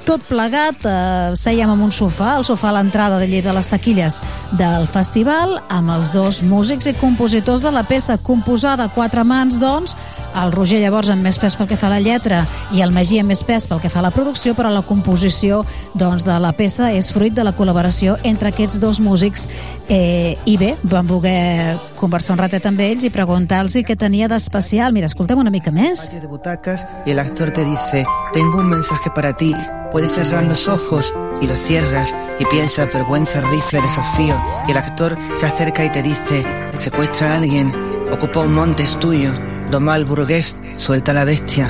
tot 0.05 0.21
plegat, 0.21 0.85
eh, 0.85 1.33
sèiem 1.33 1.71
en 1.73 1.81
un 1.81 1.91
sofà, 1.91 2.37
el 2.37 2.45
sofà 2.45 2.69
a 2.69 2.73
l'entrada 2.73 3.17
de 3.17 3.27
Lleida 3.27 3.49
de 3.49 3.55
les 3.55 3.67
taquilles 3.67 4.21
del 4.51 4.85
festival, 4.85 5.63
amb 5.67 5.89
els 5.89 6.11
dos 6.13 6.43
músics 6.43 6.85
i 6.85 6.93
compositors 6.93 7.61
de 7.65 7.71
la 7.71 7.83
peça, 7.83 8.19
composada 8.21 8.83
a 8.85 8.93
quatre 8.93 9.23
mans, 9.23 9.59
doncs, 9.59 9.95
el 10.41 10.51
Roger 10.51 10.81
llavors 10.81 11.09
amb 11.13 11.23
més 11.25 11.39
pes 11.41 11.55
pel 11.57 11.69
que 11.69 11.77
fa 11.79 11.87
a 11.87 11.95
la 11.95 12.01
lletra 12.03 12.43
i 12.75 12.81
el 12.83 12.93
Magí 12.95 13.19
amb 13.21 13.31
més 13.31 13.43
pes 13.47 13.67
pel 13.69 13.81
que 13.83 13.91
fa 13.91 14.01
a 14.01 14.05
la 14.05 14.11
producció, 14.11 14.55
però 14.57 14.71
la 14.73 14.83
composició 14.85 15.63
doncs, 15.93 16.25
de 16.27 16.37
la 16.41 16.51
peça 16.57 16.91
és 16.95 17.11
fruit 17.13 17.33
de 17.33 17.45
la 17.45 17.55
col·laboració 17.55 18.17
entre 18.23 18.51
aquests 18.51 18.79
dos 18.83 18.99
músics 19.03 19.47
eh, 19.89 20.35
i 20.45 20.57
bé, 20.61 20.75
vam 20.83 21.07
voler 21.07 21.77
conversar 21.99 22.35
un 22.35 22.43
ratet 22.43 22.65
amb 22.67 22.81
ells 22.83 23.05
i 23.07 23.13
preguntar-los 23.13 23.75
què 23.85 23.95
tenia 23.99 24.27
d'especial. 24.31 24.93
Mira, 24.95 25.09
escoltem 25.11 25.39
una 25.39 25.51
mica 25.51 25.71
més. 25.71 26.11
de 26.11 26.27
butacas 26.27 26.85
y 27.05 27.11
el 27.11 27.19
actor 27.19 27.51
te 27.51 27.63
dice, 27.63 28.05
tengo 28.33 28.59
un 28.59 28.69
mensaje 28.69 29.09
para 29.13 29.35
ti, 29.35 29.55
puedes 29.91 30.13
cerrar 30.13 30.43
los 30.43 30.67
ojos 30.67 31.13
y 31.41 31.47
los 31.47 31.59
cierras 31.59 32.13
y 32.39 32.45
piensas 32.45 32.93
vergüenza, 32.93 33.41
rifle, 33.41 33.81
desafío 33.81 34.41
y 34.67 34.71
el 34.71 34.77
actor 34.77 35.17
se 35.35 35.45
acerca 35.45 35.85
y 35.85 35.89
te 35.91 36.01
dice, 36.01 36.45
secuestra 36.77 37.33
a 37.33 37.35
alguien, 37.37 37.73
ocupa 38.11 38.39
un 38.41 38.53
monte 38.53 38.83
es 38.83 38.99
tuyo, 38.99 39.31
doma 39.71 39.93
al 39.93 40.05
burgués, 40.05 40.55
suelta 40.77 41.11
a 41.11 41.15
la 41.15 41.25
bestia. 41.25 41.69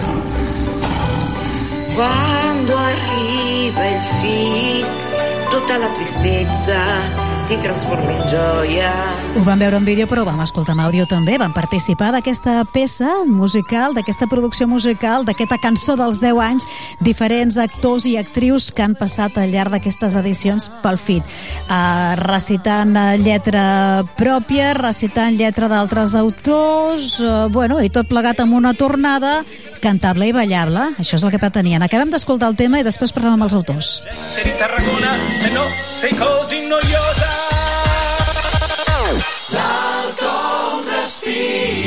Quando 1.95 2.77
arriva 2.77 3.87
il 3.87 4.01
fit, 4.21 4.54
tutta 5.65 5.79
la 5.79 5.89
tristezza 5.89 7.25
si 7.39 7.57
trasforma 7.57 8.11
in 8.11 8.27
gioia. 8.27 8.91
Ho 9.35 9.43
vam 9.43 9.59
veure 9.59 9.77
en 9.77 9.85
vídeo, 9.85 10.05
però 10.07 10.21
ho 10.21 10.25
vam 10.25 10.39
escoltar 10.41 10.75
en 10.75 10.81
àudio 10.81 11.05
també. 11.09 11.39
Vam 11.41 11.53
participar 11.53 12.11
d'aquesta 12.13 12.63
peça 12.69 13.25
musical, 13.25 13.93
d'aquesta 13.97 14.27
producció 14.29 14.67
musical, 14.69 15.25
d'aquesta 15.25 15.57
cançó 15.61 15.95
dels 15.97 16.21
10 16.21 16.41
anys, 16.41 16.67
diferents 17.01 17.57
actors 17.57 18.05
i 18.05 18.15
actrius 18.17 18.71
que 18.71 18.85
han 18.85 18.95
passat 18.97 19.37
al 19.41 19.49
llarg 19.53 19.73
d'aquestes 19.73 20.15
edicions 20.21 20.69
pel 20.83 20.97
FIT. 21.01 21.25
Uh, 21.65 22.13
recitant 22.21 22.95
eh, 22.95 23.17
lletra 23.21 24.05
pròpia, 24.17 24.73
recitant 24.77 25.33
lletra 25.37 25.69
d'altres 25.69 26.15
autors, 26.15 27.19
uh, 27.21 27.49
bueno, 27.49 27.81
i 27.81 27.89
tot 27.89 28.09
plegat 28.09 28.41
amb 28.41 28.53
una 28.53 28.73
tornada 28.77 29.39
cantable 29.81 30.29
i 30.29 30.33
ballable. 30.33 30.91
Això 31.01 31.17
és 31.19 31.25
el 31.25 31.33
que 31.33 31.41
pretenien. 31.41 31.83
Acabem 31.85 32.13
d'escoltar 32.13 32.53
el 32.53 32.57
tema 32.57 32.79
i 32.79 32.87
després 32.87 33.13
parlem 33.13 33.37
amb 33.37 33.49
els 33.49 33.57
autors. 33.57 33.99
di 34.41 34.53
Tarragona 34.57 35.13
no 35.55 35.65
sei 35.91 36.13
così 36.15 36.67
noiosa. 36.67 37.29
L'alto 39.49 40.83
respira 40.89 41.84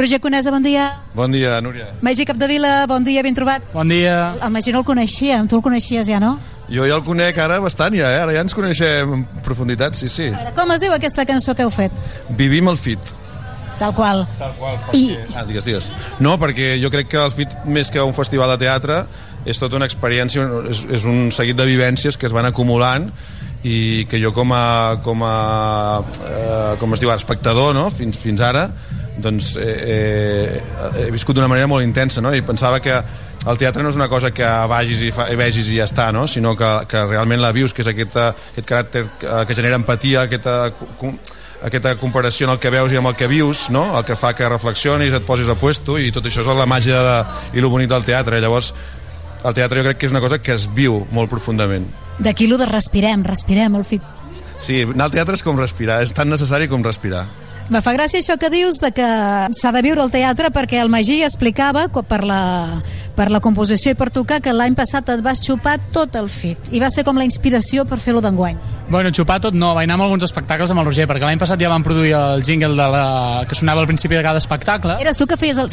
Roger 0.00 0.20
Conesa, 0.20 0.50
bon 0.50 0.62
dia. 0.64 0.86
Bon 1.14 1.30
dia, 1.30 1.60
Núria. 1.60 1.90
Magí 2.00 2.24
Capdevila, 2.24 2.86
bon 2.88 3.04
dia, 3.04 3.22
ben 3.22 3.34
trobat. 3.36 3.62
Bon 3.74 3.88
dia. 3.88 4.32
El 4.40 4.50
Magí 4.54 4.72
no 4.72 4.80
el 4.80 4.86
coneixia, 4.88 5.42
tu 5.48 5.58
el 5.60 5.62
coneixies 5.62 6.08
ja, 6.08 6.18
no? 6.22 6.38
Jo 6.70 6.86
ja 6.86 6.94
el 6.96 7.02
conec 7.04 7.36
ara 7.42 7.58
bastant, 7.60 7.92
ja, 7.98 8.08
eh? 8.14 8.20
Ara 8.22 8.32
ja 8.36 8.44
ens 8.46 8.54
coneixem 8.56 9.12
en 9.18 9.24
profunditat, 9.44 9.98
sí, 9.98 10.08
sí. 10.08 10.30
Com 10.56 10.70
es 10.72 10.80
diu 10.80 10.94
aquesta 10.94 11.26
cançó 11.28 11.52
que 11.58 11.66
heu 11.66 11.72
fet? 11.74 11.92
Vivim 12.38 12.70
el 12.70 12.78
fit. 12.80 13.12
Tal 13.80 13.92
qual. 13.96 14.22
Tal 14.38 14.52
qual. 14.60 14.78
I, 14.96 15.18
Ah, 15.34 15.42
digues, 15.48 15.64
digues. 15.64 15.90
No, 16.20 16.36
perquè 16.38 16.74
jo 16.80 16.90
crec 16.92 17.08
que 17.08 17.20
el 17.20 17.32
FIT, 17.32 17.58
més 17.66 17.90
que 17.90 18.00
un 18.04 18.14
festival 18.14 18.52
de 18.54 18.58
teatre, 18.64 19.02
és 19.48 19.58
tota 19.58 19.76
una 19.80 19.88
experiència, 19.88 20.44
és, 20.70 20.84
és 21.00 21.04
un 21.08 21.30
seguit 21.32 21.56
de 21.56 21.66
vivències 21.68 22.16
que 22.16 22.28
es 22.28 22.32
van 22.36 22.46
acumulant 22.48 23.10
i 23.64 24.06
que 24.08 24.20
jo 24.20 24.32
com 24.32 24.52
a, 24.56 25.00
com 25.04 25.24
a 25.24 25.34
eh, 26.28 26.76
com 26.80 26.92
es 26.96 27.00
diu, 27.00 27.10
espectador, 27.12 27.74
no? 27.76 27.88
fins, 27.90 28.16
fins 28.20 28.40
ara, 28.40 28.68
doncs 29.22 29.54
eh, 29.60 29.74
eh, 29.94 31.02
he 31.06 31.10
viscut 31.14 31.36
d'una 31.36 31.48
manera 31.48 31.68
molt 31.70 31.84
intensa, 31.86 32.22
no? 32.24 32.34
I 32.34 32.42
pensava 32.46 32.80
que, 32.84 33.00
el 33.48 33.56
teatre 33.56 33.82
no 33.82 33.88
és 33.88 33.96
una 33.96 34.08
cosa 34.12 34.30
que 34.36 34.46
vagis 34.68 35.00
i, 35.00 35.10
fa, 35.14 35.30
i 35.32 35.36
vegis 35.38 35.70
i 35.70 35.78
ja 35.78 35.86
està, 35.88 36.10
no? 36.12 36.26
sinó 36.28 36.52
que, 36.58 36.68
que 36.90 37.04
realment 37.06 37.40
la 37.40 37.54
vius, 37.56 37.72
que 37.72 37.80
és 37.80 37.88
aquesta, 37.88 38.34
aquest 38.52 38.68
caràcter 38.68 39.04
que, 39.20 39.36
que 39.48 39.56
genera 39.56 39.78
empatia, 39.80 40.26
aquesta, 40.26 40.74
aquesta 41.64 41.94
comparació 42.00 42.48
en 42.48 42.54
el 42.54 42.60
que 42.60 42.72
veus 42.72 42.92
i 42.92 43.00
amb 43.00 43.08
el 43.08 43.16
que 43.16 43.30
vius, 43.30 43.68
no? 43.72 43.86
el 43.96 44.04
que 44.04 44.18
fa 44.18 44.34
que 44.36 44.48
reflexionis, 44.48 45.16
et 45.16 45.24
posis 45.24 45.48
a 45.48 45.56
puesto 45.56 45.96
i 45.96 46.12
tot 46.12 46.28
això 46.28 46.44
és 46.44 46.52
la 46.52 46.68
màgia 46.68 47.00
de, 47.06 47.18
i 47.56 47.64
el 47.64 47.70
bonic 47.72 47.88
del 47.92 48.04
teatre. 48.04 48.42
Llavors, 48.44 48.74
el 49.40 49.56
teatre 49.56 49.80
jo 49.80 49.88
crec 49.88 50.02
que 50.02 50.10
és 50.10 50.16
una 50.16 50.24
cosa 50.24 50.40
que 50.44 50.52
es 50.56 50.68
viu 50.76 51.06
molt 51.16 51.32
profundament. 51.32 51.88
D'aquí 52.20 52.50
lo 52.50 52.60
de 52.60 52.68
respirem, 52.68 53.24
respirem 53.24 53.80
el 53.80 53.88
fit. 53.88 54.04
Sí, 54.60 54.82
anar 54.84 55.08
al 55.08 55.14
teatre 55.16 55.38
és 55.40 55.44
com 55.44 55.56
respirar, 55.56 56.02
és 56.04 56.12
tan 56.12 56.28
necessari 56.28 56.68
com 56.68 56.84
respirar. 56.84 57.24
Me 57.70 57.78
fa 57.86 57.92
gràcia 57.94 58.18
això 58.18 58.34
que 58.34 58.48
dius 58.50 58.80
de 58.82 58.90
que 58.90 59.08
s'ha 59.54 59.70
de 59.70 59.82
viure 59.86 60.02
el 60.02 60.10
teatre 60.10 60.48
perquè 60.50 60.80
el 60.82 60.88
Magí 60.90 61.20
explicava 61.22 61.84
per 61.86 62.24
la, 62.26 62.40
per 63.16 63.30
la 63.30 63.40
composició 63.44 63.94
i 63.94 63.98
per 63.98 64.10
tocar 64.14 64.40
que 64.44 64.52
l'any 64.54 64.76
passat 64.78 65.08
et 65.14 65.22
vas 65.24 65.42
xupar 65.44 65.78
tot 65.94 66.16
el 66.20 66.28
fit 66.32 66.70
i 66.72 66.82
va 66.82 66.90
ser 66.90 67.04
com 67.06 67.18
la 67.18 67.26
inspiració 67.28 67.86
per 67.88 67.98
fer-lo 67.98 68.22
d'enguany. 68.24 68.58
Bueno, 68.90 69.12
xupar 69.14 69.38
tot 69.38 69.54
no, 69.54 69.68
vaig 69.76 69.86
anar 69.86 70.00
amb 70.00 70.08
alguns 70.08 70.24
espectacles 70.26 70.72
amb 70.74 70.82
el 70.82 70.88
Roger, 70.88 71.04
perquè 71.06 71.22
l'any 71.22 71.38
passat 71.38 71.60
ja 71.62 71.68
vam 71.70 71.84
produir 71.86 72.10
el 72.18 72.42
jingle 72.42 72.74
de 72.74 72.86
la... 72.90 73.02
que 73.46 73.54
sonava 73.54 73.84
al 73.84 73.86
principi 73.86 74.16
de 74.18 74.22
cada 74.26 74.40
espectacle. 74.42 74.96
Eres 74.98 75.16
tu 75.16 75.28
que 75.30 75.36
feies 75.38 75.60
el... 75.62 75.70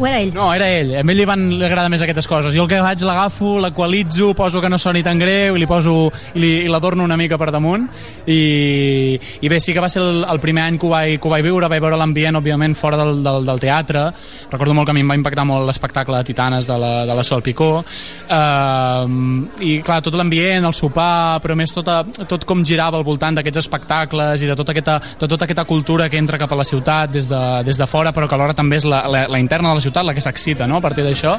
o 0.00 0.06
era 0.08 0.18
ell? 0.18 0.32
No, 0.34 0.48
era 0.50 0.66
ell. 0.66 0.90
A 0.98 1.04
ell 1.04 1.12
li, 1.14 1.26
van, 1.28 1.44
li 1.60 1.62
agrada 1.62 1.86
més 1.92 2.02
aquestes 2.02 2.26
coses. 2.26 2.50
Jo 2.56 2.64
el 2.64 2.72
que 2.72 2.80
faig 2.82 3.04
l'agafo, 3.06 3.52
l'equalitzo, 3.62 4.32
poso 4.34 4.58
que 4.60 4.70
no 4.72 4.80
soni 4.82 5.04
tan 5.06 5.22
greu 5.22 5.54
i 5.54 5.62
li 5.62 5.68
poso 5.70 5.94
i, 6.34 6.42
li, 6.42 6.50
i 6.64 6.72
l'adorno 6.72 7.06
una 7.06 7.14
mica 7.16 7.38
per 7.38 7.52
damunt. 7.54 7.86
I, 8.26 9.14
I 9.14 9.52
bé, 9.52 9.62
sí 9.62 9.70
que 9.70 9.84
va 9.84 9.92
ser 9.92 10.02
el, 10.02 10.24
el 10.26 10.42
primer 10.42 10.66
any 10.66 10.82
que 10.82 10.90
ho 10.90 10.90
vaig, 10.90 11.20
que 11.22 11.30
ho 11.30 11.34
vaig 11.36 11.46
viure, 11.46 11.70
vaig 11.70 11.86
veure 11.86 12.02
l'ambient, 12.02 12.40
òbviament, 12.42 12.74
fora 12.74 12.98
del, 12.98 13.22
del, 13.22 13.46
del 13.46 13.62
teatre. 13.62 14.08
Recordo 14.50 14.74
molt 14.74 14.90
que 14.90 14.96
a 14.96 14.98
mi 14.98 15.06
em 15.06 15.14
va 15.14 15.20
impactar 15.22 15.46
molt 15.46 15.70
l'espectacle 15.70 16.18
de 16.18 16.32
Titanes 16.32 16.66
de 16.66 16.75
la, 16.80 16.92
de 17.06 17.14
la 17.14 17.24
Sol 17.24 17.42
Picó. 17.42 17.70
Uh, 17.80 19.46
I, 19.62 19.78
clar, 19.84 20.00
tot 20.04 20.16
l'ambient, 20.18 20.64
el 20.66 20.74
sopar, 20.76 21.38
però 21.44 21.56
més 21.58 21.72
tot, 21.74 21.88
tot 22.28 22.44
com 22.48 22.64
girava 22.66 22.98
al 22.98 23.06
voltant 23.06 23.38
d'aquests 23.38 23.62
espectacles 23.64 24.42
i 24.42 24.50
de 24.50 24.56
tota, 24.58 24.74
aquesta, 24.74 24.98
de 25.20 25.28
tota 25.28 25.46
aquesta 25.46 25.64
cultura 25.68 26.08
que 26.12 26.20
entra 26.20 26.38
cap 26.40 26.52
a 26.52 26.58
la 26.58 26.66
ciutat 26.66 27.12
des 27.14 27.28
de, 27.30 27.42
des 27.66 27.78
de 27.78 27.86
fora, 27.90 28.12
però 28.16 28.28
que 28.28 28.36
alhora 28.38 28.56
també 28.56 28.80
és 28.80 28.86
la, 28.88 29.04
la, 29.10 29.24
la 29.30 29.40
interna 29.42 29.70
de 29.70 29.80
la 29.80 29.84
ciutat 29.84 30.06
la 30.06 30.14
que 30.16 30.24
s'excita 30.24 30.66
no? 30.66 30.80
a 30.80 30.84
partir 30.84 31.04
d'això. 31.06 31.36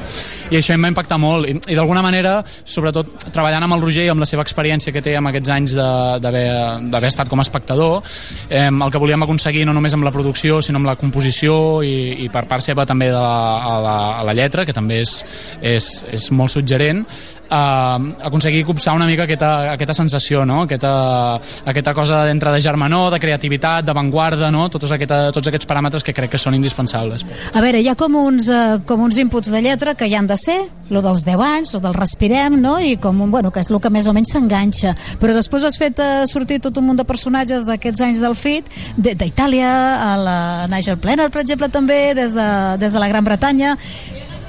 I 0.50 0.58
això 0.60 0.74
em 0.74 0.86
va 0.86 0.92
impactar 0.92 1.18
molt. 1.20 1.48
I, 1.48 1.58
i 1.72 1.78
d'alguna 1.78 2.02
manera, 2.04 2.38
sobretot 2.64 3.28
treballant 3.32 3.66
amb 3.66 3.78
el 3.78 3.84
Roger 3.84 4.06
i 4.08 4.12
amb 4.12 4.24
la 4.24 4.28
seva 4.30 4.44
experiència 4.46 4.92
que 4.94 5.02
té 5.04 5.16
amb 5.18 5.30
aquests 5.32 5.54
anys 5.54 5.76
de- 5.78 6.18
d'haver 6.22 7.08
estat 7.08 7.28
com 7.28 7.40
a 7.40 7.46
espectador, 7.46 8.02
eh, 8.48 8.68
el 8.68 8.90
que 8.90 8.98
volíem 9.00 9.22
aconseguir 9.22 9.66
no 9.66 9.74
només 9.76 9.94
amb 9.94 10.04
la 10.06 10.12
producció, 10.14 10.60
sinó 10.62 10.80
amb 10.80 10.88
la 10.90 10.96
composició 10.96 11.82
i, 11.84 12.24
i 12.24 12.28
per 12.32 12.46
part 12.48 12.64
seva 12.64 12.86
també 12.86 13.10
de 13.12 13.18
la, 13.18 13.58
a, 13.58 13.74
la, 13.82 13.96
a 14.20 14.24
la 14.26 14.34
lletra, 14.36 14.64
que 14.66 14.74
també 14.76 15.00
és, 15.04 15.20
és, 15.60 15.90
és 16.12 16.30
molt 16.34 16.52
suggerent, 16.54 17.04
eh, 17.50 18.24
aconseguir 18.28 18.64
copsar 18.64 18.94
una 18.96 19.06
mica 19.06 19.24
aquesta, 19.24 19.72
aquesta 19.72 19.94
sensació, 19.94 20.44
no? 20.46 20.62
aquesta, 20.66 20.92
aquesta 21.68 21.94
cosa 21.94 22.24
d'entre 22.28 22.52
de 22.54 22.60
germanor, 22.64 23.10
de 23.12 23.20
creativitat, 23.20 23.86
d'avantguarda, 23.86 24.50
no? 24.54 24.68
tots, 24.72 24.90
aquesta, 24.92 25.28
tots 25.34 25.50
aquests 25.50 25.68
paràmetres 25.68 26.04
que 26.04 26.14
crec 26.16 26.32
que 26.34 26.40
són 26.40 26.56
indispensables. 26.58 27.24
A 27.54 27.64
veure, 27.64 27.80
hi 27.80 27.88
ha 27.88 27.96
com 27.98 28.16
uns, 28.20 28.50
eh, 28.52 28.78
com 28.88 29.02
uns 29.04 29.18
inputs 29.20 29.52
de 29.52 29.62
lletra 29.64 29.94
que 29.98 30.08
hi 30.08 30.16
han 30.18 30.28
de 30.28 30.36
ser, 30.40 30.58
lo 30.90 31.02
dels 31.04 31.24
10 31.26 31.44
anys, 31.44 31.74
lo 31.76 31.82
del 31.84 31.96
respirem, 31.96 32.60
no? 32.60 32.78
i 32.80 32.96
com, 33.00 33.24
bueno, 33.30 33.52
que 33.52 33.62
és 33.64 33.72
el 33.72 33.80
que 33.82 33.92
més 33.92 34.08
o 34.08 34.14
menys 34.16 34.34
s'enganxa. 34.34 34.94
Però 35.20 35.34
després 35.36 35.66
has 35.66 35.78
fet 35.80 36.00
eh, 36.02 36.26
sortir 36.30 36.60
tot 36.64 36.78
un 36.80 36.88
munt 36.88 37.00
de 37.00 37.08
personatges 37.08 37.66
d'aquests 37.68 38.04
anys 38.08 38.22
del 38.24 38.36
FIT, 38.38 38.70
d'Itàlia, 38.98 39.72
a 39.98 40.14
la 40.20 40.38
Nigel 40.70 40.98
Plenner, 41.00 41.28
per 41.32 41.42
exemple, 41.42 41.68
també, 41.72 42.14
des 42.18 42.34
de, 42.36 42.48
des 42.80 42.94
de 42.94 43.02
la 43.02 43.10
Gran 43.10 43.26
Bretanya, 43.26 43.76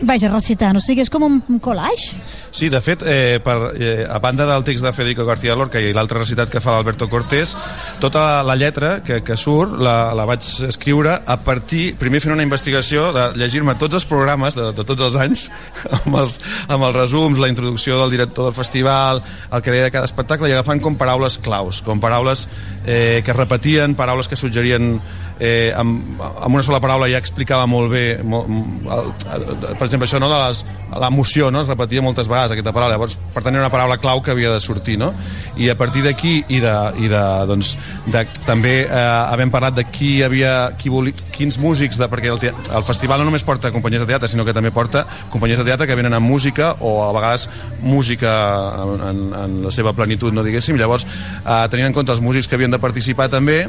Vaja, 0.01 0.30
recitant, 0.31 0.77
o 0.80 0.81
sigui, 0.84 1.03
és 1.03 1.11
com 1.11 1.26
un 1.27 1.59
collage? 1.59 2.15
Sí, 2.51 2.69
de 2.69 2.81
fet, 2.81 3.03
eh, 3.05 3.39
per, 3.43 3.73
eh, 3.76 4.07
a 4.09 4.17
banda 4.19 4.45
del 4.45 4.63
text 4.63 4.84
de 4.84 4.93
Federico 4.93 5.26
García 5.26 5.55
Lorca 5.55 5.80
i 5.80 5.93
l'altra 5.93 6.19
recitat 6.19 6.49
que 6.49 6.61
fa 6.61 6.73
l'Alberto 6.73 7.09
Cortés, 7.09 7.55
tota 8.01 8.41
la 8.43 8.55
lletra 8.57 9.03
que, 9.05 9.21
que 9.23 9.38
surt 9.38 9.77
la, 9.77 10.13
la 10.17 10.26
vaig 10.26 10.41
escriure 10.67 11.19
a 11.26 11.38
partir, 11.45 11.93
primer 11.99 12.21
fent 12.23 12.34
una 12.34 12.45
investigació 12.45 13.11
de 13.13 13.27
llegir-me 13.38 13.77
tots 13.80 13.99
els 13.99 14.07
programes 14.09 14.57
de, 14.57 14.71
de 14.73 14.85
tots 14.88 15.05
els 15.05 15.19
anys, 15.21 15.47
amb 16.01 16.19
els, 16.23 16.39
amb 16.67 16.89
els 16.89 16.97
resums, 16.97 17.39
la 17.39 17.51
introducció 17.53 18.01
del 18.01 18.17
director 18.17 18.49
del 18.49 18.57
festival, 18.57 19.23
el 19.53 19.61
que 19.61 19.76
deia 19.76 19.88
de 19.88 19.93
cada 19.93 20.09
espectacle, 20.09 20.49
i 20.49 20.57
agafant 20.57 20.81
com 20.81 20.97
paraules 20.97 21.38
claus, 21.45 21.84
com 21.85 22.01
paraules 22.01 22.47
eh, 22.85 23.21
que 23.26 23.38
repetien, 23.38 23.95
paraules 23.99 24.27
que 24.27 24.39
suggerien 24.39 24.97
eh, 25.39 25.71
amb, 25.76 26.19
amb 26.19 26.55
una 26.55 26.63
sola 26.63 26.81
paraula 26.84 27.07
ja 27.09 27.19
explicava 27.21 27.65
molt 27.69 27.91
bé 27.93 28.03
molt, 28.23 28.49
el, 28.49 29.11
el, 29.35 29.45
per 29.80 29.88
exemple 29.88 30.07
això 30.09 30.19
no, 30.21 30.30
de 30.30 30.99
l'emoció 30.99 31.49
no? 31.51 31.63
es 31.63 31.71
repetia 31.71 32.03
moltes 32.03 32.27
vegades 32.27 32.39
aquesta 32.48 32.72
paraula 32.76 32.94
llavors 32.95 33.18
per 33.34 33.44
tant 33.44 33.53
era 33.56 33.66
una 33.66 33.72
paraula 33.74 33.98
clau 33.99 34.22
que 34.24 34.32
havia 34.32 34.52
de 34.53 34.60
sortir 34.64 34.98
no? 35.02 35.11
i 35.60 35.68
a 35.70 35.76
partir 35.78 36.03
d'aquí 36.06 36.38
i, 36.48 36.60
de, 36.64 36.74
i 37.03 37.10
de, 37.11 37.22
doncs, 37.49 37.74
de, 38.07 38.24
també 38.48 38.74
eh, 38.86 38.94
havent 39.34 39.52
parlat 39.52 39.76
de 39.76 39.84
qui 39.91 40.22
havia 40.24 40.72
qui 40.80 40.90
voli, 40.94 41.11
quins 41.36 41.60
músics 41.60 41.99
de, 41.99 42.07
perquè 42.11 42.32
el, 42.32 42.40
te- 42.40 42.53
el 42.56 42.84
festival 42.88 43.20
no 43.20 43.28
només 43.30 43.44
porta 43.44 43.72
companyies 43.76 44.06
de 44.06 44.10
teatre 44.14 44.30
sinó 44.32 44.45
que 44.48 44.56
també 44.56 44.72
porta 44.72 45.06
companyies 45.34 45.60
de 45.60 45.68
teatre 45.72 45.88
que 45.90 45.98
venen 45.99 46.16
amb 46.16 46.30
música 46.30 46.74
o 46.80 46.95
a 47.07 47.11
vegades 47.16 47.49
música 47.82 48.32
en, 48.86 49.02
en, 49.10 49.22
en 49.44 49.57
la 49.68 49.72
seva 49.76 49.94
plenitud 49.98 50.34
no 50.34 50.44
diguéssim 50.45 50.78
llavors 50.80 51.06
eh, 51.06 51.66
tenint 51.72 51.90
en 51.90 51.98
compte 51.98 52.14
els 52.16 52.22
músics 52.24 52.48
que 52.48 52.56
havien 52.60 52.72
de 52.72 52.80
participar 52.80 53.30
també 53.34 53.66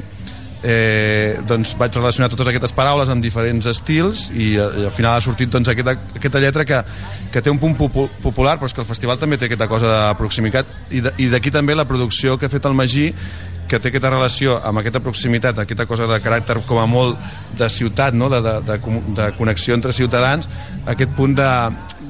eh, 0.62 1.40
doncs 1.48 1.74
vaig 1.80 1.94
relacionar 1.96 2.30
totes 2.32 2.50
aquestes 2.50 2.74
paraules 2.76 3.10
amb 3.12 3.24
diferents 3.24 3.66
estils 3.70 4.28
i, 4.30 4.54
eh, 4.56 4.68
i 4.82 4.88
al 4.88 4.94
final 4.94 5.16
ha 5.16 5.24
sortit 5.24 5.52
doncs, 5.52 5.70
aquesta, 5.72 5.96
aquesta 6.16 6.42
lletra 6.42 6.66
que, 6.68 6.82
que 7.32 7.42
té 7.42 7.52
un 7.52 7.60
punt 7.62 7.76
popu 7.78 8.08
popular 8.22 8.58
però 8.58 8.68
és 8.70 8.76
que 8.76 8.84
el 8.84 8.88
festival 8.88 9.20
també 9.20 9.38
té 9.40 9.48
aquesta 9.48 9.70
cosa 9.70 9.92
de 9.92 10.02
proximitat 10.20 10.74
i 10.90 11.30
d'aquí 11.32 11.54
també 11.54 11.76
la 11.78 11.88
producció 11.88 12.38
que 12.38 12.46
ha 12.46 12.52
fet 12.52 12.68
el 12.68 12.76
Magí 12.76 13.10
que 13.70 13.78
té 13.78 13.92
aquesta 13.92 14.10
relació 14.10 14.56
amb 14.66 14.80
aquesta 14.80 15.00
proximitat, 15.04 15.60
aquesta 15.62 15.86
cosa 15.86 16.08
de 16.10 16.18
caràcter 16.22 16.58
com 16.66 16.80
a 16.82 16.88
molt 16.90 17.20
de 17.58 17.68
ciutat, 17.70 18.16
no? 18.18 18.26
de, 18.32 18.40
de, 18.42 18.56
de, 18.66 18.78
de 19.14 19.28
connexió 19.38 19.76
entre 19.78 19.94
ciutadans, 19.94 20.50
aquest 20.90 21.14
punt 21.14 21.36
de, 21.38 21.50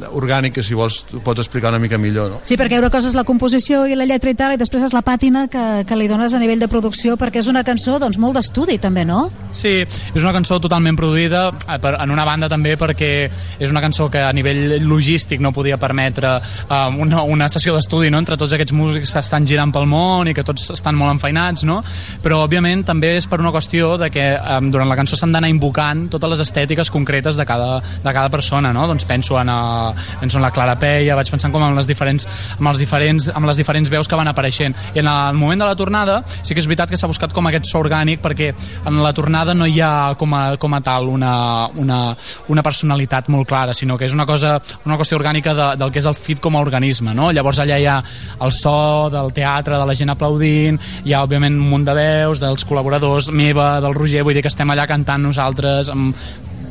de 0.00 0.10
orgànic 0.20 0.56
que 0.56 0.64
si 0.66 0.76
vols 0.76 1.02
ho 1.14 1.22
pots 1.24 1.44
explicar 1.44 1.70
una 1.74 1.82
mica 1.82 1.98
millor. 1.98 2.30
No? 2.30 2.40
Sí, 2.46 2.56
perquè 2.60 2.80
una 2.80 2.90
cosa 2.92 3.10
és 3.10 3.18
la 3.18 3.24
composició 3.28 3.84
i 3.86 3.98
la 3.98 4.08
lletra 4.08 4.32
i 4.32 4.38
tal, 4.38 4.54
i 4.54 4.60
després 4.60 4.84
és 4.86 4.96
la 4.96 5.04
pàtina 5.06 5.46
que, 5.52 5.64
que 5.86 5.98
li 5.98 6.08
dones 6.10 6.34
a 6.34 6.40
nivell 6.42 6.60
de 6.62 6.68
producció, 6.70 7.16
perquè 7.20 7.42
és 7.44 7.50
una 7.50 7.64
cançó 7.66 7.98
doncs, 8.02 8.18
molt 8.20 8.38
d'estudi, 8.38 8.78
també, 8.82 9.04
no? 9.04 9.28
Sí, 9.56 9.80
és 9.84 10.22
una 10.22 10.32
cançó 10.34 10.60
totalment 10.62 10.96
produïda 10.98 11.48
eh, 11.50 11.78
per, 11.82 11.94
en 12.00 12.14
una 12.14 12.24
banda 12.26 12.48
també 12.50 12.76
perquè 12.80 13.10
és 13.58 13.70
una 13.72 13.82
cançó 13.82 14.08
que 14.10 14.22
a 14.22 14.32
nivell 14.36 14.78
logístic 14.86 15.42
no 15.42 15.52
podia 15.52 15.78
permetre 15.80 16.36
um, 16.68 17.00
una, 17.04 17.22
una 17.22 17.48
sessió 17.52 17.74
d'estudi 17.74 18.10
no? 18.10 18.20
entre 18.22 18.38
tots 18.40 18.54
aquests 18.56 18.74
músics 18.76 19.14
que 19.14 19.22
estan 19.22 19.46
girant 19.48 19.72
pel 19.74 19.88
món 19.90 20.30
i 20.30 20.34
que 20.36 20.44
tots 20.46 20.70
estan 20.74 20.98
molt 20.98 21.14
enfeinats 21.16 21.66
no? 21.68 21.80
però 22.22 22.42
òbviament 22.44 22.84
també 22.86 23.16
és 23.18 23.28
per 23.30 23.40
una 23.42 23.52
qüestió 23.54 23.96
de 24.00 24.10
que 24.12 24.26
um, 24.38 24.70
durant 24.72 24.90
la 24.90 24.98
cançó 24.98 25.18
s'han 25.18 25.34
d'anar 25.34 25.50
invocant 25.52 26.06
totes 26.12 26.34
les 26.34 26.44
estètiques 26.46 26.92
concretes 26.92 27.38
de 27.40 27.46
cada, 27.48 27.80
de 27.80 28.14
cada 28.14 28.30
persona 28.32 28.72
no? 28.76 28.86
doncs 28.90 29.06
penso 29.08 29.38
en, 29.40 29.50
a, 29.50 29.89
penso 30.20 30.38
en 30.38 30.44
la 30.44 30.52
Clara 30.54 30.76
Peia 30.80 31.16
vaig 31.18 31.30
pensant 31.32 31.52
com 31.52 31.64
en 31.64 31.76
les 31.76 31.88
diferents, 31.88 32.26
amb, 32.58 32.68
els 32.72 32.80
diferents, 32.82 33.30
amb 33.34 33.48
les 33.48 33.60
diferents 33.60 33.90
veus 33.92 34.08
que 34.08 34.18
van 34.18 34.30
apareixent 34.30 34.76
i 34.94 35.02
en 35.02 35.10
el 35.10 35.38
moment 35.38 35.60
de 35.60 35.70
la 35.70 35.76
tornada 35.78 36.20
sí 36.42 36.54
que 36.54 36.62
és 36.62 36.68
veritat 36.70 36.90
que 36.90 36.98
s'ha 37.00 37.10
buscat 37.10 37.34
com 37.36 37.46
aquest 37.50 37.68
so 37.70 37.80
orgànic 37.80 38.22
perquè 38.24 38.52
en 38.86 39.00
la 39.02 39.12
tornada 39.16 39.54
no 39.54 39.66
hi 39.66 39.80
ha 39.80 40.14
com 40.18 40.34
a, 40.34 40.42
com 40.60 40.74
a 40.74 40.82
tal 40.84 41.08
una, 41.08 41.32
una, 41.80 42.00
una 42.48 42.64
personalitat 42.66 43.30
molt 43.32 43.48
clara, 43.48 43.74
sinó 43.74 43.98
que 43.98 44.08
és 44.08 44.16
una 44.16 44.26
cosa 44.26 44.56
una 44.84 44.98
qüestió 45.00 45.18
orgànica 45.18 45.54
de, 45.56 45.68
del 45.80 45.92
que 45.92 46.00
és 46.02 46.08
el 46.08 46.16
fit 46.18 46.40
com 46.42 46.56
a 46.56 46.64
organisme, 46.64 47.14
no? 47.16 47.30
Llavors 47.34 47.60
allà 47.62 47.78
hi 47.80 47.88
ha 47.88 47.98
el 48.44 48.52
so 48.56 49.08
del 49.12 49.32
teatre, 49.36 49.78
de 49.78 49.88
la 49.88 49.96
gent 49.96 50.12
aplaudint, 50.14 50.80
hi 51.04 51.14
ha 51.14 51.24
òbviament 51.24 51.56
un 51.56 51.72
munt 51.72 51.88
de 51.88 51.96
veus 51.96 52.42
dels 52.42 52.66
col·laboradors, 52.68 53.30
meva, 53.34 53.72
del 53.84 53.96
Roger, 53.96 54.24
vull 54.26 54.36
dir 54.36 54.44
que 54.44 54.52
estem 54.52 54.70
allà 54.70 54.86
cantant 54.90 55.22
nosaltres 55.26 55.92
amb, 55.92 56.16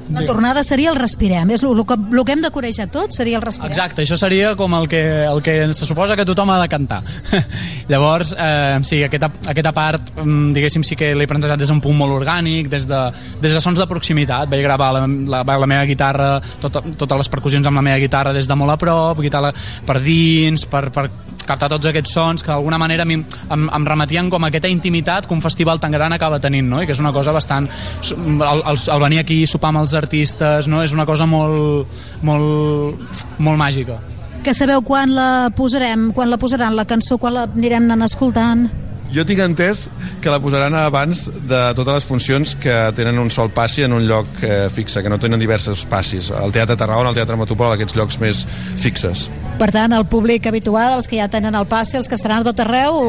La 0.10 0.26
tornada 0.26 0.64
seria 0.64 0.90
el 0.92 0.98
respirem, 0.98 1.52
és 1.54 1.64
el, 1.64 1.72
el, 1.74 1.86
que, 1.86 1.96
el 1.96 2.24
que 2.26 2.36
hem 2.36 2.42
de 2.44 2.52
conèixer 2.54 2.88
tots 2.92 3.20
seria 3.20 3.38
el 3.38 3.44
respirem. 3.46 3.72
Exacte, 3.72 4.04
això 4.04 4.18
seria 4.20 4.56
com 4.60 4.74
el 4.78 4.88
que, 4.90 5.02
el 5.30 5.42
que 5.46 5.56
se 5.78 5.88
suposa 5.90 6.18
que 6.18 6.26
tothom 6.28 6.50
ha 6.54 6.60
de 6.62 6.70
cantar. 6.72 7.02
Llavors, 7.92 8.34
eh, 8.38 8.80
sí, 8.88 9.04
aquesta, 9.06 9.32
aquesta 9.54 9.74
part, 9.76 10.14
mm, 10.18 10.52
diguéssim, 10.58 10.86
sí 10.86 10.98
que 11.00 11.14
l'he 11.18 11.30
plantejat 11.30 11.62
des 11.62 11.70
d'un 11.70 11.82
punt 11.84 11.98
molt 11.98 12.18
orgànic, 12.18 12.70
des 12.72 12.88
de, 12.90 13.04
des 13.42 13.54
de 13.54 13.62
sons 13.64 13.80
de 13.80 13.88
proximitat. 13.90 14.50
Vaig 14.50 14.66
gravar 14.66 14.92
la, 14.98 15.06
la, 15.08 15.44
la 15.46 15.70
meva 15.70 15.86
guitarra, 15.90 16.36
tot, 16.62 16.82
totes 16.98 17.24
les 17.24 17.32
percussions 17.32 17.70
amb 17.70 17.82
la 17.82 17.86
meva 17.86 18.02
guitarra 18.02 18.34
des 18.36 18.50
de 18.50 18.58
molt 18.58 18.76
a 18.76 18.80
prop, 18.82 19.22
guitarra 19.22 19.54
per 19.86 20.00
dins, 20.04 20.66
per, 20.70 20.88
per 20.96 21.10
captar 21.50 21.70
tots 21.72 21.90
aquests 21.90 22.14
sons 22.14 22.46
que 22.46 22.52
d'alguna 22.52 22.80
manera 22.82 23.06
mi 23.06 23.20
em, 23.20 23.66
em 23.66 23.88
remetien 23.88 24.30
com 24.30 24.44
a 24.44 24.52
aquesta 24.52 24.70
intimitat 24.72 25.28
que 25.28 25.36
un 25.36 25.42
festival 25.42 25.82
tan 25.82 25.96
gran 25.96 26.14
acaba 26.14 26.40
tenint, 26.40 26.70
no? 26.70 26.82
I 26.82 26.90
que 26.90 26.96
és 26.96 27.02
una 27.04 27.14
cosa 27.16 27.34
bastant... 27.36 27.70
El, 28.10 28.62
el, 28.62 28.78
el 28.80 29.02
venir 29.02 29.24
aquí 29.24 29.42
i 29.44 29.50
sopar 29.50 29.74
amb 29.74 29.84
els 29.84 29.96
artistes, 29.98 30.70
no? 30.72 30.84
És 30.86 30.94
una 30.96 31.08
cosa 31.10 31.28
molt, 31.30 31.90
molt, 32.26 33.18
molt 33.40 33.60
màgica. 33.60 34.00
Que 34.44 34.54
sabeu 34.56 34.84
quan 34.88 35.12
la 35.12 35.50
posarem, 35.56 36.12
quan 36.16 36.30
la 36.32 36.40
posaran 36.40 36.78
la 36.78 36.88
cançó, 36.88 37.18
quan 37.20 37.36
la 37.36 37.50
anirem 37.50 37.90
anant 37.90 38.08
escoltant? 38.08 38.70
Jo 39.10 39.24
tinc 39.26 39.40
entès 39.42 39.88
que 40.22 40.30
la 40.30 40.38
posaran 40.40 40.76
abans 40.78 41.24
de 41.50 41.60
totes 41.74 41.96
les 41.96 42.06
funcions 42.06 42.52
que 42.62 42.76
tenen 42.96 43.18
un 43.18 43.32
sol 43.34 43.50
passi 43.50 43.82
en 43.82 43.94
un 43.98 44.04
lloc 44.08 44.28
eh, 44.46 44.68
fixe, 44.70 45.02
que 45.02 45.10
no 45.10 45.18
tenen 45.18 45.40
diversos 45.42 45.86
passis. 45.90 46.30
Al 46.30 46.52
Teatre 46.54 46.78
Tarragona, 46.78 47.10
al 47.10 47.16
Teatre 47.18 47.36
Metropol, 47.40 47.72
aquests 47.74 47.96
llocs 47.98 48.20
més 48.22 48.44
fixes. 48.78 49.28
Per 49.60 49.72
tant, 49.74 49.92
el 49.98 50.06
públic 50.08 50.46
habitual, 50.48 50.94
els 51.00 51.10
que 51.10 51.18
ja 51.18 51.28
tenen 51.28 51.58
el 51.58 51.66
passe, 51.68 51.98
els 51.98 52.08
que 52.08 52.16
estaran 52.16 52.44
a 52.44 52.48
tot 52.48 52.62
arreu, 52.64 53.02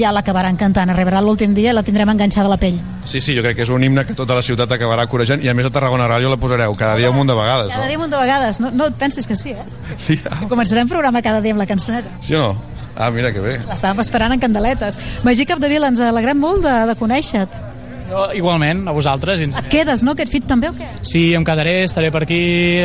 ja 0.00 0.10
l'acabaran 0.16 0.56
cantant. 0.56 0.90
Arribarà 0.90 1.20
l'últim 1.22 1.52
dia 1.54 1.70
i 1.70 1.76
la 1.76 1.84
tindrem 1.86 2.08
enganxada 2.16 2.48
a 2.48 2.54
la 2.56 2.58
pell. 2.58 2.80
Sí, 3.04 3.20
sí, 3.20 3.36
jo 3.36 3.44
crec 3.44 3.60
que 3.60 3.66
és 3.68 3.70
un 3.70 3.84
himne 3.84 4.06
que 4.08 4.16
tota 4.16 4.34
la 4.34 4.42
ciutat 4.42 4.72
acabarà 4.72 5.04
corejant 5.12 5.44
i 5.44 5.52
a 5.52 5.54
més 5.54 5.68
a 5.68 5.70
Tarragona 5.70 6.08
Ràdio 6.08 6.32
la 6.32 6.40
posareu 6.40 6.72
cada 6.74 6.96
dia 6.96 7.10
un 7.12 7.16
munt 7.20 7.28
de 7.28 7.36
vegades, 7.36 7.68
Cada 7.68 7.84
no? 7.84 7.88
dia 7.92 7.98
un 8.00 8.06
munt 8.08 8.14
de 8.16 8.22
vegades. 8.24 8.60
No, 8.64 8.70
no 8.72 8.86
et 8.88 8.96
pensis 8.96 9.28
que 9.28 9.36
sí, 9.36 9.52
eh? 9.52 9.66
Sí, 10.00 10.16
Que 10.16 10.48
començarem 10.48 10.88
programa 10.88 11.20
cada 11.22 11.42
dia 11.44 11.52
amb 11.52 11.60
la 11.60 11.66
cançoneta. 11.68 12.08
sí 12.24 12.34
o 12.34 12.40
no? 12.40 12.54
Ah, 12.96 13.10
mira 13.10 13.32
que 13.34 13.42
bé. 13.42 13.58
L'estàvem 13.66 14.02
esperant 14.04 14.34
en 14.34 14.42
candeletes. 14.42 14.98
Magí 15.26 15.46
Capdevila, 15.48 15.90
ens 15.90 16.02
alegrem 16.04 16.38
molt 16.38 16.62
de, 16.66 16.74
de 16.90 16.98
conèixer-te. 16.98 17.74
Jo, 18.04 18.26
igualment, 18.36 18.84
a 18.86 18.92
vosaltres. 18.92 19.40
Et 19.40 19.68
quedes, 19.72 20.04
no, 20.04 20.12
aquest 20.12 20.30
fit 20.30 20.44
també 20.46 20.68
o 20.68 20.74
què? 20.76 20.86
Sí, 21.08 21.24
em 21.34 21.44
quedaré, 21.46 21.78
estaré 21.86 22.10
per 22.14 22.22
aquí 22.26 22.40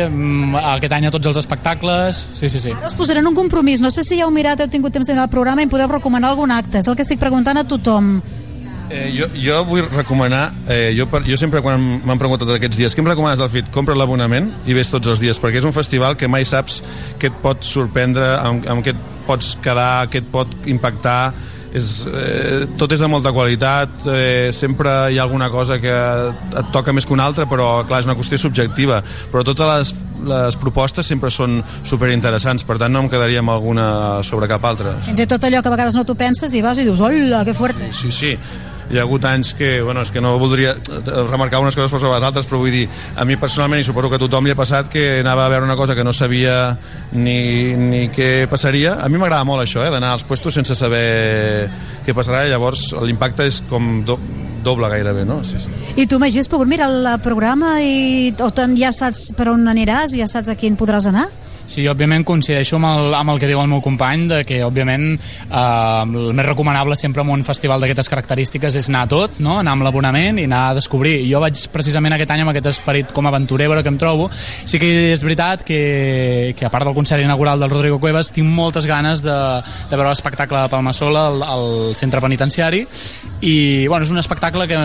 mm, 0.06 0.56
aquest 0.74 0.96
any 0.96 1.06
a 1.10 1.12
tots 1.14 1.30
els 1.30 1.40
espectacles. 1.42 2.22
Sí, 2.34 2.48
sí, 2.48 2.62
sí. 2.62 2.72
Ara 2.74 2.88
us 2.88 2.96
posaré 2.98 3.20
en 3.20 3.28
un 3.28 3.36
compromís. 3.36 3.84
No 3.84 3.92
sé 3.92 4.04
si 4.06 4.18
ja 4.18 4.26
heu 4.26 4.34
mirat, 4.34 4.64
heu 4.64 4.72
tingut 4.72 4.96
temps 4.96 5.06
de 5.06 5.14
mirar 5.14 5.28
el 5.28 5.32
programa 5.32 5.62
i 5.62 5.68
em 5.68 5.72
podeu 5.72 5.90
recomanar 5.92 6.32
algun 6.32 6.54
acte. 6.56 6.80
És 6.80 6.88
el 6.88 6.96
que 6.96 7.04
estic 7.06 7.20
preguntant 7.20 7.60
a 7.60 7.66
tothom. 7.68 8.16
Eh, 8.90 9.12
jo, 9.14 9.28
jo 9.38 9.60
vull 9.68 9.84
recomanar, 9.92 10.48
eh, 10.66 10.90
jo, 10.98 11.06
per, 11.06 11.20
jo 11.22 11.36
sempre 11.38 11.60
quan 11.62 11.78
m'han 11.78 12.18
preguntat 12.18 12.48
tots 12.48 12.56
aquests 12.56 12.80
dies, 12.80 12.96
què 12.96 13.04
em 13.04 13.06
recomanes 13.06 13.38
del 13.38 13.52
FIT? 13.52 13.68
Compra 13.70 13.94
l'abonament 13.94 14.48
i 14.66 14.74
ves 14.74 14.90
tots 14.90 15.12
els 15.12 15.22
dies, 15.22 15.38
perquè 15.38 15.60
és 15.60 15.68
un 15.68 15.76
festival 15.76 16.16
que 16.18 16.26
mai 16.26 16.48
saps 16.48 16.80
què 17.20 17.30
et 17.30 17.38
pot 17.44 17.62
sorprendre, 17.62 18.32
amb, 18.40 18.66
amb 18.66 18.82
què 18.82 18.96
et 18.96 19.19
pots 19.30 19.54
quedar, 19.62 20.10
què 20.10 20.24
et 20.24 20.28
pot 20.34 20.52
impactar, 20.70 21.22
és, 21.72 22.06
eh, 22.06 22.66
tot 22.78 22.90
és 22.92 23.00
de 23.00 23.08
molta 23.08 23.32
qualitat, 23.32 23.92
eh, 24.10 24.50
sempre 24.52 25.12
hi 25.12 25.18
ha 25.18 25.22
alguna 25.22 25.50
cosa 25.50 25.78
que 25.78 25.92
et 25.92 26.72
toca 26.72 26.92
més 26.92 27.06
que 27.06 27.14
una 27.14 27.26
altra, 27.30 27.46
però 27.46 27.86
clar, 27.86 28.00
és 28.00 28.08
una 28.08 28.16
qüestió 28.18 28.38
subjectiva, 28.38 29.02
però 29.30 29.44
totes 29.46 29.70
les, 29.70 29.94
les 30.26 30.56
propostes 30.56 31.06
sempre 31.06 31.30
són 31.30 31.60
superinteressants, 31.84 32.66
per 32.66 32.78
tant 32.78 32.92
no 32.92 33.04
em 33.04 33.10
quedaria 33.12 33.40
amb 33.44 33.54
alguna 33.54 33.86
sobre 34.26 34.48
cap 34.50 34.64
altra. 34.64 34.96
Fins 35.06 35.22
i 35.22 35.28
tot 35.30 35.46
allò 35.46 35.62
que 35.62 35.70
a 35.70 35.76
vegades 35.76 35.98
no 35.98 36.04
t'ho 36.04 36.18
penses 36.18 36.54
i 36.54 36.64
vas 36.64 36.78
i 36.78 36.88
dius, 36.88 37.00
hola, 37.00 37.44
que 37.46 37.54
fuerte. 37.54 37.92
Sí, 37.94 38.10
sí. 38.10 38.34
Hi 38.90 38.98
ha 38.98 39.04
hagut 39.06 39.24
anys 39.28 39.52
que, 39.54 39.80
bueno, 39.86 40.02
és 40.02 40.10
que 40.10 40.20
no 40.22 40.32
voldria 40.40 40.72
eh, 40.74 41.00
remarcar 41.30 41.60
unes 41.62 41.76
coses 41.78 41.92
per 41.92 42.00
sobre 42.00 42.16
les 42.16 42.26
altres, 42.26 42.48
però 42.50 42.58
vull 42.58 42.74
dir, 42.74 42.86
a 43.14 43.26
mi 43.28 43.36
personalment, 43.38 43.78
i 43.78 43.86
suposo 43.86 44.10
que 44.10 44.18
a 44.18 44.22
tothom 44.22 44.48
li 44.48 44.54
ha 44.54 44.58
passat, 44.58 44.88
que 44.90 45.20
anava 45.20 45.44
a 45.46 45.52
veure 45.52 45.68
una 45.68 45.76
cosa 45.78 45.94
que 45.94 46.04
no 46.06 46.12
sabia 46.16 46.74
ni, 47.12 47.76
ni 47.78 48.08
què 48.10 48.48
passaria. 48.50 48.96
A 48.98 49.08
mi 49.08 49.20
m'agrada 49.20 49.46
molt 49.46 49.62
això, 49.62 49.84
eh, 49.86 49.92
d'anar 49.94 50.16
als 50.16 50.26
puestos 50.26 50.58
sense 50.58 50.74
saber 50.74 51.68
què 52.06 52.16
passarà, 52.16 52.42
i 52.46 52.50
llavors 52.50 52.88
l'impacte 53.06 53.46
és 53.46 53.60
com 53.70 54.00
do, 54.06 54.18
doble 54.64 54.90
gairebé, 54.90 55.24
no? 55.24 55.44
Sí, 55.44 55.62
sí. 55.62 55.70
I 55.96 56.08
tu, 56.10 56.18
Magí, 56.18 56.42
has 56.42 56.50
pogut 56.50 56.70
mirar 56.70 56.90
el 56.90 57.12
programa 57.22 57.78
i 57.82 58.34
o 58.42 58.50
ja 58.76 58.90
saps 58.92 59.30
per 59.38 59.48
on 59.54 59.70
aniràs, 59.70 60.18
ja 60.18 60.26
saps 60.26 60.50
a 60.50 60.58
quin 60.58 60.76
podràs 60.76 61.06
anar? 61.06 61.28
Sí, 61.70 61.84
òbviament 61.86 62.24
coincideixo 62.26 62.80
amb 62.80 62.88
el, 62.88 63.12
amb 63.14 63.30
el 63.30 63.38
que 63.38 63.46
diu 63.46 63.60
el 63.62 63.68
meu 63.70 63.78
company 63.84 64.24
de 64.30 64.40
que, 64.46 64.58
òbviament, 64.66 65.04
eh, 65.14 65.60
el 66.02 66.32
més 66.34 66.48
recomanable 66.48 66.96
sempre 66.98 67.22
en 67.22 67.30
un 67.30 67.44
festival 67.46 67.78
d'aquestes 67.78 68.10
característiques 68.10 68.74
és 68.80 68.88
anar 68.90 69.04
tot, 69.10 69.38
no? 69.38 69.60
anar 69.60 69.76
amb 69.76 69.86
l'abonament 69.86 70.40
i 70.42 70.48
anar 70.48 70.64
a 70.70 70.74
descobrir. 70.80 71.20
Jo 71.30 71.38
vaig 71.42 71.60
precisament 71.70 72.16
aquest 72.16 72.34
any 72.34 72.42
amb 72.42 72.50
aquest 72.50 72.72
esperit 72.72 73.14
com 73.14 73.28
a 73.28 73.30
aventurer 73.30 73.68
a 73.68 73.74
veure 73.74 73.84
què 73.86 73.92
em 73.92 74.00
trobo. 74.02 74.26
Sí 74.34 74.80
que 74.82 74.90
és 75.12 75.22
veritat 75.22 75.62
que, 75.66 76.56
que 76.58 76.66
a 76.66 76.72
part 76.74 76.88
del 76.88 76.96
concert 76.96 77.22
inaugural 77.22 77.62
del 77.62 77.70
Rodrigo 77.70 78.00
Cuevas 78.02 78.32
tinc 78.34 78.50
moltes 78.50 78.88
ganes 78.90 79.22
de, 79.22 79.38
de 79.62 79.94
veure 79.94 80.10
l'espectacle 80.10 80.64
de 80.64 80.72
Palmassola 80.74 81.26
al, 81.30 81.46
al 81.46 81.70
centre 81.94 82.18
penitenciari 82.24 82.82
i 83.46 83.86
bueno, 83.86 84.04
és 84.04 84.10
un 84.10 84.18
espectacle 84.18 84.66
que, 84.68 84.80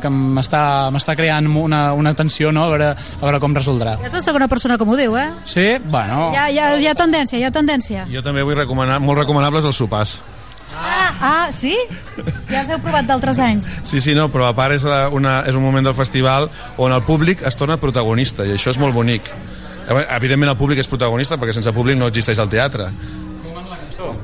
que 0.00 0.10
m'està 0.10 1.18
creant 1.18 1.52
una, 1.52 1.90
una 1.92 2.14
tensió 2.16 2.50
no? 2.54 2.64
a, 2.64 2.72
veure, 2.72 2.90
a 2.96 3.22
veure 3.26 3.44
com 3.44 3.54
resoldrà. 3.54 3.98
És 4.06 4.16
la 4.16 4.24
segona 4.24 4.48
persona 4.48 4.80
que 4.80 4.88
m'ho 4.88 4.96
diu, 4.98 5.20
eh? 5.20 5.28
Sí? 5.44 5.68
Bueno, 5.90 6.29
Ja, 6.34 6.48
ja, 6.52 6.66
hi 6.78 6.86
ha 6.86 6.94
tendència, 6.94 7.38
hi 7.40 7.44
ha 7.44 7.50
tendència. 7.54 8.06
Jo 8.10 8.22
també 8.22 8.42
vull 8.46 8.56
recomanar, 8.58 9.00
molt 9.02 9.18
recomanables 9.18 9.64
els 9.68 9.76
sopars. 9.76 10.18
Ah, 10.80 11.10
ah, 11.20 11.46
sí? 11.52 11.74
Ja 12.50 12.60
els 12.62 12.70
heu 12.70 12.78
provat 12.82 13.08
d'altres 13.08 13.40
anys. 13.42 13.72
Sí, 13.82 14.00
sí, 14.00 14.14
no, 14.14 14.28
però 14.30 14.46
a 14.48 14.54
part 14.54 14.76
és, 14.76 14.84
la- 14.86 15.08
una, 15.10 15.40
és 15.50 15.56
un 15.58 15.62
moment 15.64 15.84
del 15.84 15.94
festival 15.98 16.48
on 16.78 16.92
el 16.94 17.02
públic 17.02 17.42
es 17.46 17.56
torna 17.58 17.76
protagonista 17.82 18.46
i 18.46 18.54
això 18.54 18.70
és 18.70 18.78
molt 18.78 18.94
bonic. 18.94 19.30
Evidentment 19.90 20.52
el 20.52 20.56
públic 20.56 20.78
és 20.78 20.86
protagonista 20.86 21.36
perquè 21.36 21.52
sense 21.56 21.72
públic 21.74 21.98
no 21.98 22.06
existeix 22.06 22.38
el 22.38 22.48
teatre. 22.50 22.90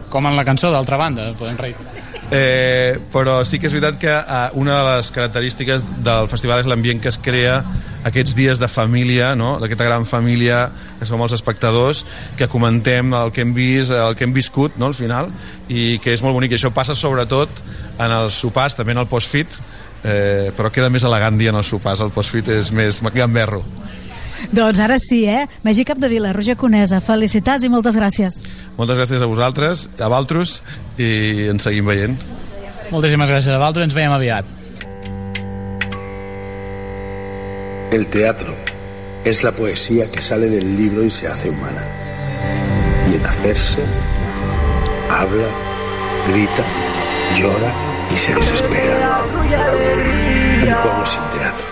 com 0.09 0.27
en 0.27 0.37
la 0.37 0.45
cançó, 0.45 0.71
d'altra 0.73 0.97
banda, 0.97 1.33
podem 1.37 1.57
reiterar. 1.59 1.93
Eh, 2.31 2.99
però 3.13 3.39
sí 3.47 3.61
que 3.63 3.69
és 3.69 3.75
veritat 3.77 4.01
que 4.03 4.11
eh, 4.11 4.39
una 4.59 4.81
de 4.81 4.87
les 4.97 5.11
característiques 5.15 5.85
del 6.03 6.27
festival 6.27 6.59
és 6.59 6.67
l'ambient 6.67 6.99
que 6.99 7.13
es 7.13 7.21
crea 7.23 7.61
aquests 8.07 8.35
dies 8.35 8.59
de 8.59 8.67
família, 8.67 9.35
no? 9.39 9.57
d'aquesta 9.63 9.87
gran 9.87 10.07
família 10.07 10.65
que 10.99 11.07
som 11.07 11.23
els 11.23 11.37
espectadors, 11.37 12.03
que 12.39 12.51
comentem 12.51 13.15
el 13.15 13.31
que 13.35 13.47
hem 13.47 13.55
vist, 13.55 13.95
el 13.95 14.19
que 14.19 14.27
hem 14.27 14.35
viscut 14.35 14.75
no? 14.79 14.91
al 14.91 14.99
final, 14.99 15.31
i 15.69 16.01
que 16.03 16.15
és 16.15 16.23
molt 16.23 16.35
bonic. 16.35 16.55
I 16.55 16.59
això 16.59 16.73
passa 16.75 16.99
sobretot 16.99 17.63
en 18.03 18.19
els 18.19 18.43
sopars, 18.43 18.75
també 18.75 18.95
en 18.97 19.05
el 19.05 19.11
post-fit, 19.11 19.61
eh, 20.03 20.51
però 20.57 20.71
queda 20.75 20.91
més 20.91 21.07
elegant 21.07 21.39
dir 21.39 21.53
en 21.53 21.63
els 21.63 21.71
sopars, 21.71 22.03
el 22.03 22.15
post-fit 22.15 22.51
és 22.59 22.75
més 22.75 23.03
gamberro. 23.15 23.63
Doncs 24.53 24.81
ara 24.81 24.99
sí, 25.03 25.25
eh? 25.27 25.47
Magí 25.65 25.85
Capdevila, 25.85 26.33
Roger 26.37 26.57
Conesa, 26.57 27.01
felicitats 27.01 27.65
i 27.65 27.71
moltes 27.73 27.97
gràcies. 27.97 28.43
Moltes 28.77 28.99
gràcies 28.99 29.23
a 29.23 29.31
vosaltres, 29.31 29.89
a 29.99 30.09
Valtros, 30.13 30.63
i 30.99 31.49
ens 31.53 31.67
seguim 31.67 31.87
veient. 31.89 32.17
Moltíssimes 32.93 33.31
gràcies 33.31 33.55
a 33.55 33.59
vosaltres, 33.59 33.89
ens 33.89 33.97
veiem 33.97 34.15
aviat. 34.15 34.45
El 37.93 38.07
teatro 38.09 38.55
es 39.25 39.43
la 39.43 39.53
poesía 39.53 40.11
que 40.11 40.23
sale 40.23 40.49
del 40.49 40.77
libro 40.77 41.05
y 41.05 41.11
se 41.11 41.29
hace 41.29 41.51
humana. 41.51 41.83
Y 43.11 43.15
en 43.15 43.27
hacerse, 43.27 43.83
habla, 45.11 45.47
grita, 46.29 46.65
llora 47.37 47.73
y 48.13 48.17
se 48.17 48.35
desespera. 48.35 49.23
Un 50.63 50.83
pueblo 50.83 51.07
sin 51.07 51.23
teatro, 51.39 51.67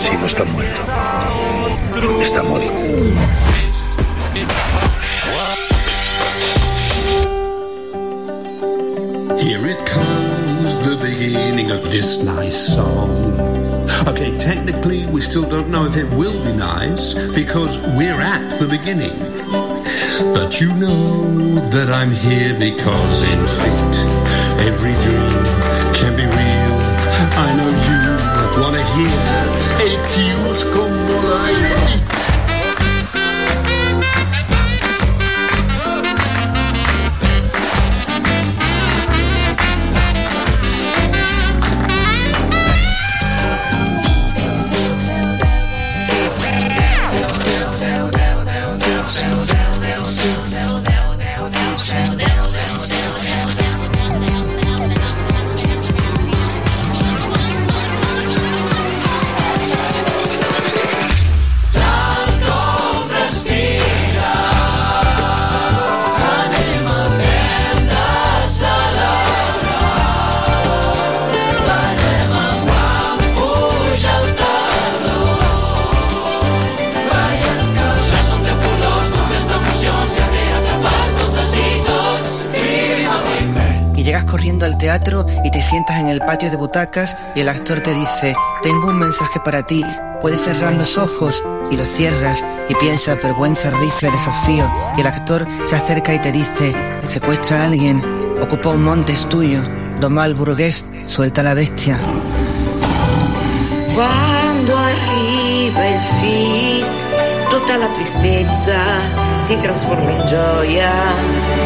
si 0.00 0.16
no 0.16 0.26
está 0.26 0.44
muerto, 0.44 0.82
está. 2.20 2.40
Here 9.38 9.66
it 9.66 9.86
comes, 9.86 10.74
the 10.84 10.96
beginning 11.00 11.70
of 11.70 11.90
this 11.90 12.22
nice 12.22 12.74
song. 12.74 13.40
Okay, 14.06 14.36
technically, 14.38 15.06
we 15.06 15.20
still 15.20 15.48
don't 15.48 15.68
know 15.68 15.86
if 15.86 15.96
it 15.96 16.08
will 16.14 16.38
be 16.44 16.52
nice 16.52 17.14
because 17.34 17.78
we're 17.96 18.20
at 18.20 18.58
the 18.58 18.66
beginning. 18.66 19.16
But 20.34 20.60
you 20.60 20.68
know 20.74 21.54
that 21.70 21.88
I'm 21.90 22.10
here 22.10 22.58
because 22.58 23.22
in 23.22 23.46
fit, 23.46 23.96
every 24.66 24.94
dream 25.04 25.30
can 25.94 26.16
be 26.16 26.24
real. 26.24 26.80
I 27.36 27.54
know 27.56 27.70
you 27.88 27.99
sientas 85.80 86.00
en 86.00 86.08
el 86.08 86.20
patio 86.20 86.50
de 86.50 86.56
butacas 86.56 87.16
y 87.34 87.40
el 87.40 87.48
actor 87.48 87.80
te 87.80 87.94
dice, 87.94 88.34
tengo 88.62 88.88
un 88.88 88.98
mensaje 88.98 89.40
para 89.40 89.62
ti, 89.62 89.82
puedes 90.20 90.42
cerrar 90.42 90.74
los 90.74 90.98
ojos 90.98 91.42
y 91.70 91.76
los 91.76 91.88
cierras 91.88 92.44
y 92.68 92.74
piensas 92.74 93.22
vergüenza, 93.22 93.70
rifle, 93.70 94.10
desafío 94.10 94.70
y 94.98 95.00
el 95.00 95.06
actor 95.06 95.46
se 95.64 95.76
acerca 95.76 96.12
y 96.12 96.18
te 96.18 96.32
dice, 96.32 96.74
secuestra 97.06 97.62
a 97.62 97.64
alguien, 97.64 98.02
ocupa 98.42 98.68
un 98.68 98.84
monte 98.84 99.14
es 99.14 99.26
tuyo, 99.26 99.62
Doma 100.00 100.26
el 100.26 100.34
burgués, 100.34 100.84
suelta 101.06 101.42
la 101.42 101.54
bestia. 101.54 101.98
Quando 103.94 104.76
arriva 104.76 105.86
il 105.86 106.00
fit, 106.20 107.48
tutta 107.48 107.78
la 107.78 107.88
tristezza 107.88 108.78
si 109.38 109.58
trasforma 109.58 110.10
in 110.10 110.26
gioia. 110.26 111.59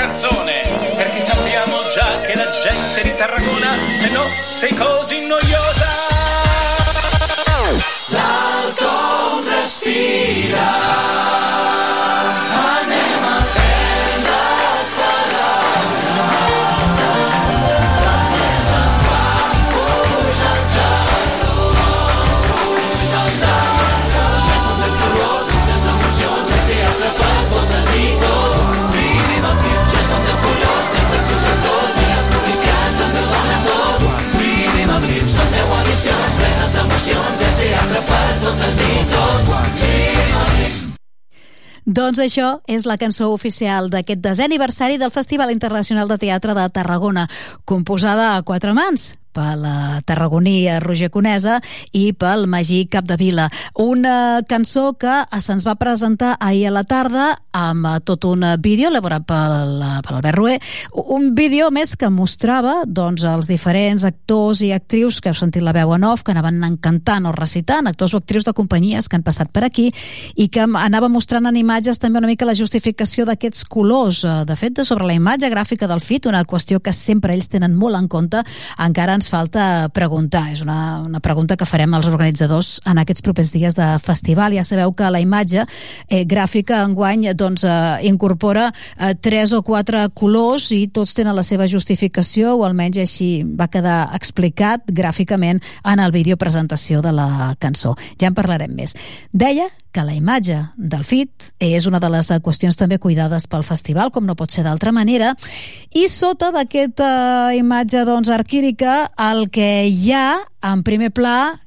Canzone, 0.00 0.62
perché 0.96 1.20
sappiamo 1.20 1.76
già 1.94 2.20
che 2.22 2.34
la 2.34 2.50
gente 2.62 3.02
di 3.02 3.14
Tarragona, 3.14 3.76
se 4.00 4.10
no, 4.10 4.24
sei 4.56 4.74
così 4.74 5.26
noiosa. 5.26 5.88
L'alto 8.08 9.42
respira. 9.44 11.49
Doncs 41.90 42.20
això 42.22 42.48
és 42.70 42.84
la 42.86 42.94
cançó 43.00 43.32
oficial 43.34 43.88
d'aquest 43.90 44.20
desè 44.22 44.44
aniversari 44.46 44.94
del 45.00 45.10
Festival 45.10 45.50
Internacional 45.50 46.06
de 46.06 46.20
Teatre 46.22 46.54
de 46.54 46.68
Tarragona, 46.70 47.24
composada 47.66 48.36
a 48.36 48.44
quatre 48.46 48.76
mans 48.78 49.16
pel 49.32 49.64
eh, 49.64 50.00
tarragoní 50.04 50.68
Roger 50.80 51.10
Conesa 51.10 51.60
i 51.92 52.12
pel 52.12 52.46
Magí 52.50 52.84
Capdevila. 52.90 53.48
Una 53.80 54.42
cançó 54.48 54.92
que 54.98 55.22
se'ns 55.40 55.66
va 55.66 55.76
presentar 55.80 56.36
ahir 56.40 56.66
a 56.68 56.74
la 56.74 56.84
tarda 56.84 57.30
amb 57.52 57.86
eh, 57.86 57.96
tot 58.04 58.26
un 58.28 58.44
vídeo 58.60 58.90
elaborat 58.90 59.26
pel, 59.26 59.84
per 60.04 60.16
Albert 60.16 60.38
Rué, 60.38 60.58
un 60.92 61.34
vídeo 61.34 61.70
més 61.74 61.96
que 61.96 62.10
mostrava 62.10 62.82
doncs, 62.86 63.24
els 63.24 63.48
diferents 63.50 64.04
actors 64.06 64.62
i 64.66 64.72
actrius 64.74 65.20
que 65.20 65.30
heu 65.30 65.38
sentit 65.38 65.64
la 65.64 65.74
veu 65.76 65.94
en 65.94 66.04
off, 66.08 66.24
que 66.24 66.34
anaven 66.34 66.62
encantant 66.66 67.28
o 67.28 67.34
recitant, 67.36 67.88
actors 67.90 68.14
o 68.14 68.20
actrius 68.22 68.48
de 68.48 68.54
companyies 68.56 69.08
que 69.08 69.18
han 69.18 69.26
passat 69.26 69.50
per 69.52 69.64
aquí 69.66 69.90
i 70.36 70.48
que 70.48 70.64
anava 70.64 71.10
mostrant 71.12 71.46
en 71.46 71.56
imatges 71.56 72.00
també 72.00 72.20
una 72.20 72.30
mica 72.30 72.48
la 72.48 72.56
justificació 72.58 73.26
d'aquests 73.28 73.64
colors. 73.70 74.24
Eh, 74.24 74.44
De 74.50 74.56
fet, 74.56 74.80
sobre 74.84 75.06
la 75.06 75.14
imatge 75.14 75.50
gràfica 75.52 75.86
del 75.86 76.00
FIT, 76.00 76.26
una 76.26 76.44
qüestió 76.44 76.80
que 76.80 76.92
sempre 76.96 77.34
ells 77.34 77.50
tenen 77.52 77.76
molt 77.76 77.98
en 77.98 78.08
compte, 78.08 78.42
encara 78.78 79.14
ens 79.20 79.28
falta 79.28 79.90
preguntar. 79.92 80.48
És 80.54 80.62
una, 80.64 81.00
una 81.04 81.20
pregunta 81.20 81.56
que 81.60 81.68
farem 81.68 81.92
als 81.94 82.08
organitzadors 82.08 82.78
en 82.88 83.00
aquests 83.02 83.24
propers 83.24 83.52
dies 83.52 83.76
de 83.76 83.88
festival. 84.02 84.56
Ja 84.56 84.64
sabeu 84.64 84.94
que 84.96 85.10
la 85.12 85.20
imatge 85.20 85.66
eh, 86.08 86.24
gràfica 86.24 86.80
enguany 86.86 87.28
doncs, 87.36 87.66
eh, 87.68 88.08
incorpora 88.08 88.70
eh, 88.70 89.12
tres 89.20 89.52
o 89.52 89.62
quatre 89.66 90.06
colors 90.16 90.70
i 90.76 90.86
tots 90.88 91.14
tenen 91.16 91.36
la 91.36 91.44
seva 91.46 91.68
justificació, 91.68 92.56
o 92.56 92.64
almenys 92.64 93.02
així 93.04 93.30
va 93.44 93.68
quedar 93.68 94.10
explicat 94.16 94.88
gràficament 94.88 95.60
en 95.84 96.00
el 96.00 96.14
vídeo 96.16 96.38
presentació 96.40 97.04
de 97.04 97.12
la 97.12 97.54
cançó. 97.60 97.96
Ja 98.20 98.30
en 98.30 98.38
parlarem 98.38 98.72
més. 98.74 98.96
Deia 99.32 99.68
que 99.92 100.04
la 100.06 100.14
imatge 100.14 100.58
del 100.76 101.02
FIT 101.04 101.50
és 101.66 101.86
una 101.90 102.00
de 102.02 102.10
les 102.12 102.30
qüestions 102.44 102.78
també 102.78 103.00
cuidades 103.02 103.46
pel 103.50 103.64
festival, 103.66 104.12
com 104.14 104.26
no 104.26 104.36
pot 104.38 104.52
ser 104.54 104.64
d'altra 104.66 104.92
manera, 104.94 105.34
i 105.90 106.06
sota 106.08 106.52
d'aquesta 106.54 107.54
imatge 107.58 108.04
doncs, 108.06 108.30
arquírica 108.30 109.10
el 109.30 109.48
que 109.50 109.86
hi 109.88 110.12
ha 110.14 110.38
en 110.70 110.84
primer 110.86 111.10
pla 111.14 111.58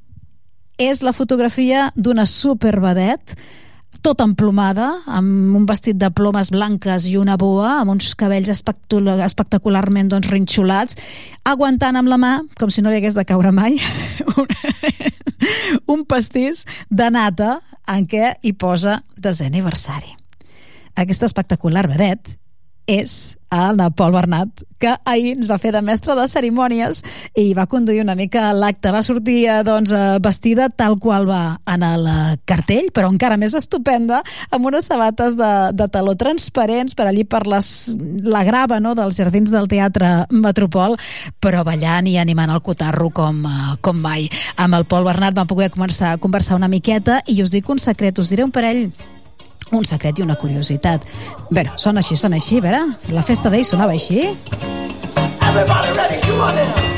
és 0.81 1.03
la 1.03 1.13
fotografia 1.13 1.91
d'una 1.95 2.25
supervedet 2.29 3.35
tot 4.03 4.21
emplomada, 4.23 4.89
amb 5.07 5.55
un 5.55 5.65
vestit 5.69 5.97
de 5.99 6.09
plomes 6.11 6.51
blanques 6.53 7.07
i 7.07 7.15
una 7.17 7.37
boa, 7.39 7.79
amb 7.79 7.93
uns 7.95 8.11
cabells 8.19 8.51
espectacul- 8.51 9.23
espectacularment 9.23 10.11
doncs, 10.11 10.29
rinxolats, 10.33 10.97
aguantant 11.47 11.95
amb 11.99 12.11
la 12.11 12.19
mà, 12.19 12.33
com 12.59 12.69
si 12.69 12.83
no 12.83 12.91
li 12.91 12.99
hagués 12.99 13.15
de 13.15 13.25
caure 13.25 13.53
mai, 13.55 13.79
un 15.93 16.03
pastís 16.05 16.65
de 16.91 17.09
nata 17.15 17.57
en 17.87 18.07
què 18.07 18.35
hi 18.43 18.53
posa 18.53 18.99
desè 19.17 19.47
aniversari. 19.47 20.13
Aquesta 20.99 21.25
espectacular 21.25 21.87
vedet 21.89 22.35
és 22.91 23.37
el 23.53 23.81
Pol 23.95 24.13
Bernat, 24.13 24.63
que 24.83 24.91
ahir 25.07 25.37
ens 25.37 25.47
va 25.47 25.59
fer 25.61 25.71
de 25.71 25.81
mestre 25.85 26.15
de 26.17 26.25
cerimònies 26.27 27.01
i 27.39 27.53
va 27.55 27.67
conduir 27.71 28.01
una 28.03 28.17
mica 28.19 28.49
l'acte. 28.55 28.91
Va 28.91 29.03
sortir 29.05 29.45
eh, 29.47 29.61
doncs, 29.63 29.93
eh, 29.95 30.17
vestida 30.23 30.67
tal 30.69 30.97
qual 30.99 31.27
va 31.29 31.59
en 31.69 31.85
el 31.87 32.09
cartell, 32.49 32.89
però 32.95 33.11
encara 33.11 33.39
més 33.39 33.55
estupenda, 33.55 34.21
amb 34.51 34.67
unes 34.67 34.89
sabates 34.91 35.37
de, 35.39 35.53
de 35.71 35.87
taló 35.93 36.17
transparents 36.19 36.97
per 36.97 37.07
allí 37.07 37.23
per 37.23 37.45
les, 37.47 37.95
la 38.27 38.43
grava 38.47 38.81
no, 38.83 38.95
dels 38.97 39.21
jardins 39.21 39.53
del 39.53 39.69
Teatre 39.71 40.13
Metropol, 40.33 40.97
però 41.43 41.63
ballant 41.67 42.09
i 42.09 42.17
animant 42.19 42.51
el 42.51 42.63
cotarro 42.65 43.09
com, 43.15 43.43
eh, 43.47 43.73
com 43.81 44.03
mai. 44.03 44.27
Amb 44.57 44.81
el 44.81 44.87
Pol 44.89 45.07
Bernat 45.07 45.39
vam 45.39 45.49
poder 45.49 45.71
començar 45.73 46.13
a 46.13 46.21
conversar 46.21 46.59
una 46.59 46.71
miqueta 46.71 47.21
i 47.27 47.39
us 47.43 47.53
dic 47.53 47.69
un 47.71 47.79
secret, 47.79 48.19
us 48.19 48.33
diré 48.33 48.43
un 48.43 48.51
parell 48.51 48.89
un 49.75 49.85
secret 49.85 50.19
i 50.19 50.25
una 50.25 50.37
curiositat. 50.39 51.05
Bé, 51.51 51.67
sona 51.77 52.03
així, 52.03 52.17
sona 52.19 52.39
així, 52.41 52.59
a 52.61 52.67
veure, 52.67 52.85
la 53.13 53.25
festa 53.25 53.49
d'ahir 53.49 53.65
sonava 53.65 53.97
així. 53.97 54.33
Everybody 55.43 55.95
ready? 55.97 56.19
Come 56.25 56.41
on 56.41 56.55
now. 56.55 56.92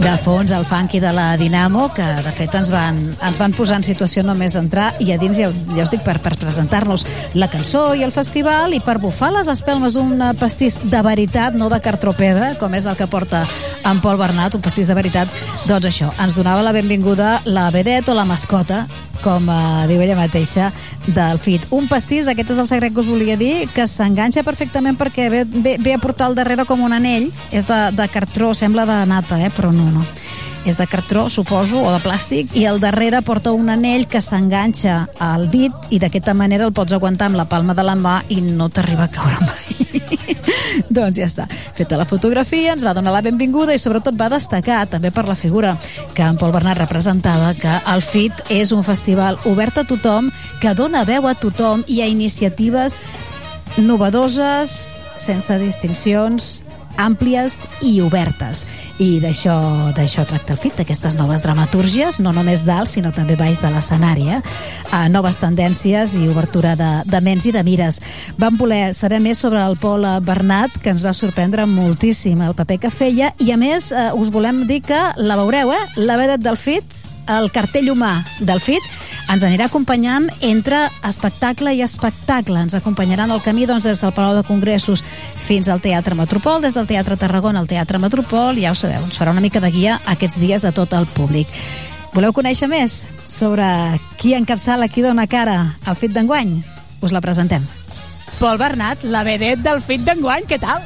De 0.00 0.12
fons, 0.24 0.50
el 0.50 0.64
funky 0.64 0.98
de 0.98 1.12
la 1.12 1.36
Dinamo, 1.36 1.90
que 1.92 2.02
de 2.02 2.30
fet 2.32 2.54
ens 2.56 2.70
van, 2.72 2.96
ens 3.20 3.40
van 3.40 3.52
posar 3.52 3.76
en 3.80 3.84
situació 3.84 4.22
només 4.24 4.54
d'entrar 4.56 4.94
i 5.04 5.10
a 5.12 5.18
dins, 5.20 5.36
ja, 5.36 5.50
ja 5.74 5.84
us 5.84 5.92
dic, 5.92 6.00
per, 6.06 6.14
per 6.24 6.32
presentar-nos 6.40 7.04
la 7.36 7.50
cançó 7.52 7.90
i 7.92 8.06
el 8.06 8.14
festival 8.14 8.72
i 8.72 8.80
per 8.80 8.96
bufar 9.02 9.28
les 9.34 9.50
espelmes 9.52 9.98
d'un 9.98 10.16
pastís 10.40 10.78
de 10.80 11.02
veritat, 11.04 11.52
no 11.52 11.68
de 11.68 11.82
cartropedra, 11.84 12.54
com 12.56 12.72
és 12.78 12.88
el 12.88 12.96
que 12.96 13.10
porta 13.12 13.44
en 13.90 14.00
Pol 14.00 14.16
Bernat, 14.16 14.56
un 14.56 14.64
pastís 14.64 14.88
de 14.88 14.96
veritat, 14.96 15.28
doncs 15.68 15.92
això, 15.92 16.08
ens 16.16 16.40
donava 16.40 16.64
la 16.64 16.72
benvinguda 16.72 17.36
la 17.44 17.68
vedet 17.74 18.08
o 18.08 18.16
la 18.16 18.24
mascota 18.24 18.86
com 19.20 19.48
eh, 19.52 19.86
diu 19.90 20.00
ella 20.02 20.16
mateixa, 20.18 20.70
del 21.06 21.40
FIT. 21.40 21.68
Un 21.76 21.88
pastís, 21.90 22.28
aquest 22.28 22.54
és 22.54 22.60
el 22.62 22.68
secret 22.70 22.94
que 22.94 23.02
us 23.02 23.10
volia 23.10 23.36
dir, 23.40 23.68
que 23.74 23.86
s'enganxa 23.88 24.44
perfectament 24.46 24.98
perquè 25.00 25.28
ve, 25.32 25.44
ve, 25.44 25.76
ve 25.80 25.94
a 25.94 26.00
portar 26.02 26.28
al 26.28 26.36
darrere 26.38 26.66
com 26.68 26.82
un 26.84 26.94
anell, 26.96 27.30
és 27.52 27.68
de, 27.68 27.80
de 27.96 28.08
cartró, 28.12 28.52
sembla 28.56 28.86
de 28.88 28.98
nata, 29.10 29.40
eh? 29.40 29.52
però 29.54 29.72
no, 29.74 29.89
no. 29.90 30.04
És 30.68 30.76
de 30.76 30.84
cartró, 30.86 31.28
suposo, 31.32 31.80
o 31.80 31.92
de 31.92 32.00
plàstic, 32.04 32.52
i 32.58 32.66
al 32.68 32.82
darrere 32.82 33.22
porta 33.24 33.54
un 33.56 33.70
anell 33.72 34.04
que 34.10 34.20
s'enganxa 34.20 35.06
al 35.18 35.48
dit 35.50 35.72
i 35.88 36.00
d'aquesta 36.02 36.34
manera 36.36 36.66
el 36.68 36.74
pots 36.76 36.92
aguantar 36.92 37.30
amb 37.30 37.40
la 37.40 37.48
palma 37.48 37.74
de 37.74 37.86
la 37.86 37.96
mà 37.96 38.20
i 38.28 38.42
no 38.44 38.68
t'arriba 38.68 39.08
a 39.08 39.12
caure 39.14 39.40
mai. 39.40 39.80
doncs 41.00 41.16
ja 41.16 41.26
està. 41.26 41.46
Feta 41.48 41.98
la 41.98 42.06
fotografia, 42.08 42.74
ens 42.74 42.84
va 42.84 42.94
donar 42.96 43.14
la 43.14 43.24
benvinguda 43.24 43.74
i 43.74 43.80
sobretot 43.80 44.18
va 44.20 44.28
destacar 44.32 44.82
també 44.90 45.10
per 45.14 45.26
la 45.28 45.38
figura 45.38 45.74
que 46.14 46.26
en 46.26 46.38
Pol 46.40 46.52
Bernat 46.52 46.78
representava 46.82 47.54
que 47.58 47.80
el 47.94 48.04
FIT 48.04 48.44
és 48.60 48.74
un 48.76 48.84
festival 48.84 49.38
obert 49.48 49.80
a 49.80 49.86
tothom, 49.88 50.30
que 50.60 50.74
dona 50.74 51.06
veu 51.08 51.28
a 51.28 51.34
tothom 51.38 51.84
i 51.88 52.02
a 52.02 52.08
iniciatives 52.10 53.00
novedoses, 53.78 54.92
sense 55.16 55.56
distincions, 55.60 56.60
àmplies 56.98 57.64
i 57.86 58.00
obertes. 58.02 58.64
I 59.00 59.18
d'això 59.22 59.54
d'això 59.96 60.24
tracta 60.28 60.54
el 60.54 60.60
FIT, 60.60 60.80
d'aquestes 60.80 61.16
noves 61.18 61.44
dramatúrgies, 61.44 62.18
no 62.20 62.32
només 62.36 62.64
dalt, 62.66 62.90
sinó 62.90 63.12
també 63.16 63.36
baix 63.38 63.60
de 63.62 63.70
l'escenari, 63.72 64.28
eh? 64.36 64.40
A 64.92 65.06
noves 65.08 65.38
tendències 65.40 66.16
i 66.18 66.26
obertura 66.28 66.74
de, 66.76 66.90
de 67.08 67.20
ments 67.24 67.46
i 67.46 67.54
de 67.54 67.62
mires. 67.66 68.00
Vam 68.40 68.58
voler 68.60 68.92
saber 68.94 69.20
més 69.24 69.40
sobre 69.40 69.62
el 69.62 69.78
Pol 69.80 70.04
Bernat, 70.26 70.80
que 70.82 70.92
ens 70.92 71.04
va 71.06 71.14
sorprendre 71.16 71.66
moltíssim 71.68 72.42
el 72.44 72.56
paper 72.58 72.80
que 72.86 72.92
feia, 72.92 73.32
i 73.38 73.52
a 73.52 73.60
més 73.60 73.92
eh, 73.92 74.10
us 74.16 74.32
volem 74.32 74.64
dir 74.68 74.82
que 74.84 75.00
la 75.16 75.38
veureu, 75.40 75.72
eh? 75.76 75.84
La 76.00 76.18
vedet 76.20 76.44
del 76.44 76.58
FIT, 76.60 77.06
el 77.38 77.50
cartell 77.54 77.90
humà 77.92 78.12
del 78.40 78.60
FIT, 78.62 78.86
ens 79.30 79.44
anirà 79.46 79.68
acompanyant 79.68 80.26
entre 80.42 80.82
espectacle 81.06 81.74
i 81.76 81.84
espectacle. 81.86 82.58
Ens 82.64 82.74
acompanyaran 82.74 83.30
el 83.30 83.42
camí 83.44 83.66
doncs, 83.68 83.86
des 83.86 84.02
del 84.02 84.14
Palau 84.16 84.34
de 84.34 84.46
Congressos 84.46 85.04
fins 85.38 85.68
al 85.68 85.82
Teatre 85.84 86.18
Metropol, 86.18 86.60
des 86.64 86.74
del 86.74 86.88
Teatre 86.90 87.18
Tarragona 87.20 87.62
al 87.62 87.70
Teatre 87.70 88.00
Metropol, 88.02 88.58
ja 88.58 88.72
ho 88.72 88.78
sabeu, 88.78 89.04
ens 89.06 89.20
farà 89.20 89.30
una 89.30 89.44
mica 89.44 89.62
de 89.62 89.70
guia 89.70 90.00
aquests 90.10 90.40
dies 90.42 90.66
a 90.66 90.74
tot 90.74 90.96
el 90.98 91.06
públic. 91.14 91.48
Voleu 92.10 92.34
conèixer 92.34 92.66
més 92.66 93.04
sobre 93.28 93.66
qui 94.18 94.34
encapçala, 94.34 94.90
qui 94.90 95.04
dona 95.06 95.28
cara 95.30 95.76
al 95.86 95.94
FIT 95.94 96.16
d'enguany? 96.16 96.56
Us 97.00 97.14
la 97.14 97.22
presentem. 97.22 97.62
Pol 98.40 98.58
Bernat, 98.58 99.04
la 99.04 99.22
vedet 99.22 99.62
del 99.62 99.78
FIT 99.84 100.08
d'enguany, 100.08 100.48
què 100.50 100.58
tal? 100.58 100.82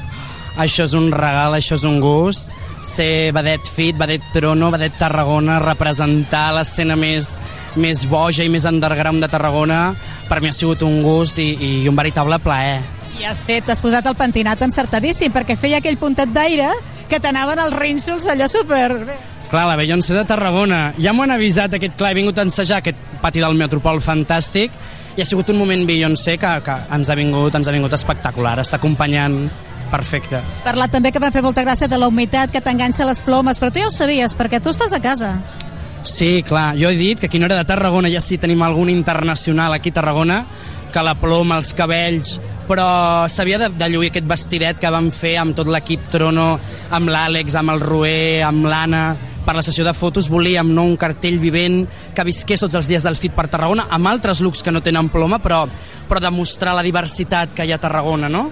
Això 0.60 0.84
és 0.84 0.92
un 0.94 1.08
regal, 1.14 1.56
això 1.56 1.78
és 1.78 1.86
un 1.88 1.96
gust. 2.02 2.52
Ser 2.84 3.32
vedet 3.32 3.64
fit, 3.64 3.96
vedet 3.96 4.24
trono, 4.34 4.68
vedet 4.74 4.98
Tarragona, 5.00 5.56
representar 5.62 6.50
l'escena 6.52 6.96
més, 7.00 7.34
més 7.80 8.04
boja 8.06 8.44
i 8.44 8.50
més 8.52 8.66
underground 8.68 9.24
de 9.24 9.30
Tarragona, 9.32 9.94
per 10.28 10.42
mi 10.44 10.52
ha 10.52 10.56
sigut 10.56 10.84
un 10.84 11.00
gust 11.02 11.40
i, 11.40 11.54
i 11.56 11.70
un 11.88 11.96
veritable 11.96 12.38
plaer. 12.44 12.82
I 13.18 13.24
has 13.30 13.44
fet, 13.48 13.70
has 13.70 13.80
posat 13.80 14.06
el 14.10 14.18
pentinat 14.18 14.60
encertadíssim, 14.66 15.32
perquè 15.32 15.56
feia 15.56 15.80
aquell 15.80 15.96
puntet 15.96 16.32
d'aire 16.34 16.68
que 17.08 17.20
t'anaven 17.20 17.62
els 17.64 17.78
rínxols 17.78 18.28
allò 18.28 18.50
super... 18.50 18.90
Clar, 19.44 19.68
la 19.68 19.76
Beyoncé 19.78 20.16
de 20.16 20.24
Tarragona. 20.26 20.94
Ja 20.98 21.12
m'ho 21.14 21.22
han 21.22 21.34
avisat 21.34 21.76
aquest, 21.76 21.94
clar, 22.00 22.10
he 22.10 22.18
vingut 22.18 22.38
a 22.40 22.46
ensejar 22.46 22.80
aquest 22.80 22.98
pati 23.22 23.42
del 23.44 23.54
Metropol 23.54 24.00
fantàstic 24.02 24.72
i 25.14 25.22
ha 25.22 25.26
sigut 25.28 25.52
un 25.52 25.60
moment 25.60 25.84
Beyoncé 25.86 26.34
que, 26.42 26.50
que 26.64 26.74
ens, 26.96 27.10
ha 27.12 27.14
vingut, 27.14 27.54
ens 27.54 27.68
ha 27.68 27.74
vingut 27.76 27.94
espectacular, 27.94 28.56
està 28.64 28.80
acompanyant 28.80 29.44
perfecte. 29.94 30.42
Has 30.42 30.64
parlat 30.66 30.92
també 30.94 31.12
que 31.14 31.22
va 31.22 31.32
fer 31.34 31.44
molta 31.44 31.64
gràcia 31.66 31.88
de 31.90 32.00
la 32.00 32.10
humitat 32.10 32.52
que 32.52 32.62
t'enganxa 32.64 33.06
les 33.08 33.22
plomes, 33.22 33.60
però 33.62 33.70
tu 33.70 33.82
ja 33.82 33.90
ho 33.90 33.94
sabies, 33.94 34.34
perquè 34.38 34.60
tu 34.62 34.74
estàs 34.74 34.94
a 34.96 35.02
casa. 35.04 35.36
Sí, 36.04 36.44
clar, 36.44 36.74
jo 36.76 36.90
he 36.90 36.98
dit 37.00 37.20
que 37.20 37.30
qui 37.32 37.40
no 37.40 37.46
era 37.48 37.56
de 37.56 37.64
Tarragona, 37.64 38.10
ja 38.12 38.20
sí 38.20 38.36
tenim 38.36 38.62
algun 38.62 38.90
internacional 38.92 39.72
aquí 39.72 39.88
a 39.88 40.00
Tarragona, 40.00 40.42
que 40.92 41.02
la 41.02 41.14
ploma, 41.18 41.56
els 41.58 41.72
cabells, 41.74 42.36
però 42.68 43.26
s'havia 43.32 43.58
de, 43.58 43.70
de 43.72 43.88
lluir 43.90 44.10
aquest 44.12 44.28
vestidet 44.28 44.80
que 44.80 44.92
vam 44.92 45.08
fer 45.14 45.38
amb 45.40 45.56
tot 45.56 45.70
l'equip 45.72 46.04
Trono, 46.12 46.58
amb 46.94 47.10
l'Àlex, 47.10 47.56
amb 47.56 47.72
el 47.72 47.80
Roer, 47.82 48.44
amb 48.46 48.68
l'Anna, 48.68 49.06
per 49.44 49.56
la 49.56 49.64
sessió 49.64 49.84
de 49.84 49.92
fotos 49.96 50.30
volíem 50.32 50.70
no, 50.76 50.86
un 50.88 50.96
cartell 51.00 51.40
vivent 51.40 51.82
que 52.16 52.24
visqués 52.24 52.62
tots 52.64 52.76
els 52.78 52.88
dies 52.88 53.04
del 53.04 53.18
FIT 53.20 53.34
per 53.36 53.48
Tarragona, 53.52 53.88
amb 53.92 54.12
altres 54.12 54.44
looks 54.44 54.62
que 54.64 54.72
no 54.72 54.84
tenen 54.84 55.10
ploma, 55.12 55.40
però, 55.40 55.64
però 56.08 56.20
demostrar 56.20 56.76
la 56.76 56.84
diversitat 56.84 57.56
que 57.56 57.66
hi 57.66 57.72
ha 57.72 57.80
a 57.80 57.84
Tarragona, 57.84 58.30
no? 58.32 58.48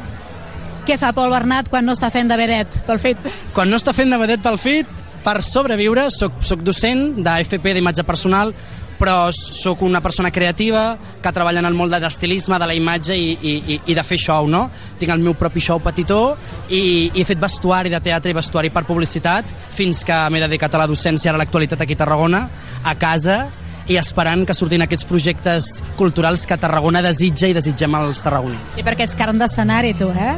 Què 0.83 0.97
fa 0.99 1.13
Pol 1.15 1.31
Bernat 1.31 1.69
quan 1.71 1.87
no 1.87 1.95
està 1.95 2.11
fent 2.11 2.31
de 2.31 2.37
vedet 2.39 2.81
pel 2.89 2.99
FIT? 2.99 3.27
Quan 3.55 3.71
no 3.71 3.79
està 3.79 3.95
fent 3.95 4.11
de 4.11 4.19
vedet 4.19 4.43
pel 4.43 4.59
FIT, 4.59 4.89
per 5.23 5.39
sobreviure, 5.47 6.09
soc, 6.11 6.41
soc 6.43 6.65
docent 6.67 7.21
d'AFP 7.23 7.77
d'imatge 7.77 8.03
personal, 8.03 8.51
però 8.99 9.31
sóc 9.35 9.83
una 9.83 10.01
persona 10.03 10.31
creativa 10.31 10.97
que 11.23 11.33
treballa 11.35 11.63
en 11.63 11.67
el 11.67 11.75
món 11.75 11.91
de 11.91 11.99
l'estilisme, 12.03 12.59
de 12.59 12.67
la 12.71 12.75
imatge 12.75 13.17
i, 13.19 13.33
i, 13.43 13.79
i 13.87 13.97
de 13.99 14.05
fer 14.07 14.19
show, 14.19 14.47
no? 14.51 14.69
Tinc 14.99 15.11
el 15.15 15.23
meu 15.23 15.35
propi 15.39 15.63
show 15.63 15.79
petitó 15.83 16.37
i, 16.69 17.11
i 17.11 17.23
he 17.23 17.27
fet 17.27 17.43
vestuari 17.43 17.91
de 17.91 17.99
teatre 18.03 18.31
i 18.31 18.39
vestuari 18.39 18.71
per 18.75 18.85
publicitat 18.87 19.51
fins 19.75 20.05
que 20.07 20.19
m'he 20.31 20.43
dedicat 20.43 20.75
a 20.75 20.85
la 20.85 20.89
docència, 20.91 21.33
ara 21.33 21.41
a 21.41 21.43
l'actualitat 21.43 21.83
aquí 21.83 21.99
a 21.99 22.03
Tarragona, 22.05 22.47
a 22.83 22.95
casa, 22.99 23.45
i 23.91 23.99
esperant 23.99 24.47
que 24.47 24.55
surtin 24.55 24.87
aquests 24.87 25.07
projectes 25.11 25.71
culturals 25.99 26.47
que 26.47 26.59
Tarragona 26.59 27.03
desitja 27.03 27.51
i 27.51 27.57
desitgem 27.59 27.99
els 27.99 28.23
tarragonins. 28.23 28.77
Sí, 28.77 28.87
perquè 28.87 29.09
ets 29.09 29.19
carn 29.19 29.43
d'escenari, 29.43 29.97
tu, 29.99 30.11
eh? 30.15 30.37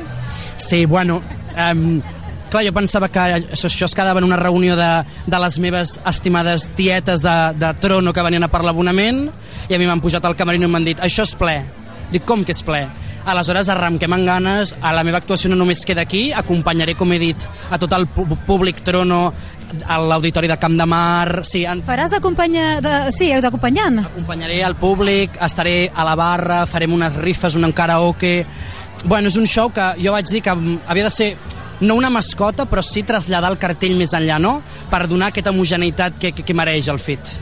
Sí, 0.56 0.84
bueno, 0.86 1.20
um, 1.56 2.00
clar, 2.50 2.64
jo 2.64 2.72
pensava 2.74 3.08
que 3.10 3.18
això, 3.18 3.68
això 3.68 3.88
es 3.88 3.94
quedava 3.96 4.20
en 4.22 4.28
una 4.28 4.38
reunió 4.40 4.76
de, 4.78 4.90
de 5.26 5.40
les 5.42 5.58
meves 5.58 5.98
estimades 6.06 6.68
tietes 6.78 7.24
de, 7.24 7.38
de 7.58 7.72
trono 7.82 8.12
que 8.12 8.22
venien 8.22 8.46
a 8.46 8.50
per 8.52 8.62
l'abonament 8.64 9.26
i 9.68 9.74
a 9.74 9.80
mi 9.80 9.88
m'han 9.88 10.02
pujat 10.04 10.24
al 10.24 10.36
camerino 10.38 10.68
i 10.68 10.70
m'han 10.70 10.86
dit 10.86 11.02
això 11.02 11.26
és 11.26 11.34
ple. 11.38 11.58
Dic, 12.12 12.22
com 12.28 12.44
que 12.46 12.54
és 12.54 12.62
ple? 12.62 12.84
Aleshores 13.24 13.70
arrenquem 13.72 14.12
amb 14.12 14.28
ganes, 14.28 14.74
a 14.84 14.92
la 14.92 15.02
meva 15.02 15.18
actuació 15.22 15.48
no 15.48 15.56
només 15.56 15.86
queda 15.88 16.04
aquí, 16.04 16.26
acompanyaré, 16.36 16.92
com 16.94 17.10
he 17.14 17.18
dit, 17.18 17.46
a 17.72 17.78
tot 17.80 17.94
el 17.96 18.04
públic 18.06 18.82
trono, 18.84 19.32
a 19.88 19.96
l'auditori 19.98 20.50
de 20.50 20.58
Camp 20.60 20.76
de 20.78 20.86
Mar... 20.86 21.40
Sí, 21.48 21.64
en... 21.64 21.80
Faràs 21.86 22.12
d'acompanya... 22.12 22.82
De... 22.84 22.92
Sí, 23.16 23.30
d'acompanyant. 23.42 24.02
Acompanyaré 24.04 24.60
al 24.62 24.76
públic, 24.76 25.40
estaré 25.42 25.88
a 25.88 26.04
la 26.06 26.14
barra, 26.20 26.64
farem 26.70 26.94
unes 27.00 27.16
rifes, 27.24 27.56
un 27.56 27.72
karaoke... 27.72 28.36
Bueno, 29.04 29.28
és 29.28 29.36
un 29.36 29.46
show 29.46 29.70
que 29.74 29.90
jo 30.00 30.12
vaig 30.14 30.28
dir 30.30 30.40
que 30.42 30.50
havia 30.50 31.04
de 31.04 31.10
ser 31.10 31.36
no 31.80 31.96
una 31.98 32.08
mascota, 32.10 32.64
però 32.70 32.80
sí 32.82 33.02
traslladar 33.02 33.50
el 33.52 33.58
cartell 33.58 33.96
més 33.98 34.14
enllà, 34.16 34.38
no? 34.40 34.60
Per 34.90 35.06
donar 35.10 35.28
aquesta 35.32 35.50
homogeneïtat 35.50 36.16
que, 36.20 36.30
que, 36.32 36.42
que 36.46 36.54
mereix 36.54 36.88
el 36.88 36.98
FIT. 37.02 37.34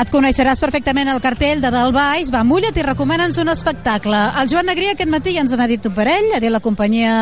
Et 0.00 0.06
coneixeràs 0.12 0.60
perfectament 0.62 1.08
el 1.10 1.18
cartell 1.18 1.58
de 1.62 1.70
dalt 1.74 1.90
baix, 1.94 2.28
va, 2.30 2.44
mulla't 2.46 2.76
i 2.78 2.82
recomana'ns 2.86 3.40
un 3.42 3.48
espectacle. 3.50 4.20
El 4.38 4.46
Joan 4.52 4.68
Negria 4.70 4.92
aquest 4.94 5.10
matí 5.10 5.32
ja 5.34 5.40
ens 5.42 5.50
n'ha 5.58 5.66
dit 5.66 5.86
un 5.88 5.94
parell, 5.96 6.28
ha 6.36 6.38
dit 6.42 6.52
la 6.52 6.60
companyia 6.62 7.14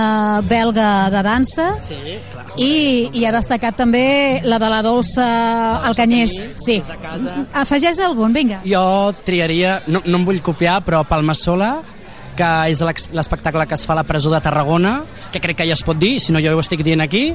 belga 0.44 1.08
de 1.14 1.22
dansa, 1.24 1.68
Sí, 1.80 1.96
clar. 2.32 2.44
i, 2.60 3.08
i 3.16 3.24
ha 3.24 3.32
destacat 3.32 3.76
també 3.78 4.42
la 4.44 4.58
de 4.60 4.68
la 4.68 4.82
Dolça 4.84 5.28
Alcanyés. 5.88 6.34
Sí. 6.60 6.82
Afegeix 7.56 7.98
algun, 8.04 8.32
vinga. 8.36 8.60
Jo 8.68 9.14
triaria, 9.24 9.78
no, 9.86 10.02
no 10.04 10.20
em 10.20 10.26
vull 10.28 10.42
copiar, 10.44 10.82
però 10.84 11.04
Palmassola, 11.08 11.78
que 12.38 12.50
és 12.70 12.82
l'espectacle 12.84 13.66
que 13.66 13.74
es 13.74 13.84
fa 13.86 13.96
a 13.96 14.00
la 14.00 14.06
presó 14.06 14.30
de 14.30 14.40
Tarragona, 14.44 15.00
que 15.32 15.42
crec 15.42 15.58
que 15.58 15.66
ja 15.66 15.74
es 15.74 15.82
pot 15.86 15.98
dir, 15.98 16.18
si 16.22 16.32
no 16.32 16.42
jo 16.42 16.54
ho 16.54 16.62
estic 16.62 16.84
dient 16.86 17.02
aquí, 17.02 17.32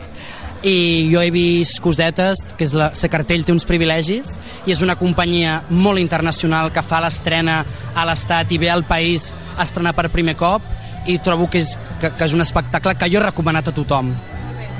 i 0.63 0.75
jo 1.11 1.19
he 1.19 1.31
vist 1.35 1.81
cosetes, 1.83 2.39
que 2.57 2.63
és 2.63 2.75
la, 2.77 2.89
la 2.95 3.09
cartell 3.11 3.43
té 3.43 3.51
uns 3.51 3.67
privilegis, 3.67 4.37
i 4.63 4.71
és 4.71 4.83
una 4.85 4.95
companyia 4.95 5.59
molt 5.69 5.99
internacional 5.99 6.71
que 6.71 6.85
fa 6.85 7.01
l'estrena 7.03 7.61
a 7.93 8.05
l'Estat 8.07 8.53
i 8.55 8.61
ve 8.61 8.71
al 8.71 8.85
país 8.87 9.33
a 9.57 9.67
estrenar 9.67 9.91
per 9.97 10.07
primer 10.13 10.37
cop, 10.39 10.63
i 11.03 11.17
trobo 11.19 11.49
que 11.51 11.59
és, 11.59 11.75
que, 11.99 12.13
que 12.15 12.29
és 12.29 12.35
un 12.35 12.43
espectacle 12.45 12.95
que 12.95 13.09
jo 13.11 13.19
he 13.19 13.25
recomanat 13.25 13.67
a 13.67 13.75
tothom. 13.75 14.13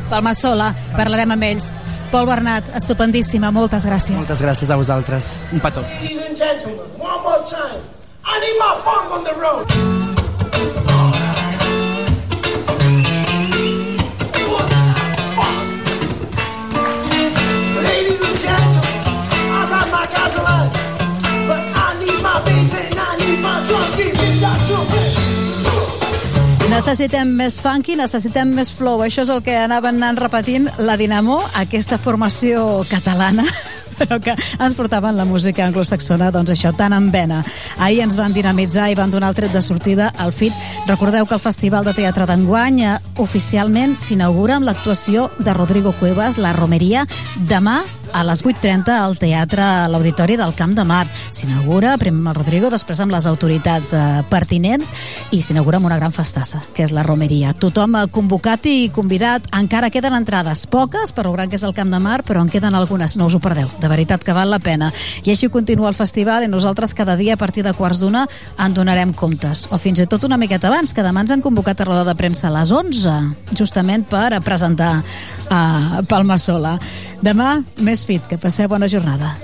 Palma 0.10 0.34
Sola, 0.38 0.72
parlarem 0.96 1.36
amb 1.36 1.50
ells. 1.50 1.74
Pol 2.14 2.28
Bernat, 2.30 2.68
estupendíssima, 2.78 3.50
moltes 3.52 3.88
gràcies. 3.90 4.16
Moltes 4.16 4.44
gràcies 4.46 4.70
a 4.70 4.78
vosaltres. 4.78 5.40
Un 5.52 5.64
petó. 5.64 5.82
Ladies 5.82 6.22
and 6.30 6.38
gentlemen, 6.38 6.86
one 7.02 7.20
more 7.26 7.42
time. 7.50 7.82
I 8.24 8.40
need 8.40 8.58
my 8.62 8.78
funk 8.86 9.12
on 9.12 9.24
the 9.24 9.34
road. 9.42 10.03
Necessitem 26.74 27.30
més 27.38 27.62
funky, 27.64 27.96
necessitem 27.96 28.50
més 28.54 28.70
flow. 28.76 29.02
Això 29.06 29.24
és 29.24 29.30
el 29.34 29.40
que 29.46 29.56
anaven 29.56 30.02
anant 30.02 30.20
repetint 30.20 30.68
la 30.84 30.98
Dinamo, 31.00 31.40
aquesta 31.62 31.98
formació 31.98 32.84
catalana 32.90 33.46
però 33.98 34.20
que 34.24 34.36
ens 34.36 34.76
portaven 34.78 35.18
la 35.18 35.26
música 35.26 35.66
anglosaxona, 35.66 36.32
doncs 36.34 36.54
això, 36.54 36.74
tan 36.76 36.94
en 36.94 37.10
vena. 37.14 37.44
Ahir 37.78 38.04
ens 38.06 38.18
van 38.20 38.34
dinamitzar 38.36 38.90
i 38.92 39.00
van 39.00 39.12
donar 39.12 39.32
el 39.34 39.40
tret 39.40 39.54
de 39.54 39.62
sortida 39.62 40.12
al 40.18 40.34
FIT. 40.34 40.54
Recordeu 40.88 41.26
que 41.26 41.38
el 41.38 41.44
Festival 41.44 41.86
de 41.86 41.96
Teatre 41.98 42.28
d'enguany 42.30 42.84
eh, 42.84 42.96
oficialment 43.24 43.98
s'inaugura 44.00 44.58
amb 44.60 44.70
l'actuació 44.70 45.30
de 45.40 45.54
Rodrigo 45.54 45.94
Cuevas, 46.00 46.38
La 46.38 46.54
Romeria, 46.54 47.08
demà 47.50 47.82
a 48.14 48.24
les 48.24 48.44
8.30 48.46 48.94
al 48.94 49.18
Teatre 49.18 49.64
a 49.64 49.88
l'Auditori 49.90 50.38
del 50.38 50.54
Camp 50.54 50.76
de 50.78 50.86
Mart. 50.86 51.10
S'inaugura 51.34 51.96
primer 51.98 52.22
amb 52.22 52.30
el 52.30 52.38
Rodrigo, 52.38 52.70
després 52.70 53.02
amb 53.02 53.12
les 53.12 53.26
autoritats 53.26 53.90
eh, 53.98 54.02
pertinents 54.30 54.92
i 55.34 55.42
s'inaugura 55.42 55.80
amb 55.82 55.90
una 55.90 55.98
gran 55.98 56.14
festassa, 56.14 56.62
que 56.78 56.86
és 56.86 56.94
la 56.94 57.04
Romeria. 57.04 57.56
Tothom 57.58 57.98
eh, 57.98 58.06
convocat 58.14 58.70
i 58.70 58.92
convidat. 58.94 59.50
Encara 59.58 59.90
queden 59.90 60.14
entrades 60.14 60.68
poques 60.70 61.12
per 61.12 61.26
lo 61.26 61.34
gran 61.34 61.50
que 61.50 61.58
és 61.58 61.66
el 61.66 61.74
Camp 61.74 61.90
de 61.92 62.00
Mart, 62.00 62.28
però 62.28 62.44
en 62.46 62.52
queden 62.54 62.78
algunes. 62.78 63.18
No 63.18 63.28
us 63.28 63.36
ho 63.36 63.42
perdeu. 63.42 63.72
De 63.82 63.90
veritat 63.90 64.24
que 64.24 64.38
val 64.38 64.54
la 64.54 64.62
pena. 64.62 64.92
I 65.26 65.34
així 65.34 65.50
continua 65.50 65.90
el 65.90 65.98
festival 65.98 66.46
i 66.46 66.52
nosaltres 66.52 66.94
cada 66.94 67.18
dia 67.18 67.34
a 67.34 67.42
partir 67.42 67.66
de 67.66 67.74
quarts 67.74 68.04
d'una 68.06 68.28
en 68.62 68.78
donarem 68.78 69.14
comptes. 69.18 69.66
O 69.74 69.82
fins 69.82 70.04
i 70.04 70.08
tot 70.08 70.30
una 70.30 70.38
miqueta 70.38 70.70
abans, 70.70 70.94
que 70.94 71.06
demà 71.06 71.26
ens 71.26 71.34
han 71.34 71.42
convocat 71.42 71.82
a 71.82 71.90
roda 71.90 72.06
de 72.06 72.16
premsa 72.20 72.52
a 72.52 72.56
les 72.60 72.72
11, 72.72 73.18
justament 73.58 74.06
per 74.06 74.38
presentar 74.46 75.00
a 75.50 76.04
Palma 76.10 76.38
Sola. 76.38 76.78
Demà, 77.24 77.62
més 77.80 78.03
fit. 78.06 78.26
Que 78.28 78.38
passeu 78.38 78.68
bona 78.70 78.88
jornada. 78.88 79.38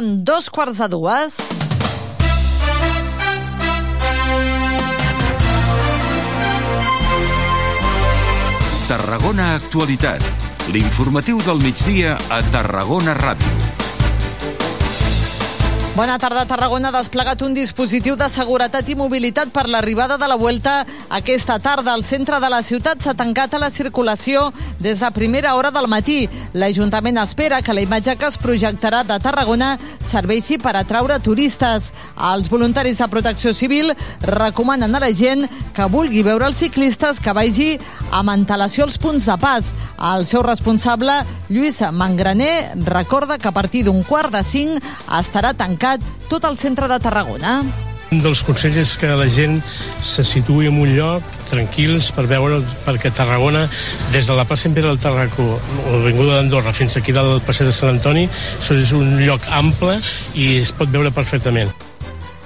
Són 0.00 0.22
dos 0.24 0.46
quarts 0.48 0.78
de 0.80 0.86
dues. 0.88 1.34
Tarragona 8.88 9.50
Actualitat, 9.58 10.24
l'informatiu 10.72 11.44
del 11.44 11.60
migdia 11.66 12.16
a 12.32 12.40
Tarragona 12.48 13.12
Ràdio. 13.20 13.49
Bona 16.00 16.16
tarda. 16.16 16.46
Tarragona 16.48 16.88
ha 16.88 16.94
desplegat 16.94 17.42
un 17.44 17.52
dispositiu 17.52 18.14
de 18.16 18.24
seguretat 18.32 18.86
i 18.88 18.94
mobilitat 18.96 19.50
per 19.52 19.66
l'arribada 19.68 20.16
de 20.16 20.28
la 20.30 20.38
Vuelta 20.40 20.86
aquesta 21.12 21.58
tarda. 21.60 21.92
El 21.92 22.06
centre 22.08 22.38
de 22.40 22.48
la 22.48 22.62
ciutat 22.64 23.02
s'ha 23.04 23.12
tancat 23.12 23.52
a 23.52 23.58
la 23.60 23.68
circulació 23.68 24.46
des 24.80 25.02
de 25.04 25.10
primera 25.12 25.52
hora 25.58 25.68
del 25.70 25.90
matí. 25.92 26.22
L'Ajuntament 26.54 27.20
espera 27.20 27.60
que 27.60 27.74
la 27.76 27.82
imatge 27.84 28.14
que 28.16 28.30
es 28.32 28.38
projectarà 28.40 29.02
de 29.04 29.18
Tarragona 29.20 29.74
serveixi 30.08 30.56
per 30.56 30.72
atraure 30.78 31.18
turistes. 31.20 31.90
Els 32.16 32.48
voluntaris 32.48 32.96
de 32.96 33.10
protecció 33.12 33.52
civil 33.52 33.92
recomanen 34.24 34.96
a 34.96 35.04
la 35.04 35.12
gent 35.12 35.44
que 35.76 35.90
vulgui 35.92 36.24
veure 36.24 36.48
els 36.48 36.64
ciclistes 36.64 37.20
que 37.20 37.36
vagi 37.36 37.74
amb 38.08 38.32
antelació 38.32 38.88
als 38.88 38.96
punts 38.96 39.28
de 39.28 39.36
pas. 39.36 39.74
El 40.14 40.24
seu 40.24 40.40
responsable, 40.48 41.20
Lluís 41.50 41.84
Mangraner, 41.92 42.72
recorda 42.88 43.36
que 43.36 43.52
a 43.52 43.52
partir 43.52 43.84
d'un 43.84 44.00
quart 44.02 44.32
de 44.32 44.42
cinc 44.42 44.80
estarà 45.20 45.52
tancat 45.52 45.89
tot 46.28 46.44
el 46.48 46.58
centre 46.58 46.88
de 46.90 46.98
Tarragona. 47.02 47.60
Un 48.10 48.18
dels 48.24 48.40
consells 48.42 48.78
és 48.80 48.92
que 48.98 49.10
la 49.14 49.28
gent 49.30 49.60
se 50.02 50.24
situï 50.26 50.66
en 50.66 50.80
un 50.82 50.94
lloc 50.96 51.36
tranquils 51.46 52.10
per 52.16 52.24
veure, 52.30 52.58
perquè 52.86 53.12
Tarragona, 53.14 53.68
des 54.14 54.26
de 54.26 54.38
la 54.38 54.46
plaça 54.48 54.66
Imperi 54.70 54.90
del 54.90 54.98
Tarracó, 54.98 55.46
o 55.60 55.92
l'Avinguda 55.94 56.40
d'Andorra, 56.40 56.74
fins 56.74 56.98
aquí 56.98 57.14
del 57.14 57.38
passeig 57.46 57.70
de 57.70 57.76
Sant 57.76 57.94
Antoni, 57.94 58.26
és 58.58 58.92
un 58.98 59.14
lloc 59.22 59.46
ample 59.62 60.00
i 60.34 60.56
es 60.58 60.74
pot 60.74 60.90
veure 60.90 61.14
perfectament. 61.14 61.70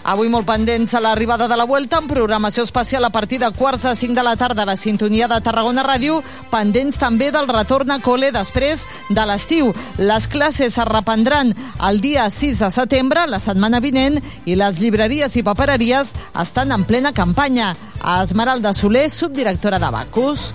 Avui 0.05 0.29
molt 0.29 0.45
pendents 0.45 0.93
a 0.93 1.01
l'arribada 1.01 1.47
de 1.49 1.57
la 1.57 1.65
Vuelta 1.65 1.97
amb 1.97 2.11
programació 2.13 2.67
especial 2.67 3.07
a 3.07 3.11
partir 3.11 3.39
de 3.41 3.49
quarts 3.57 3.87
a 3.89 3.95
5 3.97 4.13
de 4.13 4.25
la 4.27 4.35
tarda 4.37 4.63
a 4.63 4.69
la 4.69 4.77
sintonia 4.77 5.31
de 5.33 5.39
Tarragona 5.41 5.81
Ràdio, 5.87 6.19
pendents 6.51 6.99
també 7.01 7.31
del 7.33 7.49
retorn 7.49 7.89
a 7.95 7.97
col·le 8.05 8.29
després 8.35 8.83
de 9.09 9.25
l'estiu. 9.25 9.73
Les 9.97 10.29
classes 10.29 10.77
es 10.77 10.91
reprendran 10.91 11.55
el 11.89 12.03
dia 12.05 12.29
6 12.29 12.61
de 12.67 12.71
setembre, 12.77 13.25
la 13.27 13.41
setmana 13.41 13.81
vinent, 13.81 14.21
i 14.45 14.59
les 14.61 14.77
llibreries 14.77 15.39
i 15.41 15.47
papereries 15.47 16.13
estan 16.37 16.77
en 16.77 16.85
plena 16.85 17.17
campanya. 17.17 17.73
Esmeralda 18.21 18.75
Soler, 18.77 19.09
subdirectora 19.09 19.81
de 19.81 19.89
Bacus. 19.89 20.53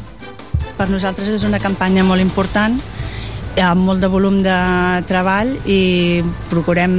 Per 0.78 0.92
nosaltres 0.94 1.34
és 1.34 1.44
una 1.44 1.58
campanya 1.58 2.06
molt 2.06 2.22
important 2.22 2.78
amb 3.64 3.86
molt 3.90 4.04
de 4.04 4.10
volum 4.12 4.42
de 4.46 4.58
treball 5.10 5.56
i 5.70 5.80
procurem 6.50 6.94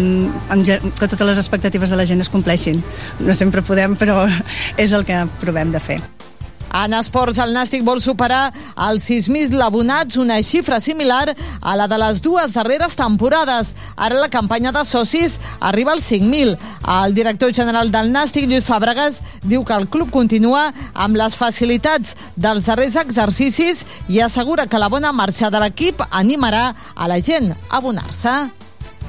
que 0.64 1.08
totes 1.08 1.26
les 1.26 1.42
expectatives 1.42 1.90
de 1.90 2.00
la 2.00 2.06
gent 2.08 2.20
es 2.20 2.32
compleixin. 2.32 2.82
No 3.20 3.36
sempre 3.36 3.64
podem, 3.66 3.96
però 3.96 4.24
és 4.76 4.92
el 4.92 5.06
que 5.08 5.24
provem 5.40 5.72
de 5.72 5.82
fer. 5.82 6.00
En 6.70 6.94
esports, 6.94 7.40
el 7.42 7.54
Nàstic 7.54 7.82
vol 7.86 7.98
superar 8.02 8.52
els 8.86 9.08
6.000 9.10 9.58
abonats, 9.64 10.18
una 10.22 10.38
xifra 10.46 10.78
similar 10.80 11.34
a 11.60 11.74
la 11.76 11.88
de 11.90 11.98
les 11.98 12.22
dues 12.22 12.54
darreres 12.54 12.94
temporades. 12.96 13.74
Ara 13.96 14.20
la 14.20 14.30
campanya 14.30 14.70
de 14.72 14.84
socis 14.86 15.38
arriba 15.58 15.92
als 15.92 16.10
5.000. 16.12 16.56
El 17.00 17.14
director 17.14 17.52
general 17.54 17.90
del 17.90 18.12
Nàstic, 18.14 18.46
Lluís 18.46 18.68
Fàbregas, 18.70 19.20
diu 19.42 19.64
que 19.64 19.74
el 19.74 19.88
club 19.90 20.12
continua 20.14 20.68
amb 20.94 21.18
les 21.18 21.34
facilitats 21.34 22.14
dels 22.36 22.70
darrers 22.70 22.96
exercicis 23.02 23.84
i 24.08 24.22
assegura 24.22 24.68
que 24.70 24.78
la 24.78 24.88
bona 24.88 25.12
marxa 25.12 25.50
de 25.50 25.60
l'equip 25.60 26.06
animarà 26.10 26.70
a 26.94 27.10
la 27.10 27.20
gent 27.20 27.50
a 27.50 27.80
abonar-se. 27.80 28.32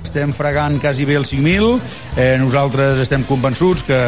Estem 0.01 0.31
fregant 0.33 0.79
quasi 0.81 1.05
bé 1.05 1.19
els 1.19 1.29
5.000. 1.33 1.75
Eh, 2.17 2.35
nosaltres 2.41 2.99
estem 3.03 3.23
convençuts 3.27 3.85
que, 3.85 3.99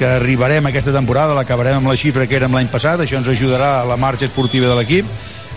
que 0.00 0.08
arribarem 0.08 0.64
aquesta 0.64 0.94
temporada, 0.96 1.34
l'acabarem 1.36 1.76
amb 1.76 1.90
la 1.90 1.96
xifra 2.00 2.24
que 2.24 2.38
érem 2.38 2.54
l'any 2.56 2.70
passat. 2.72 3.02
Això 3.04 3.18
ens 3.20 3.28
ajudarà 3.28 3.82
a 3.82 3.84
la 3.84 3.98
marxa 4.00 4.24
esportiva 4.24 4.70
de 4.70 4.78
l'equip. 4.78 5.10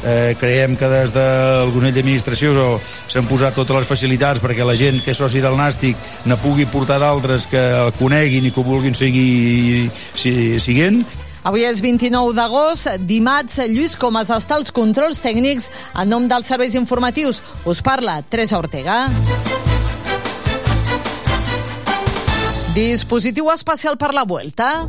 Eh, 0.03 0.35
creiem 0.35 0.75
que 0.75 0.89
des 0.91 1.13
del 1.15 1.71
Consell 1.71 1.93
d'Administració 1.95 2.73
s'han 3.07 3.29
posat 3.29 3.55
totes 3.55 3.77
les 3.77 3.87
facilitats 3.87 4.43
perquè 4.43 4.65
la 4.67 4.75
gent 4.75 4.99
que 4.99 5.13
és 5.13 5.21
soci 5.21 5.39
del 5.39 5.55
Nàstic 5.55 5.95
ne 6.27 6.35
pugui 6.41 6.67
portar 6.67 6.99
d'altres 6.99 7.47
que 7.47 7.61
el 7.85 7.93
coneguin 7.95 8.49
i 8.49 8.51
que 8.51 8.59
ho 8.59 8.67
vulguin 8.67 8.99
seguir 8.99 9.87
si, 10.11 10.59
siguent. 10.59 11.05
Avui 11.47 11.63
és 11.63 11.79
29 11.83 12.35
d'agost, 12.35 12.91
dimarts, 13.07 13.61
Lluís 13.71 13.95
Comas 13.99 14.31
està 14.31 14.59
als 14.59 14.75
controls 14.75 15.23
tècnics 15.23 15.71
en 15.95 16.11
nom 16.11 16.27
dels 16.27 16.51
serveis 16.51 16.75
informatius. 16.75 17.39
Us 17.63 17.79
parla 17.83 18.19
Teresa 18.27 18.59
Ortega. 18.59 19.05
Dispositiu 22.73 23.51
especial 23.51 23.99
per 24.01 24.15
la 24.15 24.23
Vuelta. 24.25 24.87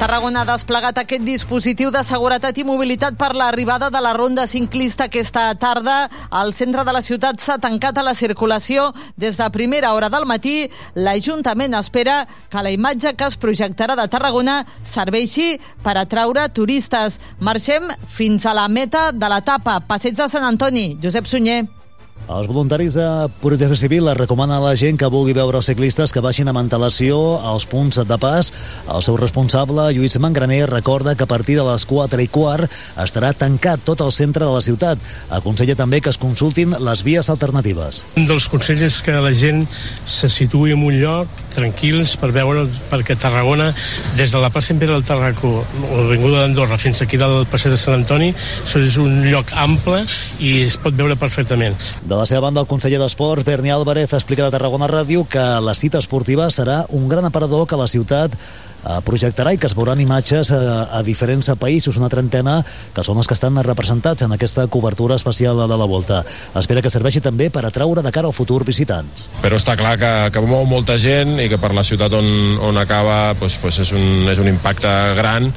Tarragona 0.00 0.40
ha 0.40 0.48
desplegat 0.48 0.96
aquest 1.02 1.20
dispositiu 1.22 1.90
de 1.92 2.00
seguretat 2.02 2.56
i 2.56 2.64
mobilitat 2.64 3.18
per 3.20 3.34
l'arribada 3.36 3.90
de 3.92 4.00
la 4.00 4.14
ronda 4.16 4.46
ciclista 4.48 5.10
aquesta 5.10 5.50
tarda. 5.60 6.08
El 6.40 6.54
centre 6.56 6.86
de 6.88 6.94
la 6.96 7.02
ciutat 7.04 7.44
s'ha 7.44 7.58
tancat 7.60 8.00
a 8.00 8.06
la 8.06 8.14
circulació 8.16 8.88
des 9.20 9.36
de 9.36 9.50
primera 9.52 9.92
hora 9.92 10.08
del 10.08 10.24
matí. 10.24 10.64
L'Ajuntament 10.96 11.76
espera 11.76 12.22
que 12.48 12.64
la 12.64 12.72
imatge 12.72 13.12
que 13.12 13.28
es 13.28 13.36
projectarà 13.36 13.92
de 13.92 14.08
Tarragona 14.08 14.62
serveixi 14.82 15.60
per 15.84 15.98
atraure 16.00 16.48
turistes. 16.56 17.20
Marxem 17.38 17.92
fins 18.08 18.48
a 18.48 18.56
la 18.56 18.66
meta 18.72 19.10
de 19.12 19.28
l'etapa. 19.28 19.82
Passeig 19.84 20.16
de 20.16 20.30
Sant 20.32 20.48
Antoni. 20.48 20.96
Josep 21.04 21.28
Sunyer. 21.28 21.81
Els 22.30 22.46
voluntaris 22.46 22.94
de 22.94 23.06
Protecció 23.42 23.76
Civil 23.76 24.06
es 24.08 24.16
recomanen 24.16 24.54
a 24.56 24.62
la 24.62 24.76
gent 24.78 24.96
que 25.00 25.08
vulgui 25.10 25.34
veure 25.34 25.58
els 25.58 25.66
ciclistes 25.66 26.12
que 26.14 26.22
baixin 26.22 26.48
amb 26.48 26.60
antelació 26.60 27.16
als 27.42 27.66
punts 27.66 27.98
de 28.06 28.18
pas. 28.20 28.52
El 28.86 29.02
seu 29.02 29.18
responsable, 29.18 29.88
Lluís 29.92 30.18
Mangraner, 30.22 30.68
recorda 30.70 31.16
que 31.16 31.26
a 31.26 31.30
partir 31.30 31.58
de 31.58 31.66
les 31.66 31.84
4 31.84 32.22
i 32.22 32.28
quart 32.30 32.70
estarà 33.02 33.32
tancat 33.34 33.82
tot 33.84 34.00
el 34.06 34.12
centre 34.14 34.46
de 34.46 34.52
la 34.54 34.62
ciutat. 34.62 35.02
Aconsella 35.34 35.76
també 35.76 36.00
que 36.00 36.12
es 36.14 36.20
consultin 36.20 36.76
les 36.78 37.02
vies 37.02 37.28
alternatives. 37.28 38.04
Un 38.16 38.28
dels 38.30 38.46
consells 38.48 38.86
és 38.86 39.00
que 39.02 39.18
la 39.18 39.34
gent 39.34 39.66
se 40.06 40.30
situï 40.30 40.76
en 40.76 40.86
un 40.86 41.00
lloc 41.02 41.42
tranquils 41.52 42.14
per 42.16 42.30
veure, 42.32 42.68
perquè 42.90 43.18
Tarragona, 43.18 43.72
des 44.16 44.32
de 44.32 44.40
la 44.40 44.50
plaça 44.54 44.72
Imperi 44.72 44.94
del 44.94 45.04
Tarracó, 45.04 45.52
o 45.66 46.00
l'Avinguda 46.00 46.46
d'Andorra, 46.46 46.78
fins 46.80 47.02
aquí 47.02 47.20
del 47.20 47.42
passeig 47.50 47.74
de 47.74 47.80
Sant 47.82 47.98
Antoni, 48.00 48.32
això 48.62 48.80
és 48.80 48.96
un 49.02 49.20
lloc 49.26 49.52
ample 49.58 50.04
i 50.40 50.62
es 50.64 50.78
pot 50.80 50.96
veure 50.96 51.18
perfectament. 51.20 51.76
De 52.12 52.18
la 52.18 52.26
seva 52.28 52.42
banda, 52.44 52.60
el 52.60 52.68
conseller 52.68 52.98
d'Esports, 53.00 53.46
Berni 53.46 53.70
Álvarez, 53.72 54.12
explica 54.12 54.44
de 54.44 54.52
Tarragona 54.52 54.84
Ràdio 54.90 55.22
que 55.24 55.40
la 55.64 55.72
cita 55.72 55.96
esportiva 56.02 56.50
serà 56.52 56.82
un 56.92 57.06
gran 57.08 57.24
aparador 57.24 57.64
que 57.64 57.78
la 57.80 57.86
ciutat 57.88 58.34
projectarà 59.06 59.52
i 59.54 59.60
que 59.60 59.68
es 59.70 59.76
veuran 59.78 60.00
imatges 60.00 60.52
a, 60.54 60.88
a 60.98 61.02
diferents 61.06 61.50
països, 61.58 61.98
una 62.00 62.10
trentena, 62.12 62.60
que 62.94 63.04
són 63.06 63.20
els 63.20 63.28
que 63.30 63.36
estan 63.38 63.58
representats 63.62 64.26
en 64.26 64.32
aquesta 64.34 64.66
cobertura 64.66 65.16
especial 65.16 65.58
de 65.58 65.68
la 65.70 65.88
Volta. 65.88 66.22
Espera 66.58 66.82
que 66.82 66.90
serveixi 66.90 67.22
també 67.22 67.50
per 67.50 67.64
atraure 67.66 68.02
de 68.02 68.12
cara 68.12 68.28
al 68.30 68.36
futur 68.36 68.62
visitants. 68.64 69.28
però 69.42 69.58
està 69.58 69.74
clar 69.78 69.96
que, 69.98 70.10
que 70.32 70.42
mou 70.46 70.64
molta 70.68 70.96
gent 71.00 71.38
i 71.42 71.48
que 71.50 71.58
per 71.60 71.72
la 71.74 71.84
ciutat 71.86 72.14
on, 72.16 72.26
on 72.62 72.78
acaba 72.78 73.34
pues, 73.38 73.56
pues 73.62 73.78
és, 73.82 73.92
un, 73.96 74.28
és 74.30 74.38
un 74.38 74.48
impacte 74.50 74.90
gran 75.18 75.48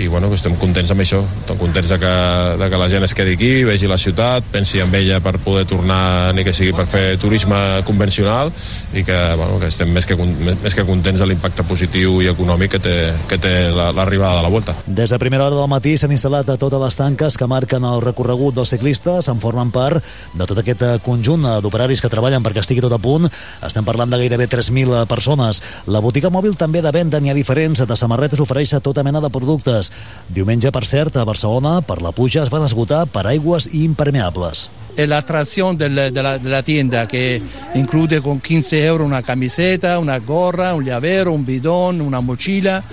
i 0.00 0.08
bueno, 0.08 0.28
que 0.30 0.38
estem 0.38 0.56
contents 0.60 0.90
amb 0.94 1.04
això 1.04 1.20
estem 1.42 1.58
contents 1.60 1.90
de 1.92 1.98
que, 2.02 2.14
de 2.60 2.68
que 2.70 2.80
la 2.80 2.88
gent 2.92 3.06
es 3.06 3.14
quedi 3.16 3.36
aquí 3.38 3.52
vegi 3.68 3.90
la 3.90 3.98
ciutat, 4.00 4.46
pensi 4.52 4.80
en 4.82 4.94
ella 4.94 5.20
per 5.24 5.36
poder 5.44 5.66
tornar 5.70 6.34
ni 6.34 6.44
que 6.46 6.54
sigui 6.56 6.74
per 6.76 6.86
fer 6.90 7.04
turisme 7.20 7.58
convencional 7.86 8.52
i 8.94 9.04
que, 9.04 9.18
bueno, 9.38 9.58
que 9.62 9.70
estem 9.72 9.92
més 9.94 10.08
que, 10.08 10.16
més 10.16 10.74
que 10.74 10.86
contents 10.88 11.20
de 11.20 11.28
l'impacte 11.28 11.66
positiu 11.68 12.20
i 12.24 12.30
econòmic 12.32 12.73
que 12.74 12.80
té, 12.82 12.94
que 13.30 13.38
té 13.38 13.52
la- 13.70 13.92
l'arribada 13.94 14.40
de 14.40 14.42
la 14.42 14.50
Volta. 14.50 14.74
Des 14.86 15.10
de 15.12 15.18
primera 15.22 15.46
hora 15.46 15.54
del 15.54 15.68
matí 15.70 15.92
s'han 16.00 16.10
instal·lat 16.10 16.48
a 16.50 16.56
totes 16.58 16.80
les 16.82 16.96
tanques 16.98 17.36
que 17.38 17.46
marquen 17.46 17.84
el 17.86 18.00
recorregut 18.02 18.56
dels 18.56 18.72
ciclistes, 18.74 19.28
en 19.30 19.38
formen 19.38 19.70
part 19.70 20.02
de 20.34 20.46
tot 20.50 20.58
aquest 20.58 20.82
eh, 20.82 20.92
conjunt 21.04 21.44
eh, 21.46 21.60
d'operaris 21.62 22.02
que 22.02 22.10
treballen 22.10 22.42
perquè 22.42 22.64
estigui 22.64 22.82
tot 22.82 22.92
a 22.92 22.98
punt. 22.98 23.28
Estem 23.62 23.86
parlant 23.86 24.10
de 24.10 24.18
gairebé 24.18 24.48
3.000 24.50 25.06
persones. 25.06 25.62
La 25.86 26.02
botiga 26.02 26.32
mòbil 26.34 26.56
també 26.58 26.82
de 26.82 26.90
venda 26.90 27.20
n'hi 27.20 27.30
ha 27.30 27.34
diferents. 27.38 27.84
De 27.86 27.96
samarretes 27.96 28.40
ofereix 28.42 28.74
tota 28.82 29.04
mena 29.06 29.20
de 29.22 29.30
productes. 29.30 29.92
Diumenge, 30.28 30.72
per 30.74 30.84
cert, 30.84 31.14
a 31.16 31.24
Barcelona, 31.24 31.78
per 31.86 32.00
la 32.02 32.10
puja 32.10 32.42
es 32.42 32.50
van 32.50 32.64
esgotar 32.66 33.04
paraigües 33.06 33.70
i 33.72 33.84
impermeables. 33.84 34.68
Es 34.96 35.08
la 35.08 35.18
atracción 35.18 35.76
del- 35.76 35.94
de, 36.14 36.22
la, 36.22 36.38
de 36.38 36.48
la 36.48 36.62
tienda 36.62 37.08
que 37.08 37.42
incluye 37.74 38.20
con 38.20 38.40
15 38.40 38.84
euros 38.86 39.06
una 39.06 39.22
camiseta, 39.22 39.98
una 39.98 40.18
gorra, 40.18 40.74
un 40.74 40.84
llavero, 40.84 41.32
un 41.32 41.44
bidón, 41.44 42.00
una 42.00 42.20
mochila. 42.20 42.84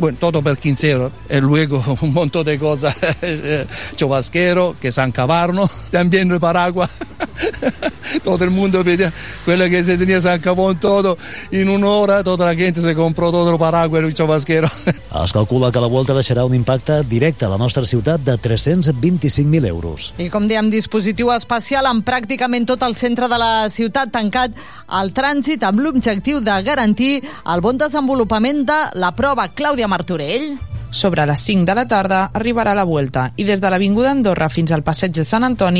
Bueno, 0.00 0.18
todo 0.18 0.42
por 0.42 0.56
15 0.56 0.90
euros. 0.90 1.12
Y 1.28 1.40
luego 1.40 1.84
un 2.00 2.12
montón 2.12 2.44
de 2.44 2.58
cosas. 2.58 2.96
Chubasquero, 3.96 4.74
que 4.80 4.90
San 4.90 5.12
Cabarno, 5.12 5.68
también 5.90 6.30
el 6.30 6.40
paraguas. 6.40 6.90
todo 8.24 8.44
el 8.44 8.50
mundo 8.50 8.84
pedía 8.84 9.12
quello 9.44 9.68
que 9.70 9.82
se 9.82 9.96
tenía 9.96 10.20
se 10.20 10.30
acabó 10.30 10.70
en 10.70 10.78
todo 10.78 11.16
en 11.50 11.68
una 11.68 11.88
hora 11.88 12.22
toda 12.22 12.44
la 12.44 12.54
gente 12.54 12.80
se 12.80 12.94
compró 12.94 13.30
todo 13.30 13.50
el 13.50 13.58
paraguas 13.58 14.02
y 14.02 14.06
el 14.06 14.14
chubasquero 14.14 14.68
Es 15.24 15.32
calcula 15.32 15.72
que 15.72 15.80
la 15.80 15.88
Vuelta 15.88 16.14
deixarà 16.14 16.44
un 16.46 16.54
impacte 16.54 17.02
directe 17.02 17.44
a 17.44 17.48
la 17.50 17.58
nostra 17.58 17.82
ciutat 17.84 18.22
de 18.22 18.36
325.000 18.38 19.66
euros. 19.66 20.12
I 20.22 20.28
com 20.30 20.46
dèiem, 20.46 20.68
dispositiu 20.70 21.32
especial 21.34 21.88
amb 21.90 22.04
pràcticament 22.06 22.68
tot 22.70 22.84
el 22.86 22.94
centre 22.94 23.26
de 23.28 23.38
la 23.42 23.66
ciutat 23.74 24.12
tancat 24.14 24.54
al 24.86 25.10
trànsit 25.10 25.66
amb 25.66 25.82
l'objectiu 25.82 26.38
de 26.40 26.54
garantir 26.62 27.24
el 27.26 27.60
bon 27.60 27.80
desenvolupament 27.80 28.62
de 28.70 28.78
la 29.02 29.10
prova. 29.18 29.48
Clàudia 29.50 29.89
Martorell. 29.90 30.54
Sobre 30.90 31.22
les 31.26 31.42
5 31.46 31.66
de 31.68 31.74
la 31.78 31.84
tarda 31.86 32.24
arribarà 32.34 32.72
la 32.74 32.82
Vuelta 32.82 33.28
i 33.38 33.44
des 33.46 33.60
de 33.62 33.70
l'Avinguda 33.70 34.10
Andorra 34.10 34.48
fins 34.50 34.72
al 34.74 34.82
Passeig 34.82 35.14
de 35.14 35.22
Sant 35.22 35.46
Antoni 35.46 35.78